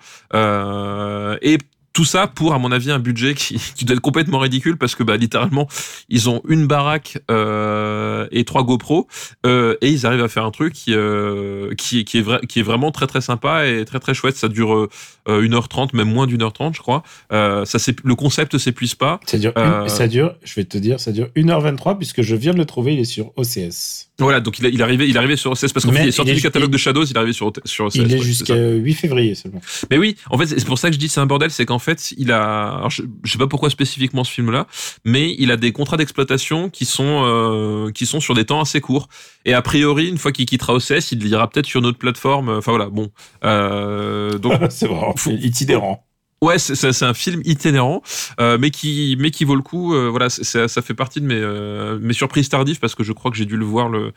Et 1.42 1.58
tout 1.96 2.04
ça 2.04 2.26
pour, 2.26 2.52
à 2.52 2.58
mon 2.58 2.72
avis, 2.72 2.90
un 2.90 2.98
budget 2.98 3.32
qui, 3.32 3.58
qui 3.74 3.86
doit 3.86 3.94
être 3.96 4.02
complètement 4.02 4.38
ridicule 4.38 4.76
parce 4.76 4.94
que, 4.94 5.02
bah, 5.02 5.16
littéralement, 5.16 5.66
ils 6.10 6.28
ont 6.28 6.42
une 6.46 6.66
baraque 6.66 7.16
euh, 7.30 8.28
et 8.30 8.44
trois 8.44 8.64
GoPro 8.64 9.08
euh, 9.46 9.76
et 9.80 9.88
ils 9.88 10.04
arrivent 10.04 10.22
à 10.22 10.28
faire 10.28 10.44
un 10.44 10.50
truc 10.50 10.74
qui 10.74 10.92
euh, 10.92 11.74
qui, 11.74 12.00
est 12.00 12.04
qui 12.04 12.58
est 12.58 12.62
vraiment 12.62 12.90
très 12.90 13.06
très 13.06 13.22
sympa 13.22 13.66
et 13.66 13.86
très 13.86 13.98
très 13.98 14.12
chouette. 14.12 14.36
Ça 14.36 14.48
dure 14.48 14.88
1h30 15.28 15.94
même 15.94 16.12
moins 16.12 16.26
d'une 16.26 16.42
heure 16.42 16.52
30 16.52 16.74
je 16.74 16.80
crois 16.80 17.02
euh, 17.32 17.64
ça 17.64 17.78
le 18.04 18.14
concept 18.14 18.58
s'épuise 18.58 18.94
pas 18.94 19.20
Ça 19.26 19.38
dure, 19.38 19.52
Euh, 19.56 19.82
une- 19.82 19.88
ça 19.88 20.08
dure, 20.08 20.34
je 20.44 20.54
vais 20.54 20.64
te 20.64 20.78
dire, 20.78 21.00
ça 21.00 21.12
dure 21.12 21.28
1h23 21.36 21.96
puisque 21.98 22.22
je 22.22 22.34
viens 22.36 22.52
de 22.52 22.58
le 22.58 22.64
trouver, 22.64 22.94
il 22.94 23.00
est 23.00 23.04
sur 23.04 23.32
OCS. 23.36 24.08
voilà 24.18 24.40
donc 24.40 24.58
il, 24.58 24.66
il 24.66 24.82
arrivait 24.82 25.08
il 25.08 25.16
arrivait 25.18 25.36
sur 25.36 25.50
OCS 25.52 25.72
parce 25.72 25.84
qu'en 25.86 25.92
fait 25.92 26.00
il 26.02 26.06
est 26.06 26.08
il 26.08 26.12
sorti 26.12 26.30
est 26.30 26.34
du 26.34 26.42
catalogue 26.42 26.70
il- 26.70 26.72
de 26.72 26.78
Shadows 26.78 27.04
il 27.04 27.12
est 27.12 27.16
arrivé 27.18 27.32
sur 27.32 27.52
sur 27.64 27.86
OCS 27.86 27.94
il 27.96 28.12
est 28.14 28.18
jusqu'à 28.18 28.54
ça. 28.54 28.70
8 28.70 28.94
février 28.94 29.34
seulement. 29.34 29.60
Mais 29.90 29.98
oui, 29.98 30.16
en 30.30 30.38
fait, 30.38 30.46
c'est 30.46 30.64
pour 30.64 30.78
ça 30.78 30.88
que 30.88 30.94
je 30.94 30.98
dis 30.98 31.08
c'est 31.08 31.20
un 31.20 31.26
bordel, 31.26 31.50
c'est 31.50 31.66
qu'en 31.66 31.78
fait, 31.78 32.12
il 32.16 32.32
a, 32.32 32.76
alors, 32.76 32.90
je, 32.90 33.02
je 33.24 33.32
sais 33.32 33.38
pas 33.38 33.46
pourquoi 33.46 33.68
spécifiquement 33.70 34.24
ce 34.24 34.32
film-là, 34.32 34.66
mais 35.04 35.34
il 35.38 35.50
a 35.50 35.56
des 35.56 35.72
contrats 35.72 35.96
d'exploitation 35.96 36.70
qui 36.70 36.84
sont 36.84 37.22
euh, 37.24 37.90
qui 37.92 38.06
sont 38.06 38.20
sur 38.20 38.34
des 38.34 38.44
temps 38.44 38.60
assez 38.60 38.80
courts. 38.80 39.08
Et 39.44 39.54
a 39.54 39.62
priori, 39.62 40.08
une 40.08 40.18
fois 40.18 40.32
qu'il 40.32 40.46
quittera 40.46 40.74
OCS, 40.74 41.12
il 41.12 41.26
ira 41.26 41.48
peut-être 41.50 41.66
sur 41.66 41.80
une 41.80 41.86
autre 41.86 41.98
plateforme. 41.98 42.48
Enfin 42.48 42.72
voilà, 42.72 42.88
bon. 42.88 43.10
Euh, 43.44 44.38
donc 44.38 44.54
c'est 44.70 44.86
vraiment 44.88 45.15
Itinérant. 45.42 46.04
ouais, 46.42 46.58
c'est- 46.58 47.02
un 47.02 47.14
film 47.14 47.40
itinérant, 47.44 48.02
euh, 48.40 48.58
mais 48.60 48.70
qui 48.70 49.16
mais 49.18 49.30
qui 49.30 49.44
vaut 49.44 49.56
le 49.56 49.62
coup. 49.62 49.94
euh, 49.94 50.08
voilà, 50.08 50.28
ça 50.30 50.82
fait 50.82 50.94
partie 50.94 51.20
de 51.20 51.26
mes 51.26 51.34
euh, 51.40 51.98
mes 52.00 52.12
surprises 52.12 52.48
tardives 52.48 52.78
parce 52.78 52.94
que 52.94 53.02
je 53.04 53.12
crois 53.12 53.30
que 53.30 53.36
j'ai 53.36 53.46
dû 53.46 53.56
le 53.56 53.64
voir 53.64 53.88
le 53.88 54.12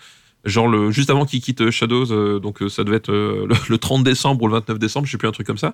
genre 0.45 0.67
le 0.67 0.91
juste 0.91 1.09
avant 1.09 1.25
qu'il 1.25 1.41
quitte 1.41 1.69
Shadows 1.69 2.11
euh, 2.11 2.39
donc 2.39 2.61
euh, 2.61 2.69
ça 2.69 2.83
devait 2.83 2.97
être 2.97 3.11
euh, 3.11 3.45
le, 3.47 3.55
le 3.69 3.77
30 3.77 4.03
décembre 4.03 4.43
ou 4.43 4.47
le 4.47 4.53
29 4.53 4.79
décembre 4.79 5.05
je 5.05 5.11
sais 5.11 5.17
plus 5.17 5.27
un 5.27 5.31
truc 5.31 5.47
comme 5.47 5.57
ça. 5.57 5.73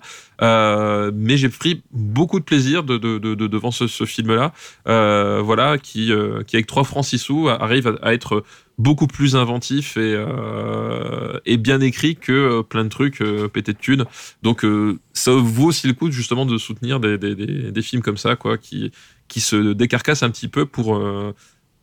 Mais 1.14 1.38
j'ai 1.38 1.50
pris 1.50 1.84
beaucoup 1.92 2.40
de 2.40 2.46
plaisir 2.46 2.84
de, 2.84 2.98
de, 2.98 3.18
de- 3.18 3.36
de- 3.36 3.48
devant 3.48 3.72
ce, 3.72 3.88
ce 3.88 4.06
film 4.06 4.34
là 4.36 4.54
voilà 5.42 5.78
qui 5.78 6.12
avec 6.12 6.68
3 6.68 6.84
francs 6.84 7.06
6 7.06 7.18
sous 7.20 7.50
arrive 7.50 7.98
à, 8.02 8.14
être 8.14 8.44
beaucoup 8.78 9.08
plus 9.08 9.36
inventif 9.36 9.98
et 9.98 11.58
bien 11.58 11.80
écrit 11.82 12.16
que 12.16 12.62
plein 12.62 12.84
de 12.84 12.90
trucs 12.90 13.24
pétés 13.54 13.74
de 13.74 13.78
thunes. 13.78 14.06
Donc 14.44 14.66
ça 15.14 15.32
vaut 15.32 15.68
aussi 15.68 15.88
le 15.88 15.94
coup 15.94 16.12
justement 16.12 16.46
de 16.46 16.58
soutenir 16.58 17.00
des, 17.00 17.82
films 17.82 18.02
comme 18.02 18.18
ça 18.18 18.36
quoi 18.36 18.58
qui 18.58 18.92
qui 19.28 19.42
se 19.42 19.74
décarcassent 19.74 20.24
un 20.24 20.30
petit 20.30 20.48
peu 20.48 20.66
pour 20.66 21.00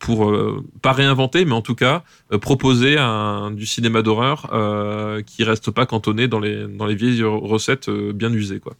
pour 0.03 0.29
euh, 0.29 0.61
pas 0.81 0.91
réinventer, 0.91 1.45
mais 1.45 1.53
en 1.53 1.61
tout 1.61 1.75
cas 1.75 2.03
euh, 2.33 2.37
proposer 2.37 2.97
un, 2.97 3.51
du 3.51 3.65
cinéma 3.65 4.01
d'horreur 4.01 4.49
euh, 4.51 5.21
qui 5.21 5.45
reste 5.45 5.71
pas 5.71 5.85
cantonné 5.85 6.27
dans 6.27 6.41
les 6.41 6.67
dans 6.67 6.85
les 6.85 6.95
vieilles 6.95 7.23
recettes 7.23 7.87
euh, 7.87 8.11
bien 8.11 8.31
usées 8.33 8.59
quoi. 8.59 8.73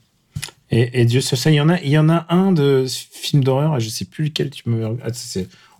Et, 0.69 1.01
et 1.01 1.05
Dieu 1.05 1.21
seul 1.21 1.39
sait, 1.39 1.53
il 1.53 1.55
y 1.55 1.61
en 1.61 1.69
a, 1.69 1.79
il 1.79 1.89
y 1.91 1.97
en 1.97 2.09
a 2.09 2.25
un 2.29 2.51
de 2.51 2.85
films 2.89 3.43
d'horreur, 3.43 3.79
je 3.79 3.87
sais 3.87 4.03
plus 4.05 4.25
lequel 4.25 4.49
tu 4.49 4.69
me. 4.69 4.85
Ah, 5.01 5.11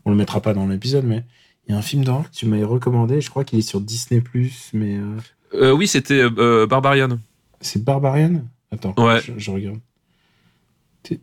on 0.05 0.11
le 0.11 0.15
mettra 0.15 0.39
pas 0.39 0.53
dans 0.53 0.65
l'épisode, 0.67 1.03
mais 1.05 1.23
il 1.67 1.71
y 1.71 1.75
a 1.75 1.77
un 1.77 1.81
film 1.81 2.05
d'horreur 2.05 2.29
que 2.29 2.35
tu 2.35 2.45
m'avais 2.45 2.63
recommandé. 2.63 3.19
Je 3.19 3.29
crois 3.29 3.43
qu'il 3.43 3.59
est 3.59 3.63
sur 3.63 3.81
Disney 3.81 4.23
mais 4.73 4.97
euh, 5.55 5.71
oui, 5.71 5.87
c'était 5.87 6.29
Barbarian. 6.29 7.19
c'est 7.59 7.83
Barbarian? 7.83 8.43
Attends, 8.71 8.95
Ouais. 8.97 9.19
je, 9.25 9.33
je 9.37 9.51
regarde. 9.51 9.79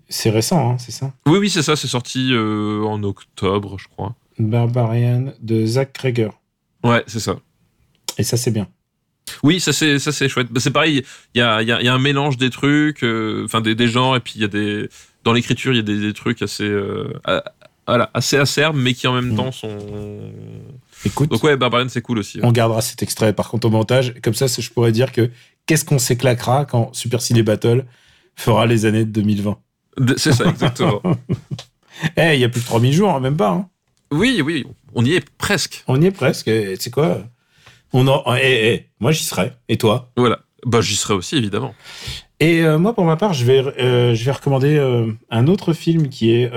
C'est 0.09 0.31
récent, 0.31 0.71
hein, 0.73 0.77
c'est 0.79 0.93
ça. 0.93 1.13
Oui, 1.27 1.39
oui, 1.39 1.51
c'est 1.51 1.63
ça, 1.63 1.77
c'est 1.77 1.89
sorti 1.89 2.31
euh, 2.33 2.83
en 2.85 3.03
octobre, 3.03 3.79
je 3.79 3.89
crois. 3.89 4.15
Barbarian 4.39 5.33
de 5.41 5.65
Zach 5.67 5.93
Kreger. 5.93 6.31
Ouais, 6.85 7.03
c'est 7.07 7.21
ça. 7.21 7.37
Et 8.19 8.23
ça, 8.23 8.37
c'est 8.37 8.51
bien. 8.51 8.69
Oui, 9.43 9.61
ça 9.61 9.73
c'est 9.73 9.99
ça 10.01 10.11
c'est 10.13 10.29
chouette. 10.29 10.49
Bah, 10.51 10.59
c'est 10.61 10.71
pareil, 10.73 11.05
il 11.35 11.39
y 11.39 11.41
a, 11.43 11.63
il 11.63 11.69
y, 11.69 11.73
a, 11.73 11.81
y 11.83 11.89
a 11.89 11.95
un 11.95 11.99
mélange 12.01 12.37
des 12.37 12.51
trucs, 12.51 13.05
euh, 13.05 13.45
enfin 13.45 13.61
des, 13.61 13.75
des 13.77 13.87
genres, 13.87 14.17
et 14.17 14.21
puis 14.21 14.33
il 14.37 14.41
y 14.41 14.45
a 14.45 14.49
des 14.49 14.89
dans 15.23 15.33
l'écriture 15.33 15.73
il 15.73 15.77
y 15.77 15.81
a 15.81 15.83
des, 15.83 16.01
des 16.01 16.13
trucs 16.15 16.43
assez 16.43 16.65
euh, 16.65 17.13
à- 17.25 17.45
voilà 17.87 18.11
assez 18.13 18.37
acerbes, 18.37 18.77
mais 18.77 18.93
qui 18.93 19.07
en 19.07 19.15
même 19.15 19.33
Mm. 19.33 19.37
temps 19.37 19.53
sont. 19.53 19.79
Écoute, 21.05 21.31
Donc 21.31 21.43
ouais, 21.45 21.57
Barbarian 21.57 21.89
c'est 21.89 22.03
cool 22.03 22.19
aussi. 22.19 22.39
ouais. 22.41 22.47
on 22.47 22.51
gardera 22.53 22.81
cet 22.83 23.03
extrait 23.05 23.33
par 23.33 23.49
contre 23.51 23.69
au 23.69 23.71
montage. 23.71 24.15
Comme 24.23 24.35
ça, 24.35 24.47
je 24.49 24.71
pourrais 24.71 24.93
dire 24.93 25.13
que 25.13 25.31
qu'est-ce 25.67 25.85
qu'on 25.85 25.99
s'éclatera 26.01 26.65
quand 26.65 26.93
Super 26.95 27.23
Ciné 27.23 27.43
Battle 27.45 27.87
fera 28.37 28.67
les 28.67 28.85
années 28.85 29.05
de 29.05 29.11
2020. 29.13 29.59
C'est 30.17 30.33
ça 30.33 30.47
exactement. 30.47 31.01
Eh, 32.17 32.33
il 32.35 32.41
y 32.41 32.45
a 32.45 32.49
plus 32.49 32.61
de 32.63 32.67
3000 32.67 32.93
jours, 32.95 33.11
hein, 33.15 33.21
même 33.21 33.37
pas. 33.37 33.51
hein. 33.51 33.69
oui, 34.11 34.41
oui, 34.43 34.65
on 34.95 35.05
y 35.05 35.13
est 35.15 35.29
presque. 35.37 35.85
On 35.87 36.01
y 36.01 36.07
est 36.07 36.11
presque. 36.11 36.49
Et 36.49 36.77
C'est 36.81 36.91
quoi 36.91 37.19
On 37.93 38.09
en... 38.09 38.23
eh, 38.37 38.73
eh, 38.73 38.91
moi, 39.01 39.13
j'y 39.13 39.23
serai. 39.25 39.53
Et 39.69 39.77
toi? 39.77 40.11
Voilà. 40.17 40.39
Bah 40.65 40.81
j'y 40.81 40.97
serai 40.97 41.15
aussi 41.15 41.37
évidemment. 41.37 41.75
Et 42.39 42.63
euh, 42.63 42.79
moi, 42.79 42.95
pour 42.95 43.05
ma 43.05 43.17
part, 43.17 43.35
je 43.35 43.45
vais, 43.45 43.59
euh, 43.59 44.15
je 44.15 44.25
vais 44.25 44.31
recommander 44.31 44.77
euh, 44.77 45.13
un 45.31 45.47
autre 45.47 45.73
film 45.75 46.09
qui 46.09 46.31
est, 46.33 46.51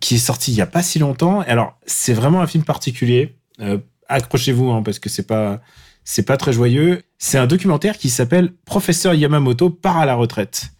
qui 0.00 0.16
est 0.16 0.18
sorti 0.18 0.50
il 0.50 0.56
y 0.56 0.60
a 0.62 0.66
pas 0.66 0.82
si 0.82 0.98
longtemps. 0.98 1.40
Alors, 1.46 1.78
c'est 1.86 2.14
vraiment 2.14 2.40
un 2.40 2.46
film 2.48 2.64
particulier. 2.64 3.36
Accrochez-vous, 4.08 4.70
hein, 4.72 4.82
parce 4.82 4.98
que 4.98 5.08
c'est 5.08 5.26
pas, 5.26 5.60
c'est 6.04 6.24
pas 6.24 6.36
très 6.36 6.52
joyeux. 6.52 7.02
C'est 7.18 7.38
un 7.38 7.46
documentaire 7.46 7.96
qui 7.98 8.10
s'appelle 8.10 8.52
Professeur 8.64 9.14
Yamamoto 9.14 9.70
part 9.70 9.98
à 9.98 10.06
la 10.06 10.14
retraite. 10.16 10.70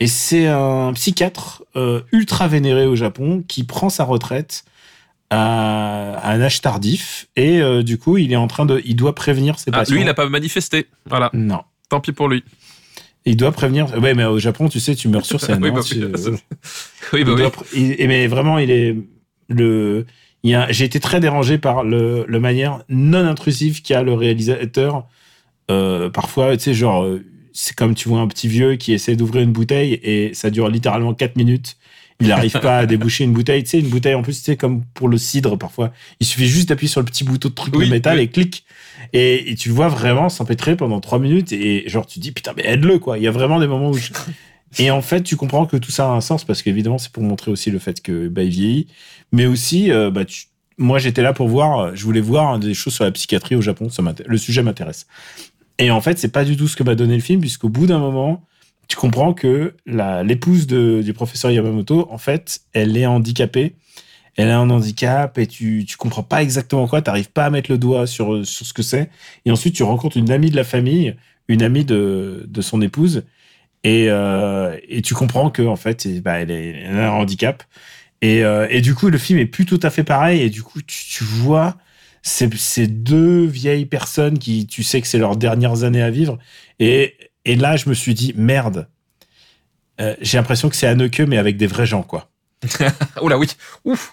Et 0.00 0.06
c'est 0.06 0.46
un 0.46 0.92
psychiatre 0.94 1.64
euh, 1.76 2.02
ultra 2.12 2.46
vénéré 2.48 2.86
au 2.86 2.94
Japon 2.96 3.42
qui 3.48 3.64
prend 3.64 3.88
sa 3.90 4.04
retraite 4.04 4.64
à, 5.30 6.14
à 6.14 6.32
un 6.32 6.40
âge 6.40 6.60
tardif 6.60 7.28
et 7.36 7.60
euh, 7.60 7.82
du 7.82 7.98
coup 7.98 8.16
il 8.16 8.32
est 8.32 8.36
en 8.36 8.46
train 8.46 8.64
de 8.64 8.80
il 8.84 8.96
doit 8.96 9.14
prévenir 9.14 9.58
ses 9.58 9.70
Ah, 9.72 9.78
patients 9.80 9.94
lui 9.94 10.02
il 10.02 10.06
n'a 10.06 10.14
pas 10.14 10.28
manifesté. 10.28 10.86
Voilà. 11.06 11.30
non 11.34 11.62
Tant 11.90 12.00
pis 12.00 12.12
pour 12.12 12.28
lui. 12.28 12.44
il 13.26 13.36
doit 13.36 13.52
prévenir 13.52 13.86
ouais 14.00 14.14
mais 14.14 14.24
au 14.24 14.38
Japon 14.38 14.68
tu 14.68 14.80
sais 14.80 14.94
tu 14.94 15.08
meurs 15.08 15.26
sur 15.26 15.40
scène 15.40 15.58
Oui, 15.62 15.70
bah, 15.70 15.80
tu- 15.82 15.96
oui, 15.96 16.02
euh, 16.04 16.36
il 17.18 17.24
bah, 17.24 17.50
oui. 17.74 17.96
il- 17.98 18.08
mais 18.08 18.26
vraiment 18.26 18.58
il 18.58 18.70
est 18.70 18.96
le 19.48 20.06
a 20.46 20.72
j'ai 20.72 20.84
été 20.86 20.98
très 21.00 21.20
dérangé 21.20 21.58
par 21.58 21.82
le, 21.84 22.24
le 22.26 22.40
manière 22.40 22.82
non 22.88 23.26
intrusive 23.26 23.82
qu'a 23.82 24.02
le 24.02 24.14
réalisateur 24.14 25.06
euh, 25.70 26.08
parfois 26.08 26.56
tu 26.56 26.62
sais 26.64 26.74
genre 26.74 27.04
euh, 27.04 27.22
c'est 27.60 27.74
comme 27.74 27.94
tu 27.94 28.08
vois 28.08 28.20
un 28.20 28.28
petit 28.28 28.46
vieux 28.48 28.76
qui 28.76 28.92
essaie 28.92 29.16
d'ouvrir 29.16 29.42
une 29.42 29.52
bouteille 29.52 29.98
et 30.02 30.32
ça 30.34 30.50
dure 30.50 30.68
littéralement 30.68 31.12
4 31.14 31.36
minutes 31.36 31.76
il 32.20 32.28
n'arrive 32.28 32.52
pas 32.60 32.78
à 32.78 32.86
déboucher 32.86 33.24
une 33.24 33.32
bouteille 33.32 33.62
tu 33.64 33.70
sais 33.70 33.80
une 33.80 33.88
bouteille 33.88 34.14
en 34.14 34.22
plus 34.22 34.38
tu 34.38 34.44
sais 34.44 34.56
comme 34.56 34.84
pour 34.94 35.08
le 35.08 35.18
cidre 35.18 35.56
parfois 35.56 35.92
il 36.20 36.26
suffit 36.26 36.46
juste 36.46 36.68
d'appuyer 36.68 36.88
sur 36.90 37.00
le 37.00 37.04
petit 37.06 37.24
bouton 37.24 37.48
de 37.48 37.54
truc 37.54 37.74
Oui, 37.76 37.86
de 37.86 37.90
métal 37.90 38.18
oui. 38.18 38.24
et 38.24 38.28
clic 38.28 38.64
et, 39.12 39.50
et 39.50 39.54
tu 39.56 39.68
le 39.70 39.74
vois 39.74 39.88
vraiment 39.88 40.28
s'empêtrer 40.28 40.76
pendant 40.76 41.00
3 41.00 41.18
minutes 41.18 41.52
et 41.52 41.88
genre 41.88 42.06
tu 42.06 42.18
te 42.18 42.20
dis 42.20 42.32
putain 42.32 42.52
mais 42.56 42.64
aide-le 42.66 42.98
quoi 42.98 43.18
il 43.18 43.24
y 43.24 43.28
a 43.28 43.30
vraiment 43.32 43.58
des 43.60 43.66
moments 43.66 43.90
où 43.90 43.96
je- 43.98 44.10
et 44.78 44.90
en 44.90 45.00
fait, 45.00 45.22
tu 45.22 45.34
comprends 45.36 45.64
que 45.64 45.78
tout 45.78 45.90
ça 45.90 46.04
a 46.06 46.10
un 46.10 46.20
sens 46.20 46.44
parce 46.44 46.60
qu'évidemment, 46.62 46.98
c'est 46.98 47.10
pour 47.10 47.22
montrer 47.22 47.50
aussi 47.50 47.70
le 47.70 47.78
fait 47.78 48.02
que 48.02 48.28
bah, 48.28 48.42
il 48.42 48.50
vieillit, 48.50 48.86
mais 49.32 49.46
aussi, 49.46 49.90
euh, 49.90 50.10
bah, 50.10 50.26
tu- 50.26 50.44
moi, 50.76 50.98
j'étais 50.98 51.22
là 51.22 51.32
pour 51.32 51.48
voir, 51.48 51.96
je 51.96 52.04
voulais 52.04 52.20
voir 52.20 52.58
des 52.58 52.74
choses 52.74 52.92
sur 52.94 53.04
la 53.04 53.10
psychiatrie 53.10 53.56
au 53.56 53.62
Japon. 53.62 53.88
Ça 53.88 54.02
le 54.26 54.36
sujet 54.38 54.62
m'intéresse. 54.62 55.06
Et 55.78 55.90
en 55.90 56.00
fait, 56.00 56.18
c'est 56.18 56.32
pas 56.32 56.44
du 56.44 56.56
tout 56.56 56.68
ce 56.68 56.76
que 56.76 56.82
m'a 56.82 56.94
donné 56.94 57.14
le 57.14 57.22
film, 57.22 57.40
puisqu'au 57.40 57.68
bout 57.68 57.86
d'un 57.86 57.98
moment, 57.98 58.44
tu 58.88 58.96
comprends 58.96 59.34
que 59.34 59.74
l'épouse 59.86 60.66
du 60.66 61.12
professeur 61.12 61.50
Yamamoto, 61.50 62.08
en 62.10 62.18
fait, 62.18 62.60
elle 62.72 62.96
est 62.96 63.06
handicapée. 63.06 63.76
Elle 64.36 64.50
a 64.50 64.58
un 64.58 64.70
handicap 64.70 65.36
et 65.38 65.48
tu, 65.48 65.84
tu 65.86 65.96
comprends 65.96 66.22
pas 66.22 66.42
exactement 66.42 66.86
quoi, 66.86 67.02
t'arrives 67.02 67.30
pas 67.30 67.46
à 67.46 67.50
mettre 67.50 67.72
le 67.72 67.78
doigt 67.78 68.06
sur, 68.06 68.46
sur 68.46 68.66
ce 68.66 68.72
que 68.72 68.82
c'est. 68.82 69.10
Et 69.44 69.50
ensuite, 69.50 69.74
tu 69.74 69.82
rencontres 69.82 70.16
une 70.16 70.30
amie 70.30 70.50
de 70.50 70.56
la 70.56 70.62
famille, 70.62 71.16
une 71.48 71.62
amie 71.62 71.84
de, 71.84 72.44
de 72.48 72.62
son 72.62 72.80
épouse, 72.80 73.24
et, 73.84 74.06
euh, 74.08 74.76
et 74.88 75.02
tu 75.02 75.14
comprends 75.14 75.50
que 75.50 75.62
en 75.62 75.76
fait, 75.76 76.06
bah, 76.22 76.40
elle, 76.40 76.50
est, 76.50 76.82
elle 76.84 76.98
a 76.98 77.08
un 77.10 77.12
handicap. 77.12 77.64
Et, 78.22 78.44
euh, 78.44 78.66
et 78.70 78.80
du 78.80 78.94
coup, 78.94 79.08
le 79.10 79.18
film 79.18 79.38
est 79.38 79.46
plus 79.46 79.66
tout 79.66 79.80
à 79.82 79.90
fait 79.90 80.04
pareil. 80.04 80.42
Et 80.42 80.50
du 80.50 80.62
coup, 80.62 80.82
tu, 80.82 81.04
tu 81.08 81.24
vois 81.24 81.76
ces, 82.22 82.48
ces 82.56 82.86
deux 82.86 83.44
vieilles 83.46 83.86
personnes 83.86 84.38
qui, 84.38 84.66
tu 84.66 84.82
sais 84.82 85.00
que 85.00 85.06
c'est 85.06 85.18
leurs 85.18 85.36
dernières 85.36 85.84
années 85.84 86.02
à 86.02 86.10
vivre. 86.10 86.38
Et, 86.78 87.14
et 87.44 87.56
là, 87.56 87.76
je 87.76 87.88
me 87.88 87.94
suis 87.94 88.14
dit, 88.14 88.34
merde, 88.36 88.88
euh, 90.00 90.14
j'ai 90.20 90.38
l'impression 90.38 90.68
que 90.68 90.76
c'est 90.76 90.86
Anneke, 90.86 91.20
mais 91.20 91.38
avec 91.38 91.56
des 91.56 91.66
vrais 91.66 91.86
gens, 91.86 92.02
quoi. 92.02 92.30
Oh 93.20 93.28
là 93.28 93.38
oui. 93.38 93.46
Ouf. 93.84 94.12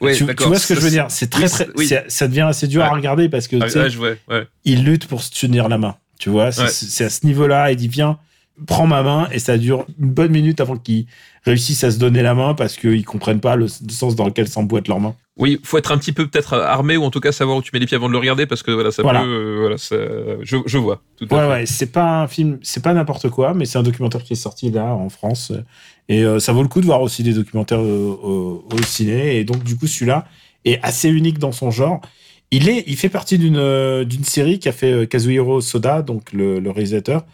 Ouais, 0.00 0.14
tu, 0.14 0.24
vois 0.24 0.58
ce 0.58 0.66
que 0.68 0.74
je 0.74 0.80
veux 0.80 0.90
dire? 0.90 1.06
C'est 1.08 1.30
très, 1.30 1.48
très, 1.48 1.64
c'est- 1.66 1.70
oui. 1.76 1.86
c'est- 1.86 2.04
ça 2.08 2.28
devient 2.28 2.42
assez 2.42 2.66
dur 2.68 2.82
à 2.84 2.90
regarder 2.90 3.28
parce 3.28 3.48
que 3.48 3.56
Ah, 3.60 3.66
ouais, 3.66 3.90
je 3.90 3.96
vois, 3.96 4.10
ouais. 4.28 4.46
il 4.64 4.84
lutte 4.84 5.06
pour 5.06 5.22
se 5.22 5.30
tenir 5.30 5.68
la 5.68 5.78
main. 5.78 5.96
Tu 6.18 6.30
vois, 6.30 6.50
c'est 6.52 6.68
c'est 6.70 7.04
à 7.04 7.10
ce 7.10 7.26
niveau-là. 7.26 7.70
Il 7.72 7.76
dit 7.76 7.88
viens, 7.88 8.18
prends 8.66 8.86
ma 8.86 9.02
main, 9.02 9.28
et 9.32 9.38
ça 9.38 9.58
dure 9.58 9.86
une 10.00 10.10
bonne 10.10 10.30
minute 10.32 10.60
avant 10.60 10.76
qu'ils 10.76 11.06
réussissent 11.46 11.84
à 11.84 11.90
se 11.90 11.98
donner 11.98 12.22
la 12.22 12.34
main 12.34 12.54
parce 12.54 12.76
qu'ils 12.76 13.04
comprennent 13.04 13.40
pas 13.40 13.56
le, 13.56 13.68
sens 13.68 14.16
dans 14.16 14.26
lequel 14.26 14.48
s'emboîtent 14.48 14.88
leurs 14.88 15.00
mains. 15.00 15.14
Oui, 15.38 15.60
faut 15.62 15.78
être 15.78 15.92
un 15.92 15.98
petit 15.98 16.12
peu 16.12 16.26
peut-être 16.26 16.54
armé 16.54 16.96
ou 16.96 17.04
en 17.04 17.10
tout 17.10 17.20
cas 17.20 17.30
savoir 17.32 17.56
où 17.58 17.62
tu 17.62 17.70
mets 17.72 17.78
les 17.78 17.86
pieds 17.86 17.96
avant 17.96 18.08
de 18.08 18.12
le 18.12 18.18
regarder 18.18 18.46
parce 18.46 18.62
que 18.62 18.70
voilà, 18.70 18.90
ça 18.90 19.02
Voilà. 19.02 19.20
peut. 19.20 19.26
euh, 19.28 19.56
voilà, 19.60 19.78
ça- 19.78 19.96
je, 20.42 20.56
je 20.66 20.78
vois. 20.78 21.02
Tout 21.18 21.32
Ouais, 21.32 21.46
ouais, 21.48 21.66
c'est 21.66 21.92
pas 21.92 22.22
un 22.22 22.26
film, 22.26 22.58
c'est 22.62 22.82
pas 22.82 22.92
n'importe 22.94 23.28
quoi, 23.30 23.54
mais 23.54 23.64
c'est 23.66 23.78
un 23.78 23.82
documentaire 23.82 24.22
qui 24.22 24.32
est 24.32 24.36
sorti 24.36 24.70
là 24.70 24.94
en 24.94 25.08
France. 25.08 25.52
Et 26.08 26.24
euh, 26.24 26.38
ça 26.40 26.52
vaut 26.52 26.62
le 26.62 26.68
coup 26.68 26.80
de 26.80 26.86
voir 26.86 27.00
aussi 27.02 27.22
des 27.22 27.32
documentaires 27.34 27.80
euh, 27.82 28.16
au, 28.22 28.64
au 28.72 28.82
ciné. 28.82 29.36
Et 29.38 29.44
donc, 29.44 29.62
du 29.62 29.76
coup, 29.76 29.86
celui-là 29.86 30.26
est 30.64 30.80
assez 30.82 31.08
unique 31.10 31.38
dans 31.38 31.52
son 31.52 31.70
genre. 31.70 32.00
Il, 32.50 32.68
est, 32.68 32.84
il 32.86 32.96
fait 32.96 33.08
partie 33.08 33.38
d'une 33.38 33.56
euh, 33.58 34.04
d'une 34.04 34.22
série 34.24 34.58
qu'a 34.60 34.70
fait 34.72 34.92
euh, 34.92 35.04
Kazuhiro 35.06 35.60
Soda, 35.60 36.02
donc 36.02 36.32
le, 36.32 36.60
le 36.60 36.70
réalisateur. 36.70 37.24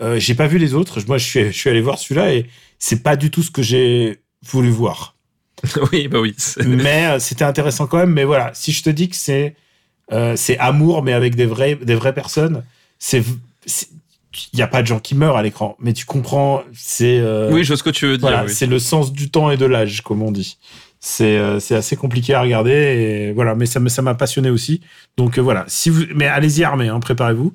Euh, 0.00 0.18
j'ai 0.18 0.34
pas 0.34 0.46
vu 0.46 0.58
les 0.58 0.74
autres. 0.74 0.98
Moi, 1.06 1.18
je 1.18 1.24
suis, 1.24 1.46
je 1.46 1.58
suis 1.58 1.70
allé 1.70 1.80
voir 1.80 1.98
celui-là 1.98 2.32
et 2.32 2.46
c'est 2.78 3.02
pas 3.02 3.16
du 3.16 3.30
tout 3.30 3.42
ce 3.42 3.50
que 3.50 3.62
j'ai 3.62 4.18
voulu 4.46 4.70
voir. 4.70 5.14
oui, 5.92 6.06
bah 6.06 6.20
oui. 6.20 6.36
mais 6.64 7.06
euh, 7.06 7.18
c'était 7.18 7.44
intéressant 7.44 7.86
quand 7.86 7.98
même. 7.98 8.12
Mais 8.12 8.24
voilà, 8.24 8.50
si 8.54 8.72
je 8.72 8.82
te 8.82 8.90
dis 8.90 9.08
que 9.08 9.16
c'est 9.16 9.56
euh, 10.12 10.36
c'est 10.36 10.56
amour, 10.58 11.02
mais 11.02 11.12
avec 11.12 11.34
des 11.34 11.46
vrais 11.46 11.74
des 11.74 11.96
vraies 11.96 12.14
personnes, 12.14 12.62
c'est 12.98 13.24
il 14.52 14.56
n'y 14.56 14.62
a 14.62 14.68
pas 14.68 14.82
de 14.82 14.86
gens 14.86 15.00
qui 15.00 15.16
meurent 15.16 15.36
à 15.36 15.42
l'écran, 15.42 15.76
mais 15.80 15.92
tu 15.92 16.04
comprends, 16.04 16.62
c'est 16.72 17.20
Oui, 17.50 17.64
je 17.64 17.68
vois 17.68 17.76
ce 17.76 17.82
que 17.82 17.90
tu 17.90 18.06
veux 18.06 18.18
dire. 18.18 18.28
voilà, 18.28 18.44
oui. 18.44 18.52
c'est 18.54 18.66
le 18.66 18.78
sens 18.78 19.12
du 19.12 19.30
temps 19.30 19.50
et 19.50 19.56
de 19.56 19.66
l'âge, 19.66 20.02
comme 20.02 20.22
on 20.22 20.30
dit. 20.30 20.58
C'est 21.00 21.38
assez 21.38 21.96
compliqué 21.96 22.34
à 22.34 22.42
regarder 22.42 22.70
et 22.70 23.32
voilà, 23.32 23.56
mais 23.56 23.66
ça 23.66 23.80
m'a 23.80 24.14
passionné 24.14 24.50
aussi. 24.50 24.80
Donc 25.16 25.40
voilà, 25.40 25.64
si 25.66 25.90
vous 25.90 26.04
mais 26.14 26.26
allez-y 26.26 26.62
armés, 26.62 26.88
hein, 26.88 27.00
préparez-vous. 27.00 27.52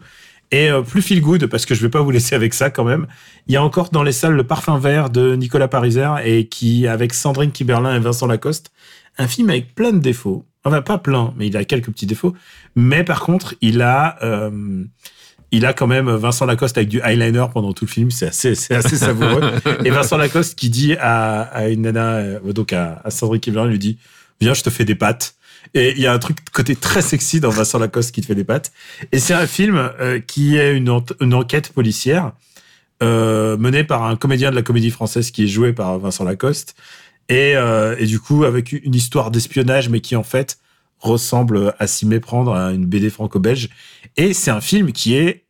Et 0.51 0.69
euh, 0.69 0.81
plus 0.81 1.01
feel 1.01 1.21
good 1.21 1.47
parce 1.47 1.65
que 1.65 1.73
je 1.73 1.81
vais 1.81 1.89
pas 1.89 2.01
vous 2.01 2.11
laisser 2.11 2.35
avec 2.35 2.53
ça 2.53 2.69
quand 2.69 2.83
même. 2.83 3.07
Il 3.47 3.53
y 3.53 3.57
a 3.57 3.63
encore 3.63 3.89
dans 3.89 4.03
les 4.03 4.11
salles 4.11 4.33
le 4.33 4.43
Parfum 4.43 4.77
vert 4.77 5.09
de 5.09 5.35
Nicolas 5.35 5.67
Pariser 5.67 6.09
et 6.23 6.47
qui 6.47 6.87
avec 6.87 7.13
Sandrine 7.13 7.51
Kiberlin 7.51 7.95
et 7.95 7.99
Vincent 7.99 8.27
Lacoste, 8.27 8.71
un 9.17 9.27
film 9.27 9.49
avec 9.49 9.73
plein 9.73 9.91
de 9.91 9.99
défauts. 9.99 10.45
Enfin 10.63 10.81
pas 10.81 10.97
plein, 10.97 11.33
mais 11.37 11.47
il 11.47 11.57
a 11.57 11.65
quelques 11.65 11.91
petits 11.91 12.05
défauts. 12.05 12.35
Mais 12.75 13.03
par 13.03 13.21
contre, 13.21 13.55
il 13.61 13.81
a 13.81 14.17
euh, 14.23 14.83
il 15.51 15.65
a 15.67 15.73
quand 15.73 15.87
même 15.87 16.09
Vincent 16.09 16.45
Lacoste 16.45 16.77
avec 16.77 16.89
du 16.89 16.99
eyeliner 17.03 17.45
pendant 17.53 17.73
tout 17.73 17.85
le 17.85 17.89
film, 17.89 18.09
c'est 18.09 18.27
assez, 18.27 18.55
c'est 18.55 18.73
assez 18.73 18.97
savoureux. 18.97 19.41
Et 19.85 19.91
Vincent 19.91 20.17
Lacoste 20.17 20.57
qui 20.57 20.69
dit 20.69 20.95
à, 20.99 21.41
à 21.41 21.67
une 21.67 21.81
nana, 21.81 22.15
euh, 22.15 22.53
donc 22.53 22.73
à, 22.73 23.01
à 23.03 23.11
Sandrine 23.11 23.39
Kiberlin, 23.39 23.69
lui 23.69 23.79
dit 23.79 23.97
Viens, 24.41 24.53
je 24.53 24.63
te 24.63 24.69
fais 24.69 24.83
des 24.83 24.95
pâtes. 24.95 25.35
Et 25.73 25.91
il 25.91 25.99
y 25.99 26.07
a 26.07 26.13
un 26.13 26.19
truc 26.19 26.37
côté 26.51 26.75
très 26.75 27.01
sexy 27.01 27.39
dans 27.39 27.49
Vincent 27.49 27.79
Lacoste 27.79 28.13
qui 28.13 28.21
te 28.21 28.27
fait 28.27 28.35
des 28.35 28.43
pâtes. 28.43 28.71
Et 29.11 29.19
c'est 29.19 29.33
un 29.33 29.47
film 29.47 29.77
euh, 29.77 30.19
qui 30.19 30.57
est 30.57 30.75
une 30.75 30.89
enquête 31.33 31.71
policière 31.71 32.33
euh, 33.01 33.57
menée 33.57 33.83
par 33.83 34.03
un 34.03 34.15
comédien 34.15 34.51
de 34.51 34.55
la 34.55 34.61
comédie 34.61 34.91
française 34.91 35.31
qui 35.31 35.45
est 35.45 35.47
joué 35.47 35.73
par 35.73 35.99
Vincent 35.99 36.23
Lacoste. 36.23 36.75
Et, 37.29 37.55
euh, 37.55 37.95
et 37.97 38.05
du 38.05 38.19
coup, 38.19 38.43
avec 38.43 38.71
une 38.71 38.95
histoire 38.95 39.31
d'espionnage, 39.31 39.89
mais 39.89 39.99
qui 39.99 40.15
en 40.15 40.23
fait 40.23 40.57
ressemble 40.99 41.73
à 41.79 41.87
s'y 41.87 42.05
méprendre 42.05 42.53
à 42.53 42.71
une 42.71 42.85
BD 42.85 43.09
franco-belge. 43.09 43.69
Et 44.15 44.33
c'est 44.33 44.51
un 44.51 44.61
film 44.61 44.91
qui 44.91 45.15
est 45.15 45.43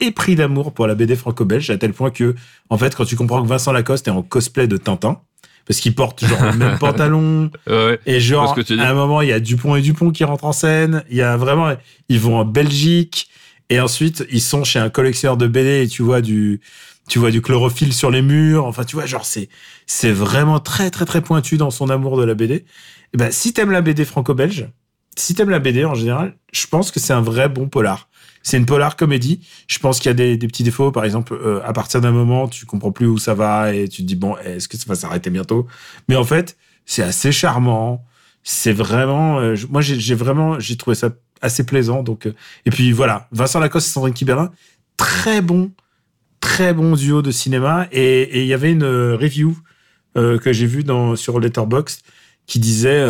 épris 0.00 0.34
d'amour 0.34 0.72
pour 0.72 0.86
la 0.86 0.94
BD 0.94 1.14
franco-belge, 1.14 1.70
à 1.70 1.78
tel 1.78 1.92
point 1.92 2.10
que, 2.10 2.34
en 2.70 2.78
fait, 2.78 2.94
quand 2.96 3.04
tu 3.04 3.16
comprends 3.16 3.42
que 3.42 3.48
Vincent 3.48 3.72
Lacoste 3.72 4.08
est 4.08 4.12
en 4.12 4.22
cosplay 4.22 4.66
de 4.66 4.76
Tintin, 4.76 5.20
parce 5.66 5.80
qu'il 5.80 5.94
porte 5.94 6.24
genre 6.26 6.44
le 6.52 6.56
même 6.58 6.78
pantalon, 6.80 7.50
Ouais. 7.68 7.98
et 8.06 8.20
genre, 8.20 8.56
à 8.58 8.88
un 8.88 8.94
moment, 8.94 9.20
il 9.22 9.28
y 9.28 9.32
a 9.32 9.40
Dupont 9.40 9.76
et 9.76 9.82
Dupont 9.82 10.10
qui 10.10 10.24
rentrent 10.24 10.44
en 10.44 10.52
scène. 10.52 11.04
Il 11.10 11.16
y 11.16 11.22
a 11.22 11.36
vraiment, 11.36 11.74
ils 12.08 12.18
vont 12.20 12.38
en 12.38 12.44
Belgique. 12.44 13.28
Et 13.68 13.78
ensuite, 13.80 14.26
ils 14.32 14.40
sont 14.40 14.64
chez 14.64 14.78
un 14.80 14.90
collectionneur 14.90 15.36
de 15.36 15.46
BD 15.46 15.82
et 15.84 15.86
tu 15.88 16.02
vois 16.02 16.20
du, 16.20 16.60
tu 17.08 17.20
vois 17.20 17.30
du 17.30 17.40
chlorophylle 17.40 17.92
sur 17.92 18.10
les 18.10 18.20
murs. 18.22 18.64
Enfin, 18.66 18.82
tu 18.84 18.96
vois, 18.96 19.06
genre, 19.06 19.24
c'est, 19.24 19.48
c'est 19.86 20.10
vraiment 20.10 20.58
très, 20.58 20.90
très, 20.90 21.04
très 21.04 21.20
pointu 21.20 21.56
dans 21.56 21.70
son 21.70 21.88
amour 21.88 22.16
de 22.18 22.24
la 22.24 22.34
BD. 22.34 22.64
Et 23.12 23.16
ben, 23.16 23.30
si 23.30 23.52
t'aimes 23.52 23.70
la 23.70 23.80
BD 23.80 24.04
franco-belge, 24.04 24.68
si 25.16 25.34
t'aimes 25.34 25.50
la 25.50 25.58
BD 25.58 25.84
en 25.84 25.94
général, 25.94 26.34
je 26.52 26.66
pense 26.66 26.90
que 26.90 27.00
c'est 27.00 27.12
un 27.12 27.20
vrai 27.20 27.48
bon 27.48 27.68
polar. 27.68 28.08
C'est 28.42 28.56
une 28.56 28.66
polar 28.66 28.96
comédie. 28.96 29.40
Je 29.66 29.78
pense 29.78 29.98
qu'il 29.98 30.08
y 30.08 30.10
a 30.10 30.14
des, 30.14 30.38
petits 30.38 30.62
défauts. 30.62 30.92
Par 30.92 31.04
exemple, 31.04 31.34
euh, 31.34 31.60
à 31.64 31.72
partir 31.72 32.00
d'un 32.00 32.12
moment, 32.12 32.48
tu 32.48 32.64
comprends 32.64 32.92
plus 32.92 33.06
où 33.06 33.18
ça 33.18 33.34
va 33.34 33.74
et 33.74 33.88
tu 33.88 34.02
te 34.02 34.06
dis 34.06 34.16
bon, 34.16 34.36
est-ce 34.38 34.68
que 34.68 34.76
ça 34.76 34.84
va 34.88 34.94
s'arrêter 34.94 35.30
bientôt? 35.30 35.66
Mais 36.08 36.16
en 36.16 36.24
fait, 36.24 36.56
c'est 36.86 37.02
assez 37.02 37.32
charmant. 37.32 38.04
C'est 38.42 38.72
vraiment, 38.72 39.38
euh, 39.38 39.56
moi 39.68 39.82
j'ai 39.82 40.14
vraiment, 40.14 40.58
j'ai 40.58 40.76
trouvé 40.76 40.94
ça 40.94 41.10
assez 41.42 41.64
plaisant. 41.64 42.02
Donc 42.02 42.26
euh, 42.26 42.34
et 42.64 42.70
puis 42.70 42.92
voilà, 42.92 43.28
Vincent 43.32 43.60
Lacoste 43.60 43.88
et 43.88 43.90
Sandrine 43.90 44.14
Kiberin, 44.14 44.50
très 44.96 45.42
bon, 45.42 45.72
très 46.40 46.72
bon 46.72 46.96
duo 46.96 47.20
de 47.20 47.30
cinéma. 47.30 47.88
Et 47.92 48.40
il 48.40 48.46
y 48.46 48.54
avait 48.54 48.72
une 48.72 48.84
review 48.84 49.56
que 50.14 50.52
j'ai 50.52 50.66
vue 50.66 50.82
dans 50.82 51.14
sur 51.14 51.38
Letterboxd 51.38 52.00
qui 52.46 52.58
disait 52.58 53.04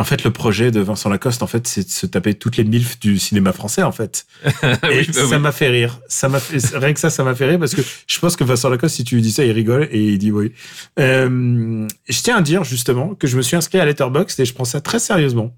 en 0.00 0.04
fait, 0.04 0.24
le 0.24 0.30
projet 0.30 0.70
de 0.70 0.80
Vincent 0.80 1.10
Lacoste, 1.10 1.42
en 1.42 1.46
fait, 1.46 1.66
c'est 1.66 1.84
de 1.84 1.90
se 1.90 2.06
taper 2.06 2.34
toutes 2.34 2.56
les 2.56 2.64
milfs 2.64 2.98
du 2.98 3.18
cinéma 3.18 3.52
français, 3.52 3.82
en 3.82 3.92
fait. 3.92 4.26
Et 4.44 4.48
Oui, 4.84 5.06
bah 5.08 5.12
ça 5.12 5.36
oui. 5.36 5.38
m'a 5.38 5.52
fait 5.52 5.68
rire. 5.68 6.00
Ça 6.08 6.28
m'a 6.28 6.40
fait, 6.40 6.58
rien 6.78 6.92
que 6.94 7.00
ça, 7.00 7.10
ça 7.10 7.22
m'a 7.22 7.34
fait 7.34 7.46
rire 7.46 7.58
parce 7.58 7.74
que 7.74 7.82
je 8.06 8.18
pense 8.18 8.34
que 8.34 8.44
Vincent 8.44 8.70
Lacoste, 8.70 8.96
si 8.96 9.04
tu 9.04 9.14
lui 9.16 9.22
dis 9.22 9.30
ça, 9.32 9.44
il 9.44 9.52
rigole 9.52 9.88
et 9.92 10.02
il 10.02 10.18
dit 10.18 10.32
oui. 10.32 10.52
Euh, 10.98 11.86
je 12.08 12.20
tiens 12.22 12.36
à 12.38 12.40
dire, 12.40 12.64
justement, 12.64 13.14
que 13.14 13.26
je 13.26 13.36
me 13.36 13.42
suis 13.42 13.56
inscrit 13.56 13.78
à 13.78 13.84
Letterboxd 13.84 14.40
et 14.40 14.44
je 14.46 14.54
prends 14.54 14.64
ça 14.64 14.80
très 14.80 14.98
sérieusement. 14.98 15.54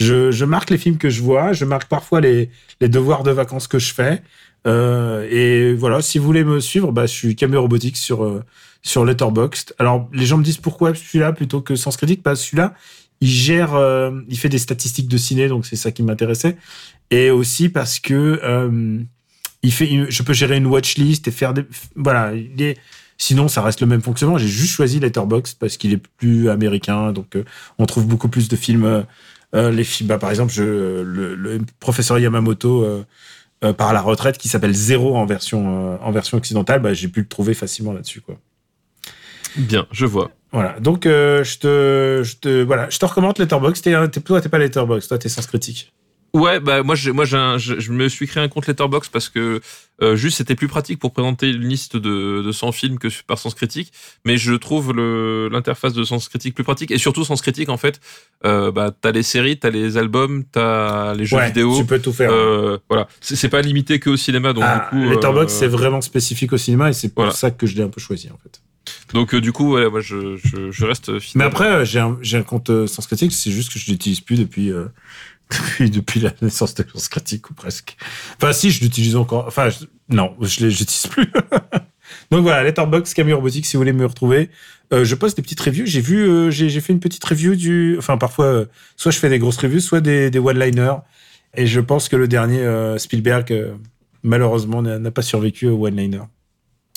Je, 0.00 0.30
je 0.30 0.44
marque 0.44 0.70
les 0.70 0.78
films 0.78 0.98
que 0.98 1.08
je 1.10 1.22
vois, 1.22 1.52
je 1.52 1.64
marque 1.64 1.88
parfois 1.88 2.20
les, 2.20 2.50
les 2.80 2.88
devoirs 2.88 3.22
de 3.22 3.30
vacances 3.30 3.68
que 3.68 3.78
je 3.78 3.92
fais. 3.94 4.22
Euh, 4.66 5.26
et 5.30 5.74
voilà, 5.74 6.02
si 6.02 6.18
vous 6.18 6.24
voulez 6.24 6.44
me 6.44 6.60
suivre, 6.60 6.90
bah, 6.92 7.06
je 7.06 7.12
suis 7.12 7.36
Camille 7.36 7.56
Robotics 7.58 7.96
sur, 7.96 8.24
euh, 8.24 8.42
sur 8.82 9.04
Letterboxd. 9.04 9.74
Alors, 9.78 10.08
les 10.12 10.26
gens 10.26 10.36
me 10.38 10.42
disent 10.44 10.58
pourquoi 10.58 10.94
celui-là 10.94 11.32
plutôt 11.32 11.60
que 11.60 11.74
Sens 11.76 11.96
Critique, 11.96 12.22
parce 12.22 12.40
que 12.40 12.46
celui-là, 12.46 12.74
il 13.20 13.28
gère, 13.28 13.74
euh, 13.74 14.10
il 14.28 14.38
fait 14.38 14.48
des 14.48 14.58
statistiques 14.58 15.08
de 15.08 15.16
ciné, 15.16 15.48
donc 15.48 15.66
c'est 15.66 15.76
ça 15.76 15.90
qui 15.90 16.02
m'intéressait. 16.02 16.56
Et 17.10 17.30
aussi 17.30 17.68
parce 17.68 18.00
que 18.00 18.40
euh, 18.42 19.00
il 19.62 19.72
fait, 19.72 20.06
je 20.08 20.22
peux 20.22 20.32
gérer 20.32 20.56
une 20.56 20.66
watchlist 20.66 21.26
et 21.26 21.30
faire 21.30 21.54
des, 21.54 21.64
voilà, 21.96 22.32
sinon 23.16 23.48
ça 23.48 23.62
reste 23.62 23.80
le 23.80 23.86
même 23.86 24.02
fonctionnement. 24.02 24.38
J'ai 24.38 24.48
juste 24.48 24.72
choisi 24.72 25.00
Letterboxd 25.00 25.58
parce 25.58 25.76
qu'il 25.76 25.92
est 25.92 26.02
plus 26.18 26.48
américain, 26.48 27.12
donc 27.12 27.34
euh, 27.34 27.44
on 27.78 27.86
trouve 27.86 28.06
beaucoup 28.06 28.28
plus 28.28 28.48
de 28.48 28.56
films. 28.56 29.04
les 29.52 29.84
films, 29.84 30.08
bah, 30.08 30.18
par 30.18 30.30
exemple, 30.30 30.52
je, 30.52 30.62
le, 30.62 31.60
professeur 31.80 32.18
Yamamoto 32.18 33.04
par 33.76 33.92
la 33.92 34.00
retraite 34.00 34.38
qui 34.38 34.48
s'appelle 34.48 34.74
Zéro 34.74 35.16
en 35.16 35.26
version 35.26 36.00
en 36.00 36.12
version 36.12 36.38
occidentale, 36.38 36.80
bah, 36.80 36.94
j'ai 36.94 37.08
pu 37.08 37.20
le 37.20 37.28
trouver 37.28 37.54
facilement 37.54 37.92
là-dessus, 37.92 38.20
quoi. 38.20 38.38
Bien, 39.56 39.86
je 39.90 40.06
vois. 40.06 40.30
Voilà. 40.52 40.78
Donc, 40.80 41.04
euh, 41.06 41.44
je 41.44 41.58
te, 41.58 42.22
je 42.24 42.36
te, 42.36 42.62
voilà, 42.62 42.88
je 42.90 42.98
te 42.98 43.04
recommande 43.04 43.38
Letterboxd. 43.38 43.84
T'es, 43.84 44.20
toi, 44.22 44.40
t'es 44.40 44.48
pas 44.48 44.58
Letterboxd. 44.58 45.08
Toi, 45.08 45.18
t'es 45.18 45.28
Sens 45.28 45.46
Critique. 45.46 45.92
Ouais, 46.34 46.60
bah 46.60 46.82
moi, 46.82 46.94
moi, 47.14 47.24
un- 47.32 47.56
je, 47.56 47.80
je 47.80 47.90
me 47.90 48.06
suis 48.06 48.26
créé 48.26 48.42
un 48.42 48.48
compte 48.48 48.66
Letterboxd 48.66 49.10
parce 49.10 49.30
que 49.30 49.60
euh, 50.02 50.14
juste 50.14 50.36
c'était 50.36 50.54
plus 50.54 50.68
pratique 50.68 50.98
pour 50.98 51.12
présenter 51.14 51.48
une 51.48 51.66
liste 51.66 51.96
de, 51.96 52.42
de 52.42 52.52
100 52.52 52.72
films 52.72 52.98
que 52.98 53.08
par 53.26 53.38
Sens 53.38 53.54
Critique. 53.54 53.92
Mais 54.26 54.36
je 54.36 54.52
trouve 54.52 54.92
l'interface 55.50 55.94
de 55.94 56.04
Sens 56.04 56.28
Critique 56.28 56.54
plus 56.54 56.64
pratique 56.64 56.90
et 56.90 56.98
surtout 56.98 57.24
Sens 57.24 57.40
Critique 57.40 57.70
en 57.70 57.78
fait, 57.78 57.98
euh, 58.44 58.70
bah 58.70 58.90
t'as 58.98 59.10
les 59.10 59.22
séries, 59.22 59.58
t'as 59.58 59.70
les 59.70 59.96
albums, 59.96 60.44
t'as 60.44 61.14
les 61.14 61.24
jeux 61.24 61.38
ouais, 61.38 61.46
vidéo. 61.46 61.74
tu 61.78 61.86
peux 61.86 61.98
tout 61.98 62.12
faire. 62.12 62.30
Euh, 62.30 62.76
voilà, 62.90 63.08
c'est, 63.22 63.48
pas 63.48 63.62
limité 63.62 63.98
que 63.98 64.10
au 64.10 64.16
cinéma, 64.18 64.52
donc 64.52 64.64
Ah, 64.66 64.90
du 64.92 64.98
coup. 65.00 65.10
Letterboxd, 65.10 65.48
c'est 65.56 65.66
vraiment 65.66 66.02
spécifique 66.02 66.52
au 66.52 66.58
cinéma 66.58 66.90
et 66.90 66.92
c'est 66.92 67.08
pour 67.08 67.24
Voilà. 67.24 67.34
ça 67.34 67.50
que 67.50 67.66
je 67.66 67.74
l'ai 67.74 67.82
un 67.82 67.88
peu 67.88 68.00
choisi, 68.02 68.28
en 68.30 68.36
fait. 68.36 68.60
Donc 69.14 69.34
euh, 69.34 69.40
du 69.40 69.52
coup, 69.52 69.74
ouais, 69.74 69.88
moi 69.90 70.00
je, 70.00 70.84
reste 70.84 71.18
fidèle. 71.18 71.38
Mais 71.38 71.44
après, 71.44 71.66
euh, 71.66 71.84
j'ai 71.84 71.98
un, 72.38 72.42
compte 72.42 72.70
euh, 72.70 72.86
Sens 72.86 73.06
Critique, 73.06 73.32
c'est 73.32 73.50
juste 73.50 73.72
que 73.72 73.78
je 73.78 73.90
l'utilise 73.90 74.20
plus 74.20 74.36
depuis, 74.36 74.70
euh, 74.70 74.86
depuis, 75.80 76.20
la 76.20 76.32
naissance 76.42 76.74
de 76.74 76.84
Sens 76.92 77.08
Critique, 77.08 77.50
ou 77.50 77.54
presque. 77.54 77.96
Enfin, 78.36 78.52
si, 78.52 78.70
je 78.70 78.80
l'utilise 78.82 79.16
encore. 79.16 79.46
Enfin, 79.46 79.68
non, 80.08 80.34
je 80.40 80.60
l'ai- 80.60 80.70
je 80.70 80.80
l'utilise 80.80 81.06
plus. 81.06 81.26
Donc 82.30 82.42
voilà, 82.42 82.62
Letterboxd, 82.64 83.14
Camille 83.14 83.34
Robotique, 83.34 83.66
si 83.66 83.76
vous 83.76 83.80
voulez 83.80 83.92
me 83.92 84.06
retrouver. 84.06 84.50
Euh, 84.92 85.04
je 85.04 85.14
poste 85.14 85.36
des 85.36 85.42
petites 85.42 85.60
reviews. 85.60 85.86
J'ai 85.86 86.00
vu, 86.00 86.26
euh, 86.26 86.50
j'ai 86.50 86.80
fait 86.80 86.92
une 86.92 87.00
petite 87.00 87.24
review 87.24 87.54
du. 87.54 87.96
Enfin, 87.98 88.16
parfois, 88.16 88.46
euh, 88.46 88.64
soit 88.96 89.12
je 89.12 89.18
fais 89.18 89.28
des 89.28 89.38
grosses 89.38 89.58
reviews, 89.58 89.80
soit 89.80 90.00
des, 90.00 90.30
des 90.30 90.38
one-liners. 90.38 90.96
Et 91.54 91.66
je 91.66 91.80
pense 91.80 92.08
que 92.08 92.16
le 92.16 92.28
dernier, 92.28 92.60
euh, 92.60 92.98
Spielberg, 92.98 93.52
euh, 93.52 93.74
malheureusement, 94.22 94.82
n'a 94.82 94.98
n'a 94.98 95.10
pas 95.10 95.22
survécu 95.22 95.66
au 95.68 95.86
one-liner. 95.86 96.22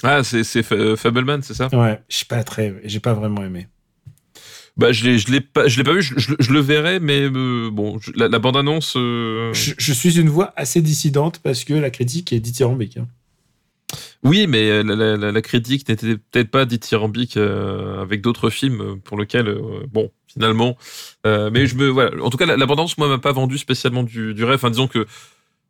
Ah, 0.04 0.24
c'est, 0.24 0.44
c'est 0.44 0.64
Fa- 0.64 0.96
Fableman, 0.96 1.42
c'est 1.44 1.54
ça? 1.54 1.70
Ouais, 1.74 2.02
je 2.10 2.16
suis 2.18 2.26
pas 2.26 2.44
très, 2.44 2.74
j'ai 2.86 3.00
pas 3.00 3.14
vraiment 3.14 3.44
aimé. 3.44 3.68
Bah 4.78 4.92
je 4.94 5.04
l'ai, 5.04 5.18
je 5.20 5.30
l'ai 5.32 5.42
pas, 5.42 5.68
je 5.68 5.78
l'ai 5.78 5.84
pas 5.84 5.94
vu. 5.94 6.02
Je, 6.02 6.14
je- 6.18 6.34
je 6.40 6.52
le 6.54 6.60
verrai, 6.60 7.00
mais 7.00 7.30
euh, 7.30 7.70
bon, 7.72 8.00
je- 8.00 8.12
la, 8.16 8.28
la 8.30 8.40
bande 8.40 8.56
annonce. 8.58 8.94
Je, 8.96 9.74
je 9.78 9.94
suis 9.94 10.18
une 10.20 10.30
voix 10.30 10.54
assez 10.56 10.82
dissidente 10.82 11.40
parce 11.44 11.64
que 11.66 11.74
la 11.74 11.90
critique 11.90 12.32
est 12.34 12.40
dithyrambique. 12.40 12.98
hein. 12.98 13.08
Oui, 14.24 14.48
mais 14.48 14.70
euh, 14.70 14.84
la, 14.84 15.18
la- 15.18 15.32
la- 15.32 15.42
critique 15.42 15.90
n'était 15.90 16.16
peut-être 16.16 16.50
pas 16.50 16.66
dithyrambique 16.66 17.36
euh, 17.38 18.02
avec 18.02 18.22
d'autres 18.22 18.50
films 18.50 19.02
pour 19.04 19.20
lesquels, 19.20 19.50
euh, 19.50 19.86
bon, 19.92 20.12
finalement. 20.28 20.78
euh, 21.26 21.50
mais 21.52 21.66
je 21.66 21.76
me, 21.76 21.90
voilà. 21.90 22.12
En 22.24 22.30
tout 22.30 22.38
cas, 22.38 22.46
la, 22.46 22.56
la 22.56 22.66
bande-annonce, 22.66 22.98
moi, 22.98 23.10
m'a 23.10 23.18
pas 23.18 23.34
vendu 23.34 23.58
spécialement 23.58 24.04
du, 24.04 24.34
du 24.34 24.44
rêve. 24.46 24.56
Enfin, 24.56 24.70
disons 24.70 24.88
que 24.88 25.06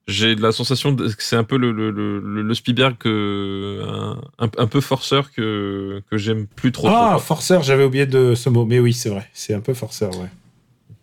j'ai 0.07 0.35
la 0.35 0.51
sensation 0.51 0.95
que 0.95 1.05
c'est 1.19 1.35
un 1.35 1.43
peu 1.43 1.57
le, 1.57 1.71
le, 1.71 1.91
le, 1.91 2.19
le 2.41 2.53
Spielberg 2.53 2.97
que, 2.97 3.81
un, 3.87 4.21
un- 4.45 4.49
un 4.57 4.67
peu 4.67 4.81
forceur 4.81 5.31
que, 5.31 6.01
que 6.09 6.17
j'aime 6.17 6.47
plus 6.47 6.71
trop. 6.71 6.87
trop, 6.87 6.95
Ah, 6.97 7.09
quoi. 7.11 7.19
forceur, 7.19 7.63
j'avais 7.63 7.83
oublié 7.83 8.05
de 8.05 8.35
ce 8.35 8.49
mot. 8.49 8.65
Mais 8.65 8.79
oui, 8.79 8.93
c'est 8.93 9.09
vrai. 9.09 9.29
C'est 9.33 9.53
un 9.53 9.59
peu 9.61 9.73
forceur, 9.73 10.11
ouais. 10.19 10.29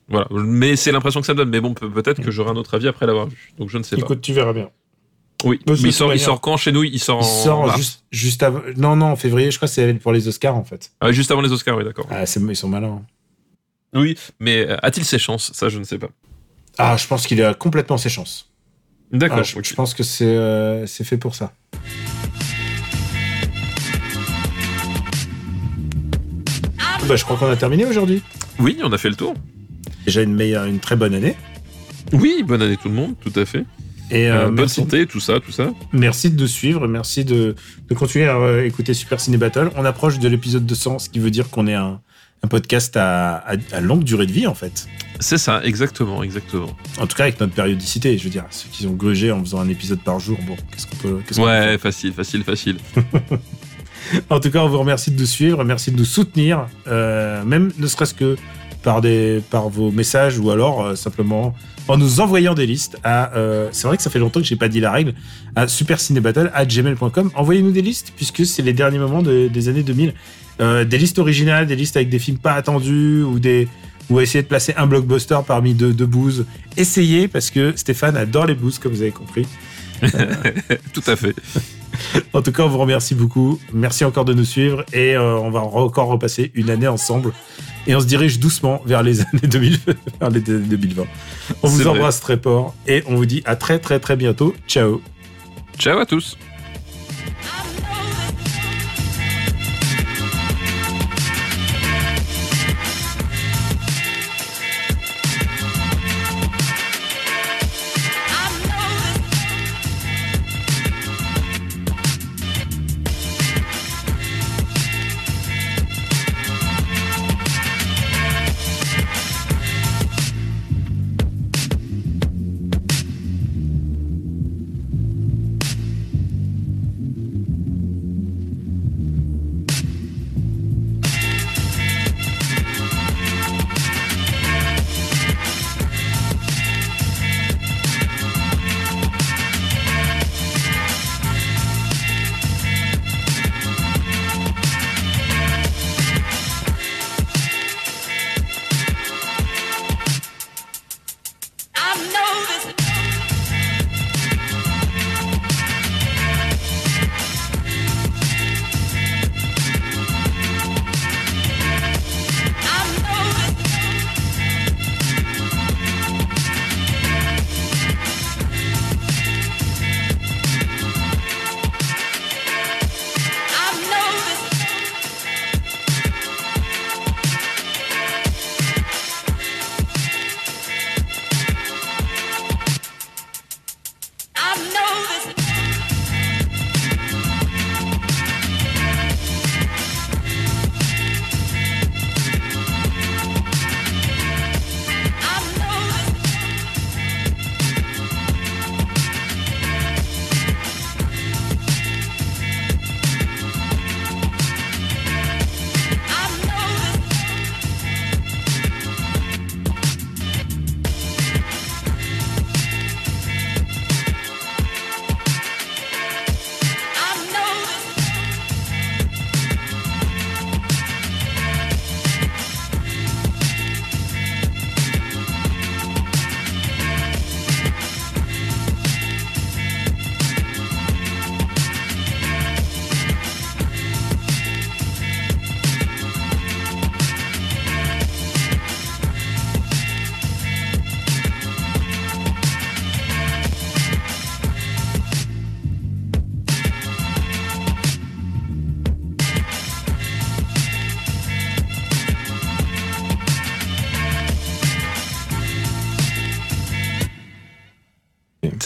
Voilà. 0.09 0.27
Mais 0.31 0.75
c'est 0.77 0.91
l'impression 0.93 1.21
que 1.21 1.27
ça 1.27 1.33
me 1.35 1.39
donne. 1.39 1.51
Mais 1.51 1.61
bon, 1.61 1.75
peut- 1.75 1.91
peut-être 1.91 2.23
que 2.23 2.31
j'aurai 2.31 2.51
un 2.51 2.57
autre 2.57 2.75
avis 2.75 2.89
après 2.89 3.07
l'avoir 3.07 3.27
vu. 3.27 3.53
Donc 3.59 3.69
je 3.71 3.79
ne 3.79 3.83
sais 3.83 3.97
pas. 3.97 4.03
Écoute, 4.03 4.21
tu 4.21 4.33
verras 4.33 4.53
bien. 4.53 4.71
Oui. 5.45 5.61
Mais 5.67 5.75
il 5.75 5.93
sort, 5.93 6.13
il 6.13 6.19
sort 6.19 6.41
quand 6.41 6.57
chez 6.57 6.73
nous? 6.73 6.83
Il 6.83 6.99
sort, 6.99 7.21
Il 7.21 7.25
en 7.25 7.45
sort 7.45 7.67
mars. 7.67 7.77
juste, 7.79 8.05
juste 8.11 8.43
avant. 8.43 8.61
Non, 8.77 8.97
non, 8.97 9.07
en 9.13 9.17
février, 9.17 9.51
je 9.53 9.57
crois 9.59 9.69
que 9.69 9.75
c'est 9.75 9.95
pour 9.95 10.13
les 10.13 10.27
Oscars, 10.27 10.57
en 10.57 10.65
fait. 10.65 10.91
Ah, 11.01 11.13
juste 11.13 11.31
avant 11.31 11.43
les 11.43 11.53
Oscars, 11.53 11.77
oui, 11.77 11.85
d'accord. 11.85 12.07
Ah, 12.11 12.25
ils 12.25 12.57
sont 12.57 12.69
malins. 12.69 13.03
hein. 13.03 13.03
Oui, 13.95 14.19
mais 14.41 14.67
euh, 14.69 14.77
a-t-il 14.83 15.05
ses 15.05 15.19
chances? 15.19 15.53
Ça, 15.55 15.69
je 15.69 15.79
ne 15.79 15.85
sais 15.85 15.99
pas. 15.99 16.09
Ah, 16.77 16.97
je 16.97 17.07
pense 17.07 17.27
qu'il 17.27 17.41
a 17.43 17.55
complètement 17.55 17.97
ses 17.99 18.09
chances. 18.09 18.48
D'accord. 19.13 19.39
Ah, 19.41 19.61
je, 19.63 19.75
pense 19.75 19.95
que 19.95 20.03
c'est 20.03 20.25
euh, 20.25 20.87
c'est 20.87 21.05
fait 21.05 21.17
pour 21.17 21.35
ça. 21.35 21.53
bah, 27.09 27.17
je 27.17 27.25
crois 27.25 27.37
qu'on 27.39 27.51
a 27.51 27.57
terminé 27.57 27.87
aujourd'hui. 27.87 28.23
Oui, 28.59 28.79
on 28.83 28.93
a 28.93 28.99
fait 28.99 29.09
le 29.09 29.15
tour. 29.17 29.35
Déjà 30.05 30.23
une 30.23 30.35
meilleure, 30.35 30.67
une 30.67 30.79
très 30.79 30.95
bonne 30.95 31.15
année. 31.15 31.37
Oui, 32.13 32.43
bonne 32.47 32.61
année 32.63 32.77
tout 32.77 32.89
le 32.89 32.95
monde, 32.95 33.15
tout 33.19 33.33
à 33.39 33.45
fait. 33.47 33.65
Et 34.11 34.29
Euh, 34.29 34.47
euh, 34.47 34.51
bonne 34.51 34.69
santé, 34.69 35.07
tout 35.07 35.21
ça, 35.21 35.41
tout 35.41 35.53
ça. 35.53 35.71
merci 35.93 36.31
de 36.31 36.41
nous 36.41 36.47
suivre, 36.47 36.87
merci 36.87 37.25
de, 37.25 37.55
de 37.89 37.95
continuer 37.95 38.27
à 38.27 38.37
euh, 38.37 38.65
écouter 38.65 38.95
Super 38.95 39.21
Ciné 39.21 39.37
Battle. 39.37 39.71
On 39.77 39.85
approche 39.85 40.19
de 40.19 40.29
l'épisode 40.29 40.65
200, 40.65 40.99
ce 40.99 41.09
qui 41.11 41.19
veut 41.19 41.31
dire 41.31 41.51
qu'on 41.51 41.67
est 41.67 41.75
un, 41.75 42.01
un 42.43 42.49
podcast 42.49 42.97
à, 42.97 43.37
à- 43.37 43.57
à 43.73 43.81
longue 43.81 44.05
durée 44.05 44.27
de 44.27 44.33
vie 44.33 44.47
en 44.47 44.55
fait. 44.55 44.87
C'est 45.21 45.39
ça, 45.39 45.61
exactement, 45.65 46.23
exactement. 46.23 46.77
En 47.01 47.07
tout 47.09 47.17
cas 47.17 47.25
avec 47.25 47.41
notre 47.41 47.53
périodicité, 47.55 48.17
je 48.17 48.25
veux 48.25 48.31
dire, 48.31 48.45
ceux 48.51 48.69
qui 48.71 48.87
ont 48.87 48.93
grugé 48.95 49.33
en 49.33 49.41
faisant 49.41 49.61
un 49.61 49.69
épisode 49.69 50.01
par 50.01 50.21
jour, 50.21 50.39
bon, 50.47 50.55
qu'est-ce 50.71 50.87
qu'on 50.87 50.97
peut... 50.97 51.21
qu'est-ce 51.27 51.41
qu'on 51.41 51.47
peut 51.47 51.51
Ouais, 51.51 51.79
facile, 51.79 52.13
facile, 52.13 52.45
facile. 52.45 52.77
En 54.31 54.41
tout 54.41 54.51
cas, 54.51 54.61
on 54.61 54.69
vous 54.69 54.79
remercie 54.79 55.11
de 55.11 55.19
nous 55.21 55.27
suivre, 55.27 55.63
merci 55.65 55.91
de 55.91 55.97
nous 55.99 56.05
soutenir, 56.05 56.67
euh, 56.87 57.45
même 57.45 57.73
ne 57.79 57.87
serait-ce 57.87 58.15
que 58.15 58.37
par, 58.89 59.03
des, 59.03 59.43
par 59.51 59.69
vos 59.69 59.91
messages 59.91 60.39
ou 60.39 60.51
alors 60.51 60.83
euh, 60.83 60.95
simplement 60.95 61.55
en 61.89 61.99
nous 61.99 62.21
envoyant 62.21 62.55
des 62.55 62.65
listes 62.65 62.97
à. 63.05 63.35
euh, 63.37 63.69
c'est 63.71 63.87
vrai 63.87 63.99
que 63.99 64.03
ça 64.03 64.09
fait 64.09 64.19
longtemps 64.19 64.41
que 64.41 64.47
j'ai 64.47 64.57
pas 64.57 64.69
dit 64.69 64.81
la 64.81 64.91
règle 64.91 65.13
à 65.57 65.69
supercinébattle@gmail.com. 65.69 67.31
Envoyez-nous 67.35 67.71
des 67.71 67.83
listes 67.83 68.15
puisque 68.17 68.47
c'est 68.47 68.63
les 68.63 68.73
derniers 68.73 68.99
moments 68.99 69.21
de- 69.21 69.49
des 69.49 69.69
années 69.69 69.83
2000. 69.83 70.15
Euh, 70.63 70.85
des 70.87 70.97
listes 70.97 71.19
originales, 71.19 71.67
des 71.67 71.77
listes 71.77 71.97
avec 71.99 72.09
des 72.09 72.19
films 72.19 72.39
pas 72.39 72.55
attendus 72.55 73.23
ou 73.23 73.39
des 73.39 73.69
ou 74.09 74.21
essayer 74.21 74.41
de 74.43 74.49
placer 74.49 74.73
un 74.79 74.87
blockbuster 74.87 75.39
parmi 75.47 75.75
deux, 75.75 75.93
deux 75.93 76.07
booze. 76.07 76.47
Essayez 76.79 77.29
parce 77.29 77.51
que 77.51 77.75
Stéphane 77.77 78.17
adore 78.17 78.47
les 78.47 78.55
booze 78.55 78.79
comme 78.79 78.93
vous 78.93 79.03
avez 79.03 79.11
compris. 79.11 79.47
tout 80.95 81.03
à 81.07 81.15
fait. 81.15 81.35
En 82.33 82.43
tout 82.43 82.53
cas, 82.53 82.63
on 82.63 82.69
vous 82.69 82.79
remercie 82.79 83.15
beaucoup. 83.17 83.59
Merci 83.73 84.05
encore 84.05 84.25
de 84.25 84.33
nous 84.33 84.45
suivre 84.45 84.85
et 84.93 85.17
euh, 85.17 85.37
on 85.39 85.51
va 85.51 85.61
encore 85.61 86.07
repasser 86.09 86.53
une 86.55 86.71
année 86.71 86.87
ensemble 86.87 87.33
et 87.87 87.95
on 87.95 88.01
se 88.01 88.07
dirige 88.07 88.39
doucement 88.39 88.83
vers 88.85 89.03
les 89.03 89.21
années 89.23 89.49
2000, 89.49 89.79
vers 90.21 90.31
les 90.31 90.51
années 90.51 90.67
2020. 90.67 91.05
On 91.63 91.69
vous 91.69 91.79
vrai. 91.79 91.89
embrasse 91.89 92.21
très 92.21 92.39
fort 92.39 92.75
et 92.87 93.03
on 93.07 93.17
vous 93.17 93.27
dit 93.27 93.43
à 93.45 93.57
très 93.57 93.79
très 93.79 94.01
très 94.01 94.17
bientôt. 94.17 94.55
Ciao. 94.67 95.01
Ciao 95.79 95.99
à 95.99 96.07
tous. 96.07 96.37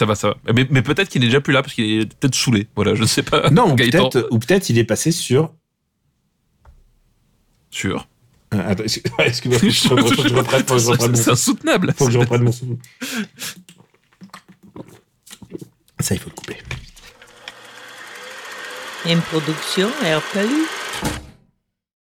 Ça 0.02 0.06
va, 0.06 0.14
ça 0.16 0.28
va. 0.30 0.52
Mais, 0.52 0.66
mais 0.68 0.82
peut-être 0.82 1.08
qu'il 1.08 1.22
est 1.22 1.26
déjà 1.28 1.40
plus 1.40 1.52
là 1.52 1.62
parce 1.62 1.74
qu'il 1.74 2.00
est 2.00 2.12
peut-être 2.18 2.34
saoulé. 2.34 2.66
Voilà, 2.74 2.96
je 2.96 3.02
ne 3.02 3.06
sais 3.06 3.22
pas. 3.22 3.48
Non, 3.50 3.72
ou 3.72 3.76
peut-être 3.76 4.26
ou 4.32 4.38
peut-être 4.40 4.68
il 4.68 4.76
est 4.78 4.84
passé 4.84 5.12
sur. 5.12 5.54
Attends, 8.50 8.82
excuse- 8.82 9.04
excuse-moi, 9.20 9.58
je 9.62 9.70
je 10.28 10.34
reprenne- 10.34 11.14
C'est 11.14 11.30
insoutenable. 11.30 11.94
Faut 11.96 12.06
que 12.06 12.10
je 12.10 12.18
reprenne 12.18 12.42
mon 12.42 12.50
souffle. 12.50 12.74
Ça, 16.00 16.16
il 16.16 16.18
faut 16.20 16.30
le 16.30 16.34
couper. 16.34 16.56
Une 19.08 19.20
production 19.20 19.88
RPU. 19.88 20.66